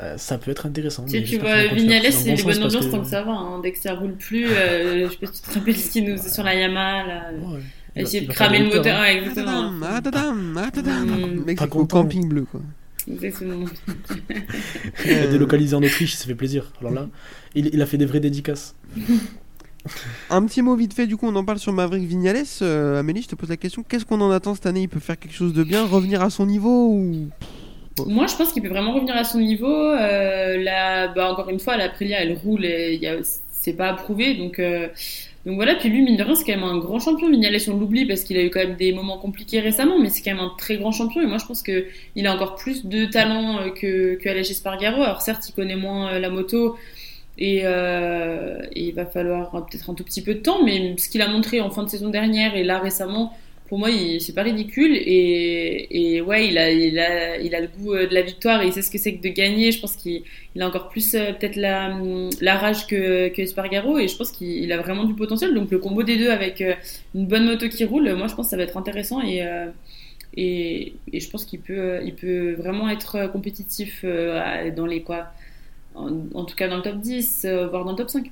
euh, 0.00 0.18
ça 0.18 0.36
peut 0.36 0.50
être 0.50 0.66
intéressant 0.66 1.06
mais 1.10 1.22
tu 1.22 1.38
vois, 1.38 1.54
pousser 1.70 2.10
c'est 2.10 2.34
des 2.34 2.42
bonnes 2.42 2.64
ambiances 2.64 2.90
tant 2.90 3.00
que 3.00 3.06
ça 3.08 3.22
va. 3.22 3.32
hein. 3.32 3.60
Dès 3.62 3.72
que 3.72 3.78
ça 3.78 3.94
roule 3.94 4.14
plus, 4.16 4.46
euh, 4.48 5.06
je 5.06 5.12
sais 5.12 5.18
pas 5.18 5.26
si 5.32 5.40
tu 5.42 5.48
te 5.48 5.54
rappelles 5.58 5.76
ce 5.76 5.90
qu'il 5.90 6.04
nous 6.10 6.16
faisait 6.18 6.28
sur 6.34 6.42
la 6.42 6.54
Yamaha 6.54 7.06
là. 7.06 7.30
Ouais, 7.40 7.60
Essayer 7.96 8.26
de 8.26 8.32
cramer 8.32 8.58
le 8.60 8.64
moteur. 8.66 8.96
hein. 8.96 9.02
Ouais, 9.02 9.08
Ah, 9.08 9.12
exactement. 9.12 9.46
tadam, 9.46 9.82
ah, 9.88 10.00
tadam, 10.00 10.60
ah, 10.64 10.70
tadam. 10.70 11.06
Mm. 11.06 11.34
Le 11.36 11.44
mec, 11.44 11.58
Pas 11.58 11.64
c'est 11.70 11.76
au 11.76 11.86
camping 11.86 12.28
bleu, 12.28 12.44
quoi. 12.50 12.60
Exactement. 13.10 13.66
Il 15.04 15.12
a 15.12 15.26
délocalisé 15.26 15.76
en 15.76 15.82
Autriche, 15.82 16.14
ça 16.14 16.26
fait 16.26 16.34
plaisir. 16.34 16.72
Alors 16.80 16.92
là, 16.92 17.06
il, 17.54 17.66
il 17.72 17.82
a 17.82 17.86
fait 17.86 17.98
des 17.98 18.06
vraies 18.06 18.20
dédicaces. 18.20 18.74
Un 20.30 20.46
petit 20.46 20.62
mot 20.62 20.74
vite 20.76 20.94
fait, 20.94 21.06
du 21.06 21.16
coup, 21.18 21.26
on 21.28 21.36
en 21.36 21.44
parle 21.44 21.58
sur 21.58 21.72
Maverick 21.72 22.04
Vignales. 22.04 22.44
Euh, 22.62 22.98
Amélie, 23.00 23.20
je 23.22 23.28
te 23.28 23.34
pose 23.34 23.50
la 23.50 23.58
question 23.58 23.82
qu'est-ce 23.86 24.06
qu'on 24.06 24.20
en 24.22 24.30
attend 24.30 24.54
cette 24.54 24.64
année? 24.64 24.80
Il 24.82 24.88
peut 24.88 24.98
faire 25.00 25.18
quelque 25.18 25.34
chose 25.34 25.52
de 25.52 25.62
bien 25.62 25.84
Revenir 25.86 26.22
à 26.22 26.30
son 26.30 26.46
niveau 26.46 26.88
ou... 26.88 27.28
Moi, 28.06 28.26
je 28.26 28.34
pense 28.34 28.52
qu'il 28.52 28.62
peut 28.62 28.70
vraiment 28.70 28.94
revenir 28.94 29.14
à 29.14 29.24
son 29.24 29.38
niveau. 29.38 29.68
Euh, 29.70 30.56
là, 30.56 31.08
bah, 31.08 31.30
encore 31.30 31.50
une 31.50 31.60
fois, 31.60 31.76
la 31.76 31.84
Aprilia, 31.84 32.22
elle 32.22 32.32
roule 32.42 32.64
et 32.64 32.98
c'est 33.52 33.74
pas 33.74 33.88
approuvé. 33.90 34.34
Donc, 34.34 34.58
euh, 34.58 34.88
donc 35.46 35.56
voilà. 35.56 35.74
Puis 35.74 35.90
lui, 35.90 36.02
mine 36.02 36.16
de 36.16 36.22
rien, 36.22 36.34
c'est 36.34 36.44
quand 36.44 36.58
même 36.58 36.64
un 36.64 36.78
grand 36.78 36.98
champion. 36.98 37.30
Vignales, 37.30 37.56
on 37.68 37.76
l'oublie 37.76 38.06
parce 38.06 38.24
qu'il 38.24 38.36
a 38.36 38.42
eu 38.42 38.50
quand 38.50 38.60
même 38.60 38.76
des 38.76 38.92
moments 38.92 39.18
compliqués 39.18 39.60
récemment, 39.60 39.98
mais 39.98 40.08
c'est 40.08 40.22
quand 40.22 40.34
même 40.34 40.44
un 40.44 40.52
très 40.56 40.76
grand 40.78 40.92
champion. 40.92 41.20
Et 41.20 41.26
moi, 41.26 41.38
je 41.38 41.46
pense 41.46 41.62
que 41.62 41.86
il 42.16 42.26
a 42.26 42.34
encore 42.34 42.56
plus 42.56 42.86
de 42.86 43.04
talent 43.04 43.58
euh, 43.58 43.70
que, 43.70 44.14
que 44.14 44.28
Aleix 44.28 44.50
Espargaro. 44.50 45.02
Alors 45.02 45.20
certes, 45.20 45.48
il 45.48 45.52
connaît 45.52 45.76
moins 45.76 46.12
euh, 46.12 46.18
la 46.18 46.30
moto. 46.30 46.76
Et, 47.36 47.62
euh, 47.64 48.60
et 48.72 48.88
il 48.88 48.94
va 48.94 49.06
falloir 49.06 49.50
peut-être 49.66 49.90
un 49.90 49.94
tout 49.94 50.04
petit 50.04 50.22
peu 50.22 50.34
de 50.34 50.38
temps, 50.38 50.62
mais 50.64 50.94
ce 50.98 51.08
qu'il 51.08 51.20
a 51.20 51.28
montré 51.28 51.60
en 51.60 51.68
fin 51.68 51.82
de 51.82 51.88
saison 51.88 52.08
dernière 52.08 52.54
et 52.54 52.62
là 52.62 52.78
récemment, 52.78 53.36
pour 53.68 53.78
moi, 53.78 53.88
c'est 54.20 54.34
pas 54.34 54.42
ridicule. 54.42 54.94
Et, 54.94 56.16
et 56.16 56.20
ouais, 56.20 56.48
il 56.48 56.58
a, 56.58 56.70
il, 56.70 56.98
a, 56.98 57.38
il 57.38 57.54
a 57.54 57.60
le 57.60 57.68
goût 57.68 57.94
euh, 57.94 58.06
de 58.06 58.14
la 58.14 58.22
victoire 58.22 58.62
et 58.62 58.66
il 58.66 58.72
sait 58.72 58.82
ce 58.82 58.90
que 58.90 58.98
c'est 58.98 59.14
que 59.16 59.22
de 59.22 59.32
gagner. 59.32 59.72
Je 59.72 59.80
pense 59.80 59.96
qu'il 59.96 60.22
il 60.54 60.62
a 60.62 60.68
encore 60.68 60.88
plus 60.88 61.14
euh, 61.14 61.32
peut-être 61.32 61.56
la, 61.56 61.98
la 62.40 62.58
rage 62.58 62.86
que, 62.86 63.28
que 63.28 63.42
Espargaro 63.42 63.98
et 63.98 64.08
je 64.08 64.16
pense 64.16 64.30
qu'il 64.30 64.48
il 64.48 64.72
a 64.72 64.78
vraiment 64.78 65.04
du 65.04 65.14
potentiel. 65.14 65.54
Donc 65.54 65.70
le 65.70 65.78
combo 65.78 66.02
des 66.02 66.16
deux 66.16 66.30
avec 66.30 66.60
euh, 66.60 66.74
une 67.14 67.26
bonne 67.26 67.46
moto 67.46 67.68
qui 67.68 67.84
roule, 67.84 68.14
moi 68.14 68.28
je 68.28 68.34
pense 68.34 68.46
que 68.46 68.50
ça 68.50 68.56
va 68.56 68.64
être 68.64 68.76
intéressant 68.76 69.22
et, 69.22 69.42
et, 70.36 70.94
et 71.12 71.20
je 71.20 71.30
pense 71.30 71.44
qu'il 71.44 71.60
peut, 71.60 72.00
il 72.04 72.14
peut 72.14 72.52
vraiment 72.54 72.88
être 72.90 73.30
compétitif 73.32 74.04
dans 74.04 74.86
les 74.86 75.02
quoi. 75.02 75.28
En, 75.94 76.10
en 76.34 76.44
tout 76.44 76.56
cas 76.56 76.68
dans 76.68 76.76
le 76.76 76.82
top 76.82 76.96
10, 76.98 77.44
euh, 77.44 77.68
voire 77.68 77.84
dans 77.84 77.92
le 77.92 77.96
top 77.96 78.10
5. 78.10 78.30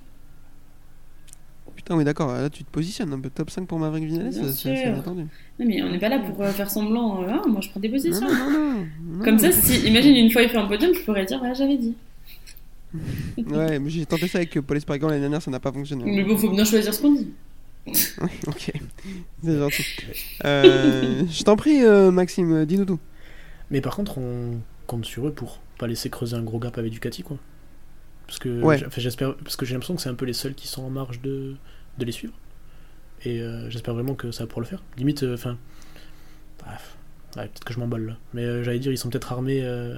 Putain, 1.85 1.97
oui, 1.97 2.05
d'accord, 2.05 2.33
là 2.33 2.49
tu 2.49 2.63
te 2.65 2.71
positionnes 2.71 3.13
un 3.13 3.19
peu 3.19 3.29
top 3.29 3.51
5 3.51 3.67
pour 3.67 3.79
Maverick 3.79 4.05
Vignales, 4.05 4.31
Bien 4.31 4.53
c'est 4.53 4.89
inattendu. 4.89 5.23
Non, 5.59 5.67
mais 5.67 5.83
on 5.83 5.91
n'est 5.91 5.99
pas 5.99 6.09
là 6.09 6.21
pour 6.21 6.41
euh, 6.43 6.51
faire 6.51 6.71
semblant. 6.71 7.23
euh, 7.25 7.27
Ah, 7.29 7.43
moi 7.49 7.61
je 7.61 7.71
prends 7.71 7.81
des 7.81 7.89
positions. 7.89 8.21
non, 8.21 8.33
non, 8.35 8.51
non, 8.51 8.87
non. 9.19 9.25
Comme 9.25 9.39
ça, 9.39 9.51
si, 9.51 9.87
imagine 9.89 10.15
une 10.15 10.31
fois 10.31 10.43
il 10.43 10.49
fait 10.49 10.59
un 10.59 10.67
podium, 10.67 10.95
je 10.95 11.01
pourrais 11.01 11.25
dire, 11.25 11.43
ouais, 11.43 11.55
j'avais 11.55 11.77
dit. 11.79 11.95
Ouais, 13.47 13.79
mais 13.79 13.89
j'ai 13.91 14.05
tenté 14.07 14.29
ça 14.29 14.39
avec 14.39 14.57
euh, 14.57 14.63
Paul 14.63 14.77
Espargaro 14.77 15.09
l'année 15.11 15.23
dernière, 15.23 15.41
ça 15.43 15.51
n'a 15.51 15.61
pas 15.61 15.73
fonctionné. 15.73 16.05
Mais 16.07 16.23
bon, 16.25 16.37
faut 16.37 16.51
bien 16.51 16.65
choisir 16.65 16.93
ce 16.95 17.01
qu'on 17.01 17.13
dit. 17.15 17.31
ok, 18.47 18.73
c'est 19.43 19.59
gentil. 19.59 19.85
Euh, 20.45 21.25
je 21.29 21.43
t'en 21.43 21.57
prie, 21.57 21.83
euh, 21.83 22.11
Maxime, 22.13 22.65
dis-nous 22.65 22.85
tout. 22.85 23.01
Mais 23.71 23.81
par 23.81 23.97
contre, 23.97 24.19
on 24.19 24.61
compte 24.87 25.05
sur 25.07 25.27
eux 25.27 25.33
pour 25.33 25.59
pas 25.79 25.87
laisser 25.89 26.11
creuser 26.11 26.37
un 26.37 26.43
gros 26.43 26.59
gap 26.61 26.79
avec 26.79 26.93
Ducati, 26.93 27.23
quoi. 27.23 27.39
Parce 28.27 28.39
que 28.39 28.61
Ouais. 28.61 28.79
j'espère, 28.99 29.35
parce 29.37 29.57
que 29.57 29.67
j'ai 29.67 29.73
l'impression 29.73 29.97
que 29.97 30.03
c'est 30.03 30.09
un 30.11 30.15
peu 30.15 30.27
les 30.27 30.33
seuls 30.33 30.55
qui 30.55 30.69
sont 30.69 30.83
en 30.85 30.91
marge 30.91 31.21
de, 31.23 31.57
de 31.99 32.05
les 32.05 32.13
suivre. 32.13 32.35
Et 33.25 33.41
euh, 33.41 33.71
j'espère 33.71 33.95
vraiment 33.95 34.15
que 34.15 34.31
ça 34.33 34.45
va 34.45 34.47
pouvoir 34.49 34.65
le 34.65 34.69
faire. 34.69 34.83
Limite, 34.97 35.23
euh, 35.23 35.35
enfin, 35.35 35.57
bref, 36.59 36.97
ouais, 37.37 37.45
peut-être 37.45 37.65
que 37.65 37.73
je 37.73 37.79
m'emballe 37.79 38.07
là. 38.07 38.17
Mais 38.35 38.43
euh, 38.43 38.63
j'allais 38.65 38.79
dire, 38.81 38.93
ils 38.93 38.99
sont 38.99 39.11
peut-être 39.11 39.33
armés 39.33 39.61
euh, 39.63 39.97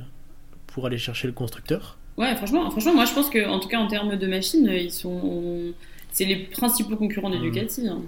pour 0.67 0.87
aller 0.87 0.99
chercher 0.99 1.27
le 1.27 1.33
constructeur. 1.33 1.99
Ouais, 2.17 2.35
franchement, 2.37 2.71
franchement, 2.71 2.95
moi 2.95 3.07
je 3.07 3.13
pense 3.15 3.29
que 3.31 3.45
en 3.49 3.59
tout 3.61 3.69
cas 3.69 3.79
en 3.79 3.89
termes 3.89 4.17
de 4.17 4.27
machines, 4.27 4.69
ils 4.69 4.93
sont, 4.93 5.73
c'est 6.13 6.25
les 6.27 6.37
principaux 6.37 6.97
concurrents 6.97 7.31
des 7.31 7.39
Mm. 7.39 7.43
Ducati. 7.53 7.89
hein. 7.89 8.03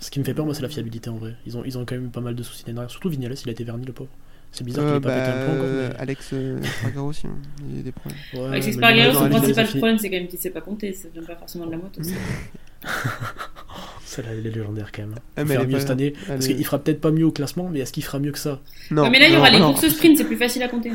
Ce 0.00 0.10
qui 0.10 0.18
me 0.18 0.24
fait 0.24 0.34
peur, 0.34 0.44
moi, 0.44 0.54
c'est 0.54 0.60
la 0.62 0.68
fiabilité 0.68 1.08
en 1.08 1.16
vrai. 1.16 1.34
Ils 1.46 1.56
ont, 1.56 1.64
ils 1.64 1.78
ont 1.78 1.86
quand 1.86 1.94
même 1.94 2.06
eu 2.06 2.10
pas 2.10 2.20
mal 2.20 2.34
de 2.34 2.42
soucis 2.42 2.64
derrière. 2.64 2.90
Surtout 2.90 3.08
Vignales, 3.08 3.34
il 3.42 3.48
a 3.48 3.52
été 3.52 3.64
verni, 3.64 3.86
le 3.86 3.92
pauvre. 3.94 4.10
C'est 4.52 4.62
bizarre 4.62 4.84
Euh, 4.84 4.88
qu'il 4.88 4.96
ait 4.98 5.00
pas 5.00 5.08
bah, 5.08 5.20
pété 5.24 5.30
un 5.30 5.44
plomb 5.44 5.52
encore. 5.54 5.64
euh, 5.66 5.88
Mais... 5.90 5.96
Alex 6.00 6.30
euh, 6.34 6.58
Espargaro 6.62 7.08
aussi, 7.08 7.26
hein. 7.26 7.36
il 7.70 7.76
y 7.76 7.80
a 7.80 7.82
des 7.84 7.92
problèmes. 7.92 8.18
Ouais, 8.34 8.60
le- 8.60 9.12
non, 9.12 9.18
son 9.20 9.28
principal 9.30 9.66
problème, 9.68 9.98
c'est 9.98 10.10
quand 10.10 10.16
même 10.16 10.28
qu'il 10.28 10.38
sait 10.38 10.50
pas 10.50 10.60
compter. 10.60 10.92
Ça 10.92 11.08
vient 11.14 11.22
pas 11.22 11.36
forcément 11.36 11.64
de 11.66 11.70
la 11.70 11.78
moto. 11.78 12.02
Celle-là, 14.04 14.30
elle 14.32 14.46
est 14.46 14.50
légendaire 14.50 14.92
quand 14.92 15.02
même. 15.02 15.14
Ah, 15.36 15.42
Faut 15.42 15.48
mais 15.48 15.54
elle 15.54 15.60
faire 15.60 15.66
mieux 15.68 15.72
pas- 15.74 15.80
cette 15.80 15.90
année. 15.90 16.12
elle 16.22 16.34
Parce 16.34 16.46
est- 16.46 16.54
qu'il 16.54 16.64
fera 16.64 16.78
peut-être 16.78 17.00
pas 17.00 17.10
mieux 17.10 17.24
au 17.24 17.32
classement, 17.32 17.68
mais 17.72 17.80
est-ce 17.80 17.92
qu'il 17.92 18.04
fera 18.04 18.18
mieux 18.20 18.30
que 18.32 18.38
ça? 18.38 18.60
Non, 18.90 19.10
mais 19.10 19.18
là, 19.18 19.26
il 19.26 19.30
y 19.32 19.34
non, 19.34 19.40
aura 19.40 19.50
les 19.50 19.58
non. 19.58 19.72
courses 19.72 19.88
sprint, 19.88 20.16
c'est 20.18 20.24
plus 20.24 20.36
facile 20.36 20.62
à 20.62 20.68
compter. 20.68 20.92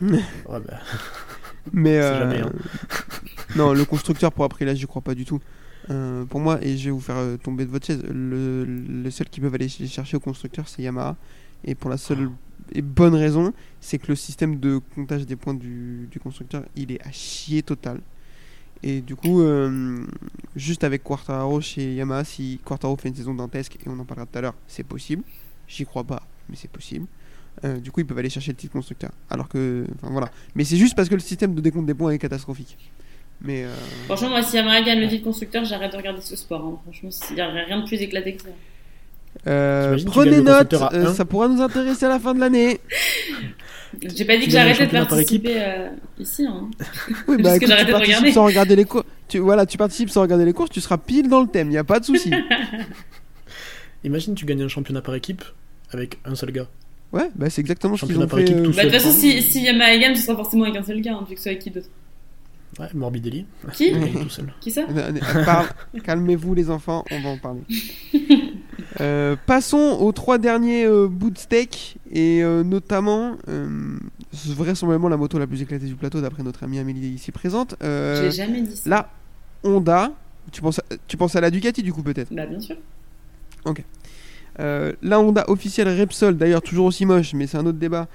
Ouais, 0.00 0.18
bah, 0.48 0.60
Mais 1.72 1.90
C'est 2.00 2.02
euh, 2.02 2.18
jamais, 2.18 2.40
hein. 2.40 2.52
non, 3.56 3.72
le 3.72 3.84
constructeur 3.84 4.32
pour 4.32 4.44
après 4.44 4.64
là, 4.64 4.74
j'y 4.74 4.86
crois 4.86 5.02
pas 5.02 5.14
du 5.14 5.24
tout. 5.24 5.40
Euh, 5.90 6.24
pour 6.24 6.40
moi, 6.40 6.58
et 6.62 6.76
je 6.76 6.86
vais 6.86 6.90
vous 6.90 7.00
faire 7.00 7.16
euh, 7.16 7.36
tomber 7.36 7.64
de 7.64 7.70
votre 7.70 7.86
chaise, 7.86 8.02
le, 8.08 8.64
le 8.64 9.10
seul 9.10 9.28
qui 9.28 9.40
peuvent 9.40 9.54
aller 9.54 9.68
les 9.80 9.86
chercher 9.88 10.16
au 10.16 10.20
constructeur, 10.20 10.68
c'est 10.68 10.82
Yamaha. 10.82 11.16
Et 11.64 11.74
pour 11.74 11.90
la 11.90 11.96
seule 11.96 12.30
et 12.72 12.82
bonne 12.82 13.14
raison, 13.14 13.52
c'est 13.80 13.98
que 13.98 14.08
le 14.08 14.14
système 14.14 14.58
de 14.60 14.78
comptage 14.94 15.26
des 15.26 15.36
points 15.36 15.54
du, 15.54 16.06
du 16.10 16.20
constructeur, 16.20 16.62
il 16.76 16.92
est 16.92 17.00
à 17.06 17.10
chier 17.12 17.62
total. 17.62 18.00
Et 18.82 19.00
du 19.02 19.14
coup, 19.14 19.42
euh, 19.42 19.98
juste 20.56 20.84
avec 20.84 21.02
Quartararo 21.04 21.60
chez 21.60 21.94
Yamaha, 21.94 22.24
si 22.24 22.60
Quartararo 22.64 22.96
fait 22.96 23.08
une 23.10 23.14
saison 23.14 23.34
dantesque, 23.34 23.76
et 23.76 23.88
on 23.88 23.98
en 23.98 24.04
parlera 24.04 24.26
tout 24.26 24.38
à 24.38 24.40
l'heure, 24.40 24.54
c'est 24.66 24.84
possible. 24.84 25.22
J'y 25.68 25.84
crois 25.84 26.04
pas, 26.04 26.22
mais 26.48 26.56
c'est 26.56 26.70
possible. 26.70 27.06
Euh, 27.64 27.76
du 27.78 27.90
coup, 27.92 28.00
ils 28.00 28.06
peuvent 28.06 28.16
aller 28.18 28.30
chercher 28.30 28.52
le 28.52 28.56
titre 28.56 28.72
constructeur. 28.72 29.10
Alors 29.28 29.48
que, 29.48 29.84
enfin 29.96 30.10
voilà. 30.10 30.30
Mais 30.54 30.64
c'est 30.64 30.76
juste 30.78 30.96
parce 30.96 31.08
que 31.10 31.14
le 31.14 31.20
système 31.20 31.54
de 31.54 31.60
décompte 31.60 31.86
des 31.86 31.94
points 31.94 32.12
est 32.12 32.18
catastrophique. 32.18 32.78
Mais 33.42 33.64
euh, 33.64 33.74
Franchement, 34.06 34.30
moi, 34.30 34.42
si 34.42 34.56
Yamaha 34.56 34.82
gagne 34.82 35.00
le 35.00 35.08
titre 35.08 35.24
constructeur, 35.24 35.64
j'arrête 35.64 35.92
de 35.92 35.96
regarder 35.96 36.20
ce 36.22 36.36
sport. 36.36 36.64
hein. 36.64 36.78
Franchement, 36.84 37.10
il 37.30 37.34
n'y 37.34 37.40
a 37.40 37.48
rien 37.50 37.80
de 37.80 37.86
plus 37.86 38.00
éclaté 38.00 38.34
que 38.36 38.42
ça. 38.42 38.48
euh, 39.46 39.98
prenez 40.06 40.40
note, 40.40 40.72
euh, 40.92 41.12
ça 41.14 41.24
pourra 41.24 41.48
nous 41.48 41.60
intéresser 41.60 42.06
à 42.06 42.08
la 42.10 42.18
fin 42.18 42.34
de 42.34 42.40
l'année. 42.40 42.80
J'ai 44.02 44.24
pas 44.24 44.36
dit 44.36 44.46
que 44.46 44.50
j'arrêtais 44.52 44.86
de 44.86 44.90
participer 44.92 45.54
euh, 45.56 45.88
ici. 46.18 46.46
Hein. 46.46 46.70
Oui, 47.28 47.36
bah 47.42 47.50
que 47.52 47.56
écoute, 47.56 47.68
j'arrête 47.68 47.86
tu 47.86 47.92
de 47.92 47.96
participes 47.96 48.16
regarder. 48.16 48.32
sans 48.32 48.44
regarder 48.44 48.76
les 48.76 48.84
courses. 48.84 49.04
Tu, 49.28 49.38
voilà, 49.38 49.66
tu 49.66 49.78
participes 49.78 50.10
sans 50.10 50.22
regarder 50.22 50.44
les 50.44 50.52
courses, 50.52 50.70
tu 50.70 50.80
seras 50.80 50.98
pile 50.98 51.28
dans 51.28 51.40
le 51.40 51.48
thème, 51.48 51.68
il 51.68 51.72
n'y 51.72 51.78
a 51.78 51.84
pas 51.84 52.00
de 52.00 52.04
souci. 52.04 52.30
imagine, 54.04 54.34
tu 54.34 54.44
gagnes 54.46 54.62
un 54.62 54.68
championnat 54.68 55.02
par 55.02 55.14
équipe 55.14 55.42
avec 55.92 56.18
un 56.24 56.34
seul 56.34 56.52
gars. 56.52 56.68
ouais, 57.12 57.30
bah 57.34 57.50
c'est 57.50 57.60
exactement 57.60 57.96
ce 57.96 58.06
qu'ils 58.06 58.18
ont 58.18 58.26
par 58.26 58.38
fait. 58.38 58.44
équipe, 58.44 58.56
euh, 58.58 58.64
tout 58.64 58.72
Bah, 58.72 58.84
de 58.84 58.90
toute 58.90 58.98
façon, 59.00 59.12
si, 59.12 59.42
si 59.42 59.62
Yamaha 59.62 59.98
gagne, 59.98 60.14
ce 60.16 60.22
sera 60.22 60.36
forcément 60.36 60.64
avec 60.64 60.76
un 60.76 60.82
seul 60.84 61.00
gars, 61.00 61.14
hein, 61.14 61.26
vu 61.28 61.34
que 61.34 61.40
c'est 61.40 61.50
avec 61.50 61.62
qui 61.62 61.70
d'autre. 61.70 61.88
Ouais, 62.78 62.86
Morbidelli. 62.94 63.46
Qui? 63.72 63.92
Tout 63.92 64.28
seul. 64.28 64.52
Qui 64.60 64.70
ça? 64.70 64.82
Calmez-vous 66.04 66.54
les 66.54 66.70
enfants, 66.70 67.04
on 67.10 67.20
va 67.20 67.28
en 67.30 67.38
parler. 67.38 67.60
Euh, 69.00 69.36
passons 69.46 69.96
aux 70.00 70.12
trois 70.12 70.38
derniers 70.38 70.84
euh, 70.84 71.08
bouts 71.08 71.30
de 71.30 71.38
steak 71.38 71.98
et 72.10 72.42
euh, 72.42 72.62
notamment 72.64 73.36
euh, 73.48 73.98
vraisemblablement 74.46 75.08
la 75.08 75.16
moto 75.16 75.38
la 75.38 75.46
plus 75.46 75.62
éclatée 75.62 75.86
du 75.86 75.94
plateau 75.94 76.20
d'après 76.20 76.42
notre 76.42 76.62
amie 76.64 76.78
Amélie 76.78 77.08
ici 77.08 77.32
présente. 77.32 77.74
J'ai 77.82 78.30
jamais 78.30 78.62
dit 78.62 78.76
ça. 78.76 78.88
la 78.90 79.10
Honda. 79.64 80.12
Tu 80.52 80.60
penses, 80.62 80.78
à, 80.80 80.82
tu 81.06 81.16
penses 81.16 81.36
à 81.36 81.40
la 81.40 81.50
Ducati 81.50 81.82
du 81.82 81.92
coup 81.92 82.02
peut-être? 82.02 82.32
Bah, 82.34 82.46
bien 82.46 82.60
sûr. 82.60 82.76
Euh, 84.58 84.92
La 85.02 85.20
Honda 85.20 85.44
officielle 85.48 85.88
Repsol, 85.88 86.36
d'ailleurs 86.36 86.62
toujours 86.62 86.86
aussi 86.86 87.06
moche, 87.06 87.34
mais 87.34 87.46
c'est 87.46 87.56
un 87.56 87.66
autre 87.66 87.78
débat, 87.78 88.08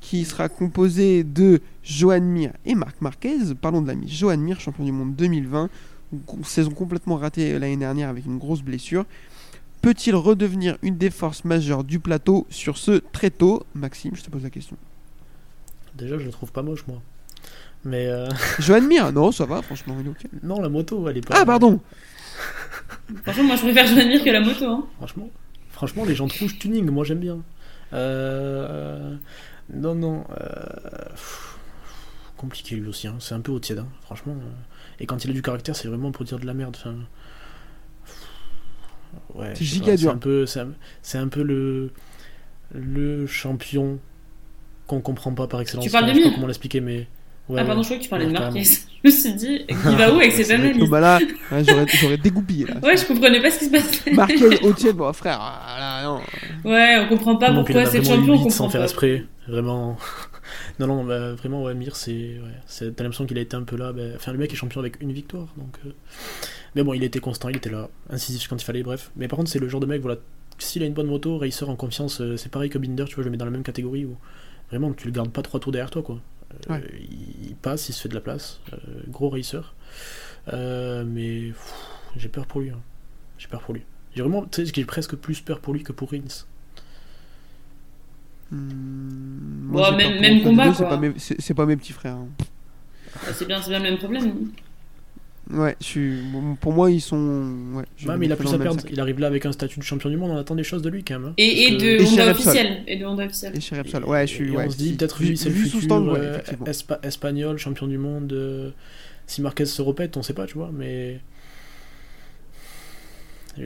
qui 0.00 0.24
sera 0.24 0.48
composée 0.48 1.22
de 1.22 1.60
Johan 1.82 2.20
Mir 2.22 2.52
et 2.64 2.74
Marc 2.74 3.00
Marquez. 3.02 3.36
Parlons 3.60 3.82
de 3.82 3.88
l'ami 3.88 4.08
Johan 4.08 4.38
Mir, 4.38 4.58
champion 4.58 4.84
du 4.84 4.92
monde 4.92 5.14
2020, 5.16 5.68
Gro- 6.26 6.38
saison 6.44 6.70
complètement 6.70 7.16
ratée 7.16 7.58
l'année 7.58 7.76
dernière 7.76 8.08
avec 8.08 8.24
une 8.26 8.38
grosse 8.38 8.62
blessure. 8.62 9.04
Peut-il 9.82 10.14
redevenir 10.14 10.76
une 10.82 10.96
des 10.98 11.10
forces 11.10 11.44
majeures 11.44 11.84
du 11.84 12.00
plateau 12.00 12.46
sur 12.50 12.76
ce 12.76 13.00
très 13.12 13.30
tôt? 13.30 13.64
Maxime, 13.74 14.14
je 14.14 14.22
te 14.22 14.30
pose 14.30 14.42
la 14.42 14.50
question. 14.50 14.76
Déjà, 15.94 16.18
je 16.18 16.24
le 16.24 16.30
trouve 16.30 16.52
pas 16.52 16.62
moche, 16.62 16.86
moi. 16.86 17.00
Mais 17.84 18.06
euh, 18.08 18.28
Johan 18.58 18.82
Mir, 18.82 19.10
non, 19.12 19.32
ça 19.32 19.46
va, 19.46 19.62
franchement, 19.62 19.96
il 20.00 20.06
est 20.06 20.10
ok. 20.10 20.26
non, 20.42 20.60
la 20.60 20.68
moto, 20.68 21.08
elle 21.08 21.16
est 21.16 21.26
pas. 21.26 21.34
Ah, 21.40 21.46
pardon 21.46 21.80
Franchement, 23.22 23.44
moi, 23.44 23.56
je 23.56 23.62
préfère 23.62 23.86
Joanne 23.86 24.22
que 24.22 24.30
la 24.30 24.40
moto. 24.40 24.64
Hein. 24.66 24.86
Franchement, 24.98 25.30
franchement, 25.70 26.04
les 26.04 26.14
gens 26.14 26.26
rouges 26.26 26.58
tuning, 26.58 26.88
moi 26.90 27.04
j'aime 27.04 27.18
bien. 27.20 27.38
Euh, 27.92 29.14
Non, 29.72 29.94
non. 29.94 30.24
euh, 30.40 31.08
pff, 31.10 31.56
Compliqué 32.36 32.76
lui 32.76 32.88
aussi, 32.88 33.06
hein. 33.06 33.16
c'est 33.18 33.34
un 33.34 33.40
peu 33.40 33.52
au 33.52 33.58
tiède, 33.60 33.78
hein, 33.80 33.88
franchement. 34.02 34.32
euh. 34.34 34.50
Et 35.00 35.06
quand 35.06 35.24
il 35.24 35.30
a 35.30 35.34
du 35.34 35.42
caractère, 35.42 35.74
c'est 35.76 35.88
vraiment 35.88 36.12
pour 36.12 36.24
dire 36.24 36.38
de 36.38 36.46
la 36.46 36.54
merde. 36.54 36.76
Enfin... 36.78 36.94
Ouais, 39.34 39.52
C'est 39.54 39.64
giga 39.64 39.86
pas, 39.92 39.96
dur. 39.96 40.10
C'est 40.10 40.14
un 40.14 40.18
peu, 40.18 40.46
c'est 40.46 40.60
un, 40.60 40.68
c'est 41.02 41.18
un 41.18 41.28
peu 41.28 41.42
le, 41.42 41.90
le 42.74 43.26
champion 43.26 43.98
qu'on 44.86 45.00
comprend 45.00 45.32
pas 45.32 45.46
par 45.46 45.60
excellence. 45.60 45.84
Tu 45.84 45.90
parles 45.90 46.06
de 46.06 46.10
je 46.10 46.14
sais 46.16 46.20
pas 46.22 46.28
Mir 46.28 46.34
comment 46.34 46.46
l'expliquer, 46.46 46.80
mais. 46.80 47.06
Ouais, 47.48 47.58
ah, 47.60 47.64
pardon, 47.64 47.82
je 47.82 47.86
croyais 47.88 47.98
que 47.98 48.04
tu 48.04 48.10
parlais 48.10 48.26
de 48.26 48.32
Marquez. 48.32 48.62
Je 49.02 49.08
me 49.08 49.10
suis 49.10 49.32
dit, 49.32 49.64
il 49.68 49.74
va 49.96 50.12
où 50.12 50.18
avec 50.18 50.32
vrai 50.34 50.44
que- 50.44 50.50
Oh, 50.50 50.52
analyse 50.52 50.90
bah 50.90 51.00
là, 51.00 51.18
j'aurais, 52.00 52.16
dégoupillé 52.18 52.66
là. 52.66 52.74
Ouais, 52.82 52.96
je 52.98 53.06
comprenais 53.06 53.40
pas 53.40 53.50
ce 53.50 53.58
qui 53.60 53.64
se 53.64 53.70
passait. 53.70 54.12
Marquez 54.12 54.60
au 54.62 54.72
tiède, 54.74 54.94
bon 54.96 55.10
frère, 55.14 55.38
ah, 55.40 55.76
là, 55.80 56.04
non. 56.04 56.20
Ouais, 56.70 56.98
on 57.00 57.08
comprend 57.08 57.36
pas 57.36 57.50
pourquoi 57.52 57.80
a 57.80 57.86
c'est 57.86 58.00
vraiment 58.00 58.16
champion, 58.16 58.34
on 58.34 58.44
huit 58.44 58.50
sans 58.50 58.64
comprend 58.64 58.68
faire 58.70 58.80
pas. 58.82 58.84
exprès, 58.84 59.24
vraiment. 59.48 59.96
non, 60.78 60.86
non, 60.86 61.04
bah, 61.04 61.32
vraiment, 61.32 61.62
ouais, 61.64 61.74
Mir, 61.74 61.96
c'est. 61.96 62.12
Ouais, 62.12 62.50
c'est- 62.66 62.94
T'as 62.94 63.04
l'impression 63.04 63.24
qu'il 63.26 63.38
a 63.38 63.40
été 63.40 63.56
un 63.56 63.62
peu 63.62 63.76
là. 63.76 63.92
bah, 63.94 64.02
Enfin, 64.16 64.32
le 64.32 64.38
mec 64.38 64.52
est 64.52 64.56
champion 64.56 64.78
avec 64.80 65.00
une 65.00 65.12
victoire, 65.12 65.46
donc. 65.56 65.74
euh, 65.86 65.92
Mais 66.74 66.82
bon, 66.82 66.92
il 66.94 67.02
était 67.02 67.20
constant, 67.20 67.48
il 67.48 67.56
était 67.56 67.70
là, 67.70 67.88
incisif 68.10 68.46
quand 68.48 68.56
il 68.60 68.64
fallait, 68.64 68.82
bref. 68.82 69.10
Mais 69.16 69.26
par 69.28 69.36
contre, 69.38 69.50
c'est 69.50 69.58
le 69.58 69.68
genre 69.68 69.80
de 69.80 69.86
mec, 69.86 70.00
voilà, 70.02 70.16
s'il 70.58 70.82
a 70.82 70.86
une 70.86 70.92
bonne 70.94 71.06
moto, 71.08 71.38
racer 71.38 71.68
en 71.68 71.76
confiance, 71.76 72.20
euh, 72.20 72.36
c'est 72.36 72.48
pareil 72.50 72.70
que 72.70 72.78
Binder, 72.78 73.04
tu 73.06 73.14
vois, 73.16 73.22
je 73.24 73.28
le 73.28 73.30
mets 73.32 73.36
dans 73.38 73.44
la 73.44 73.50
même 73.50 73.62
catégorie 73.64 74.04
où 74.04 74.16
vraiment, 74.70 74.92
tu 74.92 75.06
le 75.06 75.12
gardes 75.12 75.30
pas 75.32 75.42
trois 75.42 75.58
tours 75.60 75.72
derrière 75.72 75.90
toi, 75.90 76.02
quoi. 76.02 76.20
Euh, 76.70 76.74
Ouais. 76.74 76.84
il, 77.48 77.54
passe, 77.56 77.88
il 77.88 77.92
se 77.92 78.02
fait 78.02 78.08
de 78.08 78.14
la 78.14 78.20
place, 78.20 78.60
euh, 78.72 78.76
gros 79.08 79.28
racer. 79.30 79.74
Euh, 80.52 81.04
mais 81.06 81.52
j'ai 82.16 82.28
peur 82.28 82.46
pour 82.46 82.60
lui, 82.60 82.70
hein. 82.70 82.80
j'ai 83.38 83.48
peur 83.48 83.60
pour 83.62 83.74
lui. 83.74 83.82
J'ai 84.14 84.22
vraiment, 84.22 84.44
tu 84.46 84.64
sais, 84.66 84.72
j'ai 84.74 84.84
presque 84.84 85.14
plus 85.16 85.40
peur 85.40 85.60
pour 85.60 85.72
lui 85.74 85.82
que 85.82 85.92
pour 85.92 86.10
Rins. 86.10 86.44
Hmm, 88.50 89.74
Ouais, 89.74 89.82
j'ai 89.90 89.96
même- 89.96 90.42
combat, 90.42 90.74
c'est 90.74 90.82
pas 90.84 90.96
mes- 90.96 91.14
pas 91.54 91.66
petits 91.76 91.92
frères. 91.92 92.14
hein. 92.16 92.28
Ah, 93.14 93.32
C'est 93.32 93.46
bien, 93.46 93.60
c'est 93.62 93.70
bien 93.70 93.78
le 93.78 93.84
même 93.90 93.98
problème. 93.98 94.50
Ouais, 95.52 95.76
je 95.80 95.84
suis. 95.84 96.22
bon, 96.32 96.54
Pour 96.54 96.72
moi, 96.72 96.90
ils 96.90 97.00
sont. 97.00 97.52
Ouais, 97.74 98.16
mais 98.16 98.26
il 98.26 98.32
a 98.32 98.36
plus 98.36 98.52
à 98.54 98.58
perdre. 98.58 98.80
sac. 98.80 98.90
Il 98.92 99.00
arrive 99.00 99.18
là 99.18 99.26
avec 99.26 99.44
un 99.46 99.52
statut 99.52 99.78
de 99.80 99.84
champion 99.84 100.08
du 100.10 100.16
monde, 100.16 100.30
on 100.30 100.36
attend 100.36 100.54
des 100.54 100.62
choses 100.62 100.82
de 100.82 100.88
lui 100.90 101.02
quand 101.02 101.18
même. 101.18 101.28
hein. 101.30 101.34
Et, 101.38 101.76
de 101.76 101.84
Et 101.86 102.06
chez 102.06 102.12
Honda 102.22 102.30
officiel. 102.30 102.84
Et 102.86 102.96
de 102.96 103.04
Honda 103.04 103.24
officiel. 103.26 103.56
Et 103.56 103.60
chez 103.60 103.76
Repsol, 103.76 104.04
ouais, 104.04 104.26
je 104.26 104.32
suis. 104.32 104.48
Et 104.52 104.56
ouais, 104.56 104.64
on 104.66 104.70
se 104.70 104.76
dit 104.76 104.92
peut-être 104.94 105.18
vu- 105.20 105.28
lui 105.30 105.36
c'est 105.36 105.48
le 105.48 105.54
futur 105.56 106.14
euh, 106.14 106.38
espa- 106.66 107.04
espagnol, 107.04 107.58
champion 107.58 107.86
du 107.88 107.98
monde. 107.98 108.32
euh, 108.32 108.70
si 109.26 109.42
Marquez 109.42 109.64
se 109.66 109.80
répète, 109.82 110.16
on 110.16 110.22
sait 110.22 110.34
pas, 110.34 110.46
tu 110.46 110.54
vois, 110.54 110.70
mais. 110.72 111.20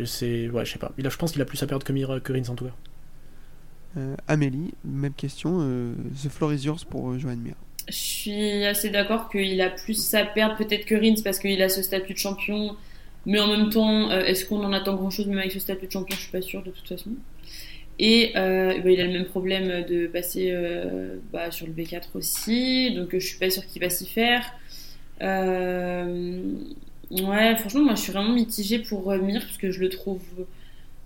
C'est. 0.06 0.48
Ouais, 0.48 0.64
je 0.64 0.72
sais 0.72 0.78
pas. 0.78 0.92
Il 0.98 1.06
a, 1.06 1.10
je 1.10 1.16
pense 1.16 1.32
qu'il 1.32 1.42
a 1.42 1.44
plus 1.44 1.62
à 1.62 1.66
perdre 1.66 1.84
que, 1.84 1.92
Mir, 1.92 2.20
que 2.22 2.32
Rins 2.32 2.48
en 2.48 2.54
tout 2.54 2.64
cas. 2.64 2.74
Euh, 3.96 4.16
Amélie, 4.26 4.72
même 4.84 5.12
question. 5.12 5.58
euh, 5.60 5.92
the 6.24 6.28
floor 6.28 6.52
is 6.52 6.64
yours 6.64 6.84
pour 6.84 7.10
euh, 7.10 7.18
Johan 7.18 7.36
Mir. 7.36 7.54
Je 7.88 7.94
suis 7.94 8.64
assez 8.64 8.90
d'accord 8.90 9.28
qu'il 9.28 9.60
a 9.60 9.70
plus 9.70 10.14
à 10.14 10.24
perdre 10.24 10.56
peut-être 10.56 10.86
que 10.86 10.94
Rins 10.94 11.22
parce 11.22 11.38
qu'il 11.38 11.60
a 11.62 11.68
ce 11.68 11.82
statut 11.82 12.14
de 12.14 12.18
champion. 12.18 12.76
Mais 13.26 13.40
en 13.40 13.48
même 13.48 13.70
temps, 13.70 14.10
euh, 14.10 14.24
est-ce 14.24 14.44
qu'on 14.44 14.62
en 14.64 14.72
attend 14.72 14.94
grand-chose 14.94 15.26
même 15.26 15.38
avec 15.38 15.52
ce 15.52 15.58
statut 15.58 15.86
de 15.86 15.92
champion? 15.92 16.14
Je 16.16 16.22
suis 16.22 16.32
pas 16.32 16.42
sûre 16.42 16.62
de 16.62 16.70
toute 16.70 16.88
façon. 16.88 17.10
Et 17.98 18.32
euh, 18.36 18.80
bah, 18.82 18.90
il 18.90 19.00
a 19.00 19.06
le 19.06 19.12
même 19.12 19.24
problème 19.24 19.84
de 19.86 20.06
passer 20.06 20.50
euh, 20.50 21.16
bah, 21.32 21.50
sur 21.50 21.66
le 21.66 21.72
B4 21.72 22.08
aussi, 22.14 22.92
donc 22.94 23.10
je 23.12 23.24
suis 23.24 23.38
pas 23.38 23.50
sûre 23.50 23.64
qu'il 23.66 23.80
va 23.80 23.88
s'y 23.88 24.06
faire. 24.06 24.52
Ouais, 27.10 27.54
franchement, 27.56 27.82
moi 27.82 27.94
je 27.94 28.00
suis 28.00 28.12
vraiment 28.12 28.32
mitigée 28.32 28.80
pour 28.80 29.12
Mir 29.12 29.40
parce 29.42 29.58
que 29.58 29.70
je 29.70 29.80
le 29.80 29.88
trouve, 29.88 30.22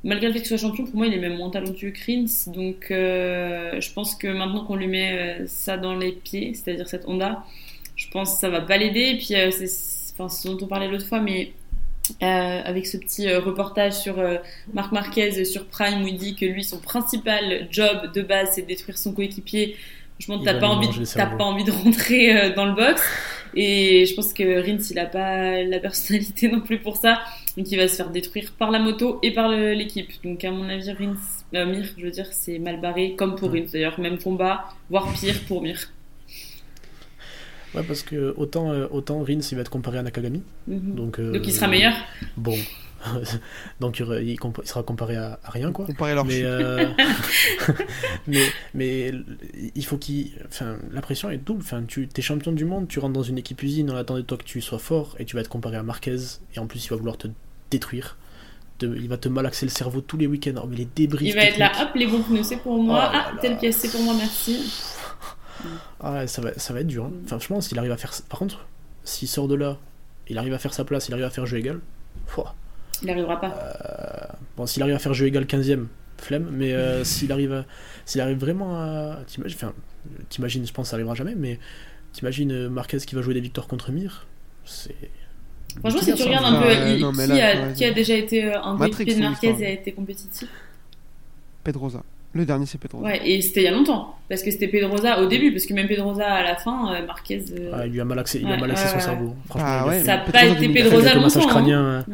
malgré 0.05 0.29
le 0.29 0.33
fait 0.33 0.41
qu'il 0.41 0.49
soit 0.49 0.59
champion, 0.59 0.85
pour 0.85 0.97
moi 0.97 1.07
il 1.07 1.15
est 1.15 1.19
même 1.19 1.37
moins 1.37 1.51
talentueux 1.51 1.91
que 1.91 1.99
Rins. 2.07 2.53
Donc 2.53 2.91
euh, 2.91 3.81
je 3.81 3.93
pense 3.93 4.15
que 4.15 4.29
maintenant 4.29 4.65
qu'on 4.65 4.77
lui 4.77 4.87
met 4.87 5.13
euh, 5.43 5.47
ça 5.47 5.77
dans 5.77 5.95
les 5.95 6.13
pieds, 6.13 6.55
c'est-à-dire 6.55 6.89
cette 6.89 7.07
Honda, 7.09 7.45
je 7.97 8.09
pense 8.11 8.35
que 8.35 8.41
ça 8.41 8.49
va 8.49 8.61
pas 8.61 8.77
l'aider. 8.77 9.01
Et 9.15 9.17
puis 9.19 9.35
euh, 9.35 9.51
c'est 9.51 10.13
enfin, 10.19 10.29
ce 10.29 10.49
dont 10.49 10.59
on 10.63 10.67
parlait 10.69 10.89
l'autre 10.89 11.07
fois, 11.07 11.21
mais 11.21 11.53
avec 12.23 12.87
ce 12.87 12.97
petit 12.97 13.31
reportage 13.35 13.93
sur 13.93 14.17
Marc 14.73 14.93
Marquez 14.93 15.45
sur 15.45 15.67
Prime 15.67 16.03
où 16.05 16.07
il 16.09 16.17
dit 16.17 16.35
que 16.37 16.47
lui 16.47 16.65
son 16.65 16.79
principal 16.79 17.69
job 17.71 18.13
de 18.15 18.23
base 18.23 18.53
c'est 18.55 18.63
de 18.63 18.67
détruire 18.67 18.97
son 18.97 19.13
coéquipier. 19.13 19.77
Franchement, 20.15 20.39
Il 20.41 20.45
t'as 20.47 20.55
va 20.55 20.61
pas 20.61 20.69
envie, 20.69 20.89
t'as 20.89 21.05
cerveau. 21.05 21.37
pas 21.37 21.45
envie 21.45 21.65
de 21.65 21.71
rentrer 21.71 22.51
dans 22.55 22.65
le 22.65 22.73
box. 22.73 23.03
Et 23.55 24.07
je 24.07 24.15
pense 24.15 24.33
que 24.33 24.63
Rins 24.63 24.79
il 24.91 24.99
a 24.99 25.07
pas 25.07 25.63
la 25.63 25.79
personnalité 25.81 26.49
non 26.53 26.61
plus 26.61 26.79
pour 26.79 26.97
ça, 26.97 27.21
donc 27.59 27.73
il 27.73 27.77
va 27.77 27.89
se 27.89 27.97
faire 27.97 28.11
détruire 28.11 28.53
par 28.57 28.71
la 28.71 28.79
moto 28.79 29.19
et 29.21 29.33
par 29.33 29.49
l'équipe. 29.49 30.13
Donc 30.23 30.45
à 30.45 30.53
mon 30.53 30.69
avis, 30.69 30.93
Rins, 30.93 31.17
euh, 31.55 31.67
Mir, 31.67 31.87
je 31.99 32.05
veux 32.05 32.11
dire, 32.13 32.29
c'est 32.31 32.61
mal 32.61 32.81
barré 32.81 33.17
comme 33.17 33.35
pour 33.35 33.51
Rins 33.51 33.67
d'ailleurs, 33.73 33.99
même 33.99 34.19
combat, 34.19 34.69
voire 34.89 35.13
pire 35.13 35.41
pour 35.49 35.61
Mir. 35.61 35.77
Ouais, 37.75 37.83
parce 37.83 38.03
que 38.03 38.33
autant, 38.37 38.71
euh, 38.71 38.87
autant 38.93 39.25
Rins 39.25 39.41
il 39.51 39.55
va 39.57 39.63
être 39.63 39.71
comparé 39.71 39.99
à 39.99 40.03
Nakagami. 40.03 40.45
Mhm. 40.69 40.95
Donc, 40.95 41.19
euh, 41.19 41.33
Donc 41.33 41.47
il 41.49 41.53
sera 41.53 41.67
meilleur. 41.67 41.95
Bon, 42.37 42.57
Donc 43.81 43.99
il, 43.99 44.39
sera 44.65 44.85
comparé 44.85 45.17
à, 45.17 45.41
à 45.43 45.51
rien, 45.51 45.73
quoi. 45.73 45.85
Comparé 45.85 46.13
à 46.13 46.15
leur 46.15 46.27
mais, 46.27 46.43
euh... 46.45 46.87
mais, 48.29 48.47
mais 48.73 49.13
il 49.75 49.85
faut 49.85 49.99
qu'il. 49.99 50.31
Enfin, 50.47 50.77
la 50.93 51.01
pression 51.01 51.29
est 51.29 51.39
double. 51.39 51.63
Enfin, 51.63 51.83
tu 51.89 52.09
es 52.17 52.23
champion 52.23 52.53
du 52.53 52.65
monde, 52.65 52.87
tu 52.87 53.01
rentres 53.01 53.15
dans 53.15 53.23
une 53.25 53.39
équipe 53.39 53.61
usine, 53.65 53.91
on 53.91 53.97
attend 53.97 54.15
de 54.15 54.23
toi 54.23 54.39
que 54.39 54.45
tu 54.45 54.61
sois 54.61 54.79
fort 54.79 55.17
et 55.19 55.25
tu 55.25 55.35
vas 55.35 55.41
être 55.41 55.49
comparé 55.49 55.77
à 55.77 55.83
Marquez. 55.83 56.19
Et 56.55 56.61
en 56.61 56.69
plus, 56.69 56.87
il 56.87 56.91
va 56.91 56.97
vouloir 56.97 57.17
te 57.17 57.27
détruire. 57.71 58.17
Te, 58.79 58.87
il 58.87 59.09
va 59.09 59.17
te 59.17 59.29
malaxer 59.29 59.67
le 59.67 59.71
cerveau 59.71 60.01
tous 60.01 60.17
les 60.17 60.27
week-ends. 60.27 60.61
Oh, 60.63 60.67
mais 60.69 60.77
les 60.77 60.85
débris. 60.85 61.27
Il 61.27 61.35
va 61.35 61.45
être 61.45 61.59
là, 61.59 61.73
hop, 61.81 61.91
les 61.95 62.07
bons 62.07 62.23
pneus, 62.23 62.45
c'est 62.45 62.59
pour 62.59 62.81
moi. 62.83 63.11
Oh 63.13 63.17
ah, 63.17 63.33
telle 63.41 63.59
pièce, 63.59 63.77
c'est 63.77 63.91
pour 63.91 64.03
moi, 64.03 64.15
merci. 64.17 64.61
Ah 66.01 66.13
ouais, 66.13 66.27
ça 66.29 66.41
va, 66.41 66.57
ça 66.57 66.73
va 66.73 66.83
être 66.83 66.87
dur. 66.87 67.07
Hein. 67.07 67.13
Enfin, 67.25 67.41
franchement, 67.41 67.61
s'il 67.61 67.77
arrive 67.81 67.91
à 67.91 67.97
faire. 67.97 68.13
Par 68.29 68.39
contre, 68.39 68.67
s'il 69.03 69.27
sort 69.27 69.49
de 69.49 69.57
là, 69.57 69.79
il 70.29 70.39
arrive 70.39 70.55
à 70.55 70.59
faire 70.59 70.73
sa 70.73 70.85
place, 70.85 71.09
il 71.09 71.15
arrive 71.15 71.25
à 71.25 71.31
faire 71.31 71.47
jeu 71.47 71.59
égal. 71.59 71.81
Pouah. 72.29 72.55
Il 73.03 73.09
n'arrivera 73.09 73.41
pas. 73.41 73.55
Euh... 73.57 74.35
Bon, 74.57 74.67
s'il 74.67 74.83
arrive 74.83 74.95
à 74.95 74.99
faire 74.99 75.15
jeu 75.15 75.27
égal 75.27 75.45
15ème, 75.45 75.87
flemme, 76.19 76.49
mais 76.53 76.73
euh, 76.73 77.05
s'il 77.05 77.33
arrive, 77.33 77.53
à... 77.53 77.65
s'il 78.05 78.21
arrive 78.21 78.39
vraiment 78.39 78.77
à. 78.77 79.19
T'imagines, 79.27 79.57
enfin, 79.57 79.73
t'imagines, 80.29 80.67
je 80.67 80.73
pense 80.73 80.87
que 80.87 80.91
ça 80.91 80.97
arrivera 80.97 81.15
jamais, 81.15 81.35
mais 81.35 81.59
t'imagines 82.13 82.69
Marquez 82.69 82.99
qui 82.99 83.15
va 83.15 83.23
jouer 83.23 83.35
des 83.35 83.41
victoires 83.41 83.67
contre 83.67 83.91
Mir, 83.93 84.27
c'est. 84.65 84.95
Franchement, 85.81 86.01
si 86.03 86.15
tu 86.15 86.23
regardes 86.23 86.55
un 86.55 86.63
peu 86.63 86.73
il, 86.73 87.01
non, 87.01 87.13
qui, 87.13 87.27
là, 87.27 87.47
a, 87.47 87.73
qui, 87.73 87.85
a, 87.85 87.93
déjà 87.93 88.15
été 88.15 88.45
euh, 88.45 88.63
un 88.63 88.77
coéquipier 88.77 89.15
de 89.15 89.21
Marquez 89.21 89.55
et 89.61 89.67
a 89.67 89.71
été 89.71 89.93
compétitif? 89.93 90.49
Pedrosa. 91.63 92.03
Le 92.35 92.45
dernier, 92.45 92.67
c'est 92.67 92.79
Pedrosa. 92.79 93.07
Ouais, 93.07 93.21
et 93.25 93.41
c'était 93.41 93.61
il 93.61 93.65
y 93.65 93.69
a 93.69 93.71
longtemps. 93.71 94.19
Parce 94.29 94.43
que 94.43 94.51
c'était 94.51 94.69
Pedrosa 94.69 95.21
au 95.21 95.27
début, 95.27 95.51
parce 95.51 95.65
que 95.65 95.73
même 95.73 95.89
Pedrosa 95.89 96.27
à 96.27 96.43
la 96.43 96.57
fin, 96.57 96.95
euh, 96.95 97.07
Marquez. 97.07 97.43
Euh... 97.53 97.71
Ah, 97.75 97.87
il 97.87 97.93
lui 97.93 98.01
a 98.01 98.05
malaxé, 98.05 98.41
il 98.41 98.47
ouais, 98.47 98.53
a 98.53 98.57
malaxé 98.59 98.87
son 98.89 99.01
cerveau. 99.01 99.35
Franchement, 99.49 99.69
ah, 99.69 99.87
ouais, 99.87 100.01
ça 100.01 100.19
n'a 100.19 100.19
pas 100.19 100.45
été 100.45 100.69
Pedrosa 100.69 101.15
longtemps. 101.15 101.47
Crânien, 101.47 102.01
hein. 102.01 102.05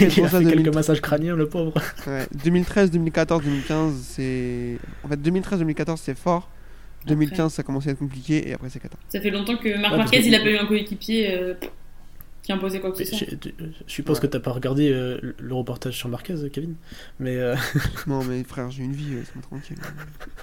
il 0.00 0.24
a 0.24 0.28
fait 0.28 0.44
quelques 0.44 0.74
massages 0.74 1.00
crâniens, 1.00 1.34
le 1.34 1.48
pauvre. 1.48 1.72
Ouais, 2.06 2.26
2013, 2.44 2.90
2014, 2.92 3.42
2015, 3.42 3.94
c'est. 4.02 4.78
En 5.02 5.08
fait, 5.08 5.20
2013, 5.20 5.58
2014, 5.58 6.00
c'est 6.00 6.16
fort. 6.16 6.48
2015, 7.06 7.38
après. 7.38 7.50
ça 7.50 7.60
a 7.60 7.64
commencé 7.64 7.88
à 7.88 7.92
être 7.92 7.98
compliqué, 7.98 8.48
et 8.48 8.52
après, 8.52 8.68
c'est 8.68 8.80
14. 8.80 9.00
Ça 9.08 9.20
fait 9.20 9.30
longtemps 9.30 9.56
que 9.56 9.80
Marc 9.80 9.96
Marquez, 9.96 10.24
il 10.24 10.34
a 10.34 10.40
pas 10.40 10.50
eu 10.50 10.56
un 10.56 10.66
coéquipier. 10.66 11.36
Euh 11.38 11.54
qui 12.46 12.52
imposait 12.52 12.78
quoi 12.78 12.92
que 12.92 12.98
ce 12.98 13.04
soit. 13.04 13.26
Je, 13.28 13.48
je 13.88 13.92
suppose 13.92 14.18
ouais. 14.18 14.22
que 14.22 14.26
t'as 14.28 14.38
pas 14.38 14.52
regardé 14.52 14.92
euh, 14.92 15.18
le 15.36 15.54
reportage 15.54 15.96
sur 15.96 16.08
Marquez, 16.08 16.36
Kevin. 16.52 16.76
Mais 17.18 17.38
euh... 17.38 17.56
non, 18.06 18.22
mais 18.22 18.44
frère, 18.44 18.70
j'ai 18.70 18.84
une 18.84 18.92
vie, 18.92 19.16
laisse-moi 19.16 19.42
tranquille. 19.42 19.76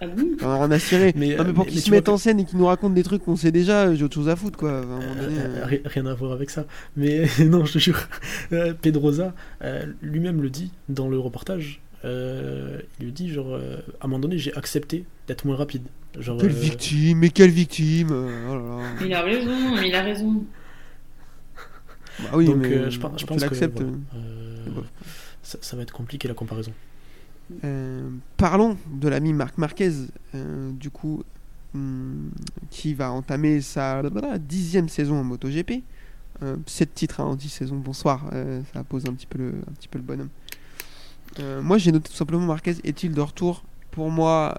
Ah 0.02 0.08
bon 0.08 0.36
On 0.42 0.70
a 0.70 0.80
ciré. 0.80 1.14
Mais, 1.16 1.38
non, 1.38 1.46
mais 1.46 1.54
pour 1.54 1.66
qu'il 1.66 1.80
se 1.80 1.90
mette 1.92 2.10
en 2.10 2.18
scène 2.18 2.42
et 2.42 2.46
qu'il 2.46 2.58
nous 2.58 2.66
raconte 2.66 2.94
des 2.94 3.04
trucs 3.04 3.24
qu'on 3.24 3.38
sait 3.38 3.54
déjà, 3.54 3.96
j'ai 3.96 4.04
autre 4.04 4.16
chose 4.16 4.28
à 4.28 4.36
foutre, 4.36 4.60
quoi. 4.60 4.72
À 4.72 4.82
un 4.82 4.86
moment 4.86 5.16
donné, 5.16 5.36
euh... 5.40 5.78
Rien 5.86 6.06
à 6.06 6.14
voir 6.14 6.34
avec 6.34 6.50
ça. 6.50 6.66
Mais 6.98 7.26
non, 7.46 7.64
je 7.64 7.72
te 7.72 7.80
jure, 7.80 8.10
euh, 8.52 8.74
Pedrosa 8.74 9.34
lui-même 10.02 10.42
le 10.42 10.50
dit 10.50 10.74
dans 10.90 11.08
le 11.08 11.18
reportage. 11.18 11.80
il 12.04 12.82
lui 13.00 13.14
dit 13.14 13.32
genre 13.32 13.56
à 13.56 14.06
un 14.06 14.08
moment 14.08 14.20
donné 14.20 14.38
j'ai 14.38 14.54
accepté 14.56 15.06
d'être 15.28 15.46
moins 15.46 15.56
rapide. 15.56 15.84
Genre, 16.20 16.38
quelle 16.38 16.52
victime, 16.52 17.20
mais 17.20 17.30
quelle 17.30 17.50
victime 17.50 18.12
oh 18.12 18.56
là 18.56 18.62
là. 18.62 19.06
Il 19.06 19.14
a 19.14 19.22
raison, 19.22 19.78
il 19.82 19.96
a 19.96 20.02
raison. 20.02 20.44
Bah 22.20 22.30
oui, 22.34 22.46
Donc, 22.46 22.58
mais 22.58 22.74
euh, 22.74 22.90
je, 22.90 23.00
pense, 23.00 23.20
je 23.20 23.26
pense 23.26 23.44
que 23.44 23.56
voilà, 23.56 23.90
euh, 24.16 24.82
ça, 25.42 25.58
ça, 25.62 25.76
va 25.76 25.84
être 25.84 25.94
compliqué 25.94 26.28
la 26.28 26.34
comparaison. 26.34 26.72
Euh, 27.64 28.10
parlons 28.38 28.78
de 28.92 29.08
l'ami 29.08 29.34
Marc 29.34 29.58
Marquez, 29.58 29.92
du 30.34 30.90
coup, 30.90 31.24
hum, 31.74 32.32
qui 32.70 32.94
va 32.94 33.12
entamer 33.12 33.62
sa 33.62 34.02
dixième 34.40 34.90
saison 34.90 35.20
en 35.20 35.24
MotoGP. 35.24 35.84
Euh, 36.42 36.58
7 36.66 36.94
titres 36.94 37.22
hein, 37.22 37.26
en 37.26 37.36
10 37.36 37.50
saisons, 37.50 37.78
bonsoir, 37.78 38.26
ça 38.74 38.84
pose 38.84 39.06
un 39.06 39.14
petit 39.14 39.28
peu 39.28 39.38
le, 39.38 39.50
un 39.70 39.74
petit 39.74 39.88
peu 39.88 40.00
le 40.00 40.04
bonhomme. 40.04 40.30
moi 41.62 41.78
j'ai 41.78 41.92
noté 41.92 42.10
tout 42.10 42.18
simplement 42.18 42.46
Marquez 42.46 42.76
est-il 42.84 43.14
de 43.14 43.22
retour? 43.22 43.64
Pour 43.92 44.10
moi, 44.10 44.58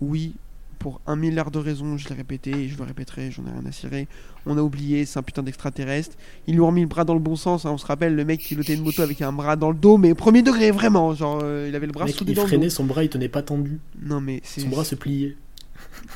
oui, 0.00 0.34
pour 0.82 1.00
un 1.06 1.14
milliard 1.14 1.50
de 1.52 1.58
raisons, 1.60 1.96
je 1.96 2.08
l'ai 2.08 2.14
répété 2.16 2.50
et 2.50 2.68
je 2.68 2.76
le 2.76 2.82
répéterai, 2.82 3.30
j'en 3.30 3.46
ai 3.46 3.50
rien 3.52 3.64
à 3.66 3.70
cirer. 3.72 4.08
On 4.46 4.58
a 4.58 4.62
oublié, 4.62 5.06
c'est 5.06 5.18
un 5.18 5.22
putain 5.22 5.44
d'extraterrestre. 5.44 6.16
Ils 6.48 6.54
lui 6.54 6.60
ont 6.60 6.66
remis 6.66 6.80
le 6.80 6.88
bras 6.88 7.04
dans 7.04 7.14
le 7.14 7.20
bon 7.20 7.36
sens, 7.36 7.64
hein, 7.64 7.70
on 7.70 7.78
se 7.78 7.86
rappelle, 7.86 8.16
le 8.16 8.24
mec 8.24 8.40
qui 8.40 8.48
pilotait 8.48 8.74
une 8.74 8.82
moto 8.82 9.00
avec 9.02 9.22
un 9.22 9.32
bras 9.32 9.54
dans 9.54 9.70
le 9.70 9.76
dos, 9.78 9.96
mais 9.96 10.10
au 10.10 10.14
premier 10.16 10.42
degré, 10.42 10.72
vraiment. 10.72 11.14
Genre, 11.14 11.40
euh, 11.44 11.66
il 11.68 11.76
avait 11.76 11.86
le 11.86 11.92
bras 11.92 12.06
mec, 12.06 12.14
soudé 12.16 12.32
il 12.32 12.34
dans 12.34 12.42
freinait, 12.46 12.64
le 12.64 12.70
dos. 12.70 12.74
son 12.74 12.84
bras 12.84 13.04
il 13.04 13.08
tenait 13.08 13.28
pas 13.28 13.42
tendu. 13.42 13.78
Non, 14.02 14.20
mais. 14.20 14.40
Son 14.44 14.68
bras 14.68 14.84
se 14.84 14.96
pliait. 14.96 15.36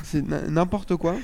C'est 0.03 0.21
n'importe 0.27 0.95
quoi. 0.97 1.15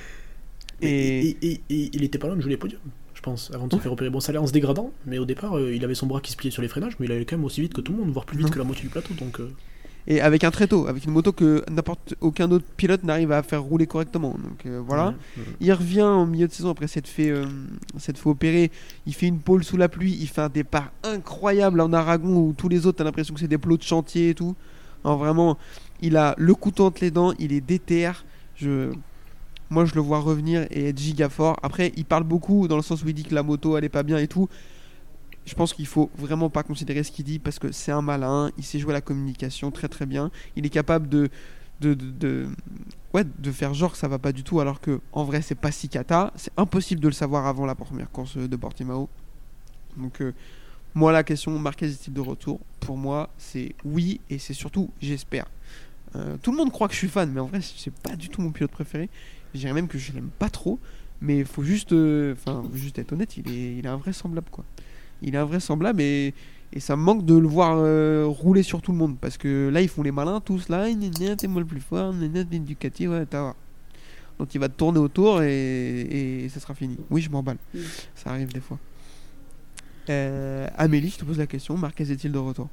Et... 0.81 1.27
Et, 1.29 1.37
et, 1.41 1.61
et, 1.69 1.89
il 1.93 2.03
était 2.03 2.17
pas 2.17 2.27
loin 2.27 2.35
de 2.37 2.41
jouer 2.41 2.51
les 2.51 2.57
podiums, 2.57 2.79
je 3.13 3.21
pense, 3.21 3.51
avant 3.53 3.67
de 3.67 3.73
se 3.75 3.79
faire 3.79 3.91
opérer. 3.91 4.09
Bon, 4.09 4.19
ça 4.19 4.29
allait 4.31 4.39
en 4.39 4.47
se 4.47 4.51
dégradant, 4.53 4.91
mais 5.05 5.17
au 5.17 5.25
départ, 5.25 5.57
euh, 5.57 5.73
il 5.75 5.83
avait 5.83 5.95
son 5.95 6.07
bras 6.07 6.21
qui 6.21 6.31
se 6.31 6.37
pliait 6.37 6.51
sur 6.51 6.61
les 6.61 6.67
freinages, 6.67 6.93
mais 6.99 7.05
il 7.07 7.11
allait 7.11 7.25
quand 7.25 7.35
même 7.37 7.45
aussi 7.45 7.61
vite 7.61 7.73
que 7.73 7.81
tout 7.81 7.91
le 7.93 7.99
monde, 7.99 8.11
voire 8.11 8.25
plus 8.25 8.37
vite 8.37 8.47
Non. 8.47 8.51
que 8.53 8.57
la 8.59 8.63
moitié 8.65 8.83
du 8.83 8.89
plateau. 8.89 9.13
Donc, 9.13 9.39
euh, 9.39 9.51
Et 10.05 10.19
avec 10.19 10.43
un 10.43 10.51
tréteau, 10.51 10.87
avec 10.87 11.05
une 11.05 11.11
moto 11.11 11.31
que 11.31 11.63
n'importe 11.71 12.15
aucun 12.19 12.51
autre 12.51 12.65
pilote 12.75 13.03
n'arrive 13.03 13.31
à 13.31 13.41
faire 13.41 13.63
rouler 13.63 13.87
correctement. 13.87 14.31
Donc 14.31 14.65
euh, 14.65 14.81
voilà. 14.85 15.13
Il 15.61 15.71
revient 15.71 16.01
en 16.01 16.25
milieu 16.25 16.47
de 16.47 16.51
saison 16.51 16.69
après 16.71 16.87
s'être 16.87 17.07
fait, 17.07 17.29
euh, 17.29 17.45
fait 17.97 18.13
opérer. 18.25 18.69
Il 19.05 19.13
fait 19.13 19.27
une 19.27 19.39
pole 19.39 19.63
sous 19.63 19.77
la 19.77 19.87
pluie. 19.87 20.17
Il 20.19 20.27
fait 20.27 20.41
un 20.41 20.49
départ 20.49 20.91
incroyable 21.03 21.79
en 21.79 21.93
Aragon 21.93 22.35
où 22.35 22.53
tous 22.53 22.67
les 22.67 22.85
autres, 22.85 22.97
t'as 22.97 23.05
l'impression 23.05 23.33
que 23.33 23.39
c'est 23.39 23.47
des 23.47 23.57
plots 23.57 23.77
de 23.77 23.83
chantier 23.83 24.29
et 24.29 24.35
tout. 24.35 24.55
Alors 25.05 25.17
vraiment, 25.17 25.57
il 26.01 26.17
a 26.17 26.35
le 26.37 26.53
couteau 26.53 26.85
entre 26.85 27.01
les 27.01 27.11
dents. 27.11 27.33
Il 27.39 27.53
est 27.53 27.61
déter. 27.61 28.11
Je... 28.55 28.91
Moi, 29.69 29.85
je 29.85 29.95
le 29.95 30.01
vois 30.01 30.19
revenir 30.19 30.67
et 30.69 30.89
être 30.89 30.99
giga 30.99 31.29
fort. 31.29 31.57
Après, 31.63 31.93
il 31.95 32.05
parle 32.05 32.23
beaucoup 32.25 32.67
dans 32.67 32.75
le 32.75 32.83
sens 32.83 33.03
où 33.03 33.07
il 33.07 33.13
dit 33.13 33.23
que 33.23 33.33
la 33.33 33.41
moto, 33.41 33.77
elle 33.77 33.85
est 33.85 33.89
pas 33.89 34.03
bien 34.03 34.17
et 34.17 34.27
tout. 34.27 34.49
Je 35.45 35.55
pense 35.55 35.73
qu'il 35.73 35.87
faut 35.87 36.09
vraiment 36.15 36.49
pas 36.49 36.63
considérer 36.63 37.03
ce 37.03 37.11
qu'il 37.11 37.25
dit 37.25 37.39
parce 37.39 37.59
que 37.59 37.71
c'est 37.71 37.91
un 37.91 38.01
malin. 38.01 38.51
Il 38.57 38.63
sait 38.63 38.79
jouer 38.79 38.91
à 38.91 38.93
la 38.93 39.01
communication 39.01 39.71
très 39.71 39.87
très 39.87 40.05
bien. 40.05 40.31
Il 40.55 40.65
est 40.65 40.69
capable 40.69 41.09
de 41.09 41.29
de, 41.81 42.47
ouais, 43.13 43.25
de 43.39 43.51
faire 43.51 43.73
genre 43.73 43.91
que 43.91 43.97
ça 43.97 44.07
va 44.07 44.17
pas 44.17 44.31
du 44.31 44.43
tout 44.43 44.61
alors 44.61 44.79
que 44.79 45.01
en 45.11 45.25
vrai 45.25 45.41
c'est 45.41 45.55
pas 45.55 45.71
si 45.71 45.89
cata. 45.89 46.31
C'est 46.35 46.53
impossible 46.57 47.01
de 47.01 47.07
le 47.07 47.13
savoir 47.13 47.45
avant 47.45 47.65
la 47.65 47.75
première 47.75 48.09
course 48.09 48.37
de 48.37 48.55
Portimao. 48.55 49.09
Donc 49.97 50.21
euh, 50.21 50.33
moi 50.93 51.11
la 51.11 51.23
question 51.23 51.57
Marquez 51.59 51.87
est-il 51.87 52.13
de 52.13 52.21
retour 52.21 52.59
Pour 52.79 52.97
moi 52.97 53.29
c'est 53.37 53.75
oui 53.83 54.21
et 54.29 54.37
c'est 54.37 54.53
surtout 54.53 54.91
j'espère. 55.01 55.47
Euh, 56.15 56.37
tout 56.41 56.51
le 56.51 56.57
monde 56.57 56.71
croit 56.71 56.87
que 56.87 56.93
je 56.93 56.99
suis 56.99 57.09
fan 57.09 57.31
mais 57.31 57.41
en 57.41 57.47
vrai 57.47 57.59
c'est 57.61 57.93
pas 57.93 58.15
du 58.15 58.29
tout 58.29 58.41
mon 58.41 58.51
pilote 58.51 58.71
préféré. 58.71 59.09
Je 59.53 59.59
dirais 59.59 59.73
même 59.73 59.87
que 59.87 59.97
je 59.97 60.13
l'aime 60.13 60.29
pas 60.39 60.49
trop. 60.49 60.79
Mais 61.21 61.45
faut 61.45 61.63
juste, 61.63 61.93
euh, 61.93 62.35
juste 62.73 62.99
être 62.99 63.13
honnête, 63.13 63.37
il 63.37 63.49
est, 63.49 63.77
il 63.77 63.85
est 63.85 63.89
invraisemblable 63.89 64.49
quoi. 64.51 64.65
Il 65.23 65.35
est 65.35 65.39
invraisemblable 65.39 66.01
et, 66.01 66.33
et 66.71 66.79
ça 66.79 66.95
me 66.95 67.01
manque 67.01 67.25
de 67.25 67.35
le 67.35 67.47
voir 67.47 67.77
euh, 67.77 68.25
rouler 68.27 68.63
sur 68.63 68.81
tout 68.81 68.91
le 68.91 68.97
monde 68.97 69.17
parce 69.19 69.37
que 69.37 69.69
là 69.71 69.81
ils 69.81 69.89
font 69.89 70.03
les 70.03 70.11
malins 70.11 70.41
tous 70.41 70.69
là, 70.69 70.85
t'es 71.37 71.47
moi 71.47 71.61
le 71.61 71.67
plus 71.67 71.81
fort, 71.81 72.13
t'es 72.33 72.59
Ducati, 72.59 73.07
ouais, 73.07 73.25
t'as. 73.25 73.53
Donc 74.39 74.53
il 74.55 74.59
va 74.59 74.67
te 74.67 74.73
tourner 74.75 74.99
autour 74.99 75.41
et, 75.43 76.43
et 76.45 76.49
ça 76.49 76.59
sera 76.59 76.73
fini. 76.73 76.97
Oui, 77.09 77.21
je 77.21 77.29
m'emballe. 77.29 77.57
Mm. 77.73 77.79
Ça 78.15 78.31
arrive 78.31 78.51
des 78.51 78.59
fois. 78.59 78.79
Euh, 80.09 80.67
Amélie, 80.77 81.09
je 81.09 81.17
te 81.17 81.25
pose 81.25 81.37
la 81.37 81.47
question. 81.47 81.77
Marquez 81.77 82.11
est-il 82.11 82.31
de 82.31 82.37
retour? 82.37 82.69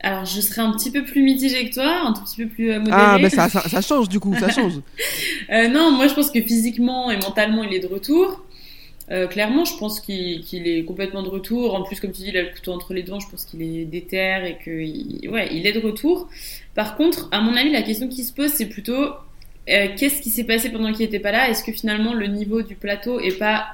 Alors, 0.00 0.26
je 0.26 0.40
serais 0.40 0.60
un 0.60 0.72
petit 0.72 0.90
peu 0.90 1.02
plus 1.02 1.22
mitigée 1.22 1.68
que 1.68 1.74
toi, 1.74 2.02
un 2.06 2.12
tout 2.12 2.22
petit 2.22 2.44
peu 2.44 2.48
plus 2.48 2.70
euh, 2.70 2.78
modérée. 2.78 3.00
Ah, 3.00 3.18
mais 3.20 3.30
ça, 3.30 3.48
ça, 3.48 3.66
ça 3.68 3.80
change 3.80 4.08
du 4.08 4.20
coup, 4.20 4.34
ça 4.38 4.50
change. 4.50 4.74
Euh, 5.50 5.68
non, 5.68 5.92
moi 5.92 6.08
je 6.08 6.14
pense 6.14 6.30
que 6.30 6.40
physiquement 6.42 7.10
et 7.10 7.16
mentalement 7.16 7.64
il 7.64 7.72
est 7.72 7.80
de 7.80 7.86
retour. 7.86 8.44
Euh, 9.10 9.26
clairement, 9.26 9.64
je 9.66 9.76
pense 9.76 10.00
qu'il 10.00 10.40
qu'il 10.42 10.66
est 10.66 10.84
complètement 10.84 11.22
de 11.22 11.28
retour. 11.28 11.74
En 11.74 11.82
plus, 11.82 12.00
comme 12.00 12.12
tu 12.12 12.22
dis, 12.22 12.28
il 12.30 12.36
a 12.38 12.42
le 12.42 12.48
couteau 12.50 12.72
entre 12.72 12.94
les 12.94 13.02
dents. 13.02 13.20
Je 13.20 13.28
pense 13.28 13.44
qu'il 13.44 13.60
est 13.62 13.84
déter 13.84 14.40
et 14.46 14.56
que, 14.64 14.70
il- 14.70 15.28
ouais, 15.30 15.48
il 15.52 15.66
est 15.66 15.72
de 15.72 15.80
retour. 15.80 16.28
Par 16.74 16.96
contre, 16.96 17.28
à 17.30 17.40
mon 17.40 17.54
avis, 17.56 17.70
la 17.70 17.82
question 17.82 18.08
qui 18.08 18.24
se 18.24 18.32
pose, 18.32 18.50
c'est 18.50 18.66
plutôt 18.68 18.94
euh, 19.68 19.88
qu'est-ce 19.96 20.22
qui 20.22 20.30
s'est 20.30 20.44
passé 20.44 20.70
pendant 20.70 20.92
qu'il 20.92 21.04
n'était 21.06 21.20
pas 21.20 21.32
là? 21.32 21.48
Est-ce 21.50 21.64
que 21.64 21.72
finalement 21.72 22.14
le 22.14 22.26
niveau 22.26 22.62
du 22.62 22.74
plateau 22.76 23.20
est 23.20 23.38
pas 23.38 23.66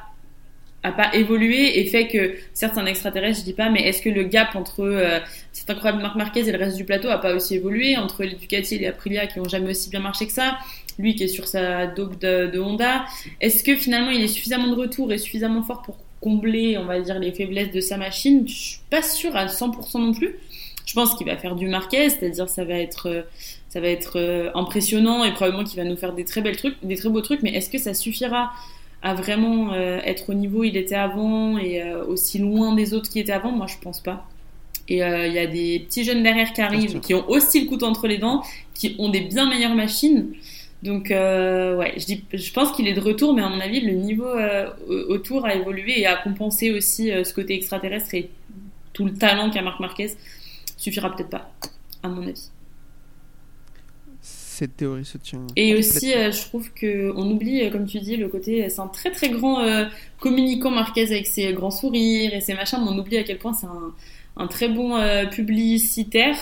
évolué 1.13 1.79
et 1.79 1.85
fait 1.87 2.09
que 2.09 2.35
certes 2.55 2.79
un 2.79 2.87
extraterrestre, 2.87 3.41
je 3.41 3.45
dis 3.45 3.53
pas, 3.53 3.69
mais 3.69 3.83
est-ce 3.87 4.01
que 4.01 4.09
le 4.09 4.23
gap 4.25 4.57
entre 4.57 4.81
euh, 4.81 5.19
cet 5.53 5.69
incroyable 5.69 6.01
Marc 6.03 6.17
Marquez 6.17 6.41
et 6.49 6.53
le 6.53 6.59
reste 6.59 6.77
du 6.77 6.85
plateau 6.85 7.09
a 7.11 7.19
pas 7.19 7.35
aussi 7.35 7.57
évolué 7.57 7.97
entre 7.99 8.25
les 8.25 8.35
Ducati 8.35 8.77
et 8.77 8.79
les 8.79 8.87
Aprilia 8.87 9.27
qui 9.27 9.41
ont 9.41 9.49
jamais 9.49 9.71
aussi 9.71 9.91
bien 9.91 10.01
marché 10.01 10.27
que 10.27 10.33
ça? 10.33 10.59
Lui 10.99 11.15
qui 11.15 11.25
est 11.25 11.29
sur 11.29 11.47
sa 11.47 11.87
dope 11.87 12.19
de, 12.21 12.51
de 12.53 12.59
Honda, 12.59 13.05
est-ce 13.41 13.65
que 13.65 13.77
finalement 13.77 14.11
il 14.11 14.23
est 14.23 14.29
suffisamment 14.29 14.69
de 14.69 14.75
retour 14.75 15.13
et 15.13 15.19
suffisamment 15.19 15.63
fort 15.63 15.83
pour 15.83 15.97
combler, 16.21 16.77
on 16.79 16.85
va 16.85 17.01
dire, 17.01 17.19
les 17.19 17.33
faiblesses 17.33 17.71
de 17.71 17.81
sa 17.81 17.97
machine? 17.97 18.47
Je 18.47 18.55
suis 18.55 18.81
pas 18.91 19.03
sûre 19.03 19.37
à 19.37 19.47
100% 19.47 20.01
non 20.01 20.13
plus. 20.13 20.37
Je 20.87 20.95
pense 20.95 21.15
qu'il 21.15 21.27
va 21.27 21.37
faire 21.37 21.55
du 21.55 21.69
Marquez, 21.69 22.11
c'est-à-dire 22.11 22.49
ça 22.49 22.65
va 22.65 22.75
être, 22.75 23.25
ça 23.69 23.81
va 23.81 23.89
être 23.89 24.19
euh, 24.19 24.51
impressionnant 24.55 25.25
et 25.25 25.33
probablement 25.33 25.65
qu'il 25.65 25.77
va 25.77 25.85
nous 25.85 25.97
faire 25.97 26.13
des 26.13 26.25
très 26.25 26.41
belles 26.41 26.57
trucs, 26.57 26.77
des 26.83 26.97
très 26.97 27.09
beaux 27.09 27.21
trucs. 27.21 27.43
Mais 27.43 27.55
est-ce 27.55 27.71
que 27.71 27.79
ça 27.79 27.95
suffira 27.95 28.51
à 29.03 29.15
vraiment 29.15 29.73
euh, 29.73 30.01
être 30.05 30.31
au 30.31 30.35
niveau 30.35 30.61
où 30.61 30.65
il 30.65 30.77
était 30.77 30.95
avant 30.95 31.59
et 31.59 31.83
euh, 31.83 32.05
aussi 32.05 32.39
loin 32.39 32.75
des 32.75 32.93
autres 32.93 33.09
qui 33.09 33.21
étaient 33.21 33.33
avant? 33.33 33.53
Moi, 33.53 33.67
je 33.67 33.77
pense 33.83 34.01
pas. 34.01 34.27
Et 34.89 35.03
euh, 35.03 35.27
il 35.27 35.33
y 35.33 35.39
a 35.39 35.47
des 35.47 35.81
petits 35.81 36.05
jeunes 36.05 36.23
derrière 36.23 36.53
qui 36.53 36.61
arrivent, 36.61 37.01
qui 37.01 37.15
ont 37.15 37.29
aussi 37.29 37.63
le 37.63 37.69
couteau 37.69 37.87
entre 37.87 38.09
les 38.09 38.19
dents, 38.19 38.43
qui 38.75 38.97
ont 38.99 39.09
des 39.09 39.21
bien 39.21 39.49
meilleures 39.49 39.75
machines. 39.75 40.33
Donc 40.83 41.11
euh, 41.11 41.77
ouais, 41.77 41.95
je, 41.99 42.07
dis, 42.07 42.25
je 42.33 42.53
pense 42.53 42.73
qu'il 42.73 42.89
est 42.89 42.95
de 42.95 43.01
retour, 43.01 43.35
mais 43.35 43.43
à 43.43 43.49
mon 43.51 43.61
avis, 43.61 43.81
le 43.81 43.93
niveau 43.93 44.27
euh, 44.27 44.71
au- 44.89 45.13
autour 45.15 45.45
a 45.45 45.55
évolué 45.55 46.01
et 46.01 46.07
a 46.07 46.17
compensé 46.17 46.71
aussi 46.71 47.13
euh, 47.13 47.23
ce 47.23 47.35
côté 47.35 47.55
extraterrestre 47.55 48.15
et 48.15 48.31
tout 48.95 49.05
le 49.05 49.13
talent 49.13 49.51
qu'a 49.51 49.61
Marc 49.63 49.79
Marquez 49.81 50.13
suffira 50.79 51.15
peut-être 51.15 51.29
pas, 51.29 51.53
à 52.03 52.09
mon 52.09 52.23
avis. 52.27 52.49
Cette 54.23 54.77
théorie 54.77 55.05
se 55.07 55.17
tient. 55.19 55.47
Et 55.57 55.75
aussi, 55.75 56.13
je 56.13 56.43
trouve 56.49 56.71
que 56.73 57.13
on 57.17 57.31
oublie, 57.31 57.71
comme 57.71 57.87
tu 57.87 57.99
dis, 57.99 58.17
le 58.17 58.29
côté, 58.29 58.69
c'est 58.69 58.81
un 58.81 58.89
très 58.89 59.11
très 59.11 59.31
grand 59.31 59.63
communicant 60.19 60.71
Marquez 60.71 61.11
avec 61.11 61.27
ses 61.27 61.53
grands 61.55 61.71
sourires 61.71 62.35
et 62.35 62.41
ses 62.43 62.53
machins, 62.55 62.79
mais 62.83 62.91
on 62.91 62.99
oublie 62.99 63.17
à 63.17 63.23
quel 63.25 63.39
point 63.39 63.55
c'est 63.55 63.67
un, 63.67 63.95
un 64.41 64.47
très 64.47 64.69
bon 64.69 64.97
euh, 64.97 65.27
publicitaire. 65.27 66.37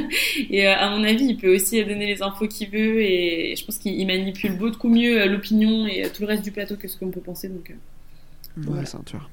et 0.50 0.66
euh, 0.66 0.74
à 0.76 0.90
mon 0.90 1.04
avis, 1.04 1.24
il 1.24 1.36
peut 1.36 1.54
aussi 1.54 1.82
donner 1.84 2.06
les 2.06 2.22
infos 2.22 2.48
qu'il 2.48 2.68
veut. 2.70 3.00
Et 3.00 3.54
je 3.56 3.64
pense 3.64 3.78
qu'il 3.78 4.04
manipule 4.06 4.56
beaucoup 4.58 4.88
mieux 4.88 5.20
euh, 5.22 5.26
l'opinion 5.26 5.86
et 5.86 6.10
tout 6.10 6.22
le 6.22 6.28
reste 6.28 6.42
du 6.42 6.50
plateau 6.50 6.76
que 6.76 6.88
ce 6.88 6.98
qu'on 6.98 7.10
peut 7.10 7.20
penser. 7.20 7.48
Donc, 7.48 7.72
Ouais, 8.56 8.64
Voilà. 8.66 8.86
ceinture. 8.86 9.30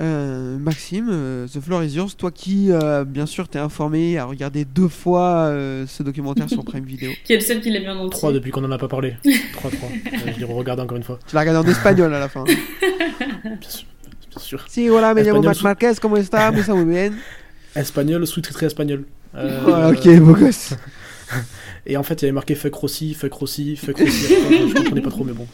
Euh, 0.00 0.58
Maxime, 0.58 1.08
euh, 1.10 1.46
The 1.46 1.60
Floor 1.60 1.84
is 1.84 1.94
yours. 1.94 2.16
Toi 2.16 2.32
qui, 2.32 2.72
euh, 2.72 3.04
bien 3.04 3.26
sûr, 3.26 3.48
t'es 3.48 3.60
informé 3.60 4.18
à 4.18 4.24
regarder 4.24 4.64
deux 4.64 4.88
fois 4.88 5.46
euh, 5.46 5.86
ce 5.86 6.02
documentaire 6.02 6.48
sur 6.48 6.64
Prime 6.64 6.84
Video. 6.84 7.12
qui 7.24 7.32
est 7.32 7.36
le 7.36 7.42
seul 7.42 7.60
qui 7.60 7.70
l'a 7.70 7.78
bien 7.78 7.96
entier. 7.96 8.10
3 8.18 8.32
depuis 8.32 8.50
qu'on 8.50 8.64
en 8.64 8.72
a 8.72 8.78
pas 8.78 8.88
parlé. 8.88 9.14
3, 9.52 9.70
3. 9.70 9.88
je 10.34 10.38
l'ai 10.40 10.44
regardé 10.44 10.82
encore 10.82 10.96
une 10.96 11.04
fois. 11.04 11.20
Tu 11.28 11.34
l'as 11.36 11.42
regardé 11.42 11.68
en 11.68 11.70
espagnol 11.72 12.12
à 12.12 12.18
la 12.18 12.28
fin. 12.28 12.44
Bien 12.44 13.70
sûr. 13.70 13.86
Bien 14.36 14.42
sûr. 14.44 14.64
Si, 14.68 14.88
voilà, 14.88 15.14
me 15.14 15.22
llamo 15.22 15.42
Max 15.42 15.58
sous- 15.58 15.64
Marquez, 15.64 15.92
comment 16.00 16.16
está? 16.16 16.50
Me 16.50 16.62
muy 16.74 16.84
bien. 16.84 17.12
Espagnol, 17.76 18.26
sous-titré 18.26 18.66
espagnol. 18.66 19.04
Euh, 19.34 19.60
Voilà, 19.64 19.90
ok, 19.90 20.18
beau 20.20 20.34
gosse. 20.34 20.74
Et 21.86 21.96
en 21.98 22.02
fait, 22.02 22.14
il 22.14 22.22
y 22.22 22.24
avait 22.26 22.32
marqué 22.32 22.54
fuck 22.54 22.72
Rossi, 22.74 23.12
fuck 23.14 23.32
Rossi, 23.34 23.76
fuck 23.76 23.98
Rossi. 23.98 24.28
je 24.28 24.74
comprenais 24.78 25.00
pas 25.02 25.10
trop, 25.10 25.24
mais 25.24 25.32
bon, 25.32 25.46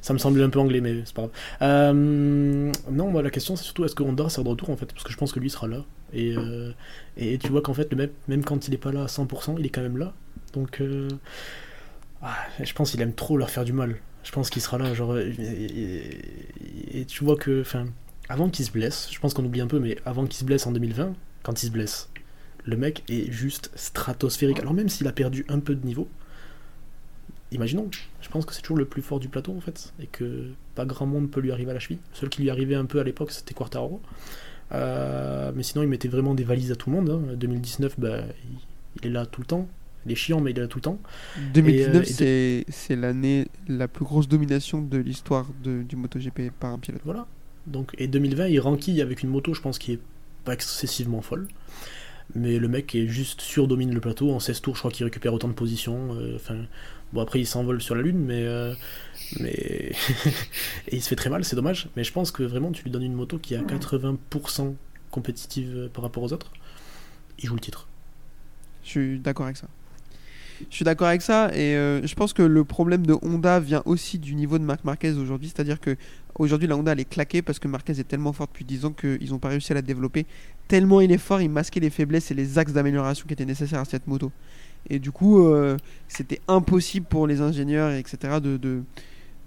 ça 0.00 0.12
me 0.12 0.18
semblait 0.18 0.42
un 0.42 0.48
peu 0.48 0.58
anglais, 0.58 0.80
mais 0.80 1.02
c'est 1.04 1.14
pas 1.14 1.22
grave. 1.22 1.32
Euh, 1.62 2.72
non, 2.90 3.10
moi, 3.10 3.22
la 3.22 3.30
question, 3.30 3.54
c'est 3.54 3.64
surtout 3.64 3.84
est-ce 3.84 3.94
que 3.94 4.02
Honda 4.02 4.28
sera 4.28 4.42
de 4.42 4.48
retour 4.48 4.70
en 4.70 4.76
fait? 4.76 4.86
Parce 4.86 5.04
que 5.04 5.12
je 5.12 5.16
pense 5.16 5.30
que 5.32 5.38
lui 5.38 5.50
sera 5.50 5.68
là. 5.68 5.84
Et, 6.12 6.34
euh, 6.36 6.72
et 7.16 7.38
tu 7.38 7.48
vois 7.48 7.62
qu'en 7.62 7.74
fait, 7.74 7.88
le 7.92 7.96
même, 7.96 8.10
même 8.28 8.44
quand 8.44 8.66
il 8.66 8.74
est 8.74 8.78
pas 8.78 8.90
là 8.92 9.02
à 9.02 9.06
100%, 9.06 9.56
il 9.58 9.66
est 9.66 9.68
quand 9.68 9.82
même 9.82 9.98
là. 9.98 10.12
Donc, 10.52 10.80
euh, 10.80 11.08
ah, 12.22 12.36
je 12.62 12.72
pense 12.72 12.90
qu'il 12.90 13.00
aime 13.02 13.14
trop 13.14 13.36
leur 13.36 13.50
faire 13.50 13.64
du 13.64 13.72
mal. 13.72 13.96
Je 14.24 14.30
pense 14.32 14.50
qu'il 14.50 14.62
sera 14.62 14.78
là, 14.78 14.94
genre. 14.94 15.18
Et, 15.18 15.32
et- 15.38 17.00
et 17.00 17.04
tu 17.04 17.24
vois 17.24 17.36
que, 17.36 17.60
enfin, 17.60 17.86
avant 18.28 18.48
qu'il 18.48 18.64
se 18.64 18.70
blesse, 18.70 19.08
je 19.10 19.18
pense 19.20 19.34
qu'on 19.34 19.44
oublie 19.44 19.60
un 19.60 19.66
peu, 19.66 19.78
mais 19.78 19.96
avant 20.04 20.24
qu'il 20.26 20.36
se 20.36 20.44
blesse 20.44 20.66
en 20.66 20.72
2020, 20.72 21.14
quand 21.42 21.62
il 21.62 21.66
se 21.66 21.72
blesse, 21.72 22.08
le 22.64 22.76
mec 22.76 23.02
est 23.08 23.30
juste 23.30 23.70
stratosphérique. 23.74 24.60
Alors 24.60 24.74
même 24.74 24.88
s'il 24.88 25.06
a 25.08 25.12
perdu 25.12 25.44
un 25.48 25.58
peu 25.58 25.74
de 25.74 25.84
niveau, 25.84 26.08
imaginons, 27.50 27.90
je 28.20 28.28
pense 28.28 28.46
que 28.46 28.54
c'est 28.54 28.62
toujours 28.62 28.78
le 28.78 28.84
plus 28.86 29.02
fort 29.02 29.20
du 29.20 29.28
plateau 29.28 29.54
en 29.56 29.60
fait, 29.60 29.92
et 30.00 30.06
que 30.06 30.46
pas 30.74 30.84
grand 30.86 31.06
monde 31.06 31.30
peut 31.30 31.40
lui 31.40 31.52
arriver 31.52 31.70
à 31.70 31.74
la 31.74 31.80
cheville. 31.80 31.98
Le 32.12 32.16
seul 32.18 32.28
qui 32.28 32.42
lui 32.42 32.50
arrivait 32.50 32.74
un 32.76 32.86
peu 32.86 33.00
à 33.00 33.04
l'époque, 33.04 33.30
c'était 33.32 33.54
Quartaro. 33.54 34.00
Euh, 34.72 35.52
mais 35.54 35.62
sinon, 35.62 35.82
il 35.82 35.88
mettait 35.90 36.08
vraiment 36.08 36.34
des 36.34 36.44
valises 36.44 36.72
à 36.72 36.76
tout 36.76 36.88
le 36.88 36.96
monde. 36.96 37.10
hein. 37.10 37.34
2019, 37.36 38.00
bah, 38.00 38.20
il, 39.02 39.06
est 39.06 39.10
là 39.10 39.26
tout 39.26 39.42
le 39.42 39.46
temps. 39.46 39.68
Il 40.06 40.12
est 40.12 40.16
chiant, 40.16 40.40
mais 40.40 40.52
il 40.52 40.58
est 40.58 40.62
là 40.62 40.66
tout 40.68 40.78
le 40.78 40.82
temps. 40.82 40.98
2019, 41.52 42.20
Et, 42.22 42.24
euh, 42.24 42.60
de- 42.60 42.64
c'est 42.72 42.96
l'année 42.96 43.48
la 43.68 43.86
plus 43.86 44.04
grosse 44.06 44.28
domination 44.28 44.80
de 44.80 44.96
l'histoire 44.96 45.46
du 45.62 45.94
MotoGP 45.94 46.50
par 46.58 46.72
un 46.72 46.78
pilote. 46.78 47.02
Voilà. 47.04 47.26
Donc, 47.66 47.92
et 47.98 48.06
2020, 48.08 48.48
il 48.48 48.60
ranquille 48.60 49.00
avec 49.02 49.22
une 49.22 49.30
moto, 49.30 49.54
je 49.54 49.60
pense, 49.60 49.78
qui 49.78 49.92
est 49.92 50.00
pas 50.44 50.54
excessivement 50.54 51.22
folle. 51.22 51.48
Mais 52.34 52.58
le 52.58 52.68
mec 52.68 52.94
est 52.94 53.08
juste 53.08 53.40
surdomine 53.40 53.92
le 53.94 54.00
plateau. 54.00 54.32
En 54.32 54.40
16 54.40 54.60
tours, 54.62 54.74
je 54.74 54.80
crois 54.80 54.90
qu'il 54.90 55.04
récupère 55.04 55.34
autant 55.34 55.48
de 55.48 55.52
positions. 55.54 56.14
euh, 56.14 56.36
Enfin, 56.36 56.56
bon, 57.12 57.20
après, 57.20 57.40
il 57.40 57.46
s'envole 57.46 57.80
sur 57.82 57.94
la 57.94 58.02
Lune, 58.02 58.18
mais. 58.18 58.42
euh, 58.46 58.74
mais... 59.40 59.50
et 60.88 60.96
il 60.96 61.02
se 61.02 61.08
fait 61.08 61.16
très 61.16 61.30
mal, 61.30 61.44
c'est 61.44 61.56
dommage. 61.56 61.88
Mais 61.96 62.04
je 62.04 62.12
pense 62.12 62.30
que 62.30 62.42
vraiment, 62.42 62.72
tu 62.72 62.84
lui 62.84 62.90
donnes 62.90 63.02
une 63.04 63.14
moto 63.14 63.38
qui 63.38 63.54
est 63.54 63.58
à 63.58 63.62
80% 63.62 64.74
compétitive 65.10 65.72
euh, 65.76 65.88
par 65.88 66.02
rapport 66.04 66.22
aux 66.22 66.32
autres. 66.32 66.52
Il 67.38 67.46
joue 67.48 67.54
le 67.54 67.60
titre. 67.60 67.88
Je 68.84 68.88
suis 68.90 69.18
d'accord 69.20 69.46
avec 69.46 69.56
ça. 69.56 69.68
Je 70.70 70.76
suis 70.76 70.84
d'accord 70.84 71.08
avec 71.08 71.22
ça 71.22 71.50
et 71.54 71.76
euh, 71.76 72.06
je 72.06 72.14
pense 72.14 72.32
que 72.32 72.42
le 72.42 72.64
problème 72.64 73.06
de 73.06 73.14
Honda 73.22 73.60
vient 73.60 73.82
aussi 73.84 74.18
du 74.18 74.34
niveau 74.34 74.58
de 74.58 74.64
Marc 74.64 74.84
Marquez 74.84 75.12
aujourd'hui, 75.12 75.48
c'est-à-dire 75.54 75.80
que 75.80 75.96
aujourd'hui 76.38 76.66
la 76.68 76.76
Honda 76.76 76.92
elle 76.92 77.00
est 77.00 77.08
claquée 77.08 77.42
parce 77.42 77.58
que 77.58 77.68
Marquez 77.68 77.92
est 77.98 78.08
tellement 78.08 78.32
fort 78.32 78.46
depuis 78.46 78.64
10 78.64 78.84
ans 78.86 78.92
qu'ils 78.92 79.30
n'ont 79.30 79.38
pas 79.38 79.48
réussi 79.48 79.72
à 79.72 79.74
la 79.74 79.82
développer. 79.82 80.26
Tellement 80.68 81.00
il 81.00 81.12
est 81.12 81.18
fort, 81.18 81.40
il 81.40 81.50
masquait 81.50 81.80
les 81.80 81.90
faiblesses 81.90 82.30
et 82.30 82.34
les 82.34 82.58
axes 82.58 82.72
d'amélioration 82.72 83.26
qui 83.26 83.32
étaient 83.34 83.44
nécessaires 83.44 83.80
à 83.80 83.84
cette 83.84 84.06
moto. 84.06 84.32
Et 84.90 84.98
du 84.98 85.12
coup, 85.12 85.44
euh, 85.46 85.76
c'était 86.08 86.40
impossible 86.48 87.06
pour 87.06 87.26
les 87.26 87.40
ingénieurs 87.40 87.90
et 87.92 87.98
etc 87.98 88.40
de, 88.42 88.56
de, 88.56 88.82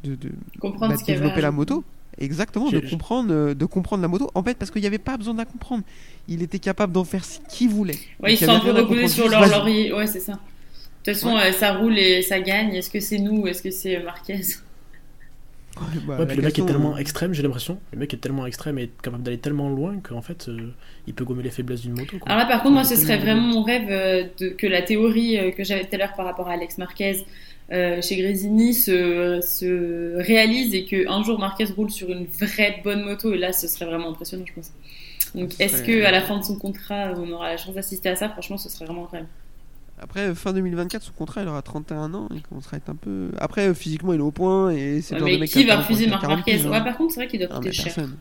de, 0.03 0.15
de- 0.15 0.31
comprendre 0.59 0.95
bah, 0.95 1.01
développer 1.05 1.41
la 1.41 1.51
moto. 1.51 1.83
Exactement, 2.17 2.69
de 2.69 2.79
comprendre, 2.79 3.33
euh, 3.33 3.53
de 3.53 3.65
comprendre 3.65 4.01
la 4.01 4.07
moto. 4.07 4.31
En 4.35 4.43
fait, 4.43 4.57
parce 4.57 4.71
qu'il 4.71 4.79
n'y 4.79 4.87
avait 4.87 4.97
pas 4.97 5.17
besoin 5.17 5.33
de 5.33 5.39
la 5.39 5.45
comprendre. 5.45 5.83
Il 6.29 6.41
était 6.41 6.59
capable 6.59 6.93
d'en 6.93 7.03
faire 7.03 7.25
ce 7.25 7.39
qu'il 7.49 7.69
voulait. 7.69 7.97
Rien 8.21 8.37
à 8.47 8.57
reposés 8.59 8.85
comprendre, 8.85 9.09
sur 9.09 9.27
leur 9.27 9.41
laurier. 9.49 9.91
Ouais, 9.91 10.07
c'est 10.07 10.21
ça. 10.21 10.39
De 11.05 11.11
toute 11.11 11.21
façon, 11.21 11.37
euh, 11.37 11.51
ça 11.51 11.73
roule 11.73 11.97
et 11.99 12.21
ça 12.21 12.39
gagne. 12.39 12.73
Est-ce 12.75 12.89
que 12.89 12.99
c'est 12.99 13.19
nous 13.19 13.41
ou 13.43 13.47
est-ce 13.47 13.61
que 13.61 13.71
c'est 13.71 13.99
Marquez? 14.03 14.41
Ouais, 15.77 15.99
bah, 16.07 16.17
Ouais, 16.19 16.25
puis 16.25 16.37
le 16.37 16.43
mec 16.43 16.57
est 16.57 16.65
tellement 16.65 16.95
euh, 16.95 16.99
extrême, 16.99 17.33
j'ai 17.33 17.43
l'impression. 17.43 17.81
Le 17.91 17.99
mec 17.99 18.13
est 18.13 18.17
tellement 18.17 18.45
extrême 18.45 18.79
et 18.79 18.89
capable 19.03 19.23
d'aller 19.23 19.37
tellement 19.39 19.69
loin 19.69 19.99
qu'en 19.99 20.21
fait, 20.21 20.47
euh, 20.47 20.73
il 21.05 21.13
peut 21.13 21.25
gommer 21.25 21.43
les 21.43 21.49
faiblesses 21.49 21.81
d'une 21.81 21.93
moto. 21.93 22.17
quoi. 22.17 22.31
Alors 22.31 22.43
là, 22.43 22.45
par 22.49 22.61
contre, 22.63 22.75
moi, 22.75 22.85
ce 22.85 22.95
serait 22.95 23.17
vraiment 23.17 23.41
mon 23.41 23.61
rêve 23.63 23.87
euh, 23.89 24.23
de, 24.39 24.49
que 24.49 24.67
la 24.67 24.81
théorie 24.81 25.37
euh, 25.37 25.51
que 25.51 25.65
j'avais 25.65 25.83
tout 25.83 25.93
à 25.93 25.97
l'heure 25.97 26.13
par 26.15 26.25
rapport 26.25 26.47
à 26.47 26.53
Alex 26.53 26.77
Marquez 26.77 27.25
euh, 27.73 28.01
chez 28.01 28.15
Grésini 28.15 28.73
se, 28.73 29.41
se 29.41 30.15
réalise 30.21 30.73
et 30.73 30.85
qu'un 30.85 31.23
jour 31.23 31.39
Marquez 31.39 31.65
roule 31.65 31.91
sur 31.91 32.09
une 32.09 32.25
vraie 32.25 32.79
bonne 32.81 33.03
moto. 33.03 33.33
Et 33.33 33.37
là, 33.37 33.51
ce 33.51 33.67
serait 33.67 33.85
vraiment 33.85 34.11
impressionnant, 34.11 34.45
je 34.47 34.53
pense. 34.53 34.71
Donc, 35.35 35.51
Ce 35.51 35.61
est-ce 35.63 35.77
serait- 35.79 35.87
que 35.87 36.03
à 36.05 36.11
la 36.11 36.21
fin 36.21 36.37
de 36.39 36.43
son 36.45 36.57
contrat, 36.57 37.13
on 37.17 37.29
aura 37.33 37.49
la 37.49 37.57
chance 37.57 37.75
d'assister 37.75 38.07
à 38.07 38.15
ça? 38.15 38.29
Franchement, 38.29 38.57
ce 38.57 38.69
serait 38.69 38.85
vraiment 38.85 39.03
incroyable. 39.03 39.29
Après, 40.01 40.35
fin 40.35 40.51
2024, 40.53 41.01
son 41.03 41.11
contrat, 41.13 41.41
il 41.41 41.47
aura 41.47 41.61
31 41.61 42.13
ans. 42.13 42.27
Il 42.33 42.41
commencera 42.41 42.75
à 42.75 42.77
être 42.77 42.89
un 42.89 42.95
peu. 42.95 43.29
Après, 43.37 43.69
euh, 43.69 43.73
physiquement, 43.73 44.11
il 44.13 44.19
est 44.19 44.23
au 44.23 44.31
point. 44.31 44.71
Et 44.71 45.01
c'est 45.01 45.15
Ouais, 45.15 45.19
le 45.21 45.25
genre 45.25 45.27
de 45.29 45.33
mais 45.35 45.39
mec 45.39 45.49
qui 45.49 45.63
a 45.69 45.75
va 45.75 45.81
refuser 45.81 46.07
Marc 46.07 46.19
faire 46.21 46.29
40 46.29 46.37
Marquez 46.37 46.51
piges, 46.57 46.65
hein. 46.65 46.71
Ouais, 46.71 46.83
par 46.83 46.97
contre, 46.97 47.13
c'est 47.13 47.19
vrai 47.21 47.27
qu'il 47.27 47.39
doit 47.39 47.49
Ah, 47.51 47.55
coûter 47.55 47.69
mais 47.69 47.73
cher. 47.73 47.83
personne. 47.85 48.15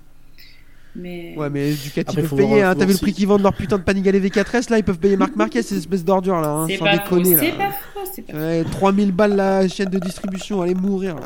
Mais... 0.96 1.34
Ouais, 1.36 1.50
mais 1.50 1.72
Ducati 1.72 2.00
Après, 2.08 2.20
peuvent 2.20 2.30
faut 2.30 2.36
payer. 2.36 2.62
hein. 2.62 2.72
T'as 2.78 2.84
vu 2.84 2.92
le 2.92 2.98
prix 2.98 3.12
qu'ils 3.12 3.26
vendent 3.26 3.42
leur 3.42 3.52
putain 3.54 3.78
de 3.78 3.82
Panigale 3.82 4.14
V4S 4.14 4.70
Là, 4.70 4.78
ils 4.78 4.84
peuvent 4.84 5.00
payer 5.00 5.16
Marc 5.16 5.34
Marquez, 5.34 5.62
ces 5.62 5.76
espèces 5.78 6.04
d'ordures 6.04 6.40
là. 6.40 6.50
Hein, 6.50 6.68
sans 6.68 6.84
pas 6.84 6.96
déconner 6.96 7.36
c'est 7.36 7.50
pas 7.50 7.70
faux, 7.72 8.00
c'est 8.14 8.22
pas 8.22 8.32
faux. 8.32 8.38
Ouais, 8.38 8.62
3000 8.70 9.10
balles 9.10 9.34
la 9.34 9.66
chaîne 9.66 9.88
de 9.90 9.98
distribution, 9.98 10.62
allez 10.62 10.74
mourir 10.76 11.16
là. 11.16 11.22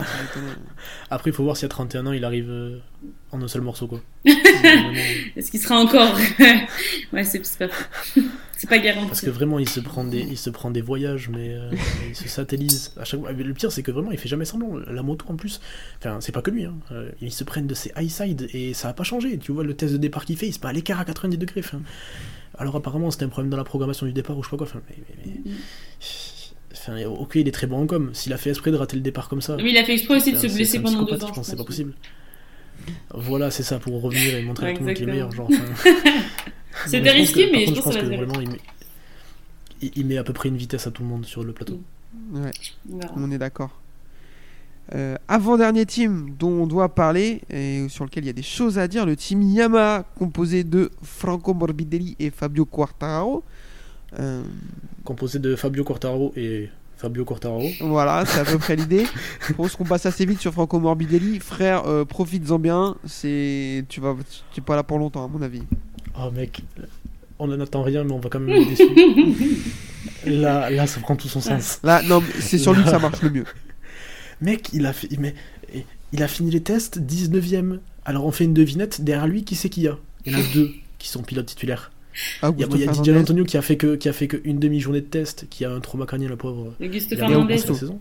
Après, 1.11 1.29
il 1.29 1.35
faut 1.35 1.45
voir 1.45 1.59
si 1.59 1.66
à 1.66 1.69
31 1.69 2.07
ans, 2.07 2.12
il 2.12 2.25
arrive 2.25 2.49
euh, 2.49 2.79
en 3.31 3.43
un 3.43 3.49
seul 3.49 3.61
morceau, 3.61 3.87
quoi. 3.89 4.01
Est-ce 4.25 5.51
qu'il 5.51 5.61
sera 5.61 5.79
encore? 5.79 6.16
Ouais, 7.12 7.25
c'est 7.25 7.45
c'est 7.45 7.59
pas 7.59 7.69
faux. 7.69 8.23
C'est 8.61 8.69
pas 8.69 8.79
garanti. 8.79 9.07
Parce 9.07 9.21
que 9.21 9.31
vraiment, 9.31 9.59
il 9.61 9.69
se 9.69 9.79
prend 9.79 10.03
des, 10.05 10.19
il 10.19 10.37
se 10.37 10.51
prend 10.51 10.71
des 10.73 10.81
voyages, 10.81 11.29
mais 11.29 11.55
euh, 11.55 11.71
il 12.09 12.17
se 12.17 12.29
satellise 12.29 12.93
à 13.01 13.05
chaque 13.05 13.21
fois. 13.21 13.31
Le 13.33 13.55
pire, 13.55 13.71
c'est 13.71 13.83
que 13.85 13.93
vraiment, 13.93 14.11
il 14.11 14.19
fait 14.19 14.29
jamais 14.29 14.45
semblant. 14.45 14.77
La 14.91 15.03
moto, 15.03 15.25
en 15.29 15.37
plus, 15.37 15.61
enfin, 16.01 16.19
c'est 16.21 16.33
pas 16.33 16.43
que 16.43 16.51
lui. 16.51 16.65
Hein. 16.65 16.75
euh, 16.91 17.11
ils 17.23 17.33
se 17.33 17.45
prennent 17.45 17.69
de 17.69 17.75
ses 17.75 17.93
high 17.97 18.11
side 18.11 18.49
et 18.53 18.75
ça 18.75 18.89
a 18.89 18.93
pas 18.93 19.05
changé. 19.05 19.39
Tu 19.39 19.53
vois 19.53 19.63
le 19.65 19.75
test 19.75 19.93
de 19.93 19.99
départ 19.99 20.25
qu'il 20.25 20.37
fait, 20.37 20.49
il 20.49 20.53
se 20.53 20.59
met 20.59 20.67
à 20.67 20.73
l'écart 20.73 20.99
à 21.01 21.05
90 21.05 21.39
degrés. 21.39 21.61
enfin. 21.65 21.81
Alors 22.59 22.75
apparemment, 22.75 23.11
c'était 23.13 23.25
un 23.25 23.29
problème 23.29 23.51
dans 23.51 23.57
la 23.57 23.63
programmation 23.65 24.07
du 24.07 24.13
départ 24.13 24.37
ou 24.37 24.43
je 24.43 24.49
sais 24.49 24.57
pas 24.57 24.57
quoi. 24.57 24.67
Enfin, 24.67 24.81
mais- 24.91 24.97
mais- 25.25 25.33
mais- 25.47 25.53
enfin, 26.73 27.05
ok, 27.09 27.37
il 27.37 27.47
est 27.47 27.53
très 27.53 27.69
bon 27.69 27.83
en 27.83 27.87
com. 27.87 28.11
S'il 28.13 28.33
a 28.33 28.37
fait 28.39 28.51
esprit 28.51 28.73
de 28.73 28.77
rater 28.77 28.97
le 28.97 29.03
départ 29.03 29.29
comme 29.29 29.41
ça, 29.41 29.57
Mais 29.57 29.71
il 29.71 29.77
a 29.79 29.85
fait 29.85 29.93
exprès 29.93 30.17
aussi 30.17 30.33
de 30.33 30.37
enfin, 30.39 30.49
se 30.49 30.55
blesser 30.55 30.81
pendant 30.81 31.05
deux 31.05 31.23
ans. 31.23 31.29
je 31.29 31.33
pense, 31.33 31.47
je 31.47 31.51
c'est 31.53 31.57
pas 31.57 31.63
possible. 31.65 31.93
Voilà, 33.15 33.51
c'est 33.53 33.63
ça 33.63 33.79
pour 33.79 34.01
revenir 34.03 34.35
et 34.35 34.43
montrer 34.43 34.71
à 34.71 34.73
tout 34.73 34.81
le 34.81 34.87
monde 34.87 34.95
qu'il 34.97 35.09
est 35.09 35.13
meilleur. 35.13 35.31
Genre, 35.31 35.49
enfin, 35.49 35.91
C'était 36.87 37.11
risqué, 37.11 37.47
que- 37.49 37.53
mais 37.53 37.67
je 37.67 37.75
pense 37.75 37.85
que 37.87 37.93
ça 37.93 38.01
va 38.01 38.05
se 38.11 38.17
vraiment, 38.17 38.41
il 38.41 38.51
met, 38.51 38.61
il- 39.83 39.93
il 39.97 40.07
met 40.07 40.19
à 40.19 40.25
peu 40.25 40.33
près 40.33 40.49
une 40.49 40.57
vitesse 40.57 40.87
à 40.87 40.91
tout 40.91 41.03
le 41.03 41.09
monde 41.09 41.25
sur 41.25 41.43
le 41.45 41.53
plateau. 41.53 41.81
Ouais. 42.33 42.51
On 43.17 43.31
est 43.31 43.39
d'accord. 43.39 43.71
Euh, 44.95 45.17
Avant-dernier 45.29 45.85
team 45.85 46.35
dont 46.39 46.63
on 46.63 46.67
doit 46.67 46.89
parler 46.95 47.43
et 47.51 47.87
sur 47.91 48.05
lequel 48.05 48.25
il 48.25 48.29
y 48.29 48.31
a 48.31 48.35
des 48.35 48.43
choses 48.43 48.79
à 48.79 48.89
dire, 48.89 49.05
le 49.05 49.17
team 49.17 49.43
Yamaha 49.43 50.05
composé 50.19 50.65
de 50.65 50.91
Franco 51.03 51.53
Morbidelli 51.53 52.17
et 52.19 52.31
Fabio 52.31 52.65
Quartararo. 52.65 53.45
Euh, 54.19 54.43
Composé 55.05 55.39
de 55.39 55.55
Fabio 55.57 55.85
Quartararo 55.85 56.33
et 56.37 56.71
Fabio 56.97 57.27
Quartararo. 57.27 57.69
voilà, 57.83 58.25
c'est 58.25 58.41
à 58.41 58.45
peu 58.47 58.57
près 58.57 58.77
l'idée. 58.77 59.05
Je 59.47 59.53
pense 59.53 59.77
qu'on 59.77 59.85
passe 59.85 60.07
assez 60.07 60.25
vite 60.25 60.41
sur 60.41 60.53
Franco 60.55 60.81
Morbidelli. 60.81 61.39
Frère, 61.39 61.85
euh, 61.87 62.07
profites-en 62.07 62.59
bien. 62.59 62.97
C'est, 63.05 63.85
tu 63.91 64.01
vas, 64.01 64.17
tu 64.53 64.61
es 64.61 64.63
pas 64.63 64.75
là 64.77 64.83
pour 64.83 64.99
longtemps 64.99 65.27
à 65.27 65.29
mon 65.29 65.43
avis. 65.43 65.63
Oh 66.20 66.31
mec, 66.31 66.62
on 67.39 67.47
n'en 67.47 67.61
attend 67.61 67.82
rien, 67.82 68.05
mais 68.05 68.12
on 68.12 68.19
va 68.19 68.28
quand 68.28 68.40
même 68.40 68.57
être 68.57 68.69
déçus. 68.69 69.62
là, 70.27 70.69
là, 70.70 70.86
ça 70.86 71.01
prend 71.01 71.16
tout 71.16 71.28
son 71.28 71.40
sens. 71.40 71.78
Là, 71.82 72.03
non, 72.03 72.23
c'est 72.40 72.59
sur 72.59 72.73
lui 72.74 72.82
que 72.82 72.90
ça 72.90 72.99
marche 72.99 73.23
le 73.23 73.31
mieux. 73.31 73.45
Mec, 74.40 74.70
il 74.73 74.86
a, 74.86 74.93
fait, 74.93 75.09
mais, 75.19 75.35
il 76.12 76.23
a 76.23 76.28
fini 76.28 76.51
les 76.51 76.62
tests 76.62 77.01
19ème. 77.01 77.78
Alors 78.05 78.24
on 78.27 78.32
fait 78.32 78.45
une 78.45 78.55
devinette. 78.55 79.01
Derrière 79.03 79.27
lui, 79.27 79.45
qui 79.45 79.55
c'est 79.55 79.69
qu'il 79.69 79.82
y 79.85 79.89
a? 79.89 79.99
Il 80.27 80.32
y 80.32 80.36
en 80.36 80.40
a 80.40 80.43
deux 80.55 80.70
qui 80.99 81.09
sont 81.09 81.23
pilotes 81.23 81.47
titulaires. 81.47 81.93
Ah, 82.43 82.51
Il 82.57 82.61
y 82.61 82.65
a, 82.65 82.69
il 82.73 82.81
y 82.81 82.89
a 82.89 82.93
Didier. 82.93 83.16
Antonio 83.16 83.45
qui 83.45 83.57
a 83.57 83.62
fait 83.62 83.77
que 83.77 83.95
qui 83.95 84.09
a 84.09 84.12
fait 84.12 84.27
que 84.27 84.40
une 84.45 84.59
demi-journée 84.59 85.01
de 85.01 85.07
test, 85.07 85.47
qui 85.51 85.65
a 85.65 85.70
un 85.70 85.81
trauma 85.81 86.05
crânien, 86.07 86.28
le 86.28 86.36
pauvre. 86.36 86.74
Auguste 86.81 87.11
Il 87.12 87.20
a 87.23 87.28
Fernandez. 87.28 87.59
cette 87.59 87.74
saison. 87.74 88.01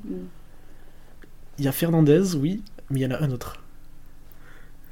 Il 1.59 1.65
y 1.65 1.67
a 1.67 1.71
Fernandez, 1.71 2.35
oui, 2.35 2.61
mais 2.89 2.99
il 3.01 3.03
y 3.03 3.05
en 3.05 3.11
a 3.11 3.21
un 3.23 3.29
autre. 3.31 3.61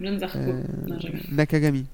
Euh, 0.01 0.63
Non. 0.87 0.97
Nakagami. 1.31 1.85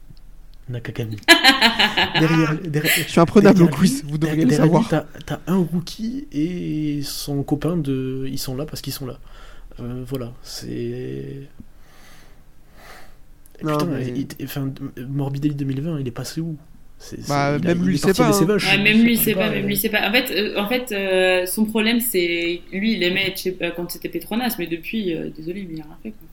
Nakagami. 0.71 1.17
derrière, 2.19 2.55
derrière, 2.59 2.91
Je 3.05 3.09
suis 3.11 3.19
imprenable 3.19 3.63
au 3.63 3.67
quiz, 3.67 4.03
vous 4.07 4.17
devriez 4.17 4.45
le 4.45 4.51
savoir. 4.51 4.87
T'as 5.25 5.39
un 5.47 5.57
rookie 5.57 6.27
et 6.31 7.01
son 7.03 7.43
copain 7.43 7.77
de. 7.77 8.25
Ils 8.29 8.39
sont 8.39 8.55
là 8.55 8.65
parce 8.65 8.81
qu'ils 8.81 8.93
sont 8.93 9.05
là. 9.05 9.19
Euh, 9.79 10.03
voilà, 10.07 10.33
c'est. 10.43 11.47
Putain, 13.59 13.85
mais- 13.85 14.07
il- 14.15 14.27
enfin, 14.45 14.71
Morbidelli 15.07 15.53
2020, 15.55 15.99
il 15.99 16.07
est 16.07 16.11
passé 16.11 16.41
où? 16.41 16.57
Bah, 17.27 17.57
il 17.59 17.67
a- 17.67 17.73
même 17.73 17.79
il 17.79 17.85
lui, 17.85 17.93
est 17.93 17.95
il 17.95 17.99
sait 17.99 18.07
parti 18.13 18.21
pas, 18.21 18.37
hein. 18.37 18.45
vaches. 18.45 18.71
Ouais, 18.71 18.83
même 18.83 19.03
lui, 19.03 19.17
sais 19.17 19.23
c'est 19.23 19.33
pas, 19.33 19.49
même 19.49 19.65
lui, 19.65 19.77
c'est 19.77 19.89
pas. 19.89 20.07
En 20.07 20.11
fait, 20.11 20.31
euh, 20.31 20.59
en 20.59 20.67
fait, 20.67 20.91
euh, 20.91 21.45
son 21.47 21.65
problème, 21.65 21.99
c'est 21.99 22.61
lui, 22.71 22.93
il 22.93 23.03
aimait 23.03 23.27
être 23.29 23.39
chez- 23.39 23.57
euh, 23.61 23.71
quand 23.75 23.89
c'était 23.89 24.09
Petronas, 24.09 24.55
mais 24.59 24.67
depuis, 24.67 25.15
euh, 25.15 25.29
désolé, 25.35 25.65
mais 25.67 25.75
il 25.77 25.81
a 25.81 25.85
rien 25.85 25.97
fait. 26.03 26.11
Quoi. 26.11 26.27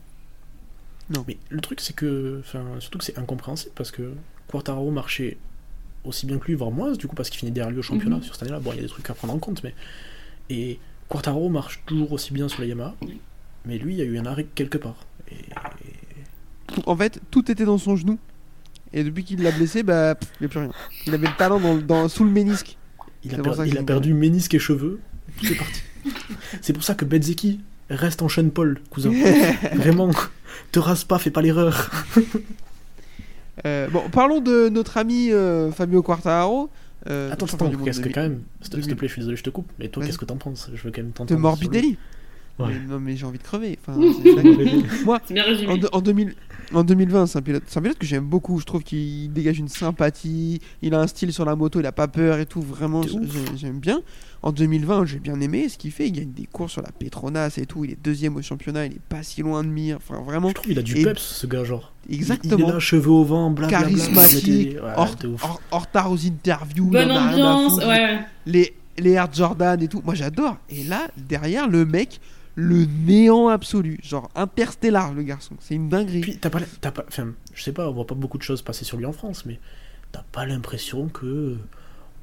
Mais 1.27 1.37
le 1.49 1.59
truc, 1.61 1.79
c'est 1.81 1.95
que. 1.95 2.39
Enfin, 2.41 2.63
surtout 2.79 2.99
que 2.99 3.03
c'est 3.05 3.17
incompréhensible 3.17 3.71
parce 3.75 3.91
que 3.91 4.13
Quartararo 4.47 4.91
marchait 4.91 5.37
aussi 6.05 6.25
bien 6.25 6.37
que 6.37 6.45
lui, 6.47 6.53
voire 6.55 6.71
moins, 6.71 6.91
du 6.93 7.07
coup, 7.07 7.15
parce 7.15 7.29
qu'il 7.29 7.39
finit 7.39 7.51
derrière 7.51 7.71
lui 7.71 7.79
au 7.79 7.83
championnat 7.83 8.17
Mhm. 8.17 8.23
sur 8.23 8.33
cette 8.35 8.43
année-là. 8.43 8.59
Bon, 8.59 8.71
il 8.73 8.77
y 8.77 8.79
a 8.79 8.83
des 8.83 8.87
trucs 8.89 9.09
à 9.09 9.13
prendre 9.13 9.33
en 9.33 9.39
compte, 9.39 9.63
mais. 9.63 9.73
Et 10.49 10.79
Quartararo 11.07 11.49
marche 11.49 11.81
toujours 11.85 12.11
aussi 12.11 12.31
bien 12.33 12.47
sur 12.47 12.61
la 12.61 12.67
Yamaha, 12.67 12.95
Oui. 13.01 13.19
mais 13.65 13.77
lui, 13.77 13.93
il 13.93 13.97
y 13.97 14.01
a 14.01 14.05
eu 14.05 14.17
un 14.17 14.25
arrêt 14.25 14.45
quelque 14.55 14.77
part. 14.77 15.05
Et. 15.31 15.35
Tout- 16.67 16.83
En 16.85 16.95
fait, 16.95 17.19
tout 17.31 17.51
était 17.51 17.65
dans 17.65 17.77
son 17.79 17.95
genou. 17.95 18.19
Et 18.93 19.03
depuis 19.03 19.23
qu'il 19.23 19.41
l'a 19.43 19.51
blessé, 19.51 19.83
bah, 19.83 20.15
pff, 20.15 20.29
il 20.39 20.43
n'y 20.43 20.45
a 20.45 20.49
plus 20.49 20.59
rien. 20.59 20.71
Il 21.07 21.13
avait 21.13 21.27
le 21.27 21.35
talent 21.37 21.59
dans, 21.59 21.77
dans- 21.77 22.07
sous 22.07 22.23
le 22.23 22.31
ménisque. 22.31 22.77
Il 23.23 23.35
a, 23.35 23.39
per- 23.39 23.63
il 23.67 23.83
perdu 23.85 24.13
ménisque 24.13 24.53
et 24.55 24.59
cheveux, 24.59 24.99
c'est 25.43 25.55
parti. 25.55 25.81
c'est 26.61 26.73
pour 26.73 26.83
ça 26.83 26.95
que 26.95 27.03
Bezzeki 27.05 27.59
reste 27.89 28.21
en 28.21 28.29
Sean 28.29 28.49
Paul, 28.49 28.79
cousin. 28.89 29.11
Vraiment, 29.75 30.09
te 30.71 30.79
rase 30.79 31.03
pas, 31.03 31.19
fais 31.19 31.31
pas 31.31 31.41
l'erreur. 31.41 31.89
Euh, 33.65 33.89
bon, 33.89 34.03
parlons 34.09 34.39
de 34.39 34.69
notre 34.69 34.95
ami 34.97 35.31
euh, 35.31 35.69
Fabio 35.71 36.01
Quartararo. 36.01 36.69
euh, 37.09 37.29
Attends, 37.31 37.45
attends, 37.45 37.69
qu'est-ce 37.83 37.97
que 37.99 38.03
2000. 38.03 38.15
quand 38.15 38.21
même 38.21 38.41
S'il 38.61 38.69
te- 38.69 38.75
s'il 38.77 38.83
te 38.83 38.87
2000. 38.91 38.95
plaît, 38.95 39.07
je 39.09 39.11
suis 39.13 39.19
désolé, 39.19 39.35
je 39.37 39.43
te 39.43 39.49
coupe. 39.49 39.69
Mais 39.79 39.89
toi, 39.89 40.05
qu'est-ce 40.05 40.17
que 40.17 40.23
t'en 40.23 40.37
penses 40.37 40.69
Je 40.73 40.81
veux 40.81 40.91
quand 40.91 41.01
même 41.01 41.07
De 41.09 41.13
t'entendre. 41.13 41.37
le- 41.37 41.41
Morbidelli 41.41 41.97
Ouais. 42.57 42.67
Mais 42.69 42.87
Non, 42.93 42.99
mais 43.01 43.15
j'ai 43.17 43.25
envie 43.25 43.37
de 43.37 43.43
crever. 43.43 43.77
Enfin, 43.85 43.97
Moi, 45.05 45.19
bien 45.29 45.43
en, 45.43 45.47
résumé. 45.47 45.77
de- 45.77 45.89
en 45.91 46.01
2000 46.01 46.35
en 46.73 46.83
2020, 46.83 47.25
c'est 47.25 47.39
un 47.39 47.41
pilote, 47.41 47.63
c'est 47.67 47.79
un 47.79 47.81
pilote 47.81 47.97
que 47.97 48.05
j'aime 48.05 48.25
beaucoup. 48.25 48.59
Je 48.59 48.65
trouve 48.65 48.83
qu'il 48.83 49.31
dégage 49.33 49.59
une 49.59 49.69
sympathie. 49.69 50.61
Il 50.81 50.93
a 50.93 50.99
un 51.01 51.07
style 51.07 51.33
sur 51.33 51.43
la 51.43 51.55
moto, 51.55 51.79
il 51.81 51.85
a 51.85 51.91
pas 51.91 52.07
peur 52.07 52.37
et 52.39 52.45
tout. 52.45 52.61
Vraiment, 52.61 53.01
De 53.01 53.09
j'aime 53.57 53.79
bien. 53.79 54.01
En 54.41 54.51
2020, 54.53 55.05
j'ai 55.05 55.19
bien 55.19 55.39
aimé 55.41 55.67
ce 55.67 55.77
qu'il 55.77 55.91
fait. 55.91 56.07
Il 56.07 56.13
gagne 56.13 56.31
des 56.31 56.45
courses 56.45 56.71
sur 56.73 56.81
la 56.81 56.91
Petronas 56.93 57.55
et 57.57 57.65
tout. 57.65 57.83
Il 57.83 57.91
est 57.91 58.01
deuxième 58.01 58.37
au 58.37 58.41
championnat. 58.41 58.85
Il 58.85 58.93
est 58.93 59.01
pas 59.09 59.21
si 59.21 59.41
loin 59.41 59.63
de 59.63 59.67
Mir. 59.69 59.97
Enfin, 59.97 60.21
vraiment, 60.21 60.47
Je 60.49 60.53
trouve 60.53 60.67
qu'il 60.67 60.79
a 60.79 60.81
du 60.81 60.97
Et- 60.97 61.03
peps, 61.03 61.21
ce 61.21 61.45
gars, 61.45 61.63
genre. 61.65 61.91
Il- 62.07 62.15
Il, 62.15 62.19
exactement. 62.21 62.69
est 62.69 62.71
là, 62.73 62.79
cheveux 62.79 63.09
au 63.11 63.23
vent, 63.25 63.51
blablabla. 63.51 63.87
Charismatique, 63.87 64.73
ouais, 64.75 64.79
hors, 64.95 65.15
hors- 65.43 65.61
hors 65.71 65.81
retard 65.81 66.11
aux 66.11 66.25
interviews. 66.25 66.85
Bonne 66.89 67.11
ambiance, 67.11 67.77
ouais. 67.85 68.19
les, 68.45 68.73
les 68.97 69.11
Air 69.11 69.27
Jordan 69.33 69.81
et 69.83 69.87
tout. 69.89 70.01
Moi 70.05 70.15
j'adore. 70.15 70.57
Et 70.69 70.83
là, 70.85 71.07
derrière, 71.17 71.67
le 71.67 71.85
mec, 71.85 72.21
le 72.55 72.85
néant 73.05 73.49
absolu. 73.49 73.99
Genre 74.01 74.29
interstellar, 74.35 75.13
le 75.13 75.23
garçon. 75.23 75.55
C'est 75.59 75.75
une 75.75 75.89
dinguerie. 75.89 76.21
Puis, 76.21 76.37
t'as 76.37 76.49
pas, 76.49 76.59
t'as 76.79 76.91
pas, 76.91 77.03
enfin, 77.09 77.27
je 77.53 77.61
sais 77.61 77.73
pas, 77.73 77.89
on 77.89 77.93
voit 77.93 78.07
pas 78.07 78.15
beaucoup 78.15 78.37
de 78.37 78.43
choses 78.43 78.61
passer 78.61 78.85
sur 78.85 78.97
lui 78.97 79.05
en 79.05 79.11
France, 79.13 79.45
mais 79.45 79.59
t'as 80.13 80.23
pas 80.31 80.45
l'impression 80.45 81.09
que, 81.09 81.57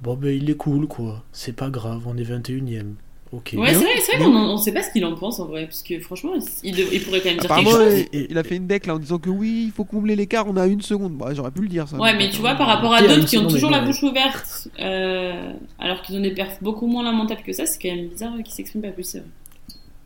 bon 0.03 0.15
ben, 0.17 0.31
il 0.37 0.49
est 0.51 0.57
cool, 0.57 0.87
quoi. 0.87 1.25
C'est 1.33 1.55
pas 1.55 1.71
grave, 1.71 2.03
on 2.07 2.17
est 2.17 2.23
21ème. 2.25 2.95
Ok. 3.33 3.55
Ouais, 3.57 3.75
c'est 3.75 3.81
vrai, 3.81 3.89
c'est 4.01 4.17
vrai 4.17 4.25
qu'on 4.25 4.37
en- 4.37 4.53
on 4.55 4.57
sait 4.57 4.73
pas 4.73 4.85
ce 4.85 4.91
qu'il 4.93 5.05
en 5.05 5.15
pense 5.17 5.41
en 5.41 5.47
vrai, 5.47 5.65
parce 5.65 5.83
que 5.83 5.99
franchement, 5.99 6.31
il, 6.63 6.77
dev- 6.77 6.89
il 6.93 7.03
pourrait 7.03 7.19
quand 7.21 7.31
même 7.31 7.39
dire 7.39 7.45
Apparemment, 7.47 7.71
quelque 7.73 7.91
chose. 7.91 8.01
euh, 8.15 8.19
Et- 8.19 8.27
il 8.31 8.39
a 8.39 8.45
fait 8.45 8.55
une 8.57 8.69
deck 8.69 8.87
là 8.87 8.95
en 8.95 8.99
disant 9.01 9.19
que 9.19 9.31
oui, 9.31 9.65
il 9.67 9.73
faut 9.73 9.85
combler 9.85 10.15
l'écart, 10.15 10.47
on 10.47 10.57
a 10.57 10.67
une 10.69 10.81
seconde. 10.81 11.15
Bah, 11.19 11.33
j'aurais 11.35 11.51
pu 11.51 11.63
le 11.63 11.69
dire 11.69 11.89
ça. 11.89 11.97
Ouais, 11.99 12.17
mais 12.17 12.31
tu 12.31 12.39
vois, 12.39 12.55
par 12.55 12.69
rapport 12.69 12.95
à 12.95 13.03
d'autres 13.03 13.25
qui 13.27 13.37
ont 13.37 13.49
toujours 13.49 13.71
mais 13.71 13.79
la 13.79 13.85
bouche 13.85 14.03
ouverte, 14.05 14.69
euh, 14.79 15.53
alors 15.81 16.03
qu'ils 16.03 16.17
ont 16.17 16.21
des 16.21 16.31
perfs 16.31 16.63
beaucoup 16.63 16.87
moins 16.87 17.03
lamentables 17.03 17.43
que 17.43 17.53
ça, 17.53 17.67
c'est 17.67 17.81
quand 17.83 17.95
même 17.95 18.07
bizarre 18.09 18.33
qu'ils 18.45 18.55
s'expriment 18.55 18.83
pas 18.83 18.91
plus. 18.91 19.03
c'est 19.05 19.19
vrai. 19.19 19.29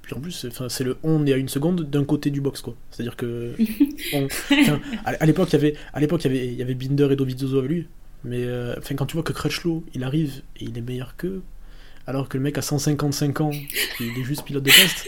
Puis 0.03 0.15
en 0.17 0.21
plus, 0.21 0.33
c'est- 0.33 0.49
enfin, 0.49 0.69
c'est 0.71 0.83
le 0.83 0.97
on 1.05 1.25
est 1.27 1.33
à 1.35 1.37
une 1.37 1.49
seconde 1.49 1.83
d'un 1.89 2.05
côté 2.05 2.31
du 2.31 2.41
box, 2.41 2.63
quoi. 2.63 2.75
C'est-à-dire 2.91 3.17
que. 3.17 3.53
on- 4.15 4.25
enfin, 4.25 4.81
à 5.05 5.11
à 5.11 5.27
l'époque, 5.27 5.49
il 5.51 5.53
y 5.53 5.57
avait, 5.57 5.75
à 5.93 6.01
l'époque, 6.01 6.25
il 6.25 6.33
y 6.33 6.37
avait, 6.37 6.47
il 6.49 6.55
y 6.55 6.63
avait 6.63 6.75
Binder 6.75 7.09
et 7.13 7.17
Dovizioso 7.17 7.59
avec 7.59 7.71
lui. 7.71 7.87
Mais 8.25 8.43
euh, 8.45 8.75
enfin, 8.79 8.95
quand 8.95 9.07
tu 9.07 9.15
vois 9.15 9.23
que 9.23 9.33
Crutchlow, 9.33 9.85
il 9.95 10.05
arrive 10.05 10.43
et 10.59 10.65
il 10.65 10.77
est 10.77 10.83
meilleur 10.83 11.17
qu'eux, 11.17 11.43
alors 12.07 12.29
que 12.29 12.37
le 12.37 12.43
mec 12.43 12.59
a 12.59 12.63
155 12.63 13.41
ans, 13.41 13.51
il 14.01 14.19
est 14.19 14.25
juste 14.25 14.45
pilote 14.45 14.63
de 14.65 14.71
test. 14.71 15.07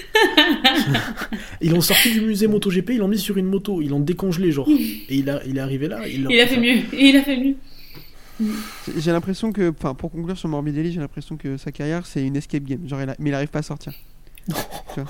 ils 1.61 1.71
l'ont 1.73 1.81
sorti 1.81 2.13
du 2.13 2.21
musée 2.23 2.47
MotoGP, 2.47 2.91
ils 2.91 2.99
l'ont 2.99 3.09
mis 3.09 3.19
sur 3.19 3.37
une 3.37 3.47
moto, 3.47 3.83
ils 3.83 3.89
l'ont 3.91 4.01
décongelé, 4.01 4.51
genre. 4.53 4.69
Et 4.69 5.17
il, 5.17 5.29
a, 5.31 5.43
il 5.47 5.57
est 5.59 5.61
arrivé 5.61 5.89
là. 5.89 6.07
Il, 6.09 6.27
Il 6.31 6.41
a 6.41 6.47
fait 6.47 6.59
mieux, 6.61 6.79
et 6.93 7.07
il 7.09 7.17
a 7.17 7.23
fait 7.23 7.37
mieux. 7.37 7.55
J'ai 8.99 9.13
l'impression 9.13 9.53
que, 9.53 9.71
enfin, 9.71 9.95
pour 9.95 10.11
conclure 10.11 10.37
sur 10.39 10.49
Morbidelli, 10.49 10.91
j'ai 10.93 11.01
l'impression 11.01 11.37
que 11.37 11.57
sa 11.57 11.71
carrière 11.71 12.07
c'est 12.07 12.25
une 12.27 12.35
escape 12.37 12.65
game. 12.65 12.89
Genre, 12.89 13.01
il 13.03 13.09
a- 13.09 13.17
mais 13.19 13.31
il 13.31 13.35
arrive 13.35 13.49
pas 13.51 13.61
à 13.61 13.63
sortir. 13.63 13.93
Euh, 14.99 15.05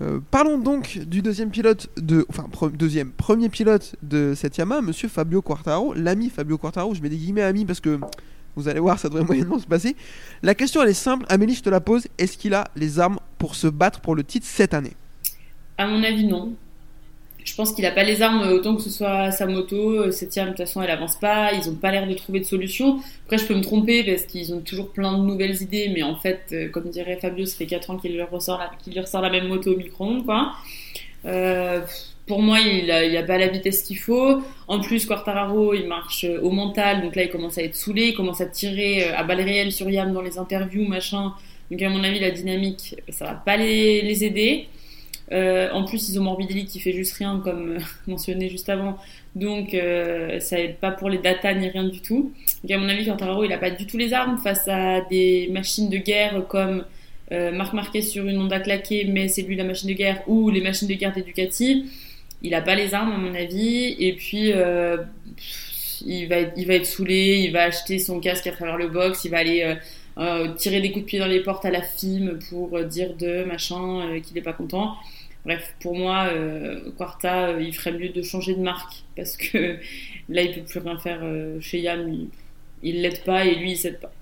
euh, 0.00 0.20
parlons 0.30 0.58
donc 0.58 0.98
du 0.98 1.20
deuxième 1.20 1.50
pilote 1.50 1.88
de, 1.96 2.24
enfin, 2.28 2.48
deuxième, 2.72 3.10
premier 3.10 3.48
pilote 3.48 3.96
de 4.02 4.34
cette 4.34 4.56
Yamaha, 4.56 4.80
Monsieur 4.80 5.08
Fabio 5.08 5.42
Quartararo, 5.42 5.92
l'ami 5.94 6.30
Fabio 6.30 6.56
Quartararo. 6.56 6.94
Je 6.94 7.02
mets 7.02 7.08
des 7.08 7.16
guillemets 7.16 7.42
ami 7.42 7.64
parce 7.64 7.80
que 7.80 7.98
vous 8.54 8.68
allez 8.68 8.80
voir, 8.80 8.98
ça 8.98 9.08
devrait 9.08 9.24
moyennement 9.24 9.58
se 9.58 9.66
passer. 9.66 9.96
La 10.42 10.54
question 10.54 10.82
elle 10.82 10.90
est 10.90 10.94
simple, 10.94 11.26
Amélie, 11.28 11.54
je 11.54 11.62
te 11.62 11.70
la 11.70 11.80
pose. 11.80 12.06
Est-ce 12.18 12.38
qu'il 12.38 12.54
a 12.54 12.68
les 12.76 12.98
armes 12.98 13.18
pour 13.38 13.54
se 13.54 13.66
battre 13.66 14.00
pour 14.00 14.14
le 14.14 14.24
titre 14.24 14.46
cette 14.46 14.72
année? 14.72 14.94
À 15.76 15.86
mon 15.86 16.02
avis, 16.02 16.26
non. 16.26 16.54
Je 17.46 17.54
pense 17.54 17.72
qu'il 17.72 17.86
a 17.86 17.92
pas 17.92 18.02
les 18.02 18.20
armes 18.20 18.42
autant 18.52 18.76
que 18.76 18.82
ce 18.82 18.90
soit 18.90 19.30
sa 19.30 19.46
moto. 19.46 20.10
Septième, 20.10 20.46
de 20.46 20.50
toute 20.50 20.58
façon, 20.58 20.82
elle 20.82 20.90
avance 20.90 21.16
pas. 21.16 21.52
Ils 21.54 21.70
ont 21.70 21.74
pas 21.76 21.92
l'air 21.92 22.06
de 22.06 22.12
trouver 22.12 22.40
de 22.40 22.44
solution. 22.44 22.98
Après, 23.24 23.38
je 23.38 23.46
peux 23.46 23.54
me 23.54 23.62
tromper 23.62 24.02
parce 24.02 24.24
qu'ils 24.24 24.52
ont 24.52 24.60
toujours 24.60 24.90
plein 24.90 25.16
de 25.16 25.22
nouvelles 25.24 25.62
idées, 25.62 25.90
mais 25.94 26.02
en 26.02 26.16
fait, 26.16 26.40
euh, 26.52 26.68
comme 26.68 26.90
dirait 26.90 27.16
Fabio, 27.16 27.46
ça 27.46 27.56
fait 27.56 27.66
4 27.66 27.90
ans 27.90 27.96
qu'il 27.96 28.16
leur 28.16 28.30
ressort 28.30 28.58
la, 28.58 29.00
ressort 29.00 29.22
la 29.22 29.30
même 29.30 29.46
moto 29.46 29.72
au 29.72 29.76
micro-ondes, 29.76 30.26
quoi. 30.26 30.52
Euh, 31.24 31.80
pour 32.26 32.42
moi, 32.42 32.58
il 32.60 32.90
a, 32.90 33.04
il 33.04 33.16
a 33.16 33.22
pas 33.22 33.38
la 33.38 33.46
vitesse 33.46 33.82
qu'il 33.82 33.98
faut. 33.98 34.42
En 34.66 34.80
plus, 34.80 35.06
Quartararo, 35.06 35.74
il 35.74 35.86
marche 35.86 36.24
euh, 36.24 36.40
au 36.40 36.50
mental, 36.50 37.02
donc 37.02 37.14
là, 37.14 37.22
il 37.22 37.30
commence 37.30 37.58
à 37.58 37.62
être 37.62 37.76
saoulé, 37.76 38.08
il 38.08 38.14
commence 38.14 38.40
à 38.40 38.46
tirer 38.46 39.04
euh, 39.04 39.16
à 39.16 39.22
balles 39.22 39.42
réelles 39.42 39.72
sur 39.72 39.88
Yam 39.88 40.12
dans 40.12 40.22
les 40.22 40.36
interviews, 40.38 40.86
machin. 40.86 41.34
Donc, 41.70 41.80
à 41.80 41.88
mon 41.88 42.02
avis, 42.02 42.18
la 42.18 42.32
dynamique, 42.32 42.96
ça 43.08 43.26
va 43.26 43.34
pas 43.34 43.56
les 43.56 44.24
aider. 44.24 44.68
Euh, 45.32 45.70
en 45.72 45.84
plus, 45.84 46.08
ils 46.08 46.20
ont 46.20 46.22
Morbidelli 46.22 46.66
qui 46.66 46.80
fait 46.80 46.92
juste 46.92 47.14
rien, 47.14 47.40
comme 47.42 47.72
euh, 47.72 47.78
mentionné 48.06 48.48
juste 48.48 48.68
avant. 48.68 48.98
Donc, 49.34 49.74
euh, 49.74 50.38
ça 50.40 50.58
aide 50.58 50.76
pas 50.76 50.90
pour 50.90 51.08
les 51.08 51.18
data 51.18 51.52
ni 51.54 51.68
rien 51.68 51.84
du 51.84 52.00
tout. 52.00 52.32
Donc, 52.62 52.70
à 52.70 52.78
mon 52.78 52.88
avis, 52.88 53.04
Quartararo, 53.04 53.44
il 53.44 53.52
a 53.52 53.58
pas 53.58 53.70
du 53.70 53.86
tout 53.86 53.96
les 53.96 54.12
armes 54.12 54.38
face 54.38 54.68
à 54.68 55.00
des 55.02 55.48
machines 55.50 55.90
de 55.90 55.98
guerre 55.98 56.46
comme 56.48 56.84
Marc 57.30 57.72
Marquez 57.72 58.02
sur 58.02 58.24
une 58.28 58.38
Honda 58.38 58.60
claquée, 58.60 59.04
mais 59.04 59.26
c'est 59.26 59.42
lui 59.42 59.56
la 59.56 59.64
machine 59.64 59.88
de 59.88 59.94
guerre, 59.94 60.22
ou 60.28 60.48
les 60.48 60.60
machines 60.60 60.86
de 60.86 60.94
guerre 60.94 61.12
des 61.12 61.22
Ducati. 61.22 61.86
Il 62.42 62.54
a 62.54 62.60
pas 62.60 62.76
les 62.76 62.94
armes, 62.94 63.12
à 63.12 63.16
mon 63.16 63.34
avis. 63.34 63.96
Et 63.98 64.12
puis, 64.12 64.52
il, 66.06 66.28
va 66.28 66.36
il 66.56 66.66
va 66.66 66.74
être 66.74 66.86
saoulé, 66.86 67.42
il 67.44 67.50
va 67.50 67.64
acheter 67.64 67.98
son 67.98 68.20
casque 68.20 68.46
à 68.46 68.52
travers 68.52 68.76
le 68.76 68.86
box, 68.86 69.24
il 69.24 69.32
va 69.32 69.38
aller 69.38 69.76
euh, 70.18 70.54
tirer 70.54 70.80
des 70.80 70.92
coups 70.92 71.04
de 71.04 71.08
pied 71.08 71.18
dans 71.18 71.26
les 71.26 71.42
portes 71.42 71.66
à 71.66 71.70
la 71.70 71.82
FIM 71.82 72.38
pour 72.48 72.76
euh, 72.76 72.84
dire 72.84 73.14
de 73.16 73.44
machin 73.44 74.00
euh, 74.00 74.20
qu'il 74.20 74.36
est 74.38 74.42
pas 74.42 74.54
content. 74.54 74.96
Bref, 75.44 75.74
pour 75.80 75.96
moi, 75.96 76.28
Quarta, 76.98 77.60
il 77.60 77.72
ferait 77.72 77.92
mieux 77.92 78.08
de 78.08 78.20
changer 78.22 78.54
de 78.54 78.62
marque 78.62 79.04
parce 79.16 79.36
que 79.36 79.78
là, 80.28 80.42
il 80.42 80.54
peut 80.54 80.62
plus 80.62 80.80
rien 80.80 80.98
faire 80.98 81.20
chez 81.60 81.80
Yam. 81.80 82.08
Il, 82.12 82.28
il 82.82 83.02
l'aide 83.02 83.22
pas 83.22 83.44
et 83.44 83.54
lui, 83.54 83.72
il 83.72 83.76
s'aide 83.76 84.00
pas. 84.00 84.12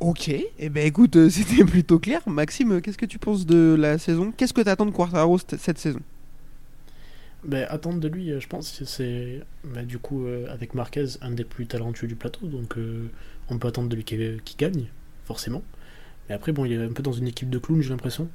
Ok, 0.00 0.28
et 0.28 0.50
eh 0.58 0.68
ben 0.68 0.86
écoute, 0.86 1.28
c'était 1.30 1.64
plutôt 1.64 1.98
clair. 1.98 2.20
Maxime, 2.26 2.82
qu'est-ce 2.82 2.98
que 2.98 3.06
tu 3.06 3.18
penses 3.18 3.46
de 3.46 3.74
la 3.78 3.96
saison? 3.96 4.30
Qu'est-ce 4.36 4.52
que 4.52 4.60
tu 4.60 4.68
attends 4.68 4.86
de 4.86 4.90
Quartaro 4.90 5.38
cette 5.38 5.78
saison? 5.78 6.00
Ben, 7.46 7.66
attendre 7.68 8.00
de 8.00 8.08
lui, 8.08 8.30
euh, 8.32 8.40
je 8.40 8.48
pense 8.48 8.78
que 8.78 8.84
c'est 8.84 9.40
ben, 9.64 9.86
du 9.86 9.98
coup 9.98 10.26
euh, 10.26 10.52
avec 10.52 10.74
Marquez 10.74 11.06
un 11.20 11.30
des 11.30 11.44
plus 11.44 11.66
talentueux 11.66 12.08
du 12.08 12.16
plateau, 12.16 12.46
donc 12.48 12.76
euh, 12.76 13.08
on 13.48 13.58
peut 13.58 13.68
attendre 13.68 13.88
de 13.88 13.96
lui 13.96 14.04
qu'il 14.04 14.42
qu'il 14.42 14.56
gagne, 14.56 14.86
forcément. 15.24 15.62
Mais 16.28 16.34
après, 16.34 16.52
bon, 16.52 16.64
il 16.64 16.72
est 16.72 16.82
un 16.82 16.92
peu 16.92 17.02
dans 17.02 17.12
une 17.12 17.28
équipe 17.28 17.50
de 17.50 17.58
clowns, 17.58 17.82
j'ai 17.82 17.90
l'impression. 17.90 18.28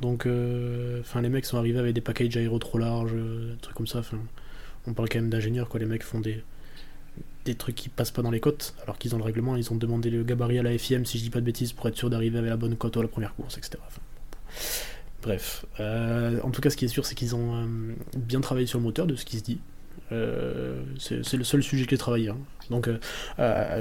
Donc, 0.00 0.26
euh, 0.26 1.00
enfin, 1.00 1.22
les 1.22 1.28
mecs 1.28 1.44
sont 1.44 1.56
arrivés 1.56 1.78
avec 1.78 1.94
des 1.94 2.00
packages 2.00 2.36
aéro 2.36 2.58
trop 2.58 2.78
larges, 2.78 3.12
euh, 3.14 3.54
trucs 3.60 3.76
comme 3.76 3.86
ça. 3.86 4.00
Enfin, 4.00 4.18
on 4.86 4.92
parle 4.92 5.08
quand 5.08 5.18
même 5.18 5.30
d'ingénieurs, 5.30 5.68
quoi. 5.68 5.80
Les 5.80 5.86
mecs 5.86 6.02
font 6.02 6.20
des, 6.20 6.42
des 7.44 7.54
trucs 7.54 7.74
qui 7.74 7.88
passent 7.88 8.10
pas 8.10 8.22
dans 8.22 8.30
les 8.30 8.40
cotes, 8.40 8.74
alors 8.82 8.98
qu'ils 8.98 9.14
ont 9.14 9.18
le 9.18 9.24
règlement. 9.24 9.56
Ils 9.56 9.72
ont 9.72 9.76
demandé 9.76 10.10
le 10.10 10.22
gabarit 10.24 10.58
à 10.58 10.62
la 10.62 10.76
FIM, 10.78 11.04
si 11.04 11.18
je 11.18 11.24
dis 11.24 11.30
pas 11.30 11.40
de 11.40 11.44
bêtises, 11.46 11.72
pour 11.72 11.88
être 11.88 11.96
sûr 11.96 12.10
d'arriver 12.10 12.38
avec 12.38 12.50
la 12.50 12.56
bonne 12.56 12.76
cote 12.76 12.96
à 12.96 13.02
la 13.02 13.08
première 13.08 13.34
course, 13.34 13.58
etc. 13.58 13.78
bref. 15.22 15.64
Euh, 15.80 16.40
en 16.42 16.50
tout 16.50 16.60
cas, 16.60 16.70
ce 16.70 16.76
qui 16.76 16.84
est 16.84 16.88
sûr, 16.88 17.06
c'est 17.06 17.14
qu'ils 17.14 17.34
ont 17.34 17.54
euh, 17.56 17.66
bien 18.16 18.40
travaillé 18.40 18.66
sur 18.66 18.78
le 18.78 18.84
moteur, 18.84 19.06
de 19.06 19.16
ce 19.16 19.24
qui 19.24 19.38
se 19.38 19.44
dit. 19.44 19.60
Euh, 20.10 20.80
c'est 20.98 21.36
le 21.36 21.44
seul 21.44 21.62
sujet 21.62 21.84
que 21.84 21.90
j'ai 21.90 21.98
travaillé. 21.98 22.28
hein. 22.30 22.38
Donc, 22.70 22.88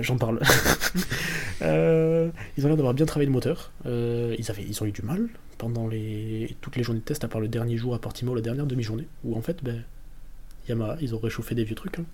j'en 0.02 0.18
parle. 0.18 0.40
Ils 1.62 2.66
ont 2.66 2.68
l'air 2.68 2.78
d'avoir 2.78 2.94
bien 2.94 3.06
travaillé 3.06 3.28
le 3.28 3.34
moteur. 3.34 3.72
Ils, 3.86 4.46
avaient, 4.50 4.64
ils 4.68 4.82
ont 4.82 4.86
eu 4.86 4.92
du 4.92 5.02
mal 5.02 5.28
pendant 5.58 5.88
les, 5.88 6.56
toutes 6.62 6.76
les 6.76 6.84
journées 6.84 7.00
de 7.00 7.06
test, 7.06 7.24
à 7.24 7.28
part 7.28 7.42
le 7.42 7.48
dernier 7.48 7.78
jour 7.78 7.96
à 7.96 8.00
Portimao, 8.00 8.36
la 8.36 8.42
dernière 8.42 8.66
demi-journée, 8.68 9.08
où 9.24 9.36
en 9.36 9.42
fait, 9.42 9.64
ben, 9.64 9.84
Yamaha, 10.70 10.98
ils 11.02 11.16
ont 11.16 11.20
réchauffé 11.20 11.56
des 11.56 11.64
vieux 11.64 11.76
trucs. 11.76 12.00
hein. 12.00 12.06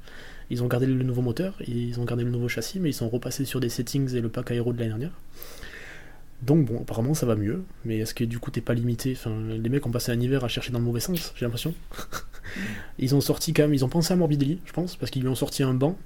Ils 0.49 0.63
ont 0.63 0.67
gardé 0.67 0.85
le 0.85 0.93
nouveau 1.03 1.21
moteur, 1.21 1.55
ils 1.67 1.99
ont 1.99 2.05
gardé 2.05 2.23
le 2.23 2.29
nouveau 2.29 2.47
châssis, 2.47 2.79
mais 2.79 2.89
ils 2.89 2.93
sont 2.93 3.09
repassés 3.09 3.45
sur 3.45 3.59
des 3.59 3.69
settings 3.69 4.13
et 4.15 4.21
le 4.21 4.29
pack 4.29 4.51
aéro 4.51 4.71
de 4.73 4.77
l'année 4.77 4.89
dernière. 4.89 5.11
Donc 6.45 6.65
bon, 6.65 6.81
apparemment 6.81 7.13
ça 7.13 7.25
va 7.25 7.35
mieux, 7.35 7.63
mais 7.85 7.99
est-ce 7.99 8.13
que 8.13 8.23
du 8.25 8.37
coup 8.39 8.51
t'es 8.51 8.59
pas 8.61 8.73
limité? 8.73 9.15
Enfin, 9.17 9.31
les 9.49 9.69
mecs 9.69 9.85
ont 9.85 9.91
passé 9.91 10.11
un 10.11 10.19
hiver 10.19 10.43
à 10.43 10.47
chercher 10.49 10.71
dans 10.71 10.79
le 10.79 10.85
mauvais 10.85 10.99
sens, 10.99 11.33
j'ai 11.37 11.45
l'impression. 11.45 11.73
ils 12.99 13.15
ont 13.15 13.21
sorti 13.21 13.53
quand 13.53 13.63
même, 13.63 13.73
ils 13.73 13.85
ont 13.85 13.89
pensé 13.89 14.11
à 14.13 14.17
Morbidelli, 14.17 14.59
je 14.65 14.73
pense, 14.73 14.95
parce 14.97 15.09
qu'ils 15.09 15.21
lui 15.21 15.29
ont 15.29 15.35
sorti 15.35 15.63
un 15.63 15.73
banc, 15.73 15.97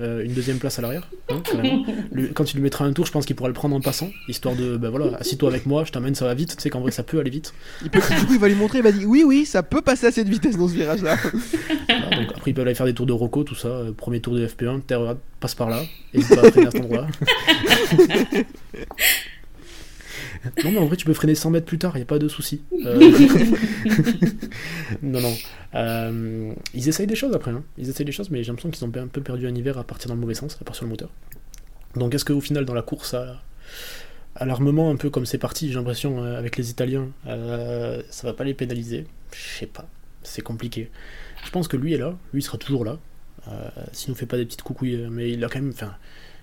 euh, 0.00 0.24
une 0.24 0.32
deuxième 0.32 0.58
place 0.58 0.80
à 0.80 0.82
l'arrière. 0.82 1.08
hein, 1.30 1.40
quand 2.34 2.50
il 2.52 2.56
lui 2.56 2.62
mettra 2.62 2.84
un 2.84 2.92
tour, 2.92 3.06
je 3.06 3.12
pense 3.12 3.24
qu'il 3.24 3.36
pourra 3.36 3.48
le 3.48 3.54
prendre 3.54 3.76
en 3.76 3.80
passant, 3.80 4.10
histoire 4.26 4.56
de, 4.56 4.76
ben 4.76 4.88
voilà, 4.90 5.16
assis-toi 5.18 5.48
avec 5.50 5.64
moi, 5.66 5.84
je 5.84 5.92
t'amène, 5.92 6.16
ça 6.16 6.24
va 6.24 6.34
vite. 6.34 6.56
Tu 6.56 6.62
sais 6.62 6.70
qu'en 6.70 6.80
vrai 6.80 6.90
ça 6.90 7.04
peut 7.04 7.20
aller 7.20 7.30
vite. 7.30 7.54
Il 7.84 7.90
peut- 7.90 8.00
du 8.00 8.26
coup, 8.26 8.32
il 8.34 8.40
va 8.40 8.48
lui 8.48 8.56
montrer, 8.56 8.78
il 8.78 8.84
va 8.84 8.90
dire 8.90 9.08
oui, 9.08 9.22
oui, 9.24 9.46
ça 9.46 9.62
peut 9.62 9.80
passer 9.82 10.06
à 10.08 10.10
cette 10.10 10.28
vitesse 10.28 10.56
dans 10.56 10.66
ce 10.66 10.74
virage-là. 10.74 11.16
Voilà, 11.86 12.16
donc 12.16 12.30
après 12.36 12.50
ils 12.50 12.54
peuvent 12.54 12.66
aller 12.66 12.74
faire 12.74 12.86
des 12.86 12.94
tours 12.94 13.06
de 13.06 13.12
Rocco, 13.12 13.44
tout 13.44 13.54
ça. 13.54 13.68
euh, 13.68 13.92
premier 13.92 14.20
tour 14.20 14.34
de 14.34 14.44
FP1, 14.44 14.80
terre 14.82 15.14
passe 15.38 15.54
par 15.54 15.70
là, 15.70 15.82
et 16.12 16.20
pas 16.22 16.40
à 16.44 16.50
freiner 16.50 16.66
à 16.66 16.70
cet 16.72 16.80
endroit. 16.80 17.06
non 20.64 20.72
mais 20.72 20.78
en 20.78 20.86
vrai 20.86 20.96
tu 20.96 21.06
peux 21.06 21.14
freiner 21.14 21.34
100 21.34 21.50
mètres 21.50 21.66
plus 21.66 21.78
tard, 21.78 21.96
y 21.98 22.02
a 22.02 22.04
pas 22.04 22.18
de 22.18 22.28
souci. 22.28 22.62
Euh, 22.84 23.00
non 25.02 25.20
non, 25.20 25.34
Euh, 25.74 26.52
ils 26.72 26.88
essayent 26.88 27.06
des 27.06 27.16
choses 27.16 27.34
après, 27.34 27.50
hein. 27.50 27.64
ils 27.78 27.88
essayent 27.88 28.06
des 28.06 28.12
choses, 28.12 28.30
mais 28.30 28.42
j'ai 28.42 28.48
l'impression 28.52 28.70
qu'ils 28.70 28.84
ont 28.84 28.92
un 29.02 29.08
peu 29.08 29.20
perdu 29.20 29.46
un 29.46 29.54
hiver 29.54 29.78
à 29.78 29.84
partir 29.84 30.08
dans 30.08 30.14
le 30.14 30.20
mauvais 30.20 30.34
sens, 30.34 30.56
à 30.60 30.64
part 30.64 30.74
sur 30.76 30.84
le 30.84 30.90
moteur. 30.90 31.10
Donc 31.96 32.14
est-ce 32.14 32.24
qu'au 32.24 32.40
final 32.40 32.64
dans 32.64 32.74
la 32.74 32.82
course 32.82 33.14
à, 33.14 33.42
à 34.36 34.44
l'armement, 34.44 34.90
un 34.90 34.96
peu 34.96 35.10
comme 35.10 35.26
c'est 35.26 35.38
parti, 35.38 35.68
j'ai 35.68 35.74
l'impression 35.74 36.22
euh, 36.22 36.38
avec 36.38 36.56
les 36.56 36.70
Italiens, 36.70 37.08
euh, 37.26 38.02
ça 38.10 38.26
va 38.26 38.34
pas 38.34 38.44
les 38.44 38.54
pénaliser? 38.54 39.06
Je 39.32 39.58
sais 39.60 39.66
pas, 39.66 39.88
c'est 40.22 40.42
compliqué. 40.42 40.90
Je 41.44 41.50
pense 41.50 41.68
que 41.68 41.76
lui 41.76 41.92
est 41.94 41.98
là, 41.98 42.16
lui 42.32 42.40
il 42.40 42.44
sera 42.44 42.58
toujours 42.58 42.84
là. 42.84 42.98
S'il 43.92 44.08
nous 44.10 44.16
fait 44.16 44.24
pas 44.24 44.38
des 44.38 44.46
petites 44.46 44.62
coucouilles, 44.62 45.06
mais 45.10 45.30
il 45.30 45.44
a 45.44 45.48
quand 45.48 45.60
même. 45.60 45.72
Enfin, 45.74 45.92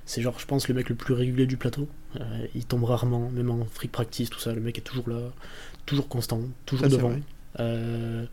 c'est 0.05 0.21
genre, 0.21 0.39
je 0.39 0.45
pense, 0.45 0.67
le 0.67 0.73
mec 0.73 0.89
le 0.89 0.95
plus 0.95 1.13
régulier 1.13 1.45
du 1.45 1.57
plateau. 1.57 1.87
Euh, 2.19 2.45
il 2.55 2.65
tombe 2.65 2.83
rarement, 2.83 3.29
même 3.29 3.49
en 3.51 3.65
free 3.65 3.87
practice, 3.87 4.29
tout 4.29 4.39
ça. 4.39 4.53
Le 4.53 4.61
mec 4.61 4.77
est 4.77 4.81
toujours 4.81 5.09
là, 5.09 5.19
toujours 5.85 6.07
constant, 6.07 6.41
toujours 6.65 6.85
Ça, 6.85 6.91
devant. 6.91 7.13
Euh, 7.59 8.25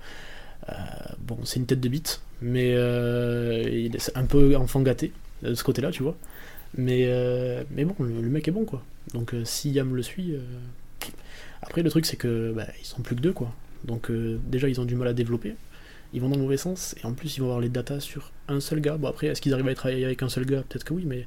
euh, 0.68 0.72
bon, 1.20 1.38
c'est 1.44 1.60
une 1.60 1.66
tête 1.66 1.80
de 1.80 1.88
bite, 1.88 2.20
mais 2.40 2.70
il 2.70 3.96
est 3.96 4.12
un 4.16 4.24
peu 4.24 4.56
enfant 4.56 4.80
gâté 4.80 5.12
de 5.42 5.54
ce 5.54 5.64
côté-là, 5.64 5.90
tu 5.90 6.02
vois. 6.02 6.16
Mais, 6.76 7.08
mais 7.70 7.84
bon, 7.84 7.94
le, 8.00 8.20
le 8.20 8.28
mec 8.28 8.48
est 8.48 8.52
bon, 8.52 8.64
quoi. 8.64 8.82
Donc 9.14 9.34
si 9.44 9.70
Yam 9.70 9.94
le 9.94 10.02
suit. 10.02 10.34
Après, 11.62 11.82
le 11.82 11.90
truc, 11.90 12.06
c'est 12.06 12.16
que 12.16 12.52
bah, 12.52 12.66
ils 12.80 12.86
sont 12.86 13.02
plus 13.02 13.16
que 13.16 13.20
deux, 13.20 13.32
quoi. 13.32 13.52
Donc 13.84 14.10
déjà, 14.10 14.68
ils 14.68 14.80
ont 14.80 14.84
du 14.84 14.96
mal 14.96 15.08
à 15.08 15.12
développer. 15.12 15.54
Ils 16.12 16.20
vont 16.20 16.28
dans 16.28 16.36
le 16.36 16.42
mauvais 16.42 16.56
sens, 16.56 16.94
et 17.02 17.06
en 17.06 17.12
plus, 17.12 17.36
ils 17.36 17.40
vont 17.40 17.46
avoir 17.46 17.60
les 17.60 17.68
datas 17.68 18.00
sur 18.00 18.32
un 18.48 18.60
seul 18.60 18.80
gars. 18.80 18.96
Bon, 18.96 19.08
après, 19.08 19.26
est-ce 19.26 19.42
qu'ils 19.42 19.52
arrivent 19.52 19.68
à 19.68 19.74
travailler 19.74 20.04
avec 20.04 20.22
un 20.22 20.28
seul 20.28 20.46
gars? 20.46 20.64
Peut-être 20.68 20.84
que 20.84 20.94
oui, 20.94 21.04
mais 21.06 21.26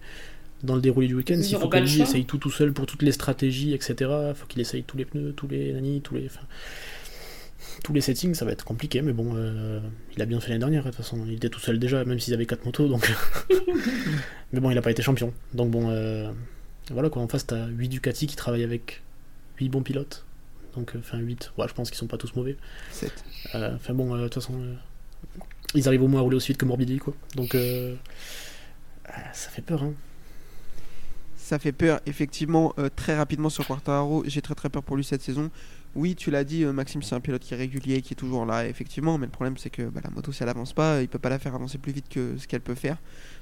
dans 0.63 0.75
le 0.75 0.81
déroulé 0.81 1.07
du 1.07 1.15
week-end, 1.15 1.41
s'il 1.41 1.57
faut 1.57 1.69
choix. 1.69 1.79
essaye 1.79 2.25
tout 2.25 2.37
tout 2.37 2.51
seul 2.51 2.73
pour 2.73 2.85
toutes 2.85 3.01
les 3.01 3.11
stratégies, 3.11 3.73
etc., 3.73 4.11
faut 4.35 4.47
qu'il 4.47 4.61
essaye 4.61 4.83
tous 4.83 4.97
les 4.97 5.05
pneus, 5.05 5.33
tous 5.33 5.47
les 5.47 5.73
nani, 5.73 6.01
tous 6.01 6.15
les. 6.15 6.25
enfin, 6.25 6.45
tous 7.83 7.93
les 7.93 8.01
settings, 8.01 8.33
ça 8.33 8.45
va 8.45 8.51
être 8.51 8.65
compliqué, 8.65 9.01
mais 9.01 9.13
bon, 9.13 9.33
euh, 9.35 9.79
il 10.15 10.21
a 10.21 10.25
bien 10.25 10.39
fait 10.39 10.49
l'année 10.49 10.59
dernière, 10.59 10.83
de 10.83 10.89
toute 10.89 10.97
façon. 10.97 11.23
Il 11.27 11.33
était 11.33 11.49
tout 11.49 11.59
seul 11.59 11.79
déjà, 11.79 12.03
même 12.05 12.19
s'ils 12.19 12.33
avaient 12.33 12.45
4 12.45 12.65
motos, 12.65 12.87
donc. 12.87 13.11
mais 14.51 14.59
bon, 14.59 14.71
il 14.71 14.77
a 14.77 14.81
pas 14.81 14.91
été 14.91 15.01
champion. 15.01 15.33
Donc 15.53 15.71
bon, 15.71 15.89
euh, 15.89 16.31
voilà 16.91 17.09
quoi, 17.09 17.21
en 17.21 17.27
face, 17.27 17.47
t'as 17.47 17.67
8 17.67 17.89
Ducati 17.89 18.27
qui 18.27 18.35
travaillent 18.35 18.63
avec 18.63 19.01
8 19.59 19.69
bons 19.69 19.83
pilotes. 19.83 20.25
Donc, 20.75 20.95
euh, 20.95 20.99
enfin, 20.99 21.17
8. 21.17 21.53
Ouais, 21.57 21.67
je 21.67 21.73
pense 21.73 21.89
qu'ils 21.89 21.97
sont 21.97 22.07
pas 22.07 22.17
tous 22.17 22.35
mauvais. 22.35 22.57
Sept. 22.91 23.23
Euh, 23.55 23.75
Enfin 23.75 23.93
bon, 23.93 24.13
euh, 24.15 24.19
de 24.19 24.23
toute 24.25 24.35
façon, 24.35 24.53
ils 25.75 25.87
arrivent 25.87 26.03
au 26.03 26.07
moins 26.07 26.21
à 26.21 26.23
rouler 26.23 26.37
aussi 26.37 26.49
vite 26.49 26.57
que 26.57 26.65
Morbidelli, 26.65 26.99
quoi. 26.99 27.13
Donc, 27.35 27.55
ah, 29.05 29.33
ça 29.33 29.49
fait 29.49 29.61
peur, 29.61 29.83
hein. 29.83 29.93
Ça 31.37 31.59
fait 31.59 31.73
peur, 31.73 31.99
effectivement, 32.05 32.73
très 32.95 33.17
rapidement 33.17 33.49
sur 33.49 33.67
Quartararo. 33.67 34.23
J'ai 34.25 34.41
très 34.41 34.55
très 34.55 34.69
peur 34.69 34.83
pour 34.83 34.95
lui 34.95 35.03
cette 35.03 35.21
saison. 35.21 35.51
Oui, 35.95 36.15
tu 36.15 36.31
l'as 36.31 36.45
dit, 36.45 36.63
Maxime, 36.63 37.01
c'est 37.01 37.15
un 37.15 37.19
pilote 37.19 37.41
qui 37.41 37.53
est 37.53 37.57
régulier, 37.57 38.01
qui 38.01 38.13
est 38.13 38.15
toujours 38.15 38.45
là, 38.45 38.65
effectivement. 38.65 39.17
Mais 39.17 39.25
le 39.25 39.31
problème, 39.31 39.57
c'est 39.57 39.69
que 39.69 39.81
bah, 39.81 39.99
la 40.01 40.09
moto, 40.11 40.31
si 40.31 40.43
elle 40.43 40.47
avance 40.49 40.71
pas, 40.71 41.01
il 41.01 41.09
peut 41.09 41.19
pas 41.19 41.27
la 41.27 41.39
faire 41.39 41.53
avancer 41.53 41.77
plus 41.77 41.91
vite 41.91 42.07
que 42.07 42.37
ce 42.37 42.47
qu'elle 42.47 42.61
peut 42.61 42.75
faire. 42.75 42.95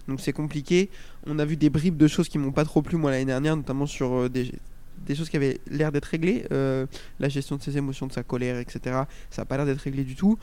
Donc 0.07 0.21
c'est 0.21 0.33
compliqué. 0.33 0.89
On 1.27 1.37
a 1.37 1.45
vu 1.45 1.55
des 1.55 1.69
bribes 1.69 1.97
de 1.97 2.07
choses 2.07 2.27
qui 2.29 2.39
m'ont 2.39 2.51
pas 2.51 2.65
trop 2.65 2.81
plu, 2.81 2.97
moi, 2.97 3.11
l'année 3.11 3.25
dernière, 3.25 3.55
notamment 3.55 3.85
sur 3.85 4.13
euh, 4.13 4.29
des, 4.29 4.51
des 5.05 5.15
choses 5.15 5.29
qui 5.29 5.37
avaient 5.37 5.59
l'air 5.69 5.91
d'être 5.91 6.05
réglées. 6.05 6.45
Euh, 6.51 6.85
la 7.19 7.29
gestion 7.29 7.55
de 7.55 7.61
ses 7.61 7.77
émotions, 7.77 8.07
de 8.07 8.13
sa 8.13 8.23
colère, 8.23 8.57
etc. 8.57 9.03
Ça 9.29 9.43
a 9.43 9.45
pas 9.45 9.57
l'air 9.57 9.65
d'être 9.65 9.81
réglé 9.81 10.03
du 10.03 10.15
tout. 10.15 10.37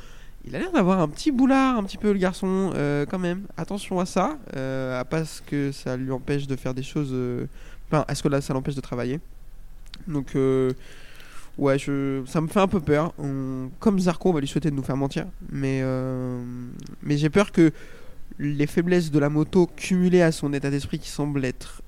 Il 0.44 0.54
a 0.54 0.60
l'air 0.60 0.70
d'avoir 0.72 1.00
un 1.00 1.08
petit 1.08 1.32
boulard, 1.32 1.76
un 1.76 1.84
petit 1.84 1.98
peu 1.98 2.12
le 2.12 2.18
garçon, 2.18 2.72
euh, 2.74 3.04
quand 3.06 3.18
même. 3.18 3.42
Attention 3.56 3.98
à 3.98 4.06
ça, 4.06 4.38
euh, 4.56 5.00
à 5.00 5.04
pas 5.04 5.24
ce 5.24 5.42
que 5.42 5.72
ça 5.72 5.96
lui 5.96 6.12
empêche 6.12 6.46
de 6.46 6.54
faire 6.56 6.74
des 6.74 6.84
choses. 6.84 7.14
Enfin, 7.88 8.04
à 8.06 8.14
ce 8.14 8.22
que 8.22 8.28
là, 8.28 8.40
ça 8.40 8.54
l'empêche 8.54 8.76
de 8.76 8.80
travailler. 8.80 9.20
Donc, 10.06 10.36
ouais, 11.58 11.78
ça 11.78 12.40
me 12.40 12.46
fait 12.46 12.60
un 12.60 12.68
peu 12.68 12.80
peur. 12.80 13.12
Comme 13.80 13.98
Zarco, 13.98 14.30
on 14.30 14.32
va 14.32 14.40
lui 14.40 14.48
souhaiter 14.48 14.70
de 14.70 14.76
nous 14.76 14.84
faire 14.84 14.96
mentir. 14.96 15.26
Mais, 15.50 15.82
mais 17.02 17.16
j'ai 17.16 17.30
peur 17.30 17.50
que 17.50 17.72
les 18.38 18.66
faiblesses 18.66 19.10
de 19.10 19.18
la 19.18 19.30
moto 19.30 19.66
cumulées 19.66 20.22
à 20.22 20.30
son 20.30 20.52
état 20.52 20.70
d'esprit 20.70 20.98
qui 20.98 21.08
semble 21.08 21.44
être 21.44 21.82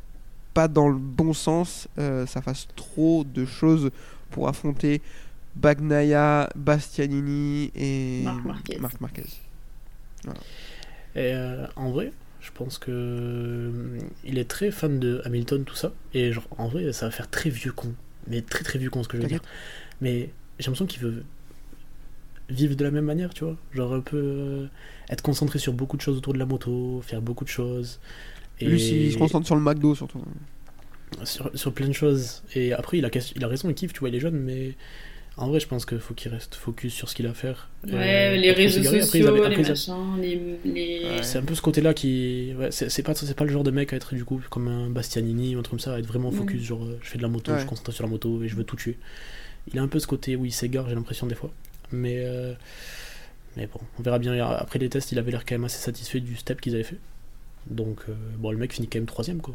pas 0.58 0.66
dans 0.66 0.88
le 0.88 0.98
bon 0.98 1.34
sens, 1.34 1.86
euh, 2.00 2.26
ça 2.26 2.42
fasse 2.42 2.66
trop 2.74 3.22
de 3.22 3.44
choses 3.44 3.92
pour 4.32 4.48
affronter 4.48 5.00
Bagnaia, 5.54 6.48
Bastianini 6.56 7.70
et 7.76 8.22
Marc 8.24 8.44
Marquez. 8.44 8.78
Marc 8.80 9.00
Marquez. 9.00 9.26
Et 11.14 11.32
euh, 11.32 11.64
en 11.76 11.92
vrai, 11.92 12.10
je 12.40 12.50
pense 12.50 12.78
que 12.78 12.90
euh, 12.90 14.00
il 14.24 14.36
est 14.38 14.50
très 14.50 14.72
fan 14.72 14.98
de 14.98 15.22
Hamilton, 15.24 15.62
tout 15.64 15.76
ça. 15.76 15.92
Et 16.12 16.32
genre, 16.32 16.48
en 16.58 16.66
vrai, 16.66 16.92
ça 16.92 17.06
va 17.06 17.12
faire 17.12 17.30
très 17.30 17.50
vieux 17.50 17.72
con. 17.72 17.94
Mais 18.26 18.42
très 18.42 18.64
très 18.64 18.80
vieux 18.80 18.90
con, 18.90 19.04
ce 19.04 19.08
que 19.08 19.16
je 19.16 19.22
veux 19.22 19.28
dire. 19.28 19.42
Mais 20.00 20.30
j'ai 20.58 20.66
l'impression 20.66 20.86
qu'il 20.86 21.02
veut 21.02 21.22
vivre 22.48 22.74
de 22.74 22.82
la 22.82 22.90
même 22.90 23.04
manière, 23.04 23.32
tu 23.32 23.44
vois. 23.44 23.56
Genre 23.74 23.94
un 23.94 24.00
peu 24.00 24.16
euh, 24.16 24.66
être 25.08 25.22
concentré 25.22 25.60
sur 25.60 25.72
beaucoup 25.72 25.96
de 25.96 26.02
choses 26.02 26.16
autour 26.16 26.32
de 26.32 26.40
la 26.40 26.46
moto, 26.46 27.00
faire 27.04 27.22
beaucoup 27.22 27.44
de 27.44 27.48
choses. 27.48 28.00
Et 28.60 28.66
Lui, 28.66 28.80
il 28.82 29.12
se 29.12 29.18
concentre 29.18 29.46
sur 29.46 29.54
le 29.56 29.60
McDo 29.62 29.94
surtout. 29.94 30.20
sur, 31.24 31.50
sur 31.54 31.72
plein 31.72 31.88
de 31.88 31.92
choses. 31.92 32.42
Et 32.54 32.72
après, 32.72 32.98
il 32.98 33.04
a, 33.04 33.10
il 33.36 33.44
a 33.44 33.48
raison, 33.48 33.68
il 33.68 33.74
kiffe, 33.74 33.92
tu 33.92 34.00
vois, 34.00 34.08
il 34.08 34.14
est 34.14 34.20
jeune, 34.20 34.36
mais 34.36 34.72
en 35.36 35.46
vrai, 35.48 35.60
je 35.60 35.68
pense 35.68 35.86
qu'il 35.86 36.00
faut 36.00 36.14
qu'il 36.14 36.32
reste 36.32 36.56
focus 36.56 36.92
sur 36.92 37.08
ce 37.08 37.14
qu'il 37.14 37.26
a 37.26 37.30
à 37.30 37.34
faire. 37.34 37.70
Ouais, 37.86 37.92
Euh, 37.94 38.36
les 38.36 38.50
réseaux 38.50 38.78
s'égarer. 38.82 38.96
Après, 38.96 38.98
ils 38.98 39.04
sociaux, 39.04 39.28
avaient- 39.28 39.48
les 39.48 39.62
ils 39.62 39.68
machins, 39.68 40.20
les. 40.20 40.40
les... 40.64 41.22
c'est 41.22 41.38
un 41.38 41.42
peu 41.42 41.54
ce 41.54 41.62
côté-là 41.62 41.94
qui. 41.94 42.52
Ouais, 42.58 42.72
c'est 42.72 42.88
c'est 42.90 43.04
pas, 43.04 43.14
c'est 43.14 43.34
pas 43.36 43.44
le 43.44 43.52
genre 43.52 43.62
de 43.62 43.70
mec 43.70 43.92
à 43.92 43.96
être 43.96 44.14
du 44.16 44.24
coup 44.24 44.40
comme 44.50 44.66
un 44.66 44.90
Bastianini 44.90 45.54
ou 45.54 45.60
un 45.60 45.62
truc 45.62 45.70
comme 45.70 45.78
ça, 45.80 45.94
à 45.94 45.98
être 46.00 46.06
vraiment 46.06 46.32
focus. 46.32 46.60
Mm. 46.62 46.64
Genre, 46.64 46.84
euh, 46.84 46.98
je 47.02 47.08
fais 47.08 47.18
de 47.18 47.22
la 47.22 47.28
moto, 47.28 47.52
Ouais. 47.52 47.58
je 47.58 47.60
suis 47.62 47.68
concentré 47.68 47.92
sur 47.92 48.02
la 48.04 48.10
moto 48.10 48.42
et 48.42 48.48
je 48.48 48.56
veux 48.56 48.64
tout 48.64 48.74
tuer. 48.76 48.98
Il 49.72 49.78
a 49.78 49.82
un 49.82 49.88
peu 49.88 50.00
ce 50.00 50.06
côté 50.08 50.34
où 50.34 50.44
il 50.44 50.52
s'égare, 50.52 50.88
j'ai 50.88 50.96
l'impression, 50.96 51.26
des 51.28 51.36
fois. 51.36 51.50
Mais. 51.92 52.16
euh, 52.18 52.54
Mais 53.56 53.66
bon, 53.66 53.80
on 53.98 54.02
verra 54.02 54.18
bien. 54.18 54.34
Après 54.44 54.78
les 54.80 54.88
tests, 54.88 55.12
il 55.12 55.18
avait 55.20 55.30
l'air 55.30 55.44
quand 55.46 55.54
même 55.54 55.64
assez 55.64 55.78
satisfait 55.80 56.20
du 56.20 56.34
step 56.36 56.60
qu'ils 56.60 56.74
avaient 56.74 56.84
fait. 56.84 56.98
Donc, 57.70 57.98
euh, 58.08 58.12
bon, 58.38 58.50
le 58.50 58.56
mec 58.58 58.72
finit 58.72 58.88
quand 58.88 58.98
même 58.98 59.06
troisième, 59.06 59.40
quoi. 59.40 59.54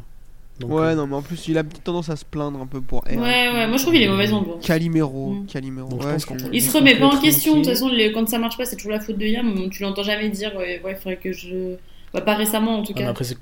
Donc, 0.60 0.70
ouais, 0.70 0.82
euh, 0.82 0.94
non, 0.94 1.08
mais 1.08 1.16
en 1.16 1.22
plus, 1.22 1.48
il 1.48 1.58
a 1.58 1.64
petite 1.64 1.82
tendance 1.82 2.10
à 2.10 2.16
se 2.16 2.24
plaindre 2.24 2.60
un 2.60 2.66
peu 2.66 2.80
pour 2.80 3.00
R. 3.00 3.06
Ouais, 3.08 3.16
ouais, 3.18 3.66
moi 3.66 3.76
je 3.76 3.82
trouve 3.82 3.92
qu'il 3.94 4.02
est 4.04 4.08
mauvaise 4.08 4.32
ambiance. 4.32 4.64
Calimero, 4.64 5.30
Mm. 5.32 5.46
Calimero. 5.46 5.88
Donc, 5.88 6.02
je 6.02 6.06
ouais, 6.06 6.16
je- 6.18 6.44
Il 6.52 6.62
se 6.62 6.76
remet 6.76 6.94
pas 6.96 7.06
en 7.06 7.18
question, 7.20 7.54
de 7.54 7.58
toute 7.58 7.66
inquiet. 7.66 7.74
façon, 7.74 7.88
les- 7.88 8.12
quand 8.12 8.28
ça 8.28 8.38
marche 8.38 8.56
pas, 8.56 8.64
c'est 8.64 8.76
toujours 8.76 8.92
la 8.92 9.00
faute 9.00 9.18
de 9.18 9.26
Yam. 9.26 9.68
Tu 9.70 9.82
l'entends 9.82 10.04
jamais 10.04 10.28
dire, 10.28 10.54
ouais, 10.56 10.80
ouais, 10.84 10.94
faudrait 10.94 11.16
que 11.16 11.32
je. 11.32 11.74
Bah, 12.12 12.20
pas 12.20 12.34
récemment 12.36 12.78
en 12.78 12.82
tout 12.84 12.92
ah, 12.94 13.00
cas. 13.00 13.08
après, 13.10 13.24
c'est 13.24 13.36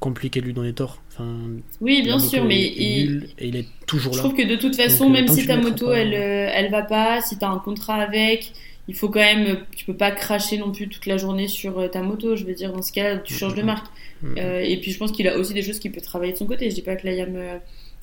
compliqué 0.00 0.40
de 0.40 0.46
lui 0.46 0.54
donner 0.54 0.72
tort. 0.72 1.02
Enfin, 1.12 1.36
Oui, 1.82 2.00
bien 2.02 2.14
moto 2.16 2.26
sûr, 2.28 2.44
mais 2.46 2.58
est- 2.62 2.66
est 2.66 3.00
il- 3.00 3.06
nulle 3.10 3.28
et 3.38 3.48
il 3.48 3.56
est 3.56 3.66
toujours 3.86 4.14
je 4.14 4.18
là. 4.18 4.24
trouve 4.24 4.34
que 4.36 4.46
de 4.48 4.56
toute 4.56 4.74
façon, 4.74 5.04
Donc, 5.04 5.16
euh, 5.16 5.20
même 5.20 5.28
si 5.28 5.46
ta 5.46 5.58
moto 5.58 5.86
pas- 5.88 5.98
elle, 5.98 6.14
euh, 6.14 6.50
elle 6.54 6.70
va 6.70 6.82
pas, 6.82 7.20
si 7.20 7.36
t'as 7.36 7.48
un 7.50 7.58
contrat 7.58 7.96
avec, 7.96 8.52
il 8.88 8.94
faut 8.94 9.08
quand 9.08 9.20
même. 9.20 9.58
Tu 9.76 9.84
peux 9.84 9.96
pas 9.96 10.10
cracher 10.10 10.58
non 10.58 10.70
plus 10.72 10.88
toute 10.88 11.06
la 11.06 11.16
journée 11.16 11.48
sur 11.48 11.78
euh, 11.78 11.88
ta 11.88 12.02
moto. 12.02 12.36
Je 12.36 12.44
veux 12.44 12.54
dire, 12.54 12.72
dans 12.72 12.82
ce 12.82 12.92
cas, 12.92 13.16
tu 13.18 13.32
changes 13.34 13.54
de 13.54 13.62
marque. 13.62 13.86
Mhm. 14.22 14.34
Euh, 14.38 14.60
et 14.60 14.76
puis 14.78 14.90
je 14.92 14.98
pense 14.98 15.12
qu'il 15.12 15.26
a 15.28 15.36
aussi 15.36 15.54
des 15.54 15.62
choses 15.62 15.78
qu'il 15.78 15.92
peut 15.92 16.00
travailler 16.00 16.32
de 16.32 16.38
son 16.38 16.46
côté. 16.46 16.68
Je 16.70 16.74
dis 16.74 16.82
pas 16.82 16.96
que 16.96 17.06
la 17.06 17.12
Yam 17.12 17.34
euh, 17.36 17.58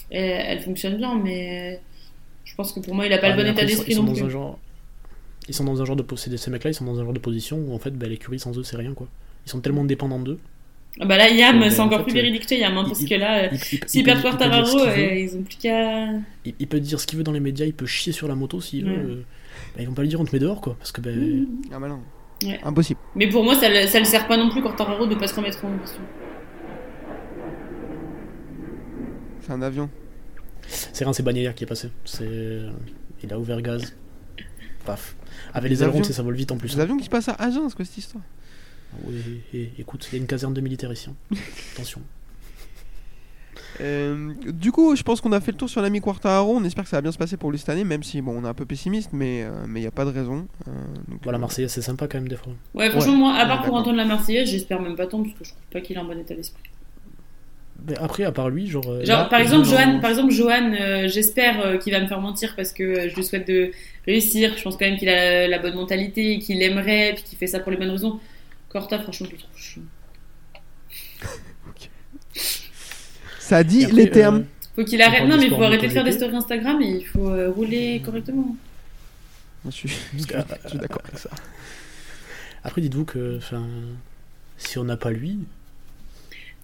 elle, 0.09 0.43
elle 0.47 0.59
fonctionne 0.61 0.97
bien, 0.97 1.15
mais 1.23 1.79
je 2.45 2.53
pense 2.55 2.73
que 2.73 2.79
pour 2.79 2.93
moi 2.95 3.05
il 3.05 3.13
a 3.13 3.17
pas 3.17 3.29
le 3.29 3.35
bon 3.37 3.43
mais 3.43 3.51
état 3.51 3.65
d'esprit 3.65 3.91
ils 3.93 3.95
sont 3.95 4.03
non 4.03 4.09
dans 4.11 4.13
plus. 4.17 4.23
un 4.25 4.29
genre 4.29 4.59
ils 5.47 5.53
sont 5.55 5.63
dans 5.63 5.81
un 5.81 5.85
genre 5.85 5.95
de 5.95 6.01
posséder 6.03 6.37
ces 6.37 6.51
mecs 6.51 6.63
là 6.63 6.69
ils 6.69 6.73
sont 6.73 6.85
dans 6.85 6.99
un 6.99 7.03
genre 7.03 7.13
de 7.13 7.19
position 7.19 7.57
où 7.57 7.73
en 7.73 7.79
fait 7.79 7.91
bah, 7.97 8.07
l'écurie 8.07 8.39
sans 8.39 8.57
eux 8.57 8.63
c'est 8.63 8.75
rien 8.77 8.93
quoi 8.93 9.07
ils 9.45 9.49
sont 9.49 9.61
tellement 9.61 9.85
dépendants 9.85 10.19
d'eux 10.19 10.37
Ah 10.99 11.05
bah 11.05 11.17
là 11.17 11.29
Yam 11.29 11.59
Ouais, 11.61 11.69
c'est 11.69 11.79
en 11.79 11.85
encore 11.85 11.99
fait, 11.99 12.03
plus 12.05 12.13
véridique 12.13 12.45
que 12.45 12.53
Yam, 12.55 12.77
hein, 12.77 12.83
parce 12.85 13.01
il- 13.01 13.07
que 13.09 13.15
là, 13.15 13.45
il, 13.47 13.53
il- 13.53 13.59
s'ils 13.87 14.01
il 14.01 14.03
perdent 14.03 14.21
Quartararo, 14.21 14.85
ils 14.95 15.35
ont 15.37 15.43
plus 15.43 15.55
qu'à. 15.57 16.07
il, 16.45 16.53
il 16.59 16.67
peut 16.67 16.79
dire 16.79 16.99
ce 16.99 17.07
qu'il 17.07 17.17
veut 17.17 17.23
dans 17.23 17.31
les 17.31 17.39
médias 17.39 17.65
il 17.65 17.73
peut 17.73 17.85
chier 17.87 18.11
sur 18.11 18.27
la 18.27 18.35
moto 18.35 18.59
s'il 18.61 18.85
Ouais. 18.85 18.95
veut 18.97 19.23
bah, 19.75 19.81
ils 19.81 19.87
vont 19.87 19.93
pas 19.93 20.01
lui 20.01 20.09
dire 20.09 20.19
on 20.21 20.25
te 20.25 20.33
met 20.35 20.39
dehors 20.39 20.61
quoi 20.61 20.75
parce 20.77 20.91
que 20.91 21.01
bah, 21.01 21.09
Ah 21.73 21.79
bah 21.79 21.87
non. 21.87 22.01
Ouais. 22.43 22.59
Impossible. 22.63 22.99
Mais 23.15 23.29
pour 23.29 23.43
moi, 23.43 23.53
ça, 23.55 23.69
le- 23.69 23.87
ça 23.87 23.99
le 23.99 24.05
sert 24.05 24.27
pas 24.27 24.35
non 24.37 24.49
plus 24.49 24.61
Quartararo 24.63 25.05
de 25.05 25.15
pas 25.15 25.27
se 25.27 25.35
remettre 25.35 25.63
en 25.63 25.77
question. 25.77 26.01
C'est 29.41 29.51
un 29.51 29.61
avion. 29.61 29.89
c'est 30.67 31.03
rien 31.03 31.13
c'est 31.13 31.23
Bagnaia 31.23 31.53
qui 31.53 31.63
est 31.63 31.67
passé 31.67 31.89
c'est 32.05 32.61
il 33.23 33.33
a 33.33 33.39
ouvert 33.39 33.61
gaz 33.61 33.93
paf 34.85 35.15
avec 35.53 35.69
Les 35.69 35.75
les 35.77 35.83
ailerons 35.83 35.99
avions. 35.99 36.11
ça 36.13 36.23
vole 36.23 36.35
vite 36.35 36.51
en 36.51 36.57
plus 36.57 36.75
Les 36.75 36.79
avions 36.81 36.97
qui 36.97 37.05
se 37.05 37.09
passent 37.09 37.29
à 37.29 37.33
Agen, 37.33 37.67
quoi, 37.75 37.85
cette 37.85 37.97
histoire? 37.97 38.23
Oui, 39.05 39.41
et- 39.53 39.69
écoute, 39.79 40.07
il 40.11 40.15
y 40.15 40.19
a 40.19 40.21
une 40.21 40.27
caserne 40.27 40.53
de 40.53 40.61
militaires 40.61 40.91
ici. 40.91 41.09
hein. 41.09 41.35
Attention. 41.73 42.01
Euh, 43.81 44.33
du 44.45 44.71
coup, 44.71 44.95
je 44.95 45.03
pense 45.03 45.21
qu'on 45.21 45.31
a 45.31 45.41
fait 45.41 45.51
le 45.51 45.57
tour 45.57 45.69
sur 45.69 45.81
l'ami 45.81 45.99
Quartararo. 46.01 46.55
On 46.55 46.63
espère 46.63 46.83
que 46.83 46.89
ça 46.89 46.97
va 46.97 47.01
bien 47.01 47.11
se 47.11 47.17
passer 47.17 47.35
pour 47.37 47.51
lui 47.51 47.57
cette 47.57 47.69
année, 47.69 47.83
même 47.83 48.03
si 48.03 48.21
bon, 48.21 48.39
on 48.39 48.45
est 48.45 48.47
un 48.47 48.53
peu 48.53 48.65
pessimiste, 48.65 49.09
mais 49.13 49.43
euh, 49.43 49.49
mais 49.67 49.79
il 49.79 49.83
n'y 49.83 49.87
a 49.87 49.91
pas 49.91 50.05
de 50.05 50.11
raison. 50.11 50.47
Euh, 50.67 50.71
donc, 51.07 51.19
Voilà, 51.23 51.37
euh, 51.37 51.41
Marseillaise, 51.41 51.71
c'est 51.71 51.81
sympa 51.81 52.07
quand 52.07 52.19
même 52.19 52.27
des 52.27 52.35
fois. 52.35 52.53
Ouais, 52.73 52.89
franchement, 52.91 53.13
Ouais. 53.13 53.17
moi, 53.19 53.33
à 53.35 53.41
Ouais, 53.43 53.47
part 53.47 53.63
pour 53.63 53.73
entendre 53.75 53.97
la 53.97 54.05
Marseillaise, 54.05 54.49
j'espère 54.49 54.81
même 54.81 54.95
pas 54.95 55.07
tant 55.07 55.23
parce 55.23 55.33
que 55.33 55.43
je 55.43 55.49
trouve 55.51 55.63
pas 55.71 55.81
qu'il 55.81 55.95
est 55.95 55.99
en 55.99 56.05
bon 56.05 56.19
état 56.19 56.35
d'esprit. 56.35 56.63
Mais 57.87 57.97
après, 57.97 58.23
à 58.23 58.31
part 58.31 58.49
lui, 58.49 58.67
genre. 58.67 58.83
Genre, 58.83 59.01
là, 59.05 59.25
par 59.25 59.39
exemple, 59.39 59.65
Johan, 59.67 59.99
par 59.99 60.11
exemple, 60.11 60.31
Johan, 60.31 60.71
euh, 60.79 61.07
j'espère 61.07 61.65
euh, 61.65 61.77
qu'il 61.77 61.91
va 61.93 61.99
me 61.99 62.05
faire 62.07 62.21
mentir 62.21 62.53
parce 62.55 62.73
que 62.73 62.83
euh, 62.83 63.09
je 63.09 63.15
lui 63.15 63.23
souhaite 63.23 63.47
de 63.47 63.71
réussir. 64.05 64.53
Je 64.55 64.61
pense 64.63 64.77
quand 64.77 64.85
même 64.85 64.97
qu'il 64.99 65.09
a 65.09 65.47
la 65.47 65.57
bonne 65.57 65.73
mentalité, 65.73 66.37
qu'il 66.37 66.61
aimerait, 66.61 67.13
puis 67.15 67.23
qu'il 67.23 67.37
fait 67.39 67.47
ça 67.47 67.59
pour 67.59 67.71
les 67.71 67.77
bonnes 67.77 67.89
raisons. 67.89 68.19
Corta, 68.69 68.99
franchement, 68.99 69.25
je 69.27 69.31
le 69.31 69.37
trouve 69.39 69.57
chiant. 69.57 69.81
Ça 73.51 73.65
dit 73.65 73.83
après, 73.83 73.97
les 73.97 74.09
termes. 74.09 74.37
euh, 74.37 74.75
Faut 74.77 74.85
qu'il 74.85 75.01
arrête. 75.01 75.27
Non, 75.27 75.35
mais 75.35 75.47
il 75.47 75.49
faut 75.49 75.61
arrêter 75.61 75.87
de 75.87 75.91
faire 75.91 76.05
des 76.05 76.13
stories 76.13 76.37
Instagram 76.37 76.81
et 76.81 76.87
il 77.01 77.05
faut 77.05 77.27
euh, 77.27 77.51
rouler 77.51 78.01
correctement. 78.03 78.55
Je 79.65 79.71
suis, 79.71 79.89
suis 79.89 80.25
d'accord 80.79 81.01
avec 81.05 81.19
ça. 81.19 81.29
Après, 82.63 82.79
dites-vous 82.79 83.03
que, 83.03 83.39
si 84.57 84.77
on 84.77 84.85
n'a 84.85 84.95
pas 84.95 85.11
lui, 85.11 85.39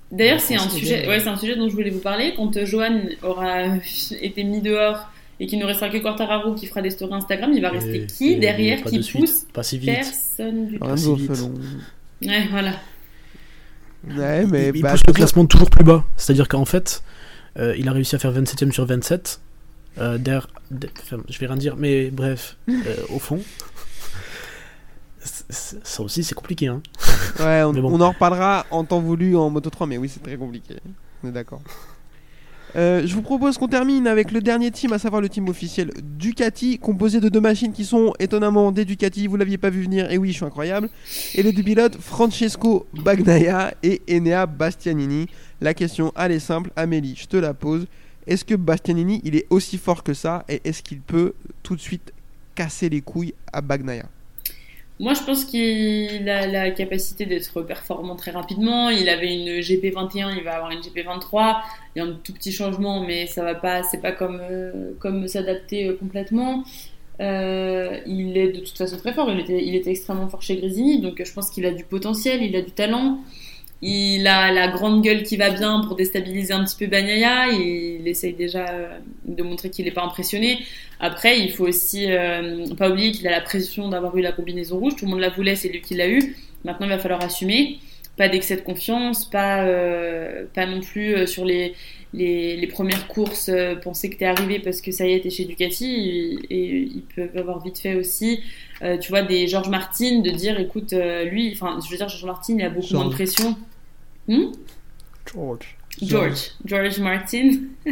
D'ailleurs, 0.09 0.39
c'est 0.39 0.55
un 0.55 0.69
sujet, 0.69 1.05
ouais, 1.09 1.19
c'est 1.19 1.27
un 1.27 1.35
sujet 1.35 1.57
dont 1.57 1.68
je 1.68 1.73
voulais 1.73 1.89
vous 1.89 1.99
parler. 1.99 2.34
Quand 2.38 2.55
euh, 2.55 2.65
Johan 2.65 3.01
aura 3.22 3.64
été 4.22 4.45
mis 4.45 4.61
dehors 4.61 5.09
et 5.41 5.47
qu'il 5.47 5.59
ne 5.59 5.65
restera 5.65 5.89
que 5.89 5.97
Quartararo 5.97 6.55
qui 6.55 6.65
fera 6.68 6.81
des 6.81 6.91
stories 6.91 7.15
Instagram, 7.15 7.51
il 7.53 7.61
va 7.61 7.72
rester 7.72 8.03
et- 8.03 8.05
qui 8.07 8.38
derrière 8.38 8.81
qui 8.84 8.95
de 8.99 9.01
suite, 9.01 9.19
pousse 9.19 9.45
pas 9.51 9.64
si 9.64 9.77
vite. 9.77 9.89
Personne 9.93 10.68
du 10.68 10.80
tout. 10.80 10.85
Ouais, 12.22 12.47
voilà. 12.49 12.72
Ouais, 14.16 14.46
mais 14.46 14.70
il, 14.70 14.78
il 14.78 14.82
bah, 14.82 14.92
pousse 14.92 15.04
le 15.08 15.14
classement 15.14 15.46
toujours 15.46 15.70
plus 15.70 15.84
bas. 15.84 16.04
C'est-à-dire 16.18 16.48
qu'en 16.48 16.66
fait, 16.66 17.04
euh, 17.60 17.76
il 17.78 17.88
a 17.90 17.92
réussi 17.92 18.16
à 18.16 18.20
faire 18.20 18.32
27ème 18.34 18.72
sur 18.72 18.86
27. 18.86 19.40
Euh, 20.00 20.18
der- 20.20 20.48
der- 20.72 20.92
enfin, 21.02 21.18
je 21.28 21.40
vais 21.40 21.48
rien 21.48 21.56
dire, 21.58 21.76
mais 21.78 22.12
bref, 22.12 22.56
euh, 22.70 22.74
au 23.10 23.18
fond, 23.20 23.40
ça 25.20 26.04
aussi 26.04 26.24
c'est 26.24 26.36
compliqué. 26.36 26.68
Hein. 26.68 26.82
Ouais, 27.40 27.64
on, 27.64 27.74
bon. 27.74 27.92
on 27.94 28.02
en 28.02 28.10
reparlera 28.12 28.66
en 28.72 28.84
temps 28.84 29.00
voulu 29.02 29.36
en 29.36 29.50
Moto 29.50 29.70
3, 29.70 29.88
mais 29.88 29.98
oui, 29.98 30.10
c'est 30.10 30.22
très 30.22 30.38
compliqué. 30.38 30.76
On 31.24 31.30
est 31.30 31.32
d'accord. 31.32 31.62
Euh, 32.76 33.03
je 33.06 33.14
vous 33.15 33.22
propose 33.22 33.57
qu'on 33.57 33.68
termine 33.68 34.07
avec 34.07 34.31
le 34.31 34.41
dernier 34.41 34.72
team, 34.72 34.94
à 34.94 34.99
savoir 34.99 35.22
le 35.22 35.30
team 35.30 35.48
officiel 35.48 35.91
Ducati, 36.03 36.77
composé 36.77 37.19
de 37.19 37.30
deux 37.30 37.39
machines 37.39 37.72
qui 37.72 37.85
sont 37.85 38.14
étonnamment 38.19 38.72
des 38.72 38.85
Ducati. 38.85 39.27
Vous 39.27 39.38
l'aviez 39.38 39.57
pas 39.57 39.69
vu 39.69 39.84
venir, 39.84 40.11
et 40.11 40.18
oui, 40.18 40.30
je 40.30 40.35
suis 40.38 40.45
incroyable. 40.45 40.89
Et 41.35 41.44
les 41.44 41.53
deux 41.53 41.64
pilotes, 41.64 41.98
Francesco 41.99 42.85
Bagnaia 42.94 43.73
et 43.84 44.02
Enea 44.10 44.45
Bastianini. 44.45 45.27
La 45.61 45.73
question, 45.73 46.11
elle 46.18 46.34
est 46.34 46.39
simple, 46.39 46.72
Amélie, 46.76 47.15
je 47.18 47.27
te 47.27 47.38
la 47.38 47.53
pose. 47.53 47.88
Est-ce 48.27 48.44
que 48.44 48.56
Bastianini, 48.56 49.22
il 49.23 49.35
est 49.35 49.48
aussi 49.49 49.77
fort 49.77 50.03
que 50.03 50.14
ça, 50.14 50.44
et 50.49 50.61
est-ce 50.65 50.84
qu'il 50.84 50.99
peut 50.99 51.34
tout 51.64 51.76
de 51.76 51.81
suite 51.81 52.11
casser 52.53 52.89
les 52.89 53.02
couilles 53.02 53.34
à 53.53 53.61
Bagnaia? 53.61 54.06
Moi, 54.99 55.14
je 55.14 55.22
pense 55.22 55.45
qu'il 55.45 56.28
a 56.28 56.48
la 56.48 56.72
capacité 56.72 57.28
d'être 57.28 57.61
performant 57.61 58.15
très 58.15 58.32
rapidement. 58.32 58.90
Il 58.90 59.10
avait 59.10 59.34
une 59.34 59.60
GP21, 59.60 60.36
il 60.38 60.44
va 60.44 60.56
avoir 60.56 60.72
une 60.72 60.80
GP23. 60.80 61.57
Il 61.95 61.99
y 61.99 62.02
a 62.02 62.06
un 62.06 62.14
tout 62.24 62.34
petit 62.34 62.52
changement, 62.52 63.02
mais 63.06 63.28
ça 63.28 63.44
va 63.44 63.53
pas, 63.53 63.84
c'est 63.84 64.02
pas 64.02 64.11
comme, 64.11 64.40
euh, 64.41 64.94
comme 64.99 65.28
s'adapter 65.28 65.88
euh, 65.88 65.95
complètement. 65.95 66.64
Euh, 67.19 67.99
il 68.06 68.38
est 68.38 68.49
de 68.49 68.60
toute 68.60 68.78
façon 68.78 68.98
très 68.98 69.14
fort. 69.14 69.30
Il 69.32 69.40
était, 69.40 69.64
il 69.64 69.76
était 69.76 69.91
extrêmement 69.91 70.28
fort 70.28 70.41
chez 70.41 70.57
Grésini, 70.57 71.02
donc 71.02 71.19
euh, 71.19 71.26
je 71.26 71.34
pense 71.34 71.49
qu'il 71.49 71.65
a 71.65 71.72
du 71.72 71.84
potentiel, 71.84 72.44
il 72.44 72.56
a 72.56 72.61
du 72.61 72.72
talent. 72.72 73.19
Il 73.82 74.26
a 74.26 74.52
la 74.52 74.68
grande 74.70 75.04
gueule 75.04 75.22
qui 75.22 75.38
va 75.38 75.52
bien 75.52 75.82
pour 75.82 75.95
déstabiliser 75.95 76.54
un 76.54 76.64
petit 76.64 76.76
peu 76.78 76.88
Bagnaia. 76.88 77.49
Il 77.49 78.08
essaye 78.08 78.34
déjà 78.34 78.68
euh, 78.70 78.98
de 79.26 79.44
montrer 79.44 79.70
qu'il 79.70 79.86
n'est 79.86 79.91
pas 79.91 80.04
impressionné. 80.04 80.60
Après, 80.99 81.40
il 81.40 81.52
faut 81.52 81.68
aussi 81.68 82.12
euh, 82.12 82.66
pas 82.76 82.90
oublier 82.90 83.12
qu'il 83.12 83.28
a 83.28 83.32
la 83.32 83.41
pression 83.41 83.88
d'avoir 83.88 84.18
eu 84.18 84.22
la 84.22 84.32
combinaison 84.32 84.80
rouge. 84.80 84.95
Tout 84.95 85.06
le 85.06 85.12
monde 85.12 85.20
la 85.20 85.30
voulait, 85.30 85.56
c'est 85.56 85.70
lui 85.70 85.82
qui 85.82 85.94
l'a 85.94 86.10
eu. 86.10 86.36
Maintenant, 86.66 86.88
il 86.88 86.90
va 86.90 86.98
falloir 86.98 87.24
assumer. 87.24 87.78
Pas 88.18 88.30
d'excès 88.30 88.56
de 88.56 88.62
confiance, 88.62 89.30
pas, 89.30 89.64
euh, 89.66 90.45
pas 90.56 90.66
non 90.66 90.82
plus 90.82 91.28
sur 91.28 91.45
les, 91.45 91.76
les, 92.14 92.56
les 92.58 92.68
premières 92.68 93.08
courses 93.08 93.50
euh, 93.50 93.76
penser 93.76 94.10
que 94.10 94.16
t'es 94.18 94.26
arrivé 94.26 94.60
parce 94.60 94.82
que 94.82 94.92
ça 94.92 95.06
y 95.08 95.12
est, 95.14 95.20
t'es 95.22 95.30
chez 95.30 95.46
Ducati. 95.46 95.86
Et, 95.86 96.56
et 96.56 96.78
ils 96.96 97.04
peuvent 97.16 97.38
avoir 97.38 97.62
vite 97.64 97.80
fait 97.80 97.96
aussi, 97.96 98.40
euh, 98.82 98.98
tu 98.98 99.10
vois, 99.10 99.22
des 99.24 99.48
George 99.48 99.70
Martin 99.70 100.20
de 100.20 100.30
dire, 100.32 100.60
écoute, 100.60 100.94
euh, 100.94 101.26
lui, 101.26 101.52
enfin, 101.54 101.80
je 101.86 101.92
veux 101.92 101.98
dire, 101.98 102.08
George 102.10 102.26
Martin, 102.26 102.56
il 102.58 102.62
a 102.64 102.70
beaucoup 102.70 102.88
George. 102.88 102.94
moins 103.04 103.06
de 103.12 103.14
pression. 103.16 103.56
Hmm? 104.28 104.52
George. 105.34 105.66
George, 106.00 106.52
George 106.64 107.00
Martin, 107.00 107.54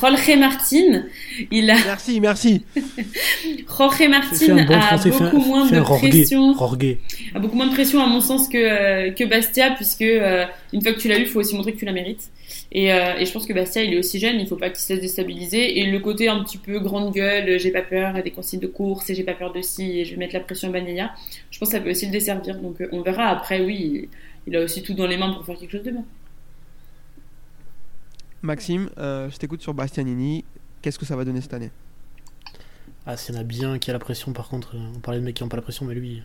Jorge 0.00 0.36
Martin, 0.38 1.02
il 1.50 1.68
a 1.68 1.74
Merci, 1.74 2.20
merci. 2.20 2.64
Jorge 3.66 4.08
Martin 4.08 4.64
bon 4.64 4.72
a 4.74 4.80
français, 4.82 5.10
fais 5.10 5.24
un- 5.24 5.30
beaucoup 5.30 5.44
moins 5.44 5.66
de 5.66 5.80
pression, 5.98 6.54
a 7.34 7.38
beaucoup 7.40 7.56
moins 7.56 7.66
de 7.66 7.72
pression 7.72 8.00
à 8.02 8.06
mon 8.06 8.20
sens 8.20 8.48
que 8.48 8.56
euh, 8.56 9.10
que 9.10 9.24
Bastia, 9.24 9.72
puisque 9.72 10.02
euh, 10.02 10.44
une 10.72 10.80
fois 10.80 10.92
que 10.92 11.00
tu 11.00 11.08
l'as 11.08 11.18
eu, 11.18 11.22
il 11.22 11.26
faut 11.26 11.40
aussi 11.40 11.56
montrer 11.56 11.72
que 11.72 11.78
tu 11.78 11.84
la 11.86 11.92
mérites. 11.92 12.28
Et, 12.70 12.92
euh, 12.92 13.16
et 13.18 13.24
je 13.24 13.32
pense 13.32 13.46
que 13.46 13.52
Bastia, 13.52 13.82
il 13.82 13.94
est 13.94 13.98
aussi 13.98 14.18
jeune, 14.18 14.38
il 14.38 14.46
faut 14.46 14.56
pas 14.56 14.68
qu'il 14.68 14.80
se 14.80 14.92
laisse 14.92 15.00
déstabiliser. 15.00 15.78
Et 15.78 15.86
le 15.90 15.98
côté 16.00 16.28
un 16.28 16.42
petit 16.44 16.58
peu 16.58 16.78
grande 16.80 17.14
gueule, 17.14 17.58
j'ai 17.58 17.70
pas 17.70 17.82
peur 17.82 18.22
des 18.22 18.30
consignes 18.30 18.60
de 18.60 18.66
course 18.66 19.08
et 19.08 19.14
j'ai 19.14 19.24
pas 19.24 19.34
peur 19.34 19.52
de 19.52 19.62
ci 19.62 20.00
et 20.00 20.04
je 20.04 20.10
vais 20.10 20.18
mettre 20.18 20.34
la 20.34 20.40
pression 20.40 20.68
à 20.68 20.72
Bagnaia, 20.72 21.14
je 21.50 21.58
pense 21.58 21.70
que 21.70 21.76
ça 21.76 21.80
peut 21.80 21.90
aussi 21.90 22.06
le 22.06 22.12
desservir. 22.12 22.58
Donc 22.60 22.80
euh, 22.80 22.88
on 22.92 23.00
verra. 23.00 23.28
Après, 23.28 23.60
oui, 23.64 24.08
il, 24.46 24.52
il 24.52 24.56
a 24.56 24.60
aussi 24.60 24.82
tout 24.82 24.94
dans 24.94 25.06
les 25.06 25.16
mains 25.16 25.32
pour 25.32 25.46
faire 25.46 25.58
quelque 25.58 25.72
chose 25.72 25.84
de 25.84 25.92
bien. 25.92 26.04
Maxime, 28.42 28.90
euh, 28.98 29.30
je 29.30 29.36
t'écoute 29.38 29.62
sur 29.62 29.74
Bastianini. 29.74 30.44
Qu'est-ce 30.82 30.98
que 30.98 31.06
ça 31.06 31.16
va 31.16 31.24
donner 31.24 31.40
cette 31.40 31.54
année? 31.54 31.70
Ah, 33.04 33.16
s'il 33.16 33.34
y 33.34 33.38
en 33.38 33.40
a 33.40 33.44
bien 33.44 33.78
qui 33.78 33.90
a 33.90 33.94
la 33.94 33.98
pression, 33.98 34.32
par 34.32 34.48
contre, 34.48 34.76
on 34.76 35.00
parlait 35.00 35.18
de 35.18 35.24
mecs 35.24 35.34
qui 35.34 35.42
n'ont 35.42 35.48
pas 35.48 35.56
la 35.56 35.62
pression, 35.62 35.86
mais 35.86 35.94
lui. 35.94 36.22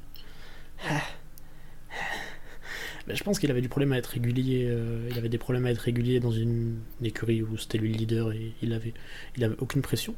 Ben, 3.08 3.16
je 3.16 3.24
pense 3.24 3.40
qu'il 3.40 3.52
avait 3.52 3.62
du 3.62 3.70
problème 3.70 3.92
à 3.94 3.98
être 3.98 4.08
régulier. 4.08 4.66
euh, 4.70 5.08
il 5.12 5.18
avait 5.18 5.30
des 5.30 5.38
problèmes 5.38 5.66
à 5.66 5.72
être 5.72 5.80
régulier 5.80 6.20
dans 6.20 6.32
une, 6.32 6.78
écurie 7.04 7.42
où 7.42 7.58
c'était 7.58 7.78
lui 7.78 7.92
le 7.92 7.98
leader 7.98 8.32
et 8.32 8.54
il 8.62 8.74
avait, 8.74 8.94
il 9.38 9.44
avait 9.44 9.56
aucune 9.60 9.82
pression. 9.82 10.16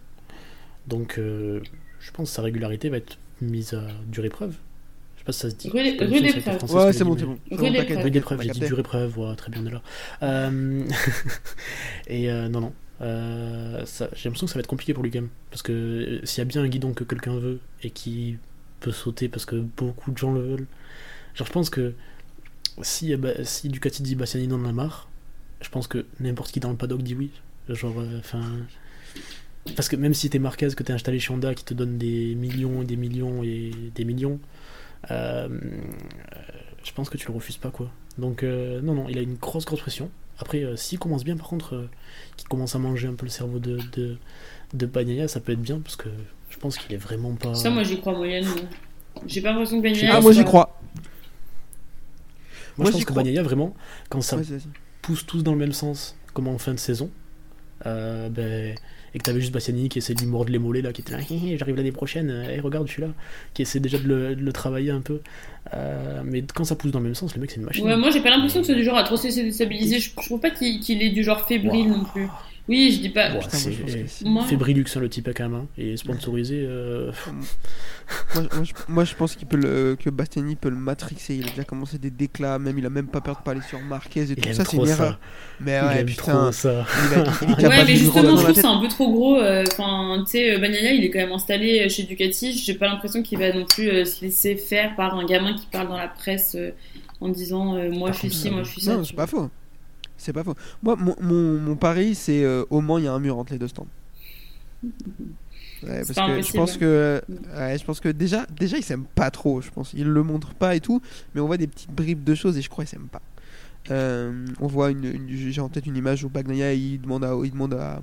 Donc, 0.88 1.18
euh, 1.18 1.62
je 2.00 2.12
pense 2.12 2.30
que 2.30 2.36
sa 2.36 2.42
régularité 2.44 2.90
va 2.90 2.98
être 2.98 3.18
mise 3.42 3.74
à 3.74 3.88
dure 4.08 4.26
épreuve. 4.26 4.56
Je 5.16 5.20
sais 5.22 5.26
pas 5.26 5.32
si 5.32 5.40
ça 5.40 5.50
se 5.50 5.56
dit. 5.56 5.72
Ouais, 5.72 5.98
ce 5.98 6.94
c'est 6.98 7.04
bon, 7.04 7.18
c'est 7.18 7.26
bon. 7.26 7.40
Rude 7.52 7.58
C'est 7.58 7.58
bon, 7.58 7.74
t'inquiète. 7.74 7.90
épreuve. 7.90 8.04
Rude 8.04 8.16
épreuve, 8.16 8.40
On 8.40 8.44
j'ai 8.44 8.50
a 8.50 8.54
dit 8.54 8.60
dure 8.60 8.80
épreuve, 8.80 9.18
ouais, 9.20 9.36
très 9.36 9.52
bien, 9.52 9.62
on 9.64 9.68
est 9.68 9.72
là. 9.72 9.82
Euh, 10.22 10.84
et 12.08 12.30
euh, 12.30 12.48
non, 12.50 12.62
non. 12.62 12.74
Euh, 13.02 13.84
j'ai 13.86 14.06
l'impression 14.30 14.46
que 14.46 14.52
ça 14.52 14.56
va 14.56 14.60
être 14.60 14.68
compliqué 14.68 14.94
pour 14.94 15.04
lui 15.04 15.12
quand 15.12 15.22
même. 15.22 15.30
Parce 15.50 15.62
que 15.62 15.72
euh, 15.72 16.26
s'il 16.26 16.40
y 16.40 16.42
a 16.42 16.46
bien 16.46 16.62
un 16.62 16.68
guidon 16.68 16.94
que 16.94 17.04
quelqu'un 17.04 17.38
veut 17.38 17.60
et 17.84 17.90
qui 17.90 18.38
peut 18.80 18.92
sauter 18.92 19.28
parce 19.28 19.46
que 19.46 19.56
beaucoup 19.56 20.12
de 20.12 20.18
gens 20.18 20.32
le 20.32 20.42
veulent. 20.42 20.68
Genre, 21.34 21.48
je 21.48 21.52
pense 21.52 21.70
que 21.70 21.94
si, 22.82 23.14
euh, 23.14 23.18
bah, 23.18 23.44
si 23.44 23.70
Ducati 23.70 24.04
dit 24.04 24.16
Bastianini 24.16 24.54
en 24.54 24.66
a 24.66 24.72
marre, 24.72 25.10
je 25.62 25.70
pense 25.70 25.88
que 25.88 26.06
n'importe 26.20 26.52
qui 26.52 26.60
dans 26.60 26.70
le 26.70 26.76
paddock 26.76 27.02
dit 27.02 27.16
oui. 27.16 27.32
Genre, 27.70 28.00
euh, 28.00 28.20
enfin. 28.20 28.42
parce 29.76 29.90
que 29.90 29.96
même 29.96 30.14
si 30.14 30.30
t'es 30.30 30.40
Marquez, 30.40 30.70
que 30.76 30.84
t'es 30.84 30.94
installé 30.94 31.20
chez 31.20 31.34
Honda 31.34 31.56
qui 31.56 31.64
te 31.64 31.74
donne 31.74 31.98
des 31.98 32.36
millions 32.36 32.84
et 32.84 32.86
des 32.86 32.96
millions 32.96 33.44
et 33.44 33.72
des 33.96 34.06
millions, 34.06 34.40
euh, 35.12 35.48
je 36.84 36.92
pense 36.92 37.10
que 37.10 37.18
tu 37.18 37.28
le 37.28 37.34
refuses 37.34 37.58
pas 37.58 37.72
quoi. 37.72 37.90
Donc 38.18 38.44
euh, 38.44 38.82
non 38.82 38.94
non, 38.94 39.08
il 39.10 39.18
a 39.18 39.22
une 39.22 39.36
grosse 39.36 39.66
grosse 39.66 39.82
pression. 39.82 40.10
Après, 40.40 40.64
euh, 40.64 40.76
s'il 40.76 41.00
commence 41.00 41.24
bien, 41.24 41.38
par 41.38 41.48
contre, 41.48 41.76
euh, 41.76 41.90
qu'il 42.36 42.48
commence 42.48 42.76
à 42.76 42.80
manger 42.80 43.08
un 43.08 43.14
peu 43.14 43.26
le 43.26 43.32
cerveau 43.32 43.60
de 43.60 43.80
de, 43.94 44.18
de 44.74 44.86
Bagnaia, 44.86 45.28
ça 45.28 45.40
peut 45.40 45.54
être 45.54 45.62
bien 45.62 45.80
parce 45.80 45.96
que 45.96 46.10
je 46.50 46.58
pense 46.58 46.78
qu'il 46.78 46.94
est 46.94 46.98
vraiment 46.98 47.34
pas. 47.34 47.56
Ça, 47.56 47.70
moi, 47.70 47.84
j'y 47.84 48.00
crois 48.00 48.14
moyennement. 48.14 48.56
J'ai 49.26 49.42
pas 49.42 49.52
l'impression 49.52 49.78
que 49.78 49.84
Bagnaia. 49.84 50.16
Ah, 50.16 50.22
moi 50.22 50.32
j'y 50.32 50.44
crois. 50.44 50.80
Moi, 52.78 52.84
moi, 52.84 52.92
je 52.92 52.92
pense 52.98 53.06
que. 53.06 53.14
Bagnaia 53.14 53.44
vraiment, 53.44 53.74
quand 54.10 54.22
ça 54.22 54.38
pousse 55.02 55.26
tous 55.26 55.44
dans 55.44 55.52
le 55.54 55.58
même 55.60 55.72
sens, 55.74 56.16
comme 56.34 56.48
en 56.48 56.58
fin 56.58 56.74
de 56.74 56.80
saison, 56.80 57.10
euh, 57.86 58.30
ben, 58.30 58.76
et 59.14 59.18
que 59.18 59.24
t'avais 59.24 59.40
juste 59.40 59.54
Bastianini 59.54 59.88
qui 59.88 60.00
essaie 60.00 60.14
de 60.14 60.20
lui 60.20 60.28
mordre 60.28 60.52
les 60.52 60.60
mollets 60.60 60.82
là, 60.82 60.92
qui 60.92 61.02
était 61.02 61.14
là, 61.14 61.20
j'arrive 61.58 61.76
l'année 61.78 61.92
prochaine, 61.94 62.30
et 62.50 62.60
regarde, 62.60 62.88
je 62.88 62.94
suis 62.94 63.02
là, 63.02 63.10
qui 63.54 63.62
essaie 63.62 63.80
déjà 63.80 63.98
de 63.98 64.04
le, 64.08 64.36
de 64.36 64.42
le 64.44 64.52
travailler 64.52 64.92
un 64.92 65.00
peu. 65.02 65.22
Euh, 65.74 66.22
mais 66.26 66.44
quand 66.54 66.66
ça 66.66 66.76
pousse 66.76 66.92
dans 66.92 67.00
le 67.00 67.06
même 67.06 67.16
sens, 67.16 67.34
le 67.36 67.42
mec 67.42 67.50
c'est 67.52 67.58
une 67.58 67.66
machine. 67.66 67.86
Ouais, 67.86 67.96
moi 67.96 68.12
j'ai 68.12 68.22
pas 68.22 68.30
l'impression 68.30 68.60
que 68.62 68.68
c'est 68.68 68.76
du 68.76 68.84
genre 68.84 68.98
à 68.98 69.04
trop 69.04 69.16
se 69.16 69.28
déstabiliser. 69.28 70.00
Je, 70.00 70.10
je 70.10 70.16
trouve 70.26 70.40
pas 70.42 70.50
qu'il 70.52 71.02
est 71.02 71.10
du 71.12 71.24
genre 71.24 71.48
fébrile 71.48 71.88
Wow. 71.92 71.98
non 71.98 72.04
plus. 72.04 72.28
Oui, 72.68 72.92
je 72.96 73.00
dis 73.02 73.10
pas. 73.10 73.30
Bon, 73.30 73.40
Putain, 73.40 73.58
moi, 74.26 74.44
je 74.44 74.50
Fébrilux, 74.50 74.86
hein, 74.96 75.00
le 75.00 75.10
type 75.10 75.30
quand 75.36 75.44
même, 75.44 75.54
hein, 75.54 75.68
et 75.78 75.98
sponsorisé. 75.98 76.66
euh, 76.68 77.12
moi, 78.34 78.44
moi, 78.54 78.64
je, 78.64 78.74
moi, 78.88 79.04
je 79.06 79.16
pense 79.16 79.36
qu'il 79.36 79.48
peut 79.48 79.58
le, 79.58 79.96
que 79.96 80.10
Bastiani 80.10 80.56
peut 80.56 80.70
le 80.70 80.76
matrixer. 80.76 81.36
Il 81.36 81.46
a 81.48 81.50
déjà 81.50 81.64
commencé 81.64 81.98
des 82.00 82.10
déclats, 82.12 82.58
même 82.60 82.78
il 82.78 82.86
a 82.86 82.90
même 82.90 83.08
pas 83.08 83.22
peur 83.22 83.38
de 83.38 83.44
parler 83.44 83.62
sur 83.62 83.80
Marquez 83.82 84.32
et 84.32 84.36
il 84.36 84.36
tout 84.36 84.50
aime 84.50 84.54
ça, 84.54 84.66
c'est 84.66 84.78
trop 84.78 84.86
une 84.86 84.88
ça. 84.88 84.94
erreur. 84.94 85.20
Mais 85.60 85.78
il 85.80 85.86
ouais, 85.88 86.00
aime 86.02 86.06
putain, 86.06 86.34
trop 86.34 86.52
ça. 86.52 86.86
il, 86.98 87.14
a, 87.14 87.24
il, 87.42 87.56
il 87.60 87.68
Ouais, 87.68 87.86
mais 87.86 87.96
justement, 87.96 88.36
je 88.38 88.44
trouve 88.44 88.56
c'est 88.56 88.66
un 88.66 88.80
peu 88.80 88.88
trop 88.88 89.12
gros. 89.12 89.40
euh, 89.40 89.64
Enfin, 89.72 90.24
tu 90.26 90.32
sais, 90.32 90.56
euh, 90.56 90.60
Bagnaia, 90.60 90.94
il 90.94 91.04
est 91.04 91.10
quand 91.12 91.20
même 91.20 91.32
installé 91.34 91.88
chez 91.90 92.04
Ducati. 92.04 92.54
J'ai 92.58 92.74
pas 92.76 92.88
l'impression 92.88 93.22
qu'il 93.22 93.38
va 93.40 93.54
non 93.54 93.66
plus 93.66 93.90
euh, 93.90 94.06
se 94.06 94.24
laisser 94.26 94.56
faire 94.56 94.96
par 94.96 95.16
un 95.18 95.26
gamin 95.26 95.54
qui 95.54 95.68
parle 95.68 95.88
dans 95.90 95.98
la 95.98 96.08
presse 96.08 96.58
en 97.22 97.30
disant 97.30 97.76
euh, 97.76 97.92
moi 97.92 98.12
je 98.12 98.18
suis 98.20 98.32
ci, 98.32 98.50
moi 98.50 98.64
je 98.64 98.70
suis 98.72 98.82
ça. 98.82 98.98
Non, 98.98 99.04
c'est 99.04 99.16
pas 99.16 99.28
faux. 99.28 99.50
C'est 100.26 100.34
pas 100.34 100.44
faux. 100.44 100.56
Moi, 100.82 100.96
mon, 100.96 101.16
mon, 101.22 101.60
mon 101.60 101.76
pari, 101.76 102.16
c'est 102.16 102.44
euh, 102.44 102.64
au 102.72 102.82
Mans, 102.82 102.98
il 102.98 103.04
y 103.04 103.08
a 103.08 103.14
un 103.14 103.20
mur 103.20 103.38
entre 103.38 103.54
les 103.54 103.60
deux 103.60 103.68
stands. 103.68 103.86
Ouais, 105.84 106.00
parce 106.00 106.14
que 106.28 106.42
je 106.42 106.52
pense 106.54 106.78
que, 106.78 107.22
ouais, 107.56 107.78
je 107.78 107.86
pense 107.86 108.00
que 108.00 108.10
déjà, 108.10 108.48
déjà, 108.60 108.78
ils 108.78 108.84
s'aiment 108.84 109.06
pas 109.14 109.30
trop. 109.30 109.62
Je 109.62 109.70
pense, 109.70 109.94
ils 109.94 110.08
le 110.08 110.24
montrent 110.24 110.56
pas 110.56 110.76
et 110.76 110.80
tout, 110.80 111.00
mais 111.36 111.42
on 111.42 111.46
voit 111.48 111.58
des 111.58 111.68
petites 111.68 111.92
bribes 111.92 112.24
de 112.24 112.34
choses 112.34 112.58
et 112.58 112.62
je 112.64 112.70
crois 112.70 112.84
qu'ils 112.86 112.92
s'aiment 112.98 113.08
pas. 113.08 113.22
Euh, 113.92 114.46
on 114.62 114.66
voit 114.68 114.90
une, 114.90 115.04
une- 115.06 115.28
j'ai 115.30 115.62
en 115.62 115.70
tête 115.70 115.86
une 115.86 115.96
image 115.96 116.24
où 116.24 116.30
Bagnaia 116.30 116.74
il 116.74 117.00
demande 117.02 117.24
à, 117.24 117.36
il 117.44 117.52
demande 117.52 117.76
à 117.76 118.02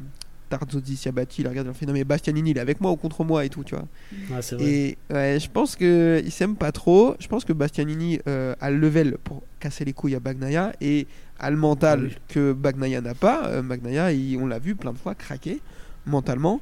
Tarzozzi 0.59 0.97
Siabati, 0.97 1.43
il 1.43 1.49
regarde, 1.49 1.69
il 1.69 1.75
fait 1.75 1.87
non 1.87 1.93
mais 1.93 2.05
Bastianini, 2.05 2.51
il 2.51 2.59
est 2.59 2.61
avec 2.61 2.81
moi 2.81 2.91
ou 2.93 2.97
contre 2.97 3.25
moi 3.25 3.45
et 3.45 3.49
tout, 3.49 3.65
tu 3.65 3.75
vois. 3.75 3.87
Vrai. 4.29 4.41
Et 4.61 4.99
ouais, 5.11 5.39
je 5.41 5.49
pense 5.51 5.77
que 5.77 6.21
ils 6.25 6.31
s'aiment 6.31 6.57
pas 6.57 6.73
trop. 6.73 7.15
Je 7.19 7.27
pense 7.29 7.45
que 7.45 7.53
Bastianini 7.53 8.21
euh, 8.29 8.55
a 8.61 8.71
le 8.71 8.79
level 8.79 9.17
pour 9.25 9.43
casser 9.61 9.85
les 9.85 9.93
couilles 9.93 10.15
à 10.15 10.21
Bagnaia 10.21 10.73
et 10.81 11.07
a 11.39 11.51
le 11.51 11.57
mental 11.57 12.05
oui. 12.05 12.17
que 12.29 12.53
Bagnaia 12.53 13.01
n'a 13.01 13.15
pas. 13.15 13.47
Euh, 13.49 13.63
Bagnaia, 13.63 14.13
il- 14.13 14.37
on 14.39 14.47
l'a 14.47 14.59
vu 14.59 14.75
plein 14.75 14.93
de 14.93 14.99
fois 14.99 15.15
craquer 15.15 15.61
mentalement. 16.07 16.61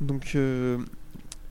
Donc 0.00 0.32
euh, 0.34 0.78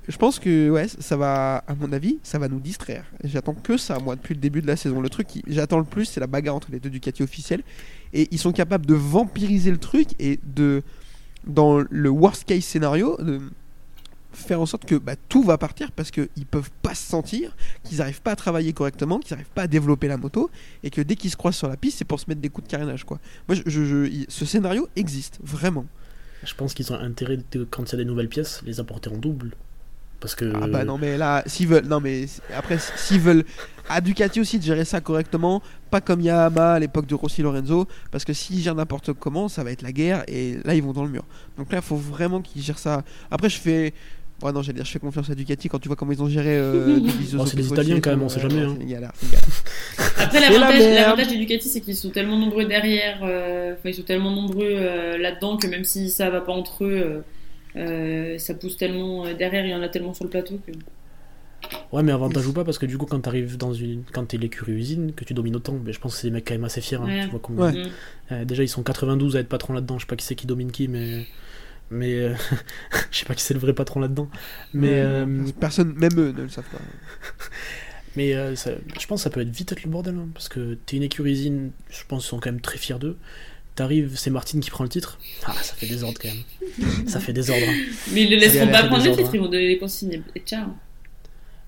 je 0.08 0.16
pense 0.18 0.40
que 0.40 0.70
ouais, 0.70 0.88
ça 0.88 1.18
va, 1.18 1.58
à 1.68 1.76
mon 1.76 1.92
avis, 1.92 2.18
ça 2.24 2.40
va 2.40 2.48
nous 2.48 2.60
distraire. 2.62 3.04
J'attends 3.24 3.54
que 3.54 3.76
ça, 3.78 4.00
moi, 4.00 4.16
depuis 4.16 4.34
le 4.36 4.40
début 4.40 4.62
de 4.62 4.68
la 4.68 4.76
saison. 4.78 5.02
Le 5.02 5.10
truc, 5.10 5.28
qui- 5.28 5.44
j'attends 5.48 5.80
le 5.80 5.84
plus, 5.86 6.06
c'est 6.06 6.20
la 6.22 6.28
bagarre 6.28 6.56
entre 6.56 6.72
les 6.72 6.80
deux 6.80 6.90
Ducati 6.90 7.24
officiels. 7.24 7.62
Et 8.14 8.28
ils 8.32 8.40
sont 8.40 8.54
capables 8.54 8.86
de 8.86 8.94
vampiriser 8.94 9.70
le 9.70 9.78
truc 9.78 10.10
et 10.18 10.40
de, 10.56 10.82
dans 11.48 11.84
le 11.90 12.10
worst 12.10 12.46
case 12.46 12.64
scénario, 12.64 13.18
de 13.18 13.42
faire 14.34 14.62
en 14.62 14.66
sorte 14.66 14.86
que 14.86 14.96
bah, 14.96 15.16
tout 15.30 15.44
va 15.44 15.58
partir 15.58 15.92
parce 15.92 16.12
qu'ils 16.12 16.46
peuvent 16.50 16.70
pas 16.82 16.94
se 16.94 17.10
sentir, 17.10 17.56
qu'ils 17.84 17.98
n'arrivent 17.98 18.22
pas 18.22 18.32
à 18.32 18.36
travailler 18.36 18.74
correctement, 18.74 19.20
qu'ils 19.20 19.34
n'arrivent 19.34 19.52
pas 19.54 19.64
à 19.64 19.68
développer 19.68 20.08
la 20.08 20.18
moto 20.18 20.50
et 20.84 20.90
que 20.90 21.02
dès 21.02 21.16
qu'ils 21.16 21.32
se 21.32 21.38
croisent 21.38 21.58
sur 21.58 21.68
la 21.68 21.78
piste, 21.78 21.98
c'est 21.98 22.06
pour 22.06 22.20
se 22.20 22.26
mettre 22.28 22.42
des 22.42 22.50
coups 22.50 22.68
de 22.68 22.72
carénage. 22.72 23.04
Quoi. 23.04 23.20
Ce 23.50 24.46
scénario 24.46 24.88
existe 24.96 25.40
vraiment. 25.44 25.86
Je 26.44 26.54
pense 26.54 26.74
qu'ils 26.74 26.94
ont 26.94 27.00
intérêt, 27.00 27.40
quand 27.72 27.90
il 27.90 27.92
y 27.94 27.96
a 27.96 27.98
des 27.98 28.06
nouvelles 28.06 28.30
pièces, 28.30 28.62
les 28.66 28.80
apporter 28.80 29.10
en 29.10 29.18
double. 29.18 29.56
Parce 30.20 30.36
que. 30.36 30.52
Ah 30.62 30.68
bah 30.68 30.84
non, 30.84 30.98
mais 30.98 31.18
là, 31.18 31.44
s'ils 31.46 31.68
veulent, 31.68 31.86
non 31.86 32.00
mais 32.00 32.26
après, 32.56 32.78
s'ils 32.96 33.20
veulent 33.20 33.44
à 33.90 34.02
Ducati 34.02 34.40
aussi 34.40 34.60
de 34.60 34.64
gérer 34.64 34.86
ça 34.86 35.02
correctement, 35.02 35.62
pas 35.90 36.02
comme 36.02 36.22
Yamaha 36.22 36.74
à 36.74 36.80
l'époque 36.80 37.08
de 37.08 37.16
Rossi 37.16 37.42
Lorenzo, 37.42 37.88
parce 38.12 38.26
que 38.26 38.34
s'ils 38.34 38.60
gèrent 38.60 38.76
n'importe 38.76 39.14
comment, 39.14 39.48
ça 39.48 39.64
va 39.64 39.72
être 39.72 39.82
la 39.82 39.92
guerre 39.92 40.24
et 40.28 40.58
là 40.66 40.76
ils 40.76 40.84
vont 40.84 40.94
dans 40.94 41.04
le 41.04 41.10
mur. 41.10 41.24
Donc 41.58 41.72
là, 41.72 41.80
il 41.80 41.84
faut 41.84 41.96
vraiment 41.96 42.42
qu'ils 42.42 42.62
gèrent 42.62 42.80
ça. 42.80 43.04
Après, 43.32 43.50
je 43.50 43.58
fais. 43.58 43.94
Ouais, 44.44 44.52
non, 44.52 44.62
j'allais 44.62 44.76
dire, 44.76 44.86
je 44.86 44.92
fais 44.92 45.00
confiance 45.00 45.32
à 45.32 45.36
Ducati 45.36 45.68
quand 45.68 45.80
tu 45.80 45.88
vois 45.88 45.96
comment 45.96 46.12
ils 46.12 46.22
ont 46.22 46.30
géré. 46.30 46.58
Euh, 46.58 47.00
Oh, 47.40 47.46
c'est 47.46 47.56
des 47.56 47.64
Petrucci 47.64 47.74
Italiens 47.74 48.00
quand 48.00 48.12
même, 48.12 48.22
on 48.22 48.30
sait 48.30 48.40
jamais, 48.40 48.62
hein. 48.62 48.76
c'est 48.78 48.84
une 48.84 48.90
galère, 48.90 49.12
c'est 49.16 49.26
une 49.26 49.32
galère. 49.32 49.48
Après, 50.20 50.40
la 50.40 50.94
l'avantage 50.94 51.28
des 51.30 51.38
Ducati, 51.38 51.70
c'est 51.70 51.82
qu'ils 51.82 51.96
sont 51.96 52.12
tellement 52.12 52.38
nombreux 52.38 52.66
derrière, 52.66 53.20
euh, 53.24 53.74
enfin, 53.74 53.90
ils 53.90 53.96
sont 53.96 54.04
tellement 54.04 54.32
nombreux 54.32 54.70
euh, 54.70 55.18
là-dedans 55.18 55.58
que 55.58 55.66
même 55.66 55.86
si 55.86 56.12
ça 56.12 56.30
va 56.30 56.42
pas 56.42 56.52
entre 56.52 56.84
eux, 56.84 57.02
euh, 57.04 57.20
ça 58.38 58.54
pousse 58.54 58.78
tellement 58.78 59.26
euh, 59.26 59.34
derrière, 59.34 59.66
il 59.66 59.72
y 59.72 59.76
en 59.76 59.82
a 59.82 59.90
tellement 59.90 60.14
sur 60.14 60.24
le 60.26 60.30
plateau 60.30 60.60
que. 60.66 60.72
Ouais, 61.92 62.04
mais 62.04 62.12
avantage 62.12 62.46
ou 62.48 62.54
pas, 62.54 62.64
parce 62.64 62.78
que 62.78 62.86
du 62.86 62.98
coup, 62.98 63.06
quand 63.06 63.20
t'arrives 63.20 63.58
dans 63.58 63.74
une. 63.74 64.04
Quand 64.14 64.26
t'es 64.26 64.38
l'écurie 64.38 64.74
usine, 64.74 65.14
que 65.14 65.24
tu 65.26 65.34
domines 65.34 65.56
autant, 65.56 65.78
mais 65.84 65.92
je 65.92 66.00
pense 66.00 66.14
que 66.16 66.22
c'est 66.22 66.28
des 66.28 66.34
mecs 66.34 66.48
quand 66.48 66.54
même 66.54 66.64
assez 66.64 66.82
fiers. 66.82 66.98
hein, 66.98 67.06
Ouais. 67.06 67.24
tu 67.24 67.30
vois 67.30 67.40
comment- 67.40 67.64
Ouais. 67.64 67.72
Mm. 67.74 67.90
Euh, 68.32 68.46
déjà, 68.46 68.64
ils 68.64 68.68
sont 68.70 68.84
92 68.84 69.36
à 69.36 69.40
être 69.40 69.50
patron 69.50 69.74
là-dedans. 69.74 69.98
Je 69.98 70.04
sais 70.06 70.08
pas 70.08 70.16
qui 70.16 70.26
c'est 70.26 70.36
qui 70.36 70.46
domine 70.48 70.72
qui, 70.72 70.88
mais. 70.88 71.26
Mais. 71.90 72.14
euh, 72.14 72.34
je 73.12 73.18
sais 73.20 73.26
pas 73.26 73.34
qui 73.36 73.42
c'est 73.44 73.54
le 73.56 73.60
vrai 73.60 73.74
patron 73.74 74.00
là-dedans. 74.00 74.30
Mais. 74.74 75.00
Euh, 75.02 75.26
Personne, 75.60 75.94
même 75.96 76.14
eux, 76.18 76.32
ne 76.32 76.44
le 76.44 76.50
savent 76.50 76.70
pas. 76.72 76.78
Mais 78.16 78.34
euh, 78.34 78.56
ça- 78.56 78.72
je 79.00 79.06
pense 79.06 79.20
que 79.20 79.24
ça 79.26 79.30
peut 79.30 79.42
être 79.42 79.56
vite 79.56 79.72
être 79.72 79.84
le 79.84 79.92
bordel, 79.92 80.16
hein, 80.16 80.28
parce 80.34 80.50
que 80.50 80.74
t'es 80.86 80.98
une 80.98 81.04
écurie 81.04 81.32
usine, 81.34 81.70
je 81.92 82.02
pense 82.08 82.24
qu'ils 82.24 82.30
sont 82.30 82.40
quand 82.40 82.52
même 82.52 82.62
très 82.62 82.78
fiers 82.80 82.98
d'eux. 83.00 83.16
T'arrives, 83.78 84.12
c'est 84.16 84.30
Martine 84.32 84.60
qui 84.60 84.70
prend 84.72 84.84
le 84.84 84.90
titre. 84.90 85.20
Ah, 85.46 85.54
ça 85.62 85.74
fait 85.76 85.86
désordre 85.86 86.20
quand 86.22 86.28
même. 86.30 87.08
ça 87.08 87.20
fait 87.22 87.32
désordre. 87.32 87.64
hein. 87.66 87.74
Mais 88.12 88.24
ils 88.24 88.32
le 88.32 88.40
C'est 88.40 88.46
laisseront 88.48 88.66
la 88.66 88.72
pas 88.72 88.88
prendre 88.88 88.98
des 89.04 89.06
le 89.06 89.12
ordres, 89.12 89.22
titre, 89.24 89.36
ils 89.36 89.40
vont 89.40 89.46
donner 89.48 89.68
les 89.68 89.78
consignes 89.78 90.22
et 90.36 90.40
ciao. 90.42 90.66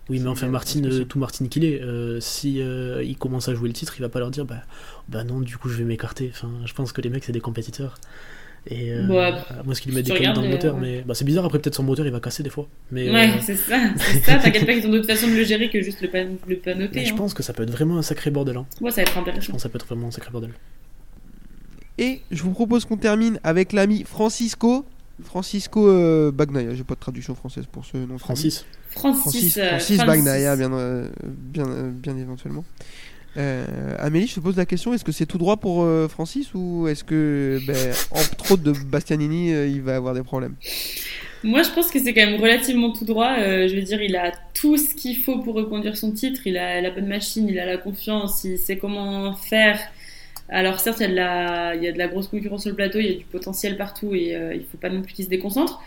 Oui, 0.09 0.19
mais 0.19 0.27
enfin, 0.27 0.47
Martine, 0.47 0.87
euh, 0.87 1.05
tout 1.05 1.19
Martine 1.19 1.49
qu'il 1.49 1.63
est, 1.63 1.79
euh, 1.81 2.19
si 2.19 2.61
euh, 2.63 3.03
il 3.03 3.15
commence 3.15 3.47
à 3.47 3.53
jouer 3.53 3.67
le 3.69 3.73
titre, 3.75 3.93
il 3.97 4.01
va 4.01 4.09
pas 4.09 4.17
leur 4.17 4.31
dire 4.31 4.43
bah, 4.43 4.63
bah 5.07 5.23
non, 5.23 5.39
du 5.39 5.55
coup 5.57 5.69
je 5.69 5.77
vais 5.77 5.83
m'écarter. 5.83 6.31
Enfin, 6.33 6.49
je 6.65 6.73
pense 6.73 6.91
que 6.91 6.99
les 7.01 7.09
mecs 7.11 7.23
c'est 7.23 7.31
des 7.31 7.39
compétiteurs. 7.41 7.99
Et 8.67 8.91
euh, 8.91 9.05
Ouais. 9.07 9.31
à 9.49 9.61
moins 9.63 9.75
qu'il 9.75 9.91
lui 9.91 9.97
mette 9.97 10.05
Tu 10.07 10.11
des 10.11 10.17
cailloux 10.17 10.33
dans 10.33 10.41
le 10.41 10.47
regardes, 10.47 10.63
moteur, 10.63 10.75
euh, 10.77 10.79
mais 10.81 11.03
bah, 11.03 11.13
c'est 11.13 11.25
bizarre. 11.25 11.45
Après, 11.45 11.59
peut-être 11.59 11.75
son 11.75 11.83
moteur 11.83 12.07
il 12.07 12.11
va 12.11 12.19
casser 12.19 12.41
des 12.41 12.49
fois. 12.49 12.67
Mais, 12.91 13.07
Ouais, 13.09 13.29
euh, 13.29 13.33
c'est 13.39 13.55
ça, 13.55 13.79
c'est 13.97 14.19
ça. 14.23 14.35
T'inquiète 14.43 14.65
pas 14.65 14.73
qu'ils 14.73 14.87
ont 14.87 14.89
d'autres 14.91 15.05
façons 15.07 15.27
de 15.27 15.35
le 15.35 15.43
gérer 15.43 15.69
que 15.69 15.79
juste 15.81 16.01
le 16.01 16.07
pas, 16.09 16.23
le 16.23 16.55
pas 16.57 16.73
noter. 16.73 16.99
mais 17.01 17.05
je 17.05 17.13
hein. 17.13 17.15
pense 17.15 17.35
que 17.35 17.43
ça 17.43 17.53
peut 17.53 17.61
être 17.63 17.69
vraiment 17.71 17.99
un 17.99 18.01
sacré 18.01 18.31
bordel. 18.31 18.57
hein. 18.57 18.65
Moi, 18.81 18.89
ça 18.89 18.97
va 18.97 19.01
être 19.03 19.13
Je 19.13 19.19
intéressant. 19.19 19.51
pense 19.53 19.57
que 19.57 19.61
ça 19.63 19.69
peut 19.69 19.77
être 19.77 19.85
vraiment 19.87 20.07
un 20.07 20.11
sacré 20.11 20.31
bordel. 20.31 20.51
Et 21.99 22.21
je 22.31 22.43
vous 22.43 22.51
propose 22.51 22.85
qu'on 22.85 22.97
termine 22.97 23.39
avec 23.43 23.73
l'ami 23.73 24.05
Francisco. 24.05 24.85
Francisco 25.21 25.85
euh, 25.85 26.31
Bagnaia, 26.31 26.73
j'ai 26.73 26.85
pas 26.85 26.95
de 26.95 26.99
traduction 26.99 27.35
française 27.35 27.65
pour 27.69 27.83
ce 27.83 27.97
nom. 27.97 28.17
Francis, 28.17 28.65
Francis, 28.89 29.21
Francis, 29.21 29.57
euh, 29.57 29.67
Francis 29.67 29.97
Francis. 29.97 30.05
Bagnaia, 30.05 30.55
bien, 30.55 30.71
euh, 30.71 31.09
bien, 31.27 31.67
euh, 31.67 31.91
bien 31.91 32.15
éventuellement. 32.17 32.63
Euh, 33.35 33.95
Amélie, 33.99 34.27
je 34.27 34.35
te 34.35 34.39
pose 34.39 34.55
la 34.55 34.65
question 34.65 34.93
est-ce 34.93 35.03
que 35.03 35.11
c'est 35.11 35.25
tout 35.25 35.37
droit 35.37 35.57
pour 35.57 35.83
euh, 35.83 36.07
Francis 36.07 36.53
ou 36.53 36.87
est-ce 36.87 37.03
que, 37.03 37.59
ben, 37.67 37.93
entre 38.11 38.53
autres 38.53 38.63
de 38.63 38.71
Bastianini, 38.71 39.51
euh, 39.51 39.67
il 39.67 39.81
va 39.81 39.97
avoir 39.97 40.13
des 40.13 40.23
problèmes? 40.23 40.55
Moi, 41.43 41.63
je 41.63 41.69
pense 41.69 41.91
que 41.91 41.99
c'est 41.99 42.13
quand 42.13 42.25
même 42.25 42.41
relativement 42.41 42.91
tout 42.91 43.05
droit. 43.05 43.35
Euh, 43.39 43.67
je 43.67 43.75
veux 43.75 43.83
dire, 43.83 44.01
il 44.01 44.15
a 44.15 44.31
tout 44.53 44.77
ce 44.77 44.95
qu'il 44.95 45.17
faut 45.17 45.39
pour 45.39 45.53
reconduire 45.53 45.97
son 45.97 46.11
titre. 46.11 46.41
Il 46.45 46.57
a 46.57 46.79
la 46.79 46.91
bonne 46.91 47.07
machine, 47.07 47.47
il 47.47 47.59
a 47.59 47.65
la 47.65 47.77
confiance, 47.77 48.45
il 48.45 48.57
sait 48.57 48.77
comment 48.77 49.33
faire. 49.33 49.79
Alors 50.51 50.79
certes, 50.79 50.99
il 50.99 51.03
y 51.03 51.19
a 51.19 51.91
de 51.91 51.97
la, 51.97 52.07
grosse 52.07 52.27
concurrence 52.27 52.63
sur 52.63 52.71
le 52.71 52.75
plateau, 52.75 52.99
il 52.99 53.05
y 53.05 53.09
a 53.09 53.17
du 53.17 53.25
potentiel 53.25 53.77
partout 53.77 54.15
et 54.15 54.35
euh, 54.35 54.55
il 54.55 54.63
faut 54.63 54.77
pas 54.77 54.89
non 54.89 55.01
plus 55.01 55.13
qu'il 55.13 55.25
se 55.25 55.29
déconcentre. 55.29 55.81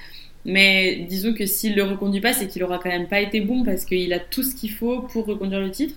Mais 0.45 1.05
disons 1.09 1.35
que 1.35 1.47
s'il 1.47 1.75
le 1.75 1.85
reconduit 1.85 2.21
pas, 2.21 2.33
c'est 2.33 2.47
qu'il 2.49 2.63
aura 2.63 2.79
quand 2.79 2.89
même 2.89 3.09
pas 3.09 3.21
été 3.21 3.41
bon 3.41 3.65
parce 3.65 3.85
qu'il 3.85 4.13
a 4.13 4.19
tout 4.19 4.43
ce 4.43 4.55
qu'il 4.55 4.71
faut 4.71 5.03
pour 5.03 5.27
reconduire 5.27 5.61
le 5.61 5.71
titre. 5.71 5.97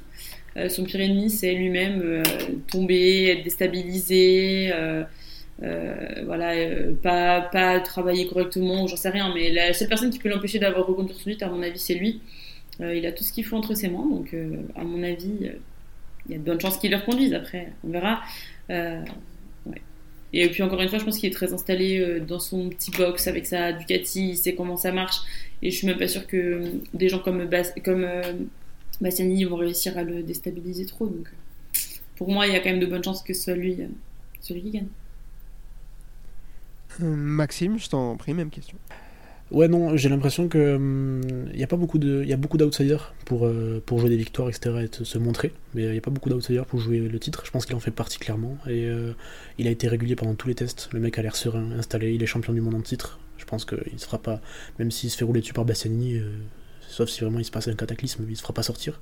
Euh, 0.57 0.69
son 0.69 0.83
pire 0.83 1.01
ennemi, 1.01 1.29
c'est 1.29 1.53
lui-même 1.53 2.01
euh, 2.03 2.23
tomber, 2.71 3.25
être 3.25 3.43
déstabilisé. 3.43 4.71
voilà, 5.59 6.53
pas, 7.03 7.79
travailler 7.81 8.27
correctement, 8.27 8.87
j'en 8.87 8.95
sais 8.95 9.09
rien, 9.09 9.31
mais 9.33 9.51
la 9.51 9.73
seule 9.73 9.89
personne 9.89 10.09
qui 10.09 10.19
peut 10.19 10.29
l'empêcher 10.29 10.57
d'avoir 10.59 10.87
reconduire 10.87 11.17
son 11.17 11.29
titre, 11.29 11.45
à 11.45 11.49
mon 11.49 11.61
avis, 11.61 11.79
c'est 11.79 11.95
lui. 11.95 12.21
Il 12.79 13.05
a 13.05 13.11
tout 13.11 13.23
ce 13.23 13.31
qu'il 13.31 13.45
faut 13.45 13.55
entre 13.57 13.73
ses 13.73 13.89
mains, 13.89 14.05
donc 14.09 14.35
à 14.75 14.83
mon 14.83 15.01
avis, 15.03 15.51
il 16.27 16.31
y 16.31 16.35
a 16.35 16.37
de 16.39 16.43
bonnes 16.43 16.59
chances 16.59 16.77
qu'il 16.77 16.91
le 16.91 16.97
reconduise. 16.97 17.33
Après, 17.33 17.71
on 17.83 17.91
verra. 17.91 18.21
Euh. 18.69 19.03
Et 20.33 20.49
puis 20.49 20.63
encore 20.63 20.81
une 20.81 20.89
fois, 20.89 20.99
je 20.99 21.05
pense 21.05 21.17
qu'il 21.17 21.29
est 21.29 21.33
très 21.33 21.53
installé 21.53 21.97
euh, 21.97 22.19
dans 22.19 22.39
son 22.39 22.69
petit 22.69 22.91
box 22.91 23.27
avec 23.27 23.45
sa 23.45 23.71
Ducati, 23.71 24.31
il 24.31 24.37
sait 24.37 24.53
comment 24.53 24.75
ça 24.75 24.91
marche. 24.91 25.17
Et 25.61 25.71
je 25.71 25.77
suis 25.77 25.87
même 25.87 25.97
pas 25.97 26.09
sûre 26.09 26.27
que 26.27 26.61
des 26.93 27.07
gens 27.07 27.19
comme, 27.19 27.45
Bas 27.45 27.61
euh, 27.87 28.21
vont 29.01 29.55
réussir 29.55 29.97
à 29.97 30.03
le 30.03 30.23
déstabiliser 30.23 30.85
trop. 30.85 31.07
Donc, 31.07 31.27
pour 32.17 32.29
moi, 32.29 32.47
il 32.47 32.53
y 32.53 32.55
a 32.55 32.59
quand 32.59 32.69
même 32.69 32.79
de 32.79 32.85
bonnes 32.85 33.03
chances 33.03 33.23
que 33.23 33.33
ce 33.33 33.43
soit 33.43 33.55
lui, 33.55 33.77
celui 34.41 34.61
qui 34.61 34.71
gagne. 34.71 34.87
Maxime, 36.99 37.77
je 37.79 37.89
t'en 37.89 38.15
prie, 38.17 38.33
même 38.33 38.49
question. 38.49 38.77
Ouais, 39.51 39.67
non, 39.67 39.95
j'ai 39.95 40.09
l'impression 40.09 40.47
que 40.47 41.21
il 41.53 41.59
y 41.59 41.63
a 41.63 41.67
pas 41.67 41.75
beaucoup 41.75 41.99
d'outsiders 41.99 43.13
pour 43.25 43.45
euh, 43.45 43.81
pour 43.85 43.99
jouer 43.99 44.09
des 44.09 44.17
victoires, 44.17 44.49
etc. 44.49 44.87
et 44.91 45.05
se 45.05 45.17
montrer, 45.19 45.53
mais 45.75 45.83
il 45.83 45.93
y 45.93 45.97
a 45.97 46.01
pas 46.01 46.09
beaucoup 46.09 46.29
d'outsiders 46.29 46.65
pour 46.65 46.79
jouer 46.79 46.99
le 46.99 47.19
titre. 47.19 47.43
Je 47.45 47.51
pense 47.51 47.65
qu'il 47.67 47.75
en 47.75 47.79
fait 47.79 47.91
partie 47.91 48.17
clairement 48.17 48.57
et 48.65 48.85
euh, 48.87 49.13
il 49.59 49.67
a 49.67 49.69
été 49.69 49.87
régulier 49.87 50.15
pendant 50.15 50.33
tous 50.33 50.47
les 50.47 50.55
tests. 50.55 50.89
Le 50.93 50.99
mec 50.99 51.19
a 51.19 51.21
l'air 51.21 51.35
serein, 51.35 51.71
installé, 51.77 52.13
il 52.13 52.23
est 52.23 52.25
champion 52.25 52.53
du 52.53 52.61
monde 52.61 52.73
en 52.73 52.81
titre. 52.81 53.19
Je 53.37 53.45
pense 53.45 53.65
qu'il 53.65 53.99
se 53.99 54.05
fera 54.05 54.17
pas, 54.17 54.41
même 54.79 54.89
s'il 54.91 55.11
se 55.11 55.17
fait 55.17 55.25
rouler 55.25 55.41
dessus 55.41 55.53
par 55.53 55.65
euh, 55.65 56.29
sauf 56.87 57.09
si 57.09 57.21
vraiment 57.21 57.39
il 57.39 57.45
se 57.45 57.51
passe 57.51 57.67
un 57.67 57.75
cataclysme, 57.75 58.25
il 58.27 58.35
se 58.35 58.41
fera 58.41 58.53
pas 58.53 58.63
sortir. 58.63 58.99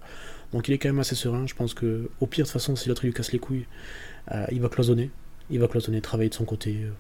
Donc 0.52 0.68
il 0.68 0.74
est 0.74 0.78
quand 0.78 0.90
même 0.90 1.00
assez 1.00 1.16
serein. 1.16 1.48
Je 1.48 1.54
pense 1.54 1.74
que 1.74 2.10
au 2.20 2.28
pire 2.28 2.44
de 2.44 2.50
toute 2.50 2.54
façon, 2.54 2.76
si 2.76 2.90
l'autre 2.90 3.06
lui 3.06 3.14
casse 3.14 3.32
les 3.32 3.40
couilles, 3.40 3.66
euh, 4.32 4.46
il 4.52 4.60
va 4.60 4.68
cloisonner, 4.68 5.10
il 5.50 5.60
va 5.60 5.68
cloisonner, 5.68 6.02
travailler 6.02 6.30
de 6.30 6.36
son 6.36 6.46
côté, 6.46 6.82
euh, 6.84 6.92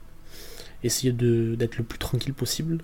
essayer 0.83 1.11
d'être 1.11 1.77
le 1.77 1.83
plus 1.83 1.99
tranquille 1.99 2.33
possible. 2.33 2.79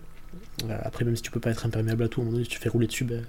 Euh, 0.69 0.77
Après, 0.83 1.05
même 1.05 1.15
si 1.15 1.21
tu 1.21 1.31
peux 1.31 1.39
pas 1.39 1.51
être 1.51 1.65
imperméable 1.65 2.03
à 2.03 2.07
tout, 2.07 2.21
à 2.21 2.23
un 2.23 2.25
moment 2.25 2.33
donné, 2.33 2.45
si 2.45 2.49
tu 2.51 2.59
fais 2.59 2.69
rouler 2.69 2.87
dessus, 2.87 3.03
ben, 3.05 3.23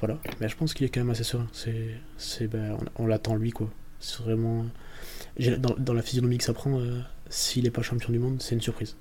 voilà. 0.00 0.18
Mais 0.40 0.48
je 0.48 0.56
pense 0.56 0.74
qu'il 0.74 0.86
est 0.86 0.90
quand 0.90 1.00
même 1.00 1.10
assez 1.10 1.24
serein. 1.24 1.46
C'est, 1.52 1.88
c'est, 2.16 2.46
ben, 2.48 2.76
on, 2.98 3.04
on 3.04 3.06
l'attend 3.06 3.36
lui, 3.36 3.50
quoi. 3.50 3.70
C'est 4.00 4.22
vraiment. 4.22 4.66
Dans, 5.58 5.74
dans 5.78 5.94
la 5.94 6.02
physionomie 6.02 6.38
que 6.38 6.44
ça 6.44 6.52
prend, 6.52 6.78
euh, 6.78 7.00
s'il 7.28 7.66
est 7.66 7.70
pas 7.70 7.82
champion 7.82 8.12
du 8.12 8.18
monde, 8.18 8.40
c'est 8.40 8.54
une 8.54 8.60
surprise. 8.60 8.96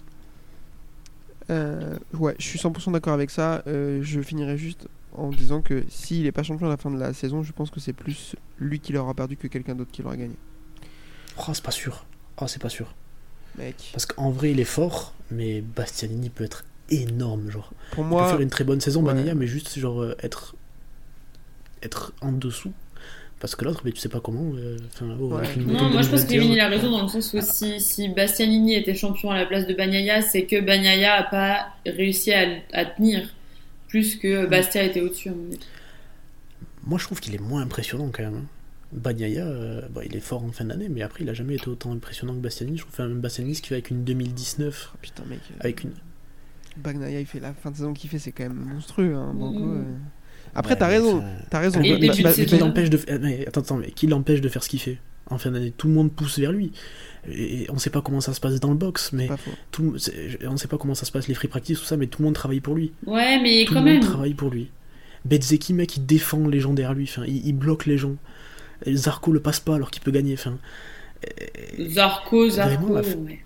Euh, 1.50 1.98
ouais, 2.14 2.36
je 2.40 2.46
suis 2.46 2.60
100% 2.60 2.94
d'accord 2.94 3.14
avec 3.14 3.30
ça. 3.30 3.64
Euh, 3.68 4.00
je 4.02 4.22
finirai 4.22 4.58
juste 4.58 4.88
en 5.12 5.30
disant 5.30 5.62
que 5.62 5.84
s'il 5.90 6.24
n'est 6.24 6.32
pas 6.32 6.44
champion 6.44 6.68
à 6.68 6.70
la 6.70 6.78
fin 6.78 6.90
de 6.90 6.98
la 6.98 7.14
saison, 7.14 7.44
je 7.44 7.52
pense 7.52 7.70
que 7.70 7.80
c'est 7.80 7.94
plus 7.94 8.36
lui 8.60 8.80
qui 8.80 8.94
l'aura 8.94 9.14
perdu 9.14 9.38
que 9.38 9.48
quelqu'un 9.48 9.76
d'autre 9.76 9.92
qui 9.92 10.02
l'aura 10.02 10.18
gagné. 10.18 10.36
Oh, 11.38 11.52
c'est 11.54 11.64
pas 11.64 11.72
sûr. 11.72 12.06
Oh, 12.42 12.48
c'est 12.48 12.62
pas 12.62 12.70
sûr. 12.70 12.96
Mec, 13.58 13.90
Parce 13.92 14.06
qu'en 14.06 14.32
vrai, 14.32 14.52
il 14.52 14.60
est 14.60 14.64
fort, 14.64 15.14
mais 15.30 15.62
Bastianini 15.62 16.30
peut 16.30 16.44
être 16.44 16.64
énorme, 16.90 17.50
genre. 17.50 17.72
pour 17.92 18.04
Il 18.04 18.08
peut 18.08 18.16
moi, 18.16 18.30
faire 18.30 18.40
une 18.42 18.50
très 18.50 18.64
bonne 18.64 18.82
saison, 18.82 19.04
ouais. 19.04 19.34
Mais 19.36 19.48
juste, 19.48 19.78
genre, 19.80 20.02
euh, 20.02 20.16
être. 20.22 20.56
être 21.82 22.14
en 22.22 22.32
dessous. 22.32 22.74
Parce 23.40 23.56
que 23.56 23.66
l'autre, 23.66 23.82
mais 23.84 23.92
tu 23.92 24.00
sais 24.00 24.08
pas 24.10 24.22
comment. 24.22 24.54
euh, 24.56 24.78
oh, 25.20 25.34
Ouais. 25.36 25.44
Non, 25.58 25.90
moi 25.90 26.02
je 26.02 26.10
pense 26.10 26.24
que 26.24 26.30
2021, 26.30 26.40
Kevin 26.40 26.52
il 26.54 26.60
a 26.62 26.68
raison 26.70 26.90
dans 26.92 27.02
le 27.02 27.10
sens 27.10 27.34
où 27.34 27.42
si, 27.42 27.82
si 27.82 28.08
Bastianini 28.08 28.74
était 28.76 28.96
champion 28.96 29.32
à 29.32 29.38
la 29.38 29.46
place 29.46 29.68
de 29.68 29.74
Bagnaia, 29.74 30.22
c'est 30.22 30.46
que 30.46 30.62
Bagnaia 30.62 31.16
a 31.16 31.24
pas 31.24 31.68
réussi 31.86 32.32
à, 32.32 32.48
à 32.72 32.86
tenir 32.86 33.28
plus 33.90 34.16
que 34.16 34.46
Bastia 34.46 34.84
était 34.84 35.02
au-dessus 35.02 35.28
à 35.30 35.34
mon 35.34 35.48
avis. 35.48 35.60
Moi, 36.86 36.98
je 37.00 37.04
trouve 37.06 37.20
qu'il 37.20 37.36
est 37.36 37.40
moins 37.42 37.62
impressionnant 37.62 38.10
quand 38.14 38.24
même. 38.24 38.36
hein. 38.36 38.46
Bagnaia, 38.94 39.46
euh, 39.46 39.82
bah, 39.90 40.02
il 40.06 40.16
est 40.16 40.20
fort 40.22 40.44
en 40.44 40.52
fin 40.52 40.64
d'année, 40.66 40.88
mais 40.88 41.02
après, 41.02 41.24
il 41.24 41.30
a 41.30 41.34
jamais 41.34 41.56
été 41.56 41.68
autant 41.68 41.92
impressionnant 41.92 42.34
que 42.36 42.40
Bastianini. 42.40 42.78
Je 42.78 42.84
trouve 42.84 42.94
enfin, 42.94 43.10
Bastianini, 43.10 43.56
ce 43.56 43.62
qu'il 43.62 43.70
fait 43.70 43.76
avec 43.76 43.90
une 43.90 44.04
2019, 44.06 44.92
oh, 44.94 44.98
putain, 45.02 45.24
mec, 45.28 45.40
euh, 45.52 45.56
avec 45.60 45.84
une. 45.84 45.92
Bagnaia, 46.78 47.20
il 47.20 47.26
fait 47.26 47.40
la 47.40 47.54
fin 47.54 47.72
de 47.72 47.76
saison 47.78 47.94
qu'il 47.94 48.10
fait, 48.10 48.20
c'est 48.20 48.32
quand 48.32 48.44
même 48.44 48.54
monstrueux. 48.74 49.14
Hein, 49.16 49.34
Banco, 49.36 49.60
Mhm. 49.60 49.78
euh. 49.78 49.84
Après, 50.56 50.74
Ouais, 50.74 50.80
t'as 50.80 50.88
raison, 50.88 51.24
t'as 51.50 51.60
raison. 51.60 51.82
Et 51.82 51.92
Ba- 51.94 51.98
début 51.98 52.08
Ba- 52.08 52.18
de 52.18 52.24
Ba- 52.24 52.34
saison. 52.34 52.48
qui 52.58 52.58
l'empêche 52.62 52.90
de 52.90 53.00
mais 53.22 53.48
attends, 53.48 53.62
attends, 53.62 53.78
mais 53.78 53.92
qui 53.92 54.08
l'empêche 54.08 54.42
de 54.42 54.50
faire 54.50 54.64
ce 54.64 54.70
qu'il 54.70 54.80
fait? 54.80 54.98
En 55.30 55.38
fin 55.38 55.52
d'année 55.52 55.72
Tout 55.76 55.88
le 55.88 55.94
monde 55.94 56.12
pousse 56.12 56.38
vers 56.38 56.52
lui. 56.52 56.72
Et 57.32 57.66
on 57.70 57.78
sait 57.78 57.90
pas 57.90 58.02
comment 58.02 58.20
ça 58.22 58.34
se 58.34 58.42
passe 58.42 58.60
dans 58.60 58.70
le 58.70 58.76
box, 58.76 59.14
mais 59.14 59.30
tout, 59.72 59.96
on 60.46 60.58
sait 60.58 60.68
pas 60.68 60.78
comment 60.78 60.94
ça 60.96 61.06
se 61.06 61.12
passe 61.12 61.28
les 61.30 61.34
free 61.34 61.48
practice 61.48 61.80
tout 61.80 61.86
ça, 61.86 61.96
mais 61.98 62.08
tout 62.08 62.22
le 62.22 62.26
monde 62.26 62.36
travaille 62.36 62.60
pour 62.60 62.76
lui. 62.76 62.92
Ouais, 63.08 63.42
mais 63.42 63.64
tout 63.66 63.74
quand 63.74 63.80
le 63.80 63.86
monde 63.86 64.02
même. 64.02 64.04
travaille 64.04 64.34
pour 64.34 64.50
lui. 64.52 64.70
Betzeki, 65.26 65.74
mec, 65.74 65.96
il 65.98 66.06
défend 66.06 66.46
les 66.50 66.60
gens 66.60 66.74
derrière 66.74 66.94
lui. 66.94 67.06
Enfin, 67.06 67.24
il, 67.26 67.48
il 67.48 67.54
bloque 67.54 67.86
les 67.86 67.98
gens. 67.98 68.16
Et 68.86 68.94
Zarco 68.96 69.32
le 69.32 69.40
passe 69.40 69.62
pas 69.62 69.76
alors 69.76 69.90
qu'il 69.90 70.04
peut 70.04 70.12
gagner. 70.12 70.34
Enfin, 70.34 70.58
Zarco, 71.90 72.50
Zarco. 72.50 72.76
Vraiment, 72.88 72.94
la- 72.96 73.02
ouais. 73.02 73.40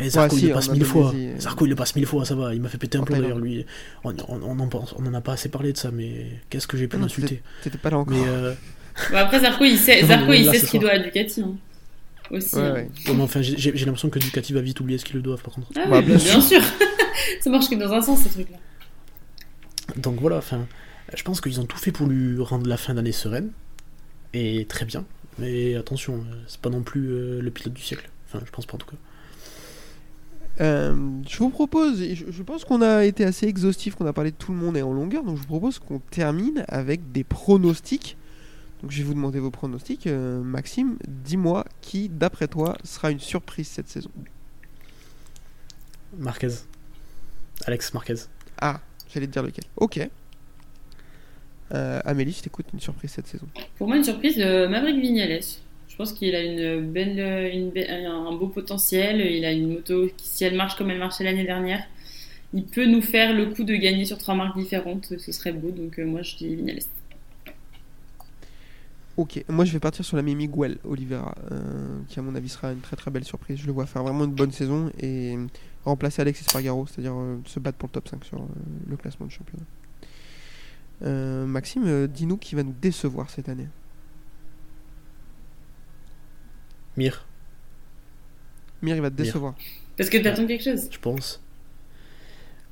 Et 0.00 0.10
Zarco, 0.10 0.34
Ouais, 0.34 0.40
il 0.40 0.40
si, 0.42 0.48
le 0.48 0.54
passe 0.54 0.70
mille 0.70 0.84
fois. 0.84 1.08
Indonésie, 1.10 1.28
euh. 1.36 1.40
Zarco, 1.40 1.66
il 1.66 1.68
le 1.70 1.74
passe 1.76 1.96
mille 1.96 2.06
fois, 2.06 2.24
ça 2.24 2.34
va. 2.34 2.54
Il 2.54 2.60
m'a 2.60 2.68
fait 2.68 2.78
péter 2.78 2.98
un 2.98 3.02
plomb 3.02 3.18
d'ailleurs, 3.18 3.38
lui. 3.38 3.64
On, 4.04 4.10
on, 4.28 4.42
on 4.42 4.58
en 4.60 4.68
pense- 4.68 4.94
on 4.98 5.06
en 5.06 5.14
a 5.14 5.20
pas 5.20 5.32
assez 5.34 5.48
parlé 5.48 5.72
de 5.72 5.78
ça, 5.78 5.90
mais 5.90 6.26
qu'est-ce 6.50 6.66
que 6.66 6.76
j'ai 6.76 6.88
pu 6.88 6.96
Ah 6.98 7.02
l'insulter 7.02 7.42
T'étais 7.62 7.78
pas 7.78 7.90
là 7.90 7.98
encore. 7.98 8.16
Mais 8.16 8.24
euh, 8.28 8.54
Bon, 9.10 9.16
après 9.16 9.40
Zarco 9.40 9.64
il 9.64 9.78
sait, 9.78 10.04
Zarco, 10.04 10.26
mais 10.30 10.40
il 10.40 10.46
là, 10.46 10.52
sait 10.52 10.58
ce 10.58 10.66
ce 10.66 10.70
qu'il 10.72 10.80
doit 10.80 10.90
à 10.90 10.98
Ducati. 10.98 11.42
hein. 11.42 11.54
Aussi. 12.30 12.54
Ouais, 12.56 12.62
hein. 12.62 12.72
ouais. 12.74 12.88
ouais, 13.08 13.14
mais 13.14 13.22
enfin, 13.22 13.42
j'ai 13.42 13.72
l'impression 13.72 14.08
que 14.10 14.18
Ducati 14.18 14.52
va 14.52 14.60
vite 14.60 14.78
oublier 14.80 14.98
ce 14.98 15.04
qu'ils 15.04 15.16
le 15.16 15.22
doivent, 15.22 15.42
par 15.42 15.54
contre. 15.54 15.68
Ah 15.76 15.86
Bah, 15.88 15.98
oui, 15.98 16.04
bien 16.06 16.16
bien, 16.16 16.40
sûr. 16.40 16.60
ça 17.40 17.50
marche 17.50 17.68
que 17.68 17.74
dans 17.74 17.92
un 17.92 18.00
sens 18.02 18.20
ces 18.20 18.28
trucs-là. 18.28 18.58
Donc 19.96 20.20
voilà, 20.20 20.36
enfin, 20.36 20.66
je 21.14 21.22
pense 21.22 21.40
qu'ils 21.40 21.60
ont 21.60 21.64
tout 21.66 21.78
fait 21.78 21.90
pour 21.92 22.06
lui 22.06 22.40
rendre 22.42 22.68
la 22.68 22.76
fin 22.76 22.94
d'année 22.94 23.12
sereine. 23.12 23.50
Et 24.32 24.64
très 24.68 24.84
bien. 24.84 25.04
Mais 25.38 25.74
attention, 25.74 26.14
euh, 26.30 26.34
c'est 26.46 26.60
pas 26.60 26.70
non 26.70 26.82
plus 26.82 27.40
le 27.40 27.50
pilote 27.50 27.72
du 27.74 27.82
siècle. 27.82 28.08
Enfin, 28.28 28.44
je 28.46 28.50
pense 28.52 28.66
pas 28.66 28.74
en 28.74 28.78
tout 28.78 28.86
cas. 28.86 28.96
Euh, 30.60 30.94
je 31.26 31.38
vous 31.38 31.48
propose, 31.48 32.02
je, 32.02 32.30
je 32.30 32.42
pense 32.42 32.64
qu'on 32.64 32.82
a 32.82 33.04
été 33.04 33.24
assez 33.24 33.46
exhaustif, 33.46 33.94
qu'on 33.94 34.06
a 34.06 34.12
parlé 34.12 34.30
de 34.30 34.36
tout 34.36 34.52
le 34.52 34.58
monde 34.58 34.76
et 34.76 34.82
en 34.82 34.92
longueur, 34.92 35.24
donc 35.24 35.36
je 35.36 35.40
vous 35.40 35.46
propose 35.46 35.78
qu'on 35.78 36.00
termine 36.00 36.64
avec 36.68 37.12
des 37.12 37.24
pronostics. 37.24 38.16
Donc 38.82 38.90
je 38.90 38.98
vais 38.98 39.04
vous 39.04 39.14
demander 39.14 39.38
vos 39.40 39.50
pronostics. 39.50 40.06
Euh, 40.06 40.42
Maxime, 40.42 40.96
dis-moi 41.06 41.64
qui, 41.80 42.08
d'après 42.08 42.48
toi, 42.48 42.76
sera 42.84 43.10
une 43.10 43.20
surprise 43.20 43.68
cette 43.68 43.88
saison 43.88 44.10
Marquez. 46.16 46.48
Alex 47.66 47.94
Marquez. 47.94 48.14
Ah, 48.60 48.80
j'allais 49.12 49.26
te 49.26 49.32
dire 49.32 49.42
lequel. 49.42 49.64
Ok. 49.76 50.00
Euh, 51.72 52.00
Amélie, 52.04 52.32
je 52.32 52.42
t'écoute, 52.42 52.66
une 52.72 52.80
surprise 52.80 53.10
cette 53.12 53.28
saison. 53.28 53.46
Pour 53.76 53.86
moi, 53.86 53.96
une 53.96 54.04
surprise, 54.04 54.36
euh, 54.38 54.68
Maverick 54.68 55.00
Vignales. 55.00 55.40
Je 56.00 56.06
pense 56.06 56.14
qu'il 56.14 56.34
a 56.34 56.42
une 56.42 56.90
belle, 56.90 57.20
un 58.06 58.32
beau 58.34 58.46
potentiel. 58.46 59.20
Il 59.20 59.44
a 59.44 59.52
une 59.52 59.70
moto 59.70 60.08
qui, 60.16 60.26
si 60.26 60.44
elle 60.44 60.56
marche 60.56 60.74
comme 60.76 60.88
elle 60.88 60.98
marchait 60.98 61.24
l'année 61.24 61.44
dernière, 61.44 61.84
il 62.54 62.64
peut 62.64 62.86
nous 62.86 63.02
faire 63.02 63.34
le 63.34 63.52
coup 63.52 63.64
de 63.64 63.74
gagner 63.74 64.06
sur 64.06 64.16
trois 64.16 64.34
marques 64.34 64.56
différentes. 64.56 65.12
Ce 65.18 65.30
serait 65.30 65.52
beau. 65.52 65.70
Donc, 65.70 65.98
euh, 65.98 66.06
moi, 66.06 66.22
je 66.22 66.36
dis 66.36 66.56
Vignales. 66.56 66.78
Ok, 69.18 69.44
moi 69.48 69.66
je 69.66 69.72
vais 69.74 69.78
partir 69.80 70.02
sur 70.02 70.16
l'ami 70.16 70.34
Miguel 70.34 70.78
Oliveira, 70.84 71.34
euh, 71.52 71.98
qui 72.08 72.18
à 72.18 72.22
mon 72.22 72.34
avis 72.34 72.48
sera 72.48 72.72
une 72.72 72.80
très 72.80 72.96
très 72.96 73.10
belle 73.10 73.24
surprise. 73.24 73.58
Je 73.58 73.66
le 73.66 73.72
vois 73.72 73.84
faire 73.84 74.02
vraiment 74.02 74.24
une 74.24 74.32
bonne 74.32 74.52
saison 74.52 74.90
et 74.98 75.36
remplacer 75.84 76.22
Alex 76.22 76.40
Espargaro, 76.40 76.86
c'est-à-dire 76.86 77.12
euh, 77.14 77.36
se 77.44 77.60
battre 77.60 77.76
pour 77.76 77.88
le 77.88 77.92
top 77.92 78.08
5 78.08 78.24
sur 78.24 78.42
le 78.88 78.96
classement 78.96 79.26
de 79.26 79.32
championnat. 79.32 79.66
Maxime, 81.44 82.06
dis-nous 82.06 82.38
qui 82.38 82.54
va 82.54 82.62
nous 82.62 82.74
décevoir 82.80 83.28
cette 83.28 83.50
année. 83.50 83.66
Mir, 86.96 87.24
Mir, 88.82 88.96
il 88.96 89.02
va 89.02 89.10
te 89.10 89.16
décevoir. 89.16 89.54
Parce 89.96 90.08
que 90.10 90.18
t'attends 90.18 90.46
quelque 90.46 90.64
chose. 90.64 90.88
je 90.90 90.98
pense. 90.98 91.40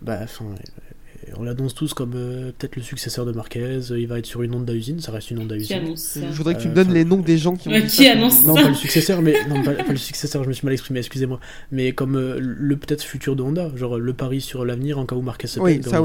Bah, 0.01 0.21
enfin, 0.23 0.45
euh, 0.47 1.33
on 1.37 1.43
l'annonce 1.43 1.75
tous 1.75 1.93
comme 1.93 2.13
euh, 2.15 2.53
peut-être 2.57 2.77
le 2.77 2.83
successeur 2.83 3.27
de 3.27 3.33
Marquez. 3.33 3.81
Il 3.91 4.07
va 4.07 4.19
être 4.19 4.27
sur 4.27 4.43
une 4.43 4.55
Honda 4.55 4.73
usine, 4.73 5.01
ça 5.01 5.13
reste 5.13 5.31
une 5.31 5.41
Honda 5.41 5.57
Qui 5.57 5.63
usine. 5.63 5.77
annonce 5.79 6.01
ça 6.01 6.21
Je 6.31 6.37
voudrais 6.37 6.55
que 6.55 6.61
tu 6.61 6.69
Euh, 6.69 6.71
me 6.71 6.75
donnes 6.77 6.93
les 6.93 7.05
noms 7.05 7.19
des 7.19 7.37
gens 7.37 7.57
qui 7.57 7.69
ont 7.69 7.73
Ouais, 7.73 7.83
qui 7.85 8.05
ça. 8.05 8.13
annonce 8.13 8.45
Non, 8.47 8.55
pas 8.55 8.69
le 8.69 8.75
successeur, 8.75 9.21
mais 9.23 9.35
non, 9.49 9.63
pas, 9.63 9.75
pas 9.75 9.91
le 9.93 9.97
successeur, 9.99 10.45
je 10.45 10.49
me 10.49 10.55
suis 10.55 10.65
mal 10.65 10.73
exprimé, 10.73 11.01
excusez-moi. 11.01 11.41
Mais 11.73 11.93
comme 11.93 12.17
euh, 12.17 12.39
le 12.41 12.77
peut-être 12.77 13.03
futur 13.03 13.35
de 13.37 13.43
Honda, 13.43 13.71
genre 13.77 13.99
le 13.99 14.13
pari 14.15 14.41
sur 14.41 14.65
l'avenir 14.65 14.99
en 14.99 15.05
cas 15.07 15.17
où 15.17 15.23
Marquez 15.23 15.49
se 15.49 15.59
Oui, 15.61 15.81
ça 15.83 16.01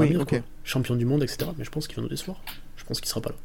champion 0.64 0.96
du 0.96 1.04
monde, 1.04 1.22
etc. 1.22 1.50
Mais 1.56 1.64
je 1.64 1.70
pense 1.70 1.86
qu'il 1.86 1.96
va 1.96 2.02
nous 2.02 2.08
décevoir. 2.08 2.42
Je 2.76 2.84
pense 2.84 3.00
qu'il 3.00 3.08
sera 3.08 3.20
pas 3.20 3.30
là. 3.30 3.36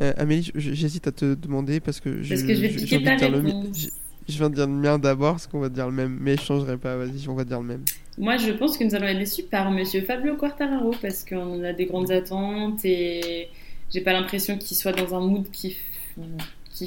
Euh, 0.00 0.12
Amélie, 0.16 0.50
je- 0.54 0.72
j'hésite 0.74 1.06
à 1.06 1.12
te 1.12 1.34
demander 1.34 1.80
parce 1.80 2.00
que 2.00 2.22
je, 2.22 2.28
Parce 2.28 2.42
que 2.42 2.54
je 2.54 2.60
vais 2.60 2.68
envie 2.68 2.98
de 2.98 3.04
ta 3.04 3.16
dire 3.16 3.30
le 3.30 3.42
mien. 3.42 3.62
Je- 3.74 3.88
Je 4.30 4.36
viens 4.36 4.50
de 4.50 4.54
dire 4.56 4.66
le 4.66 4.72
mien 4.74 4.98
d'abord 4.98 5.32
parce 5.32 5.46
qu'on 5.46 5.58
va 5.60 5.70
dire 5.70 5.86
le 5.86 5.92
même, 5.94 6.18
mais 6.20 6.36
je 6.36 6.42
changerai 6.42 6.76
pas. 6.76 6.96
Vas-y, 6.96 7.26
on 7.28 7.34
va 7.34 7.44
dire 7.44 7.60
le 7.60 7.66
même. 7.66 7.82
Moi, 8.18 8.36
je 8.36 8.50
pense 8.52 8.76
que 8.76 8.84
nous 8.84 8.94
allons 8.94 9.06
être 9.06 9.18
déçus 9.18 9.44
par 9.44 9.70
Monsieur 9.70 10.02
Fabio 10.02 10.36
Quartararo 10.36 10.90
parce 11.00 11.24
qu'on 11.24 11.64
a 11.64 11.72
des 11.72 11.86
grandes 11.86 12.10
attentes 12.10 12.84
et 12.84 13.48
j'ai 13.90 14.02
pas 14.02 14.12
l'impression 14.12 14.58
qu'il 14.58 14.76
soit 14.76 14.92
dans 14.92 15.14
un 15.14 15.20
mood 15.26 15.50
qui, 15.50 15.76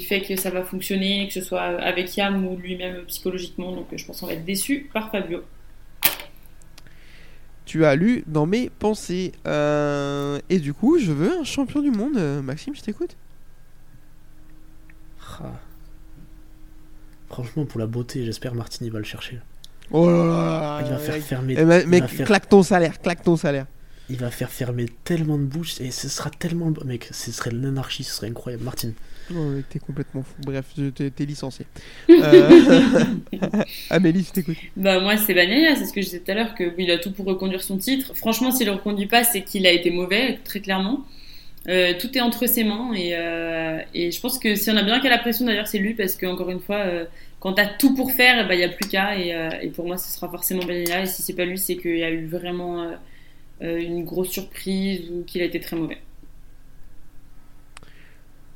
fait 0.07 0.21
que 0.21 0.35
ça 0.35 0.51
va 0.51 0.63
fonctionner, 0.63 1.27
que 1.27 1.33
ce 1.33 1.41
soit 1.41 1.61
avec 1.63 2.15
Yam 2.15 2.45
ou 2.45 2.57
lui-même 2.57 3.01
psychologiquement. 3.07 3.75
Donc, 3.75 3.87
je 3.95 4.05
pense 4.05 4.19
qu'on 4.19 4.27
va 4.27 4.33
être 4.33 4.45
déçus 4.45 4.87
par 4.93 5.09
Fabio. 5.09 5.39
Tu 7.71 7.85
as 7.85 7.95
lu 7.95 8.25
dans 8.27 8.45
mes 8.45 8.69
pensées. 8.69 9.31
Euh, 9.47 10.39
et 10.49 10.59
du 10.59 10.73
coup, 10.73 10.99
je 10.99 11.13
veux 11.13 11.39
un 11.39 11.45
champion 11.45 11.81
du 11.81 11.89
monde. 11.89 12.17
Euh, 12.17 12.41
Maxime, 12.41 12.75
je 12.75 12.81
t'écoute. 12.81 13.15
Ah. 15.41 15.53
Franchement, 17.29 17.63
pour 17.63 17.79
la 17.79 17.87
beauté, 17.87 18.25
j'espère 18.25 18.55
Martini 18.55 18.89
va 18.89 18.99
le 18.99 19.05
chercher. 19.05 19.39
Oh 19.89 20.09
là 20.09 20.25
là 20.25 20.81
Il 20.83 20.89
va 20.91 20.97
faire 20.97 21.15
mec. 21.15 21.23
fermer. 21.23 21.55
Eh, 21.57 21.63
mec, 21.63 21.87
mec, 21.87 22.05
faire- 22.07 22.27
claque 22.27 22.49
ton 22.49 22.61
salaire, 22.61 22.99
claque 22.99 23.23
ton 23.23 23.37
salaire. 23.37 23.67
Il 24.09 24.17
va 24.17 24.29
faire 24.31 24.49
fermer 24.49 24.87
tellement 25.05 25.37
de 25.37 25.45
bouches 25.45 25.79
et 25.79 25.91
ce 25.91 26.09
sera 26.09 26.29
tellement. 26.29 26.73
Mec, 26.83 27.07
ce 27.11 27.31
serait 27.31 27.51
l'anarchie, 27.51 28.03
ce 28.03 28.13
serait 28.15 28.27
incroyable. 28.27 28.65
Martin. 28.65 28.91
Oh, 29.35 29.43
mec, 29.49 29.69
t'es 29.69 29.79
complètement 29.79 30.23
fou. 30.23 30.35
Bref, 30.45 30.65
t'es 30.95 31.09
t'es 31.09 31.25
licencié. 31.25 31.65
Euh, 32.09 33.03
Amélie, 33.89 34.23
je 34.23 34.31
t'écoute. 34.31 34.57
Bah, 34.75 34.99
moi, 34.99 35.17
c'est 35.17 35.33
Bagnaia, 35.33 35.75
c'est 35.75 35.85
ce 35.85 35.93
que 35.93 36.01
je 36.01 36.05
disais 36.05 36.19
tout 36.19 36.31
à 36.31 36.35
l'heure, 36.35 36.55
que 36.55 36.73
il 36.77 36.91
a 36.91 36.97
tout 36.97 37.11
pour 37.11 37.25
reconduire 37.25 37.63
son 37.63 37.77
titre. 37.77 38.15
Franchement, 38.15 38.51
s'il 38.51 38.67
le 38.67 38.73
reconduit 38.73 39.07
pas, 39.07 39.23
c'est 39.23 39.41
qu'il 39.41 39.65
a 39.65 39.71
été 39.71 39.89
mauvais, 39.89 40.39
très 40.43 40.59
clairement. 40.59 41.05
Euh, 41.67 41.93
tout 41.99 42.17
est 42.17 42.21
entre 42.21 42.47
ses 42.47 42.63
mains 42.63 42.91
et, 42.93 43.11
euh, 43.13 43.79
et 43.93 44.09
je 44.09 44.19
pense 44.19 44.39
que 44.39 44.55
si 44.55 44.71
on 44.71 44.77
a 44.77 44.81
bien 44.81 44.99
qu'à 44.99 45.09
la 45.09 45.19
pression 45.19 45.45
d'ailleurs 45.45 45.67
c'est 45.67 45.77
lui 45.77 45.93
parce 45.93 46.15
que 46.15 46.25
encore 46.25 46.49
une 46.49 46.59
fois 46.59 46.77
euh, 46.77 47.05
quand 47.39 47.53
t'as 47.53 47.67
tout 47.67 47.93
pour 47.93 48.11
faire 48.11 48.51
il 48.51 48.57
n'y 48.57 48.63
a 48.63 48.69
plus 48.69 48.89
qu'à 48.89 49.15
et, 49.15 49.35
euh, 49.35 49.49
et 49.61 49.67
pour 49.67 49.85
moi 49.85 49.97
ce 49.97 50.11
sera 50.11 50.27
forcément 50.27 50.65
Bagnaia 50.65 51.03
et 51.03 51.05
si 51.05 51.21
c'est 51.21 51.35
pas 51.35 51.45
lui 51.45 51.59
c'est 51.59 51.75
qu'il 51.75 51.97
y 51.97 52.03
a 52.03 52.09
eu 52.09 52.25
vraiment 52.25 52.91
une 53.61 54.03
grosse 54.05 54.29
surprise 54.29 55.07
ou 55.11 55.23
qu'il 55.23 55.43
a 55.43 55.45
été 55.45 55.59
très 55.59 55.75
mauvais. 55.75 55.99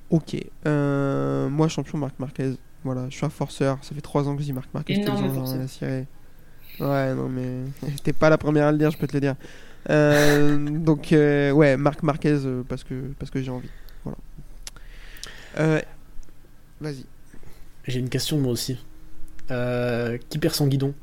Ok. 0.10 0.36
Euh, 0.66 1.50
moi, 1.50 1.68
champion 1.68 1.98
Marc 1.98 2.20
Marquez. 2.20 2.54
Voilà, 2.84 3.08
je 3.10 3.16
suis 3.16 3.26
un 3.26 3.30
forceur. 3.30 3.80
Ça 3.82 3.96
fait 3.96 4.02
3 4.02 4.28
ans 4.28 4.36
que 4.36 4.42
je 4.42 4.46
dis 4.46 4.54
Marc 4.54 4.70
Marquez. 4.74 4.94
Énorme 5.02 5.34
forceur. 5.34 5.60
Ouais, 6.80 7.14
non, 7.16 7.30
mais 7.30 7.64
t'es 8.04 8.14
pas 8.14 8.30
la 8.30 8.38
première 8.38 8.68
à 8.68 8.72
le 8.72 8.78
dire, 8.78 8.92
je 8.92 8.98
peux 8.98 9.08
te 9.08 9.14
le 9.14 9.22
dire. 9.22 9.36
Euh, 9.90 10.58
donc, 10.70 11.12
euh, 11.14 11.52
ouais, 11.52 11.78
Marc 11.78 12.04
Marquez 12.04 12.38
parce 12.68 12.84
que, 12.84 12.94
parce 13.18 13.32
que 13.32 13.42
j'ai 13.42 13.52
envie. 13.52 13.70
Voilà. 14.04 14.18
Euh, 15.60 15.82
Vas-y. 16.82 17.06
J'ai 17.88 18.00
une 18.00 18.10
question 18.10 18.38
moi 18.40 18.52
aussi. 18.52 18.78
Euh, 19.52 20.18
qui 20.30 20.38
perd 20.38 20.54
son 20.56 20.68
guidon? 20.68 20.94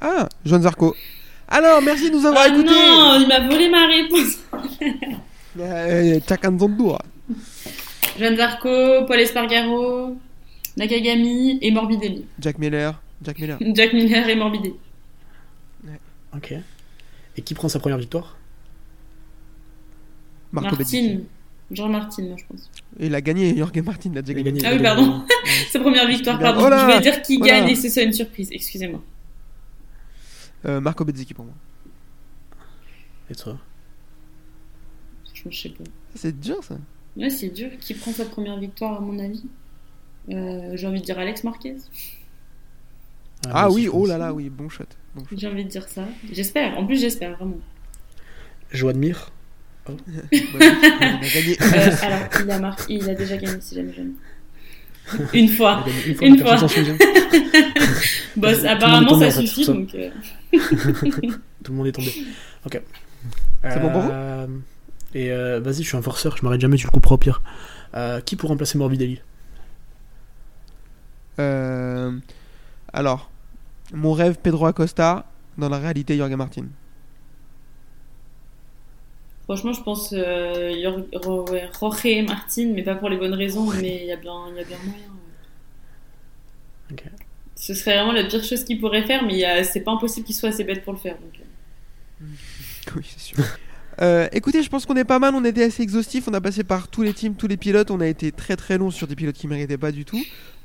Ah, 0.00 0.28
Joan 0.44 0.62
Zarco. 0.62 0.94
Alors, 1.48 1.80
merci 1.82 2.10
de 2.10 2.16
nous 2.16 2.26
avoir 2.26 2.44
Ah 2.46 2.48
écoutés. 2.48 2.68
non, 2.68 3.18
il 3.20 3.26
m'a 3.28 3.40
volé 3.48 3.68
ma 3.68 3.86
réponse. 3.86 4.38
Euh, 5.58 6.20
Chakan 6.28 6.58
Zondour. 6.58 7.00
Jeanne 8.18 8.36
Zarco, 8.36 9.04
Paul 9.06 9.20
Espargaro, 9.20 10.16
Nakagami 10.76 11.58
et 11.62 11.70
Morbidelli. 11.70 12.26
Jack 12.38 12.58
Miller. 12.58 13.00
Jack 13.22 13.38
Miller. 13.38 13.58
Jack 13.74 13.92
Miller 13.92 14.28
et 14.28 14.36
Morbidelli. 14.36 14.74
Ok. 16.34 16.54
Et 17.36 17.42
qui 17.42 17.54
prend 17.54 17.68
sa 17.68 17.78
première 17.78 17.98
victoire? 17.98 18.36
Marco. 20.52 20.76
Martin. 20.76 21.18
Jean 21.70 21.88
Martin, 21.88 22.36
je 22.36 22.44
pense. 22.46 22.70
Et 23.00 23.06
il 23.06 23.14
a 23.14 23.20
gagné, 23.20 23.56
Jorge 23.56 23.76
Martin 23.82 24.12
l'a 24.14 24.22
déjà 24.22 24.38
Il 24.38 24.46
a 24.46 24.50
gagné. 24.50 24.60
gagné. 24.60 24.74
Ah 24.74 24.76
oui, 24.76 24.82
pardon. 24.82 25.24
Sa 25.70 25.80
première 25.80 26.06
victoire, 26.06 26.40
Il 26.40 26.44
a- 26.46 26.52
pardon. 26.52 26.66
Oh 26.66 26.68
là 26.70 26.78
je 26.78 26.84
voulais 26.84 27.00
dire 27.00 27.22
qui 27.22 27.38
Voilà. 27.38 27.60
gagne 27.60 27.68
et 27.70 27.74
que 27.74 27.80
ce 27.80 27.88
soit 27.88 28.02
une 28.02 28.12
surprise. 28.12 28.48
Excusez-moi. 28.52 29.02
Euh, 30.66 30.80
Marco 30.80 31.04
Bezzecchi 31.04 31.34
pour 31.34 31.44
moi. 31.44 31.54
Et 33.30 33.34
toi? 33.34 33.58
Je 35.34 35.42
je 35.50 35.56
sais 35.62 35.68
pas. 35.70 35.84
C'est 36.14 36.38
dur 36.38 36.62
ça. 36.62 36.76
Ouais, 37.16 37.30
c'est 37.30 37.48
dur. 37.48 37.70
Qui 37.80 37.94
prend 37.94 38.12
sa 38.12 38.24
première 38.24 38.58
victoire, 38.58 38.96
à 38.98 39.00
mon 39.00 39.18
avis 39.18 39.44
Euh, 40.30 40.72
J'ai 40.74 40.86
envie 40.86 41.00
de 41.00 41.04
dire 41.04 41.18
Alex 41.18 41.44
Marquez. 41.44 41.76
Ah, 43.50 43.68
aussi, 43.68 43.76
oui, 43.82 43.88
oh 43.92 44.06
là 44.06 44.18
là, 44.18 44.32
oui, 44.32 44.48
bon 44.50 44.68
shot. 44.68 44.84
Bon 45.14 45.22
shot. 45.24 45.36
J'ai 45.36 45.46
envie 45.48 45.64
de 45.64 45.68
dire 45.70 45.88
ça. 45.88 46.04
J'espère. 46.32 46.76
En 46.78 46.84
plus, 46.86 47.00
j'espère, 47.00 47.36
vraiment. 47.36 47.58
Gagné. 50.32 51.56
Euh, 51.60 51.96
alors, 52.02 52.28
il 52.42 52.50
a, 52.50 52.58
mar- 52.58 52.76
il 52.88 53.08
a 53.08 53.14
déjà 53.14 53.36
gagné, 53.36 53.60
si 53.60 53.74
jamais 53.76 53.92
jamais. 53.92 54.10
Une 55.32 55.48
fois. 55.48 55.84
gagné 56.20 56.26
une 56.26 56.38
fois, 56.38 56.56
souvient. 56.68 56.96
Bah, 58.36 58.50
apparemment, 58.68 59.18
ça 59.18 59.30
suffit. 59.30 59.54
tout 59.54 59.64
ça. 59.64 59.72
donc, 59.72 59.94
euh, 59.94 60.10
Tout 61.64 61.72
le 61.72 61.78
monde 61.78 61.86
est 61.86 61.92
tombé. 61.92 62.12
Ok. 62.66 62.82
C'est 63.62 63.80
bon 63.80 63.90
pour 63.90 64.00
vous 64.02 64.10
Euh, 64.12 64.46
Et 65.16 65.32
euh, 65.32 65.60
vas-y, 65.60 65.82
je 65.82 65.88
suis 65.88 65.96
un 65.96 66.02
forceur, 66.02 66.36
je 66.36 66.42
m'arrête 66.42 66.60
jamais, 66.60 66.76
tu 66.76 66.84
le 66.84 66.90
couperas 66.90 67.14
au 67.14 67.18
pire. 67.18 67.40
Euh, 67.94 68.20
qui 68.20 68.36
pour 68.36 68.50
remplacer 68.50 68.76
Morbidelli? 68.76 69.22
Euh, 71.38 72.12
alors, 72.92 73.30
mon 73.94 74.12
rêve 74.12 74.36
Pedro 74.42 74.66
Acosta, 74.66 75.24
dans 75.56 75.70
la 75.70 75.78
réalité 75.78 76.18
Jorge 76.18 76.34
Martin. 76.34 76.66
Franchement, 79.44 79.72
je 79.72 79.82
pense 79.82 80.12
euh, 80.12 80.74
Jorge 80.82 82.26
Martin, 82.28 82.72
mais 82.74 82.82
pas 82.82 82.96
pour 82.96 83.08
les 83.08 83.16
bonnes 83.16 83.32
raisons, 83.32 83.72
mais 83.72 84.00
il 84.02 84.08
y 84.08 84.12
a 84.12 84.16
bien, 84.16 84.34
il 84.50 84.56
y 84.56 84.60
a 84.60 84.64
bien 84.64 84.76
moyen. 84.84 85.06
ouais. 86.90 86.92
Ok. 86.92 87.04
Ce 87.54 87.72
serait 87.72 87.96
vraiment 87.96 88.12
la 88.12 88.24
pire 88.24 88.44
chose 88.44 88.64
qu'il 88.64 88.78
pourrait 88.82 89.06
faire, 89.06 89.24
mais 89.24 89.64
c'est 89.64 89.80
pas 89.80 89.92
impossible 89.92 90.26
qu'il 90.26 90.36
soit 90.36 90.50
assez 90.50 90.64
bête 90.64 90.84
pour 90.84 90.92
le 90.92 90.98
faire. 90.98 91.16
donc. 91.16 91.40
Oui, 92.94 93.02
c'est 93.04 93.34
sûr. 93.34 93.44
Euh, 94.02 94.28
écoutez, 94.32 94.62
je 94.62 94.68
pense 94.68 94.84
qu'on 94.84 94.96
est 94.96 95.04
pas 95.04 95.18
mal, 95.18 95.34
on 95.34 95.44
était 95.44 95.64
assez 95.64 95.82
exhaustif, 95.82 96.28
on 96.28 96.34
a 96.34 96.40
passé 96.40 96.64
par 96.64 96.88
tous 96.88 97.02
les 97.02 97.14
teams, 97.14 97.34
tous 97.34 97.46
les 97.46 97.56
pilotes, 97.56 97.90
on 97.90 98.00
a 98.00 98.06
été 98.06 98.30
très 98.30 98.56
très 98.56 98.76
long 98.76 98.90
sur 98.90 99.06
des 99.06 99.16
pilotes 99.16 99.36
qui 99.36 99.48
méritaient 99.48 99.78
pas 99.78 99.92
du 99.92 100.04
tout. 100.04 100.20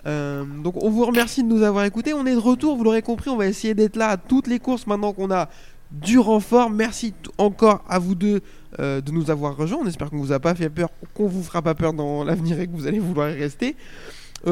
Euh, 0.06 0.44
donc 0.44 0.84
on 0.84 0.90
vous 0.90 1.06
remercie 1.06 1.44
de 1.44 1.48
nous 1.48 1.64
avoir 1.64 1.86
écoutés, 1.86 2.14
on 2.14 2.26
est 2.26 2.34
de 2.34 2.40
retour, 2.40 2.76
vous 2.76 2.84
l'aurez 2.84 3.02
compris, 3.02 3.30
on 3.30 3.38
va 3.38 3.48
essayer 3.48 3.74
d'être 3.74 3.96
là 3.96 4.10
à 4.10 4.18
toutes 4.18 4.48
les 4.48 4.60
courses 4.60 4.86
maintenant 4.86 5.14
qu'on 5.14 5.32
a 5.32 5.50
du 5.92 6.20
renfort. 6.20 6.70
Merci 6.70 7.14
encore 7.38 7.86
à 7.88 8.00
vous 8.00 8.16
deux 8.16 8.42
euh, 8.80 9.00
de 9.00 9.12
nous 9.12 9.32
avoir 9.32 9.56
rejoints, 9.56 9.80
on 9.82 9.88
espère 9.88 10.10
qu'on 10.10 10.20
vous 10.20 10.34
a 10.34 10.40
pas 10.40 10.54
fait 10.54 10.70
peur, 10.70 10.90
qu'on 11.14 11.28
vous 11.28 11.44
fera 11.44 11.62
pas 11.62 11.76
peur 11.76 11.94
dans 11.94 12.26
l'avenir 12.26 12.60
et 12.60 12.68
que 12.68 12.74
vous 12.74 12.88
allez 12.88 13.00
vouloir 13.00 13.30
y 13.30 13.40
rester. 13.40 13.76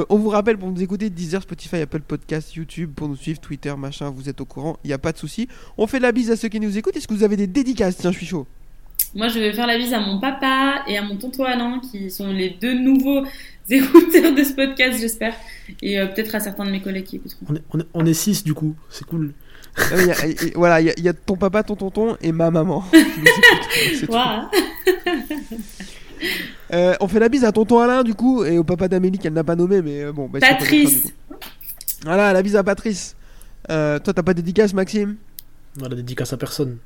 On 0.10 0.20
vous 0.20 0.30
rappelle 0.30 0.56
pour 0.56 0.70
nous 0.70 0.84
écouter 0.84 1.10
Deezer, 1.10 1.42
Spotify, 1.42 1.78
Apple 1.78 2.02
Podcast, 2.02 2.54
YouTube, 2.54 2.92
pour 2.96 3.08
nous 3.08 3.16
suivre, 3.16 3.40
Twitter, 3.40 3.74
machin, 3.76 4.12
vous 4.12 4.30
êtes 4.30 4.40
au 4.40 4.46
courant, 4.46 4.78
il 4.84 4.90
n'y 4.90 4.94
a 4.94 5.00
pas 5.00 5.12
de 5.12 5.18
souci. 5.18 5.48
On 5.80 5.88
fait 5.88 6.00
la 6.00 6.12
bise 6.12 6.30
à 6.30 6.36
ceux 6.36 6.48
qui 6.48 6.60
nous 6.60 6.78
écoutent. 6.78 6.96
Est-ce 6.96 7.08
que 7.08 7.14
vous 7.16 7.24
avez 7.24 7.36
des 7.36 7.48
dédicaces? 7.48 7.98
Tiens, 7.98 8.12
je 8.12 8.18
suis 8.18 8.28
chaud. 8.28 8.46
Moi, 9.16 9.28
je 9.28 9.40
vais 9.40 9.54
faire 9.54 9.66
la 9.68 9.78
bise 9.78 9.94
à 9.94 10.00
mon 10.00 10.20
papa 10.20 10.84
et 10.88 10.98
à 10.98 11.02
mon 11.02 11.16
tonton 11.18 11.44
Alain, 11.44 11.80
qui 11.80 12.12
sont 12.12 12.32
les 12.32 12.52
deux 12.62 12.74
nouveaux 12.74 13.24
écouteurs 13.70 14.34
de 14.36 14.44
ce 14.44 14.54
podcast, 14.54 15.00
j'espère. 15.00 15.34
Et 15.82 16.00
euh, 16.00 16.08
peut-être 16.08 16.36
à 16.36 16.40
certains 16.40 16.66
de 16.66 16.72
mes 16.72 16.82
collègues 16.82 17.06
qui 17.06 17.16
écouteront. 17.18 17.46
On 17.50 17.56
est, 17.56 17.62
on 17.74 17.80
est, 17.80 17.88
on 17.96 18.06
est 18.06 18.14
six 18.14 18.44
du 18.44 18.54
coup, 18.54 18.76
c'est 18.90 19.06
cool. 19.06 19.34
Ah 19.78 19.82
oui, 19.96 20.06
y 20.08 20.12
a- 20.12 20.52
voilà, 20.56 20.82
il 20.82 20.88
y, 20.88 20.90
a- 20.90 20.94
il 20.98 21.04
y 21.04 21.10
a 21.10 21.14
ton 21.14 21.36
papa, 21.38 21.64
ton 21.64 21.76
tonton 21.76 22.18
et 22.22 22.32
ma 22.32 22.50
maman. 22.52 22.84
Voilà. 24.08 24.50
Euh, 26.74 26.94
on 27.00 27.08
fait 27.08 27.20
la 27.20 27.30
bise 27.30 27.46
à 27.46 27.52
tonton 27.52 27.80
Alain 27.80 28.04
du 28.04 28.14
coup 28.14 28.44
et 28.44 28.58
au 28.58 28.64
papa 28.64 28.88
d'Amélie 28.88 29.18
qu'elle 29.18 29.34
n'a 29.34 29.44
pas 29.44 29.56
nommé, 29.56 29.82
mais 29.82 30.04
euh, 30.04 30.12
bon. 30.12 30.28
Bah, 30.28 30.40
pas 30.40 30.50
Patrice. 30.56 31.02
coup. 31.02 31.12
Voilà, 32.04 32.34
la 32.34 32.42
bise 32.44 32.56
à 32.56 32.64
Patrice. 32.64 33.16
Euh, 33.72 34.00
toi, 34.00 34.14
t'as 34.14 34.24
pas 34.24 34.34
de 34.34 34.42
dédicace, 34.42 34.74
Maxime? 34.74 35.16
Voilà, 35.78 35.96
dédicace 35.96 36.34
à 36.34 36.38
personne. 36.38 36.78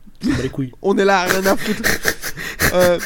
Les 0.42 0.50
couilles. 0.50 0.72
On 0.82 0.98
est 0.98 1.06
là, 1.06 1.24
rien 1.24 1.46
à 1.46 1.56
foutre. 1.56 1.82
Euh, 2.74 3.00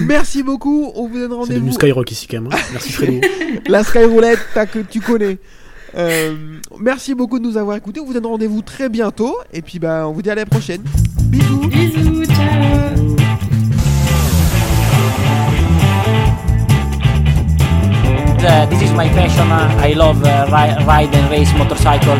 merci 0.00 0.42
beaucoup. 0.42 0.90
On 0.94 1.06
vous 1.08 1.18
donne 1.18 1.28
C'est 1.30 1.34
rendez-vous. 1.36 1.54
devenu 1.60 1.72
Skyrock 1.72 2.10
ici 2.10 2.26
quand 2.26 2.40
même. 2.42 2.52
hein. 2.52 2.56
Merci 2.72 2.92
Fredo. 2.92 3.20
La 3.68 3.84
Skyroulette, 3.84 4.40
t'as 4.54 4.66
que 4.66 4.78
tu 4.80 5.00
connais. 5.00 5.38
Euh, 5.94 6.34
merci 6.80 7.14
beaucoup 7.14 7.38
de 7.38 7.44
nous 7.44 7.56
avoir 7.56 7.76
écoutés. 7.76 8.00
On 8.00 8.06
vous 8.06 8.14
donne 8.14 8.26
rendez-vous 8.26 8.62
très 8.62 8.88
bientôt. 8.88 9.36
Et 9.52 9.60
puis, 9.62 9.78
bah, 9.78 10.04
on 10.08 10.12
vous 10.12 10.22
dit 10.22 10.30
à 10.30 10.34
la 10.34 10.46
prochaine. 10.46 10.82
Bisous. 11.24 11.68
Bisous, 11.68 12.24
ciao. 12.24 13.16
Uh, 18.44 18.66
this 18.66 18.82
is 18.82 18.90
my 18.92 19.08
passion. 19.10 19.50
Uh, 19.52 19.70
I 19.78 19.92
love 19.92 20.24
uh, 20.24 20.46
ri- 20.50 20.84
ride 20.84 21.14
and 21.14 21.30
race 21.30 21.52
motorcycle. 21.54 22.16